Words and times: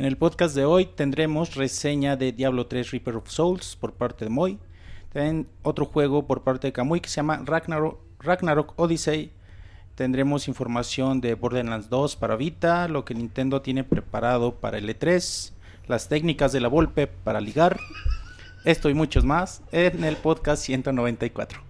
En 0.00 0.06
el 0.06 0.16
podcast 0.16 0.54
de 0.54 0.64
hoy 0.64 0.86
tendremos 0.86 1.56
reseña 1.56 2.16
de 2.16 2.32
Diablo 2.32 2.68
3 2.68 2.90
Reaper 2.90 3.16
of 3.16 3.28
Souls 3.28 3.76
por 3.76 3.92
parte 3.92 4.24
de 4.24 4.30
Moy. 4.30 4.58
También 5.12 5.46
otro 5.62 5.84
juego 5.84 6.26
por 6.26 6.42
parte 6.42 6.68
de 6.68 6.72
Kamui 6.72 7.00
que 7.00 7.10
se 7.10 7.16
llama 7.16 7.42
Ragnarok, 7.44 7.98
Ragnarok 8.18 8.72
Odyssey. 8.78 9.30
Tendremos 9.96 10.48
información 10.48 11.20
de 11.20 11.34
Borderlands 11.34 11.90
2 11.90 12.16
para 12.16 12.36
Vita, 12.36 12.88
lo 12.88 13.04
que 13.04 13.14
Nintendo 13.14 13.60
tiene 13.60 13.84
preparado 13.84 14.54
para 14.54 14.78
el 14.78 14.88
E3, 14.88 15.52
las 15.86 16.08
técnicas 16.08 16.52
de 16.52 16.60
la 16.60 16.68
Volpe 16.68 17.06
para 17.06 17.42
ligar, 17.42 17.78
esto 18.64 18.88
y 18.88 18.94
muchos 18.94 19.24
más 19.24 19.62
en 19.70 20.04
el 20.04 20.16
podcast 20.16 20.62
194. 20.62 21.69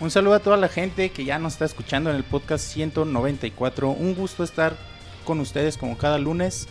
Un 0.00 0.12
saludo 0.12 0.34
a 0.34 0.38
toda 0.38 0.56
la 0.56 0.68
gente 0.68 1.10
que 1.10 1.24
ya 1.24 1.40
nos 1.40 1.54
está 1.54 1.64
escuchando 1.64 2.08
en 2.10 2.16
el 2.16 2.22
podcast 2.22 2.64
194. 2.72 3.90
Un 3.90 4.14
gusto 4.14 4.44
estar 4.44 4.76
con 5.24 5.40
ustedes 5.40 5.76
como 5.76 5.98
cada 5.98 6.18
lunes. 6.18 6.68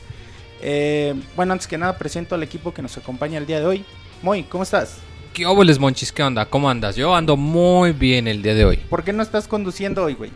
Eh, 0.61 1.14
bueno, 1.36 1.52
antes 1.52 1.67
que 1.67 1.78
nada 1.78 1.97
presento 1.97 2.36
al 2.36 2.44
equipo 2.44 2.73
que 2.73 2.81
nos 2.81 2.95
acompaña 2.97 3.38
el 3.38 3.45
día 3.45 3.59
de 3.59 3.66
hoy. 3.66 3.86
Moy, 4.22 4.44
¿cómo 4.44 4.64
estás? 4.64 5.00
¿Qué 5.34 5.45
óboles, 5.45 5.78
Monchis? 5.78 6.14
¿Qué 6.14 6.23
onda? 6.23 6.45
¿Cómo 6.45 6.69
andas? 6.69 6.95
Yo 6.95 7.14
ando 7.14 7.36
muy 7.36 7.92
bien 7.92 8.30
el 8.30 8.42
día 8.42 8.56
de 8.56 8.64
hoy. 8.64 8.78
¿Por 8.78 9.03
qué 9.03 9.11
no 9.11 9.22
estás 9.22 9.45
conduciendo 9.50 10.06
hoy, 10.06 10.14
güey? 10.14 10.31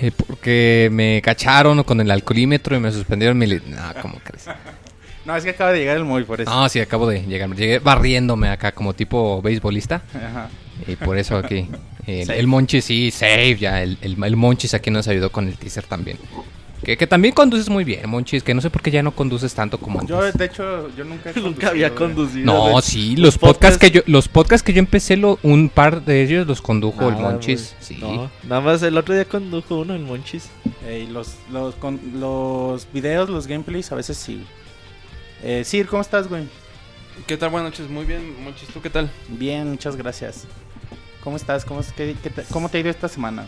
Eh, 0.00 0.12
porque 0.12 0.88
me 0.92 1.20
cacharon 1.20 1.82
con 1.82 2.00
el 2.00 2.12
alcoholímetro 2.12 2.76
y 2.76 2.78
me 2.78 2.92
suspendieron 2.92 3.36
mi... 3.36 3.48
No, 3.48 3.92
¿cómo 4.00 4.20
crees? 4.22 4.46
No, 5.24 5.34
es 5.34 5.42
que 5.42 5.50
acaba 5.50 5.72
de 5.72 5.78
llegar 5.78 5.96
el 5.96 6.04
Moy 6.04 6.22
por 6.24 6.42
eso. 6.42 6.50
No, 6.50 6.68
sí, 6.68 6.80
acabo 6.80 7.06
de 7.06 7.22
llegar. 7.22 7.48
Llegué 7.54 7.78
barriéndome 7.78 8.50
acá 8.50 8.72
como 8.72 8.92
tipo 8.92 9.40
beisbolista. 9.40 10.02
Ajá. 10.14 10.50
Y 10.86 10.96
por 10.96 11.16
eso 11.16 11.38
aquí... 11.38 11.66
El, 12.06 12.30
el 12.30 12.46
Monchis, 12.46 12.84
sí, 12.84 13.10
safe 13.10 13.56
ya. 13.56 13.82
El, 13.82 13.98
el, 14.02 14.22
el 14.22 14.36
Monchis 14.36 14.74
aquí 14.74 14.90
nos 14.90 15.08
ayudó 15.08 15.30
con 15.32 15.48
el 15.48 15.56
teaser 15.56 15.84
también. 15.84 16.18
Que, 16.82 16.98
que 16.98 17.06
también 17.06 17.32
conduces 17.32 17.70
muy 17.70 17.82
bien, 17.82 18.06
Monchis. 18.10 18.42
Que 18.42 18.52
no 18.52 18.60
sé 18.60 18.68
por 18.68 18.82
qué 18.82 18.90
ya 18.90 19.02
no 19.02 19.12
conduces 19.12 19.54
tanto 19.54 19.78
como 19.78 20.00
antes. 20.00 20.14
Yo, 20.14 20.30
de 20.30 20.44
hecho, 20.44 20.94
yo 20.94 21.04
nunca 21.04 21.30
he 21.30 21.40
Nunca 21.40 21.68
había 21.68 21.94
conducido, 21.94 22.52
güey. 22.52 22.60
conducido. 22.60 22.74
No, 22.74 22.82
sí, 22.82 23.16
los 23.16 23.38
podcasts 23.38 23.78
que 23.78 23.90
yo, 23.90 24.02
los 24.04 24.28
podcasts 24.28 24.62
que 24.62 24.74
yo 24.74 24.80
empecé, 24.80 25.16
lo, 25.16 25.38
un 25.42 25.70
par 25.70 26.04
de 26.04 26.22
ellos 26.22 26.46
los 26.46 26.60
condujo 26.60 27.08
el 27.08 27.14
Nada, 27.14 27.30
Monchis. 27.30 27.74
Sí. 27.80 27.96
No, 27.98 28.30
nada 28.42 28.60
más 28.60 28.82
el 28.82 28.98
otro 28.98 29.14
día 29.14 29.24
condujo 29.24 29.78
uno, 29.78 29.94
el 29.94 30.02
Monchis. 30.02 30.50
Eh, 30.84 31.06
y 31.08 31.10
los, 31.10 31.36
los, 31.50 31.74
con, 31.76 31.98
los 32.20 32.86
videos, 32.92 33.30
los 33.30 33.46
gameplays, 33.46 33.90
a 33.90 33.94
veces 33.94 34.18
sí. 34.18 34.44
Eh, 35.42 35.62
Sir, 35.64 35.86
¿cómo 35.86 36.02
estás, 36.02 36.28
güey? 36.28 36.44
¿Qué 37.26 37.38
tal? 37.38 37.48
Buenas 37.48 37.70
noches, 37.70 37.88
muy 37.88 38.04
bien, 38.04 38.42
Monchis, 38.44 38.68
¿tú 38.68 38.82
qué 38.82 38.90
tal? 38.90 39.10
Bien, 39.28 39.70
muchas 39.70 39.96
gracias. 39.96 40.46
¿Cómo 41.24 41.36
estás? 41.36 41.64
¿Cómo, 41.64 41.80
es 41.80 41.92
que, 41.92 42.14
qué 42.22 42.30
te, 42.30 42.42
¿Cómo 42.44 42.68
te 42.68 42.76
ha 42.78 42.80
ido 42.82 42.90
esta 42.90 43.08
semana? 43.08 43.46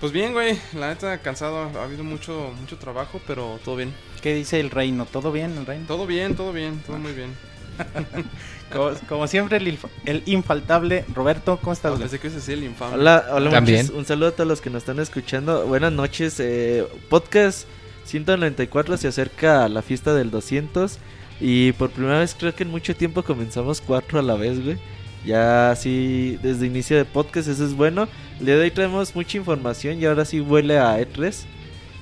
Pues 0.00 0.12
bien, 0.12 0.32
güey, 0.32 0.58
la 0.74 0.88
neta 0.88 1.18
cansado, 1.18 1.70
ha 1.78 1.84
habido 1.84 2.04
mucho 2.04 2.52
mucho 2.60 2.76
trabajo, 2.78 3.20
pero 3.26 3.58
todo 3.64 3.76
bien. 3.76 3.92
¿Qué 4.22 4.34
dice 4.34 4.60
el 4.60 4.70
reino? 4.70 5.06
¿Todo 5.06 5.30
bien, 5.32 5.56
el 5.56 5.64
reino? 5.66 5.84
Todo 5.86 6.06
bien, 6.06 6.34
todo 6.34 6.52
bien, 6.52 6.80
todo 6.86 6.98
muy 6.98 7.12
bien. 7.12 7.30
Como, 8.72 8.90
como 9.08 9.26
siempre, 9.28 9.58
el, 9.58 9.66
inf- 9.68 9.88
el 10.04 10.22
infaltable 10.26 11.04
Roberto, 11.14 11.58
¿cómo 11.60 11.72
estás, 11.74 11.92
güey? 11.92 12.02
Pensé 12.02 12.18
que 12.18 12.28
ese 12.28 12.40
sí 12.40 12.52
el 12.52 12.64
infame. 12.64 12.94
Hola, 12.94 13.26
hola 13.30 13.50
También. 13.50 13.78
Monchis. 13.82 13.96
Un 13.96 14.04
saludo 14.06 14.28
a 14.28 14.32
todos 14.32 14.48
los 14.48 14.60
que 14.60 14.70
nos 14.70 14.82
están 14.82 14.98
escuchando. 15.00 15.66
Buenas 15.66 15.92
noches. 15.92 16.40
eh, 16.40 16.84
podcast 17.08 17.68
194 18.06 18.96
se 18.96 19.08
acerca 19.08 19.64
a 19.64 19.68
la 19.68 19.82
fiesta 19.82 20.12
del 20.14 20.30
200. 20.30 20.98
Y 21.40 21.72
por 21.72 21.90
primera 21.90 22.18
vez 22.18 22.34
creo 22.38 22.54
que 22.54 22.62
en 22.64 22.70
mucho 22.70 22.96
tiempo 22.96 23.22
comenzamos 23.22 23.80
cuatro 23.80 24.18
a 24.18 24.22
la 24.22 24.34
vez, 24.34 24.62
güey. 24.64 24.76
Ya 25.24 25.70
así 25.70 26.38
desde 26.42 26.66
inicio 26.66 26.96
de 26.96 27.04
podcast, 27.04 27.48
eso 27.48 27.64
es 27.64 27.74
bueno. 27.74 28.08
El 28.40 28.46
día 28.46 28.56
de 28.56 28.62
hoy 28.62 28.70
traemos 28.70 29.14
mucha 29.14 29.38
información 29.38 30.00
y 30.00 30.04
ahora 30.04 30.24
sí 30.24 30.40
huele 30.40 30.78
a 30.78 30.98
E3. 31.00 31.44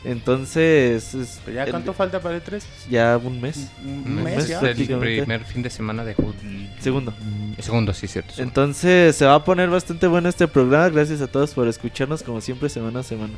Entonces, 0.04 1.14
es- 1.14 1.40
¿Ya 1.52 1.62
el- 1.62 1.70
cuánto 1.70 1.92
falta 1.92 2.20
para 2.20 2.34
el 2.34 2.42
3? 2.42 2.66
ya 2.90 3.16
un 3.22 3.40
mes. 3.40 3.68
Un, 3.84 3.90
Un 4.04 4.24
mes 4.24 4.36
mes, 4.36 4.48
ya. 4.48 4.58
el 4.60 4.98
primer 4.98 5.44
fin 5.44 5.62
de 5.62 5.70
semana 5.70 6.04
de 6.04 6.14
julio. 6.14 6.34
Segundo. 6.80 7.14
Segundo, 7.60 7.94
sí, 7.94 8.08
cierto. 8.08 8.34
segundo. 8.34 8.48
Entonces 8.60 9.14
se 9.14 9.24
va 9.24 9.36
a 9.36 9.44
poner 9.44 9.70
bastante 9.70 10.08
bueno 10.08 10.28
este 10.28 10.48
programa. 10.48 10.88
Gracias 10.88 11.20
a 11.20 11.28
todos 11.28 11.54
por 11.54 11.68
escucharnos 11.68 12.22
como 12.24 12.40
siempre 12.40 12.68
semana 12.68 13.00
a 13.00 13.02
semana. 13.04 13.34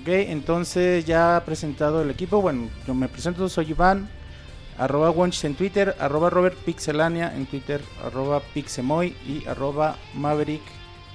Ok, 0.00 0.08
entonces 0.08 1.04
ya 1.04 1.40
presentado 1.46 2.02
el 2.02 2.10
equipo. 2.10 2.40
Bueno, 2.42 2.68
yo 2.86 2.94
me 2.94 3.08
presento, 3.08 3.48
soy 3.48 3.70
Iván. 3.70 4.08
Arroba 4.78 5.10
Wonchis 5.10 5.44
en 5.44 5.54
Twitter, 5.54 5.94
arroba 5.98 6.30
Robert 6.30 6.56
Pixelania 6.56 7.34
en 7.34 7.46
Twitter, 7.46 7.82
arroba 8.04 8.40
Pixemoy 8.54 9.14
y 9.26 9.46
arroba 9.46 9.96
Maverick 10.14 10.62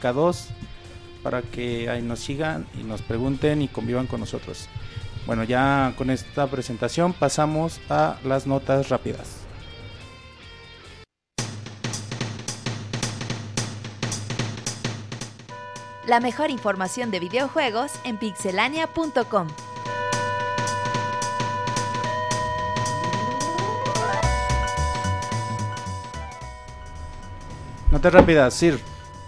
K2 0.02 0.48
para 1.24 1.42
que 1.42 1.90
ahí 1.90 2.02
nos 2.02 2.20
sigan 2.20 2.68
y 2.80 2.84
nos 2.84 3.02
pregunten 3.02 3.62
y 3.62 3.68
convivan 3.68 4.08
con 4.08 4.20
nosotros. 4.20 4.70
Bueno, 5.26 5.44
ya 5.44 5.94
con 5.98 6.10
esta 6.10 6.48
presentación 6.48 7.14
pasamos 7.14 7.82
a 7.90 8.18
las 8.24 8.48
notas 8.48 8.90
rápidas. 8.90 9.48
La 16.08 16.22
mejor 16.22 16.50
información 16.50 17.12
de 17.12 17.20
videojuegos 17.20 17.92
en 18.06 18.18
pixelania.com. 18.18 19.50
Notas 27.92 28.14
rápidas, 28.14 28.54
Sir. 28.54 28.80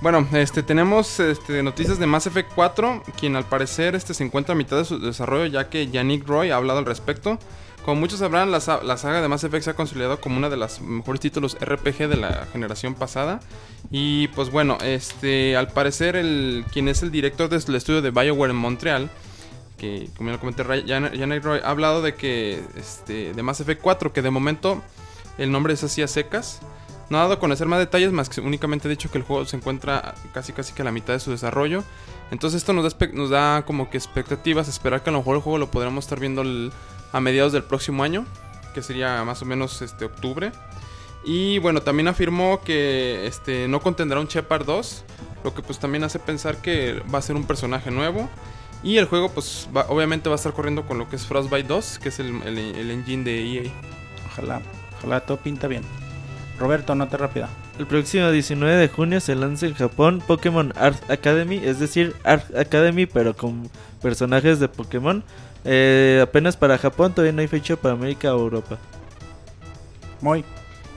Bueno, 0.02 0.28
este 0.34 0.64
tenemos 0.64 1.20
este, 1.22 1.64
noticias 1.64 1.97
de 1.97 2.06
Mass 2.06 2.28
Effect 2.28 2.52
4, 2.56 3.03
quien 3.18 3.38
al 3.38 3.46
parecer 3.46 3.96
este, 3.96 4.14
se 4.14 4.24
encuentra 4.24 4.53
a 4.53 4.58
mitad 4.58 4.78
de 4.78 4.84
su 4.84 5.00
desarrollo, 5.00 5.46
ya 5.46 5.70
que 5.70 5.88
Yannick 5.88 6.28
Roy 6.28 6.52
ha 6.52 6.58
hablado 6.58 6.80
al 6.80 6.86
respecto. 6.86 7.40
Como 7.86 8.02
muchos 8.02 8.19
sabrán, 8.19 8.52
la, 8.52 8.59
la 8.84 8.98
saga 8.98 9.22
de 9.22 9.28
Mass 9.30 9.46
Effect 9.46 9.64
se 9.64 9.69
ha 9.69 9.75
consolidado 9.75 10.19
como 10.19 10.38
una 10.38 10.50
de 10.50 10.58
las 10.58 10.81
mejores 10.81 11.22
títulos 11.22 11.58
RPG 11.59 12.09
de 12.09 12.18
la 12.18 12.48
generación 12.52 12.96
pasada. 12.96 13.40
Y 13.92 14.28
pues 14.30 14.52
bueno, 14.52 14.78
este 14.81 15.56
al 15.56 15.69
parecer 15.69 16.18
el 16.18 16.66
quien 16.72 16.90
es 16.90 17.02
el 17.02 17.12
director 17.12 17.48
del 17.48 17.75
estudio 17.75 18.02
de 18.02 18.12
BioWare 18.12 18.52
en 18.52 18.58
Montreal, 18.58 19.09
que 19.78 20.09
como 20.18 20.30
ya 20.30 20.34
lo 20.34 20.40
comenté, 20.42 20.64
Yannick 20.86 21.44
Roy 21.44 21.62
ha 21.63 21.69
hablado 21.69 22.01
de 22.01 22.13
que 22.16 22.62
este 22.75 23.34
de 23.34 23.42
Mass 23.44 23.62
Effect 23.62 23.81
4, 23.81 24.12
que 24.12 24.22
de 24.22 24.31
momento 24.31 24.81
el 25.38 25.50
nombre 25.50 25.74
es 25.74 25.84
así 25.86 26.01
a 26.01 26.07
secas. 26.07 26.60
No 27.10 27.18
ha 27.18 27.22
dado 27.22 27.34
a 27.34 27.40
conocer 27.40 27.68
más 27.68 27.80
detalles, 27.80 28.12
más 28.12 28.30
que 28.30 28.40
únicamente 28.42 28.88
ha 28.88 28.92
dicho 28.92 29.10
que 29.10 29.18
el 29.18 29.24
juego 29.24 29.44
se 29.46 29.58
encuentra 29.58 30.14
casi 30.34 30.54
casi 30.54 30.74
que 30.74 30.84
a 30.84 30.86
la 30.86 30.92
mitad 30.92 31.14
de 31.14 31.20
su 31.20 31.32
desarrollo. 31.32 31.84
Entonces 32.32 32.60
esto 32.62 32.74
nos 32.74 33.30
da, 33.30 33.64
como 33.66 33.90
que 33.90 33.98
expectativas, 33.98 34.68
esperar 34.68 35.02
que 35.02 35.10
a 35.10 35.14
lo 35.14 35.20
mejor 35.20 35.38
el 35.38 35.42
juego 35.42 35.58
lo 35.58 35.72
podremos 35.72 36.06
estar 36.06 36.20
viendo 36.20 36.44
a 37.12 37.20
mediados 37.20 37.52
del 37.52 37.64
próximo 37.64 38.04
año, 38.04 38.26
que 38.76 38.84
sería 38.84 39.24
más 39.24 39.42
o 39.42 39.46
menos 39.46 39.82
este 39.82 40.06
octubre. 40.06 40.52
Y 41.26 41.58
bueno, 41.60 41.82
también 41.82 42.08
afirmó 42.08 42.62
que 42.62 43.26
este 43.26 43.68
no 43.68 43.80
contendrá 43.82 44.20
un 44.20 44.28
Shepard 44.28 44.66
2, 44.66 45.04
lo 45.44 45.54
que 45.56 45.62
pues 45.64 45.80
también 45.80 46.04
hace 46.04 46.20
pensar 46.20 46.58
que 46.58 47.02
va 47.14 47.20
a 47.20 47.22
ser 47.24 47.36
un 47.36 47.46
personaje 47.46 47.90
nuevo. 47.92 48.30
Y 48.84 48.98
el 48.98 49.06
juego 49.06 49.30
pues 49.30 49.68
obviamente 49.90 50.30
va 50.30 50.36
a 50.36 50.38
estar 50.38 50.54
corriendo 50.54 50.86
con 50.86 50.98
lo 51.00 51.10
que 51.10 51.16
es 51.18 51.26
Frostbite 51.26 51.68
2, 51.68 52.00
que 52.00 52.10
es 52.10 52.20
el, 52.20 52.42
el- 52.44 52.92
engine 52.92 53.24
de 53.26 53.44
EA. 53.66 53.72
Ojalá, 54.32 54.62
ojalá 55.00 55.20
todo 55.22 55.38
pinta 55.38 55.68
bien. 55.68 55.84
Roberto, 56.60 56.94
nota 56.94 57.18
rápida. 57.18 57.50
El 57.80 57.88
próximo 57.88 58.30
19 58.30 58.76
de 58.76 58.88
junio 58.90 59.20
se 59.20 59.36
lanza 59.36 59.66
en 59.66 59.74
Japón 59.74 60.22
Pokémon 60.26 60.74
Art 60.76 61.10
Academy, 61.10 61.62
es 61.64 61.80
decir, 61.80 62.16
Art 62.24 62.56
Academy 62.56 63.06
pero 63.06 63.36
con 63.36 63.70
personajes 64.02 64.60
de 64.60 64.68
Pokémon. 64.68 65.24
Eh, 65.66 66.20
apenas 66.22 66.58
para 66.58 66.78
Japón, 66.78 67.14
todavía 67.14 67.34
no 67.34 67.42
hay 67.42 67.48
fecha 67.48 67.76
para 67.76 67.94
América 67.94 68.36
o 68.36 68.40
Europa. 68.40 68.78
Muy. 70.22 70.44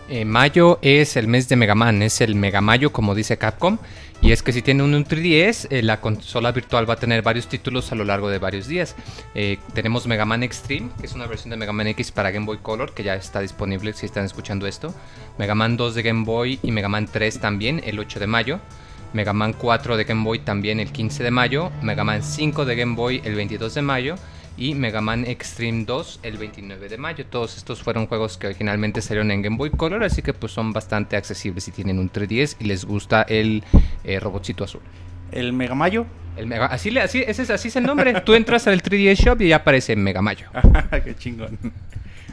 Eh, 0.08 0.24
mayo 0.24 0.78
es 0.82 1.16
el 1.16 1.28
mes 1.28 1.48
de 1.48 1.56
Mega 1.56 1.74
Man, 1.74 2.02
es 2.02 2.20
el 2.20 2.34
Mega 2.34 2.60
Mayo 2.60 2.92
como 2.92 3.14
dice 3.14 3.38
Capcom. 3.38 3.78
Y 4.20 4.30
es 4.30 4.44
que 4.44 4.52
si 4.52 4.62
tiene 4.62 4.84
un 4.84 5.04
3DS, 5.04 5.66
eh, 5.70 5.82
la 5.82 6.00
consola 6.00 6.52
virtual 6.52 6.88
va 6.88 6.94
a 6.94 6.96
tener 6.96 7.22
varios 7.22 7.48
títulos 7.48 7.90
a 7.90 7.96
lo 7.96 8.04
largo 8.04 8.28
de 8.28 8.38
varios 8.38 8.68
días. 8.68 8.94
Eh, 9.34 9.58
tenemos 9.74 10.06
Mega 10.06 10.24
Man 10.24 10.44
Extreme, 10.44 10.90
que 11.00 11.06
es 11.06 11.14
una 11.14 11.26
versión 11.26 11.50
de 11.50 11.56
Mega 11.56 11.72
Man 11.72 11.88
X 11.88 12.12
para 12.12 12.30
Game 12.30 12.46
Boy 12.46 12.58
Color, 12.58 12.94
que 12.94 13.02
ya 13.02 13.16
está 13.16 13.40
disponible 13.40 13.92
si 13.94 14.06
están 14.06 14.24
escuchando 14.24 14.68
esto. 14.68 14.94
Mega 15.38 15.56
Man 15.56 15.76
2 15.76 15.96
de 15.96 16.02
Game 16.02 16.24
Boy 16.24 16.60
y 16.62 16.70
Mega 16.70 16.88
Man 16.88 17.08
3 17.10 17.40
también 17.40 17.80
el 17.84 17.98
8 17.98 18.20
de 18.20 18.28
mayo. 18.28 18.60
Mega 19.12 19.32
Man 19.32 19.54
4 19.54 19.96
de 19.96 20.04
Game 20.04 20.22
Boy 20.22 20.38
también 20.38 20.78
el 20.78 20.92
15 20.92 21.24
de 21.24 21.30
mayo. 21.32 21.72
Mega 21.82 22.04
Man 22.04 22.22
5 22.22 22.64
de 22.64 22.76
Game 22.76 22.94
Boy 22.94 23.22
el 23.24 23.34
22 23.34 23.74
de 23.74 23.82
mayo 23.82 24.14
y 24.56 24.74
Mega 24.74 25.00
Man 25.00 25.24
Extreme 25.26 25.84
2 25.84 26.20
el 26.22 26.36
29 26.38 26.88
de 26.88 26.98
mayo. 26.98 27.24
Todos 27.26 27.56
estos 27.56 27.82
fueron 27.82 28.06
juegos 28.06 28.36
que 28.38 28.46
originalmente 28.48 29.00
salieron 29.00 29.30
en 29.30 29.42
Game 29.42 29.56
Boy 29.56 29.70
Color, 29.70 30.04
así 30.04 30.22
que 30.22 30.32
pues 30.34 30.52
son 30.52 30.72
bastante 30.72 31.16
accesibles 31.16 31.64
si 31.64 31.70
tienen 31.72 31.98
un 31.98 32.10
3DS 32.10 32.56
y 32.60 32.64
les 32.64 32.84
gusta 32.84 33.22
el 33.22 33.64
eh, 34.04 34.20
robotcito 34.20 34.64
azul. 34.64 34.82
El 35.30 35.52
Mega 35.52 35.74
Mayo. 35.74 36.04
El 36.36 36.46
Mega, 36.46 36.66
así, 36.66 36.90
le- 36.90 37.00
así, 37.02 37.22
ese 37.26 37.42
es, 37.42 37.50
así 37.50 37.68
es 37.68 37.76
el 37.76 37.84
nombre. 37.84 38.20
Tú 38.22 38.34
entras 38.34 38.66
al 38.66 38.82
3DS 38.82 39.16
Shop 39.24 39.40
y 39.42 39.48
ya 39.48 39.56
aparece 39.56 39.96
Mega 39.96 40.22
Mayo. 40.22 40.46
Qué 41.04 41.14
chingón. 41.16 41.58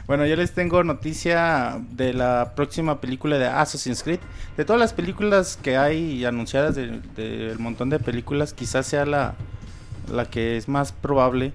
Bueno, 0.06 0.26
yo 0.26 0.34
les 0.36 0.52
tengo 0.52 0.82
noticia 0.82 1.80
de 1.92 2.12
la 2.12 2.52
próxima 2.56 3.00
película 3.00 3.38
de 3.38 3.46
Assassin's 3.46 4.02
Creed. 4.02 4.18
De 4.56 4.64
todas 4.64 4.80
las 4.80 4.92
películas 4.92 5.56
que 5.62 5.76
hay 5.76 6.24
anunciadas, 6.24 6.74
del 6.74 7.00
del 7.14 7.58
montón 7.58 7.90
de 7.90 7.98
películas, 8.00 8.52
quizás 8.52 8.86
sea 8.86 9.06
la, 9.06 9.34
la 10.12 10.24
que 10.24 10.56
es 10.56 10.68
más 10.68 10.90
probable. 10.92 11.52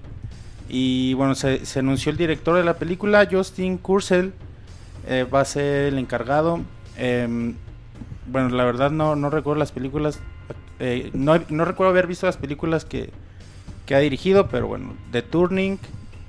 Y 0.68 1.14
bueno, 1.14 1.34
se, 1.34 1.60
anunció 1.78 2.10
el 2.10 2.18
director 2.18 2.56
de 2.56 2.64
la 2.64 2.74
película, 2.74 3.28
Justin 3.30 3.78
Kurzel, 3.78 4.32
eh, 5.06 5.24
va 5.32 5.40
a 5.40 5.44
ser 5.44 5.86
el 5.92 5.98
encargado. 5.98 6.60
Em, 6.96 7.54
bueno, 8.26 8.48
la 8.50 8.64
verdad 8.64 8.90
no, 8.90 9.14
no 9.14 9.30
recuerdo 9.30 9.58
las 9.58 9.72
películas, 9.72 10.20
eh, 10.80 11.10
no, 11.14 11.40
no 11.48 11.64
recuerdo 11.64 11.90
haber 11.90 12.06
visto 12.06 12.26
las 12.26 12.36
películas 12.36 12.84
que, 12.84 13.10
que 13.86 13.94
ha 13.94 14.00
dirigido, 14.00 14.48
pero 14.48 14.66
bueno, 14.66 14.94
The 15.12 15.22
Turning 15.22 15.78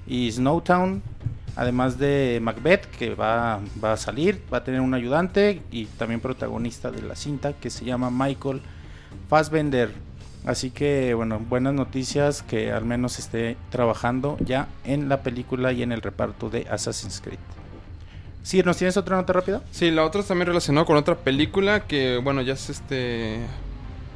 y 0.05 0.31
Snowtown, 0.31 1.01
además 1.55 1.97
de 1.97 2.39
Macbeth, 2.41 2.85
que 2.85 3.15
va, 3.15 3.59
va 3.83 3.93
a 3.93 3.97
salir, 3.97 4.41
va 4.53 4.59
a 4.59 4.63
tener 4.63 4.81
un 4.81 4.93
ayudante 4.93 5.63
y 5.71 5.85
también 5.85 6.19
protagonista 6.19 6.91
de 6.91 7.01
la 7.01 7.15
cinta, 7.15 7.53
que 7.53 7.71
se 7.71 7.83
llama 7.83 8.11
Michael 8.11 8.61
Fassbender. 9.27 10.06
Así 10.47 10.71
que, 10.71 11.13
bueno, 11.13 11.39
buenas 11.39 11.73
noticias 11.73 12.41
que 12.41 12.71
al 12.71 12.85
menos 12.85 13.19
esté 13.19 13.57
trabajando 13.69 14.37
ya 14.39 14.69
en 14.85 15.09
la 15.09 15.21
película 15.21 15.73
y 15.73 15.83
en 15.83 15.91
el 15.91 16.01
reparto 16.01 16.49
de 16.49 16.65
Assassin's 16.71 17.19
Creed. 17.19 17.37
Sí, 18.43 18.63
¿nos 18.63 18.77
tienes 18.77 18.95
otra 18.95 19.17
nota 19.17 19.33
rápida? 19.33 19.61
Sí, 19.71 19.91
la 19.91 20.05
otra 20.05 20.21
es 20.21 20.27
también 20.27 20.47
relacionada 20.47 20.85
con 20.85 20.95
otra 20.95 21.15
película 21.15 21.81
que, 21.81 22.21
bueno, 22.23 22.41
ya 22.41 22.53
es 22.53 22.69
este, 22.69 23.39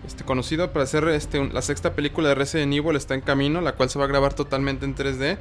este 0.08 0.24
conocido 0.24 0.72
para 0.72 0.86
hacer 0.86 1.06
este, 1.10 1.50
la 1.50 1.62
sexta 1.62 1.96
película 1.96 2.30
de 2.30 2.36
Resident 2.36 2.74
Evil 2.74 2.96
está 2.96 3.14
en 3.14 3.20
camino, 3.20 3.60
la 3.60 3.74
cual 3.74 3.90
se 3.90 4.00
va 4.00 4.06
a 4.06 4.08
grabar 4.08 4.34
totalmente 4.34 4.86
en 4.86 4.96
3D. 4.96 5.38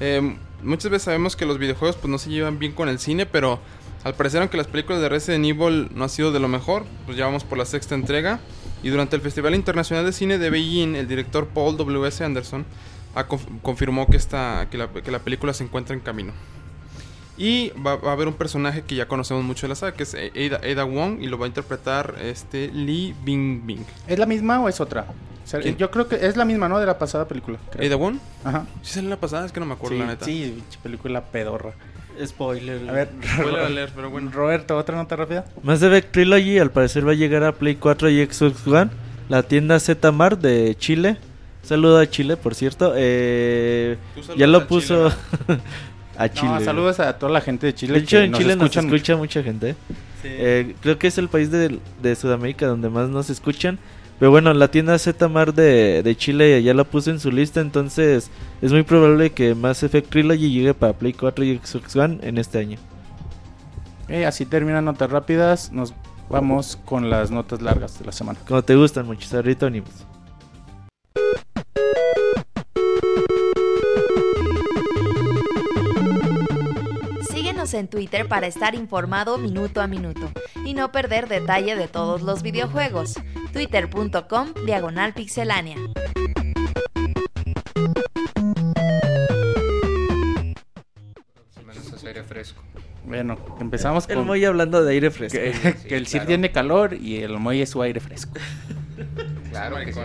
Eh, 0.00 0.38
muchas 0.62 0.90
veces 0.90 1.02
sabemos 1.02 1.36
que 1.36 1.44
los 1.44 1.58
videojuegos 1.58 1.96
pues 1.96 2.10
no 2.10 2.16
se 2.16 2.30
llevan 2.30 2.58
bien 2.58 2.72
con 2.72 2.88
el 2.88 2.98
cine, 2.98 3.26
pero 3.26 3.60
al 4.04 4.14
parecer 4.14 4.40
aunque 4.40 4.56
las 4.56 4.68
películas 4.68 5.02
de 5.02 5.10
Resident 5.10 5.44
Evil 5.44 5.90
no 5.94 6.04
ha 6.04 6.08
sido 6.08 6.32
de 6.32 6.40
lo 6.40 6.48
mejor, 6.48 6.84
pues 7.04 7.18
ya 7.18 7.26
vamos 7.26 7.44
por 7.44 7.58
la 7.58 7.66
sexta 7.66 7.94
entrega. 7.94 8.40
Y 8.82 8.88
durante 8.88 9.16
el 9.16 9.22
Festival 9.22 9.54
Internacional 9.54 10.04
de 10.06 10.12
Cine 10.12 10.38
de 10.38 10.50
Beijing, 10.50 10.94
el 10.96 11.06
director 11.08 11.46
Paul 11.46 11.76
W.S. 11.76 12.24
Anderson 12.24 12.64
ha 13.14 13.26
conf- 13.28 13.60
confirmó 13.62 14.06
que, 14.06 14.16
esta, 14.16 14.68
que, 14.70 14.78
la, 14.78 14.88
que 14.88 15.10
la 15.10 15.18
película 15.18 15.52
se 15.52 15.64
encuentra 15.64 15.94
en 15.94 16.00
camino. 16.00 16.32
Y 17.36 17.70
va, 17.70 17.96
va 17.96 18.10
a 18.10 18.12
haber 18.12 18.28
un 18.28 18.34
personaje 18.34 18.82
que 18.82 18.94
ya 18.94 19.08
conocemos 19.08 19.42
mucho 19.44 19.62
de 19.66 19.70
la 19.70 19.74
saga, 19.74 19.92
que 19.92 20.02
es 20.02 20.14
Ada, 20.14 20.60
Ada 20.62 20.84
Wong, 20.84 21.22
y 21.22 21.26
lo 21.26 21.38
va 21.38 21.46
a 21.46 21.48
interpretar 21.48 22.16
este 22.22 22.68
Lee 22.68 23.14
Bingbing. 23.24 23.84
¿Es 24.06 24.18
la 24.18 24.26
misma 24.26 24.60
o 24.60 24.68
es 24.68 24.80
otra? 24.80 25.06
O 25.42 25.46
sea, 25.50 25.58
¿Quién? 25.60 25.76
yo 25.78 25.90
creo 25.90 26.06
que 26.06 26.16
es 26.26 26.36
la 26.36 26.44
misma, 26.44 26.68
¿no? 26.68 26.78
De 26.78 26.86
la 26.86 26.98
pasada 26.98 27.26
película. 27.26 27.58
creo. 27.70 27.86
¿Ada 27.86 27.96
Wong? 27.96 28.18
Ajá. 28.44 28.66
¿Sí 28.82 28.92
salió 28.94 29.06
en 29.06 29.10
la 29.10 29.16
pasada? 29.20 29.46
Es 29.46 29.52
que 29.52 29.60
no 29.60 29.66
me 29.66 29.72
acuerdo, 29.72 29.96
Sí, 29.96 30.00
la 30.02 30.06
neta. 30.06 30.24
sí, 30.26 30.62
película 30.82 31.22
pedorra. 31.24 31.72
Spoiler. 32.26 32.88
A 32.88 32.92
ver, 32.92 33.08
Spoiler 33.34 33.60
alert, 33.60 33.92
pero 33.94 34.10
bueno. 34.10 34.30
Roberto, 34.32 34.76
¿otra 34.76 34.96
nota 34.96 35.16
rápida? 35.16 35.44
Mass 35.62 35.82
Effect 35.82 36.12
Trilogy 36.12 36.58
al 36.58 36.70
parecer 36.70 37.06
va 37.06 37.12
a 37.12 37.14
llegar 37.14 37.44
a 37.44 37.52
Play 37.52 37.76
4 37.76 38.10
y 38.10 38.26
Xbox 38.26 38.66
One. 38.66 38.90
La 39.28 39.42
tienda 39.42 39.78
Zmart 39.78 40.40
de 40.40 40.74
Chile. 40.78 41.16
Saludo 41.62 41.98
a 41.98 42.06
Chile, 42.08 42.36
por 42.36 42.54
cierto. 42.54 42.94
Eh, 42.96 43.96
ya 44.36 44.46
lo 44.46 44.58
a 44.58 44.66
puso 44.66 45.10
Chile, 45.10 45.60
a 46.18 46.28
Chile. 46.28 46.52
No, 46.52 46.60
saludos 46.60 47.00
a 47.00 47.18
toda 47.18 47.30
la 47.32 47.40
gente 47.40 47.66
de 47.66 47.74
Chile. 47.74 47.94
De 47.94 47.98
hecho, 48.00 48.18
que 48.18 48.24
en 48.24 48.32
Chile 48.32 48.56
nos 48.56 48.76
escucha 48.76 49.16
mucha 49.16 49.42
gente. 49.42 49.76
Eh, 50.24 50.74
creo 50.82 50.98
que 50.98 51.06
es 51.06 51.16
el 51.18 51.28
país 51.28 51.50
de, 51.50 51.78
de 52.02 52.16
Sudamérica 52.16 52.66
donde 52.66 52.88
más 52.88 53.08
nos 53.08 53.30
escuchan. 53.30 53.78
Pero 54.20 54.30
bueno, 54.30 54.52
la 54.52 54.68
tienda 54.68 54.98
Zmart 54.98 55.54
de, 55.54 56.02
de 56.02 56.14
Chile 56.14 56.62
ya 56.62 56.74
la 56.74 56.84
puso 56.84 57.10
en 57.10 57.18
su 57.18 57.32
lista. 57.32 57.62
Entonces 57.62 58.30
es 58.60 58.70
muy 58.70 58.82
probable 58.82 59.30
que 59.30 59.54
Mass 59.54 59.82
Effect 59.82 60.10
Trilogy 60.10 60.52
llegue 60.52 60.74
para 60.74 60.92
Play 60.92 61.14
4 61.14 61.42
y 61.42 61.58
Xbox 61.58 61.96
One 61.96 62.18
en 62.20 62.36
este 62.36 62.58
año. 62.58 62.78
Eh, 64.08 64.26
así 64.26 64.44
terminan 64.44 64.84
notas 64.84 65.10
rápidas. 65.10 65.72
Nos 65.72 65.94
vamos 66.28 66.78
con 66.84 67.08
las 67.08 67.30
notas 67.30 67.62
largas 67.62 67.98
de 67.98 68.04
la 68.04 68.12
semana. 68.12 68.38
Como 68.46 68.62
te 68.62 68.76
gustan 68.76 69.06
mucho, 69.06 69.34
ahorita 69.34 69.66
unimos. 69.66 69.90
Síguenos 77.70 77.74
en 77.74 77.88
Twitter 77.88 78.26
para 78.26 78.46
estar 78.48 78.74
informado 78.74 79.38
minuto 79.38 79.80
a 79.80 79.86
minuto 79.86 80.32
y 80.64 80.74
no 80.74 80.90
perder 80.90 81.28
detalle 81.28 81.76
de 81.76 81.86
todos 81.86 82.22
los 82.22 82.42
videojuegos. 82.42 83.14
Twitter.com 83.52 84.54
Diagonal 84.66 85.14
Pixelánea. 85.14 85.76
Aire 92.06 92.24
fresco. 92.24 92.60
Bueno, 93.04 93.38
empezamos 93.60 94.08
El 94.08 94.16
con 94.16 94.26
Moy 94.26 94.44
hablando 94.44 94.82
de 94.82 94.92
aire 94.92 95.10
fresco. 95.12 95.38
que, 95.38 95.52
Sí, 95.52 95.88
que 95.88 95.96
el 95.96 96.06
Sir 96.06 96.20
claro. 96.20 96.26
tiene 96.26 96.50
calor 96.50 96.94
y 96.94 97.18
el 97.18 97.38
Moy 97.38 97.60
es 97.60 97.70
su 97.70 97.82
aire 97.82 98.00
fresco. 98.00 98.32
Claro 99.50 99.76
que 99.76 99.92
sí. 99.92 100.00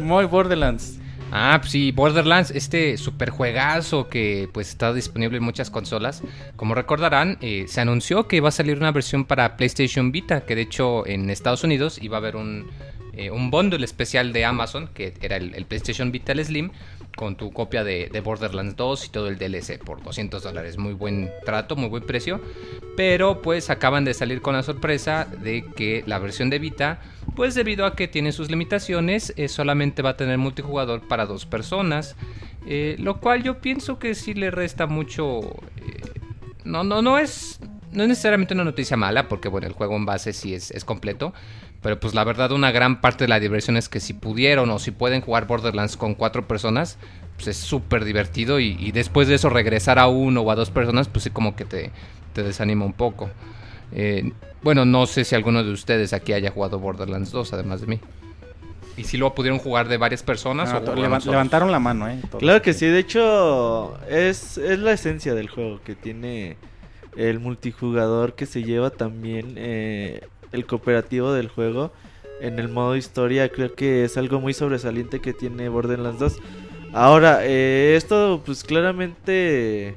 Muy 0.00 0.24
Borderlands. 0.26 1.00
Ah, 1.36 1.58
pues 1.60 1.72
sí, 1.72 1.90
Borderlands, 1.90 2.52
este 2.52 2.96
super 2.96 3.28
juegazo 3.30 4.08
que 4.08 4.48
pues 4.52 4.68
está 4.68 4.92
disponible 4.92 5.38
en 5.38 5.42
muchas 5.42 5.68
consolas. 5.68 6.22
Como 6.54 6.76
recordarán, 6.76 7.38
eh, 7.40 7.64
se 7.66 7.80
anunció 7.80 8.28
que 8.28 8.40
va 8.40 8.50
a 8.50 8.52
salir 8.52 8.76
una 8.76 8.92
versión 8.92 9.24
para 9.24 9.56
PlayStation 9.56 10.12
Vita, 10.12 10.46
que 10.46 10.54
de 10.54 10.62
hecho 10.62 11.04
en 11.08 11.30
Estados 11.30 11.64
Unidos 11.64 11.98
iba 12.00 12.18
a 12.18 12.20
haber 12.20 12.36
un, 12.36 12.70
eh, 13.14 13.32
un 13.32 13.50
bundle 13.50 13.84
especial 13.84 14.32
de 14.32 14.44
Amazon, 14.44 14.88
que 14.94 15.12
era 15.20 15.36
el, 15.36 15.66
PlayStation 15.66 16.12
Vita 16.12 16.32
Slim, 16.36 16.70
con 17.16 17.36
tu 17.36 17.52
copia 17.52 17.84
de, 17.84 18.08
de 18.12 18.20
Borderlands 18.20 18.76
2 18.76 19.06
y 19.06 19.08
todo 19.10 19.28
el 19.28 19.38
DLC 19.38 19.78
por 19.78 20.02
200 20.02 20.42
dólares. 20.42 20.78
Muy 20.78 20.94
buen 20.94 21.30
trato, 21.44 21.76
muy 21.76 21.88
buen 21.88 22.02
precio. 22.04 22.40
Pero 22.96 23.42
pues 23.42 23.70
acaban 23.70 24.04
de 24.04 24.14
salir 24.14 24.40
con 24.40 24.54
la 24.54 24.62
sorpresa 24.62 25.26
de 25.42 25.64
que 25.76 26.02
la 26.06 26.18
versión 26.18 26.50
de 26.50 26.58
Vita, 26.58 27.00
pues 27.36 27.54
debido 27.54 27.86
a 27.86 27.94
que 27.96 28.08
tiene 28.08 28.32
sus 28.32 28.50
limitaciones, 28.50 29.32
eh, 29.36 29.48
solamente 29.48 30.02
va 30.02 30.10
a 30.10 30.16
tener 30.16 30.38
multijugador 30.38 31.06
para 31.06 31.26
dos 31.26 31.46
personas. 31.46 32.16
eh, 32.66 32.96
lo 32.98 33.20
cual 33.20 33.42
yo 33.42 33.60
pienso 33.60 33.98
que 33.98 34.14
sí 34.14 34.34
le 34.34 34.50
resta 34.50 34.86
mucho... 34.86 35.40
eh, 35.76 36.00
no, 36.64 36.82
no, 36.84 37.02
no 37.02 37.18
es... 37.18 37.60
No 37.92 38.02
es 38.02 38.08
necesariamente 38.08 38.54
una 38.54 38.64
noticia 38.64 38.96
mala, 38.96 39.28
porque 39.28 39.48
bueno, 39.48 39.68
el 39.68 39.72
juego 39.72 39.94
en 39.94 40.04
base 40.04 40.32
sí 40.32 40.52
es, 40.52 40.72
es 40.72 40.84
completo. 40.84 41.32
Pero 41.84 42.00
pues 42.00 42.14
la 42.14 42.24
verdad 42.24 42.50
una 42.50 42.72
gran 42.72 43.00
parte 43.00 43.24
de 43.24 43.28
la 43.28 43.38
diversión 43.38 43.76
es 43.76 43.88
que 43.88 44.00
si 44.00 44.14
pudieron 44.14 44.68
o 44.70 44.78
si 44.80 44.90
pueden 44.90 45.20
jugar 45.20 45.46
Borderlands 45.46 45.96
con 45.96 46.14
cuatro 46.14 46.48
personas, 46.48 46.96
pues 47.36 47.46
es 47.48 47.56
súper 47.58 48.04
divertido. 48.04 48.58
Y, 48.58 48.76
y 48.80 48.90
después 48.90 49.28
de 49.28 49.34
eso 49.36 49.50
regresar 49.50 49.98
a 50.00 50.08
uno 50.08 50.40
o 50.40 50.50
a 50.50 50.56
dos 50.56 50.70
personas, 50.70 51.08
pues 51.08 51.22
sí 51.24 51.30
como 51.30 51.54
que 51.54 51.64
te, 51.66 51.92
te 52.32 52.42
desanima 52.42 52.84
un 52.86 52.94
poco. 52.94 53.30
Eh, 53.92 54.32
bueno, 54.62 54.84
no 54.86 55.06
sé 55.06 55.24
si 55.24 55.34
alguno 55.34 55.62
de 55.62 55.70
ustedes 55.72 56.12
aquí 56.14 56.32
haya 56.32 56.50
jugado 56.50 56.78
Borderlands 56.80 57.30
2, 57.30 57.52
además 57.52 57.82
de 57.82 57.86
mí. 57.86 58.00
¿Y 58.96 59.04
si 59.04 59.18
lo 59.18 59.34
pudieron 59.34 59.58
jugar 59.58 59.86
de 59.88 59.98
varias 59.98 60.22
personas? 60.22 60.70
Ah, 60.70 60.78
o 60.78 60.80
to- 60.80 60.84
jugaron 60.92 61.02
leva- 61.02 61.20
solos? 61.20 61.32
levantaron 61.32 61.70
la 61.70 61.80
mano, 61.80 62.08
eh. 62.08 62.18
todos. 62.30 62.40
Claro 62.40 62.62
que 62.62 62.72
sí, 62.72 62.86
de 62.86 62.98
hecho 63.00 63.98
es, 64.08 64.56
es 64.56 64.78
la 64.78 64.92
esencia 64.92 65.34
del 65.34 65.48
juego 65.50 65.80
que 65.84 65.94
tiene 65.94 66.56
el 67.16 67.40
multijugador 67.40 68.34
que 68.34 68.46
se 68.46 68.62
lleva 68.62 68.90
también 68.90 69.54
eh, 69.56 70.22
el 70.54 70.66
cooperativo 70.66 71.32
del 71.32 71.48
juego 71.48 71.92
en 72.40 72.58
el 72.58 72.68
modo 72.68 72.96
historia 72.96 73.48
creo 73.50 73.74
que 73.74 74.04
es 74.04 74.16
algo 74.16 74.40
muy 74.40 74.54
sobresaliente 74.54 75.20
que 75.20 75.32
tiene 75.32 75.68
Borderlands 75.68 76.18
2 76.18 76.36
ahora 76.92 77.40
eh, 77.44 77.94
esto 77.96 78.42
pues 78.44 78.64
claramente 78.64 79.96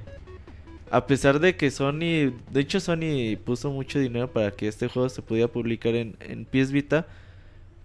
a 0.91 1.05
pesar 1.05 1.39
de 1.39 1.55
que 1.55 1.71
Sony 1.71 2.33
de 2.51 2.59
hecho 2.59 2.79
Sony 2.79 3.37
puso 3.43 3.71
mucho 3.71 3.99
dinero 3.99 4.29
para 4.31 4.51
que 4.51 4.67
este 4.67 4.87
juego 4.87 5.09
se 5.09 5.21
pudiera 5.21 5.47
publicar 5.47 5.95
en, 5.95 6.15
en 6.19 6.45
PS 6.45 6.71
Vita 6.71 7.07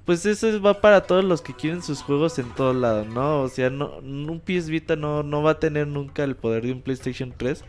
pues 0.05 0.27
eso 0.27 0.61
va 0.61 0.81
para 0.81 1.03
todos 1.03 1.25
los 1.25 1.43
que 1.43 1.55
quieren 1.55 1.83
sus 1.83 2.03
juegos 2.03 2.39
en 2.39 2.51
todos 2.55 2.75
lados, 2.75 3.07
¿no? 3.07 3.43
O 3.43 3.49
sea, 3.49 3.69
un 3.69 4.43
PS 4.45 4.69
Vita 4.69 4.97
no, 4.97 5.23
no 5.23 5.43
va 5.43 5.53
a 5.53 5.61
tener 5.61 5.87
nunca 5.87 6.25
el 6.25 6.35
poder 6.35 6.65
de 6.65 6.73
un 6.73 6.83
PlayStation 6.83 7.33
3. 7.37 7.65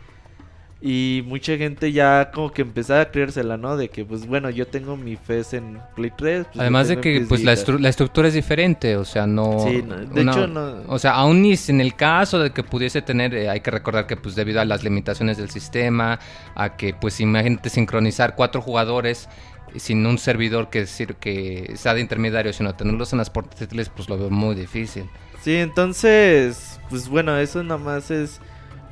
Y 0.86 1.22
mucha 1.26 1.56
gente 1.56 1.92
ya 1.92 2.30
como 2.30 2.52
que 2.52 2.60
empezaba 2.60 3.00
a 3.00 3.10
creérsela, 3.10 3.56
¿no? 3.56 3.78
De 3.78 3.88
que, 3.88 4.04
pues 4.04 4.26
bueno, 4.26 4.50
yo 4.50 4.66
tengo 4.66 4.98
mi 4.98 5.16
FES 5.16 5.54
en 5.54 5.80
Play 5.96 6.12
3. 6.14 6.44
pues, 6.44 6.60
Además 6.60 6.88
de 6.88 7.00
que 7.00 7.24
pues 7.26 7.42
la, 7.42 7.54
estru- 7.54 7.86
estructura 7.86 8.28
es 8.28 8.34
diferente, 8.34 8.94
o 8.98 9.04
sea, 9.06 9.26
no... 9.26 9.60
Sí, 9.66 9.82
no, 9.82 9.96
de 9.96 10.20
una- 10.20 10.32
hecho, 10.32 10.46
no- 10.46 10.82
O 10.88 10.98
sea, 10.98 11.12
aún 11.14 11.40
ni 11.40 11.54
en 11.68 11.80
el 11.80 11.94
caso 11.96 12.38
de 12.38 12.50
que 12.50 12.62
pudiese 12.62 13.00
tener, 13.00 13.34
eh, 13.34 13.48
hay 13.48 13.60
que 13.60 13.70
recordar 13.70 14.06
que 14.06 14.18
pues 14.18 14.34
debido 14.34 14.60
a 14.60 14.66
las 14.66 14.84
limitaciones 14.84 15.38
del 15.38 15.48
sistema, 15.48 16.18
a 16.54 16.76
que 16.76 16.92
pues 16.92 17.18
imagínate 17.18 17.70
sincronizar 17.70 18.34
cuatro 18.36 18.60
jugadores 18.60 19.30
sin 19.76 20.04
un 20.04 20.18
servidor 20.18 20.68
que, 20.68 20.86
sir- 20.86 21.14
que 21.16 21.72
sea 21.76 21.94
de 21.94 22.02
intermediario, 22.02 22.52
sino 22.52 22.74
tenerlos 22.74 23.10
en 23.14 23.18
las 23.20 23.30
portátiles, 23.30 23.88
pues 23.88 24.10
lo 24.10 24.18
veo 24.18 24.28
muy 24.28 24.54
difícil. 24.54 25.04
Sí, 25.40 25.56
entonces, 25.56 26.78
pues 26.90 27.08
bueno, 27.08 27.38
eso 27.38 27.62
nada 27.62 27.78
más 27.78 28.10
es 28.10 28.38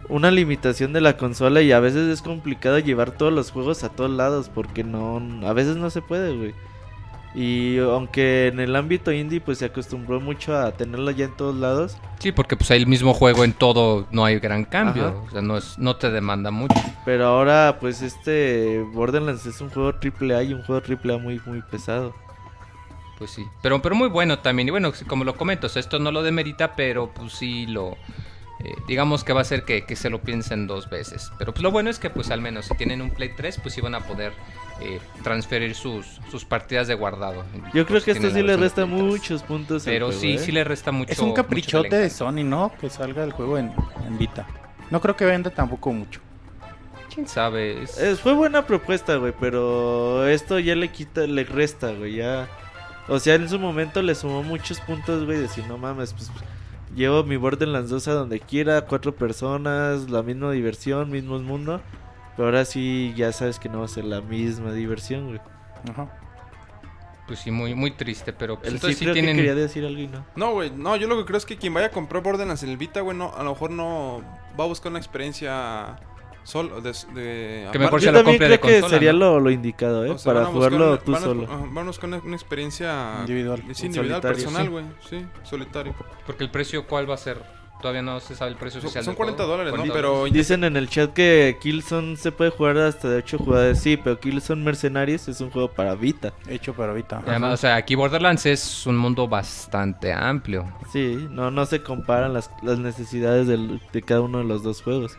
una 0.08 0.30
limitación 0.30 0.92
de 0.92 1.00
la 1.00 1.16
consola 1.16 1.62
y 1.62 1.72
a 1.72 1.80
veces 1.80 2.08
es 2.08 2.22
complicado 2.22 2.78
llevar 2.78 3.12
todos 3.12 3.32
los 3.32 3.50
juegos 3.50 3.84
a 3.84 3.88
todos 3.90 4.10
lados 4.10 4.50
porque 4.52 4.84
no, 4.84 5.20
a 5.46 5.52
veces 5.52 5.76
no 5.76 5.90
se 5.90 6.02
puede, 6.02 6.36
güey. 6.36 6.54
Y 7.34 7.78
aunque 7.78 8.48
en 8.48 8.60
el 8.60 8.76
ámbito 8.76 9.10
indie 9.10 9.40
pues 9.40 9.56
se 9.58 9.64
acostumbró 9.64 10.20
mucho 10.20 10.54
a 10.54 10.72
tenerlo 10.72 11.10
ya 11.12 11.24
en 11.26 11.36
todos 11.36 11.56
lados, 11.56 11.96
Sí, 12.18 12.30
porque 12.30 12.56
pues 12.56 12.70
ahí 12.70 12.78
el 12.78 12.86
mismo 12.86 13.14
juego 13.14 13.42
en 13.42 13.52
todo 13.54 14.06
no 14.10 14.24
hay 14.26 14.38
gran 14.38 14.64
cambio, 14.66 15.06
Ajá. 15.06 15.16
o 15.16 15.30
sea, 15.30 15.40
no, 15.42 15.56
es, 15.56 15.78
no 15.78 15.96
te 15.96 16.10
demanda 16.10 16.50
mucho. 16.50 16.74
pero 17.06 17.24
ahora 17.26 17.78
pues 17.80 18.02
este 18.02 18.84
Borderlands 18.92 19.46
es 19.46 19.60
un 19.62 19.70
juego 19.70 19.94
triple 19.94 20.34
A 20.36 20.42
y 20.42 20.52
un 20.52 20.62
juego 20.62 20.82
triple 20.82 21.14
A 21.14 21.18
muy 21.18 21.40
muy 21.46 21.62
pesado. 21.62 22.14
Pues 23.18 23.30
sí, 23.30 23.46
pero, 23.62 23.80
pero 23.80 23.94
muy 23.94 24.08
bueno 24.08 24.40
también. 24.40 24.68
Y 24.68 24.72
bueno, 24.72 24.92
como 25.06 25.22
lo 25.24 25.36
comento, 25.36 25.68
o 25.68 25.70
sea, 25.70 25.80
esto 25.80 25.98
no 26.00 26.10
lo 26.10 26.22
demerita, 26.24 26.74
pero 26.74 27.08
pues 27.14 27.32
sí 27.34 27.66
lo... 27.66 27.96
eh, 28.64 28.74
digamos 28.86 29.24
que 29.24 29.32
va 29.32 29.40
a 29.40 29.44
ser 29.44 29.64
que, 29.64 29.84
que 29.84 29.96
se 29.96 30.10
lo 30.10 30.20
piensen 30.22 30.66
dos 30.66 30.88
veces. 30.90 31.30
Pero 31.38 31.52
pues 31.52 31.62
lo 31.62 31.70
bueno 31.70 31.90
es 31.90 31.98
que 31.98 32.10
pues 32.10 32.30
al 32.30 32.40
menos 32.40 32.66
si 32.66 32.74
tienen 32.76 33.02
un 33.02 33.10
Play 33.10 33.30
3, 33.36 33.58
pues 33.62 33.74
sí 33.74 33.80
van 33.80 33.94
a 33.94 34.00
poder 34.00 34.32
eh, 34.80 35.00
transferir 35.22 35.74
sus, 35.74 36.20
sus 36.30 36.44
partidas 36.44 36.88
de 36.88 36.94
guardado. 36.94 37.44
Yo 37.74 37.86
creo 37.86 38.02
que 38.02 38.12
esto 38.12 38.30
sí 38.30 38.42
le 38.42 38.56
resta 38.56 38.86
Play 38.86 38.98
3. 38.98 39.02
muchos 39.10 39.42
puntos. 39.42 39.82
Pero 39.84 40.06
juego, 40.06 40.20
sí, 40.20 40.32
¿eh? 40.34 40.38
sí 40.38 40.52
le 40.52 40.64
resta 40.64 40.92
mucho. 40.92 41.12
es 41.12 41.18
un 41.18 41.32
caprichote 41.34 41.96
de. 41.96 42.10
Sony, 42.10 42.44
¿no? 42.44 42.72
Que 42.80 42.88
salga 42.90 43.24
el 43.24 43.32
juego 43.32 43.58
en, 43.58 43.72
en 44.06 44.18
Vita. 44.18 44.46
No 44.90 45.00
creo 45.00 45.16
que 45.16 45.24
venda 45.24 45.50
tampoco 45.50 45.92
mucho. 45.92 46.20
¿Quién 47.14 47.26
sabe? 47.28 47.82
Es- 47.82 48.20
fue 48.20 48.32
buena 48.32 48.66
propuesta, 48.66 49.16
güey, 49.16 49.34
pero 49.38 50.26
esto 50.28 50.58
ya 50.58 50.74
le 50.74 50.88
quita, 50.88 51.26
le 51.26 51.44
resta, 51.44 51.92
güey, 51.92 52.16
ya. 52.16 52.48
O 53.08 53.18
sea, 53.18 53.34
en 53.34 53.48
su 53.48 53.58
momento 53.58 54.00
le 54.02 54.14
sumó 54.14 54.42
muchos 54.42 54.80
puntos, 54.80 55.24
güey, 55.24 55.36
de 55.36 55.42
decir, 55.42 55.64
no 55.66 55.76
mames, 55.76 56.12
pues 56.14 56.30
llevo 56.94 57.24
mi 57.24 57.36
Borderlands 57.36 57.90
2 57.90 58.08
a 58.08 58.12
donde 58.14 58.40
quiera, 58.40 58.82
cuatro 58.82 59.14
personas, 59.14 60.10
la 60.10 60.22
misma 60.22 60.52
diversión, 60.52 61.10
mismo 61.10 61.38
mundo. 61.38 61.80
Pero 62.36 62.48
ahora 62.48 62.64
sí, 62.64 63.12
ya 63.16 63.32
sabes 63.32 63.58
que 63.58 63.68
no 63.68 63.80
va 63.80 63.84
a 63.84 63.88
ser 63.88 64.04
la 64.04 64.20
misma 64.20 64.72
diversión, 64.72 65.28
güey. 65.28 65.40
Ajá. 65.90 66.18
Pues 67.26 67.40
sí, 67.40 67.50
muy, 67.50 67.74
muy 67.74 67.92
triste, 67.92 68.32
pero 68.32 68.56
pues 68.56 68.68
El 68.68 68.74
entonces 68.74 68.98
sí 68.98 69.00
sí 69.00 69.04
creo 69.04 69.14
tienen... 69.14 69.36
que 69.36 69.42
quería 69.42 69.54
decir 69.54 69.84
algo 69.84 70.00
y 70.00 70.08
no. 70.08 70.24
No, 70.34 70.52
güey, 70.52 70.70
no, 70.70 70.96
yo 70.96 71.06
lo 71.06 71.16
que 71.18 71.24
creo 71.24 71.38
es 71.38 71.46
que 71.46 71.56
quien 71.56 71.72
vaya 71.72 71.86
a 71.86 71.90
comprar 71.90 72.22
Borderlands 72.22 72.62
en 72.62 72.70
el 72.70 72.76
Vita, 72.76 73.00
güey, 73.00 73.16
no, 73.16 73.32
a 73.34 73.42
lo 73.42 73.50
mejor 73.50 73.70
no 73.70 74.22
va 74.58 74.64
a 74.64 74.66
buscar 74.66 74.90
una 74.90 74.98
experiencia 74.98 75.98
solo 76.44 76.80
de, 76.80 76.92
de 77.14 77.68
Que 77.72 77.78
mejor 77.78 78.00
se 78.00 78.06
lo 78.12 78.18
también 78.18 78.38
compre 78.38 78.46
creo 78.46 78.48
de 78.50 78.60
que 78.60 78.80
consola, 78.80 78.88
sería 78.98 79.12
¿no? 79.12 79.18
lo, 79.18 79.40
lo 79.40 79.50
indicado, 79.50 80.04
¿eh? 80.04 80.10
o 80.10 80.18
sea, 80.18 80.32
Para 80.32 80.40
van 80.46 80.48
a 80.48 80.52
buscar 80.54 80.70
jugarlo 80.72 80.92
una- 80.94 81.00
tú 81.02 81.12
van 81.12 81.22
a- 81.22 81.26
solo. 81.26 81.80
a 81.80 81.82
buscar 81.84 82.08
una, 82.08 82.18
una 82.18 82.36
experiencia 82.36 83.16
Individual. 83.20 83.62
Sí, 83.72 83.86
individual, 83.86 84.22
Solitario, 84.22 84.36
personal, 84.44 84.70
güey. 84.70 84.84
Sí, 85.08 85.26
solitario. 85.44 85.94
Porque 86.26 86.44
el 86.44 86.50
precio, 86.50 86.86
¿cuál 86.86 87.08
va 87.08 87.14
a 87.14 87.18
ser? 87.18 87.38
Todavía 87.80 88.02
no 88.02 88.20
se 88.20 88.36
sabe 88.36 88.52
el 88.52 88.56
precio 88.56 88.78
oficial. 88.78 89.02
son 89.02 89.14
del 89.14 89.16
juego. 89.16 89.36
40 89.36 89.42
dólares, 89.52 89.72
¿no? 89.72 89.78
40 89.78 89.92
Pero 89.94 90.24
Dicen 90.26 90.62
en 90.62 90.76
el 90.76 90.88
chat 90.88 91.12
que 91.12 91.56
Killzone 91.60 92.16
se 92.16 92.30
puede 92.30 92.50
jugar 92.52 92.78
hasta 92.78 93.08
de 93.10 93.16
8 93.16 93.38
jugadores. 93.38 93.80
Sí, 93.80 93.96
pero 93.96 94.20
Killzone 94.20 94.62
Mercenaries 94.62 95.26
es 95.26 95.40
un 95.40 95.50
juego 95.50 95.66
para 95.66 95.96
Vita. 95.96 96.32
Hecho 96.46 96.74
para 96.74 96.92
Vita. 96.92 97.20
O 97.52 97.56
sea, 97.56 97.74
aquí 97.74 97.96
Borderlands 97.96 98.46
es 98.46 98.86
un 98.86 98.96
mundo 98.96 99.26
bastante 99.26 100.12
amplio. 100.12 100.64
Sí, 100.92 101.26
no, 101.30 101.50
no 101.50 101.66
se 101.66 101.82
comparan 101.82 102.32
las, 102.32 102.50
las 102.62 102.78
necesidades 102.78 103.48
del- 103.48 103.80
de 103.92 104.02
cada 104.02 104.20
uno 104.20 104.38
de 104.38 104.44
los 104.44 104.62
dos 104.62 104.80
juegos. 104.80 105.18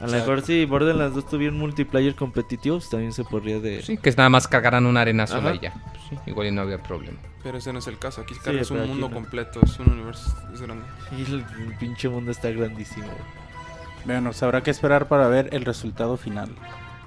A 0.00 0.06
lo 0.06 0.12
mejor 0.12 0.42
si 0.42 0.64
Borderlands 0.64 1.14
2 1.14 1.26
tuviera 1.28 1.52
un 1.52 1.58
multiplayer 1.60 2.14
competitivo, 2.14 2.76
pues 2.78 2.90
también 2.90 3.12
se 3.12 3.24
podría 3.24 3.58
de... 3.60 3.82
Sí, 3.82 3.96
que 3.96 4.08
es 4.10 4.16
nada 4.16 4.28
más 4.28 4.46
cargarán 4.48 4.86
una 4.86 5.00
arena 5.02 5.26
sola 5.26 5.50
Ajá. 5.50 5.54
y 5.56 5.60
ya. 5.60 5.72
Pues 5.72 6.02
sí, 6.10 6.16
igual 6.30 6.48
y 6.48 6.50
no 6.52 6.62
había 6.62 6.82
problema. 6.82 7.18
Pero 7.42 7.58
ese 7.58 7.72
no 7.72 7.78
es 7.78 7.86
el 7.86 7.98
caso. 7.98 8.22
Aquí 8.22 8.34
Sí, 8.34 8.40
cargas 8.42 8.68
pero 8.68 8.80
un 8.80 8.84
aquí 8.84 8.90
mundo 8.92 9.08
no. 9.08 9.14
completo, 9.14 9.60
es 9.62 9.78
un 9.78 9.92
universo 9.92 10.34
es 10.52 10.60
grande. 10.60 10.84
Y 11.16 11.22
el, 11.22 11.44
el 11.66 11.76
pinche 11.78 12.08
mundo 12.08 12.30
está 12.30 12.50
grandísimo. 12.50 13.06
Bueno, 14.04 14.30
habrá 14.40 14.62
que 14.62 14.70
esperar 14.70 15.08
para 15.08 15.28
ver 15.28 15.48
el 15.52 15.64
resultado 15.64 16.16
final. 16.16 16.50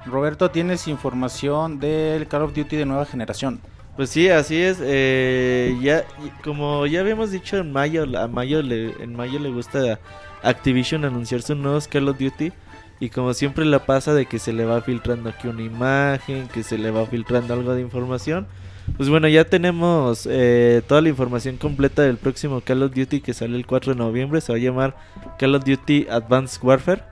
Roberto, 0.06 0.50
¿tienes 0.52 0.88
información 0.88 1.80
del 1.80 2.28
Call 2.28 2.44
of 2.44 2.54
Duty 2.54 2.76
de 2.78 2.86
nueva 2.86 3.06
generación? 3.06 3.60
Pues 3.96 4.10
sí, 4.10 4.30
así 4.30 4.62
es. 4.62 4.78
eh, 4.82 5.76
ya, 5.82 6.06
como 6.44 6.86
ya 6.86 7.02
habíamos 7.02 7.32
dicho 7.32 7.58
en 7.58 7.72
mayo, 7.72 8.06
a 8.18 8.28
mayo 8.28 8.62
le, 8.62 8.92
en 9.04 9.16
mayo 9.16 9.40
le 9.40 9.50
gusta 9.50 10.00
Activision 10.44 11.04
anunciar 11.04 11.42
sus 11.42 11.58
nuevos 11.58 11.88
Call 11.88 12.08
of 12.08 12.18
Duty. 12.20 12.52
Y 13.00 13.10
como 13.10 13.34
siempre 13.34 13.66
le 13.66 13.80
pasa 13.80 14.14
de 14.14 14.26
que 14.26 14.40
se 14.40 14.54
le 14.54 14.66
va 14.66 14.82
filtrando 14.82 15.30
aquí 15.30 15.48
una 15.48 15.62
imagen, 15.62 16.48
que 16.48 16.64
se 16.64 16.78
le 16.78 16.90
va 16.92 17.06
filtrando 17.06 17.54
algo 17.54 17.74
de 17.76 17.82
información. 17.82 18.48
Pues 18.96 19.10
bueno, 19.10 19.28
ya 19.28 19.44
tenemos 19.44 20.28
eh, 20.32 20.82
toda 20.88 21.02
la 21.02 21.10
información 21.10 21.58
completa 21.58 22.02
del 22.04 22.18
próximo 22.18 22.62
Call 22.62 22.84
of 22.84 22.94
Duty 22.96 23.22
que 23.22 23.34
sale 23.34 23.56
el 23.58 23.68
4 23.68 23.94
de 23.94 24.00
noviembre. 24.00 24.42
Se 24.42 24.52
va 24.52 24.58
a 24.58 24.62
llamar 24.62 24.96
Call 25.38 25.56
of 25.56 25.66
Duty 25.66 26.08
Advanced 26.10 26.64
Warfare. 26.64 27.04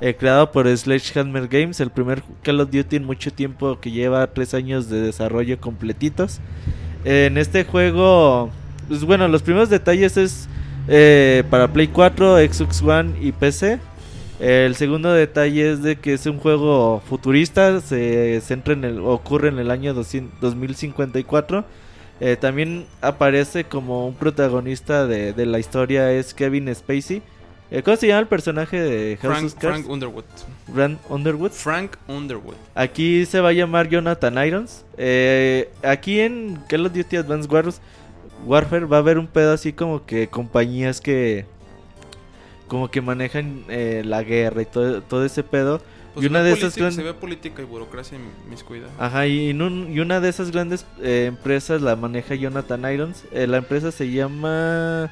eh, 0.00 0.14
creado 0.14 0.52
por 0.52 0.68
Sledgehammer 0.68 1.48
Games, 1.48 1.80
el 1.80 1.90
primer 1.90 2.22
Call 2.42 2.60
of 2.60 2.70
Duty 2.70 2.96
en 2.96 3.04
mucho 3.04 3.32
tiempo 3.32 3.80
que 3.80 3.90
lleva 3.90 4.26
tres 4.28 4.54
años 4.54 4.88
de 4.88 5.00
desarrollo 5.00 5.60
completitos. 5.60 6.40
En 7.04 7.36
este 7.36 7.64
juego, 7.64 8.50
pues 8.86 9.04
bueno, 9.04 9.26
los 9.28 9.42
primeros 9.42 9.70
detalles 9.70 10.16
es 10.16 10.48
eh, 10.86 11.42
para 11.50 11.68
Play 11.68 11.88
4, 11.88 12.38
Xbox 12.38 12.82
One 12.82 13.14
y 13.20 13.32
PC. 13.32 13.80
El 14.40 14.76
segundo 14.76 15.12
detalle 15.12 15.72
es 15.72 15.82
de 15.82 15.96
que 15.96 16.14
es 16.14 16.24
un 16.26 16.38
juego 16.38 17.02
futurista, 17.08 17.80
se 17.80 18.40
centra 18.40 18.72
en 18.74 18.84
el, 18.84 19.00
ocurre 19.00 19.48
en 19.48 19.58
el 19.58 19.70
año 19.70 19.94
200 19.94 20.40
2054. 20.40 21.64
Eh, 22.20 22.36
también 22.36 22.86
aparece 23.00 23.64
como 23.64 24.06
un 24.06 24.14
protagonista 24.14 25.06
de, 25.06 25.32
de 25.32 25.46
la 25.46 25.58
historia 25.58 26.12
es 26.12 26.34
Kevin 26.34 26.72
Spacey. 26.74 27.22
Eh, 27.70 27.82
¿Cómo 27.82 27.96
se 27.96 28.06
llama 28.06 28.20
el 28.20 28.26
personaje 28.28 28.80
de 28.80 29.18
House 29.20 29.54
Frank? 29.54 29.58
Frank 29.60 29.88
Underwood. 29.88 30.24
Brand 30.68 30.98
Underwood. 31.08 31.50
Frank 31.50 31.96
Underwood. 32.08 32.54
Aquí 32.74 33.26
se 33.26 33.40
va 33.40 33.50
a 33.50 33.52
llamar 33.52 33.88
Jonathan 33.88 34.46
Irons. 34.46 34.84
Eh, 34.96 35.68
aquí 35.82 36.20
en 36.20 36.58
Call 36.68 36.86
of 36.86 36.92
Duty 36.92 37.16
Advanced 37.16 37.50
Wars- 37.50 37.80
Warfare 38.46 38.84
va 38.86 38.96
a 38.98 39.00
haber 39.00 39.18
un 39.18 39.26
pedo 39.26 39.52
así 39.52 39.72
como 39.72 40.06
que 40.06 40.28
compañías 40.28 41.00
que 41.00 41.44
como 42.68 42.90
que 42.90 43.00
manejan 43.00 43.64
eh, 43.68 44.02
la 44.04 44.22
guerra 44.22 44.62
y 44.62 44.66
todo, 44.66 45.02
todo 45.02 45.24
ese 45.24 45.42
pedo. 45.42 45.80
Pues 46.14 46.24
Y 46.24 46.28
una 46.28 46.38
se 46.40 46.42
ve 46.44 46.48
de 46.50 46.54
esas 46.54 46.62
política- 46.74 46.80
gran- 46.84 46.92
Se 46.94 47.02
ve 47.02 47.14
política 47.14 47.62
y 47.62 47.64
burocracia 47.64 48.16
en 48.18 48.24
mis 48.50 48.62
cuidados. 48.64 48.92
Ajá, 48.98 49.26
y, 49.26 49.50
en 49.50 49.62
un- 49.62 49.92
y 49.92 50.00
una 50.00 50.20
de 50.20 50.28
esas 50.28 50.50
grandes 50.50 50.86
eh, 51.02 51.26
empresas 51.28 51.82
la 51.82 51.96
maneja 51.96 52.34
Jonathan 52.34 52.92
Irons. 52.92 53.24
Eh, 53.32 53.46
la 53.46 53.58
empresa 53.58 53.90
se 53.92 54.10
llama... 54.10 55.10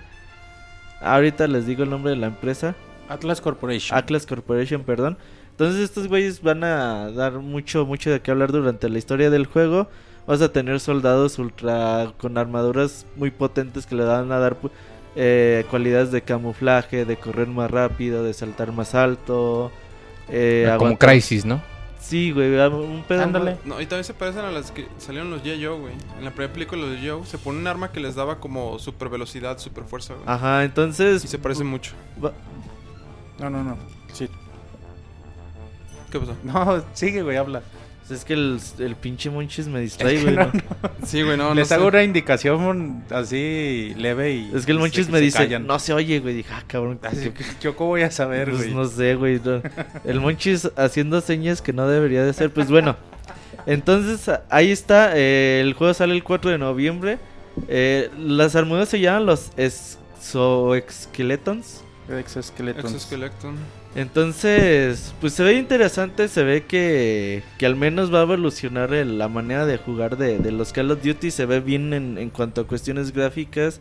Ahorita 1.00 1.46
les 1.46 1.66
digo 1.66 1.82
el 1.82 1.90
nombre 1.90 2.10
de 2.10 2.16
la 2.16 2.28
empresa. 2.28 2.74
Atlas 3.08 3.40
Corporation. 3.40 3.96
Atlas 3.96 4.26
Corporation, 4.26 4.82
perdón. 4.82 5.16
Entonces 5.50 5.80
estos 5.82 6.08
güeyes 6.08 6.42
van 6.42 6.64
a 6.64 7.10
dar 7.12 7.34
mucho, 7.34 7.86
mucho 7.86 8.10
de 8.10 8.20
qué 8.20 8.30
hablar 8.30 8.52
durante 8.52 8.88
la 8.88 8.98
historia 8.98 9.30
del 9.30 9.46
juego. 9.46 9.88
Vas 10.26 10.40
a 10.42 10.50
tener 10.52 10.80
soldados 10.80 11.38
ultra 11.38 12.12
con 12.18 12.36
armaduras 12.36 13.06
muy 13.16 13.30
potentes 13.30 13.86
que 13.86 13.94
le 13.94 14.04
van 14.04 14.32
a 14.32 14.38
dar 14.38 14.60
pu- 14.60 14.70
eh, 15.16 15.64
cualidades 15.70 16.12
de 16.12 16.22
camuflaje, 16.22 17.04
de 17.04 17.16
correr 17.16 17.48
más 17.48 17.70
rápido, 17.70 18.22
de 18.22 18.32
saltar 18.34 18.70
más 18.72 18.94
alto. 18.94 19.72
eh, 20.28 20.64
Como 20.76 20.90
aguantar- 20.90 21.10
Crisis, 21.10 21.44
¿no? 21.44 21.62
Sí, 21.98 22.30
güey, 22.30 22.50
un 22.68 23.02
pedo. 23.08 23.22
Ándale. 23.22 23.56
No, 23.64 23.80
y 23.80 23.86
también 23.86 24.04
se 24.04 24.14
parecen 24.14 24.44
a 24.44 24.50
las 24.52 24.70
que 24.70 24.86
salieron 24.98 25.30
los 25.30 25.42
G.I. 25.42 25.66
güey. 25.66 25.92
En 26.18 26.24
la 26.24 26.30
primera 26.30 26.52
película 26.52 26.86
de 26.86 26.98
Joe 27.08 27.26
se 27.26 27.36
pone 27.38 27.58
un 27.58 27.66
arma 27.66 27.90
que 27.90 27.98
les 27.98 28.14
daba 28.14 28.38
como 28.38 28.78
super 28.78 29.08
velocidad, 29.08 29.58
super 29.58 29.84
fuerza, 29.84 30.14
güey. 30.14 30.24
Ajá, 30.26 30.62
entonces... 30.62 31.24
Y 31.24 31.28
se 31.28 31.38
parecen 31.38 31.66
mucho. 31.66 31.92
va- 32.24 32.32
No, 33.40 33.50
no, 33.50 33.64
no. 33.64 33.76
Sí. 34.12 34.28
¿Qué 36.10 36.20
pasó? 36.20 36.36
No, 36.44 36.84
sigue, 36.92 37.22
güey, 37.22 37.36
habla. 37.36 37.62
Es 38.10 38.24
que 38.24 38.34
el, 38.34 38.60
el 38.78 38.94
pinche 38.94 39.28
Monchis 39.30 39.66
me 39.66 39.80
distrae, 39.80 40.14
Es 40.14 40.20
que 40.24 40.32
güey. 40.32 40.36
no, 40.36 40.44
¿no? 40.52 40.60
Sí, 41.04 41.22
güey, 41.22 41.36
no, 41.36 41.48
no 41.48 41.54
Les 41.54 41.66
sé. 41.68 41.74
hago 41.74 41.88
una 41.88 42.04
indicación 42.04 43.02
así 43.10 43.92
leve 43.96 44.32
y... 44.34 44.50
Es 44.54 44.64
que 44.64 44.70
el 44.72 44.78
Monchis 44.78 45.08
me 45.08 45.20
dice, 45.20 45.38
callan. 45.38 45.66
no 45.66 45.76
se 45.80 45.92
oye, 45.92 46.20
güey. 46.20 46.34
Dije, 46.36 46.50
ah, 46.52 46.62
cabrón. 46.68 47.00
Así 47.02 47.30
¿qué- 47.30 47.32
que, 47.32 47.44
¿Yo 47.60 47.74
cómo 47.76 47.90
voy 47.90 48.02
a 48.02 48.10
saber, 48.12 48.48
Pues 48.50 48.58
güey? 48.62 48.74
no 48.74 48.84
sé, 48.86 49.16
güey. 49.16 49.40
no. 49.44 49.60
El 50.04 50.20
Monchis 50.20 50.70
haciendo 50.76 51.20
señas 51.20 51.60
que 51.62 51.72
no 51.72 51.88
debería 51.88 52.24
de 52.24 52.32
ser. 52.32 52.52
Pues 52.52 52.68
bueno. 52.70 52.94
Entonces, 53.66 54.30
ahí 54.50 54.70
está. 54.70 55.10
eh, 55.16 55.60
el 55.60 55.72
juego 55.74 55.92
sale 55.92 56.14
el 56.14 56.22
4 56.22 56.52
de 56.52 56.58
noviembre. 56.58 57.18
Eh, 57.66 58.08
las 58.18 58.54
armaduras 58.54 58.88
se 58.88 59.00
llaman 59.00 59.26
los 59.26 59.50
exoeskeletons. 59.56 61.82
Exoskeleton. 62.08 63.56
Entonces, 63.96 65.14
pues 65.22 65.32
se 65.32 65.42
ve 65.42 65.54
interesante, 65.54 66.28
se 66.28 66.44
ve 66.44 66.64
que, 66.66 67.42
que 67.58 67.64
al 67.64 67.76
menos 67.76 68.12
va 68.12 68.18
a 68.20 68.22
evolucionar 68.24 68.92
el- 68.92 69.16
la 69.18 69.28
manera 69.28 69.64
de 69.64 69.78
jugar 69.78 70.18
de, 70.18 70.38
de 70.38 70.52
los 70.52 70.72
Call 70.72 70.90
of 70.90 71.02
Duty, 71.02 71.30
se 71.30 71.46
ve 71.46 71.60
bien 71.60 71.94
en, 71.94 72.18
en 72.18 72.28
cuanto 72.30 72.60
a 72.60 72.66
cuestiones 72.66 73.12
gráficas. 73.12 73.80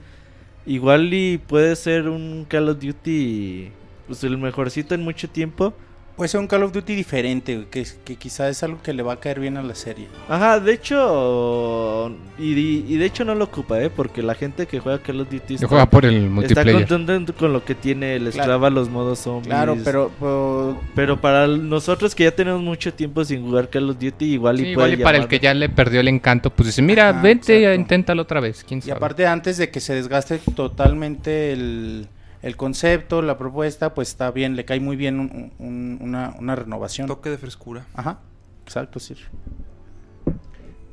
Igual 0.66 1.14
y 1.14 1.38
puede 1.40 1.76
ser 1.76 2.10
un 2.10 2.46
Call 2.50 2.70
of 2.70 2.80
Duty, 2.80 3.72
pues 4.08 4.24
el 4.24 4.38
mejorcito 4.38 4.96
en 4.96 5.04
mucho 5.04 5.30
tiempo. 5.30 5.74
Puede 6.16 6.30
ser 6.30 6.40
un 6.40 6.48
Call 6.48 6.64
of 6.64 6.72
Duty 6.72 6.96
diferente, 6.96 7.66
que, 7.70 7.86
que 8.06 8.16
quizá 8.16 8.48
es 8.48 8.64
algo 8.64 8.82
que 8.82 8.94
le 8.94 9.04
va 9.04 9.14
a 9.14 9.20
caer 9.20 9.42
bien 9.42 9.58
a 9.58 9.62
la 9.62 9.76
serie. 9.76 10.08
Ajá, 10.30 10.62
de 10.62 10.72
hecho, 10.72 12.10
y, 12.40 12.54
y 12.88 12.96
de 12.98 13.06
hecho 13.06 13.26
no 13.26 13.36
lo 13.36 13.44
ocupa, 13.44 13.82
¿eh? 13.82 13.90
Porque 13.90 14.24
la 14.24 14.34
gente 14.34 14.66
que 14.66 14.80
juega 14.80 15.00
Call 15.00 15.20
of 15.20 15.30
Duty 15.30 15.58
Se 15.58 15.66
juega 15.68 15.90
por 15.90 16.06
el 16.06 16.16
está 16.16 16.30
multiplayer. 16.30 16.88
contento 16.88 17.36
con 17.36 17.52
lo 17.52 17.66
que 17.66 17.76
tiene, 17.76 18.18
les 18.20 18.34
Claro. 18.36 18.48
clava 18.48 18.70
los 18.70 18.88
modos 18.90 19.20
zombies. 19.20 19.48
Claro, 19.48 19.78
pero, 19.84 20.10
pero 20.18 20.80
Pero 20.96 21.20
para 21.20 21.48
nosotros 21.48 22.16
que 22.16 22.24
ya 22.24 22.32
tenemos 22.32 22.62
mucho 22.62 22.94
tiempo 22.94 23.26
sin 23.26 23.42
jugar 23.44 23.70
Call 23.70 23.90
of 23.90 24.00
Duty, 24.00 24.26
igual 24.36 24.56
y 24.62 24.66
Sí, 24.70 24.74
puede 24.74 24.88
igual 24.94 24.94
y 24.94 25.04
para 25.04 25.18
el 25.18 25.28
que 25.28 25.40
ya 25.40 25.54
le 25.54 25.68
perdió 25.68 26.00
el 26.00 26.08
encanto, 26.08 26.50
pues 26.50 26.68
dice, 26.68 26.82
mira, 26.82 27.10
Ajá, 27.10 27.22
vente, 27.22 27.58
exacto. 27.60 27.82
inténtalo 27.82 28.22
otra 28.22 28.40
vez. 28.40 28.64
¿Quién 28.66 28.78
Y 28.80 28.84
sabe? 28.84 28.94
aparte, 28.94 29.28
antes 29.28 29.58
de 29.58 29.70
que 29.70 29.82
se 29.82 29.94
desgaste 29.96 30.40
totalmente 30.56 31.52
el, 31.52 32.08
el 32.46 32.56
concepto, 32.58 33.22
la 33.24 33.38
propuesta, 33.40 33.96
pues 33.96 34.10
está 34.10 34.30
bien, 34.30 34.56
le 34.56 34.66
cae 34.66 34.80
muy 34.80 34.96
bien 34.96 35.20
un- 35.20 35.52
un- 35.58 35.98
una, 36.00 36.36
una 36.40 36.56
renovación. 36.56 37.08
Toque 37.08 37.32
de 37.32 37.38
frescura. 37.40 37.86
Ajá, 37.96 38.20
exacto, 38.64 39.00
sí. 39.00 39.16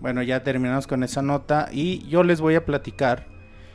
Bueno, 0.01 0.23
ya 0.23 0.43
terminamos 0.43 0.87
con 0.87 1.05
esa 1.05 1.23
nota 1.23 1.69
y 1.71 2.07
yo 2.09 2.25
les 2.25 2.41
voy 2.41 2.55
a 2.57 2.65
platicar 2.65 3.27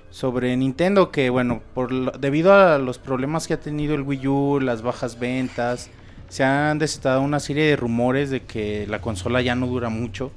sobre 0.10 0.56
Nintendo 0.58 1.12
que, 1.12 1.30
bueno, 1.30 1.62
por 1.74 1.92
lo- 1.92 2.12
debido 2.12 2.54
a 2.54 2.78
los 2.80 2.98
problemas 2.98 3.48
que 3.48 3.54
ha 3.54 3.60
tenido 3.60 3.96
el 3.96 4.02
Wii 4.02 4.28
U, 4.28 4.60
las 4.60 4.82
bajas 4.82 5.20
ventas, 5.20 5.90
se 6.30 6.44
han 6.44 6.80
desatado 6.80 7.22
una 7.22 7.40
serie 7.40 7.66
de 7.66 7.76
rumores 7.76 8.30
de 8.30 8.42
que 8.42 8.86
la 8.88 9.00
consola 9.02 9.42
ya 9.42 9.56
no 9.56 9.68
dura 9.68 9.90
mucho, 9.90 10.32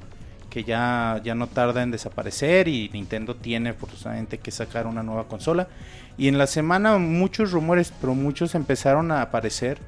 que 0.50 0.62
ya, 0.64 1.20
ya 1.24 1.34
no 1.34 1.46
tarda 1.46 1.82
en 1.82 1.90
desaparecer 1.90 2.68
y 2.68 2.88
Nintendo 2.92 3.34
tiene 3.34 3.72
forzosamente 3.72 4.38
que 4.38 4.50
sacar 4.50 4.86
una 4.86 5.02
nueva 5.02 5.26
consola. 5.26 5.68
Y 6.20 6.28
en 6.28 6.36
la 6.36 6.46
semana 6.46 6.98
muchos 6.98 7.50
rumores, 7.50 7.94
pero 7.98 8.14
muchos 8.14 8.54
empezaron 8.54 9.10
a 9.10 9.22
aparecer 9.22 9.78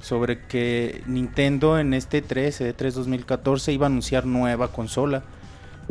sobre 0.00 0.46
que 0.46 1.02
Nintendo 1.06 1.76
en 1.76 1.92
este 1.92 2.22
3, 2.22 2.60
E3 2.60 2.92
2014 2.92 3.72
iba 3.72 3.86
a 3.86 3.88
anunciar 3.90 4.24
nueva 4.24 4.68
consola. 4.68 5.24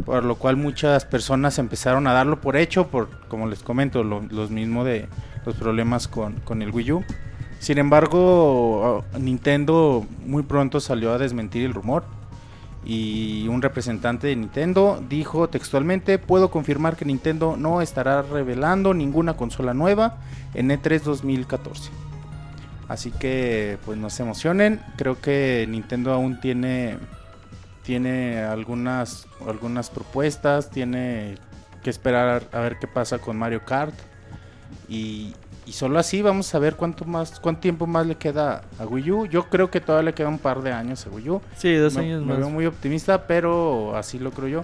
Por 0.05 0.23
lo 0.23 0.35
cual 0.35 0.55
muchas 0.55 1.03
personas 1.03 1.59
empezaron 1.59 2.07
a 2.07 2.13
darlo 2.13 2.39
por 2.39 2.55
hecho, 2.55 2.87
por 2.87 3.09
como 3.27 3.47
les 3.47 3.61
comento, 3.63 4.05
lo- 4.05 4.21
los 4.29 4.49
mismos 4.49 4.85
de 4.85 5.09
los 5.45 5.55
problemas 5.55 6.07
con, 6.07 6.35
con 6.45 6.61
el 6.61 6.71
Wii 6.71 6.91
U. 6.93 7.03
Sin 7.59 7.77
embargo, 7.77 9.03
ah, 9.13 9.17
Nintendo 9.19 10.05
muy 10.25 10.43
pronto 10.43 10.79
salió 10.79 11.11
a 11.11 11.17
desmentir 11.17 11.65
el 11.65 11.73
rumor. 11.73 12.05
Y 12.83 13.47
un 13.47 13.61
representante 13.61 14.27
de 14.27 14.35
Nintendo 14.35 15.03
dijo 15.07 15.49
textualmente, 15.49 16.17
puedo 16.17 16.49
confirmar 16.49 16.95
que 16.95 17.05
Nintendo 17.05 17.55
no 17.55 17.81
estará 17.81 18.23
revelando 18.23 18.93
ninguna 18.93 19.35
consola 19.35 19.73
nueva 19.73 20.17
en 20.53 20.71
E 20.71 20.81
E3 20.81 21.01
2014. 21.01 21.91
Así 22.87 23.11
que 23.11 23.77
pues 23.85 23.97
no 23.97 24.09
se 24.09 24.23
emocionen, 24.23 24.81
creo 24.97 25.21
que 25.21 25.65
Nintendo 25.69 26.11
aún 26.11 26.39
tiene 26.41 26.97
tiene 27.83 28.39
algunas 28.39 29.27
algunas 29.47 29.89
propuestas, 29.89 30.69
tiene 30.69 31.37
que 31.83 31.89
esperar 31.89 32.47
a 32.51 32.59
ver 32.59 32.77
qué 32.79 32.87
pasa 32.87 33.19
con 33.19 33.37
Mario 33.37 33.63
Kart. 33.65 33.93
Y, 34.87 35.33
y 35.71 35.73
solo 35.73 35.99
así 35.99 36.21
vamos 36.21 36.53
a 36.53 36.59
ver 36.59 36.75
cuánto 36.75 37.05
más 37.05 37.39
cuánto 37.39 37.61
tiempo 37.61 37.87
más 37.87 38.05
le 38.05 38.15
queda 38.15 38.63
a 38.77 38.85
Wii 38.85 39.11
U. 39.11 39.25
Yo 39.25 39.45
creo 39.47 39.71
que 39.71 39.79
todavía 39.79 40.07
le 40.09 40.13
queda 40.13 40.27
un 40.27 40.37
par 40.37 40.61
de 40.63 40.73
años 40.73 41.07
a 41.07 41.09
Wii 41.09 41.29
U. 41.29 41.41
Sí, 41.55 41.73
dos 41.75 41.93
Me, 41.95 42.01
años 42.01 42.19
me 42.23 42.27
más. 42.33 42.39
veo 42.39 42.49
muy 42.49 42.65
optimista, 42.65 43.25
pero 43.25 43.95
así 43.95 44.19
lo 44.19 44.31
creo 44.31 44.49
yo. 44.49 44.63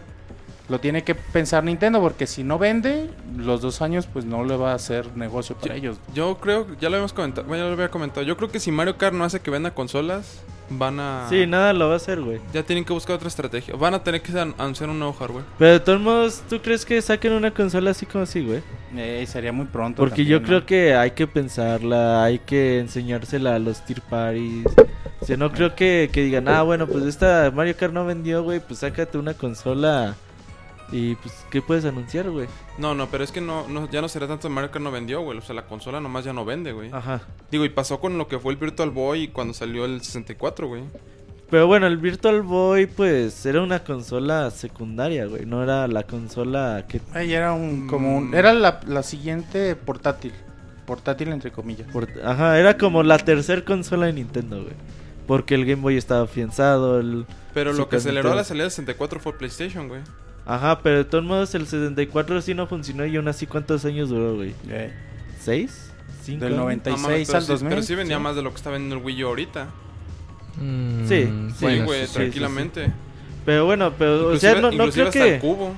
Lo 0.67 0.81
tiene 0.81 1.05
que 1.05 1.15
pensar 1.15 1.63
Nintendo 1.63 2.01
porque 2.01 2.27
si 2.27 2.43
no 2.43 2.59
vende 2.59 3.09
los 3.37 3.61
dos 3.61 3.81
años, 3.81 4.05
pues 4.05 4.25
no 4.25 4.43
le 4.43 4.57
va 4.57 4.73
a 4.73 4.75
hacer 4.75 5.15
negocio 5.15 5.55
para 5.55 5.75
ellos. 5.75 5.97
Yo 6.13 6.39
creo, 6.41 6.67
ya 6.77 6.89
lo 6.89 6.97
habíamos 6.97 7.13
comentado, 7.13 7.47
bueno, 7.47 7.63
ya 7.63 7.67
lo 7.69 7.73
había 7.75 7.89
comentado. 7.89 8.25
Yo 8.25 8.35
creo 8.35 8.49
que 8.49 8.59
si 8.59 8.69
Mario 8.73 8.97
Kart 8.97 9.15
no 9.15 9.23
hace 9.23 9.39
que 9.39 9.49
venda 9.49 9.71
consolas, 9.73 10.41
van 10.69 10.99
a. 10.99 11.27
Sí, 11.29 11.45
nada 11.47 11.73
lo 11.73 11.87
va 11.87 11.93
a 11.93 11.97
hacer, 11.97 12.21
güey. 12.21 12.39
Ya 12.53 12.63
tienen 12.63 12.83
que 12.85 12.93
buscar 12.93 13.15
otra 13.15 13.27
estrategia. 13.27 13.75
Van 13.75 13.93
a 13.93 14.03
tener 14.03 14.21
que 14.21 14.37
an- 14.39 14.53
anunciar 14.57 14.89
un 14.89 14.99
nuevo 14.99 15.13
hardware. 15.13 15.45
Pero 15.57 15.71
de 15.73 15.79
todos 15.79 15.99
modos, 16.01 16.43
¿tú 16.49 16.59
crees 16.61 16.85
que 16.85 17.01
saquen 17.01 17.33
una 17.33 17.51
consola 17.51 17.91
así 17.91 18.05
como 18.05 18.23
así, 18.23 18.45
güey? 18.45 18.61
Eh, 18.95 19.25
sería 19.27 19.51
muy 19.51 19.65
pronto. 19.65 20.01
Porque 20.01 20.25
yo 20.25 20.41
creo 20.43 20.65
que 20.65 20.95
hay 20.95 21.11
que 21.11 21.27
pensarla, 21.27 22.23
hay 22.23 22.39
que 22.39 22.79
enseñársela 22.79 23.55
a 23.55 23.59
los 23.59 23.85
tier 23.85 24.01
parties. 24.01 24.65
O 25.19 25.25
sea, 25.25 25.35
no 25.37 25.51
creo 25.51 25.75
que, 25.75 26.09
que 26.11 26.21
digan, 26.23 26.47
ah, 26.47 26.61
bueno, 26.61 26.87
pues 26.87 27.03
esta 27.05 27.51
Mario 27.53 27.75
Kart 27.75 27.93
no 27.93 28.05
vendió, 28.05 28.43
güey, 28.43 28.59
pues 28.59 28.79
sácate 28.79 29.17
una 29.17 29.33
consola 29.33 30.15
y 30.91 31.15
pues, 31.15 31.33
¿qué 31.49 31.61
puedes 31.61 31.85
anunciar, 31.85 32.29
güey? 32.29 32.47
No, 32.77 32.93
no, 32.95 33.07
pero 33.07 33.23
es 33.23 33.31
que 33.31 33.41
no, 33.41 33.67
no 33.67 33.89
ya 33.89 34.01
no 34.01 34.07
será 34.07 34.27
tanto 34.27 34.49
Mario 34.49 34.71
Kart 34.71 34.83
no 34.83 34.91
vendió, 34.91 35.21
güey. 35.21 35.37
O 35.37 35.41
sea, 35.41 35.55
la 35.55 35.65
consola 35.65 35.99
nomás 35.99 36.23
ya 36.25 36.33
no 36.33 36.45
vende, 36.45 36.71
güey. 36.71 36.89
Ajá. 36.93 37.21
Digo, 37.51 37.65
y 37.65 37.69
pasó 37.69 37.99
con 37.99 38.17
lo 38.17 38.27
que 38.27 38.39
fue 38.39 38.53
el 38.53 38.57
Virtual 38.57 38.89
Boy 38.91 39.27
cuando 39.29 39.53
salió 39.53 39.85
el 39.85 40.01
64, 40.01 40.67
güey. 40.67 40.83
Pero 41.49 41.65
bueno, 41.67 41.87
el 41.87 41.97
Virtual 41.97 42.41
Boy, 42.41 42.87
pues, 42.87 43.45
era 43.45 43.61
una 43.61 43.83
consola 43.83 44.51
secundaria, 44.51 45.25
güey, 45.27 45.45
no 45.45 45.63
era 45.63 45.87
la 45.87 46.03
consola 46.03 46.85
que... 46.89 46.99
Ay, 47.13 47.33
era 47.33 47.53
un 47.53 47.87
como 47.87 48.17
un- 48.17 48.31
Mm. 48.31 48.35
era 48.35 48.53
la, 48.53 48.81
la 48.85 49.01
siguiente 49.03 49.75
portátil. 49.77 50.33
Portátil 50.85 51.29
entre 51.29 51.51
comillas. 51.51 51.87
Ajá, 52.23 52.59
era 52.59 52.77
como 52.77 53.01
la 53.03 53.17
tercer 53.17 53.63
consola 53.63 54.07
de 54.07 54.13
Nintendo, 54.13 54.61
güey. 54.61 54.73
Porque 55.25 55.55
el 55.55 55.65
Game 55.65 55.81
Boy 55.81 55.97
estaba 55.97 56.23
afianzado, 56.23 56.99
el... 56.99 57.25
Pero 57.53 57.71
lo 57.71 57.77
Super 57.77 57.89
que 57.91 57.95
aceleró 57.97 58.23
la 58.29 58.35
Nintendo. 58.35 58.47
salida 58.47 58.63
del 58.63 58.71
64 58.71 59.19
fue 59.19 59.37
PlayStation, 59.37 59.87
güey. 59.89 60.01
Ajá, 60.47 60.79
pero 60.81 60.97
de 60.99 61.03
todos 61.05 61.23
modos 61.25 61.53
el 61.55 61.67
64 61.67 62.41
sí 62.41 62.53
no 62.53 62.67
funcionó 62.67 63.05
y 63.05 63.15
aún 63.17 63.27
así 63.27 63.45
cuántos 63.45 63.83
años 63.85 64.07
duró, 64.09 64.35
güey. 64.35 64.55
Eh, 64.69 64.93
¿Seis? 65.41 65.91
¿Cinco? 66.23 66.45
Del 66.45 66.53
años? 66.53 66.63
90. 66.63 66.89
No 66.91 66.97
96 66.97 67.03
mames, 67.03 67.27
pero 67.27 67.37
al 67.37 67.43
sí- 67.43 67.49
2000, 67.51 67.69
Pero 67.69 67.81
sí 67.83 67.95
vendía 67.95 68.17
sí. 68.17 68.23
más 68.23 68.35
de 68.35 68.41
lo 68.41 68.49
que 68.51 68.55
está 68.55 68.69
vendiendo 68.69 68.95
el 68.97 69.03
Wii 69.03 69.23
U 69.23 69.27
ahorita. 69.27 69.67
Mm, 70.59 71.05
Sí, 71.07 71.23
sí, 71.25 71.31
bueno, 71.61 71.85
güey, 71.85 72.07
sí, 72.07 72.13
tranquilamente. 72.13 72.91
Pero 73.45 73.65
bueno, 73.65 73.93
pero 73.97 74.13
o 74.13 74.33
Inclusive- 74.33 74.39
sea, 74.39 74.61
no, 74.61 74.71
no 74.71 74.89
creo 74.89 75.07
hasta 75.07 75.19
que... 75.19 75.35
el 75.35 75.41
cubo. 75.41 75.75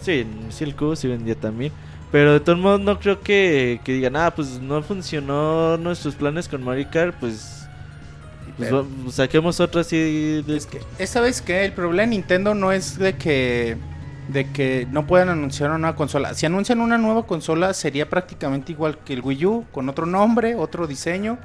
Sí, 0.00 0.26
sí, 0.48 0.64
el 0.64 0.74
cubo 0.74 0.96
sí 0.96 1.06
vendía 1.08 1.34
también. 1.34 1.72
Pero 2.10 2.32
de 2.32 2.40
todos 2.40 2.58
modos 2.58 2.80
no 2.80 2.98
creo 2.98 3.20
que, 3.20 3.80
que 3.84 3.92
digan, 3.92 4.16
ah, 4.16 4.32
pues 4.34 4.60
no 4.60 4.82
funcionó 4.82 5.76
nuestros 5.76 6.14
planes 6.16 6.48
con 6.48 6.62
Mario 6.64 6.88
Kart, 6.90 7.14
pues... 7.20 7.59
pues 8.56 8.68
Pero- 8.70 8.86
va- 9.06 9.12
saquemos 9.12 9.60
otra 9.60 9.80
así 9.82 10.42
de... 10.42 10.56
Es 10.56 10.66
que 10.66 10.80
esa 10.98 11.20
vez 11.20 11.42
que 11.42 11.64
el 11.64 11.72
problema 11.72 12.02
de 12.02 12.16
Nintendo 12.16 12.54
no 12.54 12.72
es 12.72 12.98
de 12.98 13.16
que 13.16 13.76
de 14.28 14.48
que 14.52 14.86
no 14.92 15.08
puedan 15.08 15.28
anunciar 15.28 15.70
una 15.70 15.78
nueva 15.78 15.96
consola. 15.96 16.34
Si 16.34 16.46
anuncian 16.46 16.80
una 16.80 16.96
nueva 16.98 17.26
consola 17.26 17.74
sería 17.74 18.08
prácticamente 18.08 18.70
igual 18.70 18.98
que 18.98 19.12
el 19.14 19.22
Wii 19.22 19.44
U 19.46 19.64
con 19.72 19.88
otro 19.88 20.06
nombre, 20.06 20.54
otro 20.54 20.86
diseño, 20.86 21.36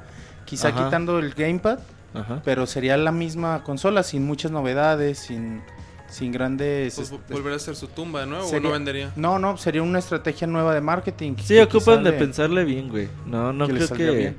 quizá 0.44 0.68
Ajá. 0.68 0.84
quitando 0.84 1.18
el 1.18 1.34
gamepad, 1.34 1.80
Ajá. 2.14 2.42
pero 2.44 2.64
sería 2.66 2.96
la 2.96 3.10
misma 3.10 3.64
consola 3.64 4.04
sin 4.04 4.24
muchas 4.24 4.52
novedades, 4.52 5.18
sin 5.18 5.62
sin 6.08 6.30
grandes 6.30 6.94
Pues, 6.94 7.10
este, 7.10 7.34
volvería 7.34 7.56
a 7.56 7.58
ser 7.58 7.74
su 7.74 7.88
tumba 7.88 8.20
de 8.20 8.26
nuevo 8.28 8.46
o 8.46 8.60
no 8.60 8.70
vendería. 8.70 9.10
No, 9.16 9.40
no, 9.40 9.56
sería 9.56 9.82
una 9.82 9.98
estrategia 9.98 10.46
nueva 10.46 10.72
de 10.72 10.80
marketing. 10.80 11.34
Sí, 11.42 11.58
ocupan 11.58 12.04
de 12.04 12.12
le- 12.12 12.18
pensarle 12.18 12.64
bien, 12.64 12.88
güey. 12.88 13.08
No, 13.26 13.52
no 13.52 13.66
que 13.66 13.72
creo 13.74 13.88
que... 13.88 14.10
bien. 14.12 14.36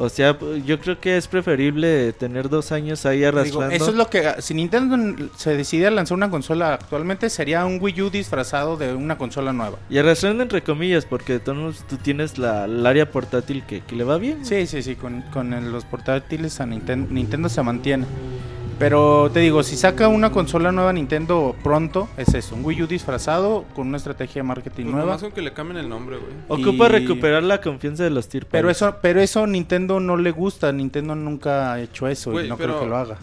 O 0.00 0.08
sea, 0.08 0.38
yo 0.64 0.78
creo 0.78 1.00
que 1.00 1.16
es 1.16 1.26
preferible 1.26 2.12
tener 2.12 2.48
dos 2.48 2.70
años 2.70 3.04
ahí 3.04 3.18
Digo, 3.18 3.28
arrastrando. 3.30 3.74
eso 3.74 3.88
es 3.90 3.96
lo 3.96 4.08
que 4.08 4.32
si 4.38 4.54
Nintendo 4.54 4.96
se 5.36 5.56
decide 5.56 5.88
a 5.88 5.90
lanzar 5.90 6.14
una 6.16 6.30
consola 6.30 6.74
actualmente 6.74 7.28
sería 7.30 7.66
un 7.66 7.78
Wii 7.82 8.02
U 8.02 8.10
disfrazado 8.10 8.76
de 8.76 8.94
una 8.94 9.18
consola 9.18 9.52
nueva. 9.52 9.76
Y 9.90 9.98
arrastrando 9.98 10.44
entre 10.44 10.62
comillas, 10.62 11.04
porque 11.04 11.34
de 11.34 11.40
todos 11.40 11.58
modos 11.58 11.84
tú 11.88 11.96
tienes 11.96 12.38
la, 12.38 12.66
el 12.66 12.86
área 12.86 13.10
portátil 13.10 13.64
que, 13.66 13.80
que 13.80 13.96
le 13.96 14.04
va 14.04 14.18
bien. 14.18 14.46
Sí, 14.46 14.68
sí, 14.68 14.82
sí, 14.82 14.94
con, 14.94 15.22
con 15.32 15.72
los 15.72 15.84
portátiles 15.84 16.60
a 16.60 16.64
Ninten- 16.66 17.08
Nintendo 17.08 17.48
se 17.48 17.60
mantiene. 17.64 18.06
Pero 18.78 19.28
te 19.32 19.40
digo, 19.40 19.62
si 19.64 19.76
saca 19.76 20.06
una 20.06 20.30
consola 20.30 20.70
nueva 20.70 20.92
Nintendo 20.92 21.56
pronto, 21.64 22.08
es 22.16 22.32
eso, 22.34 22.54
un 22.54 22.64
Wii 22.64 22.82
U 22.82 22.86
disfrazado 22.86 23.64
con 23.74 23.88
una 23.88 23.96
estrategia 23.96 24.42
de 24.42 24.48
marketing 24.48 24.84
Pues 24.84 24.92
nueva. 24.94 25.06
nomás 25.06 25.22
con 25.22 25.32
que 25.32 25.42
le 25.42 25.52
cambien 25.52 25.78
el 25.78 25.88
nombre, 25.88 26.16
güey. 26.18 26.32
Ocupa 26.46 26.86
y- 26.86 26.88
recuperar 26.90 27.42
la 27.42 27.60
confianza 27.60 28.04
de 28.04 28.10
los 28.10 28.28
tier 28.28 28.46
Pero 28.46 28.68
parties. 28.68 28.82
eso, 28.82 28.96
pero 29.02 29.20
eso 29.20 29.46
Nintendo 29.48 29.98
no 29.98 30.16
le 30.16 30.30
gusta, 30.30 30.70
Nintendo 30.70 31.16
nunca 31.16 31.72
ha 31.72 31.80
hecho 31.80 32.06
eso 32.06 32.40
y 32.40 32.48
no 32.48 32.56
creo 32.56 32.78
que 32.80 32.86
lo 32.86 32.96
haga. 32.96 33.18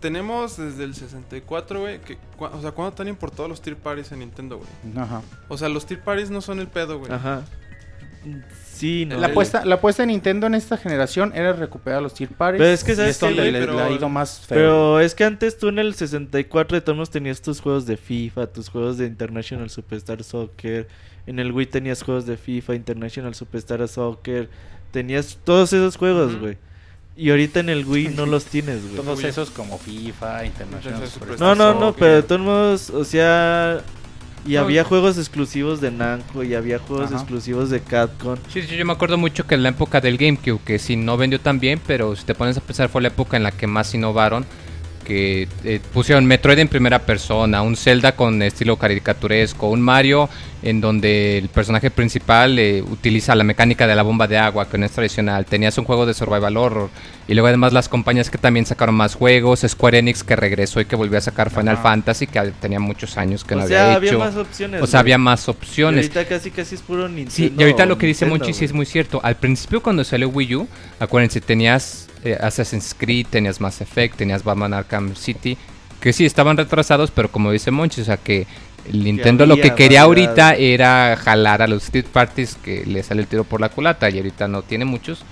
Tenemos 0.00 0.56
desde 0.56 0.84
el 0.84 0.94
64, 0.94 1.80
güey, 1.80 2.00
que, 2.00 2.16
cua- 2.38 2.50
o 2.54 2.60
sea, 2.62 2.72
¿cuándo 2.72 2.88
están 2.88 3.06
importados 3.06 3.48
los 3.50 3.60
tier 3.60 3.76
parties 3.76 4.10
en 4.12 4.20
Nintendo, 4.20 4.56
güey? 4.58 4.68
Ajá. 5.04 5.20
O 5.48 5.56
sea, 5.58 5.68
los 5.68 5.84
tier 5.86 6.00
parties 6.02 6.30
no 6.30 6.40
son 6.40 6.58
el 6.58 6.68
pedo, 6.68 6.98
güey. 6.98 7.12
Ajá. 7.12 7.42
Sí, 8.80 9.04
no. 9.06 9.18
La 9.18 9.26
apuesta, 9.26 9.64
la 9.66 9.74
apuesta 9.74 10.02
de 10.02 10.06
Nintendo 10.06 10.46
en 10.46 10.54
esta 10.54 10.76
generación 10.78 11.32
era 11.34 11.52
recuperar 11.52 12.00
los 12.00 12.14
tier 12.14 12.30
parties. 12.30 12.58
Pero 12.60 12.72
es 12.72 12.82
que, 12.82 12.94
¿sabes 12.96 13.10
es 13.10 13.20
donde 13.20 13.36
qué, 13.36 13.40
güey? 13.42 13.52
le, 13.52 13.60
Pero- 13.60 13.74
le 13.74 13.82
ha 13.82 13.90
ido 13.90 14.08
más 14.08 14.40
feo. 14.40 14.56
Pero 14.56 15.00
es 15.00 15.14
que 15.14 15.24
antes 15.24 15.58
tú 15.58 15.68
en 15.68 15.78
el 15.78 15.94
64 15.94 16.76
de 16.76 16.80
todos 16.80 17.10
tenías 17.10 17.42
tus 17.42 17.60
juegos 17.60 17.84
de 17.86 17.96
FIFA, 17.98 18.46
tus 18.46 18.70
juegos 18.70 18.96
de 18.98 19.06
International 19.06 19.68
Superstar 19.68 20.24
Soccer. 20.24 20.88
En 21.26 21.38
el 21.38 21.52
Wii 21.52 21.66
tenías 21.66 22.02
juegos 22.02 22.24
de 22.26 22.36
FIFA, 22.38 22.74
International 22.74 23.34
Superstar 23.34 23.86
Soccer. 23.86 24.48
tenías 24.92 25.38
todos 25.44 25.72
esos 25.74 25.96
juegos, 25.96 26.36
güey. 26.40 26.56
Y 27.16 27.28
ahorita 27.30 27.60
en 27.60 27.68
el 27.68 27.84
Wii 27.84 28.08
no 28.16 28.24
los 28.34 28.46
tienes, 28.46 28.82
güey. 28.82 28.96
Todos 28.96 29.22
esos 29.24 29.50
como 29.50 29.76
FIFA, 29.78 30.46
International 30.46 31.06
Superstar 31.06 31.38
No, 31.40 31.54
no, 31.54 31.74
no, 31.74 31.80
Soccer. 31.88 31.94
pero 32.00 32.14
de 32.14 32.22
todos 32.22 32.40
modos, 32.40 32.90
o 32.90 33.04
sea... 33.04 33.82
Y 34.46 34.54
No. 34.54 34.60
había 34.60 34.84
juegos 34.84 35.18
exclusivos 35.18 35.80
de 35.80 35.90
Namco 35.90 36.42
y 36.42 36.54
había 36.54 36.78
juegos 36.78 37.06
Ajá. 37.08 37.16
exclusivos 37.16 37.68
de 37.70 37.80
Capcom. 37.80 38.36
Sí, 38.52 38.62
sí, 38.62 38.76
yo 38.76 38.86
me 38.86 38.92
acuerdo 38.92 39.18
mucho 39.18 39.46
que 39.46 39.54
en 39.54 39.62
la 39.62 39.68
época 39.68 40.00
del 40.00 40.16
GameCube, 40.16 40.60
que 40.64 40.78
sí 40.78 40.96
no 40.96 41.16
vendió 41.16 41.38
tan 41.40 41.60
bien, 41.60 41.80
pero 41.86 42.16
si 42.16 42.24
te 42.24 42.34
pones 42.34 42.56
a 42.56 42.60
pensar 42.60 42.88
fue 42.88 43.02
la 43.02 43.08
época 43.08 43.36
en 43.36 43.42
la 43.42 43.52
que 43.52 43.66
más 43.66 43.94
innovaron, 43.94 44.46
que 45.10 45.48
eh, 45.64 45.80
pusieron 45.92 46.24
Metroid 46.24 46.56
en 46.60 46.68
primera 46.68 47.00
persona, 47.00 47.62
un 47.62 47.74
Zelda 47.74 48.12
con 48.12 48.40
estilo 48.42 48.76
caricaturesco, 48.76 49.68
un 49.68 49.80
Mario 49.80 50.28
en 50.62 50.80
donde 50.80 51.36
el 51.38 51.48
personaje 51.48 51.90
principal 51.90 52.56
eh, 52.60 52.80
utiliza 52.82 53.34
la 53.34 53.42
mecánica 53.42 53.88
de 53.88 53.96
la 53.96 54.02
bomba 54.04 54.28
de 54.28 54.38
agua, 54.38 54.68
que 54.68 54.78
no 54.78 54.86
es 54.86 54.92
tradicional, 54.92 55.46
tenías 55.46 55.76
un 55.78 55.84
juego 55.84 56.06
de 56.06 56.14
survival 56.14 56.56
horror, 56.56 56.90
y 57.26 57.34
luego 57.34 57.48
además 57.48 57.72
las 57.72 57.88
compañías 57.88 58.30
que 58.30 58.38
también 58.38 58.66
sacaron 58.66 58.94
más 58.94 59.16
juegos, 59.16 59.64
Square 59.66 59.98
Enix 59.98 60.22
que 60.22 60.36
regresó 60.36 60.80
y 60.80 60.84
que 60.84 60.94
volvió 60.94 61.18
a 61.18 61.22
sacar 61.22 61.50
Final 61.50 61.74
Ajá. 61.74 61.82
Fantasy, 61.82 62.28
que 62.28 62.40
tenía 62.60 62.78
muchos 62.78 63.16
años 63.18 63.42
que 63.42 63.54
o 63.54 63.58
no 63.58 63.66
sea, 63.66 63.86
había 63.86 63.96
había 63.96 64.10
hecho. 64.10 64.18
más 64.20 64.36
opciones. 64.36 64.80
o 64.80 64.86
sea, 64.86 65.00
había 65.00 65.18
más 65.18 65.48
Y 65.48 65.50
opciones. 65.50 66.04
ahorita 66.04 66.24
casi 66.28 66.50
casi 66.52 66.76
es 66.76 66.82
puro 66.82 67.08
Nintendo. 67.08 67.32
Sí, 67.32 67.52
y 67.58 67.60
ahorita 67.62 67.84
lo 67.86 67.98
que 67.98 68.06
dice 68.06 68.26
Monchi 68.26 68.52
sí 68.52 68.64
es 68.64 68.72
muy 68.72 68.86
cierto. 68.86 69.18
Al 69.24 69.34
principio 69.36 69.82
cuando 69.82 70.04
salió 70.04 70.28
Wii 70.28 70.54
U, 70.54 70.68
acuérdense, 71.00 71.40
tenías 71.40 72.06
eh, 72.24 72.36
Assassin's 72.40 72.94
Creed, 72.96 73.26
tenías 73.30 73.60
Mass 73.60 73.80
Effect, 73.80 74.16
tenías 74.16 74.44
Batman 74.44 74.74
Arkham 74.74 75.14
City, 75.16 75.56
que 76.00 76.12
sí 76.12 76.24
estaban 76.26 76.56
retrasados, 76.56 77.10
pero 77.10 77.30
como 77.30 77.50
dice 77.52 77.70
Monchi, 77.70 78.00
o 78.00 78.04
sea 78.04 78.16
que 78.16 78.46
el 78.90 79.04
Nintendo 79.04 79.44
lo 79.46 79.56
que 79.56 79.74
quería 79.74 80.02
ahorita 80.02 80.54
era 80.54 81.16
jalar 81.16 81.60
a 81.62 81.66
los 81.66 81.84
Street 81.84 82.06
Parties 82.12 82.56
que 82.62 82.86
le 82.86 83.02
sale 83.02 83.20
el 83.22 83.26
tiro 83.28 83.44
por 83.44 83.60
la 83.60 83.68
culata 83.68 84.08
y 84.08 84.16
ahorita 84.16 84.48
no 84.48 84.62
tiene 84.62 84.84
muchos. 84.84 85.22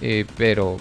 eh, 0.00 0.24
pero 0.36 0.78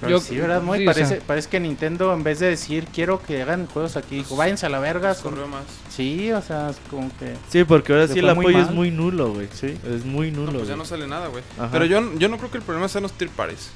Pero 0.00 0.18
Yo- 0.18 0.20
sí, 0.20 0.36
¿verdad? 0.36 0.60
Muy 0.60 0.78
sí, 0.78 0.84
o 0.84 0.86
parece, 0.86 1.06
sea- 1.06 1.20
parece 1.26 1.48
que 1.48 1.60
Nintendo, 1.60 2.12
en 2.12 2.24
vez 2.24 2.38
de 2.40 2.48
decir 2.48 2.86
quiero 2.92 3.22
que 3.22 3.40
hagan 3.40 3.66
juegos 3.66 3.96
aquí, 3.96 4.16
dijo 4.16 4.36
váyanse 4.36 4.66
a 4.66 4.68
la 4.68 4.78
verga. 4.80 5.14
con- 5.14 5.34
más. 5.48 5.62
Sí, 5.88 6.30
o 6.32 6.42
sea, 6.42 6.70
es 6.70 6.76
como 6.90 7.08
que. 7.18 7.34
Sí, 7.48 7.64
porque 7.64 7.92
ahora 7.92 8.08
sí 8.08 8.18
el 8.18 8.28
apoyo 8.28 8.58
es 8.58 8.70
muy 8.70 8.90
nulo, 8.90 9.32
güey. 9.32 9.48
Sí. 9.54 9.78
Es 9.88 10.04
muy 10.04 10.30
nulo. 10.30 10.50
No, 10.52 10.58
pues 10.58 10.68
ya 10.68 10.76
no 10.76 10.84
sale 10.84 11.06
nada, 11.06 11.28
güey. 11.28 11.42
Pero 11.72 11.84
yo, 11.86 12.18
yo 12.18 12.28
no 12.28 12.36
creo 12.38 12.50
que 12.50 12.58
el 12.58 12.64
problema 12.64 12.88
sean 12.88 13.02
los 13.02 13.12
tier 13.12 13.30
parties. 13.30 13.70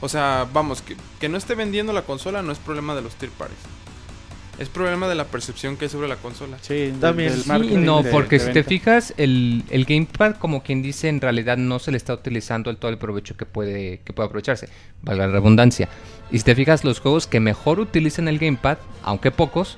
O 0.00 0.08
sea, 0.08 0.46
vamos, 0.52 0.82
que, 0.82 0.96
que 1.20 1.28
no 1.28 1.38
esté 1.38 1.54
vendiendo 1.54 1.92
la 1.92 2.02
consola 2.02 2.42
no 2.42 2.52
es 2.52 2.58
problema 2.58 2.94
de 2.94 3.02
los 3.02 3.14
tier 3.14 3.30
parties. 3.32 3.58
Es 4.58 4.70
problema 4.70 5.06
de 5.06 5.14
la 5.14 5.24
percepción 5.26 5.76
que 5.76 5.84
hay 5.84 5.90
sobre 5.90 6.08
la 6.08 6.16
consola. 6.16 6.56
Sí, 6.62 6.90
También. 6.98 7.30
del 7.30 7.42
Sí, 7.42 7.76
no, 7.76 8.02
de- 8.02 8.10
porque 8.10 8.38
de 8.38 8.46
si 8.46 8.52
te 8.52 8.64
fijas, 8.64 9.12
el, 9.18 9.64
el 9.68 9.84
Gamepad, 9.84 10.36
como 10.36 10.62
quien 10.62 10.80
dice, 10.82 11.08
en 11.08 11.20
realidad 11.20 11.58
no 11.58 11.78
se 11.78 11.90
le 11.90 11.98
está 11.98 12.14
utilizando 12.14 12.70
el 12.70 12.78
todo 12.78 12.90
el 12.90 12.96
provecho 12.96 13.36
que 13.36 13.44
puede, 13.44 14.00
que 14.02 14.14
puede 14.14 14.28
aprovecharse, 14.28 14.70
valga 15.02 15.26
la 15.26 15.32
redundancia. 15.34 15.90
Y 16.30 16.38
si 16.38 16.44
te 16.44 16.54
fijas, 16.54 16.84
los 16.84 17.00
juegos 17.00 17.26
que 17.26 17.38
mejor 17.38 17.80
utilizan 17.80 18.28
el 18.28 18.38
Gamepad, 18.38 18.78
aunque 19.02 19.30
pocos, 19.30 19.76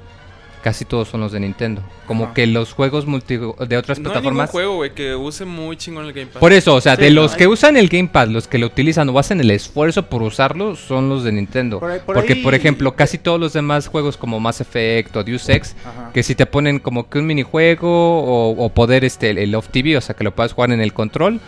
casi 0.62 0.84
todos 0.84 1.08
son 1.08 1.20
los 1.20 1.32
de 1.32 1.40
Nintendo. 1.40 1.82
Como 2.06 2.24
Ajá. 2.24 2.34
que 2.34 2.46
los 2.46 2.72
juegos 2.72 3.06
multi 3.06 3.36
de 3.36 3.76
otras 3.76 3.98
No 3.98 4.10
hay 4.10 4.16
ningún 4.16 4.34
plataformas... 4.34 4.50
juego, 4.50 4.76
güey, 4.76 4.92
que 4.94 5.14
use 5.14 5.44
muy 5.44 5.76
chingón 5.76 6.06
el 6.06 6.12
Gamepad. 6.12 6.40
Por 6.40 6.52
eso, 6.52 6.74
o 6.74 6.80
sea, 6.80 6.96
Sí, 6.96 7.02
de 7.02 7.10
no, 7.10 7.22
los 7.22 7.32
hay- 7.32 7.38
que 7.38 7.46
usan 7.46 7.76
el 7.76 7.88
Gamepad, 7.88 8.28
los 8.28 8.48
que 8.48 8.58
lo 8.58 8.66
utilizan 8.66 9.08
o 9.08 9.18
hacen 9.18 9.40
el 9.40 9.50
esfuerzo 9.50 10.06
por 10.06 10.22
usarlo, 10.22 10.74
son 10.76 11.08
los 11.08 11.24
de 11.24 11.32
Nintendo. 11.32 11.78
Por 11.80 11.90
ahí- 11.90 12.00
por 12.04 12.14
Porque, 12.16 12.32
ahí- 12.34 12.42
por 12.42 12.54
ejemplo, 12.54 12.94
casi 12.96 13.18
todos 13.18 13.38
los 13.38 13.52
demás 13.52 13.86
juegos 13.88 14.16
como 14.16 14.40
Mass 14.40 14.60
Effect 14.60 15.14
o 15.16 15.24
Deus 15.24 15.48
Ex, 15.48 15.76
Ajá. 15.84 16.10
que 16.12 16.22
si 16.22 16.34
te 16.34 16.46
ponen 16.46 16.78
como 16.78 17.08
que 17.08 17.18
un 17.18 17.26
minijuego 17.26 17.88
o, 18.22 18.50
o 18.64 18.68
poder 18.70 19.04
este 19.04 19.30
el, 19.30 19.38
el 19.38 19.54
off 19.54 19.68
TV, 19.70 19.96
o 19.96 20.00
sea 20.00 20.14
que 20.14 20.24
lo 20.24 20.34
puedas 20.34 20.52
jugar 20.52 20.72
en 20.72 20.80
el 20.80 20.92
control 20.92 21.40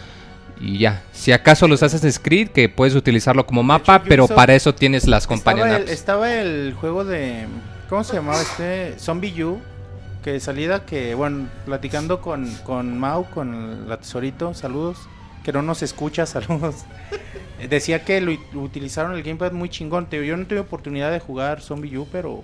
y 0.61 0.79
ya. 0.79 1.03
Si 1.13 1.33
acaso 1.33 1.67
los 1.67 1.83
Assassin's 1.83 2.19
Creed 2.19 2.49
que 2.49 2.69
puedes 2.69 2.95
utilizarlo 2.95 3.47
como 3.47 3.63
mapa, 3.63 3.97
hecho, 3.97 4.05
pero 4.09 4.29
para 4.29 4.55
eso 4.55 4.75
tienes 4.75 5.07
las 5.07 5.27
companion 5.27 5.69
estaba 5.69 5.77
el, 5.79 5.83
apps. 5.85 5.93
estaba 5.93 6.35
el 6.35 6.75
juego 6.79 7.05
de. 7.05 7.47
¿Cómo 7.91 8.03
se 8.05 8.15
llamaba 8.15 8.41
este? 8.41 8.99
Zombie 8.99 9.45
U. 9.45 9.61
Que 10.25 10.33
de 10.33 10.41
salida 10.41 10.85
que, 10.87 11.15
bueno, 11.15 11.49
platicando 11.65 12.21
con, 12.21 12.47
con 12.65 12.99
Mau, 12.99 13.25
con 13.31 13.89
la 13.89 13.97
tesorito, 13.99 14.55
saludos. 14.55 14.99
Que 15.45 15.53
no 15.53 15.61
nos 15.63 15.83
escucha, 15.83 16.25
saludos. 16.27 16.77
Decía 17.69 18.05
que 18.05 18.21
lo, 18.21 18.33
lo 18.53 18.61
utilizaron 18.61 19.15
el 19.15 19.23
gamepad 19.23 19.53
muy 19.53 19.69
chingón. 19.69 20.07
Te- 20.07 20.25
Yo 20.27 20.37
no 20.37 20.47
tuve 20.47 20.61
oportunidad 20.61 21.11
de 21.11 21.21
jugar 21.21 21.61
Zombie 21.63 21.97
U, 21.99 22.07
pero 22.13 22.43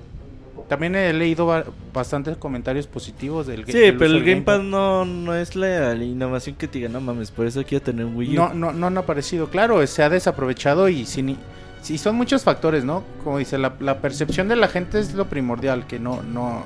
también 0.69 0.95
he 0.97 1.13
leído 1.13 1.47
ba- 1.47 1.65
bastantes 1.93 2.37
comentarios 2.39 2.87
positivos 2.87 3.47
del 3.47 3.65
Sí, 3.67 3.73
del 3.79 3.97
pero 3.99 4.11
el 4.13 4.25
Gamepad 4.25 4.61
no, 4.61 5.05
no 5.05 5.35
es 5.35 5.55
la, 5.55 5.95
la 5.95 6.03
innovación 6.05 6.57
que 6.57 6.67
te 6.69 6.79
diga, 6.79 6.89
no 6.91 7.01
mames, 7.01 7.31
por 7.31 7.47
eso 7.47 7.63
quiero 7.65 7.85
tener 7.85 8.05
un 8.07 8.17
Wii 8.17 8.31
U. 8.31 8.35
No, 8.35 8.55
no, 8.55 8.73
no 8.73 8.87
han 8.89 8.99
aparecido. 8.99 9.49
Claro, 9.51 9.87
se 9.87 10.03
ha 10.03 10.09
desaprovechado 10.11 10.89
y 10.89 11.05
sin, 11.07 11.37
sí, 11.87 11.99
son 11.99 12.17
muchos 12.17 12.43
factores, 12.43 12.85
¿no? 12.85 13.05
Como 13.23 13.39
dice, 13.39 13.59
la, 13.59 13.75
la 13.79 14.01
percepción 14.01 14.49
de 14.49 14.57
la 14.57 14.67
gente 14.67 14.99
es 14.99 15.15
lo 15.15 15.27
primordial, 15.27 15.87
que 15.87 16.01
no, 16.01 16.21
no, 16.23 16.65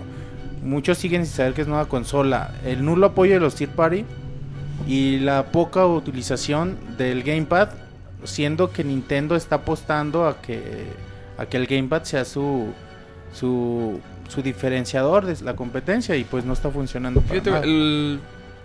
muchos 0.63 0.97
siguen 0.97 1.27
sin 1.27 1.37
saber 1.37 1.53
que 1.53 1.61
es 1.61 1.69
nueva 1.69 1.89
consola. 1.89 2.55
El 2.65 2.85
nulo 2.85 3.09
apoyo 3.09 3.35
de 3.35 3.41
los 3.41 3.55
Tier 3.55 3.69
Party 3.69 4.07
y 4.89 5.19
la 5.19 5.53
poca 5.53 5.85
utilización 5.87 6.79
del 6.97 7.23
Gamepad, 7.23 7.69
siendo 8.25 8.73
que 8.73 8.83
Nintendo 8.83 9.37
está 9.37 9.57
apostando 9.57 10.27
a 10.27 10.41
que, 10.41 10.87
a 11.37 11.45
que 11.45 11.59
el 11.59 11.67
Gamepad 11.67 12.05
sea 12.05 12.25
su, 12.25 12.69
su, 13.35 14.01
su 14.29 14.41
diferenciador 14.41 15.27
de 15.27 15.45
la 15.45 15.55
competencia 15.55 16.17
y 16.17 16.25
pues 16.25 16.47
no 16.47 16.55
está 16.55 16.71
funcionando. 16.71 17.21
para 17.21 17.33
Fíjate, 17.35 17.51
nada. 17.51 17.65
el 17.65 18.21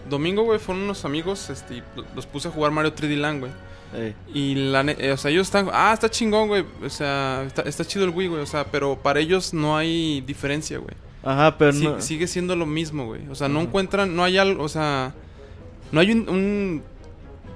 domingo, 0.09 0.43
güey, 0.43 0.59
fueron 0.59 0.85
unos 0.85 1.03
amigos, 1.03 1.49
este, 1.49 1.75
y 1.75 1.83
los 2.15 2.25
puse 2.25 2.47
a 2.47 2.51
jugar 2.51 2.71
Mario 2.71 2.95
3D 2.95 3.17
Land, 3.17 3.39
güey. 3.41 3.51
Eh, 3.95 4.13
Y 4.33 4.55
la 4.55 4.83
ne- 4.83 4.95
eh, 4.99 5.11
o 5.11 5.17
sea, 5.17 5.31
ellos 5.31 5.47
están, 5.47 5.69
ah, 5.71 5.91
está 5.93 6.09
chingón, 6.09 6.47
güey. 6.47 6.65
O 6.83 6.89
sea, 6.89 7.43
está, 7.47 7.61
está 7.63 7.85
chido 7.85 8.05
el 8.05 8.11
Wii, 8.11 8.27
güey. 8.27 8.41
O 8.41 8.45
sea, 8.45 8.65
pero 8.65 8.95
para 8.97 9.19
ellos 9.19 9.53
no 9.53 9.77
hay 9.77 10.21
diferencia, 10.21 10.77
güey. 10.77 10.93
Ajá, 11.23 11.57
pero 11.57 11.73
no. 11.73 12.01
Sigue 12.01 12.27
siendo 12.27 12.55
lo 12.55 12.65
mismo, 12.65 13.05
güey. 13.05 13.27
O 13.29 13.35
sea, 13.35 13.47
no 13.47 13.61
encuentran, 13.61 14.15
no 14.15 14.23
hay 14.23 14.37
algo, 14.37 14.63
o 14.63 14.69
sea, 14.69 15.13
no 15.91 15.99
hay 15.99 16.11
un, 16.11 16.29
un 16.29 16.83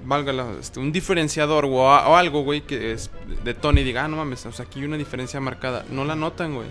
valga 0.06 0.34
la- 0.34 0.54
este, 0.60 0.80
un 0.80 0.92
diferenciador 0.92 1.66
o, 1.66 1.92
a- 1.92 2.08
o 2.10 2.16
algo, 2.16 2.42
güey, 2.44 2.62
que 2.62 2.94
es 2.94 3.12
de 3.44 3.54
Tony 3.54 3.84
diga, 3.84 4.06
ah, 4.06 4.08
no 4.08 4.18
mames, 4.18 4.46
o 4.48 4.52
sea, 4.52 4.66
aquí 4.66 4.80
hay 4.80 4.86
una 4.86 4.98
diferencia 4.98 5.40
marcada. 5.40 5.86
No 5.92 6.04
la 6.06 6.16
notan, 6.16 6.56
güey. 6.56 6.68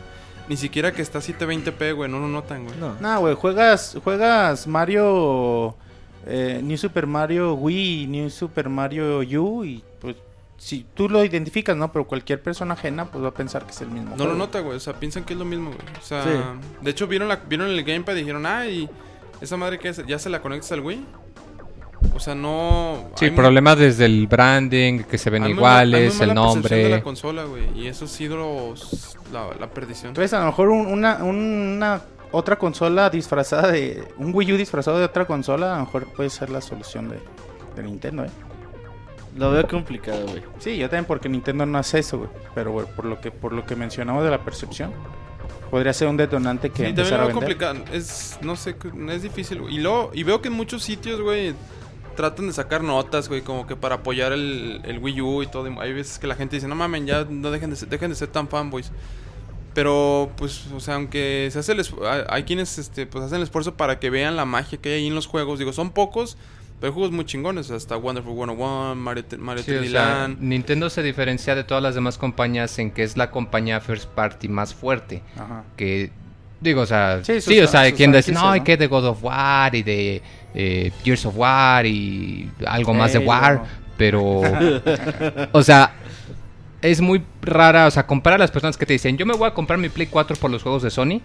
Ni 0.48 0.56
siquiera 0.56 0.92
que 0.92 1.02
está 1.02 1.18
a 1.18 1.20
720p, 1.22 1.94
güey, 1.94 2.10
no 2.10 2.18
lo 2.18 2.26
notan, 2.26 2.64
güey. 2.64 2.76
No. 2.78 2.96
Nah, 3.00 3.18
güey, 3.18 3.34
juegas, 3.34 3.96
juegas 4.02 4.66
Mario, 4.66 5.76
eh, 6.28 6.60
New 6.62 6.76
Super 6.76 7.06
Mario 7.06 7.54
Wii, 7.54 8.06
New 8.06 8.30
Super 8.30 8.68
Mario 8.68 9.20
U 9.40 9.64
y 9.64 9.82
pues 10.00 10.16
si 10.58 10.84
tú 10.94 11.08
lo 11.08 11.24
identificas, 11.24 11.76
¿no? 11.76 11.90
Pero 11.92 12.06
cualquier 12.06 12.42
persona 12.42 12.74
ajena 12.74 13.06
pues 13.06 13.22
va 13.24 13.28
a 13.28 13.34
pensar 13.34 13.64
que 13.64 13.70
es 13.70 13.80
el 13.80 13.88
mismo. 13.90 14.14
No 14.16 14.26
lo 14.26 14.34
nota, 14.34 14.60
güey. 14.60 14.76
O 14.76 14.80
sea, 14.80 14.92
piensan 14.94 15.24
que 15.24 15.32
es 15.32 15.38
lo 15.38 15.44
mismo, 15.44 15.70
güey. 15.70 15.80
O 16.00 16.04
sea, 16.04 16.22
Sí. 16.24 16.30
de 16.82 16.90
hecho, 16.90 17.06
vieron, 17.06 17.28
la, 17.28 17.36
vieron 17.36 17.68
el 17.68 17.82
gamepad 17.84 18.14
y 18.14 18.18
dijeron, 18.20 18.44
ah, 18.46 18.66
y 18.66 18.88
esa 19.40 19.56
madre 19.56 19.78
que 19.78 19.88
es, 19.88 20.04
ya 20.06 20.18
se 20.18 20.28
la 20.28 20.42
conectas 20.42 20.72
al 20.72 20.80
Wii. 20.80 21.04
O 22.14 22.20
sea, 22.20 22.34
no. 22.34 23.10
Sí, 23.16 23.30
problemas 23.30 23.76
desde 23.78 24.04
el 24.04 24.26
branding, 24.28 25.02
que 25.04 25.18
se 25.18 25.30
ven 25.30 25.42
hay 25.44 25.48
muy 25.50 25.54
muy 25.54 25.60
iguales, 25.62 26.20
el 26.20 26.28
mala 26.28 26.42
percepción 26.52 26.62
de 26.62 26.76
la 26.82 26.88
nombre. 26.88 27.02
consola, 27.02 27.44
güey. 27.44 27.64
Y 27.76 27.86
eso 27.88 28.04
ha 28.04 28.08
sido 28.08 28.36
los- 28.36 29.16
la, 29.32 29.48
la 29.58 29.68
perdición. 29.70 30.08
Entonces 30.10 30.32
a 30.32 30.40
lo 30.40 30.46
mejor 30.46 30.68
un- 30.70 30.86
una, 30.86 31.22
una 31.24 32.00
otra 32.32 32.56
consola 32.58 33.10
disfrazada 33.10 33.72
de... 33.72 34.06
Un 34.18 34.34
Wii 34.34 34.52
U 34.52 34.56
disfrazado 34.56 34.98
de 34.98 35.04
otra 35.04 35.26
consola 35.26 35.74
a 35.74 35.78
lo 35.78 35.84
mejor 35.86 36.06
puede 36.12 36.30
ser 36.30 36.50
la 36.50 36.60
solución 36.60 37.08
de, 37.08 37.18
de 37.76 37.82
Nintendo, 37.82 38.24
¿eh? 38.24 38.30
Lo 39.36 39.52
veo 39.52 39.66
complicado, 39.68 40.26
güey. 40.26 40.42
Sí, 40.58 40.76
yo 40.78 40.88
también 40.88 41.04
porque 41.04 41.28
Nintendo 41.28 41.64
no 41.64 41.78
hace 41.78 42.00
eso, 42.00 42.18
güey. 42.18 42.30
Pero 42.54 42.72
güey, 42.72 42.86
por 42.96 43.04
lo 43.04 43.20
que 43.20 43.30
por 43.30 43.52
lo 43.52 43.64
que 43.64 43.76
mencionamos 43.76 44.24
de 44.24 44.30
la 44.30 44.42
percepción, 44.44 44.92
podría 45.70 45.92
ser 45.92 46.08
un 46.08 46.16
detonante 46.16 46.70
que 46.70 46.86
Sí, 46.88 46.92
también 46.94 47.10
lo 47.10 47.14
a 47.14 47.18
veo 47.18 47.26
vender. 47.28 47.34
complicado. 47.34 47.76
Es, 47.92 48.38
no 48.42 48.56
sé, 48.56 48.74
es 49.10 49.22
difícil. 49.22 49.60
güey. 49.60 49.76
Y 49.76 49.78
luego, 49.78 50.10
y 50.12 50.24
veo 50.24 50.42
que 50.42 50.48
en 50.48 50.54
muchos 50.54 50.82
sitios, 50.82 51.20
güey, 51.20 51.54
tratan 52.16 52.48
de 52.48 52.52
sacar 52.52 52.82
notas, 52.82 53.28
güey, 53.28 53.42
como 53.42 53.64
que 53.66 53.76
para 53.76 53.96
apoyar 53.96 54.32
el, 54.32 54.80
el 54.84 54.98
Wii 54.98 55.20
U 55.20 55.42
y 55.44 55.46
todo. 55.46 55.68
y 55.68 55.76
Hay 55.78 55.92
veces 55.92 56.18
que 56.18 56.26
la 56.26 56.34
gente 56.34 56.56
dice, 56.56 56.66
no 56.66 56.74
mamen, 56.74 57.06
ya 57.06 57.24
no 57.28 57.52
dejen 57.52 57.70
de 57.70 57.76
ser, 57.76 57.88
dejen 57.88 58.10
de 58.10 58.16
ser 58.16 58.28
tan 58.28 58.48
fanboys. 58.48 58.90
Pero, 59.78 60.32
pues, 60.36 60.66
o 60.74 60.80
sea, 60.80 60.96
aunque 60.96 61.48
se 61.52 61.60
hace 61.60 61.70
el 61.70 61.84
hay- 62.28 62.42
quienes, 62.42 62.78
este, 62.78 63.06
pues, 63.06 63.22
hacen 63.24 63.36
el 63.36 63.44
esfuerzo 63.44 63.76
para 63.76 64.00
que 64.00 64.10
vean 64.10 64.34
la 64.34 64.44
magia 64.44 64.76
que 64.80 64.88
hay 64.88 64.94
ahí 65.02 65.06
en 65.06 65.14
los 65.14 65.28
juegos. 65.28 65.60
Digo, 65.60 65.72
son 65.72 65.90
pocos, 65.92 66.36
pero 66.80 66.90
hay 66.90 66.94
juegos 66.94 67.12
muy 67.12 67.24
chingones. 67.24 67.66
sea, 67.68 67.76
Hasta 67.76 67.96
Wonderful 67.96 68.34
101, 68.34 68.96
Mario, 68.96 69.24
T- 69.24 69.36
Mario 69.36 69.62
Sí, 69.62 69.70
o 69.70 69.74
3D 69.80 69.90
sea, 69.90 70.04
Land. 70.04 70.38
Nintendo 70.40 70.90
se 70.90 71.04
diferencia 71.04 71.54
de 71.54 71.62
todas 71.62 71.80
las 71.80 71.94
demás 71.94 72.18
compañías 72.18 72.76
en 72.80 72.90
que 72.90 73.04
es 73.04 73.16
la 73.16 73.30
compañía 73.30 73.80
first 73.80 74.08
party 74.10 74.48
más 74.48 74.74
fuerte. 74.74 75.22
Ajá. 75.36 75.62
que 75.76 76.10
digo, 76.60 76.80
o 76.80 76.86
sea, 76.86 77.22
Sí, 77.22 77.34
o 77.60 77.68
sea, 77.68 77.84
sus 77.88 77.92
quien 77.96 78.10
dice, 78.10 78.32
no, 78.32 78.40
¿no? 78.40 78.50
hay 78.50 78.62
que 78.62 78.76
de 78.76 78.88
God 78.88 79.04
of 79.06 79.22
War 79.22 79.76
y 79.76 79.84
de 79.84 80.22
eh, 80.56 80.90
Gears 81.04 81.24
of 81.26 81.36
War 81.36 81.86
y 81.86 82.50
algo 82.66 82.94
más 82.94 83.12
de. 83.12 83.20
War, 83.20 83.62
pero, 83.96 84.40
o 85.52 85.62
sea, 85.62 85.94
es 86.82 87.00
muy 87.00 87.22
rara, 87.42 87.86
o 87.86 87.90
sea, 87.90 88.06
comparar 88.06 88.36
a 88.40 88.44
las 88.44 88.50
personas 88.50 88.76
que 88.76 88.86
te 88.86 88.92
dicen, 88.92 89.16
yo 89.16 89.26
me 89.26 89.34
voy 89.34 89.48
a 89.48 89.54
comprar 89.54 89.78
mi 89.78 89.88
Play 89.88 90.06
4 90.06 90.36
por 90.36 90.50
los 90.50 90.62
juegos 90.62 90.82
de 90.82 90.90
Sony, 90.90 91.20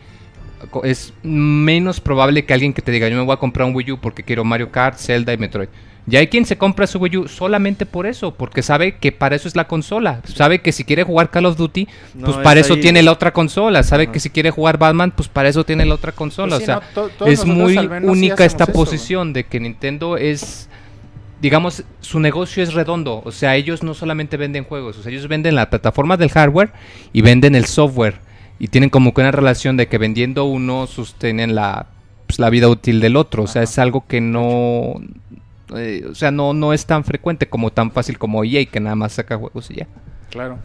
es 0.83 1.13
menos 1.23 1.99
probable 1.99 2.45
que 2.45 2.53
alguien 2.53 2.73
que 2.73 2.81
te 2.81 2.91
diga, 2.91 3.07
yo 3.09 3.17
me 3.17 3.23
voy 3.23 3.33
a 3.33 3.37
comprar 3.37 3.67
un 3.67 3.75
Wii 3.75 3.91
U 3.93 3.97
porque 3.99 4.23
quiero 4.23 4.43
Mario 4.43 4.71
Kart, 4.71 4.97
Zelda 4.97 5.33
y 5.33 5.37
Metroid. 5.37 5.67
Y 6.05 6.17
hay 6.17 6.27
quien 6.27 6.45
se 6.45 6.57
compra 6.57 6.85
su 6.85 6.99
Wii 6.99 7.17
U 7.17 7.27
solamente 7.29 7.85
por 7.85 8.05
eso, 8.05 8.33
porque 8.33 8.61
sabe 8.61 8.95
que 8.97 9.13
para 9.13 9.35
eso 9.37 9.47
es 9.47 9.55
la 9.55 9.67
consola. 9.67 10.21
Sabe 10.25 10.59
que 10.61 10.73
si 10.73 10.83
quiere 10.83 11.03
jugar 11.03 11.29
Call 11.29 11.45
of 11.45 11.55
Duty, 11.55 11.87
No, 12.15 12.25
pues 12.25 12.37
es 12.37 12.43
para 12.43 12.59
eso 12.59 12.73
ahí- 12.73 12.81
tiene 12.81 13.01
la 13.03 13.11
otra 13.13 13.31
consola. 13.31 13.83
Sabe 13.83 14.07
que 14.07 14.19
si 14.19 14.29
quiere 14.29 14.51
jugar 14.51 14.77
Batman, 14.77 15.11
pues 15.15 15.29
para 15.29 15.47
eso 15.47 15.63
tiene 15.65 15.85
la 15.85 15.95
otra 15.95 16.11
consola. 16.11 16.57
Pues 16.57 16.59
sí, 16.59 16.63
o 16.63 16.65
sea, 16.65 16.75
no, 16.75 16.81
to- 16.93 17.09
todos 17.17 17.31
es 17.31 17.45
muy 17.45 17.77
única 17.77 18.43
esta 18.43 18.65
eso, 18.65 18.73
posición 18.73 19.31
de 19.31 19.45
que 19.45 19.61
Nintendo 19.61 20.17
es, 20.17 20.67
digamos, 21.43 21.83
su 21.99 22.21
negocio 22.21 22.63
es 22.63 22.73
redondo. 22.73 23.21
O 23.25 23.31
sea, 23.33 23.57
ellos 23.57 23.83
no 23.83 23.93
solamente 23.93 24.37
venden 24.37 24.63
juegos, 24.63 24.97
o 24.97 25.03
sea, 25.03 25.11
ellos 25.11 25.27
venden 25.27 25.55
la 25.55 25.69
plataforma 25.69 26.15
del 26.15 26.29
hardware 26.31 26.71
y 27.11 27.21
venden 27.21 27.53
el 27.53 27.65
software. 27.65 28.21
Y 28.59 28.69
tienen 28.69 28.89
como 28.89 29.13
que 29.13 29.19
una 29.19 29.31
relación 29.31 29.75
de 29.75 29.89
que 29.89 29.97
vendiendo 29.97 30.45
uno 30.45 30.87
sostienen 30.87 31.53
la, 31.53 31.87
pues, 32.27 32.39
la 32.39 32.49
vida 32.49 32.69
útil 32.69 33.01
del 33.01 33.17
otro. 33.17 33.43
O 33.43 33.47
sea, 33.47 33.63
Ajá. 33.63 33.63
es 33.63 33.77
algo 33.77 34.07
que 34.07 34.21
no... 34.21 34.93
eh, 35.75 36.05
o 36.09 36.15
sea, 36.15 36.31
no, 36.31 36.53
no 36.53 36.71
es 36.71 36.85
tan 36.85 37.03
frecuente 37.03 37.49
como 37.49 37.71
tan 37.73 37.91
fácil 37.91 38.17
como 38.17 38.45
EA, 38.45 38.63
que 38.65 38.79
nada 38.79 38.95
más 38.95 39.11
saca 39.11 39.37
juegos 39.37 39.69
y 39.69 39.75
ya. 39.75 39.87
Claro. 40.29 40.59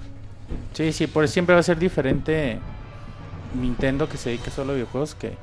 Sí, 0.74 0.92
sí, 0.92 1.08
por 1.08 1.26
siempre 1.26 1.54
va 1.54 1.60
a 1.60 1.64
ser 1.64 1.78
diferente 1.80 2.60
Nintendo 3.60 4.08
que 4.08 4.16
se 4.16 4.30
dedica 4.30 4.52
solo 4.52 4.72
a 4.72 4.74
videojuegos 4.76 5.16
que, 5.16 5.36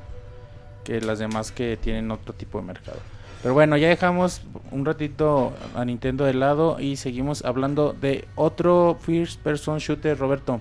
que 0.82 1.02
las 1.02 1.18
demás 1.18 1.52
que 1.52 1.76
tienen 1.76 2.10
otro 2.10 2.32
tipo 2.32 2.58
de 2.58 2.64
mercado. 2.66 3.00
Pero 3.46 3.54
bueno, 3.54 3.76
ya 3.76 3.86
dejamos 3.86 4.42
un 4.72 4.84
ratito 4.84 5.52
a 5.76 5.84
Nintendo 5.84 6.24
de 6.24 6.34
lado 6.34 6.80
y 6.80 6.96
seguimos 6.96 7.44
hablando 7.44 7.92
de 7.92 8.24
otro 8.34 8.98
first 9.00 9.40
person 9.40 9.78
shooter, 9.78 10.18
Roberto. 10.18 10.60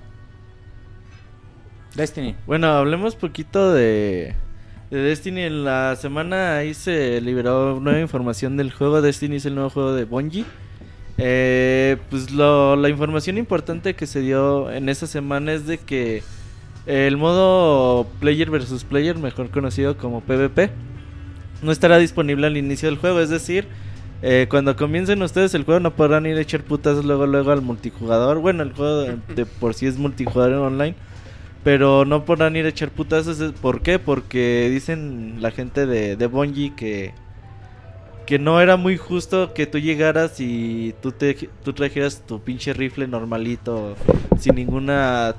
Destiny. 1.96 2.36
Bueno, 2.46 2.68
hablemos 2.68 3.16
poquito 3.16 3.74
de, 3.74 4.36
de 4.92 4.98
Destiny. 5.00 5.42
En 5.42 5.66
la 5.66 5.96
semana 5.96 6.58
ahí 6.58 6.76
se 6.76 7.20
liberó 7.22 7.80
nueva 7.80 8.00
información 8.00 8.56
del 8.56 8.72
juego. 8.72 9.02
Destiny 9.02 9.38
es 9.38 9.48
el 9.48 9.56
nuevo 9.56 9.72
juego 9.72 9.94
de 9.94 10.06
Bungie. 10.06 10.46
Eh, 11.18 11.98
pues 12.12 12.30
la 12.30 12.88
información 12.88 13.40
importante 13.40 13.96
que 13.96 14.06
se 14.06 14.20
dio 14.20 14.70
en 14.70 14.90
esa 14.90 15.08
semana 15.08 15.54
es 15.54 15.66
de 15.66 15.80
que 15.80 16.22
el 16.86 17.18
modo 17.18 18.06
player 18.20 18.52
versus 18.52 18.84
player, 18.84 19.18
mejor 19.18 19.50
conocido 19.50 19.98
como 19.98 20.22
PvP, 20.22 20.70
no 21.66 21.72
estará 21.72 21.98
disponible 21.98 22.48
al 22.48 22.56
inicio 22.58 22.88
del 22.90 22.98
juego. 22.98 23.20
Es 23.20 23.30
decir, 23.30 23.68
eh, 24.22 24.48
cuando 24.50 24.76
comiencen 24.76 25.22
ustedes 25.22 25.54
el 25.54 25.64
juego 25.66 25.80
no 25.82 25.96
podrán 25.96 26.26
ir 26.26 26.38
a 26.38 26.42
echar 26.42 26.62
putas 26.64 27.04
luego 27.04 27.26
luego 27.28 27.52
al 27.52 27.62
multijugador. 27.62 28.40
Bueno, 28.40 28.64
el 28.64 28.72
juego 28.74 29.00
de, 29.02 29.18
de 29.36 29.46
por 29.46 29.74
sí 29.74 29.88
es 29.88 29.98
multijugador 29.98 30.54
en 30.54 30.60
online. 30.60 30.96
Pero 31.64 32.06
no 32.06 32.26
podrán 32.26 32.56
ir 32.56 32.66
a 32.66 32.70
echar 32.70 32.92
putazos. 32.92 33.40
¿es- 33.40 33.52
¿Por 33.54 33.82
qué? 33.82 33.98
Porque 34.00 34.70
dicen 34.72 35.38
la 35.42 35.50
gente 35.52 35.86
de, 35.88 36.16
de 36.16 36.28
Bungie 36.28 36.76
que, 36.76 37.12
que 38.28 38.38
no 38.40 38.62
era 38.62 38.76
muy 38.78 38.98
justo 38.98 39.54
que 39.54 39.66
tú 39.66 39.80
llegaras 39.80 40.40
y 40.40 40.94
tú, 41.02 41.12
te, 41.12 41.34
tú 41.64 41.74
trajeras 41.74 42.22
tu 42.26 42.40
pinche 42.40 42.72
rifle 42.74 43.08
normalito, 43.08 43.96
sin 44.38 44.56
ningún 44.56 44.92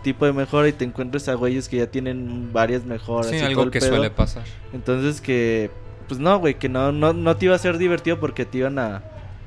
tipo 0.02 0.26
de 0.26 0.32
mejora, 0.32 0.68
y 0.68 0.72
te 0.72 0.84
encuentres 0.84 1.28
a 1.28 1.34
güeyes 1.34 1.68
que 1.68 1.76
ya 1.78 1.86
tienen 1.86 2.52
varias 2.52 2.84
mejoras. 2.84 3.30
Sí, 3.30 3.36
y 3.36 3.38
todo 3.38 3.48
algo 3.48 3.62
el 3.62 3.70
que 3.70 3.78
pedo. 3.80 3.90
suele 3.94 4.10
pasar. 4.10 4.42
Entonces 4.72 5.20
que, 5.20 5.70
pues 6.08 6.20
no, 6.20 6.38
güey, 6.38 6.54
que 6.58 6.68
no, 6.68 6.92
no, 6.92 7.12
no 7.12 7.36
te 7.36 7.46
iba 7.46 7.54
a 7.54 7.58
ser 7.58 7.78
divertido 7.78 8.18
porque 8.20 8.44
te 8.44 8.58
iban 8.58 8.78
a, 8.78 9.02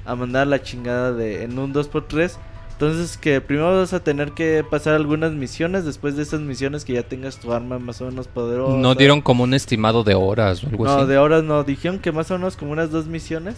a 0.06 0.15
mandar 0.15 0.48
la 0.48 0.62
chingada 0.62 1.12
de 1.13 1.43
en 1.43 1.58
un 1.60 1.74
2x3. 1.74 2.32
Entonces 2.72 3.17
que 3.17 3.41
primero 3.41 3.78
vas 3.78 3.91
a 3.91 4.02
tener 4.02 4.32
que 4.32 4.63
pasar 4.69 4.93
algunas 4.95 5.34
misiones, 5.34 5.84
después 5.84 6.15
de 6.15 6.24
esas 6.24 6.39
misiones 6.39 6.86
que 6.86 6.93
ya 6.93 7.04
tengas 7.04 7.38
tu 7.38 7.52
arma 7.52 7.78
más 7.78 8.00
o 8.02 8.06
menos 8.06 8.28
poderosa. 8.30 8.78
No 8.78 8.95
dieron 8.95 9.22
como 9.22 9.43
un 9.43 9.54
estimado 9.54 10.06
de 10.06 10.15
horas 10.15 10.63
o 10.63 10.67
algo 10.67 10.86
No, 10.86 10.91
así. 11.00 11.08
de 11.08 11.17
horas 11.17 11.43
no, 11.43 11.63
dijeron 11.65 12.00
que 12.00 12.13
más 12.13 12.32
o 12.32 12.38
menos 12.38 12.56
como 12.56 12.72
unas 12.72 12.89
dos 12.89 13.08
misiones. 13.08 13.56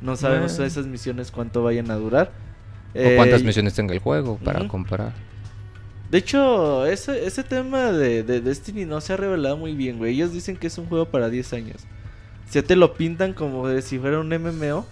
No 0.00 0.16
sabemos 0.16 0.58
Eh. 0.58 0.66
esas 0.66 0.86
misiones 0.86 1.30
cuánto 1.30 1.62
vayan 1.62 1.88
a 1.92 1.94
durar. 1.94 2.32
O 2.96 3.16
cuántas 3.16 3.42
Eh, 3.42 3.44
misiones 3.44 3.74
tenga 3.74 3.94
el 3.94 4.00
juego 4.00 4.38
para 4.42 4.58
ujú. 4.60 4.68
comparar. 4.68 5.12
De 6.10 6.18
hecho, 6.18 6.84
ese, 6.86 7.26
ese 7.26 7.42
tema 7.44 7.90
de, 7.92 8.22
de 8.24 8.40
Destiny 8.40 8.84
no 8.86 9.00
se 9.00 9.12
ha 9.12 9.16
revelado 9.16 9.56
muy 9.56 9.74
bien, 9.74 9.98
güey. 9.98 10.14
Ellos 10.14 10.32
dicen 10.32 10.56
que 10.56 10.66
es 10.66 10.78
un 10.78 10.86
juego 10.86 11.06
para 11.06 11.28
10 11.30 11.52
años. 11.54 11.76
Si 12.48 12.62
te 12.62 12.76
lo 12.76 12.94
pintan 12.94 13.32
como 13.32 13.66
de 13.68 13.82
si 13.82 13.98
fuera 13.98 14.20
un 14.20 14.28
MMO 14.28 14.86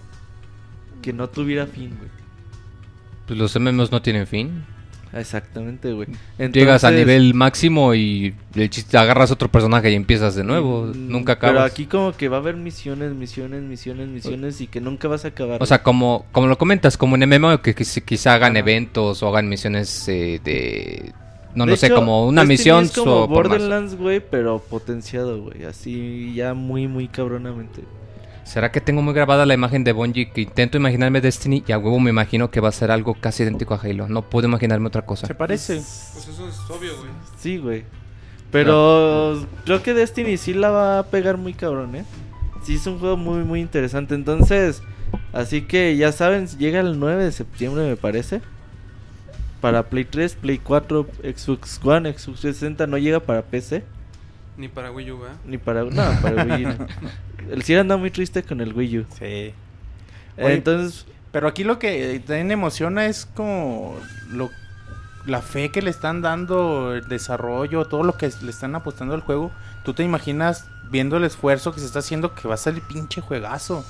que 1.00 1.12
no 1.12 1.28
tuviera 1.28 1.66
fin, 1.66 1.94
güey. 1.98 2.10
Pues 3.26 3.38
los 3.38 3.58
MMOs 3.58 3.92
no 3.92 4.02
tienen 4.02 4.26
fin. 4.26 4.64
Exactamente, 5.14 5.92
güey. 5.92 6.08
Llegas 6.38 6.84
a 6.84 6.90
nivel 6.90 7.34
máximo 7.34 7.94
y 7.94 8.34
el 8.54 8.70
chiste 8.70 8.96
agarras 8.96 9.30
otro 9.30 9.50
personaje 9.50 9.90
y 9.90 9.94
empiezas 9.94 10.34
de 10.34 10.42
nuevo. 10.42 10.86
mm, 10.86 11.08
Nunca 11.10 11.34
acabas. 11.34 11.54
Pero 11.54 11.64
aquí 11.66 11.84
como 11.86 12.12
que 12.16 12.28
va 12.28 12.38
a 12.38 12.40
haber 12.40 12.56
misiones, 12.56 13.12
misiones, 13.12 13.62
misiones, 13.62 14.08
misiones 14.08 14.60
y 14.62 14.66
que 14.68 14.80
nunca 14.80 15.08
vas 15.08 15.26
a 15.26 15.28
acabar. 15.28 15.62
O 15.62 15.66
sea, 15.66 15.82
como, 15.82 16.24
como 16.32 16.46
lo 16.46 16.56
comentas, 16.56 16.96
como 16.96 17.14
un 17.14 17.20
MMO 17.28 17.60
que, 17.60 17.74
quizá- 17.74 18.00
quizá 18.00 18.34
hagan 18.34 18.52
Ajá. 18.52 18.60
eventos 18.60 19.22
o 19.22 19.28
hagan 19.28 19.48
misiones 19.50 20.08
eh, 20.08 20.40
de... 20.42 21.12
No, 21.54 21.66
De 21.66 21.72
no 21.72 21.76
sé, 21.76 21.86
hecho, 21.86 21.96
como 21.96 22.26
una 22.26 22.42
Destiny 22.42 22.58
misión 22.58 22.84
es 22.84 22.92
como 22.92 23.22
o 23.22 23.28
por 23.28 23.48
más. 23.48 23.58
Borderlands, 23.58 23.96
güey, 23.96 24.20
pero 24.20 24.58
potenciado, 24.58 25.42
güey. 25.42 25.64
Así 25.64 26.32
ya 26.34 26.54
muy, 26.54 26.88
muy 26.88 27.08
cabronamente. 27.08 27.82
¿Será 28.44 28.72
que 28.72 28.80
tengo 28.80 29.02
muy 29.02 29.14
grabada 29.14 29.46
la 29.46 29.54
imagen 29.54 29.84
de 29.84 29.92
Bungie 29.92 30.30
que 30.30 30.40
intento 30.40 30.76
imaginarme 30.76 31.20
Destiny 31.20 31.62
y 31.66 31.72
a 31.72 31.78
huevo 31.78 32.00
me 32.00 32.10
imagino 32.10 32.50
que 32.50 32.60
va 32.60 32.70
a 32.70 32.72
ser 32.72 32.90
algo 32.90 33.14
casi 33.14 33.44
idéntico 33.44 33.74
a 33.74 33.80
Halo? 33.80 34.08
No 34.08 34.22
puedo 34.22 34.48
imaginarme 34.48 34.88
otra 34.88 35.06
cosa. 35.06 35.26
Se 35.26 35.34
parece. 35.34 35.76
Pues 35.76 36.28
eso 36.28 36.48
es 36.48 36.58
obvio, 36.70 36.96
güey. 36.96 37.10
Sí, 37.38 37.58
güey. 37.58 37.84
Pero 38.50 39.46
creo 39.64 39.82
que 39.82 39.94
Destiny 39.94 40.36
sí 40.36 40.52
la 40.52 40.70
va 40.70 40.98
a 40.98 41.02
pegar 41.04 41.38
muy 41.38 41.54
cabrón, 41.54 41.96
¿eh? 41.96 42.04
Sí, 42.62 42.74
es 42.74 42.86
un 42.86 42.98
juego 42.98 43.16
muy, 43.16 43.44
muy 43.44 43.60
interesante. 43.60 44.14
Entonces, 44.14 44.82
así 45.32 45.62
que 45.62 45.96
ya 45.96 46.12
saben, 46.12 46.46
llega 46.58 46.80
el 46.80 46.98
9 46.98 47.24
de 47.24 47.32
septiembre, 47.32 47.88
me 47.88 47.96
parece. 47.96 48.42
Para 49.62 49.84
Play 49.88 50.04
3, 50.04 50.34
Play 50.34 50.58
4, 50.58 51.06
Xbox 51.34 51.80
One, 51.82 52.12
Xbox 52.12 52.40
360. 52.40 52.86
No 52.86 52.98
llega 52.98 53.20
para 53.20 53.40
PC, 53.42 53.82
Ni 54.58 54.68
para 54.68 54.90
Wii 54.92 55.10
U, 55.12 55.20
¿verdad? 55.20 55.36
ni 55.46 55.56
para. 55.56 55.84
No, 55.84 56.20
para 56.20 56.44
Wii 56.44 56.66
U. 56.66 56.68
no. 56.68 56.86
El 57.50 57.62
Sir 57.62 57.78
anda 57.78 57.96
muy 57.96 58.10
triste 58.10 58.42
con 58.42 58.60
el 58.60 58.72
Wii 58.74 58.98
U. 58.98 59.06
Sí. 59.18 59.24
Eh, 59.24 59.54
Oye, 60.36 60.54
Entonces, 60.54 61.06
Pero 61.32 61.48
aquí 61.48 61.64
lo 61.64 61.78
que 61.78 62.20
también 62.26 62.50
emociona 62.50 63.06
es 63.06 63.24
como 63.26 63.96
lo, 64.30 64.50
la 65.26 65.40
fe 65.42 65.70
que 65.70 65.80
le 65.82 65.90
están 65.90 66.22
dando, 66.22 66.94
el 66.94 67.08
desarrollo, 67.08 67.84
todo 67.86 68.02
lo 68.02 68.16
que 68.16 68.30
le 68.42 68.50
están 68.50 68.74
apostando 68.74 69.14
al 69.14 69.22
juego. 69.22 69.50
Tú 69.84 69.94
te 69.94 70.02
imaginas 70.04 70.66
viendo 70.90 71.16
el 71.16 71.24
esfuerzo 71.24 71.72
que 71.72 71.80
se 71.80 71.86
está 71.86 72.00
haciendo 72.00 72.34
que 72.34 72.46
va 72.48 72.54
a 72.54 72.58
salir 72.58 72.82
pinche 72.82 73.20
juegazo. 73.20 73.84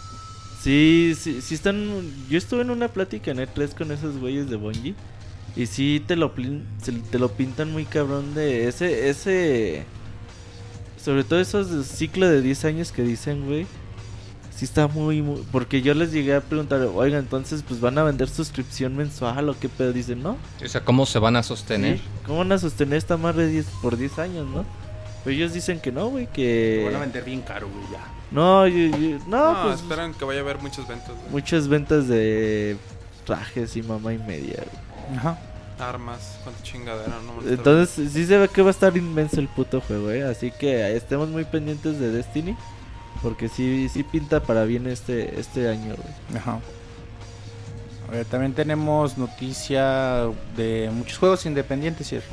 Sí, 0.61 1.15
sí, 1.19 1.41
sí 1.43 1.55
están. 1.55 1.89
Yo 2.29 2.39
estuve 2.39 2.63
en 2.63 2.71
una 2.71 2.89
plática 2.89 3.31
en 3.33 3.39
E3 3.39 3.75
con 3.75 3.91
esos 3.91 4.17
güeyes 4.19 4.49
de 4.49 4.57
Bungie. 4.57 4.95
Y 5.57 5.67
sí 5.67 6.03
te 6.07 6.17
lo, 6.17 6.33
te 7.11 7.19
lo 7.19 7.29
pintan 7.33 7.73
muy 7.73 7.85
cabrón 7.85 8.35
de 8.35 8.69
ese. 8.69 9.09
ese 9.11 9.85
Sobre 11.03 11.25
todo 11.25 11.41
esos 11.41 11.71
de 11.71 11.85
ciclo 11.85 12.29
de 12.29 12.41
10 12.41 12.65
años 12.65 12.93
que 12.93 13.03
dicen, 13.03 13.45
güey. 13.47 13.67
Sí 14.55 14.65
está 14.67 14.87
muy, 14.87 15.21
muy. 15.23 15.43
Porque 15.51 15.83
yo 15.83 15.93
les 15.95 16.13
llegué 16.13 16.35
a 16.37 16.41
preguntar, 16.41 16.81
oiga, 16.95 17.19
entonces, 17.19 17.65
pues 17.67 17.81
van 17.81 17.99
a 17.99 18.05
vender 18.05 18.29
suscripción 18.29 18.97
mensual 18.97 19.49
o 19.49 19.59
qué 19.59 19.69
pedo. 19.69 19.93
Dicen, 19.93 20.23
no. 20.23 20.37
O 20.65 20.69
sea, 20.69 20.85
¿cómo 20.85 21.05
se 21.05 21.19
van 21.19 21.37
a 21.37 21.43
sostener? 21.43 21.99
Sí, 21.99 22.05
¿Cómo 22.27 22.39
van 22.39 22.53
a 22.53 22.59
sostener 22.59 22.97
esta 22.99 23.17
más 23.17 23.35
de 23.35 23.49
10 23.49 23.67
por 23.83 23.97
10 23.97 24.19
años, 24.21 24.47
no? 24.47 24.65
Pero 25.25 25.37
ellos 25.37 25.53
dicen 25.53 25.81
que 25.81 25.91
no, 25.93 26.09
güey, 26.09 26.27
Lo 26.27 26.33
que. 26.33 26.83
van 26.87 26.97
a 26.97 27.01
vender 27.01 27.25
bien 27.25 27.43
caro, 27.43 27.69
güey, 27.69 27.85
ya. 27.93 28.05
No, 28.31 28.67
yo- 28.67 28.97
yo- 28.97 29.19
no, 29.27 29.53
No, 29.55 29.63
pues. 29.69 29.81
esperan 29.81 30.15
que 30.15 30.25
vaya 30.25 30.41
a 30.41 30.43
haber 30.43 30.59
muchas 30.59 30.87
ventas, 30.89 31.11
güey. 31.11 31.31
Muchas 31.31 31.69
ventas 31.69 32.09
de 32.09 32.77
trajes 33.27 33.77
y 33.77 33.83
mamá 33.83 34.13
y 34.15 34.19
media. 34.19 34.57
güey. 34.65 34.92
Ajá. 35.17 35.39
Armas, 35.79 36.39
cuánta 36.45 36.63
chingadera, 36.63 37.15
no 37.27 37.41
me 37.43 37.51
Entonces 37.53 38.13
sí 38.13 38.25
se 38.27 38.39
ve 38.39 38.49
que 38.49 38.63
va 38.63 38.69
a 38.69 38.71
estar 38.71 38.97
inmenso 38.97 39.41
el 39.41 39.49
puto 39.49 39.81
juego, 39.81 40.11
¿eh? 40.11 40.23
Así 40.23 40.53
que 40.53 40.97
estemos 40.97 41.29
muy 41.29 41.45
pendientes 41.45 41.99
de 41.99 42.11
Destiny. 42.11 42.57
Porque 43.23 43.49
sí, 43.49 43.89
sí 43.89 44.03
pinta 44.03 44.41
para 44.43 44.65
bien 44.65 44.87
este, 44.87 45.39
este 45.39 45.69
año, 45.69 45.95
güey. 45.95 46.39
Ajá. 46.41 46.59
A 48.09 48.11
ver, 48.11 48.27
también 48.27 48.53
tenemos 48.53 49.17
noticia 49.17 50.27
de 50.57 50.91
muchos 50.93 51.19
juegos 51.19 51.47
independientes, 51.47 52.09
¿cierto? 52.09 52.29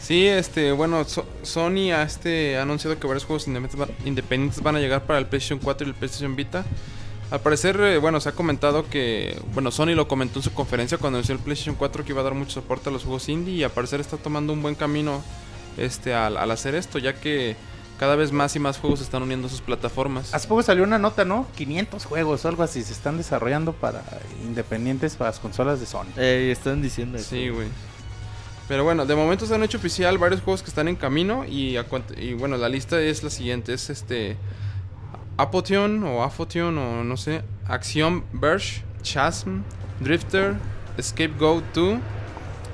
Sí, 0.00 0.26
este, 0.26 0.72
bueno, 0.72 1.04
So- 1.04 1.26
Sony 1.42 1.92
ha, 1.94 2.02
este, 2.02 2.56
ha 2.56 2.62
anunciado 2.62 2.98
que 2.98 3.06
varios 3.06 3.24
juegos 3.24 3.46
independientes 3.46 3.78
van, 3.96 4.06
independientes 4.08 4.62
van 4.62 4.76
a 4.76 4.80
llegar 4.80 5.02
para 5.04 5.18
el 5.18 5.26
PlayStation 5.26 5.58
4 5.60 5.86
y 5.86 5.90
el 5.90 5.94
PlayStation 5.94 6.34
Vita. 6.34 6.64
Al 7.32 7.40
parecer, 7.40 7.80
eh, 7.80 7.96
bueno, 7.96 8.20
se 8.20 8.28
ha 8.28 8.32
comentado 8.32 8.90
que, 8.90 9.40
bueno, 9.54 9.70
Sony 9.70 9.94
lo 9.94 10.06
comentó 10.06 10.40
en 10.40 10.42
su 10.42 10.52
conferencia 10.52 10.98
cuando 10.98 11.16
anunció 11.16 11.34
el 11.34 11.40
PlayStation 11.40 11.76
4 11.76 12.04
que 12.04 12.12
iba 12.12 12.20
a 12.20 12.24
dar 12.24 12.34
mucho 12.34 12.50
soporte 12.50 12.90
a 12.90 12.92
los 12.92 13.04
juegos 13.04 13.26
indie 13.30 13.54
y 13.54 13.62
al 13.64 13.70
parecer 13.70 14.00
está 14.02 14.18
tomando 14.18 14.52
un 14.52 14.60
buen 14.60 14.74
camino 14.74 15.22
este, 15.78 16.12
al, 16.12 16.36
al 16.36 16.50
hacer 16.50 16.74
esto, 16.74 16.98
ya 16.98 17.14
que 17.14 17.56
cada 17.98 18.16
vez 18.16 18.32
más 18.32 18.54
y 18.54 18.58
más 18.58 18.76
juegos 18.76 18.98
se 18.98 19.06
están 19.06 19.22
uniendo 19.22 19.46
a 19.46 19.50
sus 19.50 19.62
plataformas. 19.62 20.34
Hace 20.34 20.46
poco 20.46 20.62
salió 20.62 20.84
una 20.84 20.98
nota, 20.98 21.24
¿no? 21.24 21.46
500 21.56 22.04
juegos 22.04 22.44
o 22.44 22.48
algo 22.48 22.64
así 22.64 22.82
se 22.82 22.92
están 22.92 23.16
desarrollando 23.16 23.72
para 23.72 24.02
independientes 24.44 25.16
para 25.16 25.30
las 25.30 25.40
consolas 25.40 25.80
de 25.80 25.86
Sony. 25.86 26.08
Eh, 26.18 26.50
están 26.52 26.82
diciendo 26.82 27.16
eso. 27.16 27.30
Sí, 27.30 27.48
güey. 27.48 27.68
Pero 28.68 28.84
bueno, 28.84 29.06
de 29.06 29.14
momento 29.14 29.46
se 29.46 29.54
han 29.54 29.62
hecho 29.62 29.78
oficial 29.78 30.18
varios 30.18 30.42
juegos 30.42 30.62
que 30.62 30.68
están 30.68 30.86
en 30.86 30.96
camino 30.96 31.46
y 31.46 31.78
bueno, 32.34 32.58
la 32.58 32.68
lista 32.68 33.00
es 33.00 33.22
la 33.22 33.30
siguiente, 33.30 33.72
es 33.72 33.88
este 33.88 34.36
Apotion 35.36 36.04
o 36.04 36.22
Afotion 36.22 36.76
o 36.78 37.04
no 37.04 37.16
sé, 37.16 37.42
Acción 37.66 38.24
Verge, 38.32 38.82
Chasm, 39.02 39.62
Drifter, 40.00 40.56
Scapegoat 41.00 41.64
2, 41.74 41.98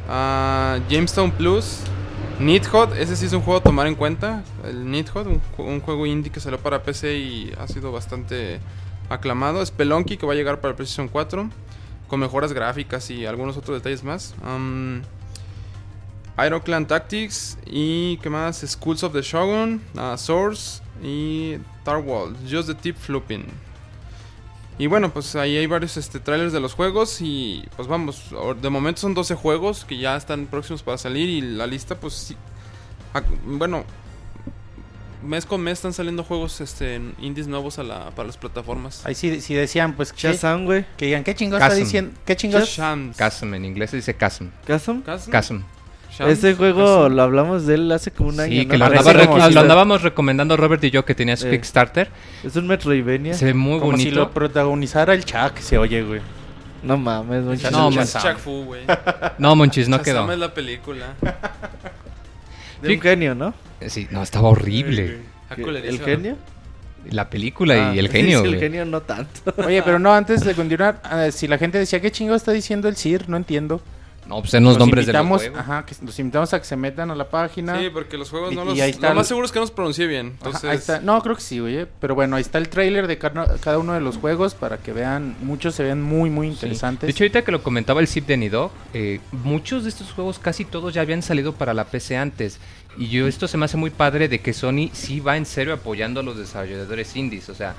ah, 0.08 0.78
Jamestone 0.88 1.32
Plus, 1.32 1.80
Nidhogg, 2.40 2.96
ese 2.96 3.16
sí 3.16 3.26
es 3.26 3.32
un 3.32 3.42
juego 3.42 3.58
a 3.58 3.62
tomar 3.62 3.86
en 3.86 3.94
cuenta. 3.94 4.44
El 4.64 4.90
Nidhogg, 4.90 5.26
un, 5.26 5.40
un 5.58 5.80
juego 5.80 6.06
indie 6.06 6.30
que 6.30 6.40
salió 6.40 6.58
para 6.58 6.82
PC 6.82 7.18
y 7.18 7.52
ha 7.58 7.66
sido 7.66 7.90
bastante 7.90 8.60
aclamado. 9.08 9.64
Spelunky, 9.64 10.16
que 10.16 10.26
va 10.26 10.34
a 10.34 10.36
llegar 10.36 10.60
para 10.60 10.76
PlayStation 10.76 11.08
4, 11.08 11.50
con 12.06 12.20
mejoras 12.20 12.52
gráficas 12.52 13.10
y 13.10 13.26
algunos 13.26 13.56
otros 13.56 13.78
detalles 13.78 14.04
más. 14.04 14.34
Um, 14.44 15.02
Ironclan 16.38 16.86
Tactics 16.86 17.58
y 17.66 18.18
¿qué 18.18 18.30
más? 18.30 18.58
Schools 18.64 19.02
of 19.02 19.12
the 19.12 19.22
Shogun, 19.22 19.82
ah, 19.96 20.16
Source 20.16 20.80
y 21.02 21.58
Star 21.78 21.98
Wars, 21.98 22.36
Just 22.50 22.68
the 22.68 22.74
Tip 22.74 22.96
Flooping. 22.96 23.44
Y 24.78 24.86
bueno, 24.86 25.12
pues 25.12 25.34
ahí 25.34 25.56
hay 25.56 25.66
varios 25.66 25.96
este, 25.96 26.20
trailers 26.20 26.52
de 26.52 26.60
los 26.60 26.74
juegos 26.74 27.20
y 27.20 27.64
pues 27.74 27.88
vamos, 27.88 28.30
de 28.60 28.70
momento 28.70 29.00
son 29.00 29.12
12 29.12 29.34
juegos 29.34 29.84
que 29.84 29.98
ya 29.98 30.16
están 30.16 30.46
próximos 30.46 30.84
para 30.84 30.98
salir 30.98 31.28
y 31.28 31.40
la 31.40 31.66
lista 31.66 31.98
pues 31.98 32.14
sí, 32.14 32.36
bueno, 33.44 33.84
mes 35.22 35.46
con 35.46 35.60
mes 35.62 35.78
están 35.78 35.92
saliendo 35.92 36.22
juegos 36.22 36.60
este, 36.60 37.00
indies 37.18 37.48
nuevos 37.48 37.80
a 37.80 37.82
la, 37.82 38.10
para 38.10 38.26
las 38.26 38.36
plataformas. 38.36 39.04
Ahí 39.04 39.16
sí, 39.16 39.40
sí 39.40 39.54
decían, 39.54 39.94
pues, 39.94 40.12
¿qué? 40.12 40.28
Shazam, 40.28 40.64
güey. 40.64 40.84
que 40.96 41.06
digan, 41.06 41.24
¿qué 41.24 41.34
chingados 41.34 41.64
está 41.64 41.74
diciendo? 41.74 42.12
¿Qué 42.24 42.36
chingados? 42.36 42.68
Shams. 42.68 43.16
Chasm, 43.16 43.54
en 43.54 43.64
inglés 43.64 43.90
se 43.90 43.96
dice 43.96 44.16
Chasm. 44.16 44.46
¿Chasm? 44.66 45.02
Chasm. 45.04 45.62
Shams. 46.18 46.32
Ese 46.32 46.54
juego 46.54 47.08
lo 47.08 47.22
hablamos 47.22 47.64
de 47.66 47.74
él 47.76 47.92
hace 47.92 48.10
como 48.10 48.30
un 48.30 48.40
año, 48.40 48.52
Sí, 48.52 48.64
¿no? 48.66 48.70
que 48.72 48.78
lo, 48.78 48.84
andaba 48.86 49.12
como 49.26 49.38
rec- 49.38 49.48
si 49.48 49.54
lo 49.54 49.60
andábamos 49.60 50.02
recomendando 50.02 50.56
Robert 50.56 50.82
y 50.84 50.90
yo 50.90 51.04
que 51.04 51.14
tenía 51.14 51.36
su 51.36 51.46
Eh. 51.46 51.50
Kickstarter. 51.52 52.08
Es 52.42 52.56
un 52.56 52.66
Metroidvania. 52.66 53.34
Se 53.34 53.44
ve 53.44 53.54
muy 53.54 53.78
Como 53.78 53.96
si 53.96 54.04
bonito. 54.04 54.20
lo 54.20 54.30
protagonizara 54.32 55.14
el 55.14 55.24
Chuck, 55.24 55.58
se 55.58 55.78
oye, 55.78 56.02
güey. 56.02 56.20
No 56.82 56.96
mames. 56.96 57.60
Shazam. 57.60 57.92
No, 57.94 58.36
Fu, 58.38 58.64
güey. 58.64 58.82
No, 59.38 59.54
Monchis, 59.56 59.88
no 59.88 60.00
quedó. 60.02 60.30
es 60.30 60.38
la 60.38 60.52
película. 60.54 61.14
De 62.82 62.94
un 62.94 63.00
genio, 63.00 63.34
¿no? 63.34 63.54
Sí, 63.86 64.06
no, 64.10 64.22
estaba 64.22 64.48
horrible. 64.48 65.18
¿El 65.56 66.00
genio? 66.00 66.36
La 67.10 67.30
película 67.30 67.90
Ah, 67.90 67.94
y 67.94 67.98
el 68.00 68.08
genio, 68.08 68.42
sí, 68.42 68.48
el 68.48 68.58
genio 68.58 68.84
no 68.84 69.00
tanto. 69.00 69.54
Oye, 69.64 69.82
pero 69.82 69.98
no, 70.00 70.12
antes 70.12 70.44
de 70.44 70.54
continuar, 70.54 71.00
eh, 71.12 71.30
si 71.32 71.46
la 71.46 71.56
gente 71.56 71.78
decía, 71.78 72.00
¿qué 72.00 72.10
chingados 72.10 72.42
está 72.42 72.52
diciendo 72.52 72.88
el 72.88 72.96
CIR? 72.96 73.28
No 73.28 73.36
entiendo. 73.36 73.80
No, 74.28 74.40
pues 74.40 74.52
en 74.54 74.62
los 74.64 74.78
nombres 74.78 75.06
de 75.06 75.12
los 75.14 75.22
invitamos, 75.22 75.42
juegos. 75.42 75.58
Ajá, 75.60 75.86
que 75.86 75.94
los 76.04 76.18
invitamos 76.18 76.52
a 76.52 76.58
que 76.58 76.66
se 76.66 76.76
metan 76.76 77.10
a 77.10 77.14
la 77.14 77.28
página. 77.30 77.78
Sí, 77.78 77.88
porque 77.90 78.18
los 78.18 78.28
juegos 78.28 78.52
Y- 78.52 78.56
no 78.56 78.62
y 78.62 78.66
los... 78.66 78.80
ahí 78.80 78.90
está 78.90 79.08
Lo 79.08 79.14
más 79.14 79.24
el- 79.24 79.28
seguro 79.28 79.46
es 79.46 79.52
que 79.52 79.58
no 79.58 79.62
los 79.62 79.70
pronuncié 79.70 80.06
bien. 80.06 80.36
Ajá, 80.44 80.70
ahí 80.70 80.76
está. 80.76 81.00
No, 81.00 81.22
creo 81.22 81.34
que 81.34 81.40
sí, 81.40 81.58
güey. 81.60 81.86
Pero 81.98 82.14
bueno, 82.14 82.36
ahí 82.36 82.42
está 82.42 82.58
el 82.58 82.68
trailer 82.68 83.06
de 83.06 83.16
cada, 83.16 83.78
uno 83.78 83.94
de 83.94 84.00
los 84.00 84.18
juegos 84.18 84.54
para 84.54 84.76
que 84.78 84.92
vean. 84.92 85.34
Muchos 85.40 85.74
se 85.74 85.82
ven 85.82 86.02
muy, 86.02 86.28
muy 86.28 86.48
Sí. 86.48 86.52
interesantes. 86.52 87.06
De 87.06 87.10
hecho, 87.10 87.24
ahorita 87.24 87.42
que 87.42 87.52
lo 87.52 87.62
comentaba 87.62 88.00
el 88.00 88.06
zip 88.06 88.26
de 88.26 88.36
Nidog, 88.36 88.70
eh, 88.92 89.20
muchos 89.32 89.84
de 89.84 89.88
estos 89.88 90.12
juegos, 90.12 90.38
casi 90.38 90.64
todos 90.66 90.92
ya 90.92 91.00
habían 91.00 91.22
salido 91.22 91.54
para 91.54 91.72
la 91.72 91.84
PC 91.84 92.16
antes. 92.18 92.58
Y 92.98 93.08
yo 93.08 93.28
esto 93.28 93.48
se 93.48 93.56
me 93.56 93.64
hace 93.64 93.76
muy 93.78 93.90
padre 93.90 94.28
de 94.28 94.40
que 94.40 94.52
Sony 94.52 94.90
sí 94.92 95.20
va 95.20 95.36
en 95.38 95.46
serio 95.46 95.72
apoyando 95.72 96.20
a 96.20 96.22
los 96.22 96.36
desarrolladores 96.36 97.16
indies. 97.16 97.48
O 97.48 97.54
sea, 97.54 97.74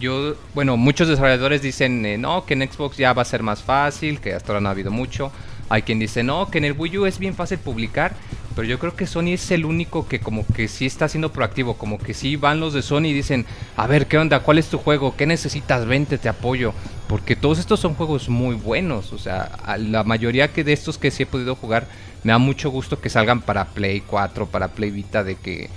yo, 0.00 0.34
bueno, 0.54 0.76
muchos 0.76 1.08
desarrolladores 1.08 1.62
dicen, 1.62 2.04
eh, 2.06 2.18
no, 2.18 2.44
que 2.44 2.54
en 2.54 2.62
Xbox 2.70 2.96
ya 2.96 3.12
va 3.12 3.22
a 3.22 3.24
ser 3.24 3.42
más 3.42 3.62
fácil, 3.62 4.20
que 4.20 4.34
hasta 4.34 4.52
ahora 4.52 4.60
no 4.60 4.68
ha 4.68 4.72
habido 4.72 4.90
mucho. 4.90 5.32
Hay 5.68 5.82
quien 5.82 5.98
dice, 5.98 6.22
no, 6.22 6.48
que 6.50 6.58
en 6.58 6.64
el 6.64 6.74
Wii 6.78 6.98
U 6.98 7.06
es 7.06 7.18
bien 7.18 7.34
fácil 7.34 7.58
publicar. 7.58 8.14
Pero 8.54 8.66
yo 8.66 8.78
creo 8.78 8.96
que 8.96 9.06
Sony 9.06 9.34
es 9.34 9.50
el 9.50 9.66
único 9.66 10.08
que 10.08 10.18
como 10.18 10.46
que 10.46 10.66
sí 10.66 10.86
está 10.86 11.08
siendo 11.08 11.30
proactivo. 11.30 11.74
Como 11.74 11.98
que 11.98 12.14
sí 12.14 12.36
van 12.36 12.58
los 12.58 12.72
de 12.72 12.80
Sony 12.80 13.06
y 13.06 13.12
dicen, 13.12 13.44
a 13.76 13.86
ver, 13.86 14.06
¿qué 14.06 14.16
onda? 14.16 14.40
¿Cuál 14.40 14.58
es 14.58 14.68
tu 14.68 14.78
juego? 14.78 15.14
¿Qué 15.14 15.26
necesitas? 15.26 15.84
Vente, 15.84 16.16
te 16.16 16.30
apoyo. 16.30 16.72
Porque 17.06 17.36
todos 17.36 17.58
estos 17.58 17.80
son 17.80 17.94
juegos 17.94 18.30
muy 18.30 18.54
buenos. 18.54 19.12
O 19.12 19.18
sea, 19.18 19.50
la 19.78 20.04
mayoría 20.04 20.52
que 20.52 20.64
de 20.64 20.72
estos 20.72 20.96
que 20.96 21.10
sí 21.10 21.24
he 21.24 21.26
podido 21.26 21.54
jugar, 21.54 21.86
me 22.24 22.32
da 22.32 22.38
mucho 22.38 22.70
gusto 22.70 22.98
que 22.98 23.10
salgan 23.10 23.42
para 23.42 23.66
Play 23.66 24.00
4, 24.00 24.46
para 24.46 24.68
Play 24.68 24.90
Vita, 24.90 25.22
de 25.22 25.34
que 25.34 25.68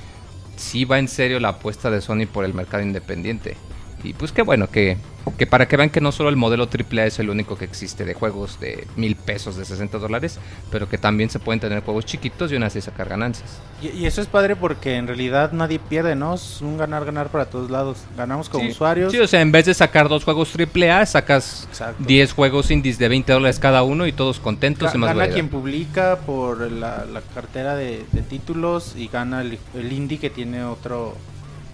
sí 0.55 0.85
va 0.85 0.99
en 0.99 1.09
serio 1.09 1.41
la 1.41 1.49
apuesta 1.49 1.91
de 1.91 1.99
Sony 1.99 2.27
por 2.31 2.45
el 2.45 2.53
mercado 2.53 2.81
independiente. 2.81 3.57
Y 4.03 4.13
pues 4.13 4.31
qué 4.31 4.41
bueno 4.43 4.69
que, 4.69 4.95
que 5.37 5.45
para 5.45 5.67
que 5.67 5.75
vean 5.75 5.89
que 5.89 5.99
no 5.99 6.13
solo 6.13 6.29
el 6.29 6.37
modelo 6.37 6.69
AAA 6.71 7.05
es 7.07 7.19
el 7.19 7.29
único 7.29 7.57
que 7.57 7.65
existe 7.65 8.05
de 8.05 8.13
juegos 8.13 8.57
de 8.61 8.87
mil 8.95 9.17
pesos, 9.17 9.57
de 9.57 9.65
60 9.65 9.97
dólares, 9.97 10.39
pero 10.71 10.87
que 10.87 10.97
también 10.97 11.29
se 11.29 11.39
pueden 11.39 11.59
tener 11.59 11.83
juegos 11.83 12.05
chiquitos 12.05 12.49
y 12.51 12.55
aún 12.55 12.63
así 12.63 12.79
sacar 12.79 13.09
ganancias. 13.09 13.57
Y, 13.81 13.89
y 13.89 14.05
eso 14.05 14.21
es 14.21 14.27
padre 14.27 14.55
porque 14.55 14.95
en 14.95 15.05
realidad 15.07 15.51
nadie 15.51 15.79
pierde, 15.79 16.15
¿no? 16.15 16.35
Es 16.35 16.61
un 16.61 16.77
ganar-ganar 16.77 17.27
para 17.27 17.47
todos 17.47 17.69
lados. 17.69 17.97
Ganamos 18.17 18.47
como 18.47 18.63
Sí. 18.65 18.71
usuarios. 18.71 19.11
Sí, 19.11 19.19
o 19.19 19.27
sea, 19.27 19.41
en 19.41 19.51
vez 19.51 19.65
de 19.65 19.73
sacar 19.73 20.07
dos 20.07 20.23
juegos 20.23 20.49
AAA, 20.55 21.05
sacas 21.05 21.65
Exacto. 21.69 22.01
10 22.05 22.31
juegos 22.31 22.71
indies 22.71 22.97
de 22.99 23.09
20 23.09 23.33
dólares 23.33 23.59
cada 23.59 23.83
uno 23.83 24.07
y 24.07 24.13
todos 24.13 24.39
contentos 24.39 24.91
Ga- 24.91 24.95
y 24.95 24.97
más 24.97 25.07
gana 25.09 25.17
variedad. 25.19 25.35
quien 25.35 25.49
publica 25.49 26.19
por 26.25 26.71
la, 26.71 27.03
la 27.05 27.21
cartera 27.35 27.75
de, 27.75 28.05
de 28.13 28.21
títulos 28.21 28.93
y 28.95 29.07
gana 29.09 29.41
el, 29.41 29.59
el 29.73 29.91
indie 29.91 30.19
que 30.19 30.29
tiene 30.29 30.63
otro 30.63 31.17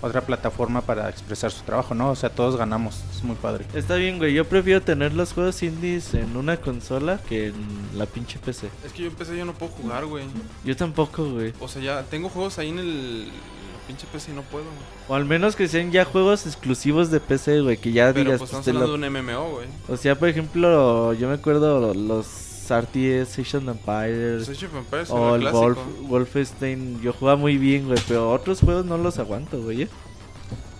otra 0.05 0.21
plataforma 0.21 0.81
para 0.81 1.09
expresar 1.09 1.51
su 1.51 1.63
trabajo, 1.63 1.95
¿no? 1.95 2.11
O 2.11 2.15
sea, 2.15 2.29
todos 2.29 2.55
ganamos. 2.57 3.01
Es 3.15 3.23
muy 3.23 3.35
padre. 3.35 3.65
Está 3.73 3.95
bien, 3.95 4.17
güey. 4.17 4.33
Yo 4.33 4.45
prefiero 4.45 4.81
tener 4.81 5.13
los 5.13 5.33
juegos 5.33 5.61
indies 5.63 6.13
en 6.13 6.35
una 6.37 6.57
consola 6.57 7.19
que 7.27 7.47
en 7.47 7.55
la 7.97 8.05
pinche 8.05 8.37
PC. 8.39 8.69
es 8.85 8.93
que 8.93 9.03
yo 9.03 9.07
empecé 9.07 9.37
yo 9.37 9.45
no 9.45 9.53
puedo 9.53 9.71
jugar, 9.71 10.05
güey. 10.05 10.25
Yo 10.63 10.75
tampoco, 10.75 11.25
güey. 11.31 11.53
O 11.59 11.67
sea, 11.67 11.81
ya 11.81 12.03
tengo 12.03 12.29
juegos 12.29 12.57
ahí 12.59 12.69
en 12.69 12.79
el... 12.79 13.25
la 13.27 13.87
pinche 13.87 14.07
PC 14.11 14.31
y 14.31 14.35
no 14.35 14.41
puedo. 14.43 14.65
güey. 14.65 14.75
O 15.07 15.15
al 15.15 15.25
menos 15.25 15.55
que 15.55 15.67
sean 15.67 15.91
ya 15.91 16.05
juegos 16.05 16.45
exclusivos 16.47 17.11
de 17.11 17.19
PC, 17.19 17.61
güey. 17.61 17.77
Que 17.77 17.91
ya 17.91 18.11
Pero 18.13 18.25
digas. 18.25 18.39
pues 18.39 18.51
pues, 18.51 18.59
estamos 18.67 18.79
lo- 18.81 18.93
hablando 18.95 19.07
de 19.07 19.19
un 19.21 19.25
MMO, 19.35 19.51
güey. 19.51 19.67
O 19.87 19.97
sea, 19.97 20.15
por 20.17 20.29
ejemplo, 20.29 21.13
yo 21.13 21.27
me 21.27 21.35
acuerdo 21.35 21.93
los 21.93 22.25
RTS, 22.71 23.39
Age 23.39 23.57
of 23.57 23.67
Empires. 23.67 24.45
Pues 24.45 24.57
Age 24.57 24.65
of 24.67 24.75
Empires 24.75 25.09
O 25.11 25.35
el. 25.35 25.47
Wolf, 25.49 25.77
Wolfenstein, 26.07 27.01
yo 27.01 27.13
jugaba 27.13 27.37
muy 27.37 27.57
bien, 27.57 27.85
güey, 27.87 27.99
pero 28.07 28.31
otros 28.31 28.59
juegos 28.61 28.85
no 28.85 28.97
los 28.97 29.19
aguanto, 29.19 29.61
güey. 29.61 29.83
¿eh? 29.83 29.87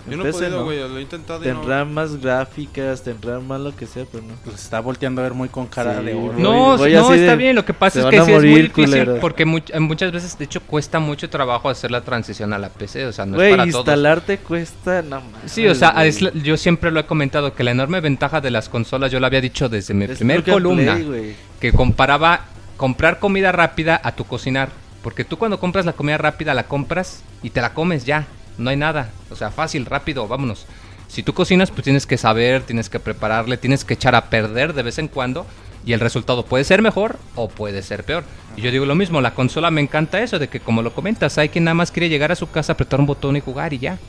Yo 0.08 0.18
no 0.18 0.28
he 0.28 0.32
podido, 0.32 0.64
güey. 0.64 0.78
Lo 0.78 1.00
he 1.00 1.02
intentado 1.02 1.44
y 1.44 1.48
no... 1.48 1.56
Tendrán 1.62 1.92
más 1.92 2.22
gráficas, 2.22 3.02
tendrán 3.02 3.48
más 3.48 3.60
lo 3.60 3.76
que 3.76 3.88
sea, 3.88 4.06
pero 4.12 4.24
no. 4.24 4.36
Los 4.46 4.62
está 4.64 4.80
volteando 4.80 5.20
a 5.22 5.24
ver 5.24 5.34
muy 5.34 5.50
con 5.50 5.66
cara 5.66 5.98
Sí, 5.98 6.06
de 6.06 6.14
oro. 6.14 6.34
No, 6.38 6.78
Voy 6.78 6.94
no 6.94 7.12
está 7.12 7.32
de- 7.32 7.36
bien. 7.36 7.56
Lo 7.56 7.66
que 7.66 7.74
pasa 7.74 8.02
es 8.02 8.06
que 8.06 8.24
sí 8.24 8.32
es 8.32 8.44
muy 8.44 8.62
difícil 8.62 9.10
porque 9.20 9.48
much- 9.48 9.72
en 9.74 9.82
muchas 9.82 10.12
veces, 10.12 10.38
de 10.38 10.46
hecho, 10.46 10.62
cuesta 10.62 11.00
mucho 11.00 11.28
trabajo 11.28 11.70
hacer 11.70 11.90
la 11.90 12.02
transición 12.02 12.54
a 12.54 12.60
la 12.60 12.70
PC. 12.70 13.08
O 13.08 13.14
sea, 13.14 13.26
no 13.26 13.32
es 13.34 13.38
Güey, 13.38 13.52
para 13.58 13.64
todos. 13.64 13.80
instalarte 13.80 14.38
cuesta, 14.38 15.02
no 15.02 15.22
mames. 15.22 15.52
Sí, 15.52 15.66
o 15.68 15.74
sea, 15.74 15.90
es 16.06 16.22
la- 16.22 16.32
yo 16.34 16.56
siempre 16.56 16.92
lo 16.92 17.00
he 17.00 17.08
comentado 17.08 17.56
que 17.56 17.64
la 17.64 17.72
enorme 17.72 18.00
ventaja 18.00 18.42
de 18.42 18.52
las 18.52 18.70
consolas, 18.70 19.12
yo 19.12 19.20
lo 19.20 19.26
había 19.26 19.42
dicho 19.42 19.70
desde 19.70 19.96
mi 19.96 20.06
Es 20.06 20.18
primer 20.20 20.44
columna, 20.44 20.98
play. 20.98 21.36
Que 21.60 21.74
comparaba 21.74 22.46
comprar 22.78 23.20
comida 23.20 23.52
rápida 23.52 24.00
a 24.04 24.14
tu 24.14 24.26
cocinar. 24.26 24.70
Porque 25.02 25.24
tú 25.24 25.38
cuando 25.38 25.60
compras 25.60 25.86
la 25.86 25.94
comida 25.94 26.18
rápida 26.18 26.54
la 26.54 26.64
compras 26.64 27.24
y 27.44 27.52
te 27.52 27.62
la 27.62 27.74
comes 27.74 28.06
ya, 28.06 28.28
no 28.58 28.70
hay 28.70 28.78
nada. 28.78 29.12
O 29.30 29.36
sea, 29.36 29.52
fácil, 29.52 29.86
rápido, 29.86 30.28
vámonos. 30.28 30.66
Si 31.08 31.24
tú 31.24 31.34
cocinas, 31.34 31.72
pues 31.72 31.84
tienes 31.84 32.08
que 32.08 32.18
saber, 32.18 32.64
tienes 32.64 32.90
que 32.90 33.00
prepararle, 33.00 33.58
tienes 33.58 33.86
que 33.86 33.94
echar 33.94 34.16
a 34.16 34.30
perder 34.30 34.74
de 34.74 34.84
vez 34.84 34.98
en 34.98 35.08
cuando. 35.08 35.46
Y 35.86 35.94
el 35.94 36.00
resultado 36.00 36.46
puede 36.46 36.64
ser 36.64 36.82
mejor 36.82 37.20
o 37.36 37.48
puede 37.48 37.84
ser 37.84 38.04
peor. 38.04 38.24
Y 38.58 38.62
yo 38.62 38.72
digo 38.72 38.86
lo 38.86 38.96
mismo, 38.96 39.22
la 39.22 39.36
consola 39.36 39.70
me 39.70 39.82
encanta 39.82 40.22
eso, 40.22 40.40
de 40.40 40.48
que 40.48 40.60
como 40.60 40.82
lo 40.82 40.94
comentas, 40.94 41.38
hay 41.38 41.50
quien 41.50 41.66
nada 41.66 41.76
más 41.76 41.92
quiere 41.92 42.10
llegar 42.10 42.32
a 42.32 42.36
su 42.36 42.50
casa, 42.50 42.74
apretar 42.74 43.00
un 43.00 43.06
botón 43.06 43.36
y 43.36 43.42
jugar 43.42 43.72
y 43.74 43.80
ya. 43.80 44.00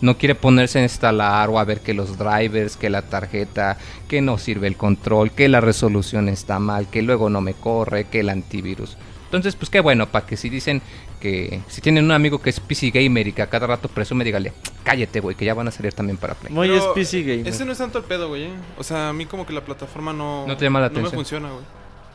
No 0.00 0.18
quiere 0.18 0.34
ponerse 0.34 0.78
a 0.78 0.82
instalar 0.82 1.48
o 1.48 1.58
a 1.58 1.64
ver 1.64 1.80
que 1.80 1.94
los 1.94 2.18
drivers, 2.18 2.76
que 2.76 2.90
la 2.90 3.02
tarjeta, 3.02 3.78
que 4.08 4.20
no 4.20 4.38
sirve 4.38 4.66
el 4.66 4.76
control, 4.76 5.30
que 5.30 5.48
la 5.48 5.60
resolución 5.60 6.28
está 6.28 6.58
mal, 6.58 6.88
que 6.88 7.02
luego 7.02 7.30
no 7.30 7.40
me 7.40 7.54
corre, 7.54 8.04
que 8.04 8.20
el 8.20 8.28
antivirus. 8.28 8.96
Entonces, 9.24 9.56
pues 9.56 9.70
qué 9.70 9.80
bueno, 9.80 10.06
para 10.06 10.24
que 10.26 10.36
si 10.36 10.48
dicen 10.48 10.80
que 11.20 11.60
si 11.66 11.80
tienen 11.80 12.04
un 12.04 12.12
amigo 12.12 12.40
que 12.40 12.50
es 12.50 12.60
PC 12.60 12.90
gamer 12.90 13.26
y 13.28 13.32
que 13.32 13.42
a 13.42 13.48
cada 13.48 13.66
rato 13.66 13.88
presume, 13.88 14.22
dígale, 14.22 14.52
cállate, 14.84 15.20
güey, 15.20 15.34
que 15.34 15.44
ya 15.44 15.54
van 15.54 15.68
a 15.68 15.70
salir 15.70 15.92
también 15.92 16.16
para 16.16 16.34
Play. 16.34 16.52
Muy 16.52 16.70
es 16.70 16.84
PC 16.94 17.22
gamer. 17.22 17.48
Ese 17.48 17.64
no 17.64 17.72
es 17.72 17.78
tanto 17.78 17.98
el 17.98 18.04
pedo, 18.04 18.28
güey. 18.28 18.44
eh. 18.44 18.50
O 18.78 18.84
sea, 18.84 19.08
a 19.08 19.12
mí 19.12 19.26
como 19.26 19.44
que 19.46 19.52
la 19.52 19.62
plataforma 19.64 20.12
no... 20.12 20.46
No 20.46 20.56
te 20.56 20.64
llama 20.64 20.80
la 20.80 20.90
No 20.90 21.00
me 21.00 21.10
funciona, 21.10 21.50
güey. 21.50 21.64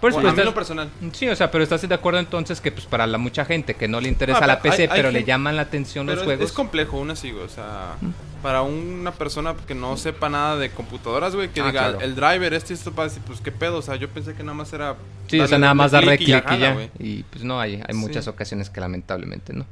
Por 0.02 0.10
eso, 0.10 0.18
O 0.18 0.22
pues, 0.22 0.32
a 0.32 0.36
mí 0.36 0.40
en 0.42 0.46
lo 0.46 0.50
estás- 0.50 0.54
personal. 0.56 0.90
Sí, 1.14 1.30
o 1.30 1.36
sea, 1.36 1.52
pero 1.52 1.64
estás 1.64 1.88
de 1.88 1.94
acuerdo 1.94 2.20
entonces 2.20 2.60
que 2.60 2.72
pues 2.72 2.88
para 2.88 3.06
la 3.06 3.20
mucha 3.20 3.46
gente 3.46 3.76
que 3.76 3.88
no 3.88 4.02
le 4.02 4.10
interesa 4.10 4.40
Ah, 4.42 4.48
la 4.48 4.60
PC, 4.60 4.84
hay- 4.84 4.88
hay 4.90 4.96
pero 4.98 5.12
le 5.12 5.24
llaman 5.24 5.56
la 5.56 5.62
atención 5.62 6.08
Pero 6.08 6.16
los 6.16 6.22
es- 6.24 6.26
juegos. 6.26 6.46
es 6.48 6.52
complejo, 6.54 6.98
aún 6.98 7.12
así, 7.12 7.30
güey. 7.30 7.44
O 7.46 7.50
sea, 7.50 7.98
para 8.42 8.64
una 8.64 9.12
persona 9.12 9.54
que 9.68 9.76
no 9.76 9.96
sepa 9.98 10.28
nada 10.28 10.58
de 10.58 10.72
computadoras, 10.72 11.36
güey, 11.36 11.50
que 11.50 11.62
Ah, 11.62 11.68
diga 11.68 11.82
claro. 11.92 12.02
el 12.02 12.16
driver, 12.16 12.52
este 12.56 12.74
y 12.74 12.78
esto, 12.78 12.92
para 12.94 13.10
decir, 13.10 13.22
pues 13.28 13.42
qué 13.42 13.52
pedo. 13.52 13.78
O 13.78 13.82
sea, 13.84 13.96
yo 13.96 14.10
pensé 14.10 14.34
que 14.34 14.42
nada 14.42 14.56
más 14.56 14.74
era. 14.74 14.96
Sí, 15.28 15.40
o 15.40 15.48
sea, 15.48 15.60
nada 15.60 15.76
más 15.76 15.92
darle 15.92 16.18
clic 16.18 16.28
y 16.28 16.32
ya 16.32 16.44
y 16.56 16.60
ya. 16.60 17.24
pues 17.30 17.44
no, 17.44 17.60
hay, 17.60 17.76
hay 17.76 17.82
Sí. 17.94 17.96
muchas 17.96 18.28
ocasiones 18.28 18.72
que 18.72 18.82
lamentablemente 18.82 19.54
no. 19.54 19.66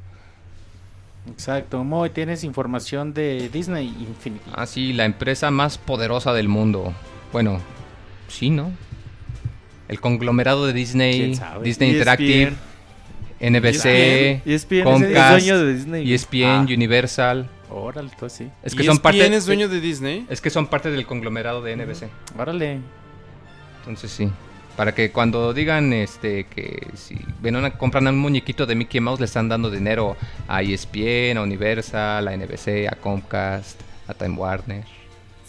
Exacto. 1.28 1.84
Moy, 1.84 2.10
tienes 2.10 2.44
información 2.44 3.12
de 3.14 3.48
Disney 3.52 3.86
Infinity. 3.88 4.50
Ah, 4.54 4.66
sí, 4.66 4.92
la 4.92 5.04
empresa 5.04 5.50
más 5.50 5.76
poderosa 5.76 6.32
del 6.32 6.48
mundo. 6.48 6.94
Bueno, 7.32 7.60
sí, 8.28 8.50
¿no? 8.50 8.70
El 9.90 10.00
conglomerado 10.00 10.66
de 10.66 10.72
Disney. 10.72 11.30
Disney 11.62 11.90
ESPN. 11.90 11.98
Interactive, 11.98 12.52
NBC, 13.40 14.42
ESPN 14.46 14.84
Comcast, 14.84 15.36
es 15.38 15.44
dueño 15.46 15.64
de 15.64 15.74
Disney. 15.74 16.02
güey. 16.02 16.14
ESPN, 16.14 16.44
Ah. 16.46 16.66
Universal. 16.68 17.48
Órale, 17.70 18.10
sí. 18.28 18.48
Es 18.62 18.74
que 18.74 18.82
¿Y 18.82 18.86
son 18.86 18.94
ESPN 18.96 19.02
parte 19.02 19.36
es 19.36 19.46
dueño 19.46 19.68
de 19.68 19.80
Disney? 19.80 20.26
Es 20.28 20.40
que 20.40 20.50
son 20.50 20.66
parte 20.66 20.90
del 20.90 21.06
conglomerado 21.06 21.62
de 21.62 21.72
NBC. 21.76 22.08
Órale. 22.38 22.78
Entonces 23.80 24.10
sí. 24.10 24.30
Para 24.76 24.94
que 24.94 25.10
cuando 25.10 25.52
digan 25.52 25.92
este 25.92 26.44
que 26.44 26.86
si 26.94 27.16
ven 27.40 27.56
una, 27.56 27.72
compran 27.76 28.06
un 28.06 28.18
muñequito 28.18 28.66
de 28.66 28.74
Mickey 28.74 29.00
Mouse 29.00 29.20
le 29.20 29.26
están 29.26 29.48
dando 29.48 29.70
dinero 29.70 30.16
a 30.48 30.62
E 30.62 30.72
ESPN, 30.72 31.36
a 31.38 31.42
Universal, 31.42 32.28
a 32.28 32.32
NBC, 32.36 32.86
a 32.88 32.94
Comcast, 32.96 33.80
a 34.06 34.14
Time 34.14 34.36
Warner. 34.36 34.84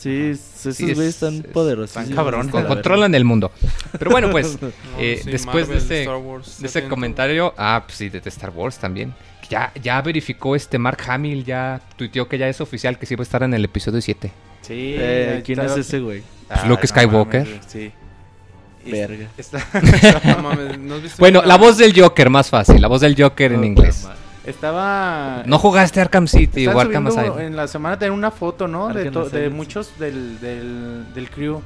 Sí, 0.02 0.32
esos 0.32 0.76
Sí, 0.76 0.84
güeyes 0.84 1.00
es- 1.00 1.14
están 1.16 1.36
es- 1.36 1.48
poderosos. 1.54 1.96
están 1.96 2.16
cabrones. 2.16 2.52
Con- 2.52 2.66
controlan 2.66 3.14
el 3.14 3.24
mundo. 3.24 3.52
Pero 4.00 4.10
bueno, 4.12 4.32
pues 4.32 4.58
No, 4.62 4.70
eh, 4.98 5.20
sí, 5.24 5.30
después 5.30 5.68
Marvel, 5.68 5.88
de 5.88 6.02
ese, 6.04 6.10
Wars, 6.10 6.60
de 6.60 6.68
ese 6.68 6.88
comentario, 6.88 7.54
ah, 7.58 7.84
pues 7.86 7.98
sí, 7.98 8.10
de, 8.10 8.20
de 8.20 8.30
Star 8.30 8.50
Wars 8.50 8.78
también. 8.80 9.14
Ya, 9.50 9.72
ya 9.82 10.02
verificó 10.02 10.56
este 10.56 10.80
Mark 10.80 11.00
Hamill, 11.08 11.44
ya 11.44 11.82
tuiteó 11.98 12.28
que 12.28 12.38
ya 12.38 12.48
es 12.48 12.62
oficial 12.62 12.98
que 12.98 13.06
sí 13.06 13.16
va 13.16 13.22
a 13.22 13.24
estar 13.24 13.44
en 13.44 13.54
el 13.54 13.64
episodio 13.66 14.02
7. 14.02 14.32
Sí. 14.62 14.96
Eh, 14.98 15.42
¿Quién 15.46 15.60
es 15.60 15.66
está- 15.66 15.80
ese 15.82 16.00
güey? 16.00 16.24
Ay, 16.50 16.68
Luke 16.70 16.82
no 16.84 16.88
Skywalker. 16.88 17.46
mames, 17.46 17.66
sí. 17.68 17.92
Verga. 18.86 19.28
Está, 19.38 19.64
No 20.38 20.42
mames, 20.44 20.80
¿no 20.80 20.96
has 20.96 21.02
visto 21.04 21.18
Bueno, 21.20 21.44
la- 21.46 21.58
voz 21.58 21.78
del 21.78 21.94
Joker, 22.00 22.30
más 22.30 22.50
fácil, 22.50 22.82
la 22.82 22.88
voz 22.88 23.02
del 23.02 23.16
Joker 23.22 23.52
en 23.54 23.64
inglés. 23.64 24.04
madre. 24.06 24.20
Estaba. 24.46 25.44
No 25.46 25.58
jugaste 25.60 26.02
Arkham 26.02 26.28
City 26.28 26.68
o 26.68 26.80
Arkham 26.80 27.08
Asylum. 27.08 27.40
En 27.40 27.56
la 27.56 27.68
semana 27.68 27.98
tenía 27.98 28.14
una 28.14 28.32
foto, 28.32 28.68
¿no? 28.68 28.90
De, 28.90 29.10
de 29.10 29.50
muchos 29.50 29.98
del, 30.00 30.40
del, 30.40 31.06
del 31.14 31.30
crew 31.30 31.62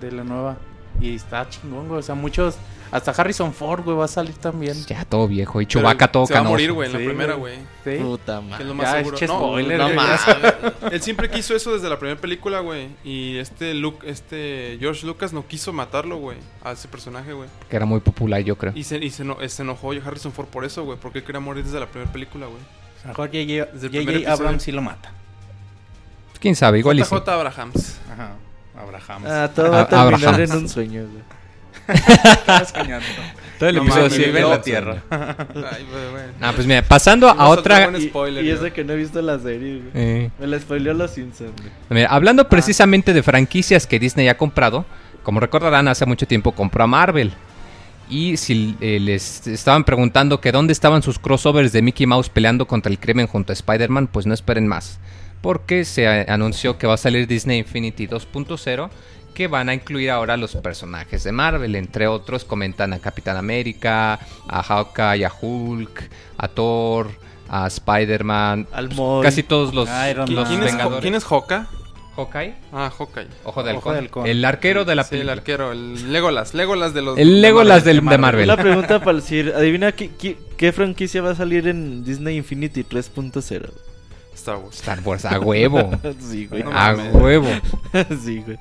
de 0.00 0.12
la 0.12 0.24
nueva. 0.24 0.56
Y 1.00 1.14
está 1.14 1.48
chingón, 1.48 1.88
güey. 1.88 2.00
O 2.00 2.02
sea, 2.02 2.14
muchos. 2.14 2.56
Hasta 2.92 3.12
Harrison 3.12 3.54
Ford, 3.54 3.84
güey, 3.84 3.96
va 3.96 4.06
a 4.06 4.08
salir 4.08 4.34
también. 4.34 4.74
Ya 4.86 5.04
todo 5.04 5.28
viejo. 5.28 5.60
Y 5.60 5.66
Chewbacca 5.66 6.10
todo 6.10 6.26
Se 6.26 6.34
va 6.34 6.40
a 6.40 6.42
morir, 6.42 6.72
güey, 6.72 6.88
en 6.88 6.92
la 6.92 6.98
primera, 6.98 7.34
güey. 7.34 7.54
Sí. 7.84 7.98
Puta 8.02 8.40
Que 8.40 8.44
es 8.46 8.50
madre. 8.50 8.64
lo 8.64 8.74
más 8.74 8.86
Ya, 8.86 8.92
seguro. 8.98 9.16
No, 9.28 9.38
spoiler, 9.38 9.78
no 9.78 9.88
mames. 9.94 10.20
Él 10.92 11.00
siempre 11.00 11.30
quiso 11.30 11.54
eso 11.54 11.72
desde 11.72 11.88
la 11.88 12.00
primera 12.00 12.20
película, 12.20 12.58
güey. 12.58 12.88
Y 13.04 13.36
este 13.38 13.74
Luke, 13.74 14.10
este 14.10 14.76
George 14.80 15.06
Lucas 15.06 15.32
no 15.32 15.46
quiso 15.46 15.72
matarlo, 15.72 16.16
güey, 16.16 16.38
a 16.64 16.72
ese 16.72 16.88
personaje, 16.88 17.32
güey. 17.32 17.48
Que 17.68 17.76
era 17.76 17.86
muy 17.86 18.00
popular, 18.00 18.40
yo 18.40 18.56
creo. 18.58 18.72
Y 18.74 18.82
se, 18.82 18.98
y 18.98 19.10
se, 19.10 19.24
se 19.48 19.62
enojó 19.62 19.92
Harrison 19.92 20.32
Ford 20.32 20.48
por 20.48 20.64
eso, 20.64 20.82
güey, 20.84 20.98
porque 21.00 21.20
él 21.20 21.24
quería 21.24 21.40
morir 21.40 21.62
desde 21.62 21.78
la 21.78 21.86
primera 21.86 22.10
película, 22.10 22.46
güey. 22.46 22.58
A 23.04 23.06
lo 23.06 23.08
mejor 23.10 23.28
J.J. 23.28 24.32
Abrams 24.32 24.62
sí 24.64 24.72
lo 24.72 24.82
mata. 24.82 25.12
Quién 26.40 26.56
sabe, 26.56 26.80
igual 26.80 26.98
y 26.98 27.04
sí. 27.04 27.14
JJ 27.14 27.28
Abrahams. 27.28 27.98
Ajá. 28.12 28.32
Abraham. 28.80 29.22
Ah, 29.26 29.50
todo 29.54 29.70
va 29.70 29.80
a 29.82 29.88
terminar 29.88 30.14
Abraham. 30.34 30.40
en 30.40 30.52
un 30.56 30.68
sueño, 30.68 31.02
güey. 31.10 31.22
Estás 31.88 32.68
soñando. 32.74 33.06
Todo 33.58 33.68
el 33.68 33.76
No 33.76 33.82
episodio 33.82 34.04
mames, 34.10 34.18
vive 34.26 34.40
en 34.40 34.50
la 34.50 34.62
tierra. 34.62 35.02
Ay, 35.10 35.86
güey. 35.90 36.24
Ah, 36.40 36.52
pues 36.54 36.66
mira, 36.66 36.82
pasando 36.82 37.28
a 37.28 37.48
otra. 37.48 37.90
Y, 37.98 38.10
y 38.40 38.50
eso 38.50 38.72
que 38.72 38.84
no 38.84 38.92
he 38.92 38.96
visto 38.96 39.20
la 39.20 39.38
serie, 39.38 39.78
güey. 39.80 39.90
eh, 39.94 40.30
Me 40.38 40.46
la 40.46 40.58
spoileó 40.58 40.94
los 40.94 41.10
Simpsons, 41.10 41.52
güey. 41.60 41.70
mira, 41.90 42.08
hablando 42.10 42.48
precisamente 42.48 43.12
de 43.12 43.22
franquicias 43.22 43.86
que 43.86 43.98
Disney 43.98 44.28
ha 44.28 44.36
comprado, 44.36 44.84
como 45.22 45.40
recordarán, 45.40 45.88
hace 45.88 46.06
mucho 46.06 46.26
tiempo 46.26 46.52
compró 46.52 46.84
a 46.84 46.86
Marvel. 46.86 47.32
Y 48.08 48.36
si 48.38 48.76
eh, 48.80 48.98
les 48.98 49.46
estaban 49.46 49.84
preguntando 49.84 50.40
que 50.40 50.50
dónde 50.52 50.72
estaban 50.72 51.02
sus 51.02 51.18
crossovers 51.18 51.72
de 51.72 51.80
Mickey 51.82 52.06
Mouse 52.06 52.28
peleando 52.28 52.66
contra 52.66 52.90
el 52.90 52.98
crimen 52.98 53.26
junto 53.28 53.52
a 53.52 53.54
Spider-Man, 53.54 54.08
pues 54.08 54.26
no 54.26 54.34
esperen 54.34 54.66
más. 54.66 54.98
Porque 55.40 55.84
se 55.84 56.06
anunció 56.06 56.76
que 56.78 56.86
va 56.86 56.94
a 56.94 56.98
salir 56.98 57.26
Disney 57.26 57.58
Infinity 57.58 58.06
2.0, 58.06 58.90
que 59.34 59.46
van 59.48 59.68
a 59.70 59.74
incluir 59.74 60.10
ahora 60.10 60.36
los 60.36 60.54
personajes 60.56 61.24
de 61.24 61.32
Marvel. 61.32 61.74
Entre 61.76 62.06
otros, 62.06 62.44
comentan 62.44 62.92
a 62.92 62.98
Capitán 62.98 63.36
América, 63.36 64.18
a 64.48 64.62
Hawkeye, 64.62 65.24
a 65.24 65.32
Hulk, 65.40 66.10
a 66.36 66.48
Thor, 66.48 67.08
a 67.48 67.66
Spider-Man. 67.68 68.66
Al 68.72 68.88
pues, 68.90 69.24
casi 69.24 69.42
todos 69.42 69.72
los, 69.74 69.88
Iron 70.10 70.28
¿Qui- 70.28 70.34
los 70.34 70.48
¿Quién, 70.48 70.62
es, 70.62 70.72
Vengadores. 70.72 71.00
¿Quién 71.00 71.14
es? 71.14 71.24
Hawkeye, 71.24 72.54
Ah, 72.72 72.90
Hawkeye. 72.98 73.28
Ojo 73.44 73.62
de 73.62 73.72
Ojo. 73.72 74.24
El 74.26 74.44
arquero 74.44 74.84
de 74.84 74.94
la 74.94 75.04
Sí, 75.04 75.16
el 75.16 75.30
arquero, 75.30 75.72
el 75.72 76.12
Legolas, 76.12 76.52
Legolas 76.52 76.92
de 76.92 77.00
los... 77.00 77.16
El 77.18 77.28
de 77.36 77.40
Legolas 77.40 77.78
Marvel. 77.78 77.96
del- 77.96 78.08
de 78.10 78.18
Marvel. 78.18 78.44
Una 78.44 78.56
pregunta 78.58 78.98
para 78.98 79.12
el 79.16 79.22
Sir. 79.22 79.54
Adivina 79.56 79.92
qué, 79.92 80.10
qué, 80.18 80.36
qué 80.58 80.72
franquicia 80.72 81.22
va 81.22 81.30
a 81.30 81.34
salir 81.34 81.66
en 81.66 82.04
Disney 82.04 82.36
Infinity 82.36 82.84
3.0. 82.84 83.70
Star 84.40 84.56
Wars. 84.56 84.76
Star 84.76 85.00
Wars, 85.00 85.24
a 85.24 85.38
huevo. 85.38 85.90
sí, 86.20 86.46
güey. 86.46 86.62
No 86.62 86.70
a 86.70 86.92
mames. 86.92 87.14
huevo. 87.14 87.48
sí, 88.24 88.42
güey. 88.44 88.58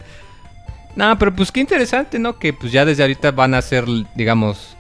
No, 0.96 1.18
pero 1.18 1.34
pues 1.34 1.52
qué 1.52 1.60
interesante, 1.62 2.20
¿no? 2.20 2.38
Que 2.38 2.54
pues 2.54 2.72
ya 2.72 2.86
desde 2.86 3.04
ahorita 3.04 3.32
van 3.32 3.54
a 3.54 3.62
ser, 3.62 3.86
digamos, 4.16 4.76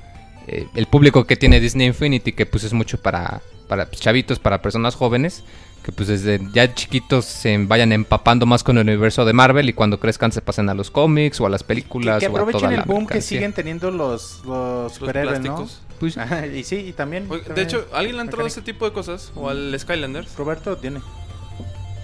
eh, 0.47 0.67
el 0.75 0.85
público 0.87 1.25
que 1.25 1.35
tiene 1.35 1.59
Disney 1.59 1.87
Infinity, 1.87 2.33
que 2.33 2.45
pues 2.45 2.63
es 2.63 2.73
mucho 2.73 3.01
para, 3.01 3.41
para 3.67 3.85
pues, 3.85 4.01
chavitos, 4.01 4.39
para 4.39 4.61
personas 4.61 4.95
jóvenes, 4.95 5.43
que 5.83 5.91
pues 5.91 6.09
desde 6.09 6.41
ya 6.53 6.73
chiquitos 6.73 7.25
se 7.25 7.57
vayan 7.57 7.91
empapando 7.91 8.45
más 8.45 8.63
con 8.63 8.77
el 8.77 8.87
universo 8.87 9.23
de 9.25 9.33
Marvel 9.33 9.69
y 9.69 9.73
cuando 9.73 9.99
crezcan 9.99 10.31
se 10.31 10.41
pasen 10.41 10.67
a 10.69 10.73
los 10.73 10.91
cómics 10.91 11.39
o 11.39 11.45
a 11.45 11.49
las 11.49 11.63
Que, 11.63 11.67
películas 11.67 12.19
que 12.19 12.27
o 12.27 12.29
a 12.29 12.31
toda 12.31 12.41
aprovechen 12.43 12.71
el 12.71 12.79
la 12.79 12.85
boom 12.85 13.07
que 13.07 13.21
siguen 13.21 13.53
teniendo 13.53 13.91
los, 13.91 14.41
los 14.45 14.83
Los 14.83 14.93
superhéroes, 14.93 15.39
¿no? 15.41 15.67
Pues, 15.99 16.17
Ajá, 16.17 16.47
y 16.47 16.63
sí, 16.63 16.75
y 16.77 16.93
también. 16.93 17.25
Oye, 17.29 17.39
de 17.41 17.45
también 17.47 17.67
hecho, 17.67 17.85
¿alguien 17.93 18.15
le 18.15 18.21
ha 18.21 18.25
entrado 18.25 18.43
a 18.45 18.47
ese 18.47 18.61
mecánica. 18.61 18.73
tipo 18.73 18.85
de 18.85 18.93
cosas? 18.93 19.31
¿O 19.35 19.49
al 19.49 19.75
Skylanders? 19.77 20.35
Roberto 20.37 20.77
tiene. 20.77 20.99
¿Tú 20.99 21.05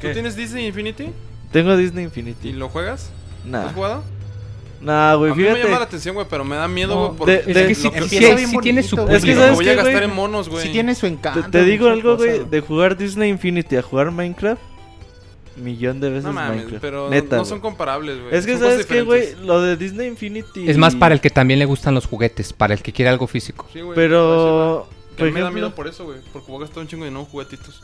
¿Qué? 0.01 0.13
tienes 0.13 0.35
Disney 0.35 0.67
Infinity? 0.67 1.09
Tengo 1.51 1.75
Disney 1.77 2.03
¿Y 2.03 2.07
Infinity. 2.07 2.51
lo 2.53 2.69
juegas? 2.69 3.09
¿Lo 3.45 3.51
Nah. 3.51 3.65
has 3.67 3.73
jugado? 3.73 4.03
Nah, 4.81 5.15
güey, 5.15 5.31
a 5.31 5.35
mí 5.35 5.41
me 5.41 5.47
llama 5.49 5.59
la 5.59 5.65
fíjate. 5.67 5.83
atención, 5.85 6.15
güey, 6.15 6.27
pero 6.29 6.43
me 6.43 6.55
da 6.57 6.67
miedo, 6.67 6.93
No, 6.93 7.05
güey, 7.07 7.17
porque... 7.17 7.31
de- 7.31 7.43
de- 7.43 7.53
lo 7.53 7.59
es 7.61 7.67
que 7.67 7.75
sí, 7.75 7.89
que- 7.89 7.97
empieza 7.99 8.27
sí- 8.27 8.35
bien 8.35 8.49
sí 8.49 8.57
tiene 8.61 8.83
su 8.83 8.99
Es 9.09 9.23
que 9.23 9.33
lo 9.33 9.41
¿sabes 9.41 9.55
voy 9.55 9.65
a 9.67 9.69
qué, 9.71 9.75
gastar 9.77 9.93
güey? 9.93 10.03
en 10.09 10.15
monos, 10.15 10.49
güey. 10.49 10.63
Sí 10.63 10.71
tiene 10.73 10.93
su 10.93 11.01
Te, 11.01 11.07
encanto. 11.07 11.49
te 11.49 11.63
digo 11.63 11.85
muchas 11.85 11.97
algo, 11.97 12.17
güey. 12.17 12.31
cosas, 12.31 12.51
De 12.51 12.59
jugar 12.61 12.97
Disney 12.97 13.29
Infinity 13.29 13.77
a 13.77 13.81
jugar 13.81 14.11
Minecraft. 14.11 14.61
Millón 15.57 15.99
de 16.01 16.09
veces 16.09 16.25
No 16.25 16.33
mames, 16.33 16.57
Minecraft. 16.57 16.81
pero 16.81 17.09
Neta, 17.09 17.37
no 17.37 17.45
son 17.45 17.59
güey. 17.59 17.71
comparables, 17.71 18.19
güey. 18.21 18.35
Es 18.35 18.45
que, 18.45 18.57
Son 18.57 18.61
¿sabes 18.69 18.85
qué, 18.85 19.01
güey? 19.03 19.35
Lo 19.43 19.61
de 19.61 19.77
Disney 19.77 20.07
Infinity. 20.07 20.69
es 20.69 20.77
más 20.77 20.95
para 20.95 21.13
el 21.15 21.21
que 21.21 21.29
también 21.29 21.59
le 21.59 21.65
gustan 21.65 21.93
los 21.95 22.05
juguetes, 22.07 22.51
para 22.53 22.73
el 22.73 22.81
que 22.81 22.91
quiere 22.91 23.09
algo 23.09 23.25
físico. 23.27 23.67
Sí, 23.71 23.81
güey, 23.81 23.95
Pero. 23.95 24.87
Que 25.15 25.23
Por 25.23 25.31
me 25.31 25.39
da 25.39 25.45
ejemplo, 25.45 25.61
miedo 25.61 25.75
por 25.75 25.87
eso, 25.87 26.03
güey. 26.03 26.19
Porque 26.33 26.51
voy 26.51 26.57
a 26.61 26.65
gastar 26.65 26.81
un 26.83 26.87
chingo 26.89 27.05
de 27.05 27.11
nuevos 27.11 27.29
juguetitos. 27.29 27.81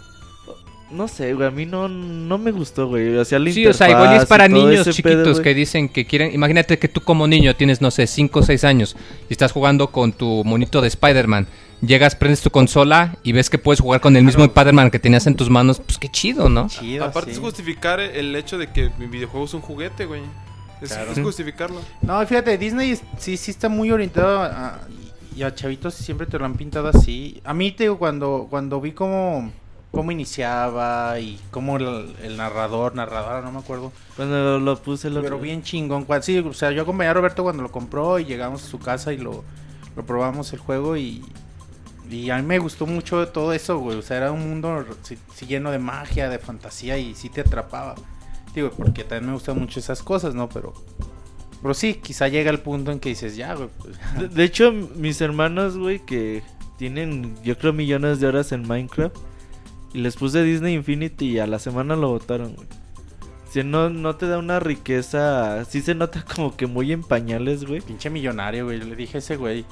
no 0.91 1.07
sé, 1.07 1.34
güey. 1.34 1.47
A 1.47 1.51
mí 1.51 1.65
no, 1.65 1.88
no 1.88 2.38
me 2.38 2.51
gustó, 2.51 2.88
güey. 2.89 3.15
O 3.15 3.24
sea, 3.24 3.39
la 3.39 3.49
Sí, 3.51 3.65
o 3.65 3.72
sea, 3.74 3.89
igual 3.89 4.13
es 4.17 4.26
para 4.26 4.49
niños 4.49 4.84
pedo, 4.84 4.91
chiquitos 4.93 5.32
güey. 5.39 5.43
que 5.43 5.53
dicen 5.53 5.88
que 5.88 6.05
quieren. 6.05 6.34
Imagínate 6.34 6.78
que 6.78 6.89
tú 6.89 6.99
como 6.99 7.26
niño 7.26 7.55
tienes, 7.55 7.80
no 7.80 7.89
sé, 7.89 8.05
5 8.05 8.39
o 8.39 8.43
6 8.43 8.65
años 8.65 8.97
y 9.30 9.34
estás 9.34 9.53
jugando 9.53 9.88
con 9.88 10.11
tu 10.11 10.43
monito 10.43 10.82
de 10.82 10.89
Spider-Man. 10.89 11.47
Llegas, 11.82 12.15
prendes 12.15 12.41
tu 12.41 12.51
consola 12.51 13.17
y 13.23 13.32
ves 13.32 13.49
que 13.49 13.57
puedes 13.57 13.79
jugar 13.79 14.01
con 14.01 14.15
el 14.15 14.23
mismo 14.23 14.43
Spider-Man 14.43 14.91
que 14.91 14.99
tenías 14.99 15.25
en 15.25 15.36
tus 15.36 15.49
manos. 15.49 15.79
Pues 15.79 15.97
qué 15.97 16.09
chido, 16.09 16.47
¿no? 16.47 16.67
Chido, 16.67 17.05
Aparte 17.05 17.32
sí. 17.32 17.38
es 17.38 17.39
justificar 17.41 17.99
el 17.99 18.36
hecho 18.36 18.57
de 18.59 18.71
que 18.71 18.91
mi 18.99 19.07
videojuego 19.07 19.45
es 19.47 19.53
un 19.55 19.61
juguete, 19.61 20.05
güey. 20.05 20.21
Es, 20.82 20.89
Claro. 20.93 21.11
es 21.11 21.19
justificarlo. 21.19 21.79
No, 22.01 22.25
fíjate, 22.25 22.57
Disney 22.57 22.99
sí, 23.17 23.36
sí 23.38 23.51
está 23.51 23.67
muy 23.69 23.91
orientado 23.91 24.41
a, 24.43 24.79
y 25.36 25.43
a 25.43 25.53
chavitos 25.55 25.93
siempre 25.95 26.27
te 26.27 26.38
lo 26.38 26.45
han 26.45 26.53
pintado 26.55 26.88
así. 26.88 27.41
A 27.45 27.53
mí, 27.53 27.71
te 27.71 27.86
digo, 27.86 27.97
cuando, 27.97 28.47
cuando 28.49 28.79
vi 28.82 28.91
cómo, 28.91 29.51
cómo 29.91 30.11
iniciaba 30.11 31.19
y 31.19 31.39
cómo 31.51 31.77
el, 31.77 32.15
el 32.23 32.38
narrador, 32.38 32.93
narradora, 32.95 33.41
no 33.41 33.51
me 33.51 33.59
acuerdo, 33.59 33.91
Cuando 34.15 34.36
lo, 34.36 34.59
lo 34.59 34.77
puse 34.82 35.07
otro 35.07 35.21
pero 35.23 35.39
bien 35.39 35.63
chingón. 35.63 36.05
Cual- 36.05 36.21
Sí, 36.23 36.38
o 36.39 36.53
sea, 36.53 36.71
yo 36.71 36.84
acompañé 36.84 37.09
a 37.09 37.13
Roberto 37.13 37.41
cuando 37.43 37.63
lo 37.63 37.71
compró 37.71 38.19
y 38.19 38.25
llegamos 38.25 38.63
a 38.63 38.67
su 38.67 38.77
casa 38.79 39.13
y 39.13 39.17
lo, 39.17 39.43
lo 39.95 40.05
probamos 40.05 40.51
el 40.53 40.59
juego 40.59 40.95
y, 40.97 41.23
y 42.12 42.30
a 42.30 42.38
mí 42.38 42.43
me 42.43 42.59
gustó 42.59 42.86
mucho 42.86 43.28
todo 43.30 43.53
eso, 43.53 43.80
güey. 43.80 43.97
O 43.97 44.01
sea, 44.01 44.18
era 44.18 44.32
un 44.32 44.49
mundo 44.49 44.86
sí 45.03 45.18
lleno 45.47 45.72
de 45.72 45.80
magia, 45.80 46.30
de 46.30 46.39
fantasía 46.39 46.97
y 46.97 47.16
sí 47.16 47.30
te 47.30 47.41
atrapaba. 47.41 47.95
Digo, 48.53 48.70
porque 48.72 49.03
también 49.03 49.28
me 49.28 49.34
gustan 49.34 49.57
mucho 49.57 49.80
esas 49.80 50.03
cosas, 50.03 50.36
¿no? 50.36 50.49
Pero, 50.49 50.74
pero 51.62 51.74
sí, 51.74 51.95
quizá 51.95 52.28
llega 52.28 52.51
el 52.51 52.59
punto 52.59 52.91
en 52.91 52.99
que 52.99 53.09
dices, 53.09 53.36
ya, 53.36 53.55
güey. 53.55 53.70
pues, 53.80 53.97
De, 54.20 54.28
de 54.28 54.43
hecho, 54.43 54.72
mis 54.72 55.22
hermanos, 55.22 55.78
güey, 55.78 55.99
que 55.99 56.43
tienen, 56.78 57.36
yo 57.43 57.57
creo, 57.57 57.74
millones 57.74 58.20
de 58.20 58.28
horas 58.28 58.51
en 58.51 58.68
Minecraft. 58.68 59.16
Y 59.93 59.99
les 59.99 60.16
puse 60.16 60.43
Disney 60.43 60.74
Infinity 60.74 61.32
y 61.32 61.39
a 61.39 61.47
la 61.47 61.59
semana 61.59 61.95
lo 61.95 62.09
votaron, 62.09 62.55
güey. 62.55 62.68
Si 63.51 63.64
no, 63.64 63.89
no 63.89 64.16
te 64.16 64.28
da 64.28 64.38
una 64.38 64.62
riqueza. 64.62 65.66
Sí 65.66 65.82
se 65.82 65.93
nota 65.93 66.24
como 66.36 66.55
que 66.55 66.68
muy 66.68 66.93
en 66.93 67.03
pañales, 67.03 67.66
güey. 67.66 67.82
pinche 67.82 68.09
millonario, 68.09 68.66
güey. 68.66 68.80
Yo 68.80 68.86
le 68.86 68.95
dije 68.95 69.18
a 69.18 69.20
ese 69.20 69.36
güey. 69.36 69.66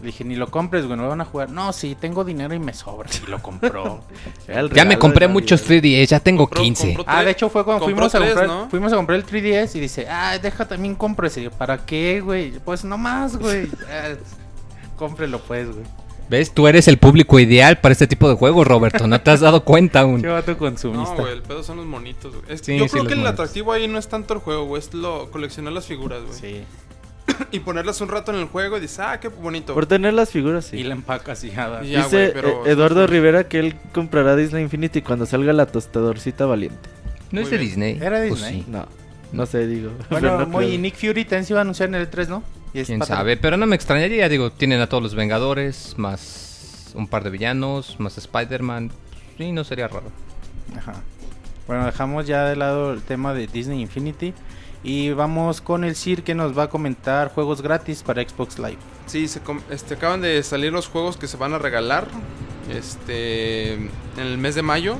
Le 0.00 0.06
dije, 0.06 0.24
ni 0.24 0.36
lo 0.36 0.50
compres, 0.50 0.84
güey, 0.86 0.96
no 0.96 1.04
lo 1.04 1.08
van 1.08 1.22
a 1.22 1.24
jugar. 1.24 1.48
No, 1.50 1.72
sí, 1.72 1.96
tengo 1.98 2.22
dinero 2.22 2.54
y 2.54 2.58
me 2.58 2.74
sobra. 2.74 3.08
Y 3.26 3.30
lo 3.30 3.40
compró. 3.42 4.00
Ya 4.74 4.84
me 4.84 4.98
compré 4.98 5.26
muchos 5.26 5.62
Navidad. 5.62 5.82
3DS, 5.82 6.06
ya 6.08 6.20
tengo 6.20 6.44
Compró- 6.46 6.62
15. 6.62 6.94
compró 6.94 7.04
ah, 7.14 7.24
de 7.24 7.30
hecho 7.30 7.48
fue 7.48 7.64
cuando 7.64 7.84
fuimos 7.84 8.14
a 8.14 8.18
tres, 8.18 8.34
comprar, 8.34 8.48
¿no? 8.48 8.68
fuimos 8.70 8.92
a 8.92 8.96
comprar 8.96 9.18
el 9.18 9.26
3DS 9.26 9.74
y 9.76 9.80
dice, 9.80 10.06
ah, 10.08 10.38
deja 10.38 10.66
también 10.68 10.94
compro 10.94 11.26
ese. 11.26 11.40
Y 11.40 11.44
yo, 11.44 11.50
¿Para 11.50 11.84
qué, 11.86 12.20
güey? 12.20 12.52
Pues 12.60 12.84
no 12.84 12.96
más, 12.98 13.36
güey. 13.36 13.68
Cómprelo 14.96 15.40
pues, 15.40 15.66
güey. 15.72 15.86
¿Ves? 16.28 16.52
Tú 16.52 16.66
eres 16.66 16.88
el 16.88 16.98
público 16.98 17.38
ideal 17.38 17.78
para 17.78 17.92
este 17.92 18.06
tipo 18.08 18.28
de 18.28 18.34
juegos, 18.34 18.66
Roberto. 18.66 19.06
No 19.06 19.20
te 19.20 19.30
has 19.30 19.40
dado 19.40 19.62
cuenta 19.64 20.00
aún. 20.00 20.20
Qué 20.22 20.28
vato 20.28 20.52
No, 20.52 20.58
consumista. 20.58 21.14
güey, 21.14 21.32
el 21.34 21.42
pedo 21.42 21.62
son 21.62 21.76
los 21.76 21.86
monitos, 21.86 22.34
güey. 22.34 22.44
Es- 22.52 22.62
Sí, 22.62 22.76
yo 22.78 22.84
sí, 22.84 22.90
creo 22.90 23.06
que 23.06 23.14
el 23.14 23.26
atractivo 23.26 23.72
ahí 23.72 23.86
no 23.86 23.98
es 23.98 24.08
tanto 24.08 24.34
el 24.34 24.40
juego, 24.40 24.64
güey. 24.64 24.80
Es 24.82 24.92
lo 24.92 25.30
coleccionar 25.30 25.72
las 25.72 25.86
figuras, 25.86 26.22
güey. 26.22 26.38
sí. 26.38 26.64
y 27.52 27.60
ponerlas 27.60 28.00
un 28.00 28.08
rato 28.08 28.32
en 28.32 28.38
el 28.38 28.46
juego 28.46 28.76
y 28.78 28.80
dices, 28.80 29.00
ah, 29.00 29.18
qué 29.20 29.28
bonito. 29.28 29.74
Por 29.74 29.86
tener 29.86 30.14
las 30.14 30.30
figuras, 30.30 30.66
sí. 30.66 30.76
Y 30.78 30.82
la 30.84 30.94
empacas 30.94 31.42
y 31.44 31.50
nada. 31.50 31.82
Ya, 31.82 32.04
Dice 32.04 32.30
pero- 32.34 32.66
eh, 32.66 32.70
Eduardo 32.72 33.06
Rivera 33.06 33.48
que 33.48 33.58
él 33.58 33.76
comprará 33.92 34.36
Disney 34.36 34.62
Infinity 34.62 35.02
cuando 35.02 35.26
salga 35.26 35.52
la 35.52 35.66
tostadorcita 35.66 36.46
valiente. 36.46 36.88
No 37.32 37.40
Muy 37.40 37.42
es 37.44 37.50
de 37.50 37.56
bien. 37.58 37.68
Disney. 37.68 37.98
Era 38.00 38.18
Pues 38.28 38.40
Disney. 38.40 38.62
sí. 38.62 38.64
No, 38.70 38.86
no 39.32 39.46
sé, 39.46 39.66
digo. 39.66 39.90
Bueno, 40.10 40.38
no 40.38 40.46
muy, 40.46 40.66
y 40.66 40.78
Nick 40.78 40.94
Fury 40.96 41.24
también 41.24 41.44
se 41.44 41.52
iba 41.52 41.60
a 41.60 41.62
anunciar 41.62 41.88
en 41.88 41.96
el 41.96 42.08
3, 42.08 42.28
¿no? 42.28 42.42
Y 42.72 42.80
es 42.80 42.86
Quién 42.86 43.02
sabe, 43.04 43.36
pero 43.36 43.56
no 43.56 43.66
me 43.66 43.74
extrañaría, 43.74 44.28
digo, 44.28 44.50
tienen 44.52 44.80
a 44.80 44.86
todos 44.88 45.02
los 45.02 45.14
Vengadores, 45.14 45.94
más 45.96 46.92
un 46.94 47.08
par 47.08 47.24
de 47.24 47.30
villanos, 47.30 47.98
más 47.98 48.16
Spider-Man. 48.18 48.90
Sí, 49.38 49.50
no 49.52 49.64
sería 49.64 49.88
raro. 49.88 50.10
Ajá. 50.76 50.94
Bueno, 51.66 51.84
dejamos 51.86 52.26
ya 52.26 52.44
de 52.44 52.54
lado 52.56 52.92
el 52.92 53.02
tema 53.02 53.34
de 53.34 53.46
Disney 53.48 53.80
Infinity. 53.80 54.32
Y 54.88 55.10
vamos 55.10 55.60
con 55.60 55.82
el 55.82 55.96
Sir 55.96 56.22
que 56.22 56.36
nos 56.36 56.56
va 56.56 56.62
a 56.64 56.68
comentar 56.70 57.34
juegos 57.34 57.60
gratis 57.60 58.04
para 58.04 58.22
Xbox 58.22 58.56
Live. 58.60 58.78
Sí, 59.06 59.26
se 59.26 59.40
este, 59.70 59.94
acaban 59.94 60.20
de 60.20 60.40
salir 60.44 60.72
los 60.72 60.86
juegos 60.86 61.16
que 61.16 61.26
se 61.26 61.36
van 61.36 61.52
a 61.54 61.58
regalar 61.58 62.06
este, 62.72 63.72
en 63.74 63.90
el 64.16 64.38
mes 64.38 64.54
de 64.54 64.62
mayo. 64.62 64.96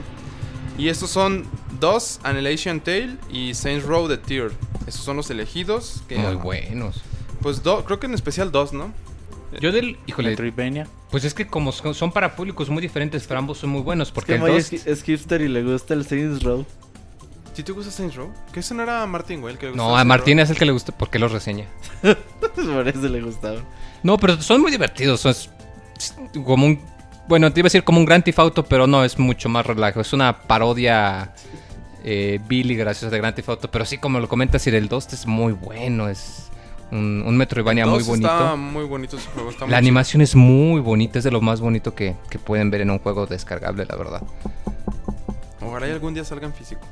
Y 0.77 0.89
estos 0.89 1.11
son 1.11 1.45
dos, 1.79 2.19
Annihilation 2.25 2.81
Tale 2.81 3.17
y 3.31 3.55
Saints 3.55 3.87
Row 3.87 4.09
The 4.09 4.19
Tier. 4.19 4.51
Esos 4.89 5.03
son 5.03 5.17
los 5.19 5.31
elegidos. 5.31 6.03
Que, 6.09 6.19
Muy 6.19 6.35
buenos. 6.35 7.03
Pues 7.41 7.63
do- 7.63 7.85
creo 7.85 8.01
que 8.01 8.07
en 8.07 8.15
especial 8.15 8.51
dos, 8.51 8.73
¿no? 8.73 8.93
Yo 9.61 9.71
del, 9.71 9.97
híjole, 10.07 10.31
Metroidvania. 10.31 10.89
pues 11.11 11.25
es 11.25 11.33
que 11.33 11.47
como 11.47 11.71
son 11.71 11.95
son 11.95 12.11
para 12.11 12.35
públicos 12.35 12.69
muy 12.69 12.83
diferentes, 12.83 13.25
pero 13.29 13.39
ambos 13.39 13.59
son 13.59 13.71
muy 13.71 13.83
buenos. 13.83 14.09
Es 14.09 14.13
Porque 14.13 14.37
que 14.39 14.45
el 14.45 14.57
es, 14.57 14.73
es 14.73 15.03
hipster 15.05 15.41
y 15.43 15.49
le 15.49 15.63
gusta 15.63 15.95
el 15.95 16.05
Saints 16.05 16.43
Row. 16.43 16.67
¿Sí 17.57 17.63
te 17.63 17.73
gusta 17.73 17.91
Saints 17.91 18.15
Row? 18.15 18.31
Que 18.53 18.61
ese 18.61 18.75
no 18.75 18.83
era 18.83 19.07
Martín, 19.07 19.41
güey, 19.41 19.55
el 19.55 19.59
que 19.59 19.71
le 19.71 19.75
No, 19.77 19.97
a 19.97 20.05
Martín 20.05 20.39
es 20.41 20.51
el 20.51 20.59
que 20.59 20.67
le 20.67 20.73
gusta 20.73 20.93
porque 20.93 21.19
los 21.19 21.33
reseña. 21.33 21.65
Por 22.03 22.87
eso 22.87 23.09
le 23.09 23.23
gustaba. 23.23 23.61
No, 24.03 24.19
pero 24.19 24.41
son 24.43 24.61
muy 24.61 24.71
divertidos. 24.71 25.21
Son 25.23 25.31
es- 25.33 25.49
es 25.99 26.15
como 26.45 26.67
un. 26.67 26.79
Bueno, 27.29 27.51
te 27.51 27.61
iba 27.61 27.65
a 27.67 27.69
decir 27.69 27.83
como 27.83 27.99
un 27.99 28.05
Grand 28.05 28.23
Theft 28.23 28.39
Auto, 28.39 28.63
pero 28.65 28.87
no, 28.87 29.03
es 29.05 29.19
mucho 29.19 29.49
más 29.49 29.65
relajo. 29.65 30.01
Es 30.03 30.13
una 30.13 30.43
parodia 30.43 31.33
eh, 32.05 32.39
Billy 32.47 32.77
graciosa 32.77 33.11
de 33.11 33.19
Grand 33.19 33.35
Theft 33.35 33.49
Auto. 33.49 33.71
Pero 33.71 33.87
sí, 33.87 33.97
como 33.97 34.21
lo 34.21 34.29
comentas, 34.29 34.67
y 34.67 34.71
el 34.71 34.89
2 34.89 35.13
es 35.15 35.27
muy 35.27 35.55
bueno. 35.55 36.09
Es 36.11 36.51
un, 36.93 37.25
un 37.27 37.37
Metroidvania 37.39 37.87
muy 37.87 38.01
dos 38.01 38.09
bonito. 38.09 38.29
Está 38.31 38.55
muy 38.55 38.85
bonito 38.85 39.17
ese 39.17 39.29
juego. 39.31 39.49
Está 39.49 39.65
muy 39.65 39.71
La 39.73 39.79
chido. 39.79 39.87
animación 39.89 40.21
es 40.21 40.35
muy 40.37 40.81
bonita, 40.83 41.19
es 41.19 41.25
de 41.25 41.31
lo 41.31 41.41
más 41.41 41.61
bonito 41.63 41.95
que, 41.95 42.15
que 42.29 42.39
pueden 42.39 42.71
ver 42.71 42.83
en 42.83 42.91
un 42.91 42.99
juego 42.99 43.27
descargable, 43.27 43.87
la 43.87 43.97
verdad. 43.97 44.23
Ojalá 45.63 45.89
y 45.89 45.91
algún 45.93 46.13
día 46.15 46.23
salga 46.25 46.47
en 46.47 46.53
físico. 46.55 46.83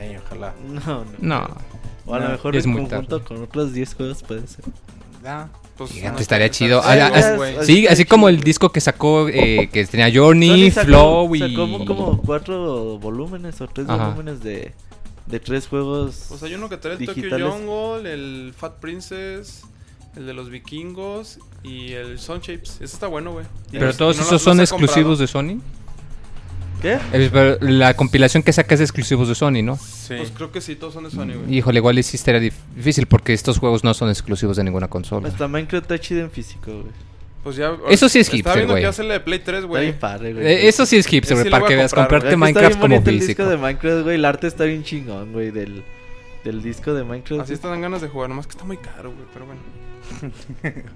Ey, 0.00 0.16
ojalá. 0.16 0.54
No, 0.66 1.04
no. 1.04 1.04
No, 1.18 1.56
O 2.06 2.14
a 2.14 2.18
lo 2.20 2.28
mejor 2.30 2.56
es 2.56 2.64
en 2.64 2.70
muy 2.72 2.82
conjunto 2.82 3.18
tarde. 3.20 3.28
con 3.28 3.42
otros 3.44 3.72
10 3.72 3.94
juegos 3.94 4.22
puede 4.22 4.46
ser. 4.46 4.64
Ah, 5.24 5.48
Pues, 5.76 5.92
Fíjate, 5.92 6.12
no, 6.12 6.18
estaría 6.18 6.46
está- 6.46 6.58
chido. 6.58 6.78
está- 6.80 7.06
Ah, 7.06 7.36
ah, 7.60 7.64
Sí, 7.64 7.86
así 7.86 8.04
como 8.04 8.28
el 8.28 8.40
disco 8.40 8.70
que 8.70 8.80
sacó, 8.82 9.28
eh, 9.28 9.70
que 9.72 9.84
tenía 9.86 10.10
Journey, 10.12 10.70
sacó- 10.70 10.86
Flow 10.86 11.34
y... 11.36 11.38
Sacó 11.38 11.84
como 11.86 12.20
cuatro 12.22 12.98
volúmenes 12.98 13.60
o 13.62 13.66
tres 13.68 13.88
Ajá. 13.88 14.04
volúmenes 14.08 14.42
de, 14.42 14.72
de 15.26 15.40
tres 15.40 15.66
juegos. 15.68 16.26
Pues 16.28 16.42
hay 16.42 16.52
uno 16.54 16.68
que 16.68 16.76
trae 16.76 16.96
el 16.96 17.06
Tokyo. 17.06 17.50
Jungle, 17.50 18.12
el 18.12 18.52
Fat 18.54 18.78
Princess, 18.78 19.62
el 20.16 20.26
de 20.26 20.34
los 20.34 20.50
vikingos 20.50 21.38
y 21.62 21.92
el 21.92 22.18
Sun 22.18 22.40
Shapes. 22.40 22.72
Ese 22.76 22.84
está 22.84 23.06
bueno, 23.06 23.32
güey. 23.32 23.46
Pero 23.70 23.94
todos 23.94 24.16
no 24.18 24.22
esos 24.24 24.42
son 24.42 24.60
exclusivos 24.60 25.18
comprado. 25.18 25.52
de 25.52 25.58
Sony. 25.58 25.62
¿Qué? 26.80 26.98
Eh, 27.12 27.28
pero 27.32 27.58
la 27.60 27.94
compilación 27.94 28.42
que 28.42 28.52
saca 28.52 28.74
es 28.74 28.78
de 28.80 28.84
exclusivos 28.84 29.28
de 29.28 29.34
Sony, 29.34 29.62
¿no? 29.62 29.76
sí. 29.76 30.14
Pues 30.16 30.30
creo 30.34 30.50
que 30.50 30.60
sí, 30.60 30.76
todos 30.76 30.94
son 30.94 31.04
de 31.04 31.10
Sony, 31.10 31.34
güey. 31.38 31.54
Híjole, 31.58 31.78
igual 31.78 32.02
sí 32.02 32.16
dif- 32.18 32.52
difícil 32.74 33.06
porque 33.06 33.32
estos 33.32 33.58
juegos 33.58 33.84
no 33.84 33.92
son 33.94 34.08
exclusivos 34.08 34.56
de 34.56 34.64
ninguna 34.64 34.88
consola. 34.88 35.28
Hasta 35.28 35.46
Minecraft 35.48 35.84
está 35.90 35.98
chido 35.98 36.20
en 36.22 36.30
físico, 36.30 36.70
güey. 36.72 36.92
Pues 37.42 37.56
ya. 37.56 37.72
Eso 37.88 38.08
sí 38.08 38.18
es 38.18 38.28
hipster, 38.28 38.54
viendo 38.54 38.74
güey. 38.74 38.82
que 38.82 38.88
ya 38.88 38.92
se 38.92 39.02
le 39.02 39.14
de 39.14 39.20
Play 39.20 39.38
3, 39.38 39.56
Está 39.58 39.66
güey. 39.68 39.82
bien 39.84 39.98
padre, 39.98 40.34
güey. 40.34 40.46
Eh, 40.46 40.68
eso 40.68 40.84
sí 40.84 40.96
es 40.96 41.06
hipster, 41.06 41.36
güey, 41.36 41.44
sí 41.46 41.50
para 41.50 41.66
que 41.66 41.74
veas 41.76 41.90
comprar, 41.92 42.08
comprarte 42.20 42.30
que 42.30 42.36
Minecraft 42.36 42.70
está 42.72 42.78
bien 42.78 42.80
como 42.80 42.94
bonito 42.96 43.10
el 43.10 43.20
físico. 43.20 43.42
disco 43.42 43.50
de 43.50 43.56
Minecraft, 43.56 44.02
güey. 44.02 44.14
El 44.16 44.24
arte 44.26 44.46
está 44.46 44.64
bien 44.64 44.82
chingón, 44.84 45.32
güey, 45.32 45.50
del, 45.50 45.82
del 46.44 46.62
disco 46.62 46.92
de 46.92 47.04
Minecraft. 47.04 47.42
Así 47.42 47.56
te 47.56 47.66
dan 47.68 47.80
ganas 47.80 48.00
de 48.02 48.08
jugar, 48.08 48.28
nomás 48.28 48.46
que 48.46 48.52
está 48.52 48.64
muy 48.64 48.76
caro, 48.76 49.12
güey. 49.12 49.24
Pero 49.32 49.46
bueno. 49.46 49.60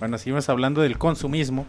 Bueno, 0.00 0.18
seguimos 0.18 0.48
hablando 0.48 0.82
del 0.82 0.98
consumismo. 0.98 1.66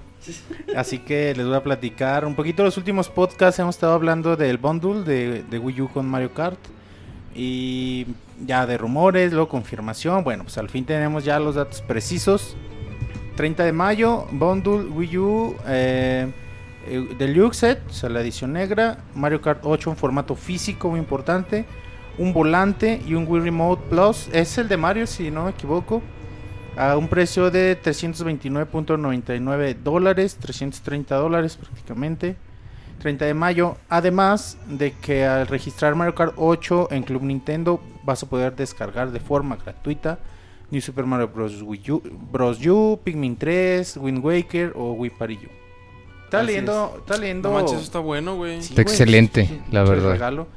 Así 0.76 1.00
que 1.00 1.34
les 1.36 1.46
voy 1.46 1.56
a 1.56 1.64
platicar 1.64 2.26
un 2.26 2.36
poquito. 2.36 2.64
Los 2.64 2.78
últimos 2.78 3.10
podcasts 3.10 3.60
hemos 3.60 3.76
estado 3.76 3.94
hablando 3.94 4.36
del 4.36 4.58
bundle 4.58 5.04
de, 5.04 5.60
Wii 5.60 5.82
U 5.82 5.90
con 5.90 6.08
Mario 6.08 6.34
Kart. 6.34 6.60
Y 7.36 8.08
ya 8.46 8.66
de 8.66 8.78
rumores, 8.78 9.32
luego 9.32 9.50
confirmación. 9.50 10.24
Bueno, 10.24 10.44
pues 10.44 10.58
al 10.58 10.70
fin 10.70 10.86
tenemos 10.86 11.24
ya 11.24 11.40
los 11.40 11.56
datos 11.56 11.82
precisos. 11.82 12.56
30 13.36 13.66
de 13.66 13.74
mayo, 13.74 14.26
bundle 14.32 14.86
Wii 14.86 15.18
U 15.18 15.56
eh, 15.68 16.32
eh, 16.88 17.16
Deluxe 17.20 17.58
Set, 17.58 17.82
o 17.90 17.94
sea, 17.94 18.10
la 18.10 18.22
edición 18.22 18.54
negra. 18.54 19.04
Mario 19.14 19.42
Kart 19.42 19.60
8 19.64 19.92
en 19.92 19.98
formato 19.98 20.36
físico, 20.36 20.90
muy 20.90 21.00
importante. 21.00 21.66
Un 22.18 22.34
volante 22.34 23.02
y 23.06 23.14
un 23.14 23.26
Wii 23.28 23.44
Remote 23.44 23.84
Plus. 23.90 24.30
Es 24.32 24.58
el 24.58 24.68
de 24.68 24.78
Mario, 24.78 25.06
si 25.06 25.30
no 25.30 25.44
me 25.44 25.52
equivoco 25.52 26.02
a 26.78 26.98
un 26.98 27.08
precio 27.08 27.52
de 27.52 27.78
329.99 27.82 29.76
dólares, 29.84 30.38
330 30.40 31.16
dólares 31.16 31.58
prácticamente. 31.58 32.36
30 33.00 33.26
de 33.26 33.34
mayo. 33.34 33.78
Además 33.90 34.58
de 34.68 34.92
que 34.94 35.26
al 35.26 35.48
registrar 35.48 35.96
Mario 35.96 36.16
Kart 36.16 36.34
8 36.38 36.88
en 36.92 37.04
Club 37.04 37.24
Nintendo 37.24 37.80
vas 38.04 38.24
a 38.24 38.30
poder 38.30 38.56
descargar 38.56 39.12
de 39.12 39.20
forma 39.20 39.58
gratuita 39.58 40.20
New 40.72 40.82
Super 40.82 41.06
Mario 41.06 41.28
Bros. 41.28 41.62
Wii 41.62 41.92
U, 41.92 42.02
Bros. 42.32 42.66
U, 42.66 43.00
Pikmin 43.04 43.36
3, 43.38 43.98
Wind 43.98 44.24
Waker 44.26 44.74
o 44.76 44.94
Wii 44.94 45.12
Party 45.12 45.36
U. 45.46 45.50
Está 46.24 46.42
leyendo, 46.42 46.96
está 46.98 47.18
leyendo. 47.18 47.50
No 47.50 47.56
manches, 47.56 47.82
está 47.82 48.00
bueno, 48.00 48.36
güey. 48.36 48.62
Sí, 48.62 48.70
Está 48.70 48.82
güey, 48.82 48.94
excelente, 48.94 49.62
la 49.72 49.84
verdad. 49.84 50.12
regalo. 50.14 50.48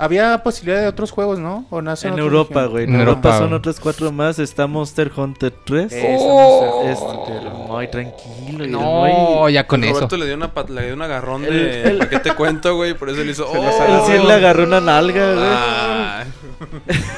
Había 0.00 0.42
posibilidad 0.44 0.80
de 0.80 0.86
otros 0.86 1.10
juegos, 1.10 1.40
¿no? 1.40 1.66
¿O 1.70 1.82
no 1.82 1.92
En 2.02 2.18
Europa, 2.18 2.66
güey. 2.66 2.84
En 2.84 2.94
Europa 2.94 3.30
Europa. 3.30 3.38
son 3.38 3.52
otros 3.52 3.80
cuatro 3.80 4.12
más. 4.12 4.38
Está 4.38 4.68
Monster 4.68 5.10
Hunter 5.16 5.52
3. 5.64 5.92
Eh, 5.92 6.16
Oh. 6.20 6.82
Este, 6.84 7.04
sé. 7.32 7.38
el 7.46 7.52
Moy, 7.52 7.90
tranquilo. 7.90 8.62
y 8.64 8.66
el 8.66 8.70
No, 8.70 8.80
Moy- 8.80 9.52
ya 9.52 9.66
con 9.66 9.82
eso. 9.82 9.94
Roberto 9.94 10.16
le 10.16 10.26
dio, 10.26 10.36
una 10.36 10.54
pat- 10.54 10.70
le 10.70 10.84
dio 10.86 10.94
un 10.94 11.02
agarrón 11.02 11.44
El- 11.44 11.50
de. 11.52 11.82
el- 11.82 11.98
¿Para 11.98 12.10
qué 12.10 12.18
te 12.20 12.32
cuento, 12.34 12.76
güey? 12.76 12.94
Por 12.94 13.08
eso 13.10 13.24
le 13.24 13.32
hizo. 13.32 13.46
Se 13.50 13.58
¡Oh! 13.58 14.06
Sir 14.06 14.24
le 14.24 14.32
agarró 14.34 14.62
una 14.64 14.80
nalga, 14.80 15.32
güey. 15.34 15.46
Ah. 15.50 16.24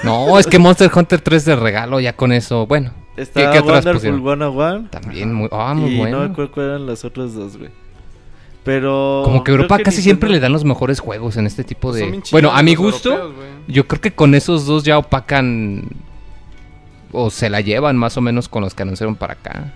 No, 0.02 0.38
es 0.38 0.46
que 0.46 0.58
Monster 0.58 0.90
Hunter 0.94 1.20
3 1.20 1.44
de 1.44 1.56
regalo, 1.56 2.00
ya 2.00 2.14
con 2.14 2.32
eso. 2.32 2.66
Bueno, 2.66 2.92
Está 3.16 3.40
¿Qué- 3.40 3.50
qué 3.52 3.58
otras 3.58 3.84
Wonderful 3.84 3.92
pusieron? 3.94 4.22
101. 4.22 4.88
también 4.90 5.34
muy, 5.34 5.48
ah, 5.52 5.74
muy 5.74 5.90
y 5.90 5.96
no 5.98 6.04
me 6.04 6.10
bueno. 6.16 6.32
acuerdo 6.32 6.52
cuáles 6.52 6.70
eran 6.70 6.86
los 6.86 7.04
otros 7.04 7.34
dos, 7.34 7.58
güey. 7.58 7.70
Pero. 8.64 9.22
Como 9.24 9.42
que 9.42 9.50
Europa 9.52 9.78
casi 9.78 10.02
siempre 10.02 10.28
le 10.28 10.38
dan 10.40 10.52
los 10.52 10.64
mejores 10.64 11.00
juegos 11.00 11.36
en 11.36 11.46
este 11.46 11.64
tipo 11.64 11.90
Pues 11.90 12.00
de... 12.00 12.22
Bueno, 12.30 12.50
a 12.52 12.62
mi 12.62 12.74
gusto, 12.74 13.10
europeos, 13.12 13.44
yo 13.68 13.86
creo 13.86 14.00
que 14.00 14.12
con 14.12 14.34
esos 14.34 14.66
dos 14.66 14.84
ya 14.84 14.98
opacan 14.98 15.84
o 17.12 17.30
se 17.30 17.48
la 17.50 17.60
llevan 17.60 17.96
más 17.96 18.16
o 18.16 18.20
menos 18.20 18.48
con 18.48 18.62
los 18.62 18.74
que 18.74 18.82
anunciaron 18.82 19.16
para 19.16 19.32
acá. 19.32 19.72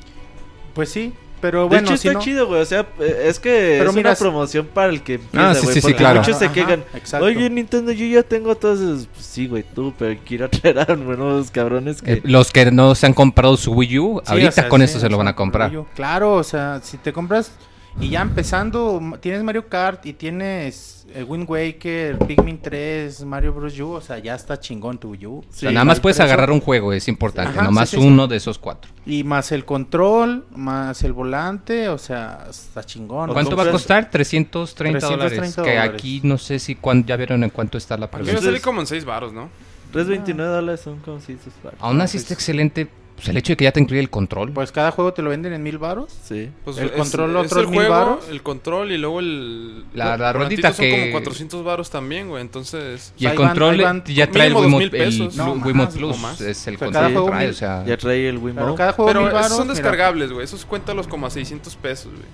Pues 0.74 0.90
sí, 0.90 1.12
pero 1.40 1.62
De 1.62 1.68
bueno, 1.68 1.88
hecho, 1.88 1.96
si 1.96 2.08
está 2.08 2.18
no- 2.18 2.24
chido, 2.24 2.46
güey. 2.46 2.60
O 2.60 2.64
sea, 2.66 2.86
es 3.00 3.40
que 3.40 3.76
Pero 3.78 3.90
es 3.90 3.96
mira, 3.96 4.10
una 4.10 4.18
promoción 4.18 4.66
para 4.72 4.90
el 4.90 5.02
que 5.02 5.14
empieza, 5.14 5.50
Ah, 5.50 5.54
sí, 5.54 5.62
güey, 5.62 5.74
sí, 5.74 5.80
sí, 5.80 5.94
claro. 5.94 6.20
Muchos 6.20 6.38
se 6.38 6.44
Ajá, 6.46 6.54
quejan. 6.54 6.84
exacto. 6.94 7.26
Oye, 7.26 7.48
Nintendo, 7.50 7.90
yo 7.92 8.06
ya 8.06 8.22
tengo 8.22 8.54
todos 8.54 8.80
esos. 8.80 9.06
Pues 9.06 9.24
sí, 9.24 9.46
güey, 9.46 9.64
tú, 9.74 9.92
pero 9.98 10.18
quiero 10.26 10.48
traer 10.50 10.78
a 10.90 10.94
nuevos 10.94 11.50
cabrones 11.50 12.02
que. 12.02 12.12
Eh, 12.14 12.20
los 12.24 12.52
que 12.52 12.70
no 12.70 12.94
se 12.94 13.06
han 13.06 13.14
comprado 13.14 13.56
su 13.56 13.72
Wii 13.72 13.98
U, 13.98 14.20
Sí, 14.24 14.30
ahorita 14.30 14.48
o 14.48 14.52
sea, 14.52 14.68
con 14.68 14.80
sí, 14.80 14.84
eso 14.84 15.00
se 15.00 15.08
lo 15.08 15.16
van 15.16 15.28
a 15.28 15.34
comprar. 15.36 15.72
Claro, 15.94 16.34
o 16.34 16.44
sea, 16.44 16.80
si 16.82 16.98
te 16.98 17.12
compras 17.12 17.52
y 18.00 18.08
ya 18.10 18.22
empezando, 18.22 19.00
tienes 19.20 19.42
Mario 19.42 19.68
Kart 19.68 20.04
y 20.06 20.12
tienes 20.12 21.06
eh, 21.14 21.22
Wind 21.22 21.48
Waker, 21.48 22.18
Pikmin 22.18 22.58
3, 22.60 23.24
Mario 23.24 23.52
Bros. 23.54 23.78
U, 23.78 23.92
o 23.92 24.00
sea, 24.00 24.18
ya 24.18 24.34
está 24.34 24.58
chingón 24.58 24.98
tu 24.98 25.10
Wii 25.12 25.26
U. 25.26 25.38
O 25.38 25.44
Sí, 25.50 25.60
sea, 25.60 25.70
nada 25.70 25.84
más 25.84 25.98
el 25.98 26.02
puedes 26.02 26.18
agarrar 26.20 26.50
un 26.50 26.60
juego, 26.60 26.92
es 26.92 27.06
importante. 27.08 27.52
Ajá, 27.52 27.62
nomás 27.62 27.88
sí, 27.90 27.96
sí, 27.96 28.02
sí. 28.02 28.08
uno 28.08 28.26
de 28.26 28.36
esos 28.36 28.58
cuatro. 28.58 28.90
Y 29.06 29.22
más 29.22 29.52
el 29.52 29.64
control, 29.64 30.44
más 30.54 31.02
el 31.04 31.12
volante, 31.12 31.88
o 31.88 31.98
sea, 31.98 32.46
está 32.50 32.82
chingón. 32.84 33.30
¿O 33.30 33.32
¿Cuánto 33.32 33.54
va 33.56 33.62
a 33.64 33.70
costar? 33.70 34.10
330 34.10 34.98
dólares. 35.06 35.32
330 35.38 35.62
Que 35.62 35.76
dólares. 35.78 35.94
aquí 35.94 36.20
no 36.24 36.36
sé 36.38 36.58
si 36.58 36.74
cuán- 36.74 37.04
ya 37.06 37.16
vieron 37.16 37.44
en 37.44 37.50
cuánto 37.50 37.78
está 37.78 37.96
la 37.96 38.06
Aquí 38.06 38.30
va 38.32 38.38
a 38.38 38.42
salir 38.42 38.60
como 38.60 38.80
en 38.80 38.86
6 38.86 39.04
baros, 39.04 39.32
¿no? 39.32 39.48
329 39.92 40.50
dólares 40.52 40.80
son 40.80 40.98
como 40.98 41.20
si 41.20 41.34
sus 41.34 41.52
baros. 41.62 41.78
Aún 41.80 42.00
así 42.00 42.16
está 42.16 42.34
excelente 42.34 42.88
pues, 43.16 43.28
el 43.28 43.36
hecho 43.36 43.52
de 43.52 43.56
que 43.56 43.64
ya 43.64 43.72
te 43.72 43.80
incluye 43.80 44.00
el 44.00 44.10
control. 44.10 44.52
Pues 44.52 44.72
cada 44.72 44.90
juego 44.90 45.12
te 45.12 45.22
lo 45.22 45.30
venden 45.30 45.52
en 45.52 45.62
mil 45.62 45.78
baros. 45.78 46.12
Sí. 46.24 46.50
Pues 46.64 46.78
El 46.78 46.86
es- 46.86 46.92
control, 46.92 47.30
es 47.36 47.46
otros 47.46 47.62
el 47.64 47.68
mil 47.68 47.78
juego, 47.80 47.94
varos. 47.94 48.28
el 48.28 48.42
control 48.42 48.92
y 48.92 48.98
luego 48.98 49.20
el... 49.20 49.84
La- 49.94 50.16
la 50.16 50.32
rondita 50.32 50.72
que- 50.72 50.90
Son 50.90 51.00
como 51.00 51.12
400 51.12 51.64
baros 51.64 51.90
también, 51.90 52.28
güey, 52.28 52.42
entonces... 52.42 53.12
y 53.16 53.26
el 53.26 53.36
van- 53.36 53.48
control 53.48 53.80
van 53.80 54.04
ya 54.04 54.30
trae 54.30 54.48
el 54.48 54.54
Wiimote, 54.54 55.02
el 55.02 55.36
No, 55.36 55.52
Wiimote 55.52 55.72
más, 55.74 55.94
Plus. 55.94 56.18
más. 56.20 56.40
Es 56.40 56.66
el 56.66 56.74
O 56.74 56.78
sea, 56.78 56.86
control 56.86 56.92
cada 56.92 57.06
que 57.08 57.12
juego 57.14 57.28
trae, 57.28 57.40
mil- 57.46 57.50
o 57.50 57.54
sea... 57.54 57.84
Ya 57.86 57.96
trae 57.96 58.28
el 58.28 58.34
Pero 58.34 58.44
Wiimote. 58.46 58.74
cada 58.76 58.92
juego 58.92 59.08
Pero 59.08 59.20
mil 59.20 59.28
esos 59.30 59.40
varos. 59.42 59.56
son 59.56 59.68
descargables, 59.68 60.32
güey. 60.32 60.44
Esos 60.44 60.64
cuéntalos 60.64 61.06
como 61.06 61.26
a 61.26 61.30
600 61.30 61.76
pesos, 61.76 62.12
güey. 62.12 62.24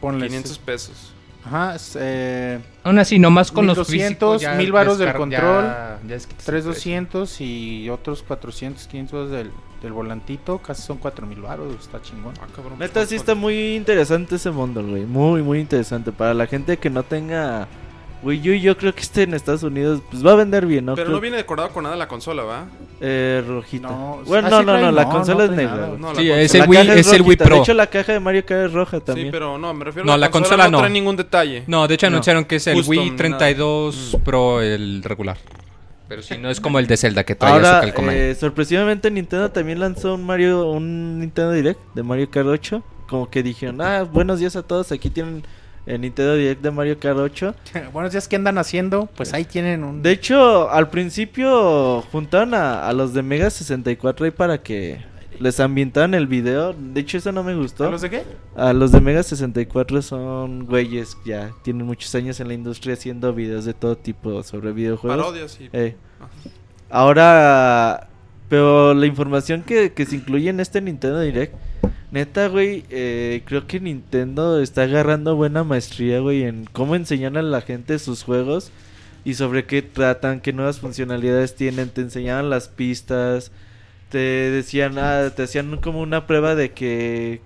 ponle 0.00 0.26
500 0.26 0.58
pesos. 0.58 1.12
Ajá, 1.44 1.76
eh, 1.96 2.58
Aún 2.84 2.98
así, 2.98 3.18
nomás 3.18 3.50
con 3.50 3.66
los 3.66 3.76
1200, 3.78 4.40
físicos 4.40 4.42
ya 4.42 4.54
1000 4.54 4.72
varos 4.72 4.98
del 4.98 5.12
control, 5.14 5.64
ya- 5.64 5.98
ya 6.06 6.14
es 6.16 6.26
que 6.26 6.34
te- 6.34 6.44
3200 6.44 7.40
y 7.40 7.88
otros 7.88 8.22
400, 8.22 8.86
500 8.86 9.30
del, 9.30 9.50
del 9.82 9.92
volantito, 9.92 10.58
casi 10.58 10.82
son 10.82 10.98
4000 10.98 11.40
varos, 11.40 11.74
está 11.80 12.00
chingón. 12.02 12.34
Ah, 12.42 12.46
cabrón, 12.54 12.78
Neta, 12.78 13.06
sí 13.06 13.16
está 13.16 13.34
muy 13.34 13.74
interesante 13.76 14.36
ese 14.36 14.50
mundo, 14.50 14.84
güey. 14.86 15.04
Muy, 15.06 15.42
muy 15.42 15.60
interesante. 15.60 16.12
Para 16.12 16.34
la 16.34 16.46
gente 16.46 16.76
que 16.76 16.90
no 16.90 17.02
tenga 17.04 17.66
Wii 18.22 18.50
U, 18.50 18.54
yo 18.54 18.76
creo 18.76 18.94
que 18.94 19.00
este 19.00 19.22
en 19.22 19.32
Estados 19.34 19.62
Unidos 19.62 20.02
pues 20.10 20.24
va 20.24 20.32
a 20.32 20.34
vender 20.34 20.66
bien, 20.66 20.84
¿no? 20.84 20.94
Pero 20.94 21.06
Creo- 21.06 21.16
no 21.16 21.20
viene 21.22 21.36
decorado 21.38 21.70
con 21.70 21.84
nada 21.84 21.96
la 21.96 22.06
consola, 22.06 22.42
¿va? 22.42 22.66
Eh, 23.00 23.42
rojita. 23.46 23.88
No, 23.88 24.20
bueno, 24.26 24.48
ah, 24.48 24.50
no, 24.50 24.60
sí 24.60 24.66
no, 24.66 24.78
no, 24.78 24.90
la 24.92 25.04
no, 25.04 25.10
consola 25.10 25.38
no 25.38 25.44
es 25.44 25.50
negra. 25.56 25.90
nada, 25.98 26.14
Sí, 26.16 26.30
es 26.30 26.54
el 26.54 26.62
Wii- 26.64 26.90
es 26.90 27.12
el 27.12 27.22
Wii. 27.22 27.36
Pro. 27.38 27.56
De 27.56 27.62
hecho, 27.62 27.74
la 27.74 27.86
caja 27.86 28.12
de 28.12 28.20
Mario 28.20 28.44
Kart 28.44 28.66
es 28.66 28.72
roja 28.72 29.00
también. 29.00 29.28
Sí, 29.28 29.32
pero 29.32 29.56
no, 29.56 29.72
me 29.72 29.84
refiero 29.84 30.04
No, 30.06 30.12
a 30.12 30.16
la, 30.18 30.26
la 30.26 30.30
consola, 30.30 30.56
consola 30.56 30.64
no 30.70 30.70
no. 30.72 30.78
trae 30.78 30.90
ningún 30.90 31.16
detalle. 31.16 31.64
No, 31.66 31.88
de 31.88 31.94
hecho 31.94 32.06
No. 32.10 32.16
anunciaron 32.16 32.44
que 32.44 32.56
es 32.56 32.66
el 32.66 32.74
Custom, 32.74 32.90
Wii 32.98 33.10
32 33.16 34.18
Pro, 34.24 34.60
el 34.60 35.02
regular. 35.02 35.38
Pero 36.08 36.22
sí, 36.22 36.36
no 36.38 36.50
es 36.50 36.60
como 36.60 36.78
el 36.80 36.86
de 36.88 36.96
Zelda 36.96 37.24
que 37.24 37.36
trae 37.36 37.52
Ahora, 37.52 37.82
su 37.82 38.10
eh, 38.10 38.34
sorpresivamente 38.34 39.10
Nintendo 39.12 39.50
también 39.50 39.78
lanzó 39.78 40.16
un 40.16 40.24
Mario, 40.26 40.68
un 40.70 41.20
Nintendo 41.20 41.52
Direct 41.52 41.78
de 41.94 42.02
Mario 42.02 42.28
Kart 42.30 42.48
8. 42.48 42.82
Como 43.08 43.30
que 43.30 43.42
dijeron, 43.42 43.80
ah, 43.80 44.02
buenos 44.02 44.40
días 44.40 44.56
a 44.56 44.62
todos, 44.62 44.92
aquí 44.92 45.08
tienen 45.10 45.42
el 45.90 46.00
Nintendo 46.00 46.36
Direct 46.36 46.62
de 46.62 46.70
Mario 46.70 46.98
Kart 46.98 47.18
8. 47.18 47.54
Buenos 47.92 48.12
días, 48.12 48.28
¿qué 48.28 48.36
andan 48.36 48.58
haciendo? 48.58 49.08
Pues 49.16 49.34
ahí 49.34 49.44
tienen 49.44 49.82
un... 49.82 50.02
De 50.02 50.12
hecho, 50.12 50.70
al 50.70 50.88
principio 50.88 52.02
juntaron 52.12 52.54
a, 52.54 52.86
a 52.86 52.92
los 52.92 53.12
de 53.12 53.22
Mega 53.22 53.50
64 53.50 54.24
ahí 54.24 54.30
para 54.30 54.62
que 54.62 55.04
les 55.40 55.58
ambientaran 55.58 56.14
el 56.14 56.28
video. 56.28 56.74
De 56.74 57.00
hecho, 57.00 57.18
eso 57.18 57.32
no 57.32 57.42
me 57.42 57.56
gustó. 57.56 57.86
¿A 57.86 57.90
los 57.90 58.02
de 58.02 58.10
qué? 58.10 58.24
A 58.54 58.72
los 58.72 58.92
de 58.92 59.00
Mega 59.00 59.22
64 59.22 60.02
son 60.02 60.66
güeyes 60.66 61.16
ya 61.24 61.50
tienen 61.62 61.86
muchos 61.86 62.14
años 62.14 62.38
en 62.38 62.48
la 62.48 62.54
industria 62.54 62.94
haciendo 62.94 63.32
videos 63.32 63.64
de 63.64 63.74
todo 63.74 63.96
tipo 63.96 64.42
sobre 64.44 64.72
videojuegos. 64.72 65.18
Parodias 65.18 65.60
y... 65.60 65.70
Eh, 65.72 65.96
ahora, 66.90 68.09
pero 68.50 68.92
la 68.94 69.06
información 69.06 69.62
que, 69.62 69.92
que 69.92 70.04
se 70.04 70.16
incluye 70.16 70.50
en 70.50 70.58
este 70.58 70.80
Nintendo 70.80 71.20
Direct, 71.20 71.54
neta, 72.10 72.48
güey, 72.48 72.84
eh, 72.90 73.42
creo 73.46 73.68
que 73.68 73.78
Nintendo 73.78 74.60
está 74.60 74.82
agarrando 74.82 75.36
buena 75.36 75.62
maestría, 75.62 76.18
güey, 76.18 76.42
en 76.42 76.64
cómo 76.64 76.96
enseñan 76.96 77.36
a 77.36 77.42
la 77.42 77.60
gente 77.60 77.98
sus 78.00 78.24
juegos 78.24 78.72
y 79.24 79.34
sobre 79.34 79.66
qué 79.66 79.82
tratan, 79.82 80.40
qué 80.40 80.52
nuevas 80.52 80.80
funcionalidades 80.80 81.54
tienen, 81.54 81.90
te 81.90 82.00
enseñaban 82.00 82.50
las 82.50 82.66
pistas, 82.66 83.52
te 84.08 84.18
decían, 84.18 84.98
ah, 84.98 85.30
te 85.34 85.44
hacían 85.44 85.76
como 85.76 86.00
una 86.00 86.26
prueba 86.26 86.56
de 86.56 86.72
que, 86.72 87.40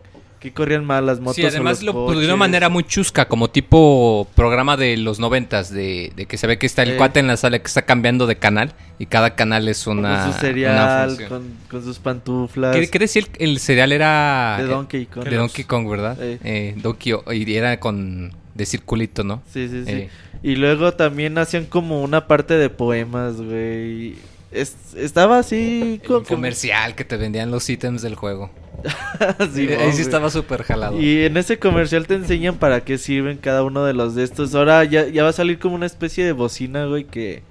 que 0.45 0.53
corrían 0.53 0.85
mal 0.85 1.07
las 1.07 1.19
motos. 1.19 1.35
Sí, 1.37 1.43
o 1.45 1.49
además 1.49 1.83
los 1.83 1.95
lo, 1.95 2.01
de 2.03 2.07
una 2.19 2.23
coches. 2.27 2.37
manera 2.37 2.69
muy 2.69 2.85
chusca, 2.85 3.27
como 3.27 3.51
tipo 3.51 4.29
programa 4.37 4.77
de 4.77 4.97
los 4.99 5.19
noventas, 5.19 5.71
de, 5.73 6.13
de 6.15 6.27
que 6.27 6.37
se 6.37 6.47
ve 6.47 6.59
que 6.59 6.67
está 6.67 6.83
el 6.85 6.91
Eh. 6.93 6.97
cuate 6.97 7.19
en 7.19 7.27
la 7.27 7.37
sala 7.37 7.59
que 7.59 7.67
está 7.67 7.83
cambiando 7.83 8.27
de 8.27 8.37
canal 8.37 8.75
y 8.99 9.07
cada 9.07 9.35
canal 9.35 9.67
es 9.69 9.87
una, 9.87 10.25
con 10.25 10.33
su 10.35 10.39
cereal, 10.41 11.19
con, 11.29 11.45
con 11.71 11.83
sus 11.83 11.99
pantuflas. 11.99 12.77
¿Qué, 12.77 12.89
qué 12.89 12.99
decía 13.01 13.23
el, 13.23 13.51
el 13.51 13.59
cereal 13.59 13.91
era 13.93 14.57
De 14.59 14.65
eh, 14.65 14.69
Donkey 14.69 15.07
Kong. 15.07 15.25
de 15.25 15.37
Donkey 15.37 15.65
Kong, 15.65 15.89
¿verdad? 15.91 16.17
Eh. 16.23 16.39
Eh, 16.45 16.75
Donkey 16.77 17.15
y 17.33 17.55
era 17.55 17.81
con 17.81 18.33
de 18.55 18.67
circulito, 18.67 19.25
¿no? 19.25 19.43
Sí, 19.53 19.67
sí, 19.69 19.85
sí. 19.85 19.91
Eh. 19.91 20.11
Y 20.43 20.57
luego 20.57 20.93
también 20.93 21.39
hacían 21.39 21.65
como 21.65 22.03
una 22.03 22.27
parte 22.29 22.55
de 22.55 22.69
poemas, 22.71 23.41
güey. 23.41 24.15
Es- 24.53 24.95
estaba 24.97 25.39
así 25.39 25.99
El 26.03 26.07
como... 26.07 26.23
comercial 26.23 26.95
que 26.95 27.05
te 27.05 27.17
vendían 27.17 27.51
los 27.51 27.69
ítems 27.69 28.03
del 28.03 28.15
juego. 28.15 28.51
Sí, 29.53 29.69
Ahí 29.69 29.93
sí 29.93 30.03
estaba 30.03 30.31
súper 30.31 30.63
jalado. 30.63 31.01
Y 31.01 31.25
en 31.25 31.37
ese 31.37 31.59
comercial 31.59 32.07
te 32.07 32.15
enseñan 32.15 32.57
para 32.57 32.83
qué 32.83 32.99
sirven 32.99 33.39
cada 33.39 33.63
uno 33.63 33.85
de 33.85 33.95
los 33.95 34.15
de 34.15 34.25
estos. 34.25 34.55
Ahora 34.55 34.85
ya, 34.85 35.07
ya 35.09 35.23
va 35.23 35.31
a 35.31 35.33
salir 35.33 35.59
como 35.59 35.75
una 35.75 35.87
especie 35.87 36.25
de 36.25 36.33
bocina, 36.33 36.87
güey, 36.87 37.05
que... 37.05 37.43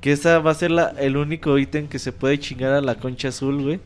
Que 0.00 0.12
esa 0.12 0.38
va 0.38 0.52
a 0.52 0.54
ser 0.54 0.70
la, 0.70 0.94
el 1.00 1.16
único 1.16 1.58
ítem 1.58 1.88
que 1.88 1.98
se 1.98 2.12
puede 2.12 2.38
chingar 2.38 2.72
a 2.72 2.80
la 2.80 2.94
concha 2.94 3.28
azul, 3.28 3.60
güey. 3.62 3.80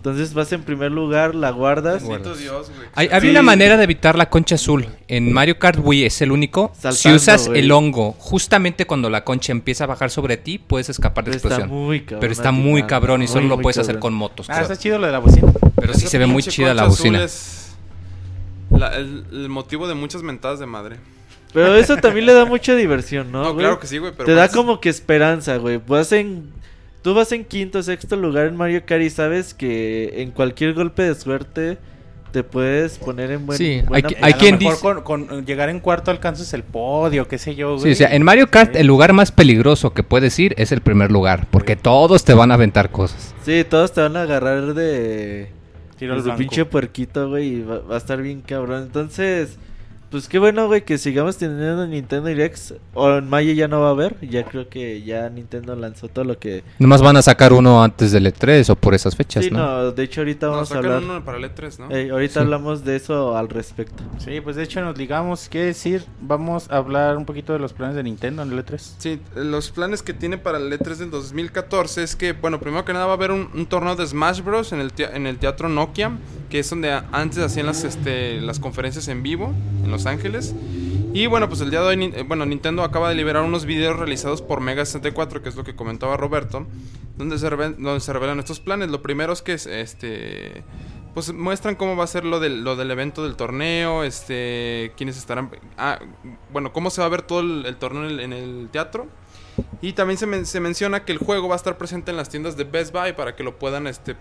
Entonces 0.00 0.32
vas 0.32 0.50
en 0.52 0.62
primer 0.62 0.90
lugar, 0.90 1.34
la 1.34 1.50
guardas. 1.50 2.02
Guardas. 2.02 2.26
Bendito 2.30 2.34
Dios, 2.34 2.70
güey. 2.74 2.88
Hay- 2.94 3.08
Sí. 3.08 3.14
había 3.14 3.30
una 3.32 3.42
manera 3.42 3.76
de 3.76 3.84
evitar 3.84 4.16
la 4.16 4.30
concha 4.30 4.54
azul. 4.54 4.88
En 5.08 5.30
Mario 5.30 5.58
Kart 5.58 5.78
Wii 5.82 6.06
es 6.06 6.22
el 6.22 6.32
único. 6.32 6.72
si 6.92 7.12
usas 7.12 7.48
güey. 7.48 7.60
el 7.60 7.70
hongo, 7.70 8.12
justamente 8.18 8.86
cuando 8.86 9.10
la 9.10 9.24
concha 9.24 9.52
empieza 9.52 9.84
a 9.84 9.88
bajar 9.88 10.08
sobre 10.10 10.38
ti, 10.38 10.56
puedes 10.58 10.88
escapar 10.88 11.24
de 11.24 11.32
está 11.32 11.48
explosión. 11.48 11.68
muy 11.68 12.00
cabrón. 12.00 12.20
Pero 12.20 12.32
está 12.32 12.50
muy 12.50 12.82
cabrón 12.84 13.22
y 13.22 13.26
solo 13.28 13.42
muy, 13.42 13.48
lo 13.50 13.58
puedes 13.60 13.76
hacer 13.76 13.98
con 13.98 14.14
motos. 14.14 14.48
Ah, 14.48 14.54
creo. 14.54 14.62
está 14.62 14.76
chido 14.78 14.98
lo 14.98 15.04
de 15.06 15.12
la 15.12 15.18
bocina. 15.18 15.52
Pero 15.76 15.92
sí 15.92 16.00
Esa 16.00 16.08
se 16.08 16.18
ve 16.18 16.24
muy 16.26 16.42
chida 16.42 16.72
la 16.72 16.84
bocina. 16.84 17.22
es 17.22 17.72
la- 18.70 18.96
el, 18.96 19.24
el 19.32 19.48
motivo 19.50 19.86
de 19.86 19.94
muchas 19.94 20.22
mentadas 20.22 20.58
de 20.60 20.66
madre. 20.66 20.96
Pero 21.52 21.74
eso 21.74 21.96
también 21.96 22.26
le 22.26 22.32
da 22.32 22.44
mucha 22.44 22.74
diversión, 22.74 23.32
¿no? 23.32 23.42
No, 23.42 23.52
güey? 23.52 23.64
claro 23.66 23.80
que 23.80 23.86
sí, 23.86 23.98
güey, 23.98 24.12
pero 24.16 24.24
Te 24.24 24.32
da 24.34 24.48
como 24.48 24.80
que 24.80 24.88
esperanza, 24.88 25.56
güey. 25.56 25.80
Vas 25.86 26.12
en... 26.12 26.58
Tú 27.02 27.14
vas 27.14 27.32
en 27.32 27.44
quinto, 27.44 27.82
sexto 27.82 28.14
lugar 28.16 28.46
en 28.46 28.56
Mario 28.56 28.82
Kart 28.84 29.02
y 29.02 29.10
sabes 29.10 29.54
que 29.54 30.22
en 30.22 30.30
cualquier 30.32 30.74
golpe 30.74 31.02
de 31.02 31.14
suerte 31.14 31.78
te 32.30 32.44
puedes 32.44 32.98
poner 32.98 33.30
en 33.32 33.44
buen 33.46 33.58
Sí, 33.58 33.82
buena 33.88 34.06
hay 34.08 34.14
hay 34.22 34.32
a 34.32 34.36
lo 34.36 34.38
quien 34.40 34.58
mejor 34.58 34.96
dice- 34.96 35.02
con, 35.02 35.26
con 35.26 35.46
llegar 35.46 35.68
en 35.68 35.80
cuarto 35.80 36.10
alcanzas 36.12 36.52
el 36.52 36.62
podio, 36.62 37.26
qué 37.26 37.38
sé 37.38 37.54
yo, 37.56 37.76
Sí, 37.78 37.80
güey. 37.82 37.92
o 37.92 37.96
sea, 37.96 38.14
en 38.14 38.22
Mario 38.22 38.48
Kart 38.50 38.72
Sí. 38.74 38.80
el 38.80 38.86
lugar 38.86 39.12
más 39.14 39.32
peligroso 39.32 39.92
que 39.94 40.02
puedes 40.04 40.38
ir 40.38 40.54
es 40.58 40.70
el 40.72 40.80
primer 40.82 41.10
lugar, 41.10 41.46
porque 41.50 41.74
todos 41.74 42.24
te 42.24 42.34
van 42.34 42.50
a 42.50 42.54
aventar 42.54 42.90
cosas. 42.90 43.34
Sí, 43.44 43.64
todos 43.68 43.92
te 43.92 44.00
van 44.02 44.16
a 44.16 44.22
agarrar 44.22 44.74
de... 44.74 45.48
Tiro 45.98 46.22
de 46.22 46.30
su 46.30 46.36
pinche 46.36 46.64
puerquito, 46.64 47.28
güey, 47.30 47.46
y 47.56 47.62
va, 47.62 47.80
va 47.80 47.94
a 47.96 47.98
estar 47.98 48.22
bien 48.22 48.42
cabrón. 48.42 48.84
Entonces, 48.84 49.58
pues 50.10 50.28
qué 50.28 50.38
bueno, 50.38 50.66
güey, 50.66 50.84
que 50.84 50.98
sigamos 50.98 51.36
teniendo 51.36 51.86
Nintendo 51.86 52.28
Direct. 52.28 52.58
O 52.94 53.10
en 53.18 53.28
mayo 53.28 53.52
ya 53.52 53.68
no 53.68 53.80
va 53.80 53.88
a 53.88 53.90
haber. 53.90 54.16
Ya 54.28 54.44
creo 54.44 54.68
que 54.68 55.02
ya 55.02 55.28
Nintendo 55.30 55.76
lanzó 55.76 56.08
todo 56.08 56.24
lo 56.24 56.38
que... 56.38 56.64
Nomás 56.78 57.00
van 57.00 57.16
a 57.16 57.22
sacar 57.22 57.52
uno 57.52 57.82
antes 57.82 58.10
del 58.12 58.26
E3 58.26 58.68
o 58.70 58.76
por 58.76 58.94
esas 58.94 59.14
fechas, 59.16 59.44
Sí, 59.44 59.50
¿no? 59.50 59.58
no, 59.58 59.92
de 59.92 60.02
hecho 60.02 60.20
ahorita 60.22 60.46
No, 60.46 60.52
vamos 60.52 60.72
a 60.72 60.78
hablar... 60.78 61.02
uno 61.02 61.24
para 61.24 61.38
el 61.38 61.44
E3, 61.44 61.78
¿no? 61.78 61.90
Ey, 61.94 62.08
ahorita 62.10 62.34
Sí. 62.34 62.38
hablamos 62.40 62.84
de 62.84 62.96
eso 62.96 63.36
al 63.36 63.48
respecto. 63.48 64.02
Sí, 64.18 64.40
pues 64.40 64.56
de 64.56 64.64
hecho 64.64 64.80
nos 64.80 64.98
ligamos. 64.98 65.48
¿Qué 65.48 65.60
decir? 65.66 66.04
Vamos 66.20 66.68
a 66.70 66.76
hablar 66.78 67.16
un 67.16 67.24
poquito 67.24 67.52
de 67.52 67.60
los 67.60 67.72
planes 67.72 67.94
de 67.96 68.02
Nintendo 68.02 68.42
en 68.42 68.52
el 68.52 68.58
E 68.58 68.64
E3. 68.66 68.78
Sí, 68.98 69.20
los 69.36 69.70
planes 69.70 70.02
que 70.02 70.12
tiene 70.12 70.38
para 70.38 70.58
el 70.58 70.72
E3 70.72 70.96
del 70.96 71.10
2014 71.10 72.02
es 72.02 72.16
que, 72.16 72.32
bueno, 72.32 72.58
primero 72.60 72.84
que 72.84 72.92
nada 72.92 73.06
va 73.06 73.12
a 73.12 73.14
haber 73.14 73.30
un, 73.30 73.48
un 73.54 73.66
torneo 73.66 73.94
de 73.96 74.06
Smash 74.06 74.42
Bros. 74.42 74.72
en 74.72 74.80
el, 74.80 74.92
tea- 74.92 75.14
en 75.14 75.26
el 75.26 75.38
Teatro 75.38 75.68
Nokia, 75.68 76.12
que 76.48 76.58
es 76.58 76.68
donde 76.70 76.90
antes 77.12 77.38
hacían 77.38 77.66
las, 77.66 77.84
este, 77.84 78.40
las 78.40 78.58
conferencias 78.58 79.06
en 79.08 79.22
vivo 79.22 79.54
en 79.84 79.90
Los 79.90 79.99
Ángeles. 80.06 80.54
Y 81.12 81.26
bueno, 81.26 81.48
pues 81.48 81.60
el 81.60 81.70
día 81.70 81.80
de 81.80 81.86
hoy, 81.88 82.04
eh, 82.14 82.24
bueno, 82.26 82.46
Nintendo 82.46 82.84
acaba 82.84 83.08
de 83.08 83.16
liberar 83.16 83.42
unos 83.42 83.64
videos 83.64 83.96
realizados 83.98 84.42
por 84.42 84.60
Mega 84.60 84.84
64, 84.84 85.42
que 85.42 85.48
es 85.48 85.56
lo 85.56 85.64
que 85.64 85.74
comentaba 85.74 86.16
Roberto, 86.16 86.66
donde 87.16 87.36
se, 87.38 87.50
reven- 87.50 87.76
donde 87.78 88.12
revelan 88.12 88.38
estos 88.38 88.60
planes. 88.60 88.90
Lo 88.90 89.02
primero 89.02 89.32
es 89.32 89.42
que, 89.42 89.54
es, 89.54 89.66
este, 89.66 90.62
pues 91.14 91.32
muestran 91.32 91.74
cómo 91.74 91.96
va 91.96 92.04
a 92.04 92.06
ser 92.06 92.24
lo 92.24 92.38
del, 92.38 92.62
lo 92.62 92.76
del 92.76 92.92
evento 92.92 93.24
del 93.24 93.34
torneo, 93.34 94.04
este, 94.04 94.92
quiénes 94.96 95.18
estarán, 95.18 95.50
ah, 95.76 95.98
bueno, 96.52 96.72
cómo 96.72 96.90
se 96.90 97.00
va 97.00 97.06
a 97.08 97.10
ver 97.10 97.22
todo 97.22 97.40
el, 97.40 97.66
el 97.66 97.74
torneo 97.76 98.08
en 98.08 98.32
el, 98.32 98.68
teatro. 98.70 99.08
Y 99.82 99.94
también 99.94 100.16
se, 100.16 100.26
men- 100.26 100.46
se 100.46 100.60
menciona 100.60 101.04
que 101.04 101.10
el 101.10 101.18
juego 101.18 101.48
va 101.48 101.54
a 101.54 101.56
estar 101.56 101.76
presente 101.76 102.12
en 102.12 102.16
las 102.16 102.28
tiendas 102.28 102.56
de 102.56 102.62
Best 102.64 102.92
Buy 102.94 103.14
para 103.14 103.34
que 103.34 103.42
lo 103.42 103.58
puedan 103.58 103.88
este, 103.88 104.16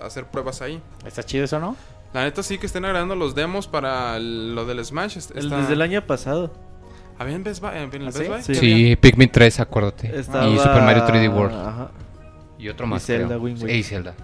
hacer 0.00 0.24
pruebas 0.28 0.62
ahí. 0.62 0.80
¿Está 1.04 1.22
chido 1.22 1.44
eso, 1.44 1.60
no? 1.60 1.76
La 2.12 2.24
neta 2.24 2.42
sí 2.42 2.58
que 2.58 2.66
estén 2.66 2.84
agregando 2.84 3.14
los 3.14 3.34
demos 3.34 3.66
para 3.68 4.16
el- 4.16 4.54
lo 4.54 4.64
del 4.66 4.84
Smash. 4.84 5.18
El- 5.34 5.48
Desde 5.50 5.72
el 5.72 5.82
año 5.82 6.06
pasado. 6.06 6.52
¿Había 7.18 7.36
en 7.36 7.44
Best 7.44 7.62
Buy? 7.62 7.70
¿En 7.76 7.92
el 7.94 8.02
¿Ah, 8.02 8.10
Best 8.10 8.18
sí? 8.18 8.52
Buy? 8.52 8.54
Sí. 8.54 8.96
Pikmin 8.96 9.30
3, 9.30 9.60
acuérdate. 9.60 10.18
Estaba... 10.18 10.46
Y 10.48 10.56
Super 10.58 10.82
Mario 10.82 11.04
3D 11.06 11.28
World. 11.28 11.54
Ajá. 11.54 11.90
Y 12.58 12.68
otro 12.68 12.86
más. 12.86 13.02
Y 13.04 13.06
Zelda, 13.06 13.36
Sí, 13.36 13.40
Waker. 13.40 13.70
y 13.70 13.82
Zelda. 13.82 14.14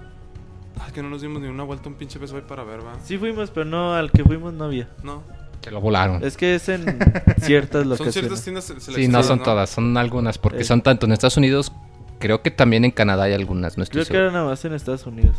Ah, 0.81 0.89
que 0.93 1.03
no 1.03 1.09
nos 1.11 1.23
dimos 1.23 1.41
ni 1.43 1.49
una 1.49 1.65
vuelta 1.65 1.89
a 1.89 1.93
un 1.93 1.95
pinche 1.99 2.19
Best 2.19 2.33
Buy 2.33 2.43
para 2.43 2.65
ver, 2.65 2.81
va. 2.85 2.95
Sí 3.05 3.19
fuimos, 3.19 3.51
pero 3.51 3.65
no, 3.67 3.95
al 3.95 4.11
que 4.11 4.23
fuimos 4.25 4.53
no 4.53 4.65
había. 4.65 4.89
No. 5.03 5.23
Se 5.63 5.71
lo 5.71 5.81
volaron. 5.81 6.23
Es 6.25 6.37
que 6.37 6.55
es 6.55 6.69
en 6.69 6.85
ciertas 7.43 7.81
Son 7.83 7.89
locaciones. 7.91 8.15
ciertas 8.15 8.43
tiendas 8.43 8.65
se- 8.65 8.81
Sí, 8.81 9.09
no 9.09 9.23
son 9.23 9.43
todas, 9.43 9.71
son 9.71 9.97
algunas, 9.97 10.39
porque 10.39 10.61
Eh. 10.63 10.65
son 10.65 10.83
tanto 10.83 11.07
en 11.07 11.13
Estados 11.13 11.37
Unidos, 11.37 11.73
creo 12.21 12.43
que 12.43 12.51
también 12.51 12.85
en 12.85 12.91
Canadá 12.93 13.25
hay 13.25 13.33
algunas, 13.35 13.77
no 13.77 13.83
estoy 13.83 14.03
Creo 14.05 14.13
que 14.13 14.19
ahora 14.19 14.33
nada 14.33 14.45
más 14.47 14.65
en 14.65 14.73
Estados 14.73 15.05
Unidos. 15.07 15.37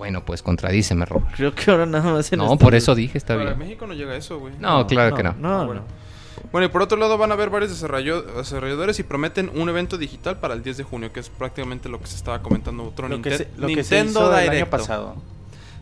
Bueno, 0.00 0.24
pues 0.24 0.40
contradíceme, 0.42 1.04
Rob. 1.04 1.22
Creo 1.36 1.54
que 1.54 1.70
ahora 1.70 1.84
nada 1.84 2.10
más 2.14 2.32
en 2.32 2.38
No, 2.38 2.44
Estados 2.44 2.58
por 2.62 2.74
eso 2.74 2.94
dije, 2.94 3.18
está 3.18 3.34
Para 3.36 3.48
bien. 3.50 3.58
México 3.58 3.86
no 3.86 3.92
llega 3.92 4.12
a 4.12 4.16
eso, 4.16 4.38
güey. 4.38 4.54
No, 4.58 4.86
claro 4.86 5.14
que 5.14 5.22
no. 5.22 5.34
No, 5.34 5.60
Ah, 5.60 5.64
bueno. 5.66 5.82
no. 5.82 6.50
Bueno, 6.52 6.64
y 6.66 6.70
por 6.70 6.80
otro 6.80 6.96
lado 6.96 7.18
van 7.18 7.30
a 7.32 7.34
haber 7.34 7.50
varios 7.50 7.70
desarrolladores 7.70 8.98
y 8.98 9.02
prometen 9.02 9.50
un 9.54 9.68
evento 9.68 9.98
digital 9.98 10.38
para 10.40 10.54
el 10.54 10.62
10 10.62 10.78
de 10.78 10.84
junio, 10.84 11.12
que 11.12 11.20
es 11.20 11.28
prácticamente 11.28 11.90
lo 11.90 12.00
que 12.00 12.06
se 12.06 12.16
estaba 12.16 12.40
comentando 12.40 12.82
otro 12.84 13.08
Lo 13.08 13.20
que 13.20 13.36
se, 13.36 13.48
lo 13.58 13.66
que 13.66 13.84
se 13.84 13.96
Nintendo 14.02 14.20
hizo 14.32 14.38
el 14.38 14.48
año 14.48 14.66
pasado. 14.70 15.16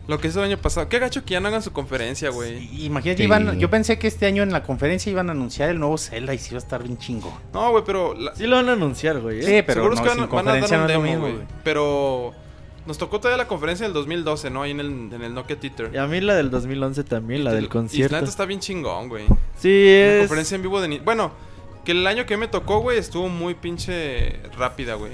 Lo 0.09 0.19
que 0.19 0.27
hizo 0.27 0.39
el 0.43 0.51
año 0.51 0.57
pasado. 0.57 0.89
Qué 0.89 0.99
gacho 0.99 1.23
que 1.23 1.31
ya 1.35 1.39
no 1.39 1.47
hagan 1.47 1.61
su 1.61 1.71
conferencia, 1.71 2.29
güey. 2.29 2.83
Imagínate, 2.85 3.19
Sí. 3.19 3.23
iban- 3.23 3.57
yo 3.57 3.69
pensé 3.69 3.97
que 3.99 4.07
este 4.07 4.25
año 4.25 4.43
en 4.43 4.51
la 4.51 4.63
conferencia 4.63 5.09
iban 5.09 5.29
a 5.29 5.31
anunciar 5.31 5.69
el 5.69 5.79
nuevo 5.79 5.97
Zelda 5.97 6.33
y 6.33 6.39
sí 6.39 6.49
iba 6.51 6.57
a 6.59 6.63
estar 6.63 6.83
bien 6.83 6.97
chingo. 6.97 7.35
No, 7.53 7.71
güey, 7.71 7.83
pero 7.85 8.13
la- 8.15 8.35
Sí 8.35 8.47
lo 8.47 8.57
van 8.57 8.67
a 8.67 8.73
anunciar, 8.73 9.21
güey. 9.21 9.39
¿eh? 9.39 9.43
Sí, 9.43 9.61
pero 9.65 9.75
seguro 9.83 9.93
es 9.93 9.99
no, 9.99 10.03
que 10.03 10.09
sin 10.09 10.19
van, 10.21 10.29
van 10.29 10.47
a 10.47 10.51
dar 10.51 10.59
conferencia 10.61 10.97
un 10.99 11.05
demo, 11.05 11.19
güey. 11.21 11.35
Pero 11.63 12.33
nos 12.89 12.97
tocó 12.97 13.19
todavía 13.19 13.37
la 13.37 13.47
conferencia 13.47 13.85
del 13.85 13.93
2012, 13.93 14.49
¿no? 14.49 14.63
Ahí 14.63 14.71
en 14.71 14.79
el, 14.79 14.87
en 15.13 15.21
el 15.21 15.33
Nokia 15.33 15.57
Theater. 15.59 15.91
Y 15.93 15.97
a 15.97 16.07
mí 16.07 16.19
la 16.21 16.35
del 16.35 16.49
2011 16.49 17.03
también, 17.05 17.43
la 17.45 17.51
Y- 17.51 17.55
del 17.55 17.63
la 17.65 17.69
concierto. 17.69 18.15
neta 18.17 18.27
está 18.27 18.45
bien 18.45 18.59
chingón, 18.59 19.07
güey. 19.09 19.25
Sí, 19.57 19.85
La 19.85 20.13
es... 20.15 20.19
conferencia 20.21 20.55
en 20.55 20.61
vivo 20.63 20.81
de... 20.81 20.87
Ni- 20.87 20.99
Bueno, 20.99 21.31
que 21.85 21.91
el 21.93 22.05
año 22.07 22.25
que 22.25 22.35
me 22.35 22.47
tocó, 22.47 22.79
güey, 22.81 22.97
estuvo 22.97 23.29
muy 23.29 23.53
pinche 23.53 24.37
rápida, 24.57 24.95
güey. 24.95 25.11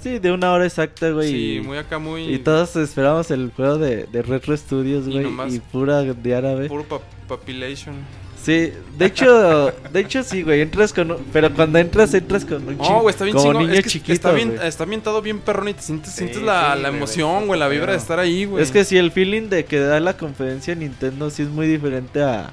Sí, 0.00 0.18
de 0.18 0.32
una 0.32 0.52
hora 0.52 0.64
exacta, 0.64 1.10
güey. 1.10 1.28
Sí, 1.30 1.56
y- 1.56 1.60
muy 1.60 1.76
acá, 1.78 1.98
muy... 1.98 2.32
Y 2.32 2.38
todos 2.38 2.74
esperamos 2.76 3.30
el 3.32 3.50
juego 3.54 3.76
de, 3.76 4.04
de 4.04 4.22
Retro 4.22 4.56
Studios, 4.56 5.06
Y 5.08 5.10
güey. 5.10 5.24
nomás- 5.24 5.52
Y, 5.54 5.58
pura 5.60 6.02
de 6.02 6.34
árabe. 6.36 6.68
Puro 6.68 6.84
pa- 6.84 7.00
population. 7.28 7.96
Sí, 8.42 8.72
de 8.96 9.04
hecho, 9.06 9.70
de 9.92 10.00
hecho 10.00 10.22
sí, 10.22 10.42
güey. 10.42 10.62
Entras 10.62 10.92
con. 10.94 11.10
un- 11.10 11.18
Pero 11.32 11.52
cuando 11.54 11.78
entras, 11.78 12.14
entras 12.14 12.44
con 12.46 12.66
un 12.66 12.78
No, 12.78 12.82
chico. 12.84 13.00
güey, 13.02 13.12
está 13.12 13.24
bien 13.24 13.36
como 13.36 13.48
chingón. 13.50 13.66
niño 13.66 13.78
Es 13.78 13.84
que 13.84 13.90
chiquito. 13.90 14.12
está, 14.14 14.32
bien, 14.32 14.54
güey. 14.56 14.66
está 14.66 14.84
ambientado 14.84 15.20
bien 15.20 15.40
perrón 15.40 15.68
y 15.68 15.74
te 15.74 15.82
sientes, 15.82 16.12
sientes 16.14 16.40
la, 16.42 16.74
sí, 16.74 16.82
la 16.82 16.88
emoción, 16.88 17.46
güey, 17.46 17.60
la 17.60 17.68
vibra 17.68 17.92
de 17.92 17.98
estar 17.98 18.18
ahí, 18.18 18.46
güey. 18.46 18.62
Es 18.62 18.70
que 18.70 18.84
sí, 18.84 18.96
el 18.96 19.12
feeling 19.12 19.48
de 19.50 19.64
que 19.66 19.78
da 19.78 20.00
la 20.00 20.16
conferencia 20.16 20.74
Nintendo 20.74 21.28
sí 21.28 21.42
es 21.42 21.48
muy 21.48 21.66
diferente 21.66 22.22
a. 22.22 22.50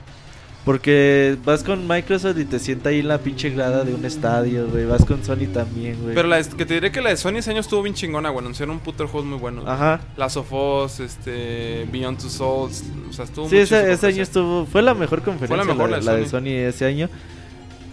Porque 0.67 1.37
vas 1.45 1.63
con 1.63 1.87
Microsoft 1.87 2.37
y 2.39 2.43
te 2.43 2.59
sienta 2.59 2.89
ahí 2.89 2.99
en 2.99 3.07
la 3.07 3.19
pinche 3.19 3.51
grada 3.51 3.85
de 3.85 3.95
un 3.95 4.03
estadio, 4.03 4.67
güey. 4.67 4.83
Vas 4.83 5.05
con 5.05 5.23
Sony 5.23 5.47
también, 5.53 5.97
güey. 6.01 6.13
Pero 6.13 6.27
la, 6.27 6.43
que 6.43 6.65
te 6.65 6.73
diré 6.73 6.91
que 6.91 6.99
la 6.99 7.11
de 7.11 7.15
Sony 7.15 7.37
ese 7.37 7.51
año 7.51 7.61
estuvo 7.61 7.81
bien 7.81 7.95
chingona, 7.95 8.27
güey. 8.31 8.43
Anunciaron 8.43 8.75
un 8.75 8.81
puto 8.81 9.03
de 9.03 9.09
juegos 9.09 9.29
muy 9.29 9.39
buenos. 9.39 9.65
Ajá. 9.65 10.01
Last 10.17 10.35
of 10.35 10.51
Us, 10.51 10.99
este, 10.99 11.87
Beyond 11.89 12.19
Two 12.19 12.29
Souls, 12.29 12.83
o 13.09 13.13
sea, 13.13 13.23
estuvo 13.23 13.47
Sí, 13.47 13.55
muy 13.55 13.63
ese, 13.63 13.93
ese 13.93 14.07
año 14.07 14.21
estuvo. 14.21 14.65
Fue 14.65 14.81
la 14.81 14.93
mejor 14.93 15.21
conferencia. 15.21 15.47
Fue 15.47 15.57
la 15.57 15.63
mejor, 15.63 15.89
la, 15.89 16.01
la 16.01 16.11
de 16.11 16.17
la 16.17 16.23
de 16.25 16.29
Sony. 16.29 16.67
Ese 16.67 16.85
año. 16.85 17.09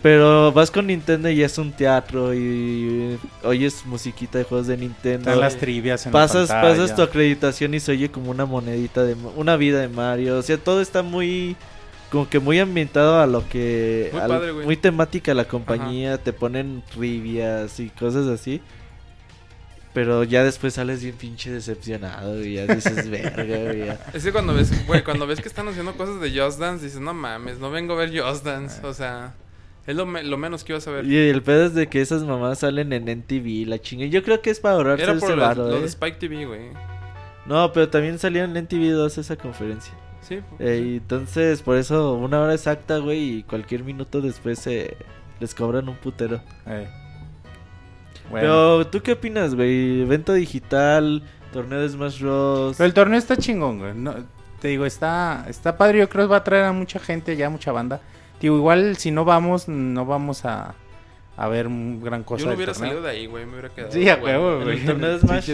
Pero 0.02 0.50
vas 0.50 0.72
con 0.72 0.88
Nintendo 0.88 1.30
y 1.30 1.44
es 1.44 1.56
un 1.58 1.70
teatro 1.70 2.34
y 2.34 3.20
oyes 3.44 3.86
musiquita 3.86 4.38
de 4.38 4.44
juegos 4.44 4.66
de 4.66 4.78
Nintendo. 4.78 5.30
Están 5.30 5.40
las 5.40 5.56
trivias 5.58 6.06
en 6.06 6.12
pasas, 6.12 6.48
la 6.48 6.56
pantalla. 6.56 6.82
pasas 6.82 6.96
tu 6.96 7.02
acreditación 7.02 7.72
y 7.74 7.78
se 7.78 7.92
oye 7.92 8.10
como 8.10 8.32
una 8.32 8.46
monedita 8.46 9.04
de 9.04 9.14
una 9.36 9.56
vida 9.56 9.78
de 9.78 9.88
Mario. 9.88 10.38
O 10.38 10.42
sea, 10.42 10.58
todo 10.58 10.80
está 10.80 11.04
muy 11.04 11.56
como 12.14 12.28
que 12.30 12.38
muy 12.38 12.60
ambientado 12.60 13.18
a 13.20 13.26
lo 13.26 13.46
que 13.48 14.08
Muy 14.12 14.20
padre, 14.20 14.52
muy 14.52 14.76
temática 14.76 15.34
la 15.34 15.46
compañía, 15.46 16.16
te 16.16 16.32
ponen 16.32 16.84
trivias 16.94 17.80
y 17.80 17.88
cosas 17.90 18.28
así. 18.28 18.60
Pero 19.92 20.22
ya 20.22 20.44
después 20.44 20.74
sales 20.74 21.02
bien 21.02 21.16
pinche 21.16 21.50
decepcionado 21.50 22.40
y 22.44 22.54
ya 22.54 22.66
dices, 22.66 23.10
verga, 23.10 23.44
güey. 23.44 23.86
ya". 23.86 23.98
Es 24.12 24.22
que 24.22 24.30
cuando 24.30 24.54
ves, 24.54 24.86
güey, 24.86 25.02
cuando 25.02 25.26
ves 25.26 25.40
que 25.40 25.48
están 25.48 25.66
haciendo 25.66 25.96
cosas 25.96 26.20
de 26.20 26.30
Just 26.30 26.60
Dance, 26.60 26.84
dices, 26.84 27.00
no 27.00 27.14
mames, 27.14 27.58
no 27.58 27.72
vengo 27.72 27.94
a 27.94 27.96
ver 27.96 28.16
Just 28.16 28.44
Dance. 28.44 28.84
O 28.86 28.94
sea, 28.94 29.34
es 29.84 29.96
lo, 29.96 30.06
me- 30.06 30.22
lo 30.22 30.38
menos 30.38 30.62
que 30.62 30.72
ibas 30.72 30.86
a 30.86 30.92
ver. 30.92 31.04
Y 31.04 31.16
el 31.16 31.42
pedo 31.42 31.66
es 31.66 31.74
de 31.74 31.88
que 31.88 32.00
esas 32.00 32.22
mamás 32.22 32.60
salen 32.60 32.92
en 32.92 33.08
NTV, 33.08 33.66
la 33.68 33.80
chinga. 33.80 34.06
Yo 34.06 34.22
creo 34.22 34.40
que 34.40 34.50
es 34.50 34.60
para 34.60 34.76
ahorrarse 34.76 35.02
Era 35.02 35.12
ese 35.14 35.20
por 35.20 35.30
lo, 35.36 35.42
varo, 35.42 35.68
lo 35.68 35.76
eh. 35.78 35.80
de 35.80 35.86
Spike 35.86 36.18
TV, 36.18 36.46
güey. 36.46 36.70
No, 37.46 37.72
pero 37.72 37.88
también 37.88 38.20
salían 38.20 38.50
en 38.56 38.66
NTV 38.66 38.90
2 38.92 39.18
esa 39.18 39.34
conferencia. 39.36 39.94
Sí. 40.26 40.40
Eh, 40.58 40.82
y 40.84 40.96
entonces, 40.96 41.62
por 41.62 41.76
eso, 41.76 42.14
una 42.14 42.40
hora 42.40 42.54
exacta, 42.54 42.98
güey, 42.98 43.38
y 43.38 43.42
cualquier 43.42 43.84
minuto 43.84 44.20
después 44.20 44.58
se 44.58 44.96
les 45.40 45.54
cobran 45.54 45.88
un 45.88 45.96
putero. 45.96 46.40
Eh. 46.66 46.88
Bueno. 48.30 48.40
Pero, 48.40 48.86
¿tú 48.86 49.02
qué 49.02 49.12
opinas, 49.12 49.54
güey? 49.54 50.02
Evento 50.02 50.32
digital, 50.32 51.22
torneo 51.52 51.80
de 51.80 51.88
Smash 51.88 52.20
Bros. 52.20 52.76
Pero 52.76 52.86
el 52.86 52.94
torneo 52.94 53.18
está 53.18 53.36
chingón, 53.36 53.78
güey. 53.78 53.94
No, 53.94 54.14
te 54.60 54.68
digo, 54.68 54.86
está, 54.86 55.44
está 55.48 55.76
padre. 55.76 55.98
Yo 55.98 56.08
creo 56.08 56.26
que 56.26 56.30
va 56.30 56.38
a 56.38 56.44
traer 56.44 56.64
a 56.64 56.72
mucha 56.72 56.98
gente, 56.98 57.36
ya 57.36 57.50
mucha 57.50 57.70
banda. 57.70 58.00
Digo, 58.40 58.56
igual 58.56 58.96
si 58.96 59.10
no 59.10 59.24
vamos, 59.24 59.68
no 59.68 60.06
vamos 60.06 60.44
a, 60.44 60.74
a 61.36 61.48
ver 61.48 61.66
un 61.66 62.00
gran 62.02 62.22
cosa. 62.22 62.44
Yo 62.44 62.50
no 62.50 62.56
hubiera 62.56 62.74
salido 62.74 63.02
de 63.02 63.10
ahí, 63.10 63.26
güey. 63.26 63.44
Me 63.44 63.52
hubiera 63.52 63.68
quedado. 63.68 63.92
Sí, 63.92 64.08
a 64.08 64.16
huevo, 64.16 64.60
güey. 64.62 64.78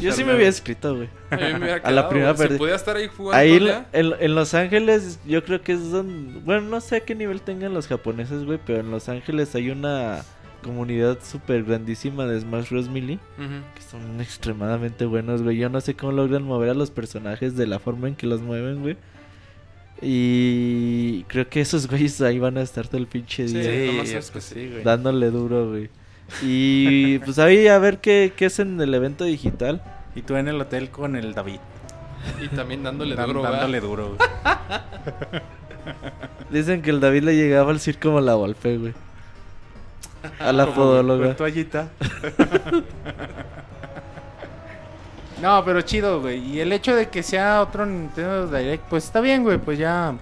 Yo 0.01 0.13
sí 0.13 0.25
me 0.25 0.33
había 0.33 0.49
escrito, 0.49 0.95
güey. 0.97 1.09
A 1.31 1.37
mí 1.37 1.43
me 1.43 1.57
hubiera 1.59 1.75
A 1.77 1.77
la 1.77 1.83
quedado, 2.03 2.09
primera 2.11 2.35
perdí. 2.35 2.59
pudiera 2.59 2.77
estar 2.77 2.97
ahí 2.97 3.09
jugando. 3.09 3.39
Ahí 3.41 3.57
en, 3.93 4.13
en- 4.21 4.35
Los 4.35 4.53
Ángeles, 4.55 5.21
yo 5.27 5.43
creo 5.45 5.63
que 5.63 5.73
es 5.73 5.91
donde. 5.91 6.41
Bueno, 6.41 6.63
no 6.69 6.81
sé 6.81 6.97
a 6.97 7.01
qué 7.01 7.15
nivel 7.15 7.41
tengan 7.41 7.73
los 7.73 7.87
japoneses, 7.89 8.45
güey, 8.45 8.59
pero 8.65 8.81
en 8.81 8.91
Los 8.91 9.09
Ángeles 9.09 9.55
hay 9.55 9.71
una 9.71 10.23
comunidad 10.63 11.19
súper 11.23 11.65
grandísima 11.65 12.27
de 12.27 12.39
Smash 12.41 12.69
Bros. 12.71 12.89
Melee. 12.91 13.19
Que 13.75 13.83
son 13.83 14.21
extremadamente 14.21 15.07
buenos, 15.07 15.43
güey. 15.43 15.57
Yo 15.57 15.71
no 15.71 15.81
sé 15.81 15.95
cómo 15.95 16.13
logran 16.13 16.43
mover 16.43 16.69
a 16.71 16.75
los 16.75 16.91
personajes 16.91 17.57
de 17.57 17.67
la 17.67 17.79
forma 17.79 18.09
en 18.09 18.15
que 18.17 18.27
los 18.27 18.43
mueven, 18.43 18.83
güey. 18.83 18.97
Y 20.03 21.25
creo 21.25 21.49
que 21.49 21.61
esos 21.61 21.87
güeyes 21.91 22.21
ahí 22.23 22.39
van 22.39 22.57
a 22.59 22.63
estar 22.63 22.87
todo 22.89 22.99
el 22.99 23.07
pinche 23.07 23.45
día 23.45 23.63
Sí, 23.63 23.99
es 24.17 24.27
que 24.27 24.33
pues 24.33 24.45
sí. 24.45 24.69
güey. 24.71 24.83
dándole 24.83 25.31
duro, 25.31 25.69
güey. 25.71 25.91
Y 26.43 27.19
pues 27.21 27.39
ahí 27.39 27.67
a 27.67 27.79
ver 27.79 27.99
qué, 27.99 28.33
qué 28.37 28.47
es 28.47 28.59
en 28.61 28.81
el 28.81 28.95
evento 28.95 29.25
digital. 29.25 29.83
Y 30.15 30.23
tú 30.23 30.37
en 30.37 30.49
el 30.49 30.61
hotel 30.61 30.91
con 30.91 31.17
el 31.17 31.35
David. 31.35 31.59
Y 32.43 32.49
también 32.49 32.83
dándole 32.83 33.15
Dan- 33.17 33.27
duro, 33.29 33.43
¿verdad? 33.43 33.59
dándole 33.59 33.81
duro, 33.81 34.17
güey. 34.17 34.29
Dicen 36.51 36.83
que 36.83 36.91
el 36.91 37.01
David 37.01 37.23
le 37.25 37.35
llegaba 37.37 37.71
al 37.71 37.81
circo 37.81 38.09
como 38.11 38.21
la 38.21 38.35
golpe, 38.35 38.77
güey. 38.79 38.93
A 40.39 40.53
la 40.53 40.67
podóloga. 40.75 41.29
Con 41.29 41.37
toallita. 41.37 41.89
no, 45.41 45.65
pero 45.65 45.81
chido, 45.83 46.21
güey. 46.21 46.39
Y 46.39 46.61
el 46.61 46.73
hecho 46.73 46.95
de 46.95 47.09
que 47.09 47.23
sea 47.23 47.63
otro 47.63 47.87
Nintendo 47.87 48.47
Direct, 48.47 48.85
pues 48.89 49.05
está 49.05 49.21
bien, 49.21 49.43
güey. 49.43 49.59
Pues 49.59 49.79
ya, 49.79 50.15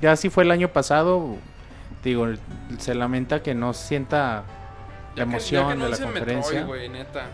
ya 0.00 0.12
así 0.12 0.28
fue 0.30 0.44
el 0.44 0.50
año 0.50 0.68
pasado. 0.68 1.36
Digo, 2.04 2.26
se 2.78 2.94
lamenta 2.94 3.42
que 3.42 3.54
no 3.54 3.72
sienta 3.74 4.44
la 5.16 5.22
emoción 5.24 5.64
ya 5.64 5.72
que 5.72 5.78
no 5.78 5.84
de 5.86 5.90
la 5.90 5.98
conferencia. 5.98 6.60
Metroid, 6.60 6.66
güey, 6.66 6.88
neta. 6.88 7.26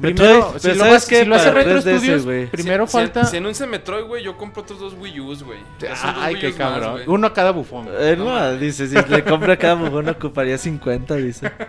Primero, 0.00 0.58
si 0.58 0.68
lo, 0.68 0.74
¿sabes 0.76 0.92
vas- 0.92 1.06
qué? 1.06 1.20
si 1.20 1.24
lo 1.26 1.34
hace 1.36 1.50
Retro 1.50 1.80
3DS, 1.80 1.98
Studios, 1.98 2.24
güey. 2.24 2.46
primero 2.46 2.86
Si- 2.86 2.92
falta... 2.92 3.24
Si, 3.24 3.32
si 3.32 3.36
anuncia 3.38 3.66
Metroid, 3.66 4.04
güey, 4.06 4.22
yo 4.24 4.36
compro 4.36 4.62
otros 4.62 4.78
dos 4.78 4.94
Wii 4.98 5.20
U's, 5.20 5.42
güey. 5.42 5.58
Ay, 6.20 6.36
qué 6.36 6.48
más, 6.48 6.56
cabrón. 6.56 6.92
güey. 6.92 7.04
Uno 7.08 7.26
a 7.26 7.32
cada 7.32 7.50
bufón. 7.50 7.88
Eh, 7.90 8.14
No 8.16 8.24
no, 8.26 8.56
dice, 8.56 8.86
si 8.86 8.94
le 8.94 9.24
compra 9.24 9.56
cada 9.56 9.74
mujón 9.74 10.08
ocuparía 10.08 10.56
50, 10.58 11.14
dice. 11.16 11.50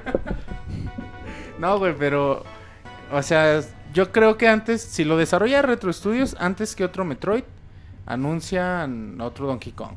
No, 1.59 1.78
güey, 1.80 1.95
pero. 1.97 2.43
O 3.12 3.22
sea, 3.22 3.62
yo 3.93 4.12
creo 4.12 4.38
que 4.38 4.47
antes, 4.47 4.82
si 4.82 5.04
lo 5.04 5.18
desarrolla 5.18 5.62
Retro 5.62 5.91
Studios, 5.93 6.36
antes 6.39 6.76
que 6.76 6.84
otro 6.84 7.06
Metroid, 7.06 7.43
anuncian 8.06 9.20
otro 9.22 9.47
Donkey 9.47 9.72
Kong. 9.74 9.95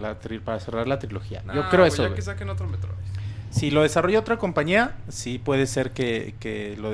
la 0.00 0.20
tri- 0.20 0.40
para 0.40 0.60
cerrar 0.60 0.86
la 0.86 0.98
trilogía. 0.98 1.42
Nah, 1.46 1.54
yo 1.54 1.68
creo 1.70 1.80
güey, 1.82 1.88
eso. 1.92 2.06
Ya 2.08 2.14
que 2.14 2.20
saquen 2.22 2.50
otro 2.50 2.66
Metroid. 2.66 2.92
Si 3.50 3.70
lo 3.70 3.82
desarrolla 3.82 4.18
otra 4.20 4.36
compañía, 4.36 4.94
sí 5.08 5.38
puede 5.38 5.66
ser 5.66 5.92
que, 5.92 6.34
que 6.38 6.76
lo, 6.78 6.92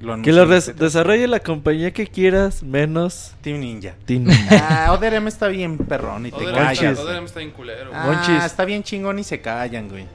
lo 0.00 0.22
Que 0.22 0.30
lo 0.32 0.46
desarrolle 0.46 1.26
la 1.26 1.40
compañía 1.40 1.90
que 1.92 2.06
quieras, 2.06 2.62
menos 2.62 3.34
Team 3.40 3.58
Ninja. 3.58 3.94
Team. 4.04 4.26
Ah, 4.50 4.92
Other 4.92 5.14
M 5.14 5.28
está 5.28 5.48
bien 5.48 5.78
perrón 5.78 6.26
y 6.26 6.30
te 6.30 6.44
callas. 6.44 6.80
está- 6.92 7.02
Other 7.02 7.16
M 7.16 7.26
está 7.26 7.40
bien 7.40 7.50
culero. 7.50 7.90
güey. 7.90 8.00
Ah, 8.00 8.06
Monchis. 8.06 8.44
está 8.44 8.64
bien 8.64 8.82
chingón 8.84 9.18
y 9.18 9.24
se 9.24 9.40
callan, 9.40 9.88
güey. 9.88 10.06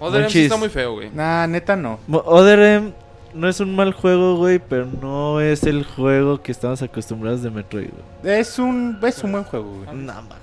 Other 0.00 0.22
M 0.22 0.30
sí 0.30 0.44
está 0.44 0.56
muy 0.56 0.70
feo, 0.70 0.94
güey. 0.94 1.10
Nah, 1.12 1.46
neta 1.46 1.76
no. 1.76 2.00
Mo- 2.06 2.22
Other 2.24 2.58
M 2.60 2.92
no 3.34 3.48
es 3.48 3.60
un 3.60 3.74
mal 3.74 3.92
juego, 3.92 4.36
güey, 4.36 4.58
pero 4.58 4.86
no 4.86 5.40
es 5.40 5.64
el 5.64 5.84
juego 5.84 6.40
que 6.40 6.52
estamos 6.52 6.80
acostumbrados 6.82 7.42
de 7.42 7.50
Metroid, 7.50 7.90
güey. 8.22 8.38
Es 8.38 8.58
un, 8.58 8.98
es 9.02 9.22
un 9.22 9.32
buen 9.32 9.44
juego, 9.44 9.70
güey. 9.70 9.96
No 9.96 10.12
mames. 10.12 10.38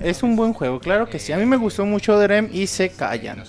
Es 0.00 0.22
un 0.22 0.34
buen 0.34 0.52
juego, 0.52 0.80
claro 0.80 1.08
que 1.08 1.18
sí. 1.18 1.32
A 1.32 1.38
mí 1.38 1.46
me 1.46 1.56
gustó 1.56 1.86
mucho 1.86 2.14
Other 2.16 2.32
M 2.32 2.48
y 2.52 2.66
se 2.66 2.90
callan. 2.90 3.44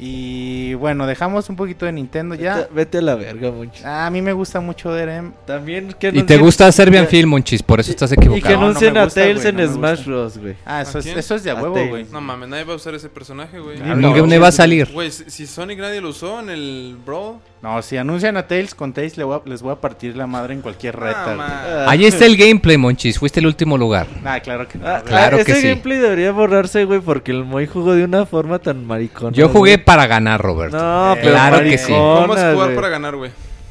Y 0.00 0.74
bueno, 0.74 1.06
dejamos 1.08 1.48
un 1.50 1.56
poquito 1.56 1.84
de 1.84 1.92
Nintendo 1.92 2.36
ya. 2.36 2.68
vete 2.72 2.98
a 2.98 3.02
la 3.02 3.16
verga, 3.16 3.50
Monchis. 3.50 3.84
Ah, 3.84 4.06
a 4.06 4.10
mí 4.10 4.22
me 4.22 4.32
gusta 4.32 4.60
mucho 4.60 4.90
Other 4.90 5.08
M. 5.08 5.32
También 5.44 5.92
que 5.98 6.08
Y 6.14 6.22
te 6.22 6.36
gusta 6.38 6.70
Serbian 6.70 7.04
que- 7.04 7.10
Film, 7.10 7.30
Monchis, 7.30 7.62
por 7.62 7.80
eso 7.80 7.90
estás 7.90 8.12
Y 8.12 8.14
que 8.14 8.20
equivocado. 8.26 8.56
no 8.56 8.66
anuncien 8.66 8.96
a 8.96 9.04
gusta, 9.04 9.20
Tails 9.20 9.52
no 9.52 9.60
en 9.60 9.68
Smash. 9.68 10.04
Bros, 10.04 10.38
güey. 10.38 10.54
Ah, 10.64 10.82
eso 10.82 10.98
¿A 10.98 11.00
es, 11.00 11.06
eso 11.06 11.34
es 11.34 11.42
de 11.42 11.50
a 11.50 11.56
huevo, 11.56 11.84
güey. 11.88 12.06
No 12.12 12.20
mames, 12.20 12.48
nadie 12.48 12.62
va 12.64 12.74
a 12.74 12.76
usar 12.76 12.94
ese 12.94 13.08
personaje, 13.08 13.58
güey. 13.58 13.78
¿Dónde 13.78 14.36
no, 14.36 14.40
va 14.40 14.48
a 14.48 14.52
salir? 14.52 14.88
Güey, 14.92 15.10
si 15.10 15.46
Sonic 15.46 15.80
nadie 15.80 16.00
lo 16.00 16.10
usó 16.10 16.38
en 16.40 16.50
el 16.50 16.96
Brawl. 17.04 17.38
No, 17.60 17.82
si 17.82 17.96
anuncian 17.96 18.36
a 18.36 18.46
Tails, 18.46 18.72
con 18.76 18.92
Tails 18.92 19.16
le 19.16 19.24
voy 19.24 19.36
a- 19.44 19.48
les 19.48 19.62
voy 19.62 19.72
a 19.72 19.76
partir 19.80 20.16
la 20.16 20.28
madre 20.28 20.54
en 20.54 20.60
cualquier 20.60 20.94
reta. 20.94 21.36
Ah. 21.40 21.86
Ahí 21.88 22.04
está 22.04 22.24
el 22.24 22.36
gameplay, 22.36 22.76
Monchis. 22.76 23.18
Fuiste 23.18 23.40
el 23.40 23.46
último 23.46 23.76
lugar. 23.76 24.06
Ah, 24.24 24.38
claro 24.38 24.68
que 24.68 24.78
no. 24.78 24.86
Ah. 24.86 25.02
Claro 25.04 25.38
ah, 25.40 25.44
que 25.44 25.50
ese 25.50 25.60
sí. 25.62 25.68
gameplay 25.68 25.98
debería 25.98 26.30
borrarse, 26.30 26.84
güey, 26.84 27.00
porque 27.00 27.32
el 27.32 27.44
Moy 27.44 27.66
jugó 27.66 27.94
de 27.94 28.04
una 28.04 28.26
forma 28.26 28.60
tan 28.60 28.86
maricona. 28.86 29.32
Yo 29.36 29.48
jugué. 29.48 29.78
Para 29.88 30.06
ganar, 30.06 30.40
Roberto. 30.40 30.76
No, 30.76 31.14
Eh, 31.14 31.18
pero 31.20 31.32
claro 31.32 31.60
que 31.60 31.78
sí. 31.78 31.92
¿Cómo 31.92 32.34
es 32.34 32.54
jugar 32.54 32.74
para 32.74 32.88
ganar, 32.88 33.16
güey? 33.16 33.30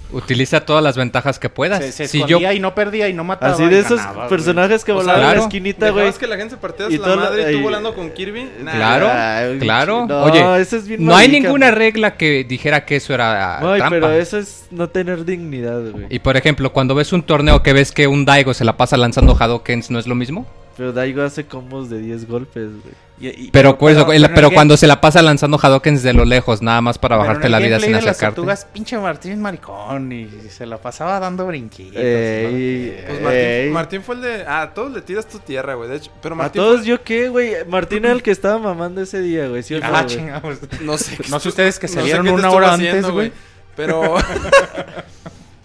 Utiliza 0.09 0.61
todas 0.61 0.82
las 0.82 0.95
ventajas 0.95 1.38
que 1.38 1.49
puedas. 1.49 1.80
Se, 1.84 1.91
se 1.91 2.07
si 2.07 2.24
yo 2.24 2.39
y 2.39 2.59
no 2.61 2.74
perdía 2.74 3.09
y 3.09 3.13
no 3.13 3.26
mataba. 3.26 3.51
Así 3.51 3.65
de 3.65 3.80
esos 3.80 3.97
ganaba, 3.97 4.30
personajes 4.30 4.86
que 4.86 4.93
O 4.93 4.95
sea, 4.95 5.01
volaban 5.03 5.20
en 5.20 5.26
claro. 5.26 5.39
la 5.39 5.43
esquinita, 5.47 5.86
güey. 5.89 5.95
¿Dejabas 5.95 6.18
que 6.18 6.28
la 6.28 6.38
gente 6.38 6.55
se 6.55 6.61
partiera 6.61 6.89
Y 6.93 6.97
la 6.97 7.15
madre 7.18 7.51
y 7.51 7.55
tú 7.57 7.61
volando 7.61 7.93
con 7.93 8.09
Kirby? 8.11 8.49
Nah. 8.63 8.72
Claro, 8.72 9.09
Ay, 9.11 9.59
claro. 9.59 10.05
no, 10.07 10.24
Oye, 10.24 10.61
eso 10.61 10.78
es 10.78 10.88
bien 10.88 11.03
no 11.03 11.13
hay 11.13 11.28
ninguna 11.28 11.72
regla 11.72 12.15
que 12.15 12.45
dijera 12.45 12.86
que 12.86 12.95
eso 12.95 13.13
era 13.13 13.57
Ay, 13.59 13.80
trampa. 13.80 13.89
pero 13.89 14.11
eso 14.13 14.38
es 14.38 14.68
no 14.72 14.88
tener 14.88 15.26
dignidad, 15.26 15.82
güey. 15.91 16.05
Y 16.09 16.20
por 16.20 16.38
ejemplo, 16.38 16.72
cuando 16.72 16.95
ves 16.95 17.11
un 17.11 17.22
torneo 17.24 17.61
que 17.61 17.74
ves 17.74 17.91
que 17.91 18.07
un 18.07 18.24
Daigo 18.24 18.53
se 18.53 18.63
la 18.63 18.78
pasa 18.78 18.95
lanzando 18.95 19.36
Hadokens, 19.38 19.91
¿no 19.91 19.99
es 19.99 20.07
lo 20.07 20.15
mismo? 20.15 20.47
Pero 20.78 20.93
Daigo 20.93 21.23
hace 21.23 21.45
combos 21.45 21.89
de 21.89 21.99
10 21.99 22.28
golpes, 22.28 22.69
güey. 22.69 22.93
Y- 23.19 23.45
y- 23.47 23.51
Pero, 23.51 23.75
el- 23.80 24.25
el 24.25 24.30
pero 24.32 24.49
game- 24.49 24.53
cuando 24.53 24.78
se 24.78 24.86
la 24.86 25.01
pasa 25.01 25.23
lanzando 25.23 25.57
Hadokens 25.59 26.03
de 26.03 26.13
lo 26.13 26.23
lejos, 26.23 26.61
nada 26.61 26.82
más 26.82 26.99
para 26.99 27.15
pero 27.15 27.23
en 27.23 27.28
bajarte 27.30 27.49
la 27.49 27.57
vida 27.57 27.80
sin 27.80 27.88
de 27.88 27.93
las 27.93 28.03
acercarte. 28.05 28.36
tortugas, 28.36 28.65
pinche 28.71 28.95
Martín 28.99 29.32
es 29.32 29.38
maricón 29.39 30.11
y 30.11 30.30
se 30.51 30.67
la 30.67 30.78
pasaba 30.78 31.19
dando 31.19 31.47
brinquitos. 31.47 31.95
Ey, 31.99 32.95
¿no? 33.01 33.07
Pues 33.07 33.21
Martín. 33.23 33.71
Martín 33.73 34.01
fue 34.03 34.15
el 34.15 34.21
de. 34.21 34.43
Ah, 34.47 34.61
a 34.61 34.73
todos 34.75 34.91
le 34.91 35.01
tiras 35.01 35.28
tu 35.28 35.39
tierra, 35.39 35.73
güey. 35.73 35.89
De 35.89 35.95
hecho, 35.95 36.11
pero 36.21 36.36
¿A 36.36 36.38
Martín. 36.38 36.61
todos 36.61 36.82
fue- 36.82 36.89
yo 36.89 37.01
qué, 37.03 37.30
güey? 37.30 37.53
Martín 37.67 38.05
era 38.05 38.13
el 38.13 38.21
que 38.21 38.30
estaba 38.30 38.59
mamando 38.59 39.01
ese 39.01 39.19
día, 39.19 39.47
güey. 39.47 39.63
¿sí 39.63 39.73
no, 39.73 39.80
Ah, 39.84 40.03
güey? 40.03 40.05
chingados. 40.15 40.59
No 40.82 40.95
sé. 40.99 41.17
No 41.32 41.39
sé 41.39 41.49
ustedes 41.49 41.80
que 41.80 41.88
no 41.88 41.93
salieron 41.93 42.23
qué 42.23 42.30
te 42.32 42.36
una 42.38 42.51
hora 42.51 42.73
haciendo, 42.75 42.97
antes, 42.97 43.11
güey. 43.11 43.32
Pero. 43.75 44.13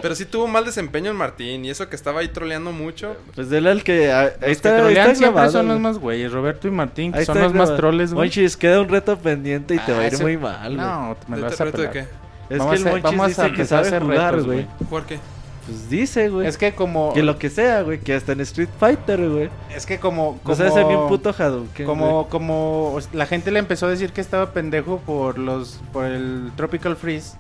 pero 0.03 0.15
sí 0.15 0.25
tuvo 0.27 0.47
mal 0.49 0.65
desempeño 0.65 1.11
el 1.11 1.17
Martín. 1.17 1.65
Y 1.65 1.71
eso 1.71 1.89
que 1.89 1.97
estaba 1.97 2.21
ahí 2.21 2.29
troleando 2.29 2.73
mucho. 2.73 3.17
Pues 3.35 3.51
él 3.53 3.67
el 3.67 3.83
que... 3.85 4.13
ah, 4.13 4.21
Ahí 4.23 4.31
Los 4.33 4.41
que 4.41 4.51
está, 4.51 4.75
ahí 4.75 4.81
trolean 4.83 5.07
está 5.07 5.15
siempre 5.15 5.31
grabado, 5.35 5.53
son 5.53 5.69
los 5.69 5.81
más 5.81 5.99
güeyes. 5.99 6.33
Roberto 6.33 6.69
y 6.69 6.71
Martín, 6.73 7.13
que 7.13 7.21
Ahí 7.21 7.25
son 7.25 7.41
los 7.41 7.55
más 7.55 7.75
troles, 7.77 8.13
güey. 8.13 8.27
Monchis, 8.29 8.57
queda 8.57 8.81
un 8.83 8.89
reto 8.89 9.17
pendiente 9.19 9.75
y 9.75 9.79
te 9.79 9.93
Ah, 9.93 9.97
va 9.97 10.01
a 10.03 10.07
ir 10.09 10.15
ese- 10.15 10.23
muy 10.23 10.37
mal, 10.37 10.75
güey. 10.75 10.87
No, 10.87 11.17
me 11.29 11.37
lo 11.37 11.45
¿De 11.45 11.51
vas 11.51 11.61
a 11.61 11.65
reto 11.65 11.81
de 11.83 11.91
qué? 11.91 12.07
Es 12.51 12.59
vamos 12.59 12.75
que 12.75 12.81
el 12.83 12.89
a- 12.89 12.91
Monchis 12.91 13.03
vamos 13.05 13.25
a 13.25 13.29
dice 13.29 13.43
que 13.43 13.49
empezar 13.49 13.79
a 13.81 13.85
sabe 13.85 13.97
hacer 13.97 14.03
jugar, 14.03 14.43
güey. 14.43 14.67
¿Por 14.91 15.07
qué? 15.07 15.19
Pues 15.65 15.89
dice, 15.89 16.29
güey. 16.29 16.49
Es 16.49 16.59
que 16.59 16.73
como... 16.75 17.15
Que 17.15 17.23
lo 17.23 17.39
que 17.39 17.49
sea, 17.49 17.83
güey. 17.83 18.01
Que 18.01 18.15
hasta 18.15 18.33
en 18.33 18.41
Street 18.41 18.69
Fighter, 18.81 19.29
güey. 19.29 19.49
Es 19.73 19.87
que 19.87 20.01
como... 20.01 20.39
Como 20.43 20.57
sabes 20.57 20.73
hacer 20.73 20.87
ni 20.87 20.95
un 20.97 21.07
puto 21.07 21.33
Hadouken, 21.39 21.87
Como, 21.87 22.15
güey. 22.23 22.31
como 22.31 22.99
la 23.13 23.27
gente 23.27 23.53
le 23.53 23.61
empezó 23.61 23.87
a 23.87 23.91
decir 23.91 24.11
que 24.13 24.21
estaba 24.21 24.51
pendejo 24.53 24.99
por 25.07 25.39
los 25.39 25.79
por 25.93 26.05
el 26.07 26.51
Tropical 26.57 26.97
Freeze. 26.97 27.37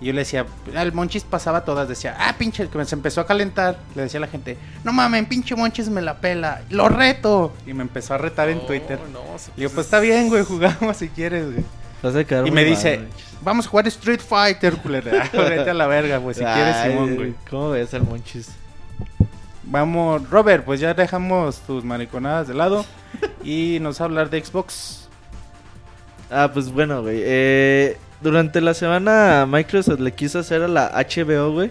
Y 0.00 0.06
yo 0.06 0.12
le 0.12 0.20
decía, 0.20 0.46
"Ah, 0.76 0.82
el 0.82 0.92
Monchis 0.92 1.24
pasaba 1.24 1.64
todas, 1.64 1.88
decía, 1.88 2.16
ah, 2.18 2.34
pinche, 2.38 2.68
que 2.68 2.84
se 2.84 2.94
empezó 2.94 3.20
a 3.20 3.26
calentar. 3.26 3.78
Le 3.96 4.02
decía 4.02 4.18
a 4.18 4.20
la 4.20 4.28
gente, 4.28 4.56
no 4.84 4.92
mames, 4.92 5.26
pinche 5.26 5.56
Monchis 5.56 5.88
me 5.88 6.00
la 6.00 6.18
pela, 6.18 6.62
lo 6.70 6.88
reto. 6.88 7.52
Y 7.66 7.74
me 7.74 7.82
empezó 7.82 8.14
a 8.14 8.18
retar 8.18 8.48
en 8.48 8.64
Twitter. 8.66 8.98
No, 9.12 9.22
se- 9.38 9.50
Y 9.56 9.62
yo, 9.62 9.70
pues 9.70 9.86
está 9.86 9.98
bien, 10.00 10.28
güey, 10.28 10.44
jugamos 10.44 10.96
si 10.96 11.08
quieres, 11.08 11.52
güey. 11.52 11.64
Y 12.00 12.50
me 12.52 12.62
mal, 12.62 12.64
dice, 12.64 12.96
güey. 12.98 13.08
vamos 13.42 13.66
a 13.66 13.70
jugar 13.70 13.88
Street 13.88 14.20
Fighter, 14.20 14.76
culera. 14.76 15.28
Vete 15.32 15.70
a 15.70 15.74
la 15.74 15.88
verga, 15.88 16.20
pues 16.20 16.36
si 16.36 16.44
quieres, 16.44 16.76
Simón, 16.84 17.16
güey. 17.16 17.34
¿Cómo 17.50 17.70
ves 17.70 17.92
al 17.92 18.04
Monchis? 18.04 18.50
Vamos, 19.64 20.30
Robert, 20.30 20.64
pues 20.64 20.78
ya 20.80 20.94
dejamos 20.94 21.58
tus 21.60 21.84
mariconadas 21.84 22.46
de 22.48 22.54
lado. 22.54 22.86
y 23.42 23.78
nos 23.80 24.00
va 24.00 24.04
a 24.04 24.06
hablar 24.06 24.30
de 24.30 24.44
Xbox. 24.44 25.08
Ah, 26.30 26.50
pues 26.54 26.70
bueno, 26.70 27.02
güey. 27.02 27.20
Eh, 27.22 27.98
durante 28.20 28.60
la 28.60 28.74
semana 28.74 29.46
Microsoft 29.48 30.00
le 30.00 30.12
quiso 30.12 30.38
hacer 30.40 30.62
a 30.62 30.68
la 30.68 30.90
HBO, 30.92 31.52
güey. 31.52 31.70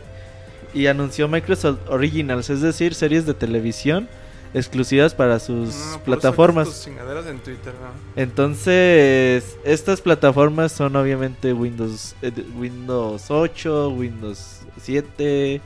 Y 0.74 0.88
anunció 0.88 1.28
Microsoft 1.28 1.80
Originals, 1.90 2.50
es 2.50 2.62
decir, 2.62 2.94
series 2.94 3.26
de 3.26 3.34
televisión 3.34 4.08
exclusivas 4.54 5.14
para 5.14 5.40
sus 5.40 5.70
No, 5.76 5.92
eso 5.92 6.00
plataformas. 6.06 6.88
en 6.88 7.40
Twitter, 7.40 7.74
¿no? 7.74 8.22
Entonces, 8.22 9.58
estas 9.64 10.02
plataformas 10.02 10.72
son 10.72 10.96
obviamente 10.96 11.54
Windows, 11.54 12.16
eh, 12.22 12.32
Windows 12.58 13.30
8, 13.30 13.90
Windows 13.90 14.62
7, 14.82 15.62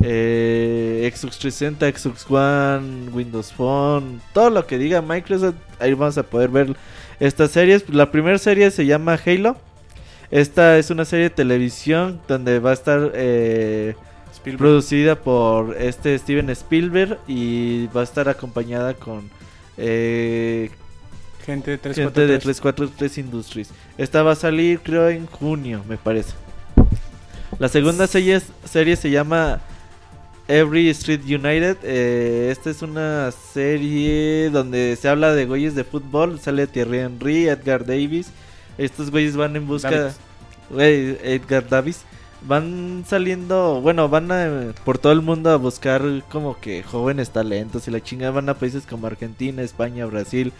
eh, 0.00 1.12
Xbox 1.14 1.38
360, 1.38 1.98
Xbox 1.98 2.26
One, 2.30 3.10
Windows 3.12 3.52
Phone, 3.52 4.20
todo 4.32 4.50
lo 4.50 4.66
que 4.66 4.78
diga 4.78 5.02
Microsoft, 5.02 5.54
ahí 5.78 5.94
vamos 5.94 6.18
a 6.18 6.22
poder 6.22 6.48
ver 6.50 6.76
estas 7.20 7.50
series. 7.52 7.88
La 7.90 8.10
primera 8.10 8.38
serie 8.38 8.70
se 8.70 8.86
llama 8.86 9.18
Halo. 9.24 9.56
Esta 10.30 10.78
es 10.78 10.90
una 10.90 11.04
serie 11.04 11.24
de 11.24 11.30
televisión 11.30 12.20
donde 12.26 12.58
va 12.58 12.70
a 12.70 12.74
estar 12.74 13.12
eh, 13.14 13.94
producida 14.56 15.16
por 15.16 15.76
este 15.76 16.18
Steven 16.18 16.50
Spielberg 16.50 17.18
y 17.26 17.86
va 17.88 18.00
a 18.00 18.04
estar 18.04 18.28
acompañada 18.28 18.94
con 18.94 19.30
eh, 19.76 20.70
Gente 21.46 21.70
de 21.70 21.78
3, 21.78 21.96
gente 21.96 22.26
de 22.26 22.38
343 22.38 23.18
Industries. 23.18 23.70
Esta 23.96 24.24
va 24.24 24.32
a 24.32 24.34
salir 24.34 24.80
creo 24.80 25.08
en 25.08 25.26
junio, 25.26 25.84
me 25.88 25.96
parece. 25.96 26.32
La 27.60 27.68
segunda 27.68 28.08
serie, 28.08 28.42
serie 28.64 28.96
se 28.96 29.10
llama 29.10 29.60
Every 30.48 30.88
Street 30.88 31.20
United. 31.24 31.76
Eh, 31.84 32.48
esta 32.50 32.70
es 32.70 32.82
una 32.82 33.30
serie 33.30 34.50
donde 34.50 34.98
se 35.00 35.08
habla 35.08 35.34
de 35.34 35.46
güeyes 35.46 35.76
de 35.76 35.84
fútbol. 35.84 36.40
Sale 36.40 36.66
Thierry 36.66 36.98
Henry, 36.98 37.46
Edgar 37.46 37.86
Davis. 37.86 38.32
Estos 38.78 39.10
güeyes 39.10 39.36
van 39.36 39.56
en 39.56 39.66
busca... 39.66 39.90
Davis. 39.90 40.16
Güey, 40.70 41.18
Edgar 41.22 41.68
Davis. 41.68 42.02
Van 42.42 43.04
saliendo, 43.08 43.80
bueno, 43.80 44.08
van 44.08 44.30
a- 44.30 44.72
por 44.84 44.98
todo 44.98 45.12
el 45.12 45.22
mundo 45.22 45.50
a 45.50 45.56
buscar 45.56 46.02
como 46.30 46.58
que 46.60 46.82
jóvenes 46.82 47.30
talentos 47.30 47.88
y 47.88 47.90
la 47.90 48.02
chingada 48.02 48.32
van 48.32 48.48
a 48.48 48.54
países 48.54 48.84
como 48.86 49.06
Argentina, 49.06 49.62
España, 49.62 50.04
Brasil, 50.06 50.52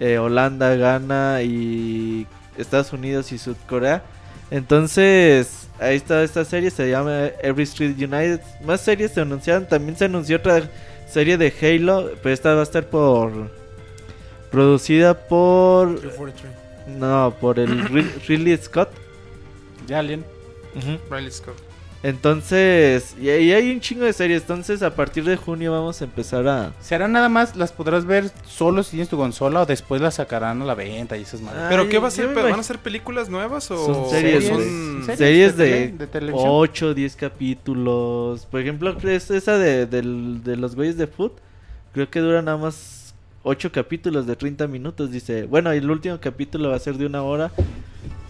eh, 0.00 0.18
Holanda, 0.18 0.74
Ghana 0.76 1.42
y 1.42 2.26
Estados 2.58 2.92
Unidos 2.92 3.32
y 3.32 3.38
Sudcorea. 3.38 4.02
Entonces, 4.50 5.68
ahí 5.78 5.96
está 5.96 6.22
esta 6.24 6.44
serie, 6.44 6.70
se 6.70 6.90
llama 6.90 7.26
Every 7.42 7.62
Street 7.62 7.94
United. 7.96 8.40
Más 8.64 8.80
series 8.80 9.12
se 9.12 9.20
anunciaron, 9.20 9.66
también 9.66 9.96
se 9.96 10.06
anunció 10.06 10.36
otra 10.38 10.68
serie 11.08 11.38
de 11.38 11.52
Halo, 11.62 12.10
pero 12.22 12.34
esta 12.34 12.54
va 12.54 12.60
a 12.60 12.64
estar 12.64 12.84
por 12.86 13.50
producida 14.50 15.14
por 15.14 15.94
343. 16.00 16.59
No, 16.98 17.34
por 17.40 17.58
el 17.58 17.84
Ri- 17.90 18.26
Ridley 18.26 18.56
Scott. 18.58 18.90
De 19.86 19.94
Alien. 19.94 20.24
Riley 21.10 21.30
Scott. 21.30 21.56
Entonces, 22.02 23.14
y 23.20 23.28
hay 23.28 23.70
un 23.72 23.80
chingo 23.80 24.06
de 24.06 24.12
series. 24.14 24.40
Entonces, 24.42 24.82
a 24.82 24.94
partir 24.94 25.22
de 25.24 25.36
junio 25.36 25.70
vamos 25.72 26.00
a 26.00 26.04
empezar 26.04 26.48
a. 26.48 26.72
¿Será 26.80 27.08
nada 27.08 27.28
más? 27.28 27.56
¿Las 27.56 27.72
podrás 27.72 28.06
ver 28.06 28.30
solo 28.46 28.82
si 28.82 28.92
tienes 28.92 29.10
tu 29.10 29.18
consola 29.18 29.60
o 29.60 29.66
después 29.66 30.00
las 30.00 30.14
sacarán 30.14 30.62
a 30.62 30.64
la 30.64 30.74
venta 30.74 31.18
y 31.18 31.22
esas 31.22 31.42
madres? 31.42 31.64
¿Pero 31.68 31.88
qué 31.90 31.98
va 31.98 32.08
a 32.08 32.10
ser? 32.10 32.28
me 32.28 32.42
¿Van 32.42 32.58
a 32.58 32.62
ser 32.62 32.78
películas 32.78 33.28
nuevas 33.28 33.70
o 33.70 33.84
Son 33.84 34.08
series, 34.10 34.46
son-. 34.46 34.60
Series 35.04 35.18
Series 35.18 35.56
de 35.58 35.64
de, 35.64 35.70
tele- 35.88 35.98
de 35.98 36.06
televisión. 36.06 36.48
8, 36.50 36.94
10 36.94 37.16
capítulos. 37.16 38.46
Por 38.46 38.60
ejemplo, 38.60 38.96
es 39.02 39.30
esa 39.30 39.58
de, 39.58 39.84
del- 39.86 40.42
de 40.42 40.56
los 40.56 40.74
güeyes 40.76 40.96
de 40.96 41.06
Food. 41.06 41.32
Creo 41.92 42.08
que 42.08 42.20
dura 42.20 42.40
nada 42.40 42.56
más 42.56 42.74
8 43.42 43.72
capítulos 43.72 44.26
de 44.26 44.36
30 44.36 44.66
minutos. 44.66 45.10
Dice, 45.10 45.44
bueno, 45.44 45.72
y 45.74 45.78
el 45.78 45.90
último 45.90 46.18
capítulo 46.20 46.70
va 46.70 46.76
a 46.76 46.80
ser 46.80 46.96
de 46.96 47.06
una 47.06 47.22
hora. 47.22 47.50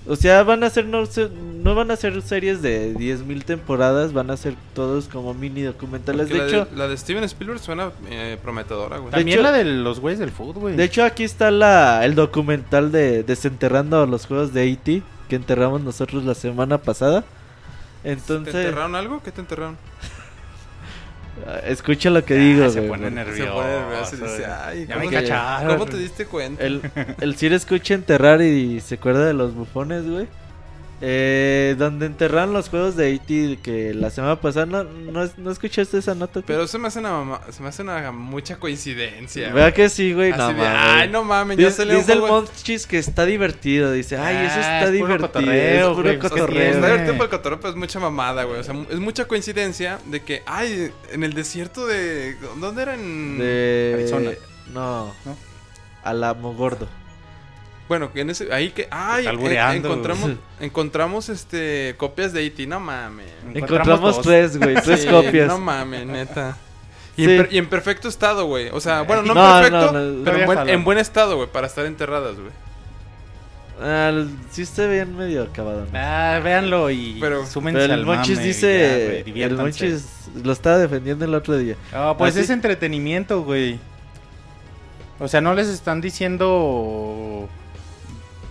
O 0.07 0.17
sea, 0.17 0.43
van 0.43 0.65
a 0.65 0.71
ser 0.71 0.87
no, 0.87 1.05
se- 1.07 1.29
no 1.29 1.75
van 1.75 1.91
a 1.91 1.97
ser 1.97 2.21
series 2.23 2.63
de 2.63 2.95
10.000 2.95 3.45
temporadas, 3.45 4.13
van 4.13 4.31
a 4.31 4.37
ser 4.37 4.55
todos 4.75 5.07
como 5.09 5.35
mini 5.35 5.61
documentales. 5.63 6.29
Porque 6.29 6.35
De 6.35 6.41
la, 6.41 6.49
hecho, 6.49 6.65
de, 6.71 6.77
la 6.77 6.89
de 6.89 6.97
Steven 6.97 7.23
Spielberg 7.25 7.61
suena 7.61 7.93
eh, 8.09 8.39
prometedora, 8.43 8.97
güey. 8.99 9.11
También 9.13 9.39
hecho- 9.39 9.43
la 9.43 9.53
de 9.53 9.65
los 9.65 10.01
güeyes 10.01 10.19
del 10.19 10.31
fútbol, 10.31 10.55
güey. 10.63 10.77
De 10.77 10.85
hecho, 10.85 11.05
aquí 11.05 11.23
está 11.23 11.51
la, 11.51 12.05
el 12.05 12.15
documental 12.15 12.91
de 12.91 13.23
Desenterrando 13.23 14.05
los 14.07 14.27
juegos 14.27 14.53
de 14.55 14.71
E.T. 14.73 15.03
que 15.29 15.37
enterramos 15.37 15.83
nosotros 15.83 16.25
la 16.25 16.35
semana 16.35 16.79
pasada. 16.79 17.23
¿Te 18.03 18.13
Entonces, 18.13 18.55
enterraron 18.55 18.95
algo? 18.97 19.23
¿Qué 19.23 19.31
te 19.31 19.43
enterraron? 19.43 19.77
Ah, 21.47 21.61
escucha 21.67 22.11
lo 22.11 22.25
que 22.25 22.35
digo. 22.35 22.65
Ah, 22.67 22.71
se 22.71 22.79
güey, 22.81 22.91
pone 22.91 23.11
nervioso. 23.11 23.43
Se 23.45 23.51
pone 23.51 23.69
nervioso 23.69 24.17
y 24.17 24.21
dice, 24.21 24.47
ay, 24.47 24.87
ya 24.87 24.95
¿cómo 24.95 25.07
me 25.11 25.17
te- 25.17 25.23
cacharon. 25.23 25.73
¿Cómo 25.79 25.87
te 25.91 25.97
diste 25.99 26.27
cuenta? 26.27 26.65
El, 26.65 26.81
el 27.21 27.37
Sir 27.37 27.53
escucha 27.53 27.95
enterrar 27.95 28.43
y 28.43 28.81
se 28.81 28.97
acuerda 28.97 29.27
de 29.27 29.33
los 29.35 29.55
bufones, 29.55 30.09
güey. 30.09 30.27
Eh, 31.03 31.77
donde 31.79 32.05
enterraron 32.05 32.53
los 32.53 32.69
juegos 32.69 32.95
de 32.95 33.15
E.T. 33.15 33.61
que 33.63 33.95
la 33.95 34.11
semana 34.11 34.39
pasada 34.39 34.67
no, 34.67 34.85
no, 34.85 35.31
no 35.39 35.51
escuchaste 35.51 35.97
esa 35.97 36.15
nota. 36.15 36.43
Pero 36.47 36.67
se 36.67 36.77
me 36.79 36.89
hace 36.89 36.99
una, 36.99 37.11
mama- 37.13 37.41
se 37.51 37.63
me 37.63 37.69
hace 37.71 37.81
una 37.81 38.13
mucha 38.13 38.59
coincidencia. 38.59 39.51
Vea 39.51 39.73
que 39.73 39.89
sí, 39.89 40.13
güey. 40.13 40.33
No, 40.33 40.53
de, 40.53 40.61
ay, 40.67 41.09
no 41.09 41.25
mames, 41.25 41.57
ya 41.57 41.65
Dice, 41.67 41.77
salió 41.79 41.97
dice 41.97 42.13
el 42.13 42.21
Monchis 42.21 42.87
que 42.87 42.99
está 42.99 43.25
divertido. 43.25 43.93
Dice, 43.93 44.19
ay, 44.19 44.45
eso 44.47 44.57
Ah, 44.59 44.61
está 44.61 44.85
es 44.93 45.01
puro 45.01 45.15
divertido. 45.15 45.29
cotorreo, 45.29 45.89
es 45.91 45.97
puro 45.97 46.03
pues, 46.03 46.19
¿qué 46.19 46.19
O 46.19 46.21
sea, 46.21 46.31
cotorreo. 46.31 46.71
está 46.73 46.87
divertido 46.87 47.25
el 47.25 47.31
cotorreo, 47.31 47.61
pero 47.61 47.71
es 47.71 47.77
mucha 47.77 47.99
mamada, 47.99 48.45
güey. 48.45 48.61
O 48.61 48.63
sea, 48.65 48.75
es 48.91 48.99
mucha 49.01 49.25
coincidencia 49.27 49.99
de 50.05 50.21
que, 50.23 50.43
ay, 50.45 50.91
en 51.13 51.25
el 51.25 51.33
desierto 51.33 51.87
de... 51.87 52.37
¿Dónde 52.61 52.83
era? 52.83 52.93
En... 52.95 53.39
De 53.39 53.93
Arizona. 53.95 54.31
No. 54.75 55.15
¿No? 55.25 55.37
Alamo 56.05 56.53
Gordo. 56.53 56.87
Bueno, 57.91 58.13
que 58.13 58.21
en 58.21 58.31
ese... 58.31 58.53
Ahí 58.55 58.71
que... 58.71 58.87
Ay, 58.89 59.19
Está 59.25 59.31
en- 59.33 59.37
albureando, 59.37 59.89
encontramos, 59.89 60.31
encontramos, 60.61 61.29
este, 61.29 61.97
copias 61.99 62.33
de 62.33 62.47
E.T. 62.47 62.65
No 62.69 62.79
mames. 62.79 63.27
Encontramos 63.53 64.01
dos. 64.17 64.23
tres, 64.23 64.57
güey. 64.59 64.77
Tres 64.77 65.01
Sí, 65.03 65.09
copias. 65.09 65.49
No 65.49 65.59
mames, 65.59 66.07
neta. 66.07 66.57
Y, 67.17 67.25
Sí. 67.25 67.31
en 67.33 67.37
per- 67.43 67.53
y 67.53 67.59
en 67.59 67.67
perfecto 67.69 68.07
estado, 68.09 68.45
güey. 68.47 68.69
O 68.69 68.79
sea, 68.79 69.03
bueno, 69.03 69.23
no, 69.23 69.35
No, 69.35 69.57
en 69.57 69.63
perfecto, 69.73 69.93
no, 69.93 70.01
no. 70.01 70.25
pero 70.25 70.37
en 70.39 70.47
buen, 70.47 70.59
jalan. 70.59 70.75
en 70.75 70.85
buen 70.85 70.99
estado, 70.99 71.35
güey, 71.35 71.49
para 71.49 71.67
estar 71.67 71.85
enterradas, 71.85 72.37
güey. 72.37 72.53
Ah, 73.83 74.13
sí 74.53 74.65
se 74.67 74.87
ven 74.87 75.17
medio 75.17 75.43
acabado. 75.43 75.81
¿no? 75.81 75.99
Ah, 75.99 76.39
véanlo 76.45 76.91
y 76.91 77.17
Pero- 77.21 77.45
súmense 77.45 77.81
Pero 77.81 77.95
el 77.95 78.01
al 78.01 78.07
Monchis 78.07 78.37
mame 78.37 78.45
y 78.45 78.49
dice. 78.49 79.23
ya, 79.27 79.33
güey, 79.33 79.43
el. 79.43 79.57
Monchis 79.57 80.07
lo 80.45 80.53
estaba 80.53 80.79
defendiendo 80.79 81.25
el 81.25 81.35
otro 81.35 81.57
día. 81.59 81.75
Ah, 81.93 82.15
pues 82.17 82.35
Así- 82.35 82.45
es 82.45 82.51
entretenimiento, 82.51 83.43
güey. 83.43 83.81
O 85.19 85.27
sea, 85.27 85.41
no 85.41 85.55
les 85.55 85.67
están 85.69 86.01
diciendo 86.01 87.49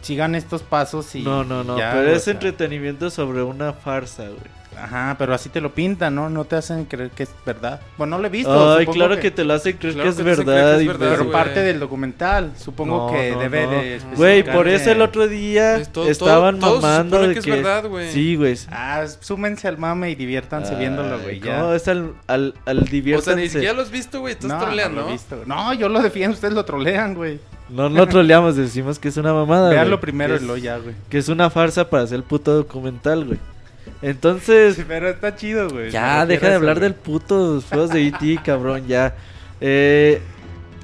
sigan 0.02 0.36
estos 0.36 0.62
pasos 0.64 1.14
y 1.16 1.22
no, 1.22 1.44
no, 1.44 1.64
no. 1.64 1.78
ya, 1.78 1.92
pero 1.94 2.12
es 2.12 2.24
sea. 2.24 2.34
entretenimiento 2.34 3.10
sobre 3.10 3.42
una 3.44 3.74
farsa, 3.74 4.24
güey. 4.24 4.60
Ajá, 4.82 5.16
pero 5.20 5.34
así 5.34 5.50
te 5.50 5.60
lo 5.60 5.74
pintan, 5.74 6.16
¿no? 6.16 6.30
No 6.30 6.46
te 6.46 6.56
hacen 6.56 6.86
creer 6.86 7.10
que 7.10 7.24
es 7.24 7.30
verdad. 7.46 7.82
Bueno, 7.98 8.16
no 8.16 8.22
lo 8.22 8.28
he 8.28 8.30
visto. 8.30 8.78
Ay, 8.78 8.86
claro 8.86 9.20
que... 9.20 9.30
te 9.30 9.44
lo 9.44 9.54
hace 9.54 9.76
creer 9.76 9.96
Claro 9.96 10.06
que 10.06 10.10
es 10.12 10.16
que 10.16 10.24
verdad. 10.24 10.76
que 10.78 10.82
es 10.84 10.88
verdad, 10.88 11.10
Pero 11.10 11.24
güey. 11.26 11.32
parte 11.34 11.60
del 11.64 11.80
documental, 11.82 12.54
supongo 12.58 13.08
No, 13.08 13.12
que 13.14 13.32
no, 13.32 13.40
debe 13.42 13.66
no. 13.66 13.72
de 13.72 14.00
Güey, 14.16 14.44
por 14.44 14.70
eso 14.70 14.90
el 14.92 15.02
otro 15.02 15.28
día 15.28 15.76
Es 15.78 15.92
todo- 15.92 16.08
estaban 16.08 16.60
todo- 16.60 16.80
todo 16.80 17.22
se 17.22 17.28
de 17.28 17.34
que 17.34 17.40
es 17.40 17.46
que... 17.46 17.52
verdad, 17.52 17.90
güey. 17.90 18.10
Sí, 18.14 18.38
güey. 18.38 18.56
Ah, 18.72 19.04
súmense 19.20 19.68
al 19.68 19.78
mame 19.80 20.12
y 20.12 20.16
diviértanse 20.16 20.74
viéndolo, 20.76 21.20
güey. 21.20 21.42
¿cómo 21.42 21.72
Ya. 21.72 21.76
es 21.76 21.88
al, 21.90 22.14
al, 22.28 22.54
al 22.66 22.78
O 22.78 22.82
sea, 22.84 22.90
diviértanse? 22.92 23.36
ni 23.36 23.50
siquiera 23.50 23.74
lo 23.74 23.82
has 23.82 23.92
visto, 23.92 24.22
güey. 24.22 24.34
Estás 24.34 24.50
No, 24.52 24.60
troleando. 24.60 24.96
no 25.02 25.08
lo 25.08 25.10
he 25.10 25.12
visto. 25.14 25.44
No, 25.46 25.74
yo 25.74 25.90
lo 25.90 26.02
defiendo, 26.02 26.36
ustedes 26.36 26.54
lo 26.54 26.64
trolean, 26.64 27.16
güey. 27.16 27.40
No 27.70 27.88
lo 27.90 28.08
troleamos, 28.08 28.56
decimos 28.56 28.98
que 29.00 29.10
es 29.10 29.18
una 29.18 29.34
mamada, 29.34 29.70
Veanlo 29.70 29.98
güey. 29.98 30.02
primero 30.02 30.36
y 30.36 30.40
luego 30.40 30.56
es, 30.56 30.64
ya, 30.64 30.78
güey. 30.78 30.96
que 31.10 31.18
es 31.20 31.30
una 31.30 31.50
farsa 31.50 31.90
para 31.90 32.04
hacer 32.04 32.16
el 32.18 32.24
puto 32.24 32.54
documental, 32.56 33.26
güey. 33.26 33.40
Entonces, 34.02 34.76
Sí, 34.76 34.84
pero 34.88 35.10
está 35.10 35.36
chido, 35.36 35.70
güey. 35.70 35.92
ya, 35.92 36.26
deja 36.26 36.50
de 36.50 36.56
hablar 36.56 36.80
del 36.80 36.96
puto 36.96 37.62
juegos 37.70 37.90
de 37.92 38.08
E.T., 38.08 38.40
cabrón, 38.46 38.88
ya. 38.88 39.16
Eh, 39.62 40.22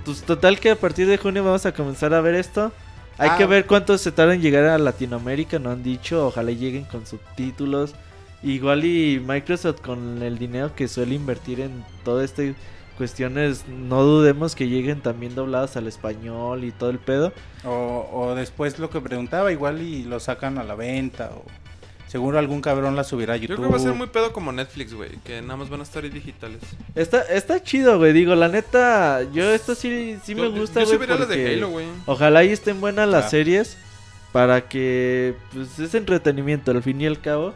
pues 0.03 0.21
total 0.23 0.59
que 0.59 0.71
a 0.71 0.75
partir 0.75 1.07
de 1.07 1.17
junio 1.17 1.43
vamos 1.43 1.65
a 1.65 1.71
comenzar 1.73 2.13
a 2.13 2.21
ver 2.21 2.35
esto. 2.35 2.71
Hay 3.17 3.29
Ah. 3.31 3.37
que 3.37 3.45
ver 3.45 3.65
cuánto 3.65 3.97
se 3.97 4.11
tarda 4.11 4.33
en 4.35 4.41
llegar 4.41 4.65
a 4.65 4.77
Latinoamérica, 4.77 5.57
no 5.59 5.71
han 5.71 5.81
dicho. 5.83 6.27
Ojalá 6.27 6.51
lleguen 6.51 6.83
con 6.83 7.05
subtítulos. 7.05 7.95
Igual 8.43 8.83
y 8.85 9.23
Microsoft 9.25 9.79
con 9.81 10.21
el 10.21 10.37
dinero 10.37 10.75
que 10.75 10.87
suele 10.87 11.15
invertir 11.15 11.61
en 11.61 11.83
todo 12.03 12.21
este 12.21 12.53
cuestiones, 12.95 13.65
no 13.67 14.03
dudemos 14.03 14.55
que 14.55 14.67
lleguen 14.67 15.01
también 15.01 15.35
doblados 15.35 15.75
al 15.77 15.87
español 15.87 16.63
y 16.63 16.71
todo 16.71 16.89
el 16.89 16.99
pedo. 16.99 17.31
O, 17.63 18.09
o 18.11 18.35
después 18.35 18.79
lo 18.79 18.89
que 18.89 19.01
preguntaba, 19.01 19.51
igual 19.51 19.81
y 19.81 20.03
lo 20.03 20.19
sacan 20.19 20.57
a 20.57 20.63
la 20.63 20.75
venta. 20.75 21.31
O 21.35 21.43
seguro 22.07 22.39
algún 22.39 22.61
cabrón 22.61 22.95
la 22.95 23.03
subirá 23.03 23.33
a 23.33 23.37
Yo 23.37 23.43
YouTube. 23.43 23.57
creo 23.57 23.67
que 23.69 23.73
va 23.73 23.77
a 23.79 23.83
ser 23.83 23.93
muy 23.93 24.07
pedo 24.07 24.31
como 24.31 24.51
Netflix, 24.51 24.93
güey. 24.93 25.11
Que 25.25 25.41
nada 25.41 25.57
más 25.57 25.69
van 25.69 25.81
a 25.81 25.83
estar 25.83 26.03
ahí 26.03 26.09
digitales. 26.09 26.61
Está, 26.95 27.21
está 27.23 27.61
chido, 27.61 27.97
güey. 27.97 28.13
Digo, 28.13 28.35
la 28.35 28.47
neta, 28.47 29.23
yo 29.33 29.49
esto 29.49 29.75
sí, 29.75 30.17
sí 30.23 30.33
me 30.35 30.43
Yo- 30.43 30.51
gusta, 30.53 30.79
Yo 30.81 30.85
güey. 30.85 30.97
subiría 30.97 31.15
las 31.17 31.27
de 31.27 31.35
porque 31.35 31.53
Halo, 31.55 31.69
güey. 31.69 31.85
Ojalá 32.05 32.43
y 32.43 32.49
estén 32.49 32.79
buenas 32.79 33.09
las 33.09 33.25
Ah. 33.25 33.29
series 33.29 33.77
para 34.31 34.67
que, 34.69 35.35
pues, 35.53 35.79
es 35.79 35.93
entretenimiento 35.95 36.71
al 36.71 36.81
fin 36.83 37.01
y 37.01 37.05
al 37.07 37.19
cabo. 37.19 37.53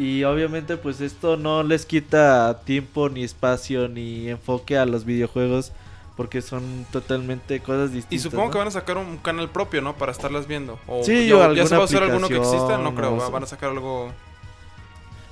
Y 0.00 0.24
obviamente, 0.24 0.78
pues, 0.78 1.02
esto 1.02 1.36
no 1.36 1.62
les 1.62 1.84
quita 1.84 2.62
tiempo, 2.64 3.10
ni 3.10 3.22
espacio, 3.22 3.86
ni 3.86 4.30
enfoque 4.30 4.78
a 4.78 4.86
los 4.86 5.04
videojuegos. 5.04 5.72
Porque 6.16 6.40
son 6.40 6.86
totalmente 6.90 7.60
cosas 7.60 7.92
distintas. 7.92 8.12
Y 8.12 8.18
supongo 8.18 8.46
¿no? 8.46 8.50
que 8.50 8.58
van 8.58 8.68
a 8.68 8.70
sacar 8.70 8.96
un 8.96 9.18
canal 9.18 9.50
propio, 9.50 9.82
¿no? 9.82 9.96
Para 9.96 10.12
estarlas 10.12 10.46
viendo. 10.46 10.78
O 10.86 11.04
Sí, 11.04 11.26
ya, 11.28 11.36
o 11.36 11.52
ya 11.52 11.66
se 11.66 11.76
va 11.76 11.82
a 11.82 11.84
usar 11.84 12.02
alguno 12.02 12.28
que 12.28 12.36
exista, 12.38 12.78
no 12.78 12.94
creo. 12.94 13.30
Van 13.30 13.42
a 13.42 13.46
sacar 13.46 13.70
algo. 13.70 14.10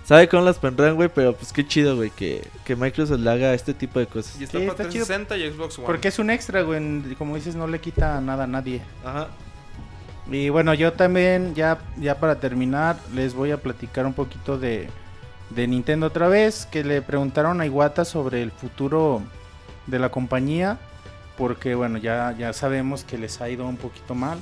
Sabe 0.04 0.28
cómo 0.28 0.44
las 0.44 0.58
pondrán, 0.58 0.96
güey, 0.96 1.08
pero 1.14 1.34
pues 1.34 1.52
qué 1.52 1.66
chido, 1.66 1.96
güey, 1.96 2.10
que, 2.10 2.46
que 2.64 2.76
Microsoft 2.76 3.20
le 3.20 3.30
haga 3.30 3.54
este 3.54 3.72
tipo 3.72 3.98
de 3.98 4.06
cosas. 4.06 4.38
Y 4.38 4.44
está 4.44 4.58
Sí, 4.58 4.66
para 4.66 4.82
está 4.82 4.92
chido. 4.92 5.06
360 5.06 5.36
y 5.38 5.50
Xbox 5.50 5.78
One. 5.78 5.86
Porque 5.86 6.08
es 6.08 6.18
un 6.18 6.30
extra, 6.30 6.60
güey. 6.62 7.14
Como 7.16 7.36
dices, 7.36 7.54
no 7.54 7.66
le 7.66 7.80
quita 7.80 8.20
nada 8.20 8.44
a 8.44 8.46
nadie. 8.46 8.82
Ajá. 9.02 9.28
Y 10.30 10.50
bueno, 10.50 10.74
yo 10.74 10.92
también, 10.92 11.54
ya, 11.54 11.78
ya 11.96 12.18
para 12.18 12.38
terminar, 12.38 12.96
les 13.14 13.34
voy 13.34 13.50
a 13.50 13.56
platicar 13.56 14.04
un 14.04 14.12
poquito 14.12 14.58
de, 14.58 14.90
de 15.50 15.66
Nintendo 15.66 16.06
otra 16.06 16.28
vez. 16.28 16.66
Que 16.66 16.84
le 16.84 17.00
preguntaron 17.00 17.60
a 17.60 17.66
Iwata 17.66 18.04
sobre 18.04 18.42
el 18.42 18.50
futuro 18.50 19.22
de 19.86 19.98
la 19.98 20.10
compañía. 20.10 20.78
Porque 21.38 21.74
bueno, 21.74 21.98
ya, 21.98 22.34
ya 22.36 22.52
sabemos 22.52 23.04
que 23.04 23.16
les 23.16 23.40
ha 23.40 23.48
ido 23.48 23.66
un 23.66 23.76
poquito 23.76 24.14
mal. 24.14 24.38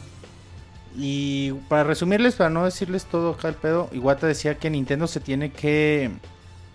Y 0.97 1.53
para 1.68 1.84
resumirles, 1.84 2.34
para 2.34 2.51
no 2.51 2.64
decirles 2.64 3.05
todo 3.05 3.32
acá 3.32 3.49
el 3.49 3.55
pedo, 3.55 3.89
Iwata 3.93 4.26
decía 4.26 4.57
que 4.59 4.70
Nintendo 4.70 5.07
se 5.07 5.20
tiene 5.20 5.53
que, 5.53 6.11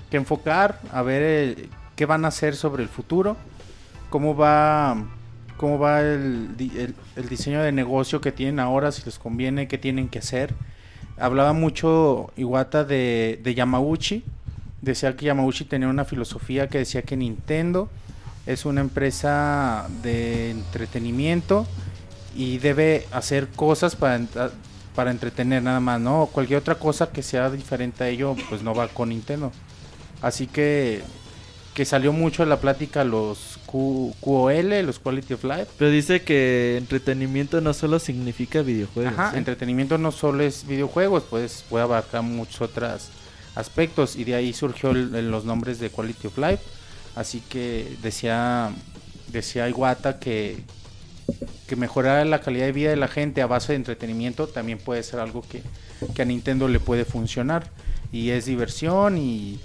que 0.09 0.17
enfocar 0.17 0.79
a 0.91 1.01
ver 1.01 1.21
eh, 1.23 1.69
qué 1.95 2.05
van 2.05 2.23
a 2.23 2.29
hacer 2.29 2.55
sobre 2.55 2.83
el 2.83 2.89
futuro. 2.89 3.35
Cómo 4.09 4.35
va 4.35 4.95
cómo 5.61 5.79
va 5.79 6.01
el, 6.01 6.57
di- 6.57 6.71
el- 6.77 6.95
el 7.15 7.29
diseño 7.29 7.61
de 7.61 7.71
negocio 7.71 8.19
que 8.19 8.31
tienen 8.33 8.59
ahora, 8.59 8.91
si 8.91 9.03
les 9.05 9.17
conviene, 9.17 9.67
qué 9.69 9.77
tienen 9.77 10.09
que 10.09 10.19
hacer. 10.19 10.53
Hablaba 11.17 11.53
mucho 11.53 12.31
Iwata 12.35 12.83
de, 12.83 13.39
de 13.43 13.53
Yamauchi. 13.55 14.23
Decía 14.81 15.15
que 15.15 15.27
Yamauchi 15.27 15.65
tenía 15.65 15.87
una 15.87 16.03
filosofía 16.03 16.67
que 16.67 16.79
decía 16.79 17.03
que 17.03 17.15
Nintendo 17.15 17.89
es 18.47 18.65
una 18.65 18.81
empresa 18.81 19.87
de 20.01 20.49
entretenimiento 20.49 21.67
y 22.35 22.57
debe 22.57 23.05
hacer 23.11 23.47
cosas 23.49 23.95
para, 23.95 24.19
para 24.95 25.11
entretener 25.11 25.61
nada 25.61 25.79
más, 25.79 26.01
¿no? 26.01 26.25
Cualquier 26.31 26.57
otra 26.59 26.75
cosa 26.75 27.11
que 27.11 27.21
sea 27.21 27.51
diferente 27.51 28.03
a 28.03 28.07
ello, 28.09 28.35
pues 28.49 28.63
no 28.63 28.73
va 28.73 28.87
con 28.87 29.09
Nintendo. 29.09 29.51
Así 30.23 30.47
que 30.47 31.03
que 31.75 31.85
salió 31.85 32.11
mucho 32.11 32.43
en 32.43 32.49
la 32.49 32.59
plática 32.59 33.05
los 33.05 33.57
Q- 33.71 34.13
QOL, 34.19 34.69
los 34.85 34.99
Quality 34.99 35.33
of 35.35 35.43
Life. 35.43 35.67
Pero 35.77 35.89
dice 35.91 36.21
que 36.23 36.77
entretenimiento 36.77 37.61
no 37.61 37.73
solo 37.73 37.99
significa 37.99 38.61
videojuegos. 38.61 39.13
Ajá, 39.13 39.31
¿sí? 39.31 39.37
entretenimiento 39.37 39.97
no 39.97 40.11
solo 40.11 40.43
es 40.43 40.65
videojuegos, 40.67 41.23
pues 41.29 41.63
puede 41.69 41.83
abarcar 41.83 42.21
muchos 42.23 42.61
otros 42.61 43.09
aspectos 43.55 44.15
y 44.15 44.23
de 44.23 44.35
ahí 44.35 44.53
surgió 44.53 44.91
el- 44.91 45.13
el- 45.15 45.31
los 45.31 45.45
nombres 45.45 45.79
de 45.79 45.89
Quality 45.89 46.27
of 46.27 46.37
Life. 46.37 46.63
Así 47.15 47.41
que 47.49 47.97
decía 48.01 48.71
decía 49.31 49.69
Iwata 49.69 50.19
que 50.19 50.57
que 51.67 51.75
mejorar 51.77 52.27
la 52.27 52.41
calidad 52.41 52.65
de 52.65 52.71
vida 52.73 52.89
de 52.89 52.97
la 52.97 53.07
gente 53.07 53.41
a 53.41 53.47
base 53.47 53.71
de 53.71 53.77
entretenimiento 53.77 54.47
también 54.47 54.77
puede 54.77 55.03
ser 55.03 55.21
algo 55.21 55.41
que, 55.41 55.63
que 56.13 56.21
a 56.21 56.25
Nintendo 56.25 56.67
le 56.67 56.81
puede 56.81 57.05
funcionar 57.05 57.69
y 58.11 58.31
es 58.31 58.45
diversión 58.45 59.17
y, 59.17 59.57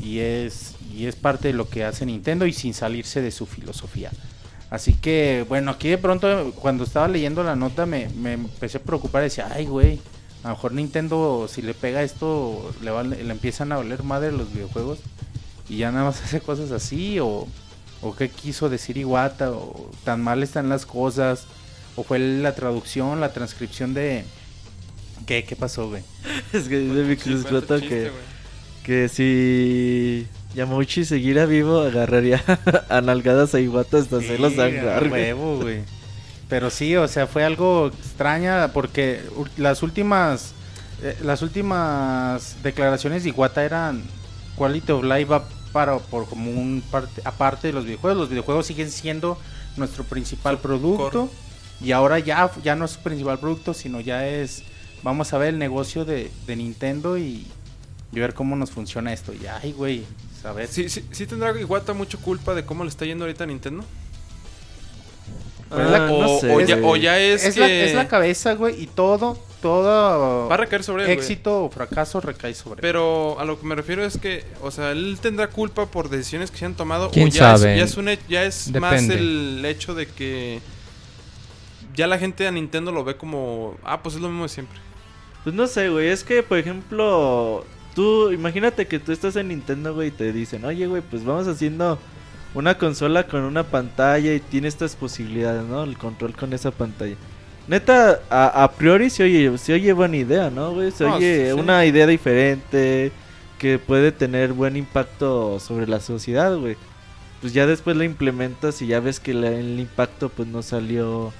y 0.00 0.20
es 0.20 0.76
y 0.94 1.06
es 1.06 1.16
parte 1.16 1.48
de 1.48 1.54
lo 1.54 1.68
que 1.68 1.84
hace 1.84 2.06
Nintendo 2.06 2.46
y 2.46 2.52
sin 2.52 2.74
salirse 2.74 3.20
de 3.20 3.30
su 3.30 3.46
filosofía. 3.46 4.10
Así 4.70 4.94
que, 4.94 5.44
bueno, 5.48 5.70
aquí 5.72 5.88
de 5.88 5.98
pronto 5.98 6.52
cuando 6.54 6.84
estaba 6.84 7.06
leyendo 7.08 7.42
la 7.42 7.56
nota 7.56 7.84
me, 7.86 8.08
me 8.10 8.32
empecé 8.34 8.78
a 8.78 8.82
preocupar. 8.82 9.22
Decía, 9.22 9.48
ay, 9.52 9.66
güey, 9.66 10.00
a 10.44 10.48
lo 10.48 10.54
mejor 10.54 10.72
Nintendo 10.72 11.46
si 11.48 11.60
le 11.62 11.74
pega 11.74 12.02
esto 12.02 12.72
le, 12.82 12.90
va- 12.90 13.02
le 13.04 13.20
empiezan 13.30 13.70
a 13.72 13.76
valer 13.76 14.02
madre 14.02 14.32
los 14.32 14.52
videojuegos 14.52 14.98
y 15.68 15.76
ya 15.76 15.92
nada 15.92 16.06
más 16.06 16.22
hace 16.24 16.40
cosas 16.40 16.70
así 16.72 17.18
o, 17.20 17.46
o 18.00 18.16
qué 18.16 18.28
quiso 18.30 18.68
decir 18.68 18.96
Iwata 18.96 19.52
o 19.52 19.90
tan 20.04 20.22
mal 20.22 20.42
están 20.42 20.68
las 20.68 20.86
cosas 20.86 21.44
o 21.96 22.02
fue 22.02 22.18
la 22.18 22.54
traducción, 22.54 23.20
la 23.20 23.32
transcripción 23.34 23.92
de... 23.94 24.24
¿Qué, 25.26 25.44
qué 25.44 25.54
pasó, 25.54 25.88
güey? 25.90 26.02
Es 26.54 26.66
que 26.68 26.78
dice 26.78 27.02
mi 27.04 27.16
chiste, 27.16 27.48
que, 27.88 28.10
que 28.82 29.08
si 29.08 30.26
Yamauchi 30.54 31.04
siguiera 31.04 31.46
vivo, 31.46 31.80
agarraría 31.80 32.42
a 32.88 33.00
nalgadas 33.00 33.54
a 33.54 33.60
Iwata 33.60 33.98
hasta 33.98 34.20
Sí, 34.20 34.36
huevo, 35.10 35.58
güey. 35.58 35.80
Pero 36.48 36.68
sí, 36.68 36.94
o 36.96 37.08
sea, 37.08 37.26
fue 37.26 37.44
algo 37.44 37.88
extraña 37.88 38.72
porque 38.72 39.22
las 39.56 39.82
últimas 39.82 40.52
eh, 41.02 41.16
las 41.22 41.42
últimas 41.42 42.62
declaraciones 42.62 43.24
de 43.24 43.30
Iwata 43.30 43.64
eran 43.64 44.02
Quality 44.56 44.92
of 44.92 45.04
Life 45.04 45.24
va 45.24 45.48
para 45.72 45.98
por 45.98 46.28
como 46.28 46.50
un 46.50 46.82
parte 46.90 47.22
aparte 47.24 47.68
de 47.68 47.72
los 47.72 47.84
videojuegos, 47.84 48.18
los 48.18 48.28
videojuegos 48.28 48.66
siguen 48.66 48.90
siendo 48.90 49.38
nuestro 49.76 50.04
principal 50.04 50.58
producto 50.58 51.30
y 51.80 51.92
ahora 51.92 52.18
ya 52.18 52.50
ya 52.62 52.76
no 52.76 52.84
es 52.84 52.92
su 52.92 53.00
principal 53.00 53.38
producto, 53.38 53.72
sino 53.72 54.00
ya 54.00 54.28
es 54.28 54.62
vamos 55.02 55.32
a 55.32 55.38
ver 55.38 55.48
el 55.48 55.58
negocio 55.58 56.04
de, 56.04 56.30
de 56.46 56.56
Nintendo 56.56 57.18
y, 57.18 57.46
y 58.12 58.20
ver 58.20 58.34
cómo 58.34 58.54
nos 58.54 58.70
funciona 58.70 59.12
esto. 59.12 59.32
Y 59.32 59.46
ay, 59.46 59.72
güey, 59.72 60.04
a 60.44 60.52
ver. 60.52 60.68
Sí, 60.68 60.88
sí, 60.88 61.04
sí 61.10 61.26
tendrá 61.26 61.58
Iwata 61.58 61.92
mucho 61.92 62.18
culpa 62.18 62.54
de 62.54 62.64
cómo 62.64 62.84
le 62.84 62.90
está 62.90 63.04
yendo 63.04 63.24
ahorita 63.24 63.44
a 63.44 63.46
Nintendo. 63.46 63.84
Pues 65.68 65.90
la- 65.90 66.12
o, 66.12 66.20
no 66.22 66.38
sé, 66.38 66.54
o 66.54 66.60
ya, 66.60 66.76
güey. 66.76 66.90
o 66.90 66.96
ya 66.96 67.18
es, 67.18 67.44
es, 67.44 67.54
que 67.54 67.60
la, 67.60 67.68
es 67.70 67.94
la 67.94 68.06
cabeza, 68.08 68.52
güey, 68.54 68.82
y 68.82 68.86
todo, 68.86 69.38
todo 69.62 70.46
va 70.48 70.54
a 70.54 70.58
recaer 70.58 70.84
sobre 70.84 71.04
él, 71.04 71.06
güey. 71.08 71.18
éxito 71.18 71.64
o 71.64 71.70
fracaso 71.70 72.20
recae 72.20 72.52
sobre 72.54 72.80
él. 72.80 72.82
Pero 72.82 73.40
a 73.40 73.46
lo 73.46 73.58
que 73.58 73.66
me 73.66 73.74
refiero 73.74 74.04
es 74.04 74.18
que, 74.18 74.44
o 74.60 74.70
sea, 74.70 74.90
él 74.90 75.18
tendrá 75.22 75.48
culpa 75.48 75.86
por 75.86 76.10
decisiones 76.10 76.50
que 76.50 76.58
se 76.58 76.66
han 76.66 76.74
tomado. 76.74 77.10
¿Quién 77.10 77.28
o 77.28 77.30
ya 77.30 77.56
sabe? 77.56 77.72
Es, 77.72 77.78
ya 77.78 77.84
es, 77.84 77.96
un 77.96 78.28
ya 78.28 78.44
es 78.44 78.70
más 78.80 79.02
el 79.08 79.64
hecho 79.64 79.94
de 79.94 80.06
que 80.06 80.60
ya 81.94 82.06
la 82.06 82.18
gente 82.18 82.46
a 82.46 82.50
Nintendo 82.50 82.92
lo 82.92 83.02
ve 83.04 83.16
como, 83.16 83.76
ah, 83.82 84.02
pues 84.02 84.16
es 84.16 84.20
lo 84.20 84.28
mismo 84.28 84.42
de 84.42 84.48
siempre. 84.50 84.78
Pues 85.42 85.54
no 85.54 85.66
sé, 85.66 85.88
güey. 85.88 86.08
Es 86.08 86.22
que, 86.22 86.42
por 86.42 86.58
ejemplo, 86.58 87.64
tú, 87.94 88.30
imagínate 88.32 88.86
que 88.86 88.98
tú 88.98 89.12
estás 89.12 89.36
en 89.36 89.48
Nintendo, 89.48 89.94
güey, 89.94 90.08
y 90.08 90.12
te 90.12 90.32
dicen, 90.32 90.64
oye, 90.64 90.86
güey, 90.86 91.02
pues 91.02 91.24
vamos 91.24 91.46
haciendo 91.48 91.98
una 92.54 92.76
consola 92.78 93.26
con 93.26 93.42
una 93.42 93.62
pantalla 93.64 94.34
y 94.34 94.40
tiene 94.40 94.68
estas 94.68 94.94
posibilidades, 94.96 95.64
¿no? 95.64 95.84
El 95.84 95.96
control 95.96 96.34
con 96.36 96.52
esa 96.52 96.70
pantalla. 96.70 97.16
Neta, 97.68 98.20
a, 98.28 98.64
a 98.64 98.72
priori 98.72 99.08
se 99.08 99.22
oye, 99.22 99.56
se 99.56 99.72
oye 99.74 99.92
buena 99.92 100.16
idea, 100.16 100.50
¿no, 100.50 100.72
güey? 100.72 100.90
Se 100.90 101.04
No, 101.04 101.14
oye 101.16 101.46
sí. 101.46 101.52
una 101.60 101.84
idea 101.86 102.06
diferente 102.06 103.12
que 103.58 103.78
puede 103.78 104.10
tener 104.10 104.52
buen 104.52 104.76
impacto 104.76 105.60
sobre 105.60 105.86
la 105.86 106.00
sociedad, 106.00 106.56
güey. 106.56 106.76
Pues 107.40 107.52
ya 107.52 107.66
después 107.66 107.96
la 107.96 108.04
implementas 108.04 108.82
y 108.82 108.88
ya 108.88 109.00
ves 109.00 109.20
que 109.20 109.32
la- 109.34 109.50
el 109.50 109.78
impacto 109.78 110.28
pues 110.28 110.48
no 110.48 110.62
salió 110.62 111.32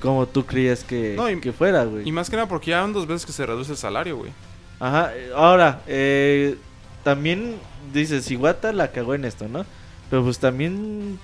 como 0.00 0.26
tú 0.26 0.44
creías 0.44 0.84
que, 0.84 1.14
No, 1.16 1.28
y- 1.30 1.40
que 1.40 1.52
fuera, 1.52 1.84
güey. 1.84 2.06
Y 2.08 2.12
más 2.12 2.28
que 2.30 2.36
nada 2.36 2.48
porque 2.48 2.70
ya 2.70 2.82
van 2.82 2.92
dos 2.92 3.06
veces 3.06 3.24
que 3.26 3.32
se 3.32 3.44
reduce 3.46 3.72
el 3.72 3.78
salario, 3.78 4.16
güey. 4.18 4.32
Ajá, 4.80 5.12
ahora, 5.34 5.80
eh, 5.86 6.56
también 7.02 7.56
dices, 7.92 8.30
Iwata 8.30 8.72
la 8.72 8.90
cagó 8.92 9.14
en 9.14 9.24
esto, 9.24 9.48
¿no? 9.48 9.64
Pero 10.10 10.22
pues 10.24 10.38
también 10.38 11.18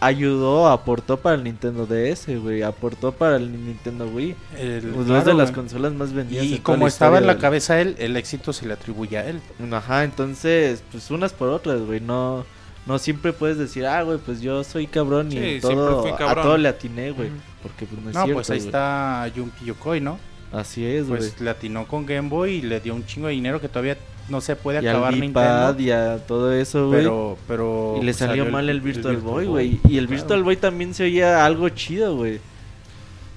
ayudó, 0.00 0.68
aportó 0.68 1.16
para 1.18 1.34
el 1.34 1.44
Nintendo 1.44 1.86
DS, 1.86 2.36
güey, 2.38 2.62
aportó 2.62 3.12
para 3.12 3.36
el 3.36 3.50
Nintendo 3.66 4.06
Wii. 4.06 4.34
El- 4.58 4.82
Pues 4.94 5.06
claro, 5.06 5.24
de 5.24 5.34
las 5.34 5.50
consolas 5.50 5.92
más 5.92 6.12
vendidas. 6.12 6.44
Y 6.44 6.58
como 6.60 6.86
estaba 6.86 7.18
en 7.18 7.26
la 7.26 7.38
cabeza 7.38 7.80
él, 7.80 7.96
el 7.98 8.16
éxito 8.16 8.52
se 8.52 8.66
le 8.66 8.74
atribuye 8.74 9.18
a 9.18 9.26
él. 9.28 9.40
Ajá, 9.72 10.04
entonces, 10.04 10.82
pues 10.92 11.10
unas 11.10 11.32
por 11.32 11.48
otras, 11.48 11.80
güey, 11.82 12.00
no... 12.00 12.44
No 12.86 12.98
siempre 12.98 13.34
puedes 13.34 13.58
decir, 13.58 13.84
ah, 13.84 14.02
güey, 14.02 14.16
pues 14.16 14.40
yo 14.40 14.64
soy 14.64 14.86
cabrón 14.86 15.30
y 15.30 15.56
Sí, 15.56 15.58
todo, 15.60 16.06
a 16.16 16.34
todo 16.42 16.56
le 16.56 16.68
atiné, 16.70 17.10
güey. 17.10 17.28
Porque 17.62 17.84
pues 17.84 18.00
no 18.00 18.08
es 18.08 18.14
No, 18.14 18.22
cierto, 18.24 18.34
pues 18.38 18.48
ahí 18.48 18.58
güey. 18.60 18.66
está 18.68 19.30
Junpei 19.36 19.66
Yokoi, 19.66 20.00
¿no? 20.00 20.18
Así 20.52 20.84
es, 20.84 21.08
güey. 21.08 21.18
Pues 21.20 21.40
le 21.40 21.50
atinó 21.50 21.86
con 21.86 22.06
Game 22.06 22.28
Boy 22.28 22.54
y 22.56 22.62
le 22.62 22.80
dio 22.80 22.94
un 22.94 23.04
chingo 23.04 23.26
de 23.28 23.34
dinero 23.34 23.60
que 23.60 23.68
todavía 23.68 23.98
no 24.28 24.40
se 24.40 24.56
puede 24.56 24.82
y 24.82 24.86
al 24.86 24.96
acabar 24.96 25.14
V-Pad 25.14 25.74
Nintendo. 25.74 25.82
y 25.82 25.90
a 25.90 26.18
todo 26.26 26.52
eso, 26.52 26.88
güey. 26.88 27.00
Pero, 27.00 27.38
pero... 27.46 27.94
Y 27.96 28.00
le 28.00 28.04
pues, 28.06 28.16
salió 28.16 28.46
mal 28.46 28.68
el 28.70 28.80
Virtual, 28.80 29.16
Boy, 29.18 29.46
güey. 29.46 29.80
Y 29.88 29.98
el 29.98 30.06
claro. 30.06 30.20
Virtual 30.22 30.42
Boy 30.44 30.56
también 30.56 30.94
se 30.94 31.04
oía 31.04 31.44
algo 31.44 31.68
chido, 31.70 32.16
güey. 32.16 32.40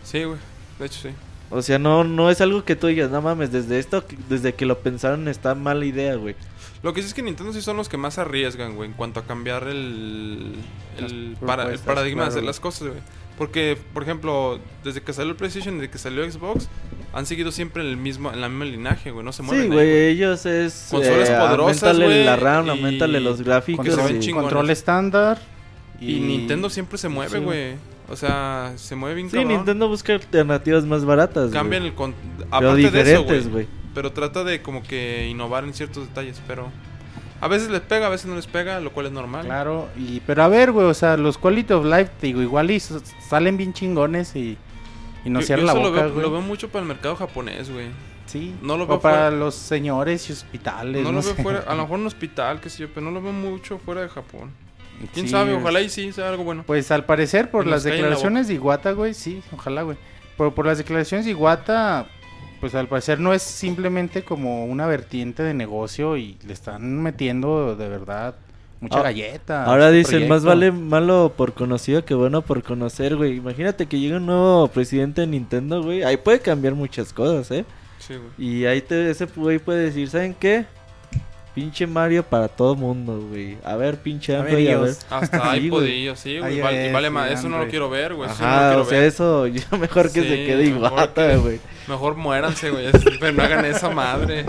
Sí, 0.04 0.24
güey. 0.24 0.38
De 0.80 0.86
hecho, 0.86 1.00
sí. 1.02 1.10
O 1.50 1.62
sea, 1.62 1.78
no, 1.80 2.06
no 2.06 2.30
es 2.30 2.40
algo 2.40 2.64
que 2.64 2.78
tú 2.78 2.88
digas, 2.88 3.12
no 3.12 3.22
mames, 3.22 3.52
desde 3.52 3.78
esto, 3.78 4.06
desde 4.30 4.54
que 4.54 4.66
lo 4.66 4.80
pensaron 4.80 5.28
está 5.28 5.54
mala 5.54 5.84
idea, 5.86 6.16
güey. 6.16 6.36
Lo 6.82 6.94
que 6.94 7.02
sí 7.02 7.10
es 7.10 7.14
que 7.14 7.22
Nintendo 7.22 7.52
sí 7.52 7.62
son 7.62 7.76
los 7.78 7.90
que 7.90 7.98
más 7.98 8.18
arriesgan, 8.18 8.76
güey, 8.76 8.90
en 8.90 8.96
cuanto 8.96 9.20
a 9.20 9.24
cambiar 9.24 9.68
el, 9.68 10.56
el, 10.98 11.36
para- 11.46 11.72
el 11.72 11.78
paradigma 11.80 12.24
de 12.24 12.30
hacer 12.30 12.44
las 12.44 12.60
cosas, 12.62 12.88
güey. 12.88 13.00
Porque, 13.42 13.76
por 13.92 14.04
ejemplo, 14.04 14.60
desde 14.84 15.02
que 15.02 15.14
salió 15.14 15.32
el 15.32 15.36
PlayStation, 15.36 15.80
desde 15.80 15.90
que 15.90 15.98
salió 15.98 16.32
Xbox, 16.32 16.70
han 17.12 17.26
seguido 17.26 17.52
siempre 17.52 17.82
en 17.82 17.90
el 17.90 17.98
mismo, 17.98 18.32
en 18.32 18.40
la 18.40 18.48
misma 18.50 18.66
linaje, 18.66 19.10
güey. 19.10 19.26
No 19.26 19.34
se 19.34 19.42
mueven. 19.42 19.64
Sí, 19.64 19.68
ahí, 19.72 19.74
güey, 19.74 20.08
ellos 20.10 20.46
es... 20.46 20.90
Consolas 20.92 21.28
eh, 21.28 21.36
poderosas, 21.40 21.82
auméntale 21.82 22.06
güey, 22.06 22.24
la 22.24 22.36
RAM, 22.36 22.68
y- 22.68 22.70
aumentale 22.70 23.20
los 23.20 23.42
gráficos. 23.42 23.88
y-. 23.88 24.32
Control 24.32 24.70
estándar. 24.70 25.42
Y, 26.00 26.20
Nintendo 26.20 26.70
siempre 26.70 27.00
se 27.00 27.10
mueve, 27.10 27.40
Sí. 27.40 27.44
güey. 27.44 27.74
O 28.10 28.16
sea, 28.16 28.74
se 28.76 28.96
mueve 28.96 29.16
bien 29.16 29.32
Sí, 29.32 29.38
cabrón. 29.38 29.54
Nintendo 29.56 29.88
busca 29.88 30.14
alternativas 30.14 30.86
más 30.86 31.04
baratas, 31.04 31.46
güey. 31.46 31.54
Cambian 31.54 31.82
el... 31.82 31.96
Con... 31.96 32.14
Pero 32.38 32.48
Aparte 32.52 32.92
de 32.92 33.14
eso, 33.14 33.50
güey. 33.50 33.66
Pero 33.96 34.12
trata 34.12 34.44
de 34.44 34.62
como 34.62 34.84
que 34.84 35.28
innovar 35.28 35.64
en 35.64 35.74
ciertos 35.74 36.08
detalles, 36.08 36.40
pero... 36.48 36.70
A 37.42 37.48
veces 37.48 37.70
les 37.70 37.82
pega, 37.82 38.08
a 38.08 38.10
veces 38.10 38.28
no 38.28 38.36
les 38.36 38.48
pega, 38.48 38.80
lo 38.80 38.92
cual 38.94 39.08
es 39.08 39.12
normal. 39.12 39.46
Claro, 39.46 39.90
y, 39.98 40.20
pero 40.22 40.44
a 40.44 40.48
ver, 40.48 40.72
güey, 40.72 40.86
o 40.86 40.94
sea, 40.94 41.18
los 41.18 41.38
Quality 41.38 41.74
of 41.74 41.86
Life, 41.86 42.12
te 42.22 42.28
digo, 42.28 42.42
igual 42.42 42.70
y 42.72 42.80
salen 42.80 43.58
bien 43.58 43.74
chingones 43.74 44.36
y, 44.36 44.58
y 45.26 45.30
no 45.30 45.40
Yo- 45.42 45.46
cierran 45.48 45.66
yo 45.68 45.74
la 45.74 45.80
boca, 45.80 45.90
lo, 45.90 45.92
veo, 46.04 46.12
güey. 46.14 46.26
lo 46.26 46.32
veo 46.32 46.42
mucho 46.42 46.70
para 46.70 46.84
el 46.84 46.88
mercado 46.88 47.16
japonés, 47.16 47.72
güey. 47.72 47.88
Sí, 48.28 48.56
no 48.62 48.78
lo 48.78 48.84
o 48.84 48.88
veo 48.88 49.00
para 49.02 49.16
fuera- 49.16 49.32
los 49.32 49.56
señores 49.56 50.30
y 50.30 50.34
hospitales, 50.34 51.04
No 51.04 51.12
no, 51.12 51.20
lo 51.20 51.26
veo 51.26 51.36
fuera, 51.36 51.60
a 51.68 51.76
lo 51.76 51.82
mejor 51.84 52.00
un 52.00 52.08
hospital, 52.08 52.62
qué 52.62 52.70
sé 52.70 52.84
yo, 52.84 52.90
pero 52.94 53.02
no 53.02 53.12
lo 53.12 53.22
veo 53.22 53.34
mucho 53.34 53.78
fuera 53.80 54.02
de 54.02 54.10
Japón. 54.10 54.52
¿Quién 55.14 55.26
Sí, 55.26 55.32
sabe? 55.32 55.56
Ojalá 55.56 55.82
y 55.82 55.90
sí 55.90 56.12
sea 56.14 56.30
algo 56.30 56.44
bueno. 56.44 56.64
Pues 56.68 56.92
al 56.92 57.06
parecer, 57.06 57.50
por 57.50 57.66
Y 57.66 57.72
las 57.72 57.84
la 57.84 57.92
declaraciones 57.92 58.48
de 58.48 58.54
Iwata, 58.54 58.92
güey, 58.92 59.16
sí, 59.16 59.42
ojalá, 59.52 59.82
güey. 59.82 59.98
Pero 60.38 60.54
por 60.54 60.68
las 60.68 60.78
declaraciones 60.78 61.26
de 61.26 61.32
Iwata, 61.32 62.06
pues 62.62 62.74
al 62.76 62.88
parecer 62.88 63.20
no 63.20 63.34
es 63.34 63.42
simplemente 63.42 64.24
como 64.24 64.66
una 64.66 64.88
vertiente 64.88 65.44
de 65.44 65.54
negocio 65.54 66.16
y 66.16 66.38
le 66.48 66.54
están 66.54 67.02
metiendo 67.02 67.76
de 67.76 67.90
verdad 67.90 68.36
mucha 68.80 69.00
Ah, 69.00 69.04
galleta. 69.04 69.66
Ahora 69.66 69.92
dicen, 69.92 70.28
más 70.30 70.44
proyecto. 70.44 70.48
vale 70.48 70.72
malo 70.72 71.34
por 71.36 71.54
conocido 71.54 72.06
que 72.06 72.14
bueno 72.14 72.42
por 72.42 72.64
conocer, 72.64 73.16
güey. 73.18 73.36
Imagínate 73.38 73.86
que 73.88 74.00
llega 74.00 74.18
un 74.18 74.26
nuevo 74.28 74.68
presidente 74.70 75.22
de 75.22 75.28
Nintendo, 75.28 75.84
güey. 75.84 76.04
Ahí 76.04 76.18
puede 76.18 76.40
cambiar 76.40 76.74
muchas 76.76 77.12
cosas, 77.12 77.52
¿eh? 77.52 77.66
Sí, 78.00 78.14
güey. 78.16 78.32
Y 78.50 78.66
ahí 78.66 78.82
te, 78.82 79.12
ese 79.12 79.26
güey 79.36 79.60
puede 79.60 79.84
decir, 79.86 80.10
¿saben 80.10 80.34
qué? 80.34 80.66
Pinche 81.54 81.86
Mario 81.86 82.24
para 82.24 82.48
todo 82.48 82.76
mundo, 82.76 83.20
güey. 83.30 83.58
A 83.66 83.76
ver, 83.76 83.98
pinche 83.98 84.36
Android, 84.36 84.70
a 84.70 84.78
ver. 84.80 84.96
Hasta 85.10 85.38
Sí, 85.42 85.48
ahí 85.50 85.70
podillo, 85.70 86.16
sí, 86.16 86.40
güey. 86.40 86.62
Vale, 86.92 87.10
más. 87.10 87.30
Eso 87.32 87.50
no 87.50 87.58
lo 87.58 87.68
quiero 87.68 87.90
ver, 87.90 88.14
güey. 88.14 88.30
eso 88.30 88.42
no 88.42 88.48
lo 88.48 88.54
Ajá, 88.56 88.68
quiero 88.70 88.82
o 88.84 88.86
sea, 88.86 89.00
ver. 89.00 89.08
eso 89.08 89.48
ya 89.72 89.78
mejor 89.78 90.12
que 90.12 90.22
se 90.22 90.46
quede 90.46 90.64
iguata, 90.66 91.28
que- 91.32 91.38
güey. 91.38 91.60
Mejor 91.88 92.16
muéranse, 92.16 92.70
güey. 92.70 92.88
Pero 93.20 93.34
no 93.34 93.44
hagan 93.44 93.66
esa 93.66 93.90
madre. 93.90 94.46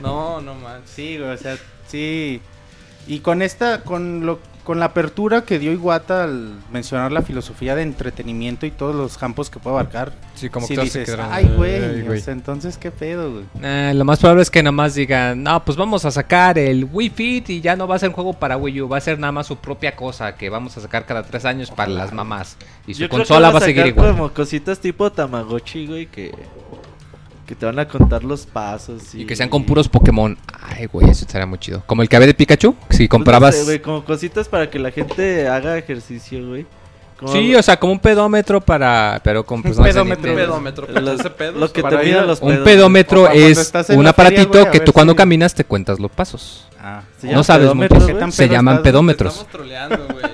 No, 0.00 0.40
no 0.40 0.54
manches. 0.54 0.90
Sí, 0.90 1.18
güey, 1.18 1.30
o 1.30 1.36
sea, 1.36 1.58
sí. 1.88 2.40
Y 3.06 3.18
con 3.20 3.42
esta, 3.42 3.82
con 3.82 4.24
lo, 4.24 4.38
con 4.70 4.78
la 4.78 4.84
apertura 4.84 5.42
que 5.42 5.58
dio 5.58 5.72
Iwata 5.72 6.22
al 6.22 6.52
mencionar 6.70 7.10
la 7.10 7.22
filosofía 7.22 7.74
de 7.74 7.82
entretenimiento 7.82 8.66
y 8.66 8.70
todos 8.70 8.94
los 8.94 9.18
campos 9.18 9.50
que 9.50 9.58
puede 9.58 9.74
abarcar, 9.74 10.12
Sí, 10.36 10.48
como 10.48 10.64
sí 10.64 10.76
que 10.76 10.82
dices, 10.82 11.06
quedaron, 11.06 11.26
ay, 11.28 11.46
"Ay, 11.50 11.56
güey, 11.56 12.02
güey". 12.04 12.18
o 12.20 12.22
sea, 12.22 12.32
entonces, 12.32 12.78
¿qué 12.78 12.92
pedo, 12.92 13.32
güey? 13.32 13.44
Eh, 13.64 13.90
lo 13.96 14.04
más 14.04 14.20
probable 14.20 14.42
es 14.42 14.50
que 14.52 14.62
nomás 14.62 14.94
digan, 14.94 15.42
no, 15.42 15.64
pues 15.64 15.76
vamos 15.76 16.04
a 16.04 16.12
sacar 16.12 16.56
el 16.56 16.84
Wii 16.92 17.10
Fit 17.10 17.50
y 17.50 17.60
ya 17.60 17.74
no 17.74 17.88
va 17.88 17.96
a 17.96 17.98
ser 17.98 18.10
un 18.10 18.14
juego 18.14 18.32
para 18.32 18.56
Wii 18.56 18.82
U, 18.82 18.88
va 18.88 18.98
a 18.98 19.00
ser 19.00 19.18
nada 19.18 19.32
más 19.32 19.48
su 19.48 19.56
propia 19.56 19.96
cosa 19.96 20.36
que 20.36 20.48
vamos 20.50 20.76
a 20.76 20.80
sacar 20.82 21.04
cada 21.04 21.24
tres 21.24 21.44
años 21.46 21.72
para 21.72 21.90
las 21.90 22.12
mamás. 22.12 22.56
Y 22.86 22.94
su 22.94 23.00
Yo 23.00 23.08
creo 23.08 23.24
que 23.24 23.28
consola 23.28 23.50
va 23.50 23.58
a 23.58 23.62
seguir 23.62 23.86
igual. 23.86 24.12
como 24.12 24.32
cositas 24.32 24.78
tipo 24.78 25.10
Tamagotchi, 25.10 25.88
güey, 25.88 26.06
que... 26.06 26.32
Que 27.50 27.56
te 27.56 27.66
van 27.66 27.80
a 27.80 27.88
contar 27.88 28.22
los 28.22 28.46
pasos. 28.46 29.12
Y, 29.12 29.22
Y 29.22 29.26
que 29.26 29.34
sean 29.34 29.48
con 29.48 29.64
puros 29.64 29.88
Pokémon. 29.88 30.38
Ay, 30.62 30.86
güey, 30.86 31.10
eso 31.10 31.24
estaría 31.24 31.46
muy 31.46 31.58
chido. 31.58 31.82
Como 31.84 32.00
el 32.00 32.08
que 32.08 32.14
había 32.14 32.28
de 32.28 32.34
Pikachu, 32.34 32.76
si 32.82 32.86
Pues 32.86 33.00
no 33.00 33.08
comprabas... 33.08 33.56
sé, 33.56 33.64
güey, 33.64 33.82
como 33.82 34.04
cositas 34.04 34.46
para 34.48 34.70
que 34.70 34.78
la 34.78 34.92
gente 34.92 35.48
haga 35.48 35.76
ejercicio, 35.76 36.46
güey. 36.46 36.64
Como- 37.18 37.32
Sí, 37.32 37.52
o 37.56 37.60
sea, 37.60 37.76
como 37.76 37.92
un 37.92 37.98
pedómetro 37.98 38.60
para... 38.60 39.20
Pero 39.24 39.44
con... 39.44 39.62
Pues, 39.62 39.76
Un 39.76 39.82
no 39.82 39.88
pedómetro. 39.90 40.32
Pedómetro, 40.32 40.86
Los- 40.88 41.14
echarse 41.14 41.30
pedos. 41.30 41.56
lo 41.56 41.72
que 41.72 41.82
te 41.82 42.14
a- 42.16 42.22
los 42.22 42.40
Un 42.40 42.62
pedómetro 42.62 43.28
es 43.28 43.58
un 43.74 43.84
feria, 43.84 44.10
aparatito 44.10 44.70
que 44.70 44.78
tú 44.78 44.92
cuando 44.92 45.16
caminas 45.16 45.52
te 45.52 45.64
cuentas 45.64 45.98
los 45.98 46.12
pasos. 46.12 46.68
Ah, 46.80 47.02
Se 47.20 47.32
No 47.32 47.42
sabes 47.42 47.74
mucho. 47.74 47.94
güey. 47.96 48.06
¿Qué 48.06 48.14
tan 48.14 48.30
Se 48.30 48.48
llaman 48.48 48.80
pedómetros. 48.84 49.32
Estamos 49.34 49.52
troleando, 49.52 50.06
güey. 50.12 50.24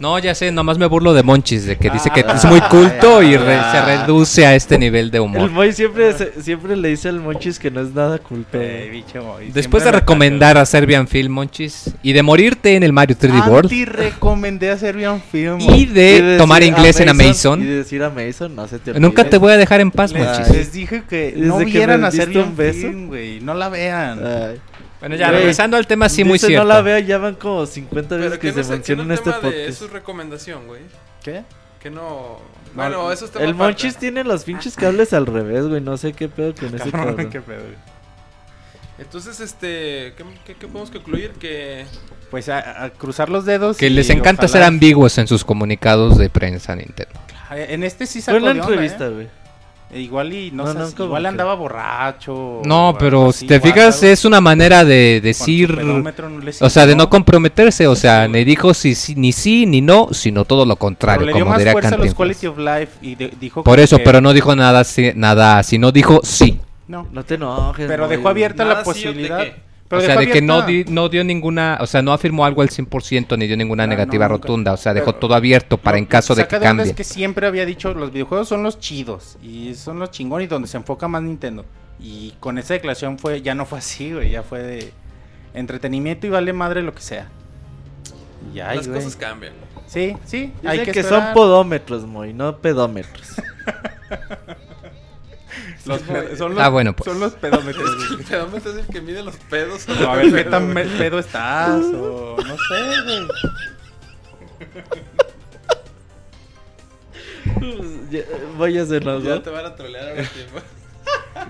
No, 0.00 0.18
ya 0.18 0.34
sé, 0.34 0.50
nomás 0.50 0.78
me 0.78 0.86
burlo 0.86 1.12
de 1.12 1.22
Monchis, 1.22 1.66
de 1.66 1.76
que 1.76 1.90
dice 1.90 2.08
que 2.10 2.24
Ah, 2.26 2.32
es 2.34 2.44
muy 2.46 2.58
culto 2.62 3.22
y 3.22 3.36
re- 3.36 3.60
se 3.70 3.82
reduce 3.82 4.46
a 4.46 4.54
este 4.54 4.78
nivel 4.78 5.10
de 5.10 5.18
El 5.18 5.24
humor. 5.24 5.50
Moy 5.50 5.72
siempre, 5.74 6.14
se- 6.14 6.40
siempre 6.42 6.74
le 6.74 6.88
dice 6.88 7.10
al 7.10 7.20
Monchis 7.20 7.58
que 7.58 7.70
no 7.70 7.82
es 7.82 7.94
nada 7.94 8.18
culto. 8.18 8.58
eh, 8.58 9.04
y 9.46 9.52
Después 9.52 9.84
de 9.84 9.92
recomendar 9.92 10.56
a 10.56 10.64
Serbian 10.64 11.06
Film, 11.06 11.32
Monchis, 11.34 11.90
y 12.02 12.14
de 12.14 12.22
morirte 12.22 12.76
en 12.76 12.82
el 12.82 12.94
Mario 12.94 13.14
3D 13.14 13.34
ataca. 13.36 13.50
World, 13.50 13.64
Anti-recomendé 13.70 14.70
a 14.70 14.78
Serbian 14.78 15.20
Film. 15.20 15.58
y 15.60 15.84
de, 15.84 16.16
Y 16.16 16.20
decir 16.22 16.38
tomar 16.38 16.62
inglés 16.62 16.98
en 17.00 17.08
Y 17.08 17.10
Amazon, 17.10 17.60
de 17.60 17.66
decir 17.76 18.02
a 18.02 18.08
Mason, 18.08 18.56
no 18.56 18.66
se 18.66 18.78
te 18.78 18.98
nunca 18.98 19.20
olvide. 19.22 19.30
te 19.32 19.36
voy 19.38 19.52
a 19.52 19.56
dejar 19.58 19.80
en 19.82 19.90
paz, 19.90 20.12
les, 20.12 20.24
Monchis. 20.26 20.48
les 20.48 20.72
dije 20.72 21.02
que 21.08 21.32
Desde 21.36 21.46
no 21.46 21.58
vieran 21.58 22.04
a 22.06 22.10
Serbian 22.10 22.48
un 22.48 22.56
beso. 22.56 22.78
Film, 22.88 23.06
güey. 23.08 23.40
No 23.42 23.52
la 23.52 23.68
vean. 23.68 24.20
Ay. 24.24 24.60
Bueno, 25.00 25.16
ya, 25.16 25.28
Güey, 25.28 25.38
regresando 25.38 25.76
al 25.76 25.86
tema, 25.86 26.08
sí, 26.08 26.24
muy 26.24 26.34
Dice, 26.34 26.48
cierto. 26.48 26.64
no 26.64 26.68
la 26.74 26.82
vea, 26.82 27.00
ya 27.00 27.18
van 27.18 27.34
como 27.34 27.64
50 27.66 28.16
veces 28.16 28.38
que 28.38 28.52
se 28.52 28.64
menciona 28.64 29.02
en 29.02 29.12
este 29.12 29.30
podcast. 29.32 29.78
su 29.78 29.88
recomendación, 29.88 30.66
güey. 30.66 30.82
¿Qué? 31.22 31.42
Que 31.82 31.90
no... 31.90 32.38
Bueno, 32.74 33.10
eso 33.10 33.24
está 33.24 33.42
El 33.42 33.54
Monchis 33.54 33.96
tiene 33.96 34.22
los 34.24 34.44
pinches 34.44 34.76
cables 34.76 35.12
al 35.12 35.26
revés, 35.26 35.66
güey. 35.66 35.80
No 35.80 35.96
sé 35.96 36.12
qué 36.12 36.28
pedo 36.28 36.54
con 36.54 36.66
ese 36.74 36.90
Cabrón, 36.90 37.06
cabrón. 37.16 37.30
qué 37.30 37.40
pedo, 37.40 37.62
güey. 37.62 37.74
Entonces, 38.98 39.40
este... 39.40 40.12
¿qué, 40.16 40.24
qué, 40.44 40.54
qué 40.54 40.66
podemos 40.66 40.90
concluir? 40.90 41.30
Que... 41.32 41.86
Pues 42.30 42.48
a, 42.50 42.84
a 42.84 42.90
cruzar 42.90 43.28
los 43.30 43.44
dedos. 43.46 43.76
Que 43.78 43.86
y 43.86 43.90
les 43.90 44.10
encanta 44.10 44.42
ojalá- 44.44 44.48
ser 44.52 44.62
ambiguos 44.64 45.16
en 45.18 45.26
sus 45.26 45.44
comunicados 45.44 46.18
de 46.18 46.28
prensa 46.28 46.76
Nintendo. 46.76 47.18
En 47.50 47.82
este 47.82 48.06
sí 48.06 48.20
Fue 48.22 48.34
la 48.38 48.52
de 48.52 48.60
onda, 48.60 48.64
entrevista, 48.64 49.06
¿eh? 49.06 49.10
güey. 49.10 49.26
E 49.26 49.30
Igual 49.92 50.32
y 50.32 50.50
no, 50.52 50.64
No, 50.72 50.86
sé, 50.88 50.94
no, 50.98 51.04
igual 51.04 51.22
que- 51.22 51.28
andaba 51.28 51.54
borracho. 51.54 52.60
No, 52.64 52.94
pero 52.98 53.32
si 53.32 53.46
te 53.46 53.58
fijas, 53.60 54.02
es 54.04 54.24
una 54.24 54.40
manera 54.40 54.84
de 54.84 55.20
decir... 55.20 55.76
no 55.82 56.04
O 56.60 56.70
sea, 56.70 56.86
de 56.86 56.94
no 56.94 57.10
comprometerse, 57.10 57.86
o 57.88 57.96
sea, 57.96 58.28
ni 58.28 58.44
dijo 58.44 58.72
si, 58.72 58.94
sí- 58.94 59.14
ni 59.16 59.32
sí 59.32 59.66
ni 59.66 59.80
no, 59.80 60.08
sino 60.12 60.44
todo 60.44 60.64
lo 60.64 60.74
Pero 60.74 60.78
contrario, 60.78 61.26
le 61.26 61.32
dio 61.32 61.40
como 61.40 61.50
más 61.50 61.58
diría 61.58 61.72
fuerza 61.72 61.88
a 61.88 61.98
los 61.98 62.14
Cantinflas. 62.14 62.38
Quality 62.38 62.46
of 62.46 62.58
Life 62.58 62.92
y 63.02 63.14
de- 63.16 63.32
dijo 63.40 63.64
Por 63.64 63.80
eso, 63.80 63.96
que- 63.98 64.04
pero 64.04 64.20
no 64.20 64.32
dijo 64.32 64.54
nada, 64.54 64.84
si- 64.84 65.12
nada, 65.16 65.62
sino 65.64 65.90
dijo 65.90 66.20
sí. 66.22 66.60
No, 66.86 67.08
No 67.12 67.24
te 67.24 67.34
enojes. 67.34 67.86
pero 67.88 68.06
dejó 68.08 68.28
abierta 68.28 68.64
la 68.64 68.74
sí, 68.74 68.74
¿o 68.74 68.78
de 68.78 68.84
posibilidad. 68.84 69.46
Pero 69.90 70.02
o 70.02 70.04
sea, 70.06 70.16
de 70.16 70.28
que 70.30 70.40
no, 70.40 70.62
di- 70.62 70.84
no 70.88 71.08
dio 71.08 71.24
ninguna, 71.24 71.76
o 71.80 71.86
sea, 71.86 72.00
no 72.00 72.12
afirmó 72.12 72.44
algo 72.44 72.62
al 72.62 72.68
100% 72.70 73.36
ni 73.36 73.46
dio 73.48 73.56
ninguna 73.56 73.82
Ah, 73.82 73.86
no, 73.88 73.90
negativa 73.90 74.28
nunca. 74.28 74.40
rotunda, 74.46 74.72
o 74.72 74.76
sea, 74.76 74.94
dejó 74.94 75.06
Pero- 75.06 75.18
todo 75.18 75.34
abierto 75.34 75.78
para 75.78 75.98
en 75.98 76.06
caso 76.06 76.34
de 76.36 76.46
que 76.46 76.58
cambie. 76.60 76.86
Es 76.86 76.92
que 76.94 77.02
siempre 77.04 77.46
había 77.48 77.66
dicho 77.66 77.92
los 77.92 78.12
videojuegos 78.12 78.46
son 78.48 78.62
los 78.62 78.78
chidos 78.78 79.36
y 79.42 79.74
son 79.74 79.98
los 79.98 80.10
chingones 80.12 80.46
y 80.46 80.48
donde 80.48 80.68
se 80.68 80.76
enfoca 80.76 81.08
más 81.08 81.22
Nintendo. 81.22 81.64
Y 81.98 82.34
con 82.38 82.56
esa 82.58 82.74
declaración 82.74 83.18
fue 83.18 83.42
ya 83.42 83.54
no 83.56 83.66
fue 83.66 83.78
así, 83.80 84.12
güey, 84.12 84.30
ya 84.30 84.42
fue 84.44 84.60
de 84.62 84.92
entretenimiento 85.54 86.26
y 86.26 86.30
vale 86.30 86.52
madre 86.52 86.82
lo 86.82 86.94
que 86.94 87.02
sea. 87.02 87.26
Y 88.54 88.60
ay, 88.60 88.76
Las 88.78 88.86
güey. 88.88 89.00
cosas 89.00 89.16
cambian. 89.16 89.52
Sí, 89.88 90.16
sí, 90.24 90.52
Dicen 90.62 90.68
hay 90.68 90.82
que, 90.84 90.92
que, 90.92 91.02
son 91.02 91.32
podómetros, 91.34 92.06
Moy, 92.06 92.32
no 92.32 92.56
pedómetros. 92.58 93.26
Los 95.90 96.38
son 96.38 96.52
Ah, 96.58 96.64
los, 96.64 96.72
bueno, 96.72 96.96
pues. 96.96 97.10
son 97.10 97.20
los 97.20 97.32
pedómetros. 97.34 97.90
El 98.18 98.24
pedómetro 98.24 98.70
es 98.72 98.78
el 98.78 98.86
que 98.86 99.00
mide 99.00 99.22
los 99.22 99.36
pedos. 99.36 99.86
O 99.88 100.08
a 100.10 100.16
ver 100.16 100.32
qué 100.32 100.44
tan 100.44 100.72
pedo 100.72 101.18
estás 101.18 101.82
o 101.84 102.36
no 102.38 102.56
sé, 102.56 103.02
güey. 103.04 103.28
Ya, 108.10 108.20
Voy 108.56 108.78
a 108.78 108.82
hacerlo, 108.82 109.20
Ya 109.20 109.36
¿no? 109.36 109.42
te 109.42 109.50
van 109.50 109.66
a 109.66 109.74
trolear 109.74 110.08
ahora 110.10 110.22
tiempo. 110.24 110.58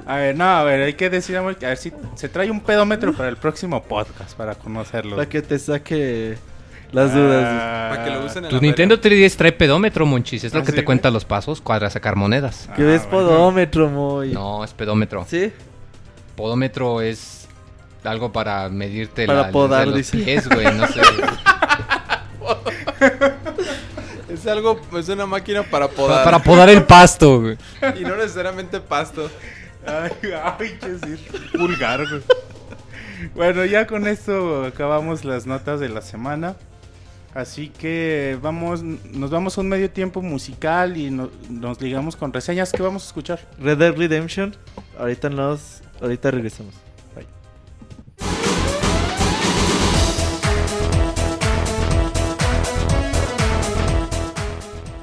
A 0.06 0.16
ver, 0.16 0.36
no, 0.36 0.44
a 0.44 0.62
ver, 0.62 0.82
hay 0.82 0.94
que 0.94 1.10
decir, 1.10 1.36
a 1.36 1.42
ver 1.42 1.76
si 1.76 1.92
se 2.14 2.28
trae 2.28 2.50
un 2.50 2.60
pedómetro 2.60 3.12
para 3.12 3.28
el 3.28 3.36
próximo 3.36 3.82
podcast, 3.82 4.36
para 4.36 4.54
conocerlo. 4.54 5.16
Para 5.16 5.28
que 5.28 5.42
te 5.42 5.58
saque 5.58 6.38
las 6.92 7.14
dudas. 7.14 7.44
Ah, 7.46 7.86
Para 7.90 8.04
que 8.04 8.10
lo 8.10 8.24
usen 8.24 8.44
en 8.44 8.50
Tu 8.50 8.56
la 8.56 8.62
Nintendo 8.62 9.00
3DS 9.00 9.36
trae 9.36 9.52
pedómetro, 9.52 10.06
monchis. 10.06 10.44
Es 10.44 10.52
lo 10.54 10.60
Ah, 10.60 10.62
que 10.62 10.66
sí, 10.66 10.72
te 10.72 10.76
güey. 10.78 10.86
cuenta 10.86 11.10
los 11.10 11.24
pasos 11.24 11.60
para 11.60 11.88
sacar 11.90 12.16
monedas. 12.16 12.68
Que 12.76 12.82
ves 12.82 13.02
Ah, 13.04 13.08
bueno. 13.10 13.28
podómetro, 13.28 13.88
muy. 13.88 14.28
No, 14.32 14.64
es 14.64 14.72
pedómetro. 14.74 15.24
¿Sí? 15.28 15.52
Podómetro 16.36 17.00
es 17.00 17.48
algo 18.04 18.32
para 18.32 18.68
medirte 18.70 19.26
Para 19.26 19.42
la, 19.42 19.50
podar, 19.50 19.86
los 19.88 19.96
dice. 19.96 20.18
pies, 20.18 20.48
güey. 20.48 20.66
No 20.74 20.86
sé. 20.86 21.00
Es 24.28 24.46
algo, 24.46 24.80
es 24.96 25.08
una 25.08 25.26
máquina 25.26 25.62
para 25.64 25.88
podar. 25.88 26.24
para 26.24 26.38
podar 26.38 26.68
el 26.70 26.84
pasto, 26.84 27.40
güey. 27.40 27.56
Y 27.98 28.04
no 28.04 28.14
necesariamente 28.16 28.80
pasto. 28.80 29.28
Ay, 29.86 30.10
ay, 30.44 30.78
que 30.78 30.96
sí, 31.16 31.26
vulgar, 31.58 32.06
güey. 32.08 32.22
Bueno, 33.34 33.64
ya 33.64 33.86
con 33.86 34.06
esto 34.06 34.64
acabamos 34.64 35.24
las 35.24 35.46
notas 35.46 35.80
de 35.80 35.88
la 35.88 36.00
semana. 36.00 36.54
Así 37.34 37.68
que 37.68 38.36
vamos, 38.42 38.82
nos 38.82 39.30
vamos 39.30 39.56
a 39.56 39.60
un 39.60 39.68
medio 39.68 39.88
tiempo 39.90 40.20
musical 40.20 40.96
y 40.96 41.10
no- 41.10 41.30
nos 41.48 41.80
ligamos 41.80 42.16
con 42.16 42.32
reseñas 42.32 42.72
que 42.72 42.82
vamos 42.82 43.04
a 43.04 43.06
escuchar. 43.06 43.40
Red 43.60 43.78
Dead 43.78 43.94
Redemption. 43.96 44.56
Ahorita 44.98 45.30
nos. 45.30 45.82
Ahorita 46.00 46.30
regresamos. 46.32 46.74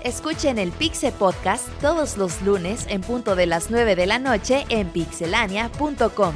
Escuchen 0.04 0.58
el 0.58 0.72
Pixe 0.72 1.12
Podcast 1.12 1.68
todos 1.82 2.18
los 2.18 2.42
lunes 2.42 2.86
en 2.90 3.02
punto 3.02 3.36
de 3.36 3.46
las 3.46 3.70
9 3.70 3.96
de 3.96 4.06
la 4.06 4.20
noche 4.20 4.66
en 4.70 4.88
pixelania.com. 4.90 6.34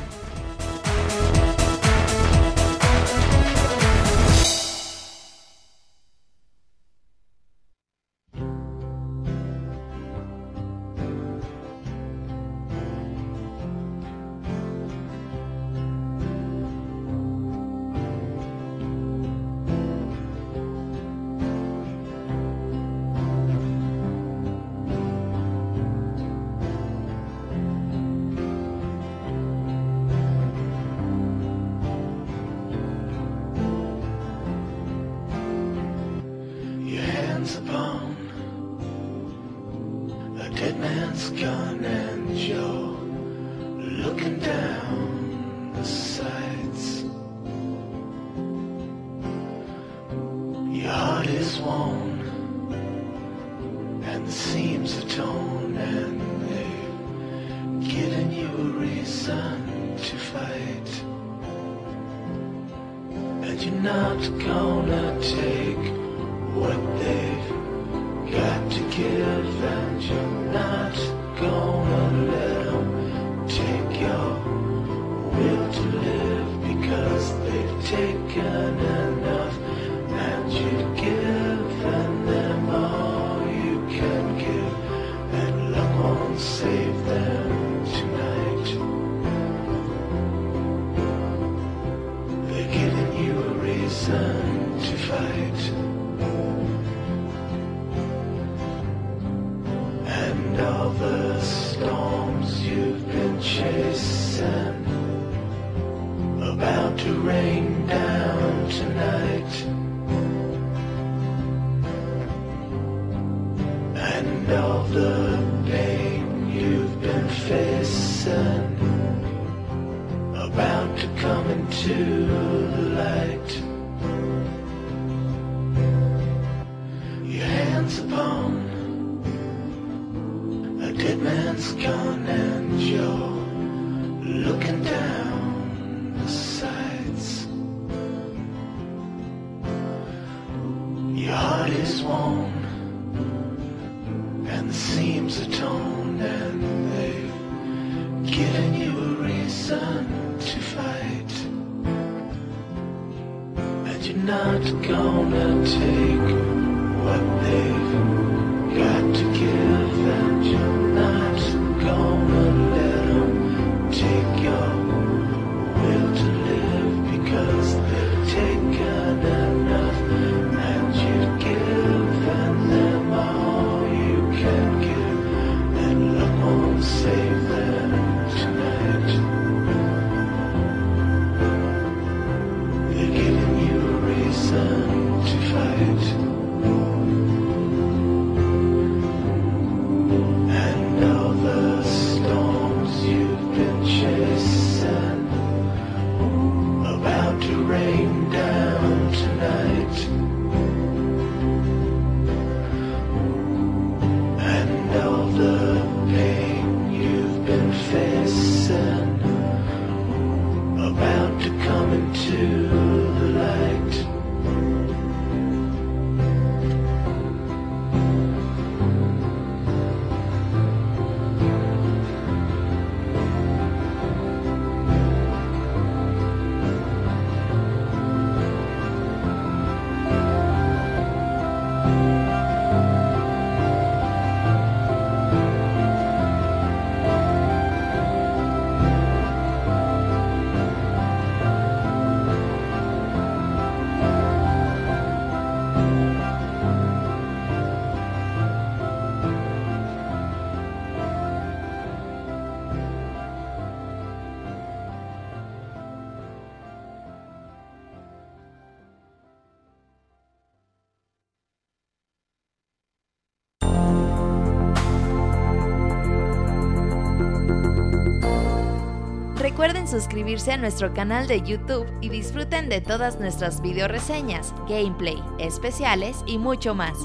suscribirse 269.91 270.53
a 270.53 270.57
nuestro 270.57 270.93
canal 270.93 271.27
de 271.27 271.41
YouTube 271.41 271.85
y 271.99 272.07
disfruten 272.07 272.69
de 272.69 272.79
todas 272.79 273.19
nuestras 273.19 273.61
video 273.61 273.89
reseñas, 273.89 274.53
gameplay, 274.69 275.21
especiales 275.37 276.23
y 276.25 276.37
mucho 276.37 276.73
más. 276.73 276.97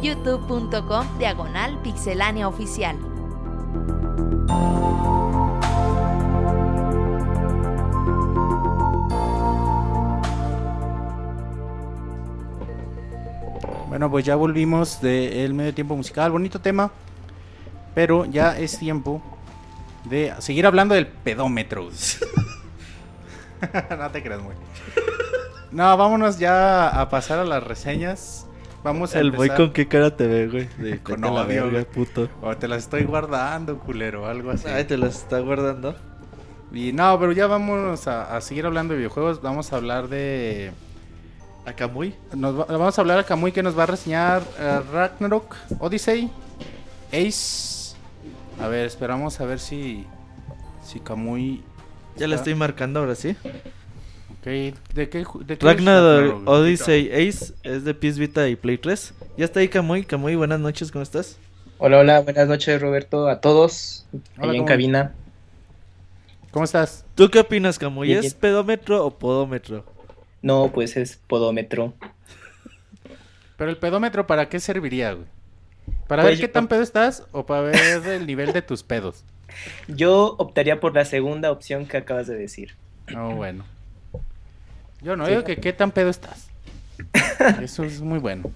youtube.com 0.00 1.06
diagonal 1.18 1.80
pixelánea 1.82 2.48
oficial. 2.48 2.96
Bueno, 13.88 14.10
pues 14.10 14.24
ya 14.24 14.36
volvimos 14.36 15.02
del 15.02 15.52
medio 15.52 15.74
tiempo 15.74 15.94
musical. 15.94 16.32
Bonito 16.32 16.62
tema. 16.62 16.90
Pero 17.94 18.24
ya 18.24 18.58
es 18.58 18.78
tiempo 18.78 19.20
de 20.04 20.32
seguir 20.38 20.66
hablando 20.66 20.94
del 20.94 21.06
pedómetro. 21.06 21.88
no 23.98 24.10
te 24.10 24.22
creas, 24.22 24.42
muy. 24.42 24.54
No, 25.70 25.96
vámonos 25.96 26.38
ya 26.38 26.88
a 26.88 27.08
pasar 27.08 27.38
a 27.38 27.44
las 27.44 27.62
reseñas. 27.62 28.46
Vamos 28.84 29.14
a 29.14 29.20
El 29.20 29.30
boy 29.30 29.48
empezar- 29.48 29.56
con 29.56 29.72
qué 29.72 29.86
cara 29.88 30.16
te 30.16 30.26
ve, 30.26 30.48
güey. 30.48 30.68
De 30.78 30.98
Con 31.02 31.16
"Vete 31.20 31.28
a 31.28 31.30
la 31.30 31.42
odio, 31.42 31.70
güey". 31.70 31.84
puto. 31.84 32.28
O 32.42 32.56
te 32.56 32.66
las 32.68 32.82
estoy 32.82 33.04
guardando, 33.04 33.78
culero, 33.78 34.26
algo 34.26 34.50
así. 34.50 34.68
Ay, 34.68 34.84
te 34.84 34.98
las 34.98 35.16
está 35.22 35.38
guardando. 35.38 35.94
Y 36.72 36.92
no, 36.92 37.18
pero 37.20 37.32
ya 37.32 37.46
vamos 37.46 38.06
a, 38.08 38.36
a 38.36 38.40
seguir 38.40 38.66
hablando 38.66 38.92
de 38.94 38.98
videojuegos. 38.98 39.40
Vamos 39.40 39.72
a 39.72 39.76
hablar 39.76 40.08
de. 40.08 40.72
¿A 41.64 41.72
Kamui? 41.74 42.14
Nos 42.34 42.58
va- 42.58 42.64
vamos 42.64 42.98
a 42.98 43.00
hablar 43.00 43.20
a 43.20 43.24
Kamui 43.24 43.52
que 43.52 43.62
nos 43.62 43.78
va 43.78 43.84
a 43.84 43.86
reseñar 43.86 44.42
eh, 44.58 44.80
Ragnarok, 44.92 45.54
Odyssey, 45.78 46.28
Ace. 47.12 47.81
A 48.62 48.68
ver, 48.68 48.86
esperamos 48.86 49.40
a 49.40 49.44
ver 49.46 49.58
si. 49.58 50.06
Si 50.84 51.00
Kamui. 51.00 51.62
Ya 52.16 52.28
la 52.28 52.36
estoy 52.36 52.54
marcando 52.54 53.00
ahora 53.00 53.14
sí. 53.14 53.30
Ok, 54.40 54.44
¿de 54.44 55.08
qué, 55.08 55.24
de 55.46 55.56
qué 55.58 55.66
Ragnarok? 55.66 56.46
Odyssey 56.48 57.08
Ace 57.12 57.54
es 57.62 57.84
de 57.84 57.94
PS 57.94 58.18
Vita 58.18 58.48
y 58.48 58.56
Play 58.56 58.78
3. 58.78 59.14
Ya 59.38 59.44
está 59.44 59.60
ahí 59.60 59.68
Kamui. 59.68 60.04
Kamui, 60.04 60.34
buenas 60.34 60.60
noches, 60.60 60.90
¿cómo 60.92 61.02
estás? 61.02 61.38
Hola, 61.78 61.98
hola, 61.98 62.20
buenas 62.20 62.46
noches 62.48 62.80
Roberto, 62.80 63.28
a 63.28 63.40
todos, 63.40 64.06
Hola, 64.38 64.50
ahí 64.52 64.56
en 64.58 64.62
¿cómo- 64.62 64.68
cabina. 64.68 65.14
¿Cómo 66.52 66.64
estás? 66.64 67.04
¿Tú 67.14 67.30
qué 67.30 67.40
opinas, 67.40 67.78
Kamui? 67.78 68.08
Bien, 68.08 68.18
¿Es 68.18 68.24
bien. 68.24 68.40
pedómetro 68.40 69.04
o 69.06 69.18
podómetro? 69.18 69.84
No, 70.42 70.70
pues 70.72 70.96
es 70.96 71.16
podómetro. 71.26 71.94
Pero 73.56 73.70
el 73.70 73.78
pedómetro, 73.78 74.26
¿para 74.26 74.48
qué 74.48 74.60
serviría, 74.60 75.12
güey? 75.14 75.26
¿Para 76.08 76.22
Pues 76.22 76.32
ver 76.32 76.40
qué 76.40 76.46
yo- 76.48 76.52
tan 76.52 76.68
pedo 76.68 76.82
estás 76.82 77.24
o 77.32 77.46
para 77.46 77.62
ver 77.62 78.06
el 78.06 78.26
nivel 78.26 78.52
de 78.52 78.62
tus 78.62 78.82
pedos? 78.82 79.24
Yo 79.88 80.34
optaría 80.38 80.80
por 80.80 80.94
la 80.94 81.04
segunda 81.04 81.50
opción 81.50 81.86
que 81.86 81.96
acabas 81.98 82.26
de 82.26 82.34
decir. 82.36 82.74
No, 83.12 83.34
bueno. 83.34 83.64
Yo 85.02 85.16
no 85.16 85.24
Sí. 85.26 85.32
digo 85.32 85.44
que 85.44 85.56
qué 85.56 85.72
tan 85.72 85.90
pedo 85.90 86.08
estás. 86.10 86.48
Eso 87.62 87.84
es 87.84 88.00
muy 88.00 88.18
bueno. 88.18 88.50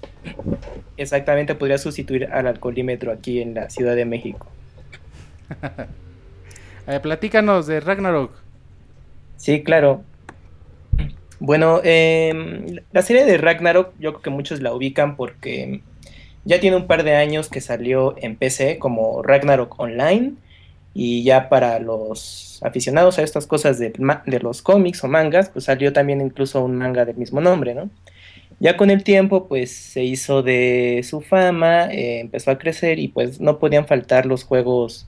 Exactamente, 0.97 1.55
podría 1.55 1.79
sustituir 1.79 2.27
al 2.33 2.47
alcoholímetro 2.47 3.11
aquí 3.13 3.41
en 3.41 3.55
la 3.55 3.69
Ciudad 3.71 3.97
de 3.97 4.05
México. 4.05 4.47
Eh, 6.89 7.01
platícanos 7.01 7.67
de 7.67 7.81
Ragnarok. 7.81 8.31
Sí, 9.37 9.65
claro. 9.65 10.05
Bueno, 11.41 11.81
em, 11.83 12.77
la 12.93 13.03
serie 13.03 13.25
de 13.25 13.39
Ragnarok 13.39 13.93
yo 13.99 14.13
creo 14.13 14.23
que 14.23 14.31
muchos 14.31 14.61
la 14.63 14.73
ubican 14.73 15.17
porque 15.17 15.81
ya 16.47 16.61
tiene 16.61 16.77
un 16.77 16.87
par 16.87 17.03
de 17.03 17.17
años 17.17 17.49
que 17.49 17.61
salió 17.61 18.15
en 18.19 18.37
PC 18.37 18.79
como 18.79 19.23
Ragnarok 19.23 19.79
Online 19.81 20.35
y 20.95 21.25
ya 21.25 21.49
para 21.49 21.81
los 21.81 22.61
aficionados 22.63 23.19
a 23.19 23.23
estas 23.23 23.47
cosas 23.47 23.79
de, 23.81 23.93
los 24.41 24.63
cómics 24.63 25.03
o 25.05 25.09
mangas, 25.09 25.51
pues 25.51 25.67
salió 25.67 25.93
también 25.93 26.21
incluso 26.21 26.65
un 26.65 26.77
manga 26.77 27.05
del 27.05 27.17
mismo 27.17 27.41
nombre, 27.41 27.75
¿no? 27.75 27.91
Ya 28.61 28.77
con 28.77 28.91
el 28.91 29.03
tiempo 29.03 29.49
pues 29.49 29.73
se 29.73 30.05
hizo 30.05 30.43
de 30.43 31.05
su 31.05 31.21
fama, 31.21 31.93
eh, 31.93 32.21
empezó 32.21 32.53
a 32.53 32.59
crecer 32.59 33.01
y 33.01 33.09
pues 33.09 33.41
no 33.41 33.59
podían 33.59 33.87
faltar 33.87 34.25
los 34.25 34.45
juegos 34.45 35.07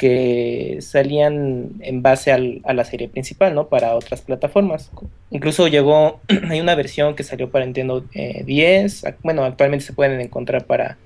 que 0.00 0.78
salían 0.80 1.72
en 1.80 2.00
base 2.02 2.32
a 2.32 2.72
la 2.72 2.84
serie 2.84 3.08
principal, 3.08 3.54
¿no? 3.54 3.68
Para 3.68 3.94
otras 3.94 4.22
plataformas. 4.22 4.90
Incluso 5.30 5.68
llegó, 5.68 6.20
hay 6.48 6.58
una 6.60 6.74
versión 6.74 7.14
que 7.14 7.22
salió 7.22 7.50
para 7.50 7.66
Nintendo 7.66 8.02
eh, 8.14 8.42
10, 8.46 9.04
ac- 9.04 9.16
bueno, 9.22 9.44
actualmente 9.44 9.84
se 9.84 9.92
pueden 9.92 10.18
encontrar 10.22 10.64
para 10.64 10.96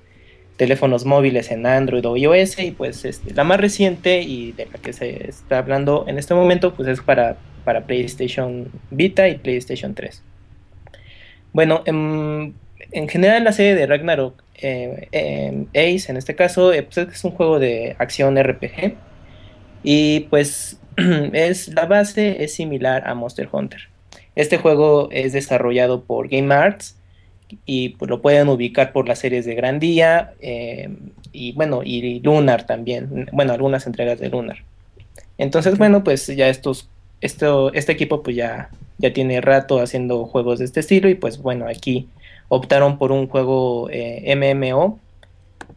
teléfonos 0.55 1.03
móviles 1.03 1.51
en 1.51 1.65
Android 1.65 2.05
o 2.07 2.15
iOS 2.15 2.59
y 2.59 2.71
pues 2.71 3.03
este, 3.03 3.33
la 3.33 3.43
más 3.43 3.59
reciente 3.59 4.21
y 4.21 4.53
de 4.53 4.67
la 4.67 4.79
que 4.79 4.93
se 4.93 5.27
está 5.27 5.57
hablando 5.57 6.05
en 6.07 6.17
este 6.17 6.33
momento 6.33 6.73
pues 6.73 6.87
es 6.87 7.01
para, 7.01 7.35
para 7.65 7.81
PlayStation 7.85 8.71
Vita 8.91 9.27
y 9.27 9.35
PlayStation 9.37 9.93
3. 9.93 10.23
Bueno, 11.51 11.83
em, 11.85 12.53
en 12.91 13.07
general 13.07 13.43
la 13.43 13.51
serie 13.51 13.75
de 13.75 13.87
Ragnarok 13.87 14.41
eh, 14.57 15.07
em, 15.11 15.67
Ace 15.69 16.09
en 16.09 16.17
este 16.17 16.35
caso 16.35 16.71
eh, 16.71 16.83
pues 16.83 16.97
es 16.97 17.23
un 17.23 17.31
juego 17.31 17.59
de 17.59 17.95
acción 17.99 18.41
RPG 18.41 18.95
y 19.83 20.21
pues 20.29 20.79
es 21.33 21.67
la 21.69 21.85
base 21.85 22.43
es 22.43 22.53
similar 22.53 23.07
a 23.07 23.13
Monster 23.13 23.49
Hunter. 23.51 23.81
Este 24.35 24.57
juego 24.57 25.09
es 25.11 25.33
desarrollado 25.33 26.03
por 26.03 26.27
Game 26.27 26.53
Arts 26.53 26.97
y 27.65 27.89
pues, 27.89 28.09
lo 28.09 28.21
pueden 28.21 28.49
ubicar 28.49 28.91
por 28.91 29.07
las 29.07 29.19
series 29.19 29.45
de 29.45 29.55
Grandía 29.55 30.33
eh, 30.41 30.89
y 31.31 31.51
bueno 31.53 31.81
y 31.83 32.19
Lunar 32.21 32.65
también, 32.65 33.29
bueno 33.31 33.53
algunas 33.53 33.87
entregas 33.87 34.19
de 34.19 34.29
Lunar. 34.29 34.63
Entonces 35.37 35.77
bueno 35.77 36.03
pues 36.03 36.27
ya 36.27 36.47
estos 36.47 36.89
esto 37.21 37.73
este 37.73 37.91
equipo 37.91 38.23
pues 38.23 38.35
ya 38.35 38.69
ya 38.97 39.13
tiene 39.13 39.41
rato 39.41 39.79
haciendo 39.79 40.25
juegos 40.25 40.59
de 40.59 40.65
este 40.65 40.79
estilo 40.79 41.09
y 41.09 41.15
pues 41.15 41.41
bueno 41.41 41.67
aquí 41.67 42.07
optaron 42.47 42.97
por 42.97 43.11
un 43.11 43.27
juego 43.27 43.89
eh, 43.91 44.35
MMO 44.35 44.99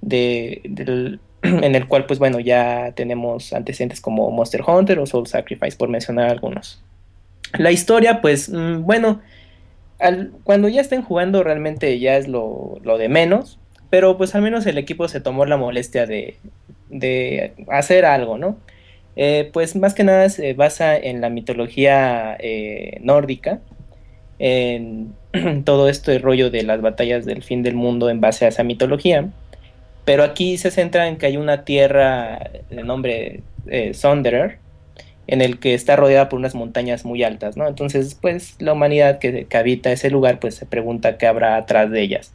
de, 0.01 0.62
en 1.43 1.74
el 1.74 1.89
cual 1.89 2.07
pues 2.07 2.19
bueno 2.19 2.40
ya 2.40 2.93
tenemos 2.95 3.53
antecedentes 3.53 4.01
como 4.01 4.31
Monster 4.31 4.62
Hunter 4.66 4.99
o 4.99 5.07
Soul 5.07 5.27
Sacrifice 5.27 5.77
por 5.77 5.89
mencionar 5.89 6.31
algunos. 6.31 6.82
La 7.59 7.70
historia 7.70 8.20
pues 8.20 8.49
mm, 8.49 8.82
bueno 8.82 9.20
cuando 10.45 10.69
ya 10.69 10.81
estén 10.81 11.03
jugando 11.03 11.43
realmente 11.43 11.99
ya 11.99 12.16
es 12.16 12.28
lo, 12.28 12.78
lo 12.82 12.99
de 12.99 13.09
menos, 13.09 13.59
pero 13.90 14.16
pues 14.16 14.35
al 14.35 14.43
menos 14.43 14.66
el 14.66 14.78
equipo 14.78 15.09
se 15.09 15.20
tomó 15.20 15.45
la 15.45 15.57
molestia 15.57 16.07
de, 16.07 16.36
de 16.89 17.53
hacer 17.69 18.05
algo, 18.05 18.39
¿no? 18.39 18.57
Eh, 19.16 19.51
pues 19.53 19.74
más 19.74 19.95
que 19.95 20.05
nada 20.05 20.28
se 20.28 20.55
basa 20.55 20.97
en 20.97 21.20
la 21.20 21.28
mitología 21.28 22.36
eh, 22.39 22.99
nórdica, 23.01 23.61
en 24.39 25.12
todo 25.65 25.89
este 25.89 26.19
rollo 26.19 26.51
de 26.51 26.62
las 26.62 26.81
batallas 26.81 27.24
del 27.24 27.43
fin 27.43 27.62
del 27.62 27.74
mundo 27.74 28.10
en 28.10 28.20
base 28.20 28.44
a 28.44 28.48
esa 28.48 28.62
mitología, 28.62 29.28
pero 30.05 30.23
aquí 30.23 30.56
se 30.59 30.70
centra 30.70 31.09
en 31.09 31.16
que 31.16 31.27
hay 31.27 31.36
una 31.36 31.65
tierra 31.65 32.51
de 32.70 32.82
nombre 32.82 33.43
eh, 33.66 33.94
Sonderer, 33.94 34.59
en 35.27 35.43
el 35.43 35.59
que 35.59 35.74
está 35.74 35.97
rodeada 35.97 36.28
por 36.31 36.39
unas 36.39 36.55
montañas 36.55 37.05
muy 37.05 37.23
altas, 37.23 37.56
¿no? 37.56 37.69
Entonces, 37.69 38.15
pues 38.15 38.56
la 38.59 38.73
humanidad 38.73 39.19
que, 39.19 39.44
que 39.44 39.56
habita 39.59 39.93
ese 39.93 40.10
lugar, 40.10 40.40
pues 40.40 40.55
se 40.55 40.65
pregunta 40.65 41.19
qué 41.19 41.27
habrá 41.27 41.56
atrás 41.56 41.90
de 41.90 42.01
ellas. 42.01 42.32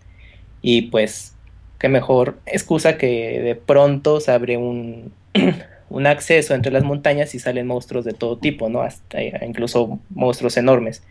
Y 0.61 0.83
pues, 0.83 1.35
qué 1.79 1.89
mejor 1.89 2.37
excusa 2.45 2.97
que 2.97 3.41
de 3.41 3.55
pronto 3.55 4.19
se 4.19 4.31
abre 4.31 4.57
un, 4.57 5.11
un 5.89 6.07
acceso 6.07 6.53
entre 6.53 6.71
las 6.71 6.83
montañas 6.83 7.35
y 7.35 7.39
salen 7.39 7.67
monstruos 7.67 8.05
de 8.05 8.13
todo 8.13 8.37
tipo, 8.37 8.69
¿no? 8.69 8.81
Hasta 8.81 9.21
eh, 9.21 9.33
incluso 9.47 9.99
monstruos 10.09 10.55
enormes. 10.57 11.03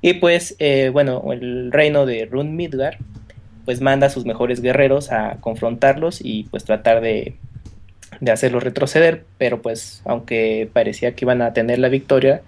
Y 0.00 0.14
pues, 0.14 0.54
eh, 0.58 0.90
bueno, 0.92 1.22
el 1.32 1.72
reino 1.72 2.06
de 2.06 2.26
Run 2.26 2.56
Midgar, 2.56 2.98
pues 3.64 3.80
manda 3.80 4.06
a 4.06 4.10
sus 4.10 4.24
mejores 4.24 4.60
guerreros 4.62 5.10
a 5.12 5.38
confrontarlos 5.40 6.20
y 6.22 6.44
pues 6.44 6.64
tratar 6.64 7.00
de, 7.00 7.34
de 8.20 8.30
hacerlos 8.30 8.62
retroceder, 8.62 9.24
pero 9.36 9.60
pues 9.60 10.02
aunque 10.04 10.68
parecía 10.72 11.14
que 11.14 11.24
iban 11.24 11.42
a 11.42 11.52
tener 11.52 11.78
la 11.78 11.88
victoria, 11.88 12.42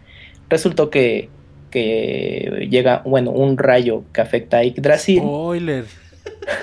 resultó 0.48 0.90
que, 0.90 1.28
que 1.70 2.66
llega, 2.70 3.02
bueno, 3.04 3.30
un 3.30 3.58
rayo 3.58 4.04
que 4.12 4.20
afecta 4.20 4.58
a 4.58 4.64
Yggdrasil 4.64 5.18
Spoiler. 5.18 5.84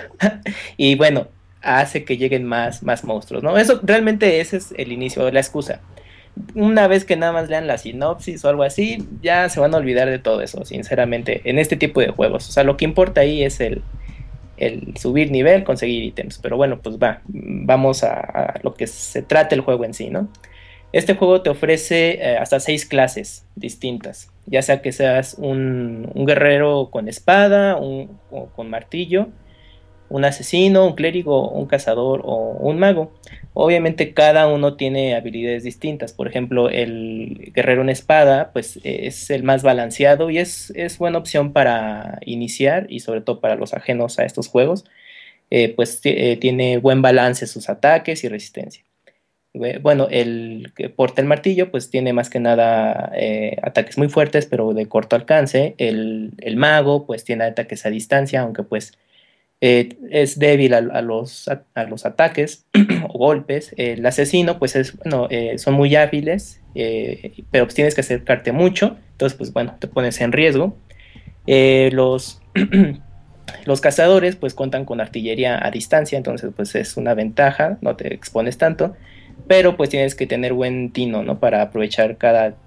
y 0.78 0.96
bueno, 0.96 1.28
hace 1.62 2.04
que 2.04 2.18
lleguen 2.18 2.44
más, 2.44 2.84
más 2.84 3.04
monstruos, 3.04 3.44
¿no? 3.44 3.58
Eso 3.58 3.80
realmente 3.84 4.40
ese 4.40 4.58
es 4.58 4.74
el 4.78 4.92
inicio, 4.92 5.30
la 5.32 5.40
excusa. 5.40 5.82
Una 6.56 6.88
vez 6.88 7.06
que 7.06 7.16
nada 7.16 7.32
más 7.32 7.50
lean 7.50 7.68
la 7.68 7.78
sinopsis 7.78 8.44
o 8.44 8.50
algo 8.50 8.64
así, 8.64 9.08
ya 9.22 9.50
se 9.50 9.60
van 9.60 9.74
a 9.74 9.78
olvidar 9.78 10.10
de 10.10 10.20
todo 10.20 10.42
eso, 10.42 10.66
sinceramente, 10.66 11.42
en 11.46 11.60
este 11.60 11.76
tipo 11.76 12.00
de 12.00 12.10
juegos. 12.10 12.50
O 12.50 12.52
sea, 12.52 12.64
lo 12.64 12.78
que 12.78 12.86
importa 12.86 13.22
ahí 13.22 13.44
es 13.44 13.60
el, 13.60 13.82
el 14.58 14.98
subir 14.98 15.32
nivel, 15.32 15.64
conseguir 15.64 16.04
ítems. 16.04 16.40
Pero 16.40 16.58
bueno, 16.58 16.80
pues 16.82 16.98
va, 16.98 17.22
vamos 17.28 18.04
a, 18.04 18.60
lo 18.64 18.74
que 18.74 18.88
se 18.88 19.22
trata 19.22 19.56
el 19.56 19.62
juego 19.62 19.86
en 19.86 19.94
sí, 19.94 20.10
¿no? 20.10 20.28
Este 20.94 21.16
juego 21.16 21.42
te 21.42 21.50
ofrece 21.50 22.18
eh, 22.22 22.38
hasta 22.38 22.60
seis 22.60 22.86
clases 22.86 23.46
distintas, 23.56 24.32
ya 24.46 24.62
sea 24.62 24.82
que 24.82 24.94
seas 24.94 25.36
un, 25.38 26.10
un 26.14 26.26
guerrero 26.26 26.90
con 26.92 27.10
espada, 27.10 27.76
un, 27.76 28.18
o 28.32 28.48
con 28.48 28.70
martillo, 28.70 29.28
un 30.10 30.24
asesino, 30.24 30.86
un 30.86 30.96
clérigo, 30.96 31.50
un 31.50 31.66
cazador 31.66 32.22
o 32.24 32.58
un 32.60 32.80
mago. 32.80 33.12
Obviamente 33.60 34.14
cada 34.14 34.48
uno 34.48 34.76
tiene 34.76 35.16
habilidades 35.16 35.64
distintas. 35.64 36.14
Por 36.14 36.28
ejemplo, 36.28 36.70
el 36.70 37.52
guerrero 37.56 37.82
en 37.82 37.90
espada, 37.90 38.52
pues 38.54 38.80
es 38.84 39.32
el 39.32 39.42
más 39.42 39.64
balanceado 39.64 40.30
y 40.30 40.38
es, 40.38 40.72
es 40.76 41.00
buena 41.00 41.18
opción 41.18 41.54
para 41.54 42.20
iniciar 42.24 42.86
y 42.88 43.00
sobre 43.00 43.22
todo 43.22 43.40
para 43.40 43.56
los 43.56 43.74
ajenos 43.74 44.20
a 44.20 44.26
estos 44.26 44.48
juegos. 44.48 44.86
Eh, 45.50 45.74
pues 45.76 46.02
eh, 46.04 46.38
tiene 46.40 46.78
buen 46.78 47.02
balance 47.02 47.48
sus 47.48 47.68
ataques 47.68 48.24
y 48.24 48.28
resistencia. 48.28 48.84
Bueno, 49.82 50.08
el 50.12 50.72
que 50.76 50.90
porta 50.90 51.22
el 51.24 51.28
martillo, 51.28 51.72
pues 51.72 51.90
tiene 51.90 52.14
más 52.14 52.30
que 52.30 52.40
nada 52.40 53.12
eh, 53.16 53.58
ataques 53.64 53.98
muy 53.98 54.08
fuertes, 54.08 54.46
pero 54.46 54.76
de 54.76 54.86
corto 54.86 55.16
alcance. 55.16 55.74
El, 55.80 56.34
el 56.38 56.58
mago, 56.58 57.08
pues 57.08 57.24
tiene 57.24 57.46
ataques 57.46 57.88
a 57.88 57.90
distancia, 57.90 58.42
aunque 58.42 58.62
pues 58.62 58.94
eh, 59.60 59.98
es 60.12 60.38
débil 60.38 60.76
a, 60.76 61.02
los, 61.02 61.48
a, 61.48 61.84
los 61.86 62.06
ataques 62.06 62.66
o 63.10 63.18
golpes. 63.18 63.74
El 63.78 64.06
asesino, 64.06 64.60
pues 64.60 64.76
es, 64.76 64.96
bueno, 64.98 65.28
eh, 65.32 65.58
son 65.58 65.74
muy 65.74 65.96
hábiles, 65.96 66.62
eh, 66.76 67.44
pero 67.50 67.66
pues 67.66 67.76
tienes 67.76 67.96
que 67.96 68.02
acercarte 68.02 68.52
mucho. 68.52 68.98
Entonces, 69.12 69.38
pues 69.38 69.54
bueno, 69.54 69.76
te 69.80 69.88
pones 69.88 70.22
en 70.22 70.32
riesgo. 70.32 70.78
Los, 71.48 72.42
los 73.66 73.82
cazadores, 73.82 74.36
pues 74.36 74.54
cuentan 74.54 74.86
con 74.86 75.02
artillería 75.02 75.66
a 75.66 75.72
distancia, 75.72 76.18
entonces 76.18 76.52
pues 76.56 76.76
es 76.76 76.98
una 76.98 77.14
ventaja, 77.14 77.78
no 77.82 77.96
te 77.96 78.14
expones 78.14 78.58
tanto. 78.58 78.96
Pero 79.48 79.78
pues 79.78 79.90
tienes 79.90 80.14
que 80.14 80.28
tener 80.28 80.54
buen 80.54 80.92
tino, 80.92 81.24
¿no? 81.24 81.40
Para 81.40 81.62
aprovechar 81.62 82.18
cada 82.18 82.58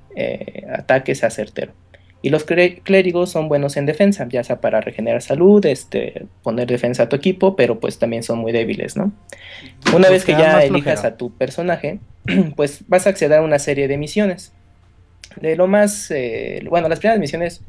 ataque 0.72 1.14
sea 1.14 1.30
certero. 1.30 1.72
Y 2.22 2.30
los 2.30 2.44
clé- 2.46 2.82
clérigos 2.82 3.30
son 3.30 3.48
buenos 3.48 3.76
en 3.76 3.86
defensa, 3.86 4.26
ya 4.30 4.44
sea 4.44 4.60
para 4.60 4.80
regenerar 4.80 5.22
salud, 5.22 5.64
este, 5.66 6.26
poner 6.42 6.68
defensa 6.68 7.04
a 7.04 7.08
tu 7.08 7.16
equipo, 7.16 7.56
pero 7.56 7.80
pues 7.80 7.98
también 7.98 8.22
son 8.22 8.38
muy 8.40 8.52
débiles, 8.52 8.96
¿no? 8.96 9.12
Una 9.90 10.08
Pues 10.08 10.10
vez 10.10 10.24
que 10.24 10.34
te 10.34 10.48
da 10.48 10.60
ya 10.60 10.64
elijas 10.64 11.04
a 11.04 11.16
tu 11.16 11.36
personaje, 11.36 12.00
pues 12.56 12.84
vas 12.88 13.06
a 13.06 13.10
acceder 13.10 13.38
a 13.38 13.42
una 13.42 13.58
serie 13.58 13.88
de 13.88 13.98
misiones. 13.98 14.56
De 15.36 15.56
lo 15.56 15.68
más, 15.68 16.10
eh, 16.10 16.62
bueno, 16.68 16.88
las 16.88 16.98
primeras 17.00 17.20
misiones 17.20 17.64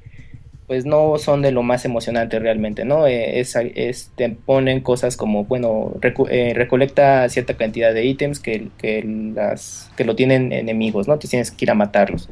pues 0.67 0.85
no 0.85 1.17
son 1.17 1.41
de 1.41 1.51
lo 1.51 1.63
más 1.63 1.85
emocionante 1.85 2.39
realmente, 2.39 2.85
¿no? 2.85 3.05
Eh, 3.07 3.39
es, 3.41 3.55
es- 3.57 4.13
te 4.15 4.29
ponen 4.29 4.81
cosas 4.81 5.17
como, 5.17 5.45
bueno, 5.45 5.93
eh, 6.29 6.53
recolecta 6.55 7.27
cierta 7.29 7.57
cantidad 7.57 7.93
de 7.93 8.05
ítems 8.05 8.39
que, 8.39 8.71
que, 8.77 9.03
las, 9.05 9.91
que 9.97 10.05
lo 10.05 10.15
tienen 10.15 10.51
enemigos, 10.53 11.07
¿no? 11.07 11.19
Te 11.19 11.27
tienes 11.27 11.51
que 11.51 11.65
ir 11.65 11.71
a 11.71 11.75
matarlos. 11.75 12.29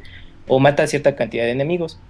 O 0.47 0.59
mata 0.59 0.87
cierta 0.87 1.15
cantidad 1.15 1.43
de 1.45 1.51
enemigos. 1.51 2.01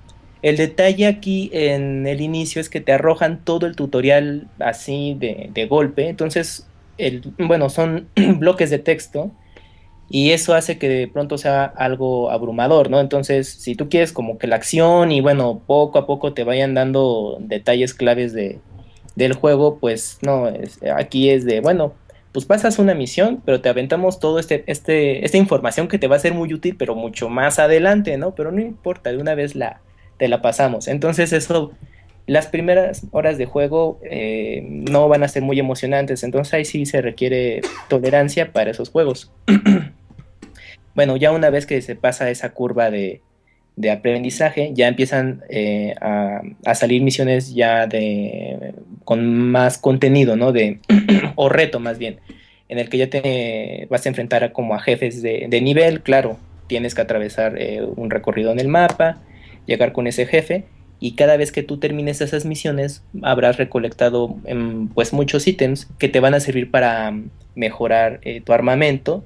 El 0.41 0.56
detalle 0.56 1.07
aquí 1.07 1.49
en 1.53 2.07
el 2.07 2.22
inicio 2.22 2.61
es 2.61 2.70
que 2.70 2.80
te 2.80 2.94
arrojan 2.94 3.44
todo 3.44 3.66
el 3.66 3.76
tutorial 3.76 4.48
así 4.60 5.18
de, 5.20 5.66
golpe. 5.66 6.07
Entonces, 6.07 6.68
el, 6.98 7.34
bueno, 7.38 7.70
son 7.70 8.07
bloques 8.38 8.70
de 8.70 8.80
texto 8.80 9.32
y 10.10 10.32
eso 10.32 10.56
hace 10.56 10.78
que 10.78 10.90
de 10.90 11.07
pronto 11.07 11.38
sea 11.38 11.66
algo 11.66 12.32
abrumador, 12.32 12.90
¿no? 12.90 12.99
Entonces, 12.99 13.49
si 13.49 13.76
tú 13.76 13.90
quieres 13.90 14.14
como 14.14 14.38
que 14.38 14.48
la 14.48 14.56
acción 14.56 15.11
y 15.11 15.22
bueno, 15.22 15.61
poco 15.68 15.99
a 15.99 16.07
poco 16.07 16.34
te 16.34 16.44
vayan 16.44 16.74
dando 16.74 17.38
detalles 17.41 17.94
claves 17.94 18.34
de, 18.34 18.60
del 19.16 19.34
juego, 19.34 19.78
pues 19.78 20.20
no, 20.22 20.49
aquí 20.95 21.30
es 21.30 21.45
de, 21.45 21.60
bueno, 21.60 21.94
pues 22.32 22.45
pasas 22.45 22.80
una 22.80 22.95
misión, 22.95 23.41
pero 23.45 23.61
te 23.61 23.70
aventamos 23.70 24.20
todo 24.20 24.40
este, 24.40 24.64
este, 24.68 25.26
esta 25.26 25.38
información 25.38 25.88
que 25.88 25.99
te 25.99 26.07
va 26.07 26.16
a 26.16 26.20
ser 26.20 26.34
muy 26.34 26.53
útil, 26.53 26.76
pero 26.78 26.95
mucho 26.95 27.30
más 27.30 27.60
adelante, 27.60 28.18
¿no? 28.18 28.34
Pero 28.36 28.52
no 28.52 28.61
importa, 28.61 29.11
de 29.11 29.18
una 29.18 29.36
vez 29.36 29.56
la, 29.56 29.82
te 30.20 30.28
la 30.28 30.44
pasamos. 30.44 30.88
Entonces 30.88 31.34
eso, 31.34 31.72
las 32.28 32.46
primeras 32.46 33.08
horas 33.12 33.40
de 33.40 33.46
juego 33.46 34.00
eh, 34.04 34.64
no 34.64 35.08
van 35.08 35.24
a 35.24 35.28
ser 35.28 35.41
muy 35.41 35.60
emocionantes, 35.60 36.24
entonces 36.24 36.54
ahí 36.54 36.66
sí 36.66 36.86
se 36.86 37.02
requiere 37.02 37.62
tolerancia 37.88 38.52
para 38.52 38.70
esos 38.70 38.90
juegos. 38.90 39.32
bueno, 40.96 41.18
ya 41.18 41.32
una 41.32 41.50
vez 41.50 41.66
que 41.66 41.82
se 41.82 41.96
pasa 41.96 42.30
esa 42.30 42.52
curva 42.52 42.91
de, 42.91 43.22
aprendizaje, 43.90 44.72
ya 44.74 44.90
empiezan 44.90 45.41
eh, 45.50 45.96
a, 46.02 46.76
salir 46.76 47.02
misiones 47.02 47.56
ya 47.56 47.88
de 47.88 48.74
con 49.06 49.50
más 49.50 49.78
contenido, 49.78 50.36
¿no? 50.36 50.52
De, 50.52 50.80
o 51.36 51.48
reto 51.48 51.80
más 51.80 51.98
bien, 51.98 52.20
en 52.68 52.78
el 52.78 52.90
que 52.90 52.98
ya 52.98 53.10
te 53.10 53.88
vas 53.90 54.06
a 54.06 54.10
enfrentar 54.10 54.44
a, 54.44 54.52
como 54.52 54.76
a 54.76 54.80
jefes 54.80 55.22
de, 55.22 55.48
de 55.50 55.62
nivel, 55.62 56.02
claro, 56.02 56.38
tienes 56.68 56.94
que 56.94 57.02
atravesar 57.02 57.56
eh, 57.58 57.82
un 57.82 58.10
recorrido 58.10 58.52
en 58.52 58.60
el 58.60 58.68
mapa, 58.68 59.18
llegar 59.70 59.94
con 59.94 60.08
ese 60.08 60.26
jefe, 60.26 60.66
y 61.00 61.16
cada 61.16 61.38
vez 61.38 61.52
que 61.52 61.64
tú 61.64 61.78
termines 61.78 62.20
esas 62.20 62.46
misiones 62.46 63.04
habrás 63.22 63.58
recolectado 63.58 64.36
em, 64.46 64.90
pues 64.90 65.14
muchos 65.14 65.48
ítems 65.48 65.88
que 65.98 66.10
te 66.10 66.20
van 66.20 66.34
a 66.34 66.41
servir 66.41 66.70
para 66.70 67.12
mm, 67.12 67.30
mejorar 67.56 68.20
eh, 68.24 68.41
tu 68.41 68.52
armamento 68.52 69.24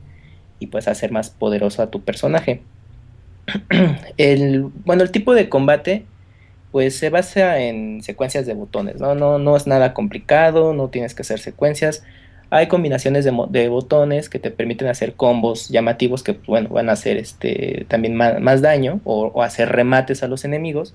y 0.59 0.67
pues 0.67 0.87
hacer 0.87 1.11
más 1.11 1.31
poderoso 1.31 1.81
a 1.81 1.89
tu 1.89 2.01
personaje. 2.03 2.61
el, 4.17 4.69
bueno, 4.85 5.03
el 5.03 5.11
tipo 5.11 5.33
de 5.33 5.49
combate 5.49 6.05
pues 6.71 6.95
se 6.97 7.09
basa 7.09 7.59
en 7.59 8.01
secuencias 8.01 8.45
de 8.45 8.53
botones, 8.53 8.99
¿no? 8.99 9.13
No, 9.13 9.37
no 9.37 9.55
es 9.55 9.67
nada 9.67 9.93
complicado, 9.93 10.73
no 10.73 10.89
tienes 10.89 11.13
que 11.13 11.21
hacer 11.21 11.39
secuencias. 11.39 12.03
Hay 12.53 12.67
combinaciones 12.67 13.25
de, 13.25 13.67
botones 13.67 14.29
que 14.29 14.37
te 14.37 14.51
permiten 14.51 14.87
hacer 14.87 15.13
combos 15.13 15.69
llamativos 15.69 16.21
que, 16.21 16.37
bueno, 16.45 16.69
van 16.69 16.89
a 16.89 16.91
hacer 16.91 17.17
este, 17.17 17.85
también 17.87 18.15
más, 18.15 18.39
más 18.39 18.61
daño 18.61 18.99
o, 19.05 19.31
o 19.33 19.41
hacer 19.41 19.69
remates 19.69 20.21
a 20.21 20.27
los 20.27 20.45
enemigos. 20.45 20.93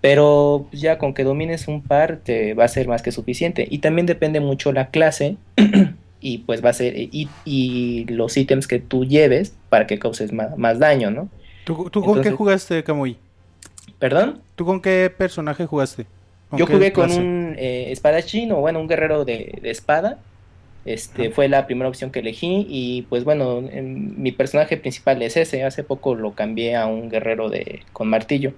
Pero 0.00 0.66
ya 0.72 0.98
con 0.98 1.14
que 1.14 1.22
domines 1.22 1.68
un 1.68 1.82
par 1.82 2.16
te 2.24 2.54
va 2.54 2.64
a 2.64 2.68
ser 2.68 2.88
más 2.88 3.02
que 3.02 3.12
suficiente. 3.12 3.68
Y 3.70 3.78
también 3.78 4.06
depende 4.06 4.40
mucho 4.40 4.72
la 4.72 4.88
clase 4.88 5.36
y 6.20 6.38
pues 6.38 6.64
va 6.64 6.70
a 6.70 6.72
ser 6.72 6.96
y, 6.96 7.28
y 7.44 8.06
los 8.06 8.36
ítems 8.36 8.66
que 8.66 8.80
tú 8.80 9.04
lleves 9.04 9.54
para 9.68 9.86
que 9.86 9.98
causes 9.98 10.32
más, 10.32 10.58
más 10.58 10.78
daño, 10.78 11.10
¿no? 11.10 11.28
¿Tú, 11.64 11.88
tú 11.90 12.02
con 12.02 12.20
qué 12.20 12.32
jugaste, 12.32 12.82
Kamui? 12.82 13.16
¿Perdón? 14.00 14.40
¿Tú 14.56 14.64
con 14.64 14.80
qué 14.80 15.12
personaje 15.16 15.66
jugaste? 15.66 16.06
¿Con 16.48 16.58
Yo 16.58 16.66
qué 16.66 16.72
jugué 16.72 16.92
con 16.92 17.12
un 17.12 17.54
eh, 17.58 17.92
espadachín 17.92 18.50
o 18.52 18.56
bueno, 18.56 18.80
un 18.80 18.88
guerrero 18.88 19.24
de, 19.24 19.58
de 19.62 19.70
espada. 19.70 20.18
Este 20.84 21.26
Ajá. 21.26 21.34
fue 21.34 21.48
la 21.48 21.66
primera 21.66 21.88
opción 21.88 22.10
que 22.10 22.20
elegí 22.20 22.66
y 22.68 23.02
pues 23.02 23.24
bueno, 23.24 23.60
mi 23.60 24.32
personaje 24.32 24.76
principal 24.76 25.20
es 25.22 25.36
ese. 25.36 25.64
Hace 25.64 25.84
poco 25.84 26.14
lo 26.14 26.32
cambié 26.32 26.76
a 26.76 26.86
un 26.86 27.10
guerrero 27.10 27.50
de 27.50 27.80
con 27.92 28.08
martillo. 28.08 28.54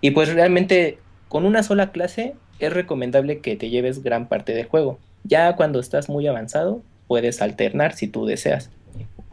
Y 0.00 0.10
pues 0.10 0.32
realmente 0.32 0.98
con 1.28 1.44
una 1.44 1.62
sola 1.62 1.92
clase 1.92 2.34
es 2.58 2.72
recomendable 2.72 3.38
que 3.38 3.56
te 3.56 3.70
lleves 3.70 4.02
gran 4.02 4.28
parte 4.28 4.54
del 4.54 4.66
juego. 4.66 4.98
Ya 5.24 5.54
cuando 5.54 5.78
estás 5.78 6.08
muy 6.08 6.26
avanzado 6.26 6.82
puedes 7.06 7.40
alternar 7.40 7.94
si 7.94 8.08
tú 8.08 8.26
deseas. 8.26 8.70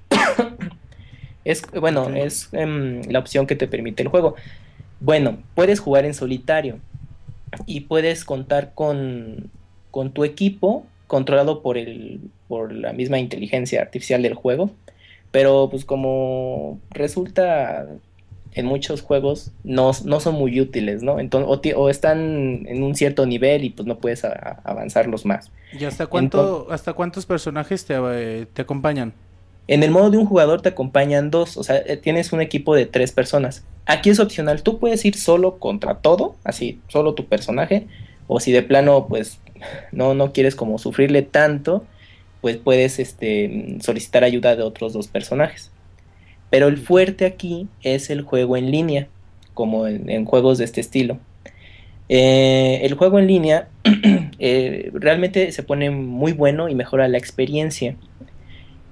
es 1.46 1.64
bueno, 1.72 2.10
es 2.10 2.50
em, 2.52 3.02
la 3.10 3.20
opción 3.20 3.48
que 3.48 3.56
te 3.56 3.68
permite 3.68 4.04
el 4.04 4.10
juego. 4.10 4.36
Bueno, 5.00 5.40
puedes 5.56 5.80
jugar 5.80 6.06
en 6.06 6.14
solitario 6.14 6.80
y 7.66 7.82
puedes 7.82 8.26
contar 8.26 8.74
con, 8.76 9.50
con 9.90 10.12
tu 10.12 10.24
equipo 10.24 10.86
controlado 11.10 11.62
por 11.62 11.78
el 11.78 12.22
por 12.48 12.72
la 12.72 12.94
misma 12.94 13.20
inteligencia 13.20 13.82
artificial 13.82 14.22
del 14.22 14.36
juego 14.36 14.72
pero 15.32 15.68
pues 15.70 15.84
como 15.84 16.80
resulta 16.92 17.88
en 18.54 18.66
muchos 18.66 19.02
juegos 19.02 19.52
no, 19.66 19.92
no 20.06 20.22
son 20.22 20.36
muy 20.36 20.62
útiles 20.62 21.04
no 21.04 21.20
entonces 21.20 21.74
o, 21.76 21.90
están 21.90 22.66
en 22.66 22.82
un 22.82 22.96
cierto 22.96 23.26
nivel 23.26 23.66
y 23.66 23.72
pues 23.72 23.86
no 23.86 23.98
puedes 23.98 24.24
avanzarlos 24.24 25.26
más 25.26 25.52
¿Y 25.78 25.86
hasta 25.86 26.08
cuánto, 26.08 26.68
hasta 26.72 26.94
cuántos 26.94 27.26
personajes 27.26 27.86
te, 27.86 27.96
eh, 27.96 28.48
te 28.52 28.62
acompañan? 28.62 29.14
En 29.68 29.84
el 29.84 29.92
modo 29.92 30.10
de 30.10 30.18
un 30.18 30.26
jugador 30.26 30.62
te 30.62 30.70
acompañan 30.70 31.30
dos, 31.30 31.56
o 31.56 31.64
sea, 31.64 31.78
eh, 31.78 31.96
tienes 31.96 32.34
un 32.34 32.42
equipo 32.42 32.74
de 32.74 32.88
tres 32.88 33.12
personas. 33.12 33.64
Aquí 33.86 34.10
es 34.10 34.20
opcional, 34.20 34.64
tú 34.64 34.80
puedes 34.80 35.06
ir 35.06 35.16
solo 35.16 35.60
contra 35.60 35.96
todo, 36.00 36.36
así, 36.44 36.80
solo 36.88 37.14
tu 37.14 37.26
personaje, 37.26 37.86
o 38.30 38.40
si 38.40 38.52
de 38.52 38.62
plano, 38.62 39.08
pues, 39.10 39.42
no, 39.92 40.14
no 40.14 40.32
quieres 40.32 40.56
como 40.56 40.78
sufrirle 40.78 41.24
tanto, 41.24 41.84
pues 42.42 42.58
puedes 42.58 43.00
este, 43.00 43.78
solicitar 43.82 44.24
ayuda 44.24 44.56
de 44.56 44.62
otros 44.62 44.94
dos 44.94 45.08
personajes. 45.08 45.72
Pero 46.52 46.68
el 46.68 46.78
fuerte 46.78 47.26
aquí 47.26 47.68
es 47.82 48.12
el 48.12 48.22
juego 48.22 48.56
en 48.56 48.72
línea, 48.72 49.08
como 49.56 49.88
en, 49.88 50.10
en 50.12 50.26
juegos 50.26 50.60
de 50.60 50.66
este 50.66 50.80
estilo. 50.80 51.18
Eh, 52.08 52.82
el 52.84 52.94
juego 52.94 53.18
en 53.18 53.26
línea 53.26 53.68
eh, 54.40 54.92
realmente 54.94 55.52
se 55.52 55.64
pone 55.64 55.90
muy 55.90 56.32
bueno 56.32 56.70
y 56.70 56.76
mejora 56.76 57.08
la 57.08 57.18
experiencia. 57.18 57.96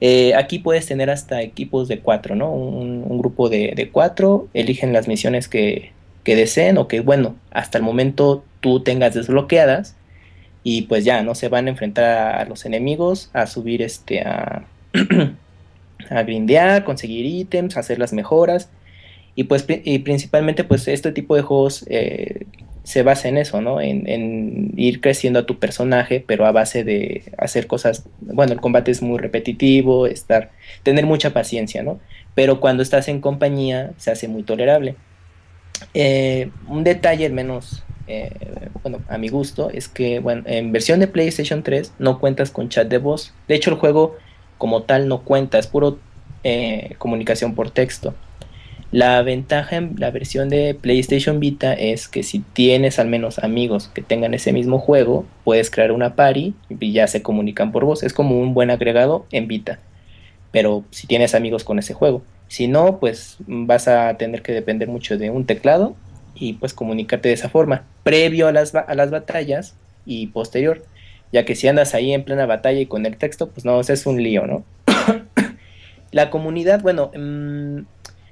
Eh, 0.01 0.33
aquí 0.33 0.57
puedes 0.59 0.87
tener 0.87 1.11
hasta 1.11 1.43
equipos 1.43 1.87
de 1.87 1.99
cuatro, 1.99 2.35
¿no? 2.35 2.51
Un, 2.51 3.03
un 3.07 3.19
grupo 3.19 3.49
de, 3.49 3.73
de 3.75 3.89
cuatro, 3.91 4.47
eligen 4.55 4.93
las 4.93 5.07
misiones 5.07 5.47
que, 5.47 5.91
que 6.27 6.35
deseen 6.35 6.77
o 6.77 6.89
que, 6.89 6.99
bueno, 6.99 7.37
hasta 7.51 7.77
el 7.77 7.85
momento 7.85 8.43
tú 8.59 8.81
tengas 8.81 9.13
desbloqueadas 9.13 9.95
y 10.61 10.81
pues 10.81 11.05
ya, 11.05 11.23
¿no? 11.23 11.35
Se 11.35 11.47
van 11.47 11.67
a 11.67 11.69
enfrentar 11.69 12.35
a, 12.35 12.43
los 12.43 12.65
enemigos, 12.65 13.29
a 13.31 13.47
subir 13.47 13.81
este, 13.81 14.23
a, 14.23 14.65
a 16.09 16.23
grindear, 16.23 16.83
conseguir 16.83 17.25
ítems, 17.25 17.77
hacer 17.77 17.97
las 17.97 18.11
mejoras 18.11 18.67
y 19.35 19.45
pues 19.45 19.65
y 19.69 19.99
principalmente 19.99 20.65
pues 20.65 20.89
este 20.89 21.13
tipo 21.13 21.33
de 21.33 21.43
juegos 21.43 21.85
eh, 21.87 22.45
se 22.83 23.03
basa 23.03 23.29
en 23.29 23.37
eso, 23.37 23.61
¿no? 23.61 23.79
En, 23.79 24.05
en, 24.09 24.73
ir 24.75 24.99
creciendo 24.99 25.39
a 25.39 25.45
tu 25.45 25.59
personaje, 25.59 26.21
pero 26.27 26.45
a 26.45 26.51
base 26.51 26.83
de 26.83 27.23
hacer 27.37 27.67
cosas, 27.67 28.03
bueno, 28.19 28.51
el 28.51 28.59
combate 28.59 28.91
es 28.91 29.01
muy 29.01 29.17
repetitivo, 29.17 30.07
estar, 30.07 30.51
tener 30.83 31.05
mucha 31.05 31.31
paciencia, 31.31 31.83
¿no? 31.83 32.01
Pero 32.35 32.59
cuando 32.59 32.83
estás 32.83 33.07
en 33.07 33.21
compañía 33.21 33.93
se 33.95 34.11
hace 34.11 34.27
muy 34.27 34.43
tolerable. 34.43 34.97
Eh, 35.93 36.49
un 36.67 36.83
detalle, 36.83 37.25
al 37.25 37.33
menos, 37.33 37.83
eh, 38.07 38.31
bueno, 38.83 38.99
a 39.07 39.17
mi 39.17 39.29
gusto, 39.29 39.69
es 39.69 39.87
que, 39.87 40.15
en 40.45 40.71
versión 40.71 40.99
de 40.99 41.07
PlayStation 41.07 41.63
3 41.63 41.93
no 41.99 42.19
cuentas 42.19 42.51
con 42.51 42.69
chat 42.69 42.87
de 42.87 42.97
voz. 42.97 43.33
De 43.47 43.55
hecho, 43.55 43.69
el 43.69 43.77
juego 43.77 44.15
como 44.57 44.83
tal 44.83 45.07
no 45.07 45.21
cuenta, 45.23 45.59
es 45.59 45.67
puro 45.67 45.99
eh, 46.43 46.95
comunicación 46.97 47.55
por 47.55 47.71
texto. 47.71 48.13
La 48.91 49.21
ventaja 49.21 49.75
en 49.75 49.95
la 49.97 50.11
versión 50.11 50.47
de 50.47 50.73
PlayStation 50.73 51.41
Vita 51.41 51.73
es 51.73 52.07
que 52.07 52.23
si 52.23 52.39
tienes 52.39 52.99
al 52.99 53.07
menos 53.07 53.37
amigos 53.39 53.89
que 53.93 54.01
tengan 54.01 54.33
ese 54.33 54.53
mismo 54.53 54.79
juego, 54.79 55.25
puedes 55.43 55.69
crear 55.69 55.91
una 55.91 56.15
party 56.15 56.53
y 56.69 56.91
ya 56.93 57.07
se 57.07 57.21
comunican 57.21 57.73
por 57.73 57.83
voz. 57.83 58.01
Es 58.03 58.13
como 58.13 58.39
un 58.39 58.53
buen 58.53 58.71
agregado 58.71 59.25
en 59.31 59.47
Vita. 59.47 59.79
Pero 60.51 60.85
si 60.89 61.05
tienes 61.05 61.35
amigos 61.35 61.65
con 61.65 61.79
ese 61.79 61.93
juego. 61.93 62.23
Si 62.47 62.67
no, 62.67 62.99
pues 62.99 63.37
vas 63.47 63.87
a 63.87 64.15
tener 64.17 64.41
que 64.41 64.53
depender 64.53 64.87
mucho 64.87 65.17
de 65.17 65.29
un 65.29 65.45
teclado 65.45 65.95
y 66.35 66.53
pues 66.53 66.73
comunicarte 66.73 67.29
de 67.29 67.33
esa 67.33 67.49
forma, 67.49 67.83
previo 68.03 68.47
a 68.47 68.51
las, 68.51 68.73
a 68.75 68.95
las 68.95 69.11
batallas 69.11 69.75
y 70.05 70.27
posterior. 70.27 70.83
Ya 71.31 71.43
que 71.45 71.55
si 71.55 71.67
andas 71.67 71.93
ahí 71.93 72.13
en 72.13 72.23
plena 72.23 72.45
batalla 72.45 72.79
y 72.79 72.85
con 72.85 73.05
el 73.05 73.17
texto, 73.17 73.49
pues 73.49 73.65
no, 73.65 73.79
es 73.81 74.05
un 74.05 74.23
lío, 74.23 74.47
¿no? 74.47 74.63
la 76.11 76.29
comunidad, 76.29 76.81
bueno, 76.81 77.11
mmm, 77.13 77.81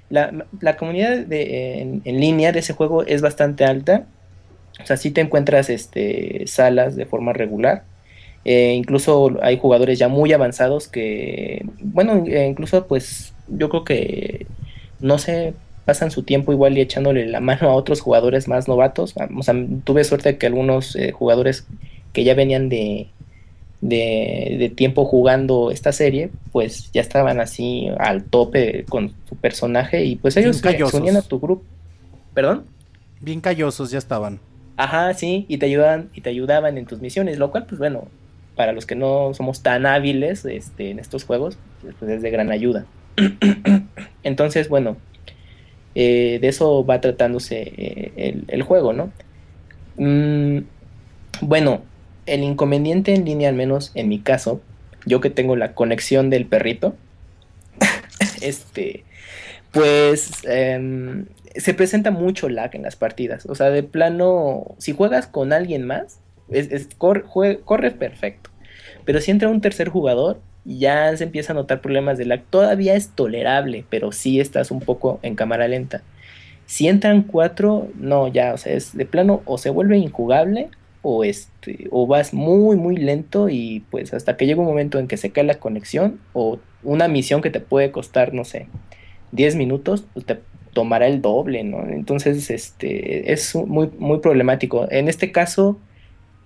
la, 0.09 0.77
comunidad 0.77 1.25
de, 1.25 1.81
en, 1.81 2.19
línea 2.19 2.51
de 2.51 2.59
ese 2.59 2.73
juego 2.73 3.03
es 3.03 3.21
bastante 3.21 3.65
alta. 3.65 4.05
O 4.81 4.85
sea, 4.85 4.97
sí 4.97 5.11
te 5.11 5.21
encuentras 5.21 5.69
este, 5.69 6.45
salas 6.47 6.95
de 6.95 7.05
forma 7.05 7.33
regular. 7.33 7.83
Eh, 8.45 8.73
incluso 8.73 9.37
hay 9.41 9.57
jugadores 9.57 9.97
ya 9.97 10.07
muy 10.07 10.31
avanzados 10.31 10.87
que, 10.87 11.65
bueno, 11.79 12.23
incluso 12.27 12.85
pues 12.87 13.33
yo 13.47 13.69
creo 13.69 13.83
que, 13.83 14.47
no 14.99 15.17
sé, 15.17 15.53
pasan 15.85 16.11
su 16.11 16.23
tiempo 16.23 16.51
igual 16.51 16.77
y 16.77 16.81
echándole 16.81 17.27
la 17.27 17.39
mano 17.39 17.69
a 17.69 17.73
otros 17.73 18.01
jugadores 18.01 18.47
más 18.47 18.67
novatos. 18.67 19.15
O 19.37 19.43
sea, 19.43 19.55
tuve 19.83 20.03
suerte 20.03 20.33
de 20.33 20.37
que 20.37 20.47
algunos 20.47 20.95
eh, 20.95 21.11
jugadores 21.11 21.67
que 22.13 22.23
ya 22.23 22.33
venían 22.33 22.69
de, 22.69 23.07
de, 23.81 24.71
tiempo 24.75 25.05
jugando 25.05 25.71
esta 25.71 25.91
serie, 25.91 26.31
pues 26.51 26.91
ya 26.91 27.01
estaban 27.01 27.39
así 27.39 27.89
al 27.99 28.23
tope 28.23 28.85
con 28.89 29.13
su 29.29 29.35
personaje 29.35 30.05
y 30.05 30.15
pues 30.15 30.37
ellos 30.37 30.57
se, 30.57 30.97
unían 30.97 31.17
a 31.17 31.21
tu 31.21 31.39
grupo. 31.39 31.63
¿Perdón? 32.33 32.65
Bien 33.21 33.41
callosos 33.41 33.91
ya 33.91 33.97
estaban. 33.97 34.39
Ajá, 34.77 35.13
sí, 35.13 35.45
y 35.47 35.57
te 35.57 35.67
ayudaban, 35.67 36.09
y 36.13 36.21
te 36.21 36.29
ayudaban 36.29 36.77
en 36.77 36.85
tus 36.85 36.99
misiones, 36.99 37.37
lo 37.37 37.49
cual, 37.49 37.65
pues 37.65 37.79
bueno, 37.79 38.07
para 38.55 38.73
los 38.73 38.85
que 38.85 38.95
no 38.95 39.33
somos 39.33 39.61
tan 39.61 39.85
hábiles 39.85 40.43
este, 40.43 40.89
en 40.89 40.99
estos 40.99 41.23
juegos, 41.23 41.57
pues 41.81 42.11
es 42.11 42.21
de 42.21 42.29
gran 42.29 42.51
ayuda. 42.51 42.85
Entonces, 44.23 44.69
bueno, 44.69 44.97
eh, 45.95 46.39
de 46.41 46.47
eso 46.47 46.85
va 46.85 47.01
tratándose 47.01 47.61
eh, 47.77 48.43
el, 48.47 48.63
juego, 48.63 48.93
¿no? 48.93 49.11
Mm, 49.97 50.65
bueno, 51.41 51.83
el 52.25 52.43
inconveniente 52.43 53.13
en 53.13 53.25
línea, 53.25 53.49
al 53.49 53.55
menos 53.55 53.91
en 53.95 54.09
mi 54.09 54.19
caso, 54.19 54.61
yo 55.05 55.21
que 55.21 55.29
tengo 55.29 55.55
la 55.55 55.73
conexión 55.73 56.29
del 56.29 56.45
perrito, 56.45 56.95
este, 58.41 59.03
pues 59.71 60.31
em, 60.45 61.25
se 61.55 61.73
presenta 61.73 62.11
mucho 62.11 62.49
lag 62.49 62.75
en 62.75 62.83
las 62.83 62.95
partidas. 62.95 63.45
O 63.45 63.55
sea, 63.55 63.69
de 63.69 63.83
plano, 63.83 64.75
si 64.77 64.93
juegas 64.93 65.27
con 65.27 65.53
alguien 65.53 65.85
más, 65.85 66.19
es, 66.49 66.87
corre, 66.97 67.91
perfecto. 67.91 68.49
Pero 69.03 69.21
si 69.21 69.31
entra 69.31 69.49
un 69.49 69.61
tercer 69.61 69.89
jugador, 69.89 70.41
ya 70.65 71.15
se 71.15 71.23
empieza 71.23 71.53
a 71.53 71.55
notar 71.55 71.81
problemas 71.81 72.17
de 72.17 72.25
lag. 72.25 72.43
Todavía 72.49 72.95
es 72.95 73.09
tolerable, 73.09 73.85
pero 73.89 74.11
sí 74.11 74.39
estás 74.39 74.71
un 74.71 74.79
poco 74.81 75.19
en 75.21 75.35
cámara 75.35 75.67
lenta. 75.67 76.03
Si 76.65 76.87
entran 76.87 77.21
cuatro, 77.23 77.87
no, 77.95 78.27
ya, 78.27 78.53
o 78.53 78.57
sea, 78.57 78.73
es 78.73 78.97
de 78.97 79.05
plano 79.05 79.43
o 79.45 79.57
se 79.57 79.69
vuelve 79.69 79.97
injugable 79.97 80.69
o 81.07 81.23
este 81.23 81.87
o 81.91 82.07
vas 82.07 82.33
muy 82.33 82.77
muy 82.77 82.97
lento 82.97 83.47
y 83.47 83.83
pues 83.91 84.11
hasta 84.15 84.37
que 84.37 84.47
llega 84.47 84.61
un 84.61 84.65
momento 84.65 84.97
en 84.97 85.07
que 85.07 85.17
se 85.17 85.29
cae 85.29 85.43
la 85.43 85.59
conexión 85.59 86.19
o 86.33 86.57
una 86.81 87.07
misión 87.07 87.43
que 87.43 87.51
te 87.51 87.59
puede 87.59 87.91
costar 87.91 88.33
no 88.33 88.43
sé 88.43 88.65
10 89.31 89.55
minutos 89.55 90.07
pues 90.13 90.25
te 90.25 90.39
tomará 90.73 91.05
el 91.05 91.21
doble 91.21 91.63
no 91.63 91.87
entonces 91.87 92.49
este 92.49 93.31
es 93.31 93.53
muy 93.53 93.91
muy 93.99 94.17
problemático 94.17 94.87
en 94.89 95.07
este 95.07 95.31
caso 95.31 95.79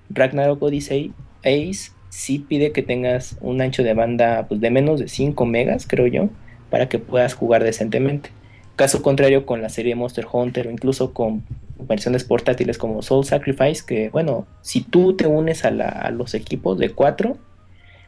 Ragnarok 0.10 0.62
Odyssey 0.62 1.14
Ace 1.40 1.92
sí 2.10 2.40
pide 2.40 2.72
que 2.72 2.84
tengas 2.84 3.38
un 3.42 3.62
ancho 3.62 3.84
de 3.84 3.94
banda 3.94 4.46
pues 4.48 4.60
de 4.62 4.70
menos 4.70 5.00
de 5.00 5.08
5 5.08 5.46
megas 5.46 5.88
creo 5.88 6.08
yo 6.08 6.30
para 6.70 6.90
que 6.90 7.00
puedas 7.00 7.34
jugar 7.34 7.64
decentemente. 7.64 8.32
Caso 8.76 9.02
contrario 9.02 9.46
con 9.46 9.62
la 9.62 9.70
serie 9.70 9.96
Monster 9.96 10.26
Hunter 10.32 10.68
o 10.68 10.72
incluso 10.72 11.14
con 11.14 11.44
versiones 11.80 12.24
portátiles 12.24 12.78
como 12.78 13.02
Soul 13.02 13.26
Sacrifice, 13.26 13.84
que 13.86 14.10
bueno, 14.10 14.48
si 14.62 14.82
tú 14.82 15.16
te 15.16 15.28
unes 15.28 15.66
a, 15.66 16.12
los 16.12 16.34
equipos 16.34 16.78
de 16.78 16.92
4 16.92 17.38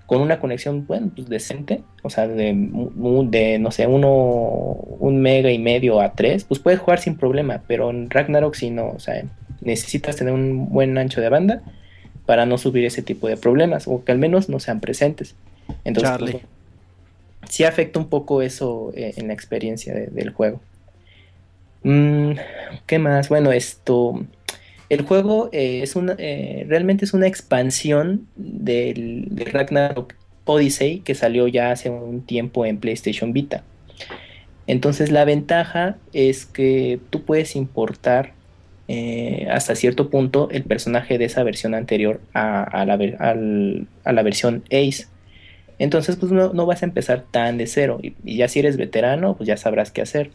con 0.05 0.21
una 0.21 0.39
conexión, 0.39 0.85
bueno, 0.87 1.09
pues 1.15 1.29
decente, 1.29 1.83
o 2.03 2.09
sea, 2.09 2.27
de, 2.27 2.53
de, 2.53 3.59
no 3.59 3.71
sé, 3.71 3.87
uno, 3.87 4.09
un 4.11 5.21
mega 5.21 5.51
y 5.51 5.59
medio 5.59 6.01
a 6.01 6.13
3, 6.13 6.43
pues 6.45 6.59
puedes 6.59 6.79
jugar 6.79 6.99
sin 6.99 7.15
problema, 7.15 7.63
pero 7.67 7.89
en 7.89 8.09
Ragnarok 8.09 8.55
si 8.55 8.69
no, 8.71 8.89
o 8.89 8.99
sea, 8.99 9.23
necesitas 9.61 10.17
tener 10.17 10.33
un 10.33 10.69
buen 10.69 10.97
ancho 10.97 11.21
de 11.21 11.29
banda 11.29 11.63
para 12.31 12.45
no 12.45 12.57
subir 12.57 12.85
ese 12.85 13.01
tipo 13.01 13.27
de 13.27 13.35
problemas, 13.35 13.89
o 13.89 14.05
que 14.05 14.13
al 14.13 14.17
menos 14.17 14.47
no 14.47 14.61
sean 14.61 14.79
presentes. 14.79 15.35
Entonces, 15.83 16.13
pues, 16.17 16.37
sí 17.49 17.65
afecta 17.65 17.99
un 17.99 18.07
poco 18.07 18.41
eso 18.41 18.93
eh, 18.95 19.11
en 19.17 19.27
la 19.27 19.33
experiencia 19.33 19.93
del 19.93 20.29
juego. 20.29 20.61
Mm, 21.83 22.35
¿Qué 22.85 22.99
más? 22.99 23.27
Bueno, 23.27 23.51
esto. 23.51 24.25
El 24.87 25.01
juego 25.01 25.49
eh, 25.51 25.81
es 25.83 25.97
una, 25.97 26.15
eh, 26.19 26.65
realmente 26.69 27.03
es 27.03 27.13
una 27.13 27.27
expansión 27.27 28.27
del, 28.37 29.27
Ragnarok 29.51 30.15
Odyssey 30.45 30.99
que 30.99 31.15
salió 31.15 31.49
ya 31.49 31.71
hace 31.71 31.89
un 31.89 32.21
tiempo 32.21 32.65
en 32.65 32.77
PlayStation 32.77 33.33
Vita. 33.33 33.65
Entonces 34.67 35.11
la 35.11 35.25
ventaja 35.25 35.97
es 36.13 36.45
que 36.45 37.01
tú 37.09 37.23
puedes 37.23 37.57
importar 37.57 38.31
eh, 38.93 39.47
hasta 39.49 39.73
cierto 39.75 40.09
punto 40.09 40.49
el 40.51 40.63
personaje 40.63 41.17
de 41.17 41.23
esa 41.23 41.43
versión 41.43 41.75
anterior 41.75 42.19
a, 42.33 42.83
la, 42.85 42.99
a 44.03 44.11
la, 44.11 44.21
versión 44.21 44.65
Ace. 44.65 45.07
Entonces 45.79 46.17
pues 46.17 46.33
no, 46.33 46.51
no, 46.51 46.65
vas 46.65 46.83
a 46.83 46.87
empezar 46.87 47.23
tan 47.31 47.57
de 47.57 47.67
cero 47.67 48.01
y, 48.03 48.15
ya 48.35 48.49
si 48.49 48.59
eres 48.59 48.75
veterano 48.75 49.37
pues 49.37 49.47
ya 49.47 49.55
sabrás 49.55 49.91
qué 49.91 50.01
hacer. 50.01 50.31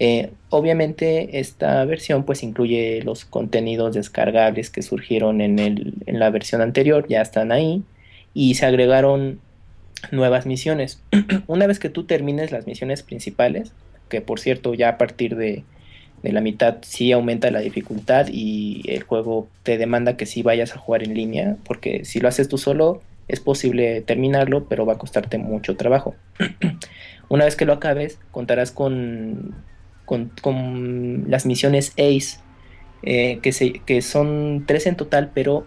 Eh, 0.00 0.32
obviamente 0.48 1.38
esta 1.38 1.84
versión 1.84 2.24
pues 2.24 2.42
incluye 2.42 3.02
los 3.04 3.24
contenidos 3.24 3.94
descargables 3.94 4.68
que 4.70 4.82
surgieron 4.82 5.40
en, 5.40 5.60
el, 5.60 5.94
en 6.06 6.18
la 6.18 6.30
versión 6.30 6.62
anterior, 6.62 7.06
ya 7.08 7.22
están 7.22 7.52
ahí 7.52 7.84
y 8.34 8.54
se 8.54 8.66
agregaron 8.66 9.38
nuevas 10.10 10.44
misiones. 10.44 11.00
Una 11.46 11.68
vez 11.68 11.78
que 11.78 11.88
tú 11.88 12.02
termines 12.02 12.50
las 12.50 12.66
misiones 12.66 13.04
principales, 13.04 13.70
que 14.08 14.20
por 14.22 14.40
cierto 14.40 14.74
ya 14.74 14.88
a 14.88 14.98
partir 14.98 15.36
de, 15.36 15.62
de, 16.22 16.32
la 16.32 16.40
mitad 16.40 16.78
sí 16.82 17.12
aumenta 17.12 17.50
la 17.50 17.60
dificultad 17.60 18.26
y 18.30 18.82
el 18.86 19.02
juego 19.02 19.48
te 19.62 19.78
demanda 19.78 20.16
que 20.16 20.26
sí 20.26 20.42
vayas 20.42 20.74
a 20.74 20.78
jugar 20.78 21.02
en 21.02 21.14
línea, 21.14 21.56
porque 21.64 22.04
si 22.04 22.20
lo 22.20 22.28
haces 22.28 22.48
tú 22.48 22.58
solo 22.58 23.02
es 23.28 23.40
posible 23.40 24.00
terminarlo, 24.00 24.64
pero 24.68 24.86
va 24.86 24.94
a 24.94 24.98
costarte 24.98 25.38
mucho 25.38 25.76
trabajo. 25.76 26.14
Una 27.28 27.44
vez 27.44 27.54
que 27.54 27.64
lo 27.64 27.72
acabes, 27.72 28.18
contarás 28.32 28.72
con 28.72 29.54
con, 30.40 31.24
las 31.28 31.46
misiones 31.46 31.92
ACE, 31.92 32.40
eh, 33.02 33.38
que, 33.42 33.52
se, 33.52 33.72
que 33.72 34.02
son 34.02 34.64
tres 34.66 34.86
en 34.86 34.96
total, 34.96 35.30
pero 35.34 35.66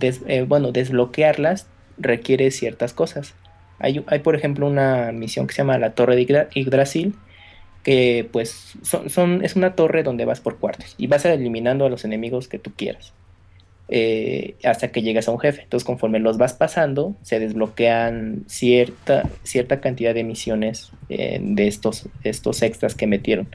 eh, 0.00 0.44
bueno, 0.46 0.72
desbloquearlas 0.72 1.66
requiere 1.96 2.50
ciertas 2.50 2.92
cosas. 2.92 3.34
Hay, 3.78 4.04
hay, 4.08 4.18
por 4.18 4.36
ejemplo, 4.36 4.66
una 4.66 5.10
misión 5.12 5.46
que 5.46 5.54
se 5.54 5.62
llama 5.62 5.78
la 5.78 5.92
Torre 5.92 6.16
de 6.16 6.48
Yggdrasil, 6.52 7.14
que 7.82 8.28
pues 8.30 8.74
son, 8.82 9.44
es 9.44 9.56
una 9.56 9.74
torre 9.74 10.02
donde 10.02 10.24
vas 10.24 10.40
por 10.40 10.58
cuartos 10.58 10.94
y 10.98 11.06
vas 11.06 11.24
eliminando 11.24 11.86
a 11.86 11.88
los 11.88 12.04
enemigos 12.04 12.48
que 12.48 12.58
tú 12.58 12.72
quieras. 12.76 13.12
Eh, 13.92 14.54
hasta 14.62 14.92
que 14.92 15.02
llegas 15.02 15.26
a 15.26 15.32
un 15.32 15.40
jefe. 15.40 15.62
Entonces, 15.62 15.84
conforme 15.84 16.20
los 16.20 16.38
vas 16.38 16.52
pasando, 16.52 17.16
se 17.22 17.40
desbloquean 17.40 18.44
cierta, 18.46 19.28
cierta 19.42 19.80
cantidad 19.80 20.14
de 20.14 20.22
misiones 20.22 20.92
eh, 21.08 21.40
de 21.42 21.66
estos, 21.66 22.08
estos 22.22 22.62
extras 22.62 22.94
que 22.94 23.08
metieron. 23.08 23.48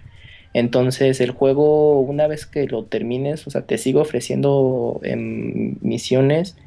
Entonces, 0.56 1.22
el 1.22 1.32
juego, 1.32 2.02
una 2.02 2.28
vez 2.28 2.46
que 2.46 2.66
lo 2.66 2.86
termines, 2.86 3.46
o 3.46 3.50
sea, 3.50 3.62
te 3.62 3.78
sigo 3.78 4.02
ofreciendo 4.02 5.02
em, 5.04 5.76
misiones 5.82 6.58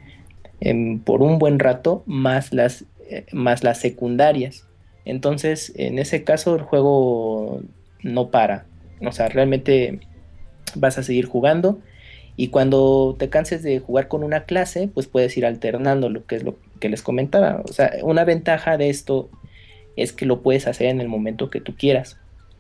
em, 0.61 0.99
por 0.99 1.23
un 1.23 1.39
buen 1.39 1.59
rato, 1.59 2.05
más 2.07 2.55
las, 2.55 2.85
eh, 3.11 3.27
más 3.33 3.65
las 3.65 3.81
secundarias. 3.81 4.68
Entonces, 5.09 5.73
en 5.77 5.99
ese 5.99 6.23
caso, 6.23 6.55
el 6.55 6.63
juego 6.63 7.63
no 8.03 8.31
para. 8.31 8.67
O 9.01 9.11
sea, 9.11 9.29
realmente 9.29 10.01
vas 10.75 10.99
a 10.99 11.03
seguir 11.03 11.25
jugando. 11.25 11.79
Y 12.37 12.49
cuando 12.49 13.17
te 13.19 13.31
canses 13.31 13.63
de 13.63 13.81
jugar 13.81 14.09
con 14.09 14.23
una 14.23 14.45
clase, 14.45 14.89
pues 14.93 15.07
puedes 15.07 15.37
ir 15.37 15.47
alternando, 15.47 16.09
lo 16.11 16.27
que 16.27 16.37
es 16.37 16.45
lo 16.45 16.57
que 16.79 16.89
les 16.91 17.03
comentaba. 17.03 17.63
O 17.69 17.73
sea, 17.73 17.91
una 18.03 18.25
ventaja 18.25 18.77
de 18.77 18.91
esto 18.91 19.31
es 19.97 20.13
que 20.13 20.27
lo 20.27 20.43
puedes 20.43 20.67
hacer 20.67 20.89
en 20.89 21.01
el 21.01 21.09
momento 21.09 21.51
que 21.51 21.61
tú 21.61 21.75
quieras. 21.75 22.19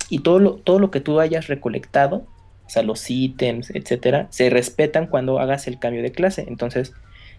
Y 0.08 0.20
todo 0.20 0.38
lo, 0.38 0.54
todo 0.54 0.78
lo 0.78 0.90
que 0.90 1.00
tú 1.00 1.20
hayas 1.20 1.48
recolectado, 1.48 2.26
o 2.66 2.70
sea, 2.70 2.82
los 2.82 3.08
ítems, 3.10 3.70
etcétera, 3.70 4.26
se 4.30 4.48
respetan 4.48 5.06
cuando 5.06 5.38
hagas 5.38 5.68
el 5.68 5.78
cambio 5.78 6.02
de 6.02 6.12
clase. 6.12 6.46
Entonces, 6.48 6.94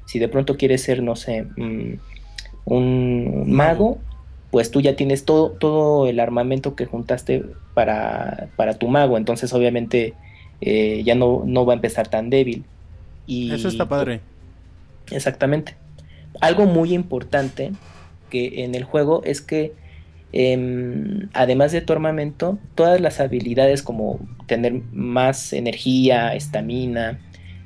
si 0.06 0.20
de 0.20 0.28
pronto 0.30 0.56
quieres 0.56 0.84
ser, 0.84 1.02
no 1.02 1.16
sé, 1.16 1.44
mm, 1.58 1.96
un 2.66 3.52
mago, 3.52 3.98
pues 4.52 4.72
tú 4.72 4.82
ya 4.82 4.96
tienes 4.96 5.26
todo, 5.26 5.52
todo 5.52 6.08
el 6.08 6.20
armamento 6.20 6.76
que 6.76 6.86
juntaste 6.86 7.46
para, 7.74 8.50
para 8.56 8.80
tu 8.80 8.88
mago. 8.88 9.18
Entonces, 9.18 9.54
obviamente, 9.54 10.14
eh, 10.62 11.04
ya 11.06 11.16
no, 11.16 11.44
no 11.46 11.66
va 11.66 11.74
a 11.74 11.76
empezar 11.76 12.08
tan 12.08 12.30
débil. 12.30 12.64
Y, 13.28 13.54
Eso 13.54 13.68
está 13.68 13.88
padre. 13.88 14.22
Exactamente. 15.12 15.76
Algo 16.42 16.66
muy 16.66 16.94
importante 16.94 17.72
que 18.30 18.64
en 18.64 18.76
el 18.76 18.84
juego 18.84 19.22
es 19.24 19.42
que 19.42 19.74
em, 20.32 21.30
además 21.34 21.72
de 21.72 21.82
tu 21.82 21.94
armamento, 21.94 22.58
todas 22.76 23.00
las 23.02 23.20
habilidades 23.20 23.84
como 23.84 24.20
tener 24.48 24.82
más 24.92 25.54
energía, 25.54 26.36
estamina 26.36 27.20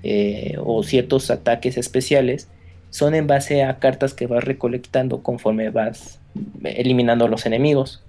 eh, 0.04 0.56
o 0.60 0.84
ciertos 0.84 1.30
ataques 1.32 1.78
especiales 1.78 2.50
son 2.90 3.16
en 3.16 3.28
base 3.28 3.64
a 3.64 3.80
cartas 3.80 4.14
que 4.14 4.28
vas 4.28 4.44
recolectando 4.44 5.24
conforme 5.24 5.70
vas 5.70 6.20
eliminando 6.64 7.26
a 7.26 7.30
los 7.30 7.46
enemigos. 7.46 8.04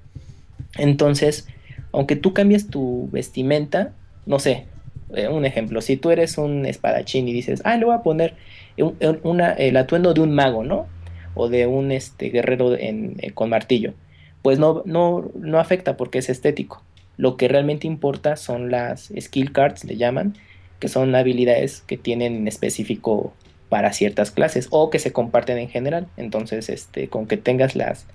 Entonces, 0.77 1.47
aunque 1.93 2.17
tú 2.17 2.33
cambies 2.35 2.69
tu 2.69 3.09
vestimenta, 3.13 3.93
no 4.27 4.39
sé, 4.39 4.67
eh, 5.15 5.29
un 5.29 5.45
ejemplo, 5.45 5.81
si 5.81 5.97
tú 5.97 6.11
eres 6.11 6.39
un 6.39 6.67
espadachín 6.67 7.29
y 7.29 7.33
dices, 7.33 7.63
ah, 7.65 7.77
le 7.77 7.85
voy 7.85 7.95
a 7.95 8.03
poner 8.03 8.35
un- 8.79 8.97
un- 9.01 9.21
una- 9.23 9.53
el 9.53 9.77
atuendo 9.77 10.15
de 10.15 10.21
un 10.21 10.35
mago, 10.35 10.65
¿no? 10.65 10.87
O 11.35 11.49
de 11.49 11.67
un 11.67 11.93
este, 11.93 12.31
guerrero 12.31 12.75
eh, 12.75 13.31
con 13.35 13.51
martillo, 13.51 13.95
pues 14.43 14.59
no, 14.59 14.83
no, 14.87 15.31
no 15.39 15.59
afecta 15.59 15.97
porque 15.97 16.19
es 16.19 16.29
estético. 16.29 16.83
Lo 17.17 17.37
que 17.37 17.49
realmente 17.49 17.87
importa 17.87 18.37
son 18.37 18.71
las 18.71 19.13
skill 19.21 19.53
cards, 19.53 19.85
le 19.85 19.97
llaman, 19.97 20.35
que 20.81 20.89
son 20.89 21.15
habilidades 21.15 21.83
que 21.87 21.97
tienen 21.97 22.35
en 22.37 22.49
específico 22.49 23.33
para 23.69 23.93
ciertas 23.93 24.31
clases 24.31 24.69
o 24.71 24.91
que 24.91 24.99
se 24.99 25.13
comparten 25.13 25.59
en 25.59 25.69
general. 25.69 26.07
Entonces, 26.17 26.69
este, 26.69 27.09
con 27.09 27.27
que 27.27 27.37
tengas 27.37 27.77
las, 27.77 28.07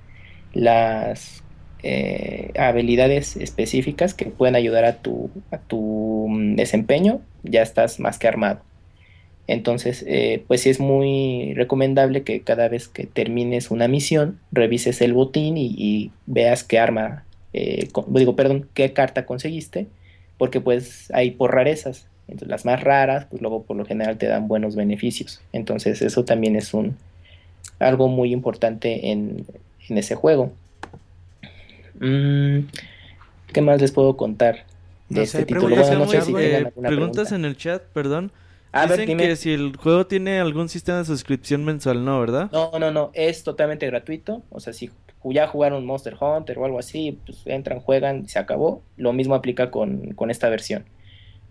las 0.54 1.44
eh, 1.82 2.52
habilidades 2.58 3.38
específicas 3.38 4.14
que 4.14 4.26
pueden 4.26 4.56
ayudar 4.56 4.86
a 4.86 4.98
tu, 4.98 5.30
a 5.52 5.58
tu 5.58 6.28
mm, 6.30 6.56
desempeño, 6.56 7.22
ya 7.44 7.62
estás 7.62 8.00
más 8.00 8.20
que 8.20 8.28
armado. 8.28 8.62
Entonces, 9.48 10.06
eh, 10.08 10.44
pues 10.48 10.62
sí 10.62 10.70
es 10.70 10.80
muy 10.80 11.54
recomendable 11.56 12.22
que 12.22 12.42
cada 12.42 12.68
vez 12.68 12.88
que 12.88 13.08
termines 13.08 13.72
una 13.72 13.88
misión, 13.88 14.40
revises 14.52 15.02
el 15.02 15.14
botín 15.14 15.56
y, 15.58 16.12
veas 16.28 16.64
qué 16.64 16.78
arma, 16.78 17.26
eh, 17.54 17.88
digo, 18.10 18.36
perdón, 18.36 18.70
qué 18.76 18.94
carta 18.94 19.26
conseguiste, 19.26 19.88
porque 20.38 20.62
pues 20.62 21.10
hay 21.16 21.32
por 21.32 21.56
rarezas. 21.56 22.08
Entonces, 22.32 22.50
las 22.50 22.66
más 22.66 22.82
raras, 22.84 23.26
pues 23.30 23.42
luego 23.42 23.64
por 23.64 23.78
lo 23.78 23.86
general 23.86 24.18
te 24.18 24.28
dan 24.28 24.48
buenos 24.48 24.76
beneficios. 24.76 25.42
Entonces, 25.54 26.02
eso 26.02 26.26
también 26.26 26.56
es 26.56 26.74
un 26.74 26.98
algo 27.80 28.08
muy 28.10 28.32
importante 28.34 29.12
en, 29.12 29.46
en 29.90 29.98
ese 29.98 30.16
juego. 30.16 30.54
Mm, 32.00 32.60
¿Qué 33.54 33.62
más 33.62 33.82
les 33.82 33.92
puedo 33.92 34.18
contar 34.18 34.66
de 35.10 35.22
No 35.22 35.24
este 35.24 35.40
sé, 35.40 35.46
título? 35.46 35.78
preguntas 35.78 35.88
Bueno, 35.88 36.00
no 36.00 36.08
sé 36.08 36.18
en 36.18 36.22
si 36.22 36.32
el 36.32 36.38
chat, 36.38 36.38
tengan 36.38 36.68
Eh, 36.68 36.72
preguntas 36.86 36.96
pregunta. 36.96 37.36
en 37.36 37.46
el 37.46 37.58
chat, 37.58 37.84
perdón. 37.94 38.32
A 38.72 38.86
ver, 38.88 39.06
Dicen 39.06 39.06
dime. 39.06 39.30
que 39.30 39.36
si 39.36 39.54
el 39.54 39.76
juego 39.78 40.08
tiene 40.08 40.40
algún 40.40 40.70
sistema 40.70 41.00
de 41.00 41.06
suscripción 41.06 41.66
mensual, 41.66 42.06
¿no? 42.06 42.20
¿Verdad? 42.20 42.52
No, 42.52 42.72
no, 42.80 42.92
no, 42.92 43.12
es 43.14 43.44
totalmente 43.44 43.86
gratuito. 43.88 44.44
O 44.50 44.60
sea, 44.60 44.74
si 44.74 44.92
ya 45.24 45.48
jugaron 45.48 45.86
Monster 45.86 46.16
Hunter 46.20 46.58
o 46.60 46.66
algo 46.66 46.80
así, 46.80 47.20
pues 47.26 47.42
entran, 47.46 47.80
juegan, 47.80 48.28
se 48.28 48.40
acabó. 48.40 48.82
Lo 48.98 49.14
mismo 49.14 49.36
aplica 49.36 49.70
con, 49.72 50.14
con 50.14 50.32
esta 50.32 50.50
versión. 50.50 50.86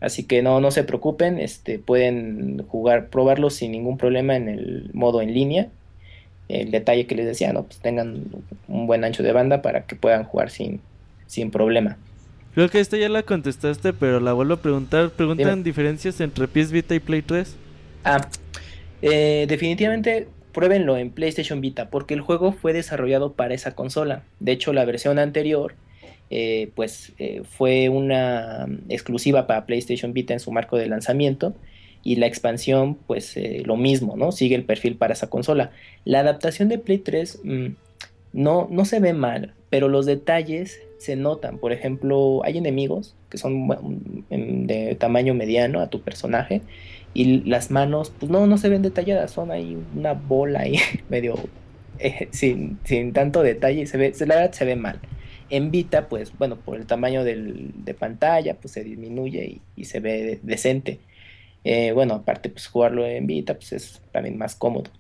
Así 0.01 0.25
que 0.25 0.43
no, 0.43 0.61
no 0.61 0.71
se 0.71 0.85
preocupen, 0.85 1.39
este, 1.39 1.79
pueden 1.79 2.63
jugar, 2.69 3.09
probarlo 3.09 3.51
sin 3.51 3.73
ningún 3.73 3.99
problema 3.99 4.37
en 4.37 4.49
el 4.49 4.91
modo 4.93 5.21
en 5.23 5.35
línea. 5.35 5.69
El 6.49 6.71
detalle 6.71 7.07
que 7.07 7.15
les 7.15 7.27
decía, 7.27 7.53
¿no? 7.53 7.65
Pues 7.65 7.79
tengan 7.81 8.25
un 8.69 8.87
buen 8.87 9.05
ancho 9.05 9.23
de 9.23 9.33
banda 9.33 9.61
para 9.61 9.87
que 9.87 9.97
puedan 9.97 10.25
jugar 10.25 10.51
sin, 10.51 10.81
sin 11.27 11.51
problema. 11.51 11.99
Creo 12.55 12.71
que 12.71 12.81
esta 12.81 12.97
ya 12.97 13.09
la 13.09 13.23
contestaste, 13.23 13.93
pero 13.93 14.21
la 14.21 14.33
vuelvo 14.33 14.55
a 14.55 14.63
preguntar. 14.63 15.11
Preguntan 15.11 15.47
Dime. 15.47 15.63
diferencias 15.63 16.21
entre 16.21 16.49
PS 16.49 16.73
Vita 16.73 16.95
y 16.95 17.01
Play 17.01 17.23
3. 17.23 17.55
Ah, 18.05 18.21
eh, 19.03 19.47
definitivamente 19.49 20.29
pruébenlo 20.53 20.97
en 20.97 21.11
PlayStation 21.11 21.61
Vita, 21.61 21.91
porque 21.91 22.15
el 22.15 22.21
juego 22.21 22.53
fue 22.53 22.73
desarrollado 22.73 23.33
para 23.33 23.55
esa 23.55 23.75
consola. 23.75 24.23
De 24.41 24.53
hecho, 24.53 24.73
la 24.73 24.85
versión 24.85 25.19
anterior, 25.19 25.75
eh, 26.31 26.71
pues, 26.75 27.13
eh, 27.19 27.43
fue 27.49 27.89
una 27.89 28.67
mm, 28.69 28.91
exclusiva 28.91 29.47
para 29.47 29.67
PlayStation 29.67 30.13
Vita 30.13 30.35
en 30.35 30.41
su 30.41 30.53
marco 30.53 30.77
de 30.77 30.87
lanzamiento. 30.87 31.55
Y 32.05 32.17
la 32.17 32.27
expansión, 32.27 32.95
pues, 32.95 33.37
eh, 33.37 33.63
lo 33.65 33.77
mismo, 33.77 34.17
¿no? 34.17 34.33
Sigue 34.33 34.55
el 34.55 34.65
perfil 34.65 34.97
para 34.97 35.15
esa 35.15 35.29
consola. 35.29 35.73
La 36.05 36.21
adaptación 36.21 36.69
de 36.69 36.79
Play 36.79 36.99
3 36.99 37.41
mm, 37.45 37.67
no, 38.33 38.69
no 38.71 38.85
se 38.85 39.01
ve 39.01 39.13
mal, 39.15 39.55
pero 39.71 39.89
los 39.89 40.07
detalles 40.07 40.81
se 40.99 41.17
notan. 41.17 41.59
Por 41.59 41.73
ejemplo, 41.73 42.43
hay 42.45 42.59
enemigos 42.59 43.15
que 43.31 43.39
son 43.39 43.67
mm, 43.67 44.67
de 44.67 44.97
tamaño 44.97 45.35
mediano 45.35 45.81
a 45.81 45.89
tu 45.89 46.01
personaje 46.01 46.63
y 47.15 47.43
las 47.45 47.71
manos, 47.71 48.13
pues 48.19 48.31
no, 48.31 48.47
no 48.47 48.59
se 48.59 48.69
ven 48.69 48.83
detalladas, 48.83 49.31
son 49.31 49.51
ahí 49.51 49.77
una 49.97 50.13
bola 50.13 50.61
ahí 50.61 50.77
medio 51.09 51.37
sin, 52.31 52.79
sin 52.85 53.13
tanto 53.13 53.43
detalle 53.43 53.87
se 53.87 53.97
ve, 53.97 54.13
la 54.21 54.37
verdad 54.37 54.53
se 54.53 54.65
ve 54.65 54.77
mal. 54.77 55.01
En 55.51 55.71
Vita, 55.71 56.09
pues 56.09 56.37
bueno, 56.39 56.57
por 56.57 56.77
el 56.79 56.87
tamaño 56.87 57.25
del- 57.25 57.73
de 57.85 57.95
pantalla, 57.95 58.55
pues 58.55 58.73
se 58.73 58.85
disminuye 58.85 59.61
y, 59.77 59.85
se 59.87 60.01
ve 60.01 60.23
de- 60.23 60.41
decente. 60.43 61.01
Eh, 61.65 61.93
bueno, 61.93 62.15
aparte, 62.15 62.49
pues 62.51 62.67
jugarlo 62.67 63.07
en 63.07 63.27
Vita, 63.27 63.55
pues 63.55 63.73
es 63.73 64.03
también 64.13 64.37
más 64.39 64.55
cómodo. 64.55 64.91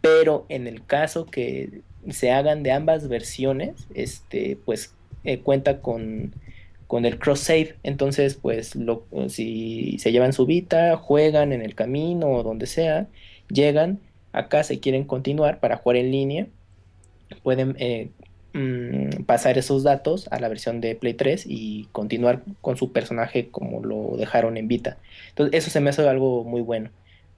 Pero 0.00 0.46
en 0.48 0.66
el 0.66 0.84
caso 0.84 1.26
que 1.26 1.80
se 2.10 2.30
hagan 2.30 2.62
de 2.62 2.72
ambas 2.72 3.08
versiones, 3.08 3.88
este, 3.94 4.56
pues 4.64 4.94
eh, 5.24 5.38
cuenta 5.40 5.80
con, 5.80 6.32
con 6.86 7.04
el 7.04 7.18
cross 7.18 7.40
save. 7.40 7.74
Entonces, 7.82 8.34
pues 8.34 8.76
lo, 8.76 9.04
si 9.28 9.98
se 9.98 10.12
llevan 10.12 10.32
su 10.32 10.46
Vita, 10.46 10.96
juegan 10.96 11.52
en 11.52 11.62
el 11.62 11.74
camino 11.74 12.28
o 12.28 12.42
donde 12.42 12.66
sea, 12.66 13.08
llegan 13.48 13.98
acá, 14.32 14.62
se 14.62 14.78
quieren 14.78 15.04
continuar 15.04 15.58
para 15.58 15.76
jugar 15.78 15.96
en 15.96 16.10
línea, 16.12 16.46
pueden 17.42 17.74
eh, 17.78 18.10
mm, 18.56 19.24
pasar 19.26 19.58
esos 19.58 19.82
datos 19.84 20.28
a 20.32 20.40
la 20.40 20.48
versión 20.48 20.80
de 20.80 20.96
Play 20.96 21.14
3 21.14 21.44
y 21.48 21.88
continuar 21.92 22.42
con 22.62 22.76
su 22.76 22.92
personaje 22.92 23.50
como 23.50 23.82
lo 23.84 24.16
dejaron 24.16 24.56
en 24.56 24.68
Vita. 24.68 24.98
Entonces, 25.30 25.54
eso 25.58 25.70
se 25.70 25.80
me 25.80 25.90
hace 25.90 26.08
algo 26.08 26.44
muy 26.44 26.62
bueno. 26.62 26.90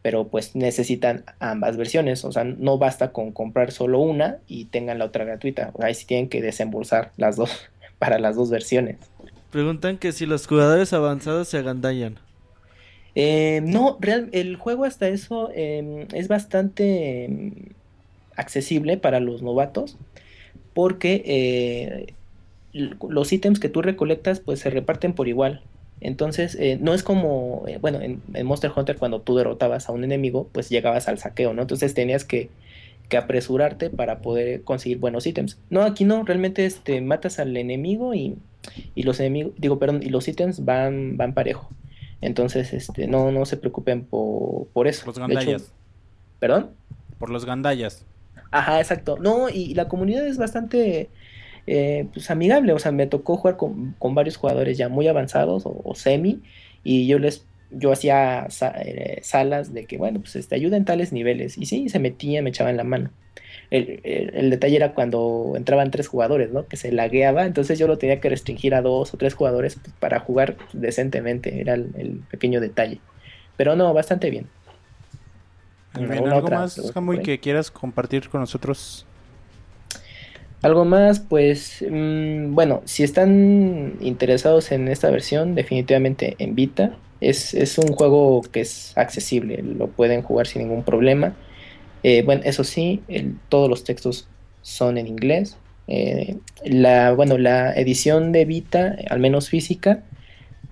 Pero 0.03 0.29
pues 0.29 0.55
necesitan 0.55 1.25
ambas 1.41 1.77
versiones, 1.77 2.25
o 2.25 2.31
sea, 2.33 2.45
no 2.45 2.79
basta 2.79 3.13
con 3.13 3.33
comprar 3.33 3.73
solo 3.73 3.99
una 4.01 4.39
y 4.47 4.67
tengan 4.67 4.99
la 4.99 5.07
otra 5.07 5.25
gratuita. 5.25 5.73
Ahí 5.81 5.95
sí 5.95 6.07
tienen 6.07 6.29
que 6.29 6.41
desembolsar 6.41 7.13
las 7.17 7.37
dos 7.37 7.51
para 7.99 8.19
las 8.21 8.37
dos 8.37 8.49
versiones. 8.51 8.97
Preguntan 9.51 9.99
que 9.99 10.13
si 10.13 10.27
los 10.27 10.47
jugadores 10.47 10.93
avanzados 10.93 11.49
se 11.49 11.59
agandallan. 11.59 12.17
Eh, 13.15 13.61
no, 13.65 13.97
real- 14.01 14.29
el 14.33 14.57
juego 14.57 14.85
hasta 14.85 15.09
eso 15.09 15.51
em, 15.55 16.07
es 16.13 16.29
bastante 16.29 17.25
em, 17.25 17.53
accesible 18.37 18.97
para 18.99 19.19
los 19.21 19.43
novatos 19.43 19.97
porque 20.79 21.25
eh, 21.27 22.15
los 22.73 23.33
ítems 23.33 23.59
que 23.59 23.69
tú 23.69 23.83
recolectas 23.83 24.39
pues 24.39 24.61
se 24.61 24.71
reparten 24.71 25.13
por 25.13 25.27
igual. 25.27 25.61
Entonces 26.01 26.55
eh, 26.55 26.79
no 26.81 26.95
es 26.95 27.03
como, 27.03 27.65
eh, 27.67 27.79
bueno, 27.81 28.01
en, 28.01 28.23
en 28.33 28.47
Monster 28.47 28.71
Hunter 28.77 28.97
cuando 28.97 29.21
tú 29.21 29.35
derrotabas 29.35 29.89
a 29.89 29.93
un 29.93 30.05
enemigo 30.05 30.49
pues 30.53 30.69
llegabas 30.69 31.09
al 31.09 31.19
saqueo, 31.19 31.53
¿no? 31.53 31.63
Entonces 31.63 31.95
tenías 31.95 32.25
que, 32.25 32.49
que 33.09 33.17
apresurarte 33.17 33.91
para 33.91 34.21
poder 34.21 34.63
conseguir 34.63 34.99
buenos 34.99 35.27
ítems. 35.27 35.59
No, 35.69 35.83
aquí 35.83 36.05
no, 36.05 36.23
realmente 36.23 36.65
este, 36.65 37.01
matas 37.01 37.41
al 37.41 37.57
enemigo 37.57 38.15
y, 38.15 38.37
y 38.95 39.03
los 39.03 39.19
enemigos, 39.19 39.55
digo, 39.59 39.81
perdón, 39.81 40.01
y 40.05 40.11
los 40.11 40.29
ítems 40.29 40.65
van, 40.65 41.17
van 41.17 41.35
parejo. 41.35 41.69
Entonces, 42.21 42.73
este, 42.73 43.09
no, 43.09 43.33
no 43.33 43.45
se 43.47 43.57
preocupen 43.57 44.05
por, 44.05 44.69
por 44.69 44.87
eso. 44.87 45.07
Los 45.07 45.17
hecho- 45.17 45.27
gandallas. 45.27 45.73
¿Perdón? 46.39 46.71
Por 47.19 47.31
los 47.31 47.45
gandallas. 47.45 48.05
Ajá, 48.51 48.81
exacto. 48.81 49.19
No, 49.19 49.49
y 49.51 49.75
la 49.75 49.89
comunidad 49.89 50.27
es 50.27 50.39
bastante 50.39 51.13
eh, 51.67 52.11
pues, 52.13 52.31
amigable. 52.31 52.73
O 52.73 52.79
sea, 52.79 52.93
me 52.93 53.07
tocó 53.07 53.37
jugar 53.37 53.57
con, 53.59 53.95
con 53.95 54.15
varios 54.15 54.37
jugadores 54.37 54.79
ya 54.79 54.89
muy 54.89 55.07
avanzados 55.09 55.65
o, 55.67 55.95
semi. 55.95 56.43
Y 56.83 57.07
yo 57.07 57.19
les, 57.19 57.49
yo 57.71 57.93
hacía 57.93 58.47
eh, 58.85 59.21
salas 59.23 59.73
de 59.75 59.87
que, 59.87 59.99
bueno, 59.99 60.21
pues 60.21 60.37
este, 60.37 60.55
ayuda 60.55 60.77
en 60.79 60.87
tales 60.87 61.13
niveles. 61.13 61.59
Y 61.59 61.67
sí, 61.67 61.89
se 61.91 61.99
metían, 61.99 62.45
me 62.45 62.51
echaban 62.51 62.77
la 62.79 62.85
mano. 62.85 63.15
el, 63.71 64.01
el- 64.05 64.35
el 64.37 64.51
detalle 64.51 64.77
era 64.77 64.95
cuando 64.95 65.55
entraban 65.57 65.91
tres 65.91 66.09
jugadores, 66.09 66.51
¿no? 66.53 66.69
Que 66.69 66.77
se 66.77 66.93
lagueaba, 66.93 67.47
entonces 67.47 67.79
yo 67.79 67.87
lo 67.89 67.99
tenía 67.99 68.21
que 68.21 68.29
restringir 68.31 68.75
a 68.75 68.83
dos 68.83 69.15
o 69.15 69.19
tres 69.19 69.35
jugadores 69.35 69.77
pues, 69.83 69.95
para 69.99 70.21
jugar 70.21 70.59
decentemente, 70.73 71.61
era 71.61 71.75
el, 71.75 71.93
el 71.97 72.27
pequeño 72.31 72.61
detalle. 72.61 73.05
Pero 73.57 73.77
no, 73.77 73.93
bastante 73.95 74.31
bien. 74.31 74.53
¿Algo 75.93 76.25
otra 76.39 76.51
más, 76.51 76.95
ahí. 77.13 77.23
que 77.23 77.41
quieras 77.41 77.71
compartir 77.71 78.29
con 78.29 78.41
nosotros? 78.41 79.07
Algo 80.63 80.85
más, 80.85 81.21
pues, 81.21 81.85
mm, 81.89 82.55
bueno, 82.55 82.83
si 82.85 83.05
están 83.05 83.97
interesados 84.01 84.73
en 84.73 84.89
esta 84.89 85.11
versión, 85.11 85.55
definitivamente 85.55 86.35
en 86.43 86.55
Vita. 86.55 87.01
Es, 87.21 87.55
es 87.55 87.79
un 87.79 87.93
juego 87.93 88.43
que 88.53 88.61
es 88.61 88.93
accesible, 88.97 89.63
lo 89.63 89.95
pueden 89.95 90.23
jugar 90.23 90.47
sin 90.47 90.63
ningún 90.63 90.85
problema. 90.85 91.41
Eh, 92.03 92.23
bueno, 92.25 92.43
eso 92.45 92.65
sí, 92.65 93.05
el- 93.09 93.41
todos 93.49 93.71
los 93.71 93.85
textos 93.85 94.33
son 94.63 94.99
en 94.99 95.07
inglés. 95.09 95.63
Eh, 95.89 96.43
la, 96.65 97.13
bueno, 97.15 97.39
la 97.39 97.75
edición 97.75 98.33
de 98.33 98.45
Vita, 98.47 98.97
al 99.11 99.21
menos 99.21 99.49
física, 99.51 100.07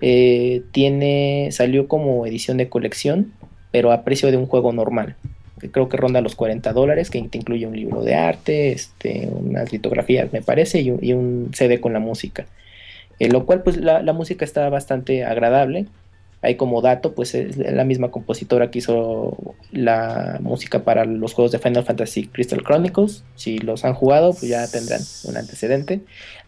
eh, 0.01 0.67
tiene, 0.71 1.49
salió 1.51 1.87
como 1.87 2.25
edición 2.27 2.57
de 2.57 2.69
colección, 2.69 3.36
pero 3.77 3.91
a 3.91 4.03
precio 4.03 4.31
de 4.31 4.37
un 4.37 4.47
juego 4.47 4.73
normal 4.73 5.15
que 5.59 5.69
creo 5.69 5.87
que 5.87 5.97
ronda 5.97 6.19
los 6.19 6.33
40 6.33 6.73
dólares, 6.73 7.11
que 7.11 7.19
incluye 7.19 7.67
un 7.67 7.75
libro 7.75 8.01
de 8.01 8.15
arte, 8.15 8.71
este, 8.71 9.29
unas 9.31 9.71
litografías, 9.71 10.33
me 10.33 10.41
parece, 10.41 10.81
y 10.81 11.13
un, 11.13 11.51
CD 11.53 11.79
con 11.79 11.93
la 11.93 11.99
música. 11.99 12.47
Eh, 13.19 13.29
lo 13.29 13.45
cual, 13.45 13.61
pues, 13.61 13.77
la, 13.77 14.01
la 14.01 14.13
música 14.13 14.45
está 14.45 14.67
bastante 14.69 15.25
agradable. 15.25 15.85
Hay 16.41 16.55
como 16.55 16.81
dato, 16.81 17.13
pues, 17.13 17.35
es 17.35 17.55
la 17.57 17.83
misma 17.83 18.09
compositora 18.09 18.71
que 18.71 18.79
hizo 18.79 19.37
la 19.71 20.39
música 20.41 20.83
para 20.83 21.05
los 21.05 21.33
juegos 21.33 21.51
de 21.51 21.59
Final 21.59 21.85
Fantasy 21.85 22.25
Crystal 22.27 22.63
Chronicles. 22.63 23.23
Si 23.35 23.59
los 23.59 23.85
han 23.85 23.93
jugado, 23.93 24.31
pues 24.31 24.47
ya 24.47 24.67
tendrán 24.67 25.01
un 25.23 25.37
antecedente. 25.37 26.01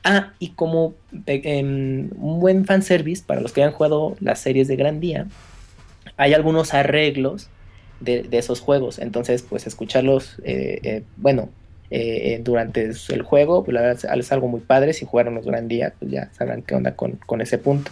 Ah, 0.04 0.34
y 0.40 0.50
como 0.50 0.96
eh, 1.28 1.42
em, 1.44 2.10
un 2.20 2.40
buen 2.40 2.66
fanservice 2.66 3.24
para 3.24 3.40
los 3.40 3.54
que 3.54 3.62
hayan 3.62 3.74
jugado 3.74 4.16
las 4.20 4.40
series 4.40 4.68
de 4.68 4.76
Gran 4.76 5.00
Día, 5.00 5.28
hay 6.20 6.34
algunos 6.34 6.74
arreglos 6.74 7.50
de, 8.02 8.28
esos 8.32 8.60
juegos. 8.60 9.00
Entonces, 9.00 9.42
pues 9.42 9.66
escucharlos, 9.66 10.38
eh, 10.44 10.80
eh, 10.84 11.04
bueno, 11.16 11.48
eh, 11.92 12.42
durante 12.44 12.92
el 13.08 13.22
juego, 13.22 13.64
pues 13.64 13.74
la 13.74 13.82
verdad 13.82 14.20
es 14.20 14.32
algo 14.34 14.50
muy 14.50 14.60
padre. 14.60 14.92
Si 14.92 15.06
jugaron 15.06 15.36
los 15.36 15.46
Gran 15.46 15.70
Día, 15.70 15.94
pues 15.98 16.12
ya 16.12 16.30
sabrán 16.34 16.62
qué 16.62 16.76
onda 16.76 16.98
con, 16.98 17.14
con 17.26 17.40
ese 17.40 17.58
punto. 17.58 17.90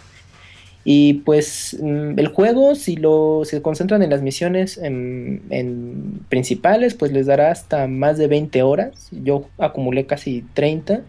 Y 0.84 1.14
pues 1.24 1.78
mm, 1.80 2.18
el 2.18 2.28
juego, 2.28 2.74
si 2.74 2.96
lo 2.96 3.42
se 3.46 3.62
concentran 3.62 4.02
en 4.02 4.10
las 4.10 4.20
misiones 4.20 4.76
en, 4.76 5.42
en 5.48 6.20
principales, 6.28 6.92
pues 6.92 7.12
les 7.12 7.26
dará 7.26 7.50
hasta 7.50 7.86
más 7.86 8.18
de 8.18 8.26
20 8.26 8.62
horas. 8.62 9.08
Yo 9.10 9.48
acumulé 9.56 10.04
casi 10.04 10.44
30. 10.52 11.00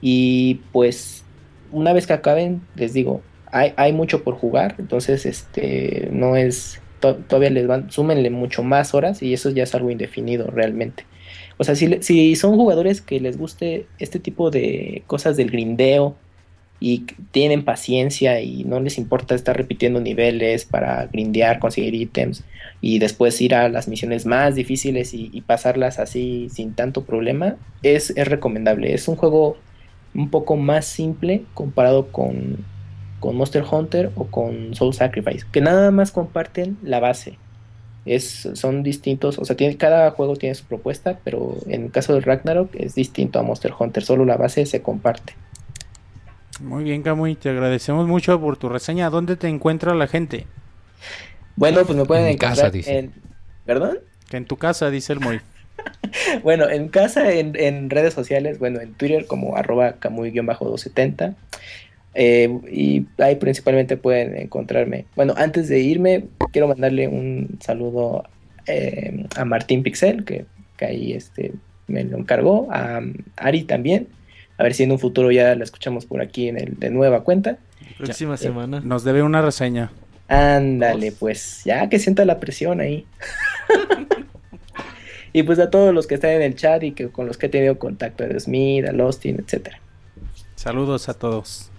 Y 0.00 0.62
pues 0.72 1.24
una 1.72 1.92
vez 1.92 2.06
que 2.06 2.14
acaben, 2.14 2.62
les 2.74 2.94
digo, 2.94 3.20
hay, 3.52 3.92
mucho 3.92 4.24
por 4.24 4.34
jugar. 4.36 4.76
Entonces, 4.78 5.26
este 5.26 6.08
no 6.12 6.36
es. 6.36 6.82
to- 7.00 7.16
todavía 7.24 7.50
les 7.50 7.66
van, 7.66 7.90
súmenle 7.90 8.30
mucho 8.30 8.62
más 8.62 8.94
horas. 8.94 9.22
Y 9.22 9.32
eso 9.34 9.50
ya 9.50 9.62
es 9.64 9.74
algo 9.74 9.90
indefinido 9.90 10.48
realmente. 10.50 11.08
O 11.58 11.64
sea, 11.64 11.74
si, 11.74 12.02
si 12.02 12.36
son 12.36 12.54
jugadores 12.56 13.02
que 13.02 13.20
les 13.20 13.36
guste 13.38 13.90
este 13.98 14.20
tipo 14.20 14.50
de 14.50 15.04
cosas 15.06 15.36
del 15.36 15.50
grindeo 15.50 16.22
y 16.80 17.06
tienen 17.32 17.64
paciencia 17.64 18.40
y 18.40 18.64
no 18.64 18.78
les 18.80 18.98
importa 18.98 19.34
estar 19.34 19.56
repitiendo 19.56 20.00
niveles 20.00 20.64
para 20.64 21.06
grindear, 21.08 21.58
conseguir 21.58 21.94
ítems 21.94 22.46
y 22.80 23.00
después 23.00 23.40
ir 23.40 23.54
a 23.54 23.68
las 23.68 23.88
misiones 23.88 24.26
más 24.26 24.54
difíciles 24.54 25.12
y, 25.14 25.30
y 25.32 25.42
pasarlas 25.42 25.98
así 25.98 26.48
sin 26.50 26.74
tanto 26.76 27.04
problema, 27.06 27.58
es, 27.82 28.10
es 28.16 28.28
recomendable. 28.28 28.94
Es 28.94 29.08
un 29.08 29.16
juego 29.16 29.64
un 30.14 30.30
poco 30.30 30.56
más 30.56 30.86
simple 30.86 31.50
comparado 31.54 32.12
con, 32.12 32.70
con 33.20 33.36
Monster 33.36 33.64
Hunter 33.70 34.10
o 34.16 34.26
con 34.26 34.74
Soul 34.74 34.94
Sacrifice, 34.94 35.46
que 35.50 35.60
nada 35.60 35.90
más 35.90 36.12
comparten 36.12 36.78
la 36.82 37.00
base. 37.00 37.38
Es, 38.04 38.48
son 38.54 38.82
distintos, 38.82 39.38
o 39.38 39.44
sea, 39.44 39.56
tiene, 39.56 39.76
cada 39.76 40.10
juego 40.12 40.36
tiene 40.36 40.54
su 40.54 40.64
propuesta, 40.64 41.18
pero 41.24 41.56
en 41.66 41.84
el 41.84 41.90
caso 41.90 42.14
de 42.14 42.20
Ragnarok 42.20 42.74
es 42.74 42.94
distinto 42.94 43.38
a 43.38 43.42
Monster 43.42 43.72
Hunter, 43.78 44.02
solo 44.02 44.24
la 44.24 44.36
base 44.36 44.64
se 44.64 44.80
comparte. 44.80 45.34
Muy 46.60 46.84
bien, 46.84 47.02
Camuy, 47.02 47.36
te 47.36 47.50
agradecemos 47.50 48.06
mucho 48.08 48.40
por 48.40 48.56
tu 48.56 48.68
reseña. 48.68 49.10
¿Dónde 49.10 49.36
te 49.36 49.48
encuentra 49.48 49.94
la 49.94 50.08
gente? 50.08 50.46
Bueno, 51.54 51.84
pues 51.84 51.96
me 51.96 52.04
pueden 52.04 52.24
En 52.24 52.30
encontrar 52.32 52.56
casa, 52.56 52.70
dice. 52.70 52.98
en... 52.98 53.12
¿Perdón? 53.64 53.98
Que 54.28 54.38
en 54.38 54.44
tu 54.44 54.56
casa, 54.56 54.90
dice 54.90 55.12
el 55.12 55.20
Moy. 55.20 55.40
Bueno, 56.42 56.68
en 56.68 56.88
casa, 56.88 57.32
en, 57.32 57.54
en 57.54 57.88
redes 57.88 58.12
sociales, 58.12 58.58
bueno, 58.58 58.80
en 58.80 58.94
Twitter 58.94 59.26
como 59.26 59.56
arroba 59.56 59.94
camuy-270. 60.00 61.36
Eh, 62.20 62.50
y 62.68 63.06
ahí 63.18 63.36
principalmente 63.36 63.96
pueden 63.96 64.36
encontrarme. 64.36 65.04
Bueno, 65.14 65.34
antes 65.36 65.68
de 65.68 65.78
irme, 65.78 66.24
quiero 66.50 66.66
mandarle 66.66 67.06
un 67.06 67.58
saludo 67.60 68.24
eh, 68.66 69.24
a 69.36 69.44
Martín 69.44 69.84
Pixel, 69.84 70.24
que, 70.24 70.44
que 70.76 70.84
ahí 70.84 71.12
este, 71.12 71.52
me 71.86 72.02
lo 72.02 72.18
encargó, 72.18 72.66
a 72.72 73.00
Ari 73.36 73.62
también. 73.62 74.08
A 74.56 74.64
ver 74.64 74.74
si 74.74 74.82
en 74.82 74.90
un 74.90 74.98
futuro 74.98 75.30
ya 75.30 75.54
la 75.54 75.62
escuchamos 75.62 76.06
por 76.06 76.20
aquí 76.20 76.48
en 76.48 76.58
el 76.58 76.76
de 76.80 76.90
nueva 76.90 77.22
cuenta. 77.22 77.58
Próxima 77.98 78.36
semana. 78.36 78.80
Nos 78.80 79.04
debe 79.04 79.22
una 79.22 79.40
reseña. 79.40 79.92
Ándale, 80.26 81.12
pues 81.12 81.62
ya 81.64 81.88
que 81.88 82.00
sienta 82.00 82.24
la 82.24 82.40
presión 82.40 82.80
ahí. 82.80 83.06
y 85.32 85.44
pues 85.44 85.60
a 85.60 85.70
todos 85.70 85.94
los 85.94 86.08
que 86.08 86.16
están 86.16 86.32
en 86.32 86.42
el 86.42 86.56
chat 86.56 86.82
y 86.82 86.90
que 86.90 87.10
con 87.10 87.28
los 87.28 87.38
que 87.38 87.46
he 87.46 87.48
tenido 87.48 87.78
contacto, 87.78 88.24
a 88.24 88.40
Smith, 88.40 88.86
a 88.86 88.92
Lostin, 88.92 89.38
etcétera. 89.38 89.80
Saludos 90.56 91.08
a 91.08 91.14
todos. 91.14 91.70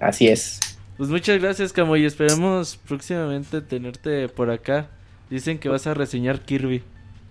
Así 0.00 0.28
es. 0.28 0.60
Pues 0.96 1.08
muchas 1.08 1.40
gracias, 1.40 1.72
Camoy. 1.72 2.04
Esperemos 2.04 2.76
próximamente 2.76 3.60
tenerte 3.62 4.28
por 4.28 4.50
acá. 4.50 4.88
Dicen 5.30 5.58
que 5.58 5.68
vas 5.68 5.86
a 5.86 5.94
reseñar 5.94 6.40
Kirby. 6.40 6.82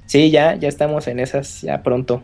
Sí, 0.06 0.32
ya, 0.32 0.56
ya 0.56 0.68
estamos 0.68 1.08
en 1.08 1.20
esas, 1.20 1.62
ya 1.62 1.84
pronto. 1.84 2.24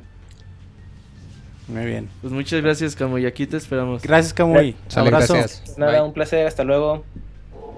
Muy 1.67 1.85
bien. 1.85 2.09
Pues 2.21 2.33
muchas 2.33 2.61
gracias, 2.61 2.95
Camoy. 2.95 3.25
Aquí 3.25 3.45
te 3.47 3.57
esperamos. 3.57 4.01
Gracias, 4.01 4.33
Camuy. 4.33 4.75
Sale, 4.87 5.09
Abrazo. 5.09 5.33
gracias. 5.33 5.77
Nada, 5.77 5.91
Bye. 5.93 6.01
un 6.01 6.13
placer, 6.13 6.47
hasta 6.47 6.63
luego. 6.63 7.03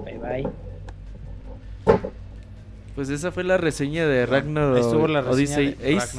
Bye 0.06 0.18
bye. 0.18 0.48
Pues 2.96 3.10
esa 3.10 3.32
fue 3.32 3.44
la 3.44 3.58
reseña 3.58 4.08
de 4.08 4.26
Ragnarok 4.26 4.78
Estuvo 4.78 5.08
la 5.08 5.22
reseña 5.22 5.36
Odyssey 5.36 5.74
de 5.74 5.98
Ace. 5.98 6.18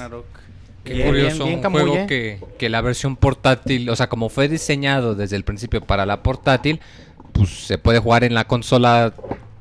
Qué 0.89 0.95
Bien, 0.95 1.07
curioso, 1.09 1.45
bien, 1.45 1.61
bien, 1.61 1.67
un 1.67 1.73
juego 1.73 2.07
que, 2.07 2.41
que 2.59 2.71
la 2.71 2.81
versión 2.81 3.17
portátil, 3.17 3.91
o 3.91 3.95
sea, 3.95 4.09
como 4.09 4.31
fue 4.31 4.49
diseñado 4.49 5.15
desde 5.15 5.37
el 5.37 5.45
principio 5.45 5.83
para 5.83 6.07
la 6.07 6.23
portátil, 6.23 6.81
pues 7.33 7.51
se 7.67 7.77
puede 7.77 7.99
jugar 7.99 8.25
en 8.25 8.33
la 8.33 8.47
consola, 8.47 9.13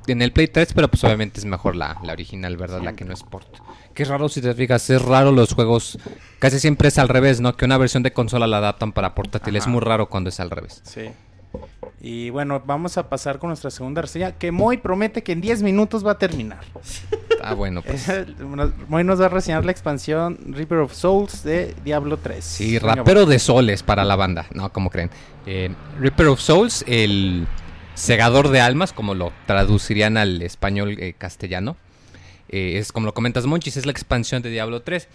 en 0.07 0.21
el 0.21 0.31
Play 0.31 0.47
3, 0.47 0.71
pero 0.73 0.87
pues 0.87 1.03
obviamente 1.03 1.41
es 1.41 1.45
mejor 1.45 1.75
la, 1.75 1.99
la 2.01 2.13
original, 2.13 2.55
¿verdad? 2.55 2.81
La 2.81 2.95
que 2.95 3.03
no 3.03 3.13
es 3.13 3.23
port. 3.23 3.57
Qué 3.93 4.05
raro 4.05 4.29
si 4.29 4.39
te 4.39 4.53
fijas, 4.53 4.89
es 4.89 5.01
raro 5.01 5.33
los 5.33 5.53
juegos, 5.53 5.99
casi 6.39 6.61
siempre 6.61 6.87
es 6.87 6.97
al 6.97 7.09
revés, 7.09 7.41
¿no? 7.41 7.57
Que 7.57 7.65
una 7.65 7.77
versión 7.77 8.03
de 8.03 8.13
consola 8.13 8.47
la 8.47 8.59
adaptan 8.59 8.93
para 8.93 9.13
portátil, 9.13 9.57
es 9.57 9.67
muy 9.67 9.81
raro 9.81 10.07
cuando 10.07 10.29
es 10.29 10.39
al 10.39 10.49
revés. 10.49 10.81
Sí. 10.85 11.09
Y 11.99 12.29
bueno, 12.29 12.61
vamos 12.63 12.97
a 12.97 13.09
pasar 13.09 13.39
con 13.39 13.49
nuestra 13.49 13.71
segunda 13.71 14.03
reseña, 14.03 14.33
que 14.33 14.51
Moy 14.51 14.77
promete 14.77 15.23
que 15.23 15.31
en 15.31 15.41
10 15.41 15.63
minutos 15.63 16.05
va 16.05 16.11
a 16.11 16.17
terminar. 16.17 16.59
Ah, 17.39 17.53
bueno, 17.53 17.83
pues. 17.83 18.11
Moy 18.89 19.03
nos 19.03 19.21
va 19.21 19.27
a 19.27 19.29
reseñar 19.29 19.63
la 19.63 19.71
expansión 19.71 20.39
Reaper 20.47 20.79
of 20.79 20.91
Souls 20.91 21.43
de 21.43 21.75
Diablo 21.85 22.17
3. 22.17 22.43
Sí, 22.43 22.79
rapero 22.79 23.27
de 23.27 23.37
soles 23.37 23.83
para 23.83 24.03
la 24.03 24.15
banda, 24.15 24.47
no, 24.53 24.73
como 24.73 24.89
creen. 24.89 25.11
Eh, 25.45 25.69
Reaper 25.99 26.27
of 26.27 26.41
Souls, 26.41 26.83
el 26.87 27.47
segador 27.93 28.49
de 28.49 28.59
almas, 28.59 28.91
como 28.91 29.13
lo 29.13 29.31
traducirían 29.45 30.17
al 30.17 30.41
español 30.41 30.97
eh, 30.99 31.13
castellano. 31.17 31.77
Eh, 32.49 32.79
es 32.79 32.91
como 32.91 33.05
lo 33.05 33.13
comentas, 33.13 33.45
Monchis, 33.45 33.77
es 33.77 33.85
la 33.85 33.91
expansión 33.91 34.41
de 34.41 34.49
Diablo 34.49 34.81
3. 34.81 35.07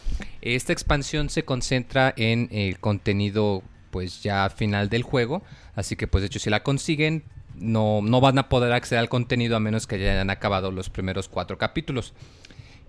Esta 0.42 0.72
expansión 0.72 1.28
se 1.28 1.44
concentra 1.44 2.14
en 2.16 2.48
el 2.52 2.78
contenido, 2.78 3.62
pues 3.90 4.22
ya 4.22 4.48
final 4.48 4.88
del 4.88 5.02
juego. 5.02 5.42
Así 5.74 5.96
que, 5.96 6.06
pues 6.06 6.22
de 6.22 6.26
hecho, 6.26 6.38
si 6.38 6.50
la 6.50 6.62
consiguen, 6.62 7.24
no, 7.54 8.00
no 8.02 8.20
van 8.20 8.38
a 8.38 8.48
poder 8.48 8.72
acceder 8.72 9.00
al 9.00 9.08
contenido 9.08 9.56
a 9.56 9.60
menos 9.60 9.86
que 9.86 9.98
ya 9.98 10.12
hayan 10.12 10.30
acabado 10.30 10.70
los 10.70 10.90
primeros 10.90 11.28
cuatro 11.28 11.58
capítulos. 11.58 12.12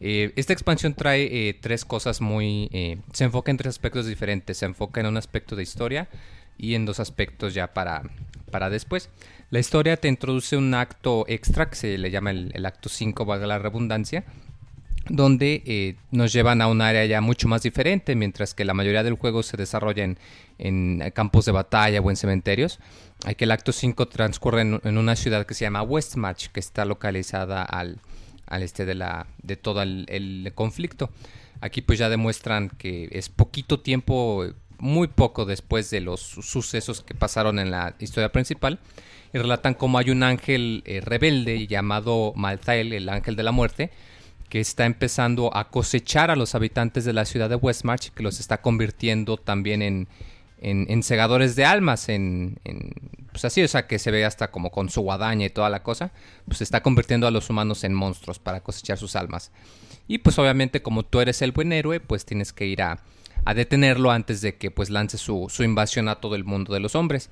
Eh, 0.01 0.33
esta 0.35 0.53
expansión 0.53 0.93
trae 0.93 1.49
eh, 1.49 1.53
tres 1.53 1.85
cosas 1.85 2.19
muy... 2.19 2.69
eh, 2.73 2.97
se 3.13 3.23
enfoca 3.23 3.51
en 3.51 3.57
tres 3.57 3.69
aspectos 3.69 4.05
diferentes. 4.05 4.57
Se 4.57 4.65
enfoca 4.65 4.99
en 4.99 5.07
un 5.07 5.17
aspecto 5.17 5.55
de 5.55 5.63
historia 5.63 6.09
y 6.57 6.75
en 6.75 6.85
dos 6.85 6.99
aspectos 6.99 7.53
ya 7.53 7.73
para, 7.73 8.03
para 8.51 8.69
después. 8.69 9.09
La 9.49 9.59
historia 9.59 9.97
te 9.97 10.07
introduce 10.07 10.57
un 10.57 10.73
acto 10.73 11.25
extra 11.27 11.69
que 11.69 11.75
se 11.75 11.97
le 11.97 12.11
llama 12.11 12.31
el, 12.31 12.51
el 12.53 12.65
acto 12.65 12.89
5, 12.89 13.23
valga 13.25 13.47
la 13.47 13.59
redundancia, 13.59 14.25
donde 15.09 15.63
eh, 15.65 15.95
nos 16.11 16.31
llevan 16.31 16.61
a 16.61 16.67
un 16.67 16.81
área 16.81 17.05
ya 17.05 17.21
mucho 17.21 17.47
más 17.47 17.63
diferente, 17.63 18.15
mientras 18.15 18.53
que 18.53 18.65
la 18.65 18.73
mayoría 18.73 19.03
del 19.03 19.15
juego 19.15 19.43
se 19.43 19.57
desarrolla 19.57 20.03
en, 20.57 21.11
campos 21.13 21.45
de 21.45 21.51
batalla 21.51 21.99
o 21.99 22.09
en 22.09 22.15
cementerios. 22.15 22.79
Aquí 23.25 23.43
el 23.43 23.51
acto 23.51 23.71
5 23.71 24.07
transcurre 24.07 24.61
en, 24.61 24.97
una 24.97 25.15
ciudad 25.15 25.45
que 25.45 25.53
se 25.53 25.65
llama 25.65 25.83
Westmarch, 25.83 26.51
que 26.51 26.59
está 26.59 26.85
localizada 26.85 27.63
al, 27.63 27.99
al 28.47 28.63
este 28.63 28.85
de 28.85 28.95
la 28.95 29.27
de 29.41 29.57
todo 29.57 29.81
el, 29.81 30.05
el 30.09 30.51
conflicto. 30.55 31.09
Aquí 31.59 31.81
pues 31.81 31.99
ya 31.99 32.09
demuestran 32.09 32.69
que 32.69 33.09
es 33.11 33.29
poquito 33.29 33.79
tiempo, 33.79 34.45
muy 34.79 35.07
poco 35.07 35.45
después 35.45 35.89
de 35.89 36.01
los 36.01 36.19
sucesos 36.19 37.01
que 37.01 37.13
pasaron 37.13 37.57
en 37.59 37.71
la 37.71 37.95
historia 37.99 38.31
principal 38.31 38.79
y 39.33 39.37
relatan 39.37 39.73
cómo 39.73 39.97
hay 39.97 40.11
un 40.11 40.23
ángel 40.23 40.83
eh, 40.85 41.01
rebelde 41.01 41.65
llamado 41.67 42.33
Malthael, 42.35 42.93
el 42.93 43.09
ángel 43.09 43.35
de 43.35 43.43
la 43.43 43.51
muerte, 43.51 43.91
que 44.53 44.59
está 44.59 44.85
empezando 44.85 45.49
a 45.57 45.71
cosechar 45.71 46.29
a 46.29 46.35
los 46.35 46.53
habitantes 46.53 47.05
de 47.05 47.13
la 47.13 47.25
ciudad 47.25 47.49
de 47.49 47.55
Westmarch 47.55 48.11
que 48.11 48.21
los 48.21 48.39
está 48.39 48.61
convirtiendo 48.61 49.37
también 49.37 49.81
en, 49.81 50.07
en, 50.61 50.85
en 50.91 51.01
segadores 51.01 51.55
de 51.55 51.65
almas, 51.65 52.07
en, 52.07 52.59
en- 52.63 52.91
pues 53.31 53.45
así, 53.45 53.63
o 53.63 53.67
sea, 53.67 53.87
que 53.87 53.97
se 53.97 54.11
ve 54.11 54.25
hasta 54.25 54.51
como 54.51 54.69
con 54.69 54.89
su 54.91 55.01
guadaña 55.01 55.47
y 55.47 55.49
toda 55.49 55.71
la 55.71 55.81
cosa, 55.81 56.11
pues 56.45 56.61
está 56.61 56.83
convirtiendo 56.83 57.25
a 57.25 57.31
los 57.31 57.49
humanos 57.49 57.83
en 57.83 57.95
monstruos 57.95 58.37
para 58.37 58.59
cosechar 58.61 58.99
sus 58.99 59.15
almas. 59.15 59.51
Y 60.07 60.19
pues 60.19 60.37
obviamente 60.37 60.83
como 60.83 61.01
tú 61.01 61.19
eres 61.19 61.41
el 61.41 61.51
buen 61.51 61.73
héroe, 61.73 61.99
pues 61.99 62.23
tienes 62.23 62.53
que 62.53 62.67
ir 62.67 62.83
a, 62.83 62.99
a 63.45 63.53
detenerlo 63.55 64.11
antes 64.11 64.41
de 64.41 64.57
que 64.57 64.69
pues 64.69 64.91
lance 64.91 65.17
su, 65.17 65.47
su 65.49 65.63
invasión 65.63 66.07
a 66.09 66.17
todo 66.17 66.35
el 66.35 66.43
mundo 66.43 66.75
de 66.75 66.79
los 66.79 66.93
hombres. 66.93 67.31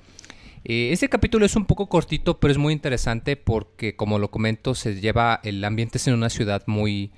Eh, 0.64 0.90
este 0.92 1.08
capítulo 1.08 1.44
es 1.46 1.56
un 1.56 1.66
poco 1.66 1.88
cortito, 1.88 2.38
pero 2.38 2.52
es 2.52 2.58
muy 2.58 2.72
interesante 2.72 3.36
porque, 3.36 3.96
como 3.96 4.18
lo 4.18 4.30
comento, 4.30 4.74
se 4.74 5.00
lleva 5.00 5.40
el 5.42 5.64
ambiente 5.64 5.98
en 6.06 6.14
una 6.14 6.30
ciudad 6.30 6.62
muy, 6.66 7.10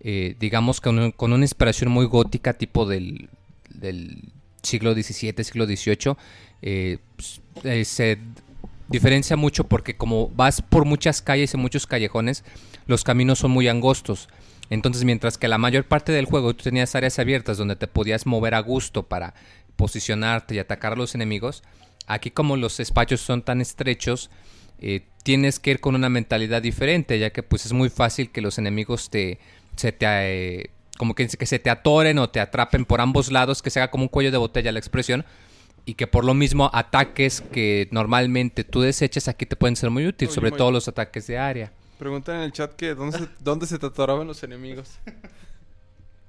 eh, 0.00 0.36
digamos, 0.38 0.80
con, 0.80 1.12
con 1.12 1.32
una 1.32 1.44
inspiración 1.44 1.90
muy 1.90 2.06
gótica, 2.06 2.52
tipo 2.54 2.86
del, 2.86 3.28
del 3.70 4.32
siglo 4.62 4.94
XVII, 4.94 5.44
siglo 5.44 5.66
XVIII. 5.66 6.16
Eh, 6.62 6.98
pues, 7.16 7.40
eh, 7.64 7.84
se 7.84 8.18
diferencia 8.88 9.36
mucho 9.36 9.64
porque 9.64 9.96
como 9.96 10.28
vas 10.28 10.62
por 10.62 10.84
muchas 10.84 11.22
calles 11.22 11.54
y 11.54 11.56
muchos 11.56 11.86
callejones, 11.86 12.44
los 12.86 13.04
caminos 13.04 13.40
son 13.40 13.50
muy 13.50 13.68
angostos. 13.68 14.28
Entonces, 14.70 15.04
mientras 15.04 15.38
que 15.38 15.48
la 15.48 15.58
mayor 15.58 15.84
parte 15.84 16.12
del 16.12 16.26
juego 16.26 16.54
tú 16.54 16.64
tenías 16.64 16.94
áreas 16.94 17.18
abiertas 17.18 17.58
donde 17.58 17.76
te 17.76 17.88
podías 17.88 18.26
mover 18.26 18.54
a 18.54 18.60
gusto 18.60 19.02
para 19.02 19.34
posicionarte 19.76 20.54
y 20.54 20.58
atacar 20.58 20.92
a 20.92 20.96
los 20.96 21.14
enemigos, 21.14 21.62
aquí 22.06 22.30
como 22.30 22.56
los 22.56 22.80
espacios 22.80 23.20
son 23.20 23.42
tan 23.42 23.60
estrechos, 23.60 24.30
eh, 24.80 25.06
tienes 25.22 25.60
que 25.60 25.70
ir 25.72 25.80
con 25.80 25.94
una 25.94 26.08
mentalidad 26.08 26.60
diferente, 26.62 27.18
ya 27.18 27.30
que 27.30 27.42
pues 27.42 27.66
es 27.66 27.72
muy 27.72 27.88
fácil 27.90 28.30
que 28.30 28.40
los 28.40 28.58
enemigos 28.58 29.10
te 29.10 29.38
se 29.76 29.92
te 29.92 30.06
eh, 30.08 30.70
como 30.98 31.14
que, 31.14 31.26
que 31.28 31.46
se 31.46 31.58
te 31.58 31.70
atoren 31.70 32.18
o 32.18 32.28
te 32.30 32.40
atrapen 32.40 32.84
por 32.84 33.00
ambos 33.00 33.30
lados, 33.32 33.62
que 33.62 33.70
se 33.70 33.80
haga 33.80 33.90
como 33.90 34.04
un 34.04 34.08
cuello 34.08 34.30
de 34.30 34.36
botella 34.38 34.72
la 34.72 34.78
expresión 34.78 35.24
y 35.84 35.94
que 35.94 36.06
por 36.06 36.24
lo 36.24 36.34
mismo 36.34 36.70
ataques 36.72 37.40
que 37.40 37.88
normalmente 37.90 38.62
tú 38.64 38.82
deseches 38.82 39.26
aquí 39.28 39.46
te 39.46 39.56
pueden 39.56 39.74
ser 39.76 39.90
muy 39.90 40.06
útiles, 40.06 40.30
Oye, 40.30 40.34
sobre 40.34 40.50
muy- 40.50 40.58
todo 40.58 40.70
los 40.70 40.86
ataques 40.88 41.26
de 41.26 41.38
área. 41.38 41.72
Preguntan 41.98 42.36
en 42.36 42.42
el 42.42 42.52
chat 42.52 42.72
que 42.74 42.94
dónde 42.94 43.18
se, 43.18 43.28
dónde 43.40 43.66
se 43.66 43.78
te 43.78 43.86
atoraban 43.86 44.26
los 44.26 44.42
enemigos. 44.42 44.90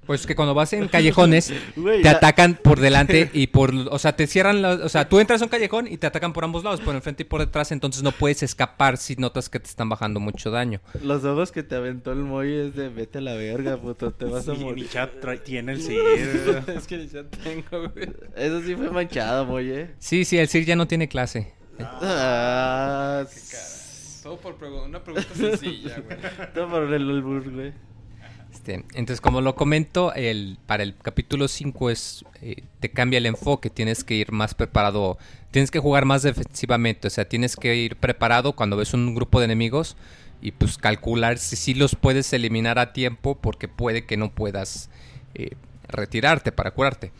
Pues 0.06 0.26
que 0.26 0.34
cuando 0.34 0.54
vas 0.54 0.72
en 0.72 0.88
callejones 0.88 1.52
Güey, 1.76 2.02
te 2.02 2.08
atacan 2.08 2.54
por 2.62 2.80
delante 2.80 3.30
y 3.34 3.46
por, 3.48 3.72
o 3.74 3.98
sea, 3.98 4.14
te 4.16 4.26
cierran, 4.26 4.62
la- 4.62 4.72
o 4.74 4.88
sea, 4.88 5.08
tú 5.08 5.18
entras 5.20 5.40
a 5.40 5.44
un 5.44 5.50
callejón 5.50 5.86
y 5.86 5.96
te 5.96 6.06
atacan 6.06 6.32
por 6.32 6.44
ambos 6.44 6.62
lados, 6.64 6.80
por 6.80 6.94
enfrente 6.94 7.22
y 7.22 7.26
por 7.26 7.40
detrás, 7.40 7.72
entonces 7.72 8.02
no 8.02 8.12
puedes 8.12 8.42
escapar 8.42 8.96
si 8.98 9.16
notas 9.16 9.48
que 9.48 9.60
te 9.60 9.68
están 9.68 9.88
bajando 9.88 10.20
mucho 10.20 10.50
daño. 10.50 10.80
Los 11.02 11.22
dados 11.22 11.52
que 11.52 11.62
te 11.62 11.74
aventó 11.74 12.12
el 12.12 12.18
Moy 12.18 12.52
es 12.52 12.74
de 12.74 12.88
vete 12.88 13.18
a 13.18 13.20
la 13.22 13.34
verga, 13.34 13.76
puto, 13.76 14.12
te 14.12 14.24
vas 14.26 14.48
a 14.48 14.52
mi 14.54 14.64
morir. 14.64 14.88
chat 14.88 15.10
trae- 15.20 15.42
tiene 15.42 15.72
el 15.72 15.80
sí. 15.82 15.96
es 16.76 16.86
que 16.86 17.06
ya 17.08 17.24
tengo, 17.24 17.88
güey. 17.90 18.08
Eso 18.36 18.60
sí 18.62 18.74
fue 18.76 18.90
manchado, 18.90 19.44
Moy, 19.46 19.70
eh. 19.70 19.90
Sí, 19.98 20.24
sí, 20.24 20.38
el 20.38 20.48
Sir 20.48 20.64
ya 20.64 20.76
no 20.76 20.86
tiene 20.86 21.08
clase. 21.08 21.52
Ah, 21.80 23.24
Todo 24.22 24.36
por 24.38 24.56
pregu- 24.58 24.84
una 24.84 25.02
pregunta 25.02 25.28
sencilla, 25.34 26.00
güey. 26.00 26.18
todo 26.54 26.68
por 26.70 26.82
el 26.92 27.10
albur, 27.10 27.50
güey. 27.50 27.72
Este, 28.64 28.82
entonces, 28.94 29.20
como 29.20 29.42
lo 29.42 29.54
comento, 29.54 30.14
el, 30.14 30.56
para 30.64 30.84
el 30.84 30.96
capítulo 30.96 31.48
5 31.48 31.90
es, 31.90 32.24
eh, 32.40 32.62
te 32.80 32.90
cambia 32.90 33.18
el 33.18 33.26
enfoque, 33.26 33.68
tienes 33.68 34.04
que 34.04 34.14
ir 34.14 34.32
más 34.32 34.54
preparado, 34.54 35.18
tienes 35.50 35.70
que 35.70 35.80
jugar 35.80 36.06
más 36.06 36.22
defensivamente, 36.22 37.08
o 37.08 37.10
sea, 37.10 37.28
tienes 37.28 37.56
que 37.56 37.76
ir 37.76 37.96
preparado 37.96 38.54
cuando 38.54 38.78
ves 38.78 38.94
un 38.94 39.14
grupo 39.14 39.38
de 39.38 39.44
enemigos 39.44 39.98
y 40.40 40.52
pues 40.52 40.78
calcular 40.78 41.36
si 41.36 41.56
sí 41.56 41.74
los 41.74 41.94
puedes 41.94 42.32
eliminar 42.32 42.78
a 42.78 42.94
tiempo 42.94 43.36
porque 43.38 43.68
puede 43.68 44.06
que 44.06 44.16
no 44.16 44.34
puedas 44.34 44.88
eh, 45.34 45.56
retirarte 45.86 46.50
para 46.50 46.70
curarte. 46.70 47.12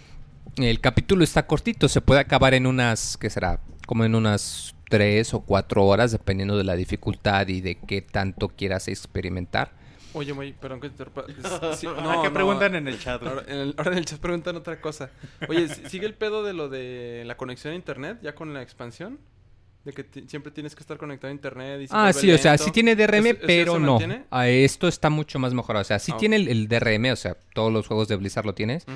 El 0.57 0.81
capítulo 0.81 1.25
está 1.25 1.47
cortito, 1.47 1.91
se 1.91 2.01
puede 2.01 2.21
acabar 2.21 2.55
en 2.55 2.67
unas, 2.67 3.19
¿qué 3.19 3.29
será? 3.29 3.61
Como 3.87 4.07
en 4.07 4.15
unas 4.15 4.75
3 4.89 5.35
o 5.35 5.41
4 5.41 5.85
horas, 5.85 6.11
dependiendo 6.11 6.57
de 6.57 6.65
la 6.65 6.75
dificultad 6.75 7.49
y 7.49 7.61
de 7.61 7.75
qué 7.75 8.01
tanto 8.01 8.49
quieras 8.49 8.89
experimentar. 8.89 9.84
Oye, 10.15 10.33
güey, 10.33 10.53
perdón 10.53 10.81
que 10.81 10.89
te 10.89 10.93
interrumpa. 11.03 11.25
Es- 11.73 11.79
sí, 11.81 11.87
¿A 11.87 12.23
qué 12.23 12.31
preguntan 12.31 12.75
en 12.77 12.89
el 12.89 12.99
chat? 12.99 13.23
Ahora 13.23 13.43
en, 13.47 13.57
el, 13.59 13.75
ahora 13.77 13.93
en 13.93 13.99
el 13.99 14.05
chat 14.05 14.19
preguntan 14.21 14.57
otra 14.57 14.81
cosa. 14.81 15.11
Oye, 15.49 15.69
¿si- 15.69 15.89
¿sigue 15.91 16.07
el 16.07 16.15
pedo 16.15 16.43
de 16.45 16.53
lo 16.55 16.69
de 16.69 17.25
la 17.27 17.37
conexión 17.37 17.73
a 17.73 17.77
internet 17.77 18.19
ya 18.23 18.35
con 18.35 18.55
la 18.55 18.63
expansión? 18.63 19.19
De 19.85 19.93
que 19.93 20.07
siempre 20.29 20.51
tienes 20.51 20.75
que 20.75 20.81
estar 20.81 20.97
conectado 20.97 21.29
a 21.31 21.35
internet 21.35 21.83
y 21.83 21.87
Ah, 21.91 22.11
sí, 22.15 22.33
o 22.33 22.39
sea, 22.39 22.57
sí 22.57 22.71
tiene 22.71 22.97
DRM, 22.97 23.27
¿Eso- 23.27 23.37
eso 23.37 23.47
pero 23.47 23.79
no. 23.79 23.93
mantiene? 23.99 24.25
Ah, 24.31 24.49
esto 24.49 24.89
está 24.89 25.11
mucho 25.11 25.39
más 25.39 25.53
mejorado. 25.53 25.83
O 25.83 25.85
sea, 25.85 25.99
sí 25.99 26.11
Ah, 26.15 26.17
tiene 26.17 26.37
el, 26.37 26.49
el 26.49 26.69
DRM, 26.69 27.13
o 27.13 27.17
sea, 27.17 27.37
todos 27.53 27.71
los 27.71 27.87
juegos 27.87 28.09
de 28.09 28.17
Blizzard 28.17 28.47
lo 28.47 28.55
tienes. 28.55 28.87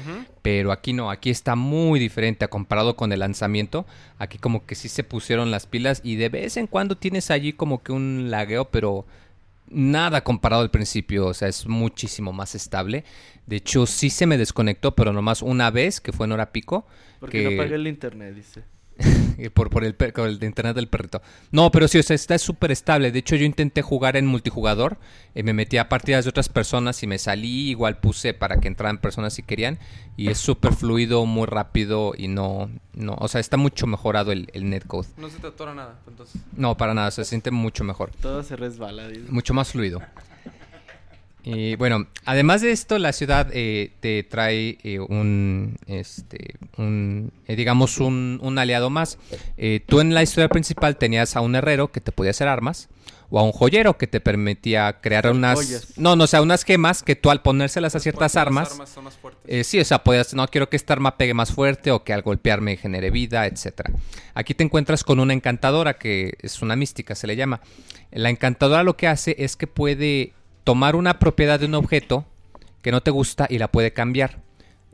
Pero 0.40 0.72
aquí 0.72 0.94
no, 0.94 1.10
aquí 1.10 1.28
está 1.28 1.56
muy 1.56 2.00
diferente 2.00 2.46
a 2.46 2.48
comparado 2.48 2.96
con 2.96 3.12
el 3.12 3.20
lanzamiento. 3.20 3.84
Aquí 4.18 4.38
como 4.38 4.64
que 4.64 4.74
sí 4.76 4.88
se 4.88 5.04
pusieron 5.04 5.50
las 5.50 5.66
pilas 5.66 6.00
y 6.04 6.16
de 6.16 6.30
vez 6.30 6.56
en 6.56 6.66
cuando 6.66 6.96
tienes 6.96 7.30
allí 7.30 7.52
como 7.52 7.82
que 7.82 7.92
un 7.92 8.30
lagueo, 8.30 8.70
pero 8.70 9.04
nada 9.70 10.22
comparado 10.24 10.62
al 10.62 10.70
principio, 10.70 11.26
o 11.26 11.34
sea, 11.34 11.48
es 11.48 11.66
muchísimo 11.66 12.32
más 12.32 12.54
estable. 12.54 13.04
De 13.46 13.56
hecho, 13.56 13.86
sí 13.86 14.10
se 14.10 14.26
me 14.26 14.38
desconectó, 14.38 14.94
pero 14.94 15.12
nomás 15.12 15.42
una 15.42 15.70
vez, 15.70 16.00
que 16.00 16.12
fue 16.12 16.26
en 16.26 16.32
hora 16.32 16.52
pico. 16.52 16.86
Porque 17.20 17.42
que- 17.42 17.50
no 17.50 17.62
pagué 17.62 17.74
el 17.76 17.86
internet, 17.86 18.34
dice. 18.34 18.62
por, 19.54 19.70
por 19.70 19.84
el, 19.84 19.94
per- 19.94 20.12
con 20.12 20.28
el 20.28 20.42
internet 20.42 20.74
del 20.76 20.88
perrito. 20.88 21.22
No, 21.52 21.70
pero 21.70 21.88
sí, 21.88 21.98
o 21.98 22.02
sea, 22.02 22.14
está 22.14 22.36
súper 22.38 22.70
estable. 22.72 23.12
De 23.12 23.18
hecho, 23.20 23.36
yo 23.36 23.44
intenté 23.44 23.82
jugar 23.82 24.16
en 24.16 24.26
multijugador. 24.26 24.98
eh, 25.34 25.42
me 25.42 25.52
metí 25.52 25.76
a 25.78 25.88
partidas 25.88 26.24
de 26.24 26.30
otras 26.30 26.48
personas 26.48 27.02
y 27.02 27.06
me 27.06 27.18
salí. 27.18 27.68
Igual 27.70 27.98
puse 27.98 28.34
para 28.34 28.58
que 28.58 28.68
entraran 28.68 28.98
personas 28.98 29.34
si 29.34 29.42
querían. 29.42 29.78
Y 30.16 30.28
es 30.30 30.38
súper 30.38 30.72
fluido, 30.74 31.24
muy 31.26 31.46
rápido 31.46 32.12
y 32.18 32.26
no, 32.28 32.68
no... 32.94 33.14
O 33.20 33.28
sea, 33.28 33.40
está 33.40 33.56
mucho 33.56 33.86
mejorado 33.86 34.32
el, 34.32 34.50
el 34.52 34.68
netcode. 34.68 35.06
No 35.16 35.28
se 35.30 35.38
te 35.38 35.46
atora 35.46 35.74
nada, 35.74 36.00
entonces. 36.08 36.40
No, 36.56 36.76
para 36.76 36.92
nada, 36.94 37.10
se 37.12 37.24
siente 37.24 37.50
mucho 37.52 37.84
mejor. 37.84 38.10
Todo 38.20 38.42
se 38.42 38.56
resbala, 38.56 39.06
dice. 39.08 39.30
Mucho 39.30 39.54
más 39.54 39.70
fluido. 39.70 40.02
Y 41.50 41.76
bueno, 41.76 42.06
además 42.26 42.60
de 42.60 42.72
esto, 42.72 42.98
la 42.98 43.14
ciudad 43.14 43.48
eh, 43.54 43.92
te 44.00 44.22
trae 44.22 44.76
eh, 44.82 44.98
un, 44.98 45.78
este, 45.86 46.56
un, 46.76 47.32
eh, 47.46 47.56
digamos, 47.56 48.00
un, 48.00 48.38
un 48.42 48.58
aliado 48.58 48.90
más. 48.90 49.18
Eh, 49.56 49.80
tú 49.86 50.00
en 50.00 50.12
la 50.12 50.22
historia 50.22 50.50
principal 50.50 50.98
tenías 50.98 51.36
a 51.36 51.40
un 51.40 51.54
herrero 51.54 51.90
que 51.90 52.02
te 52.02 52.12
podía 52.12 52.32
hacer 52.32 52.48
armas, 52.48 52.90
o 53.30 53.38
a 53.38 53.42
un 53.42 53.52
joyero 53.52 53.96
que 53.96 54.06
te 54.06 54.20
permitía 54.20 55.00
crear 55.00 55.30
unas, 55.30 55.54
joyas. 55.58 55.98
no, 55.98 56.16
no, 56.16 56.24
o 56.24 56.26
sea, 56.26 56.42
unas 56.42 56.64
gemas 56.64 57.02
que 57.02 57.16
tú 57.16 57.30
al 57.30 57.40
ponérselas 57.40 57.94
a 57.94 58.00
ciertas 58.00 58.34
Las 58.34 58.36
armas, 58.36 58.72
armas 58.72 58.90
son 58.90 59.04
más 59.04 59.16
fuertes. 59.16 59.42
eh, 59.46 59.64
sí, 59.64 59.78
o 59.80 59.84
sea, 59.84 60.04
podías, 60.04 60.34
no 60.34 60.46
quiero 60.48 60.68
que 60.68 60.76
esta 60.76 60.92
arma 60.92 61.16
pegue 61.16 61.34
más 61.34 61.52
fuerte 61.52 61.90
o 61.90 62.04
que 62.04 62.12
al 62.12 62.22
golpearme 62.22 62.76
genere 62.76 63.10
vida, 63.10 63.46
etcétera. 63.46 63.90
Aquí 64.34 64.54
te 64.54 64.64
encuentras 64.64 65.04
con 65.04 65.18
una 65.18 65.32
encantadora 65.32 65.94
que 65.94 66.34
es 66.40 66.60
una 66.60 66.76
mística, 66.76 67.14
se 67.14 67.26
le 67.26 67.36
llama. 67.36 67.60
La 68.10 68.30
encantadora 68.30 68.82
lo 68.82 68.96
que 68.96 69.08
hace 69.08 69.36
es 69.38 69.56
que 69.56 69.66
puede 69.66 70.32
tomar 70.68 70.96
una 70.96 71.18
propiedad 71.18 71.58
de 71.58 71.64
un 71.64 71.74
objeto 71.76 72.26
que 72.82 72.92
no 72.92 73.00
te 73.00 73.10
gusta 73.10 73.46
y 73.48 73.56
la 73.56 73.68
puede 73.68 73.94
cambiar. 73.94 74.42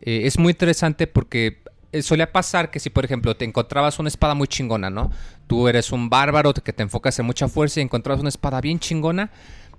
Eh, 0.03 0.21
es 0.23 0.39
muy 0.39 0.53
interesante 0.53 1.09
porque 1.09 1.65
eh, 1.91 2.01
solía 2.03 2.31
pasar 2.31 2.71
que 2.71 2.79
si, 2.79 2.91
por 2.91 3.05
ejemplo, 3.05 3.37
te 3.37 3.45
encontrabas 3.45 3.99
una 3.99 4.09
espada 4.09 4.35
muy 4.35 4.47
chingona, 4.47 4.89
¿no? 4.89 5.11
Tú 5.49 5.67
eres 5.67 5.91
un 5.91 6.09
bárbaro 6.09 6.55
que 6.55 6.73
te 6.73 6.85
enfocas 6.85 7.19
en 7.19 7.27
mucha 7.27 7.49
fuerza 7.49 7.81
y 7.81 7.83
encontrabas 7.83 8.21
una 8.21 8.29
espada 8.29 8.61
bien 8.61 8.79
chingona, 8.79 9.33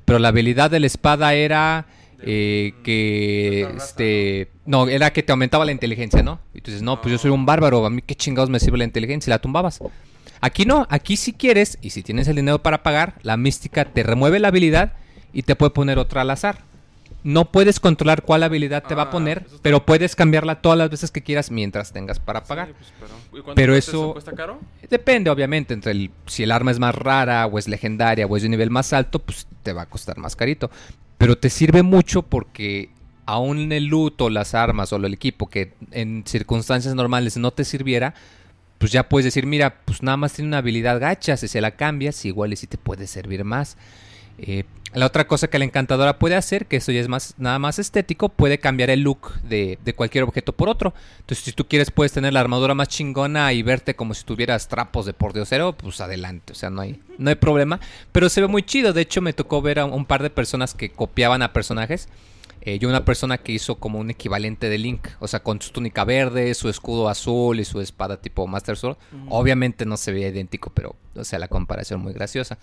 pero 0.04 0.20
la 0.20 0.28
habilidad 0.28 0.70
de 0.70 0.82
la 0.82 0.88
espada 0.88 1.34
era 1.34 1.86
eh, 2.22 2.74
que 2.84 3.66
raza, 3.72 3.86
este 3.86 4.52
no 4.66 4.90
era 4.90 5.14
que 5.14 5.24
te 5.24 5.32
aumentaba 5.32 5.64
la 5.64 5.72
inteligencia, 5.72 6.22
¿no? 6.24 6.42
Y 6.54 6.60
tú 6.60 6.72
dices, 6.72 6.82
no, 6.82 7.00
pues 7.00 7.14
yo 7.14 7.18
soy 7.18 7.32
un 7.32 7.46
bárbaro, 7.46 7.86
a 7.86 7.90
mí 7.90 8.02
qué 8.06 8.16
chingados 8.16 8.50
me 8.50 8.60
sirve 8.60 8.80
la 8.80 8.84
inteligencia 8.84 9.30
y 9.30 9.34
la 9.34 9.40
tumbabas. 9.40 9.80
Aquí 10.42 10.66
no, 10.66 10.88
aquí 10.90 11.16
si 11.16 11.32
quieres 11.32 11.78
y 11.82 11.92
si 11.92 12.04
tienes 12.04 12.28
el 12.28 12.36
dinero 12.36 12.62
para 12.62 12.84
pagar, 12.84 13.16
la 13.22 13.38
mística 13.38 13.86
te 13.86 14.04
remueve 14.04 14.42
la 14.42 14.50
habilidad 14.50 14.98
y 15.36 15.44
te 15.44 15.56
puede 15.56 15.70
poner 15.70 16.00
otra 16.00 16.22
al 16.22 16.32
azar. 16.32 16.60
No 17.24 17.52
puedes 17.52 17.80
controlar 17.80 18.22
cuál 18.22 18.44
habilidad 18.44 18.84
te 18.84 18.94
va 18.96 19.04
a 19.04 19.06
Ah, 19.06 19.10
poner, 19.12 19.46
pero 19.64 19.78
bien. 19.80 19.86
puedes 19.86 20.16
cambiarla 20.16 20.62
todas 20.62 20.78
las 20.78 20.90
veces 20.92 21.10
que 21.12 21.22
quieras 21.24 21.50
mientras 21.52 21.92
tengas 21.92 22.20
para 22.20 22.44
pagar. 22.44 22.68
Sí, 22.68 22.74
pues, 22.78 22.94
pero, 23.00 23.12
¿y 23.40 23.44
cuánto 23.44 23.56
Pero 23.56 23.74
cuesta 23.74 23.92
eso- 23.92 24.14
¿Cuesta 24.14 24.32
caro? 24.34 24.60
Depende, 24.90 25.30
obviamente, 25.32 25.74
entre 25.74 25.92
el, 25.92 26.12
si 26.28 26.44
el 26.44 26.52
arma 26.52 26.70
es 26.72 26.80
más 26.80 26.94
rara 26.96 27.46
o 27.48 27.58
es 27.60 27.68
legendaria 27.68 28.26
o 28.28 28.36
es 28.38 28.44
de 28.44 28.48
un 28.48 28.52
nivel 28.52 28.70
más 28.70 28.94
alto, 28.94 29.20
pues 29.20 29.48
te 29.64 29.74
va 29.74 29.84
a 29.84 29.86
costar 29.88 30.18
más 30.20 30.36
carito. 30.36 30.70
Pero 31.18 31.38
te 31.38 31.50
sirve 31.50 31.82
mucho 31.84 32.22
porque 32.22 32.90
aún 33.26 33.72
el 33.72 33.86
loot 33.86 34.22
o 34.22 34.30
las 34.30 34.54
armas 34.54 34.94
o 34.94 34.98
el 34.98 35.12
equipo 35.14 35.50
que 35.50 35.74
en 35.92 36.24
circunstancias 36.28 36.94
normales 36.94 37.38
no 37.38 37.50
te 37.52 37.64
sirviera, 37.66 38.14
pues 38.78 38.92
ya 38.92 39.10
puedes 39.10 39.26
decir, 39.26 39.48
mira, 39.48 39.78
pues 39.86 40.04
nada 40.04 40.18
más 40.18 40.34
tiene 40.34 40.50
una 40.50 40.60
habilidad 40.60 41.00
gacha, 41.00 41.38
si 41.38 41.48
se 41.48 41.60
la 41.60 41.72
cambias, 41.72 42.24
igual 42.26 42.54
y 42.54 42.56
sí 42.56 42.68
te 42.68 42.78
puede 42.78 43.08
servir 43.08 43.44
más. 43.44 43.78
Eh, 44.38 44.64
la 44.94 45.08
otra 45.08 45.28
cosa 45.28 45.50
que 45.50 45.60
la 45.60 45.66
encantadora 45.66 46.20
puede 46.20 46.36
hacer, 46.36 46.68
que 46.68 46.78
eso 46.78 46.94
ya 46.94 47.02
es 47.02 47.10
más, 47.10 47.36
nada 47.38 47.60
más 47.60 47.80
estético, 47.80 48.30
puede 48.30 48.60
cambiar 48.60 48.90
el 48.90 49.02
look 49.02 49.34
de, 49.42 49.78
de 49.84 49.94
cualquier 49.94 50.24
objeto 50.24 50.54
por 50.54 50.70
otro. 50.70 50.94
Entonces, 51.20 51.44
si 51.44 51.52
tú 51.52 51.68
quieres, 51.68 51.92
puedes 51.92 52.14
tener 52.14 52.32
la 52.32 52.40
armadura 52.40 52.76
más 52.76 52.88
chingona 52.88 53.52
y 53.52 53.62
verte 53.62 53.96
como 53.96 54.14
si 54.14 54.24
tuvieras 54.24 54.70
trapos 54.70 55.06
de 55.06 55.12
por 55.12 55.34
diosero, 55.34 55.74
pues 55.74 56.00
adelante. 56.00 56.54
O 56.54 56.56
sea, 56.56 56.70
no 56.70 56.80
hay, 56.80 57.02
no 57.18 57.30
hay 57.30 57.36
problema. 57.36 57.82
Pero 58.14 58.30
se 58.30 58.40
ve 58.40 58.48
muy 58.48 58.64
chido. 58.64 58.94
De 58.94 59.02
hecho, 59.02 59.22
me 59.22 59.34
tocó 59.34 59.62
ver 59.62 59.80
a 59.80 59.86
un 59.86 60.06
par 60.06 60.24
de 60.24 60.30
personas 60.30 60.74
que 60.74 60.90
copiaban 60.90 61.42
a 61.42 61.52
personajes. 61.52 62.08
Eh, 62.62 62.80
yo 62.80 62.90
una 62.90 63.06
persona 63.06 63.38
que 63.38 63.52
hizo 63.52 63.76
como 63.76 64.00
un 64.00 64.10
equivalente 64.10 64.70
de 64.70 64.78
Link, 64.80 65.10
o 65.20 65.28
sea, 65.28 65.44
con 65.44 65.62
su 65.62 65.72
túnica 65.72 66.04
verde, 66.04 66.54
su 66.56 66.68
escudo 66.68 67.10
azul 67.10 67.60
y 67.60 67.66
su 67.66 67.80
espada 67.80 68.20
tipo 68.22 68.48
Master 68.48 68.76
Sword. 68.76 68.98
Obviamente 69.30 69.86
no 69.86 69.98
se 69.98 70.12
veía 70.12 70.30
idéntico, 70.30 70.72
pero, 70.74 70.96
o 71.16 71.24
sea, 71.24 71.38
la 71.38 71.48
comparación 71.48 72.02
muy 72.02 72.14
graciosa. 72.14 72.58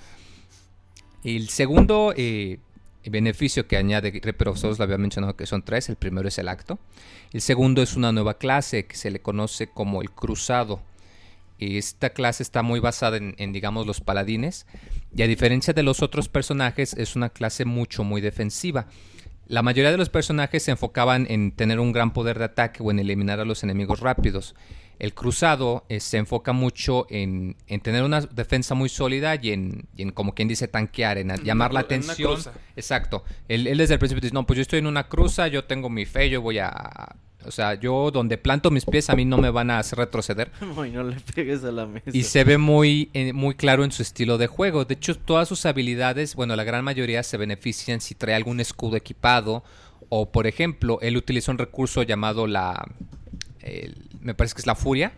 El 1.25 1.49
segundo 1.49 2.13
eh, 2.17 2.59
beneficio 3.05 3.67
que 3.67 3.77
añade 3.77 4.21
Reaper 4.23 4.49
of 4.49 4.59
Souls, 4.59 4.79
lo 4.79 4.85
había 4.85 4.99
mencionado 4.99 5.37
que 5.37 5.47
son 5.47 5.63
tres. 5.63 5.89
El 5.89 5.97
primero 5.97 6.29
es 6.29 6.39
el 6.39 6.49
acto. 6.49 6.79
El 7.33 7.41
segundo 7.41 7.83
es 7.83 7.97
una 7.97 8.13
nueva 8.13 8.39
clase 8.39 8.87
que 8.87 8.97
se 8.97 9.11
le 9.11 9.21
conoce 9.21 9.69
como 9.69 10.03
el 10.03 10.11
cruzado. 10.11 10.83
Esta 11.59 12.11
clase 12.11 12.43
está 12.43 12.63
muy 12.63 12.81
basada 12.81 13.17
en, 13.19 13.37
en, 13.39 13.53
digamos, 13.53 13.87
los 13.87 14.01
paladines. 14.01 14.67
Y 15.15 15.23
a 15.23 15.29
diferencia 15.29 15.73
de 15.73 15.85
los 15.85 16.03
otros 16.03 16.29
personajes, 16.29 16.95
es 16.95 17.15
una 17.15 17.29
clase 17.29 17.65
mucho, 17.65 18.03
muy 18.03 18.21
defensiva. 18.21 18.87
La 19.47 19.63
mayoría 19.63 19.91
de 19.91 19.99
los 19.99 20.09
personajes 20.09 20.65
se 20.65 20.71
enfocaban 20.71 21.27
en 21.29 21.53
tener 21.53 21.79
un 21.79 21.93
gran 21.93 22.13
poder 22.13 22.39
de 22.39 22.47
ataque 22.47 22.83
o 22.83 22.91
en 22.91 22.99
eliminar 22.99 23.39
a 23.39 23.45
los 23.45 23.63
enemigos 23.63 24.01
rápidos. 24.01 24.55
El 24.99 25.15
cruzado 25.15 25.85
eh, 25.89 25.99
se 26.01 26.19
enfoca 26.19 26.53
mucho 26.53 27.07
en, 27.11 27.57
en, 27.67 27.81
tener 27.81 28.05
una 28.05 28.21
defensa 28.21 28.75
muy 28.75 28.89
sólida 28.89 29.35
y 29.41 29.51
en, 29.51 29.87
y 29.97 30.03
en 30.03 30.11
como 30.13 30.35
quien 30.35 30.47
dice, 30.49 30.69
tanquear, 30.69 31.19
en 31.19 31.35
llamar 31.43 31.73
la 31.73 31.81
En 31.81 31.87
atención. 31.87 32.39
Exacto. 32.77 33.25
Él, 33.49 33.67
él 33.67 33.79
desde 33.79 33.95
el 33.95 33.99
principio 33.99 34.21
dice, 34.21 34.35
no, 34.35 34.47
pues 34.47 34.57
yo 34.59 34.63
estoy 34.63 34.79
en 34.79 34.87
una 34.87 35.09
cruza, 35.09 35.49
yo 35.49 35.65
tengo 35.65 35.91
mi 35.91 36.05
fe, 36.07 36.31
yo 36.31 36.41
voy 36.41 36.59
a... 36.59 37.17
O 37.45 37.51
sea, 37.51 37.75
yo 37.75 38.13
donde 38.13 38.39
planto 38.39 38.71
mis 38.71 38.85
pies 38.85 39.11
a 39.11 39.17
mí 39.17 39.25
no 39.25 39.37
me 39.37 39.51
van 39.51 39.69
a 39.73 39.81
hacer 39.81 39.99
retroceder. 39.99 40.53
No 40.77 41.03
le 41.03 41.17
pegues 41.35 41.65
a 41.65 41.73
la 41.73 41.87
mesa. 41.87 42.11
Y 42.13 42.23
se 42.23 42.45
ve 42.45 42.57
muy, 42.57 43.11
eh, 43.15 43.33
muy 43.33 43.57
claro 43.57 43.83
en 43.83 43.91
su 43.91 44.03
estilo 44.03 44.39
de 44.39 44.47
juego. 44.47 44.85
De 44.85 44.95
hecho, 44.95 45.17
todas 45.19 45.49
sus 45.49 45.67
habilidades, 45.67 46.37
bueno, 46.37 46.55
la 46.55 46.63
gran 46.63 46.85
mayoría 46.85 47.25
se 47.25 47.37
benefician 47.39 48.01
si 48.01 48.15
trae 48.15 48.37
algún 48.37 48.61
escudo 48.61 48.95
equipado. 48.97 49.65
O, 50.09 50.31
por 50.31 50.47
ejemplo, 50.47 51.01
él 51.03 51.17
utiliza 51.17 51.51
un 51.51 51.59
recurso 51.59 52.05
llamado 52.05 52.47
la... 52.47 52.87
el- 53.61 54.09
me 54.23 54.35
parece 54.35 54.55
que 54.55 54.61
es 54.63 54.67
la 54.67 54.75
furia. 54.75 55.13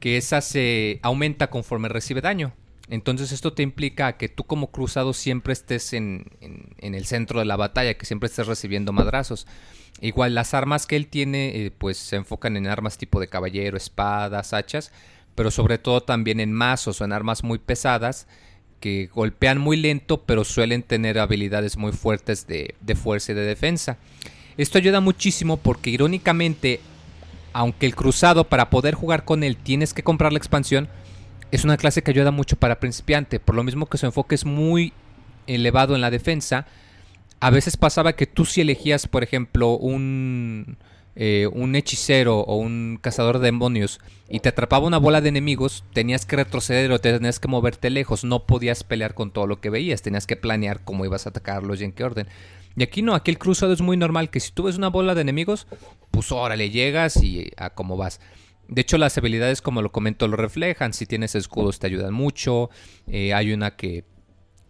Que 0.00 0.16
esa 0.16 0.40
se 0.40 0.98
aumenta 1.02 1.48
conforme 1.50 1.88
recibe 1.88 2.20
daño. 2.20 2.52
Entonces 2.90 3.32
esto 3.32 3.54
te 3.54 3.62
implica 3.62 4.18
que 4.18 4.28
tú 4.28 4.44
como 4.44 4.70
cruzado 4.70 5.14
siempre 5.14 5.54
estés 5.54 5.94
en, 5.94 6.26
en- 6.42 6.94
el 6.94 7.06
centro 7.06 7.38
de 7.38 7.46
la 7.46 7.56
batalla, 7.56 7.94
que 7.94 8.04
siempre 8.04 8.26
estés 8.26 8.46
recibiendo 8.46 8.92
madrazos. 8.92 9.46
Igual 10.02 10.34
las 10.34 10.52
armas 10.52 10.86
que 10.86 10.96
él 10.96 11.06
tiene, 11.06 11.64
eh, 11.64 11.70
pues 11.70 11.96
se 11.96 12.16
enfocan 12.16 12.56
en 12.58 12.66
armas 12.66 12.98
tipo 12.98 13.20
de 13.20 13.28
caballero, 13.28 13.78
espadas, 13.78 14.52
hachas, 14.52 14.92
pero 15.34 15.50
sobre 15.50 15.78
todo 15.78 16.02
también 16.02 16.40
en 16.40 16.52
mazos 16.52 17.00
o 17.00 17.04
en 17.06 17.12
armas 17.12 17.42
muy 17.42 17.58
pesadas 17.58 18.26
que 18.80 19.06
golpean 19.14 19.56
muy 19.58 19.78
lento, 19.78 20.22
pero 20.24 20.44
suelen 20.44 20.82
tener 20.82 21.18
habilidades 21.18 21.78
muy 21.78 21.92
fuertes 21.92 22.46
de, 22.46 22.74
de 22.82 22.94
fuerza 22.94 23.32
y 23.32 23.34
de 23.34 23.42
defensa. 23.46 23.96
Esto 24.58 24.76
ayuda 24.76 25.00
muchísimo 25.00 25.56
porque 25.56 25.88
irónicamente, 25.88 26.80
aunque 27.54 27.86
el 27.86 27.94
cruzado 27.94 28.44
para 28.44 28.68
poder 28.68 28.94
jugar 28.94 29.24
con 29.24 29.42
él 29.42 29.56
tienes 29.56 29.94
que 29.94 30.02
comprar 30.02 30.32
la 30.32 30.38
expansión, 30.38 30.88
es 31.52 31.64
una 31.64 31.76
clase 31.76 32.02
que 32.02 32.10
ayuda 32.10 32.32
mucho 32.32 32.56
para 32.56 32.80
principiante, 32.80 33.38
por 33.40 33.54
lo 33.54 33.62
mismo 33.62 33.86
que 33.86 33.96
su 33.96 34.06
enfoque 34.06 34.34
es 34.34 34.44
muy 34.44 34.92
elevado 35.46 35.94
en 35.94 36.00
la 36.00 36.10
defensa. 36.10 36.66
A 37.38 37.50
veces 37.50 37.76
pasaba 37.76 38.14
que 38.14 38.26
tú 38.26 38.44
si 38.44 38.60
elegías, 38.60 39.06
por 39.06 39.22
ejemplo, 39.22 39.76
un, 39.76 40.76
eh, 41.14 41.48
un 41.52 41.76
hechicero 41.76 42.40
o 42.40 42.56
un 42.56 42.98
cazador 43.00 43.38
de 43.38 43.46
demonios 43.46 44.00
y 44.28 44.40
te 44.40 44.48
atrapaba 44.48 44.88
una 44.88 44.98
bola 44.98 45.20
de 45.20 45.28
enemigos, 45.28 45.84
tenías 45.92 46.26
que 46.26 46.34
retroceder 46.34 46.90
o 46.90 47.00
tenías 47.00 47.38
que 47.38 47.46
moverte 47.46 47.88
lejos, 47.88 48.24
no 48.24 48.46
podías 48.46 48.82
pelear 48.82 49.14
con 49.14 49.30
todo 49.30 49.46
lo 49.46 49.60
que 49.60 49.70
veías, 49.70 50.02
tenías 50.02 50.26
que 50.26 50.36
planear 50.36 50.80
cómo 50.82 51.04
ibas 51.04 51.26
a 51.26 51.28
atacarlos 51.28 51.80
y 51.80 51.84
en 51.84 51.92
qué 51.92 52.02
orden. 52.02 52.26
Y 52.76 52.82
aquí 52.82 53.02
no, 53.02 53.14
aquí 53.14 53.30
el 53.30 53.38
cruzado 53.38 53.72
es 53.72 53.80
muy 53.80 53.96
normal, 53.96 54.30
que 54.30 54.40
si 54.40 54.52
tú 54.52 54.64
ves 54.64 54.76
una 54.76 54.88
bola 54.88 55.14
de 55.14 55.20
enemigos, 55.20 55.66
pues 56.10 56.32
órale, 56.32 56.70
llegas 56.70 57.22
y 57.22 57.50
a 57.56 57.70
cómo 57.70 57.96
vas. 57.96 58.20
De 58.68 58.80
hecho, 58.80 58.98
las 58.98 59.16
habilidades, 59.18 59.60
como 59.60 59.82
lo 59.82 59.92
comento, 59.92 60.26
lo 60.26 60.36
reflejan. 60.36 60.92
Si 60.92 61.06
tienes 61.06 61.34
escudos, 61.34 61.78
te 61.78 61.86
ayudan 61.86 62.14
mucho. 62.14 62.70
Eh, 63.06 63.34
hay 63.34 63.52
una 63.52 63.76
que 63.76 64.04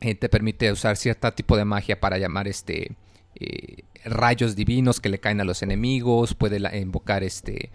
eh, 0.01 0.15
te 0.15 0.29
permite 0.29 0.71
usar 0.73 0.97
cierto 0.97 1.33
tipo 1.33 1.57
de 1.57 1.65
magia 1.65 2.01
para 2.01 2.19
llamar 2.19 2.49
este 2.49 2.97
eh, 3.37 3.85
rayos 4.05 4.57
divinos 4.57 5.01
que 5.01 5.09
le 5.09 5.21
caen 5.21 5.41
a 5.41 5.45
los 5.45 5.63
enemigos. 5.63 6.35
Puede 6.35 6.59
invocar 6.79 7.23
este 7.23 7.71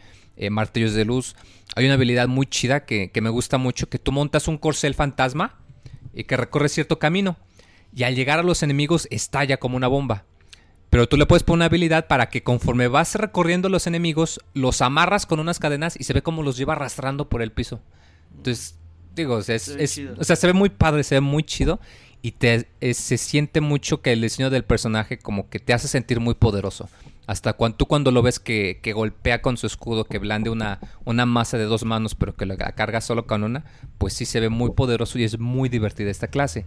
martillos 0.52 0.94
de 0.94 1.04
luz. 1.04 1.36
Hay 1.76 1.84
una 1.84 1.96
habilidad 1.96 2.30
muy 2.30 2.46
chida 2.46 2.86
que, 2.86 3.12
que 3.12 3.20
me 3.20 3.30
gusta 3.30 3.58
mucho, 3.58 3.90
que 3.90 4.00
tú 4.00 4.14
montas 4.14 4.48
un 4.48 4.58
corcel 4.58 4.94
fantasma 4.96 5.60
y 6.14 6.24
que 6.24 6.38
recorre 6.38 6.70
cierto 6.70 6.98
camino. 6.98 7.38
Y 7.96 8.04
al 8.04 8.16
llegar 8.16 8.40
a 8.40 8.44
los 8.44 8.64
enemigos 8.64 9.08
estalla 9.12 9.58
como 9.58 9.78
una 9.78 9.88
bomba. 9.88 10.26
Pero 10.90 11.08
tú 11.08 11.18
le 11.18 11.26
puedes 11.26 11.44
poner 11.44 11.58
una 11.60 11.66
habilidad 11.66 12.08
para 12.08 12.30
que 12.30 12.42
conforme 12.44 12.88
vas 12.88 13.14
recorriendo 13.16 13.70
los 13.70 13.86
enemigos, 13.88 14.40
los 14.54 14.82
amarras 14.82 15.26
con 15.26 15.40
unas 15.40 15.60
cadenas 15.60 15.96
y 16.00 16.04
se 16.04 16.14
ve 16.14 16.22
como 16.24 16.42
los 16.44 16.58
lleva 16.58 16.74
arrastrando 16.74 17.30
por 17.30 17.42
el 17.42 17.52
piso. 17.52 17.80
Entonces, 18.36 18.76
digo, 19.16 19.36
o 19.36 19.42
sea, 19.44 19.56
es- 19.56 19.64
Se 19.64 19.76
ve 19.76 19.84
es- 19.84 19.94
chido. 19.94 20.16
o 20.18 20.24
sea, 20.24 20.36
se 20.36 20.48
ve 20.48 20.54
muy 20.54 20.70
padre, 20.70 21.04
se 21.04 21.16
ve 21.16 21.22
muy 21.22 21.44
chido. 21.44 21.80
Y 22.22 22.32
te, 22.34 22.68
eh, 22.82 22.94
se 22.96 23.18
siente 23.18 23.62
mucho 23.62 24.02
que 24.02 24.12
el 24.12 24.22
diseño 24.22 24.50
del 24.50 24.64
personaje 24.66 25.18
como 25.20 25.50
que 25.50 25.60
te 25.60 25.72
hace 25.74 25.88
sentir 25.88 26.20
muy 26.20 26.34
poderoso. 26.34 26.90
Hasta 27.28 27.54
cuando 27.54 27.78
tú 27.78 27.86
cuando 27.86 28.12
lo 28.12 28.22
ves 28.24 28.40
que, 28.40 28.80
que 28.82 28.92
golpea 28.92 29.42
con 29.42 29.56
su 29.56 29.68
escudo, 29.68 30.04
que 30.04 30.18
blande 30.18 30.50
una, 30.50 30.80
una 31.06 31.26
masa 31.26 31.58
de 31.58 31.64
dos 31.66 31.86
manos, 31.86 32.16
pero 32.16 32.36
que 32.36 32.46
la 32.46 32.58
carga 32.58 33.00
solo 33.00 33.26
con 33.28 33.44
una, 33.44 33.64
pues 34.00 34.14
sí 34.14 34.26
se 34.26 34.40
ve 34.42 34.50
muy 34.50 34.72
poderoso 34.72 35.18
y 35.20 35.24
es 35.24 35.40
muy 35.40 35.70
divertida 35.70 36.10
esta 36.10 36.28
clase. 36.28 36.66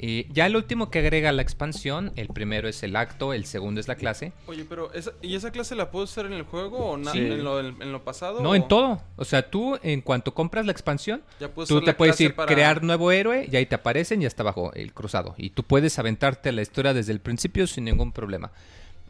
Eh, 0.00 0.26
ya 0.32 0.46
el 0.46 0.54
último 0.54 0.90
que 0.90 1.00
agrega 1.00 1.32
la 1.32 1.42
expansión, 1.42 2.12
el 2.14 2.28
primero 2.28 2.68
es 2.68 2.82
el 2.84 2.94
acto, 2.94 3.32
el 3.32 3.44
segundo 3.46 3.80
es 3.80 3.88
la 3.88 3.96
clase. 3.96 4.32
Oye, 4.46 4.64
pero 4.68 4.92
esa, 4.94 5.10
¿y 5.22 5.34
esa 5.34 5.50
clase 5.50 5.74
la 5.74 5.90
puedo 5.90 6.04
usar 6.04 6.26
en 6.26 6.32
el 6.34 6.44
juego 6.44 6.90
o 6.92 7.04
Sí. 7.10 7.18
en, 7.18 7.42
lo, 7.42 7.58
en 7.60 7.92
lo 7.92 8.04
pasado? 8.04 8.40
No, 8.40 8.50
o 8.50 8.54
en 8.54 8.68
todo. 8.68 9.02
O 9.16 9.24
sea, 9.24 9.50
tú 9.50 9.76
en 9.82 10.00
cuanto 10.00 10.32
compras 10.34 10.64
la 10.66 10.72
expansión, 10.72 11.22
Ya 11.40 11.48
tú 11.48 11.80
te 11.82 11.94
puedes 11.94 12.20
ir 12.20 12.34
para- 12.36 12.52
crear 12.52 12.82
nuevo 12.84 13.10
héroe 13.10 13.48
y 13.50 13.56
ahí 13.56 13.66
te 13.66 13.74
aparecen 13.74 14.22
y 14.22 14.26
está 14.26 14.44
abajo 14.44 14.72
el 14.74 14.92
cruzado. 14.92 15.34
Y 15.36 15.50
tú 15.50 15.64
puedes 15.64 15.98
aventarte 15.98 16.52
la 16.52 16.62
historia 16.62 16.94
desde 16.94 17.12
el 17.12 17.20
principio 17.20 17.66
sin 17.66 17.84
ningún 17.84 18.12
problema. 18.12 18.52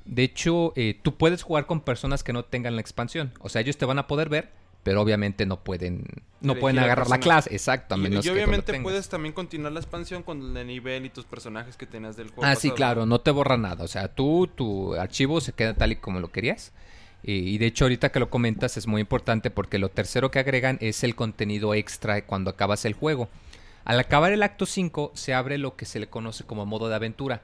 De 0.06 0.22
hecho, 0.22 0.72
eh, 0.74 0.98
tú 1.02 1.16
puedes 1.16 1.42
jugar 1.42 1.66
con 1.66 1.82
personas 1.82 2.24
que 2.24 2.32
no 2.32 2.42
tengan 2.46 2.76
la 2.76 2.80
expansión. 2.80 3.30
O 3.40 3.50
sea, 3.50 3.60
ellos 3.60 3.76
te 3.76 3.84
van 3.84 3.98
a 3.98 4.06
poder 4.06 4.30
ver, 4.30 4.50
pero 4.82 5.02
obviamente 5.02 5.46
no 5.46 5.62
pueden, 5.62 6.04
no 6.40 6.52
Elegir 6.52 6.60
pueden 6.60 6.78
agarrar 6.78 7.08
la 7.08 7.18
clase. 7.18 7.52
Exacto, 7.52 7.94
a 7.94 7.98
Y, 7.98 8.00
menos 8.00 8.26
obviamente 8.26 8.80
puedes 8.80 9.08
también 9.08 9.34
continuar 9.34 9.72
la 9.72 9.80
expansión 9.80 10.22
con 10.22 10.56
el 10.56 10.66
nivel 10.66 11.06
y 11.06 11.10
tus 11.10 11.24
personajes 11.24 11.76
que 11.76 11.86
tenías 11.86 12.16
del 12.16 12.28
juego. 12.28 12.44
Ah, 12.44 12.54
sí, 12.54 12.70
claro, 12.70 13.06
no 13.06 13.20
te 13.20 13.30
borra 13.30 13.56
nada. 13.56 13.84
O 13.84 13.88
sea, 13.88 14.08
tú, 14.08 14.46
tu 14.46 14.94
archivo 14.94 15.40
se 15.40 15.52
queda 15.52 15.74
tal 15.74 15.92
y 15.92 15.96
como 15.96 16.20
lo 16.20 16.30
querías. 16.30 16.72
Y, 17.22 17.32
y 17.32 17.58
de 17.58 17.66
hecho, 17.66 17.84
ahorita 17.84 18.10
que 18.10 18.20
lo 18.20 18.30
comentas 18.30 18.76
es 18.76 18.86
muy 18.86 19.00
importante 19.00 19.50
porque 19.50 19.78
lo 19.78 19.88
tercero 19.88 20.30
que 20.30 20.38
agregan 20.38 20.78
es 20.80 21.02
el 21.04 21.14
contenido 21.14 21.74
extra 21.74 22.24
cuando 22.24 22.50
acabas 22.50 22.84
el 22.84 22.94
juego. 22.94 23.28
Al 23.84 23.98
acabar 23.98 24.32
el 24.32 24.42
acto 24.42 24.66
5 24.66 25.12
se 25.14 25.34
abre 25.34 25.58
lo 25.58 25.74
que 25.74 25.86
se 25.86 25.98
le 25.98 26.08
conoce 26.08 26.44
como 26.44 26.66
modo 26.66 26.88
de 26.88 26.94
aventura. 26.94 27.42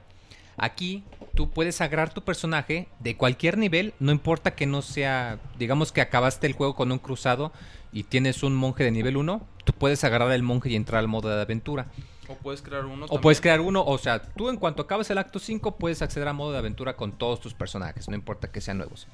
Aquí 0.57 1.03
tú 1.35 1.49
puedes 1.49 1.81
agarrar 1.81 2.13
tu 2.13 2.23
personaje 2.23 2.87
de 2.99 3.17
cualquier 3.17 3.57
nivel, 3.57 3.93
no 3.99 4.11
importa 4.11 4.55
que 4.55 4.65
no 4.65 4.81
sea, 4.81 5.39
digamos 5.59 5.91
que 5.91 6.01
acabaste 6.01 6.47
el 6.47 6.53
juego 6.53 6.75
con 6.75 6.91
un 6.91 6.99
cruzado 6.99 7.51
y 7.91 8.03
tienes 8.03 8.41
un 8.41 8.55
monje 8.55 8.83
de 8.83 8.91
nivel 8.91 9.17
1, 9.17 9.45
tú 9.63 9.73
puedes 9.73 10.03
agarrar 10.03 10.31
el 10.31 10.43
monje 10.43 10.69
y 10.69 10.75
entrar 10.75 10.99
al 10.99 11.07
modo 11.07 11.29
de 11.29 11.41
aventura. 11.41 11.87
O 12.27 12.35
puedes 12.35 12.61
crear 12.61 12.85
uno. 12.85 13.05
O 13.09 13.21
puedes 13.21 13.39
crear 13.39 13.61
uno, 13.61 13.83
o 13.85 13.97
sea, 13.97 14.21
tú 14.21 14.49
en 14.49 14.57
cuanto 14.57 14.81
acabes 14.81 15.09
el 15.09 15.17
acto 15.17 15.39
5 15.39 15.77
puedes 15.77 16.01
acceder 16.01 16.27
a 16.27 16.33
modo 16.33 16.53
de 16.53 16.57
aventura 16.57 16.95
con 16.95 17.11
todos 17.11 17.39
tus 17.39 17.53
personajes, 17.53 18.07
no 18.07 18.15
importa 18.15 18.51
que 18.51 18.61
sean 18.61 18.77
nuevos. 18.77 19.07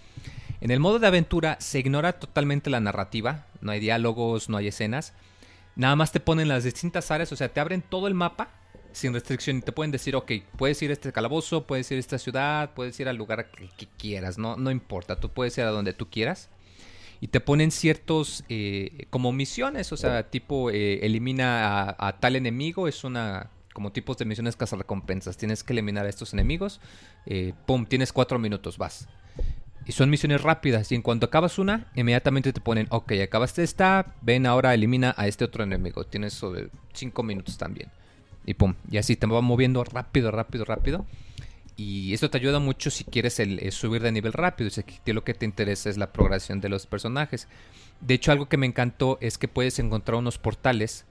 En 0.62 0.70
el 0.70 0.80
modo 0.80 1.00
de 1.00 1.08
aventura 1.08 1.58
se 1.60 1.80
ignora 1.80 2.14
totalmente 2.14 2.70
la 2.70 2.80
narrativa, 2.80 3.48
no 3.62 3.72
hay 3.72 3.80
diálogos, 3.80 4.48
no 4.48 4.58
hay 4.58 4.68
escenas, 4.68 5.14
nada 5.76 5.96
más 5.96 6.12
te 6.12 6.20
ponen 6.20 6.48
las 6.48 6.64
distintas 6.64 7.10
áreas, 7.10 7.32
o 7.32 7.36
sea, 7.36 7.50
te 7.50 7.60
abren 7.60 7.82
todo 7.82 8.08
el 8.08 8.14
mapa 8.14 8.50
sin 8.94 9.14
restricción 9.14 9.62
te 9.62 9.72
pueden 9.72 9.92
decir, 9.92 10.16
ok, 10.16 10.32
puedes 10.58 10.82
ir 10.82 10.90
a 10.90 10.94
este 10.94 11.12
calabozo, 11.12 11.66
puedes 11.66 11.90
ir 11.92 11.98
a 11.98 12.00
esta 12.00 12.18
ciudad, 12.18 12.74
puedes 12.74 13.00
ir 13.00 13.08
al 13.08 13.16
lugar 13.16 13.52
que, 13.52 13.88
quieras, 13.98 14.38
no, 14.38 14.56
no 14.56 14.72
importa, 14.72 15.20
tú 15.20 15.30
puedes 15.30 15.58
ir 15.58 15.64
a 15.64 15.70
donde 15.70 15.94
tú 15.94 16.10
quieras. 16.10 16.50
Y 17.24 17.28
te 17.28 17.40
ponen 17.40 17.70
ciertos 17.70 18.44
eh, 18.50 19.06
como 19.12 19.32
misiones, 19.32 19.92
o 19.92 19.98
sea, 19.98 20.30
tipo 20.32 20.72
eh, 20.72 21.06
elimina 21.06 21.96
a, 21.98 22.20
tal 22.20 22.36
enemigo, 22.36 22.88
es 22.88 23.04
una 23.04 23.52
como 23.74 23.92
tipos 23.92 24.18
de 24.18 24.26
misiones 24.26 24.58
recompensas. 24.58 25.38
Tienes 25.38 25.64
que 25.64 25.74
eliminar 25.74 26.08
a 26.08 26.10
estos 26.10 26.34
enemigos, 26.34 26.82
eh, 27.28 27.54
pum, 27.68 27.86
tienes 27.86 28.12
cuatro 28.12 28.40
minutos, 28.40 28.80
vas. 28.80 29.08
Y 29.86 29.92
son 29.94 30.10
misiones 30.10 30.42
rápidas. 30.42 30.92
Y 30.92 30.96
en 30.96 31.04
cuanto 31.04 31.28
acabas 31.28 31.60
una, 31.60 31.92
inmediatamente 31.96 32.54
te 32.54 32.62
ponen, 32.62 32.88
ok, 32.90 33.14
acabaste 33.24 33.64
esta, 33.64 34.16
ven 34.22 34.46
ahora, 34.46 34.74
elimina 34.74 35.14
a 35.18 35.28
este 35.28 35.46
otro 35.46 35.64
enemigo. 35.64 36.06
Tienes 36.06 36.34
sobre 36.34 36.70
cinco 36.94 37.24
minutos 37.24 37.58
también. 37.58 37.92
Y 38.46 38.54
pum. 38.54 38.76
Y 38.90 38.98
así 38.98 39.16
te 39.16 39.28
va 39.28 39.42
moviendo 39.42 39.84
rápido, 39.84 40.32
rápido, 40.32 40.66
rápido. 40.66 41.06
Y 41.78 42.14
esto 42.14 42.30
te 42.30 42.38
ayuda 42.38 42.60
mucho 42.60 42.92
si 42.92 43.04
quieres 43.04 43.40
el 43.40 43.72
subir 43.72 44.02
de 44.02 44.12
nivel 44.12 44.34
rápido. 44.34 44.70
Si 44.70 44.82
aquí 44.82 45.00
lo 45.14 45.24
que 45.24 45.34
te 45.34 45.46
interesa 45.46 45.90
es 45.90 45.98
la 45.98 46.12
progresión 46.12 46.62
de 46.62 46.70
los 46.70 46.86
personajes. 46.86 47.48
De 48.02 48.14
hecho, 48.14 48.32
algo 48.32 48.50
que 48.50 48.58
me 48.58 48.68
encantó 48.68 49.18
es 49.22 49.38
que 49.38 49.48
puedes 49.48 49.80
encontrar 49.80 50.18
unos 50.18 50.38
portales 50.38 51.06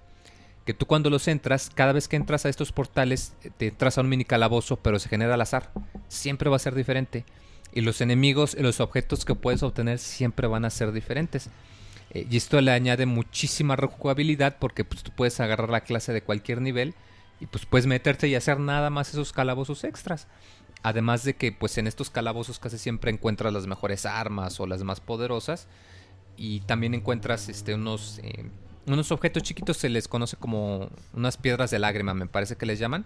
que 0.65 0.75
tú 0.75 0.87
cuando 0.87 1.11
los 1.11 1.27
entras, 1.29 1.71
cada 1.75 1.93
vez 1.93 2.07
que 2.07 2.17
entras 2.17 2.45
a 2.45 2.49
estos 2.49 2.73
portales, 2.73 3.35
eh, 3.43 3.51
te 3.57 3.69
entras 3.69 3.97
a 3.97 4.03
un 4.03 4.09
mini 4.09 4.25
calabozo, 4.25 4.77
pero 4.77 4.99
se 4.99 5.09
genera 5.09 5.35
al 5.35 5.41
azar. 5.41 5.73
Siempre 6.09 6.51
va 6.51 6.57
a 6.57 6.61
ser 6.61 6.75
diferente. 6.75 7.25
Y 7.73 7.81
los 7.81 8.01
enemigos 8.01 8.57
y 8.59 8.63
los 8.63 8.81
objetos 8.81 9.25
que 9.25 9.35
puedes 9.35 9.63
obtener 9.63 9.99
siempre 9.99 10.47
van 10.47 10.65
a 10.65 10.71
ser 10.71 10.93
diferentes. 10.93 11.49
Eh, 12.11 12.27
y 12.31 12.37
esto 12.37 12.61
le 12.61 12.73
añade 12.73 13.07
muchísima 13.07 13.77
rejugabilidad 13.77 14.59
porque 14.59 14.85
pues, 14.85 15.03
tú 15.03 15.13
puedes 15.15 15.41
agarrar 15.41 15.71
la 15.71 15.83
clase 15.83 16.13
de 16.13 16.23
cualquier 16.23 16.61
nivel 16.61 16.95
y 17.41 17.47
pues 17.47 17.67
puedes 17.67 17.87
meterte 17.87 18.29
y 18.29 18.35
hacer 18.35 18.61
nada 18.61 18.91
más 18.91 19.09
esos 19.11 19.33
calabozos 19.33 19.85
extras. 19.85 20.29
Además 20.83 21.25
de 21.25 21.35
que 21.35 21.53
pues 21.53 21.77
en 21.79 21.87
estos 21.87 22.11
calabozos 22.11 22.59
casi 22.59 22.79
siempre 22.79 23.11
encuentras 23.11 23.53
las 23.53 23.67
mejores 23.67 24.07
armas 24.07 24.61
o 24.61 24.67
las 24.67 24.83
más 24.85 25.01
poderosas. 25.01 25.67
Y 26.37 26.61
también 26.61 26.95
encuentras 26.95 27.49
este, 27.49 27.75
unos, 27.75 28.19
eh, 28.23 28.47
unos 28.87 29.13
objetos 29.13 29.43
chiquitos, 29.43 29.77
se 29.77 29.89
les 29.91 30.09
conoce 30.09 30.37
como 30.37 30.89
unas 31.13 31.37
piedras 31.37 31.71
de 31.71 31.79
lágrima, 31.79 32.15
me 32.15 32.27
parece 32.27 32.57
que 32.57 32.67
les 32.67 32.79
llaman. 32.79 33.05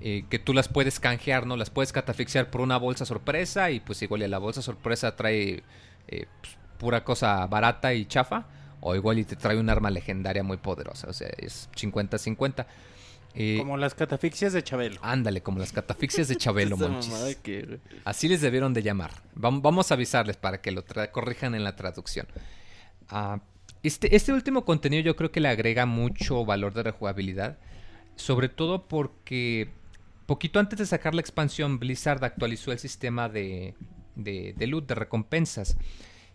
eh, 0.00 0.24
que 0.28 0.38
tú 0.40 0.52
las 0.52 0.68
puedes 0.68 0.98
canjear, 1.00 1.46
¿no? 1.46 1.56
Las 1.56 1.70
puedes 1.70 1.92
catafixiar 1.92 2.50
por 2.50 2.60
una 2.60 2.76
bolsa 2.76 3.04
sorpresa 3.06 3.70
y 3.70 3.80
pues 3.80 4.02
igual 4.02 4.22
y 4.22 4.28
la 4.28 4.38
bolsa 4.38 4.60
sorpresa 4.62 5.14
trae 5.16 5.62
eh, 6.08 6.26
pues, 6.40 6.56
pura 6.78 7.04
cosa 7.04 7.46
barata 7.46 7.94
y 7.94 8.06
chafa. 8.06 8.46
O 8.80 8.96
igual 8.96 9.20
y 9.20 9.24
te 9.24 9.36
trae 9.36 9.58
un 9.58 9.70
arma 9.70 9.90
legendaria 9.90 10.42
muy 10.42 10.56
poderosa. 10.56 11.08
O 11.08 11.12
sea, 11.12 11.28
es 11.38 11.68
50-50. 11.76 12.66
Eh, 13.34 13.56
Como 13.58 13.76
las 13.76 13.94
catafixias 13.94 14.52
de 14.52 14.62
Chabelo. 14.62 15.00
Ándale, 15.02 15.42
como 15.42 15.58
las 15.58 15.72
catafixias 15.72 16.28
de 16.28 16.36
Chabelo, 16.36 16.76
monchis. 16.78 17.36
que. 17.42 17.78
Así 18.04 18.28
les 18.28 18.40
debieron 18.40 18.74
de 18.74 18.82
llamar. 18.82 19.10
Vam- 19.34 19.62
Vamos 19.62 19.90
a 19.90 19.94
avisarles 19.94 20.36
para 20.36 20.60
que 20.60 20.70
lo 20.70 20.84
corrijan 21.12 21.54
en 21.54 21.64
la 21.64 21.74
traducción. 21.76 22.26
Ah, 23.08 23.40
este, 23.82 24.14
este 24.14 24.32
último 24.32 24.64
contenido 24.64 25.02
yo 25.02 25.16
creo 25.16 25.32
que 25.32 25.40
le 25.40 25.48
agrega 25.48 25.86
mucho 25.86 26.44
valor 26.44 26.74
de 26.74 26.82
rejugabilidad. 26.84 27.58
Sobre 28.16 28.48
todo 28.48 28.86
porque 28.86 29.70
poquito 30.26 30.60
antes 30.60 30.78
de 30.78 30.86
sacar 30.86 31.14
la 31.14 31.20
expansión, 31.22 31.78
Blizzard 31.78 32.22
actualizó 32.24 32.70
el 32.72 32.78
sistema 32.78 33.28
de, 33.28 33.74
de, 34.14 34.54
de 34.56 34.66
loot, 34.66 34.86
de 34.86 34.94
recompensas. 34.94 35.76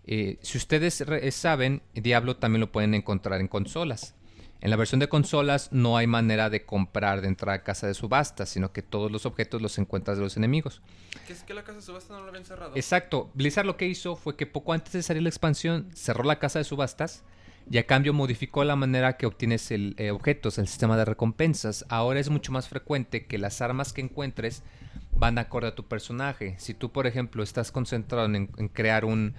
Eh, 0.09 0.37
si 0.41 0.57
ustedes 0.57 1.03
saben, 1.31 1.81
Diablo 1.93 2.37
también 2.37 2.61
lo 2.61 2.71
pueden 2.71 2.93
encontrar 2.95 3.39
en 3.41 3.47
consolas. 3.47 4.15
En 4.59 4.71
la 4.71 4.75
versión 4.75 4.99
de 4.99 5.07
consolas 5.07 5.71
no 5.71 5.97
hay 5.97 6.07
manera 6.07 6.49
de 6.49 6.65
comprar 6.65 7.21
de 7.21 7.27
entrar 7.27 7.55
a 7.55 7.63
casa 7.63 7.85
de 7.87 7.93
subasta, 7.93 8.45
sino 8.45 8.71
que 8.71 8.81
todos 8.81 9.11
los 9.11 9.25
objetos 9.25 9.61
los 9.61 9.77
encuentras 9.77 10.17
de 10.17 10.23
los 10.23 10.35
enemigos. 10.35 10.81
¿Qué 11.27 11.33
es 11.33 11.43
que 11.43 11.53
la 11.53 11.63
casa 11.63 11.77
de 11.77 11.83
subasta 11.83 12.13
no 12.13 12.23
la 12.23 12.29
habían 12.29 12.45
cerrado? 12.45 12.71
Exacto. 12.75 13.29
Blizzard 13.35 13.65
lo 13.65 13.77
que 13.77 13.87
hizo 13.87 14.15
fue 14.15 14.35
que 14.35 14.47
poco 14.47 14.73
antes 14.73 14.93
de 14.93 15.03
salir 15.03 15.21
la 15.21 15.29
expansión 15.29 15.89
cerró 15.93 16.23
la 16.23 16.39
casa 16.39 16.59
de 16.59 16.65
subastas 16.65 17.23
y 17.69 17.77
a 17.77 17.85
cambio 17.85 18.13
modificó 18.13 18.63
la 18.63 18.75
manera 18.75 19.17
que 19.17 19.25
obtienes 19.25 19.71
el, 19.71 19.93
eh, 19.97 20.11
objetos, 20.11 20.57
el 20.57 20.67
sistema 20.67 20.97
de 20.97 21.05
recompensas. 21.05 21.85
Ahora 21.89 22.19
es 22.19 22.29
mucho 22.29 22.51
más 22.51 22.67
frecuente 22.67 23.25
que 23.25 23.37
las 23.37 23.61
armas 23.61 23.93
que 23.93 24.01
encuentres 24.01 24.63
van 25.11 25.37
acorde 25.37 25.67
a 25.67 25.75
tu 25.75 25.85
personaje. 25.85 26.55
Si 26.57 26.73
tú, 26.73 26.91
por 26.91 27.07
ejemplo, 27.07 27.43
estás 27.43 27.71
concentrado 27.71 28.25
en, 28.25 28.49
en 28.57 28.67
crear 28.69 29.05
un, 29.05 29.35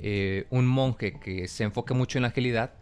eh, 0.00 0.46
un 0.50 0.66
monje 0.66 1.18
que 1.20 1.48
se 1.48 1.64
enfoque 1.64 1.94
mucho 1.94 2.18
en 2.18 2.22
la 2.22 2.28
agilidad, 2.28 2.72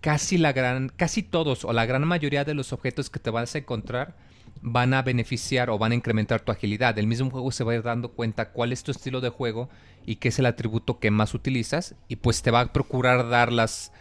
casi 0.00 0.38
la 0.38 0.52
gran, 0.52 0.88
casi 0.88 1.22
todos 1.22 1.64
o 1.64 1.72
la 1.72 1.86
gran 1.86 2.06
mayoría 2.06 2.44
de 2.44 2.54
los 2.54 2.72
objetos 2.72 3.10
que 3.10 3.20
te 3.20 3.30
vas 3.30 3.54
a 3.54 3.58
encontrar 3.58 4.16
van 4.60 4.94
a 4.94 5.02
beneficiar 5.02 5.70
o 5.70 5.78
van 5.78 5.92
a 5.92 5.96
incrementar 5.96 6.40
tu 6.40 6.52
agilidad. 6.52 6.98
El 6.98 7.06
mismo 7.06 7.30
juego 7.30 7.50
se 7.50 7.64
va 7.64 7.72
a 7.72 7.74
ir 7.76 7.82
dando 7.82 8.12
cuenta 8.12 8.50
cuál 8.50 8.72
es 8.72 8.82
tu 8.82 8.92
estilo 8.92 9.20
de 9.20 9.28
juego 9.28 9.68
y 10.06 10.16
qué 10.16 10.28
es 10.28 10.38
el 10.38 10.46
atributo 10.46 10.98
que 10.98 11.10
más 11.10 11.34
utilizas 11.34 11.94
y 12.08 12.16
pues 12.16 12.42
te 12.42 12.50
va 12.50 12.60
a 12.60 12.72
procurar 12.72 13.28
dar 13.28 13.52
las, 13.52 13.92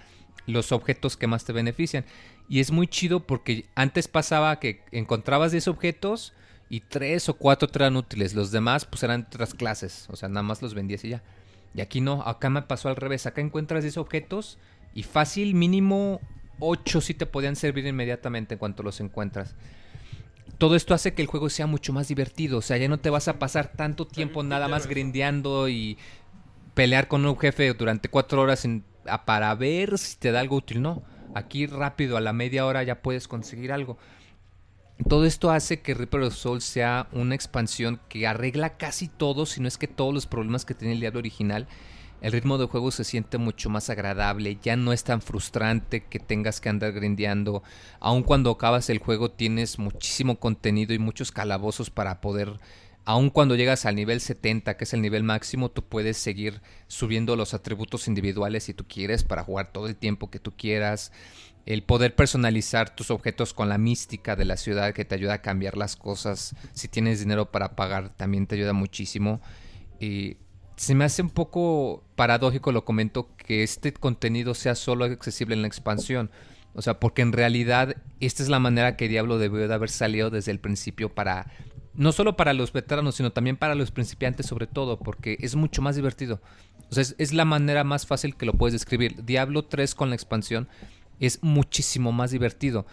los 0.45 0.71
objetos 0.71 1.17
que 1.17 1.27
más 1.27 1.45
te 1.45 1.53
benefician. 1.53 2.05
Y 2.47 2.59
es 2.59 2.71
muy 2.71 2.87
chido 2.87 3.21
porque 3.25 3.65
antes 3.75 4.07
pasaba 4.07 4.59
que 4.59 4.83
encontrabas 4.91 5.51
10 5.51 5.67
objetos 5.69 6.33
y 6.69 6.81
3 6.81 7.29
o 7.29 7.33
4 7.35 7.67
te 7.67 7.79
eran 7.79 7.95
útiles. 7.95 8.33
Los 8.33 8.51
demás 8.51 8.85
pues 8.85 9.03
eran 9.03 9.25
otras 9.27 9.53
clases. 9.53 10.07
O 10.09 10.15
sea, 10.15 10.29
nada 10.29 10.43
más 10.43 10.61
los 10.61 10.73
vendías 10.73 11.03
y 11.05 11.09
ya. 11.09 11.23
Y 11.73 11.81
aquí 11.81 12.01
no, 12.01 12.21
acá 12.23 12.49
me 12.49 12.61
pasó 12.61 12.89
al 12.89 12.97
revés. 12.97 13.25
Acá 13.25 13.41
encuentras 13.41 13.83
10 13.83 13.97
objetos 13.97 14.59
y 14.93 15.03
fácil, 15.03 15.55
mínimo 15.55 16.19
8 16.59 17.01
sí 17.01 17.13
te 17.13 17.25
podían 17.25 17.55
servir 17.55 17.85
inmediatamente 17.85 18.55
en 18.55 18.59
cuanto 18.59 18.83
los 18.83 18.99
encuentras. 18.99 19.55
Todo 20.57 20.75
esto 20.75 20.93
hace 20.93 21.13
que 21.13 21.21
el 21.23 21.27
juego 21.27 21.49
sea 21.49 21.65
mucho 21.65 21.91
más 21.93 22.07
divertido. 22.07 22.59
O 22.59 22.61
sea, 22.61 22.77
ya 22.77 22.87
no 22.87 22.99
te 22.99 23.09
vas 23.09 23.27
a 23.27 23.39
pasar 23.39 23.71
tanto 23.75 24.05
tiempo 24.05 24.43
nada 24.43 24.67
más 24.67 24.85
grindeando 24.87 25.69
y 25.69 25.97
pelear 26.75 27.07
con 27.07 27.25
un 27.25 27.37
jefe 27.37 27.73
durante 27.73 28.09
4 28.09 28.41
horas 28.41 28.63
en- 28.65 28.83
a- 29.07 29.25
para 29.25 29.53
ver 29.55 29.97
si 29.97 30.17
te 30.17 30.31
da 30.31 30.39
algo 30.39 30.57
útil. 30.57 30.81
No, 30.81 31.01
aquí 31.33 31.65
rápido, 31.65 32.15
a 32.17 32.21
la 32.21 32.33
media 32.33 32.65
hora 32.67 32.83
ya 32.83 33.01
puedes 33.01 33.27
conseguir 33.27 33.71
algo. 33.71 33.97
Todo 35.09 35.25
esto 35.25 35.49
hace 35.49 35.81
que 35.81 35.95
Reaper 35.95 36.21
of 36.21 36.35
Souls 36.35 36.63
sea 36.63 37.07
una 37.11 37.33
expansión 37.33 37.99
que 38.07 38.27
arregla 38.27 38.77
casi 38.77 39.07
todo, 39.07 39.47
si 39.47 39.59
no 39.61 39.67
es 39.67 39.79
que 39.79 39.87
todos 39.87 40.13
los 40.13 40.27
problemas 40.27 40.63
que 40.63 40.75
tenía 40.75 40.93
el 40.93 40.99
Diablo 40.99 41.19
original. 41.19 41.67
El 42.21 42.31
ritmo 42.31 42.57
de 42.59 42.67
juego 42.67 42.91
se 42.91 43.03
siente 43.03 43.39
mucho 43.39 43.69
más 43.69 43.89
agradable, 43.89 44.57
ya 44.61 44.75
no 44.75 44.93
es 44.93 45.03
tan 45.03 45.21
frustrante 45.21 46.03
que 46.03 46.19
tengas 46.19 46.61
que 46.61 46.69
andar 46.69 46.91
grindeando. 46.91 47.63
Aun 47.99 48.21
cuando 48.21 48.51
acabas 48.51 48.89
el 48.91 48.99
juego 48.99 49.31
tienes 49.31 49.79
muchísimo 49.79 50.39
contenido 50.39 50.93
y 50.93 50.99
muchos 50.99 51.31
calabozos 51.31 51.89
para 51.89 52.21
poder... 52.21 52.59
Aun 53.03 53.31
cuando 53.31 53.55
llegas 53.55 53.87
al 53.87 53.95
nivel 53.95 54.21
70, 54.21 54.77
que 54.77 54.83
es 54.83 54.93
el 54.93 55.01
nivel 55.01 55.23
máximo, 55.23 55.71
tú 55.71 55.83
puedes 55.83 56.17
seguir 56.17 56.61
subiendo 56.87 57.35
los 57.35 57.55
atributos 57.55 58.07
individuales 58.07 58.65
si 58.65 58.75
tú 58.75 58.85
quieres 58.87 59.23
para 59.23 59.43
jugar 59.43 59.71
todo 59.71 59.87
el 59.87 59.95
tiempo 59.95 60.29
que 60.29 60.37
tú 60.37 60.51
quieras 60.55 61.11
el 61.65 61.83
poder 61.83 62.15
personalizar 62.15 62.95
tus 62.95 63.11
objetos 63.11 63.53
con 63.53 63.69
la 63.69 63.77
mística 63.77 64.35
de 64.35 64.45
la 64.45 64.57
ciudad 64.57 64.93
que 64.93 65.05
te 65.05 65.15
ayuda 65.15 65.35
a 65.35 65.41
cambiar 65.41 65.77
las 65.77 65.95
cosas. 65.95 66.55
Si 66.73 66.87
tienes 66.87 67.19
dinero 67.19 67.51
para 67.51 67.75
pagar, 67.75 68.09
también 68.15 68.47
te 68.47 68.55
ayuda 68.55 68.73
muchísimo. 68.73 69.41
Y 69.99 70.37
se 70.81 70.95
me 70.95 71.05
hace 71.05 71.21
un 71.21 71.29
poco 71.29 72.03
paradójico, 72.15 72.71
lo 72.71 72.85
comento, 72.85 73.29
que 73.37 73.61
este 73.61 73.93
contenido 73.93 74.55
sea 74.55 74.73
solo 74.73 75.05
accesible 75.05 75.53
en 75.53 75.61
la 75.61 75.67
expansión. 75.67 76.31
O 76.73 76.81
sea, 76.81 76.99
porque 76.99 77.21
en 77.21 77.33
realidad 77.33 77.97
esta 78.19 78.41
es 78.41 78.49
la 78.49 78.57
manera 78.57 78.97
que 78.97 79.07
Diablo 79.07 79.37
debió 79.37 79.67
de 79.67 79.73
haber 79.75 79.91
salido 79.91 80.31
desde 80.31 80.49
el 80.49 80.59
principio 80.59 81.13
para... 81.13 81.51
No 81.93 82.11
solo 82.11 82.35
para 82.35 82.53
los 82.53 82.73
veteranos, 82.73 83.13
sino 83.13 83.31
también 83.31 83.57
para 83.57 83.75
los 83.75 83.91
principiantes 83.91 84.47
sobre 84.47 84.65
todo, 84.65 84.97
porque 84.97 85.37
es 85.41 85.55
mucho 85.55 85.83
más 85.83 85.97
divertido. 85.97 86.41
O 86.89 86.95
sea, 86.95 87.03
es, 87.15 87.31
la 87.31 87.45
manera 87.45 87.83
más 87.83 88.07
fácil 88.07 88.35
que 88.35 88.47
lo 88.47 88.53
puedes 88.53 88.73
describir. 88.73 89.23
Diablo 89.23 89.65
3 89.65 89.93
con 89.93 90.09
la 90.09 90.15
expansión 90.15 90.67
es 91.19 91.43
muchísimo 91.43 92.11
más 92.11 92.31
divertido. 92.31 92.87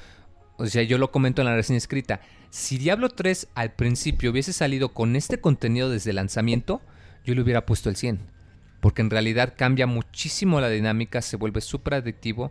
O 0.59 0.66
sea, 0.66 0.82
yo 0.82 0.98
lo 0.98 1.10
comento 1.10 1.40
en 1.40 1.47
la 1.47 1.56
reseña 1.56 1.78
escrita. 1.78 2.20
Si 2.51 2.77
Diablo 2.77 3.09
3 3.09 3.48
al 3.55 3.73
principio 3.73 4.31
hubiese 4.31 4.52
salido 4.52 4.90
con 4.90 5.16
este 5.16 5.40
contenido 5.40 5.89
desde 5.89 6.10
el 6.10 6.16
lanzamiento, 6.16 6.82
yo 7.29 7.35
le 7.35 7.43
hubiera 7.43 7.67
puesto 7.67 7.91
el 7.91 7.97
100. 7.97 8.19
Porque 8.81 9.03
en 9.03 9.11
realidad 9.11 9.55
cambia 9.57 9.87
muchísimo 9.87 10.61
la 10.61 10.71
dinámica, 10.71 11.21
se 11.21 11.37
vuelve 11.37 11.61
súper 11.61 11.95
adictivo 11.95 12.51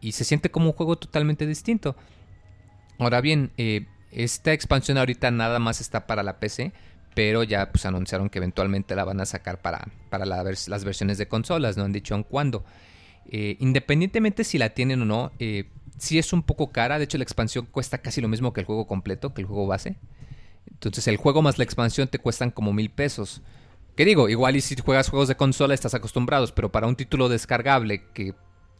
y 0.00 0.12
se 0.12 0.24
siente 0.24 0.50
como 0.50 0.66
un 0.66 0.72
juego 0.72 0.96
totalmente 0.96 1.46
distinto. 1.46 1.94
Ahora 2.98 3.20
bien, 3.20 3.52
eh, 3.58 3.86
esta 4.10 4.52
expansión 4.52 4.98
ahorita 4.98 5.30
nada 5.30 5.58
más 5.58 5.80
está 5.80 6.06
para 6.06 6.22
la 6.22 6.40
PC, 6.40 6.72
pero 7.14 7.44
ya 7.44 7.70
pues 7.70 7.86
anunciaron 7.86 8.28
que 8.28 8.38
eventualmente 8.38 8.96
la 8.96 9.04
van 9.04 9.20
a 9.20 9.26
sacar 9.26 9.60
para, 9.60 9.88
para 10.10 10.26
las 10.26 10.84
versiones 10.84 11.18
de 11.18 11.28
consolas, 11.28 11.76
no 11.76 11.84
han 11.84 11.92
dicho 11.92 12.14
en 12.14 12.24
cuándo. 12.24 12.64
Eh, 13.30 13.56
independientemente 13.60 14.42
si 14.42 14.58
la 14.58 14.70
tienen 14.70 15.02
o 15.02 15.04
no, 15.04 15.32
eh, 15.38 15.68
sí 15.98 16.18
es 16.18 16.32
un 16.32 16.42
poco 16.42 16.72
cara. 16.72 16.98
De 16.98 17.04
hecho, 17.04 17.18
la 17.18 17.24
expansión 17.24 17.66
cuesta 17.66 17.98
casi 17.98 18.20
lo 18.20 18.28
mismo 18.28 18.52
que 18.52 18.60
el 18.60 18.66
juego 18.66 18.86
completo, 18.86 19.34
que 19.34 19.42
el 19.42 19.46
juego 19.46 19.66
base. 19.66 19.96
Entonces, 20.70 21.06
el 21.08 21.18
juego 21.18 21.42
más 21.42 21.58
la 21.58 21.64
expansión 21.64 22.08
te 22.08 22.18
cuestan 22.18 22.50
como 22.50 22.72
mil 22.72 22.90
pesos. 22.90 23.42
Que 23.98 24.04
digo, 24.04 24.28
igual 24.28 24.54
y 24.54 24.60
si 24.60 24.76
juegas 24.76 25.08
juegos 25.10 25.26
de 25.26 25.34
consola 25.36 25.74
estás 25.74 25.92
acostumbrados, 25.92 26.52
pero 26.52 26.70
para 26.70 26.86
un 26.86 26.94
título 26.94 27.28
descargable 27.28 28.04
que 28.14 28.32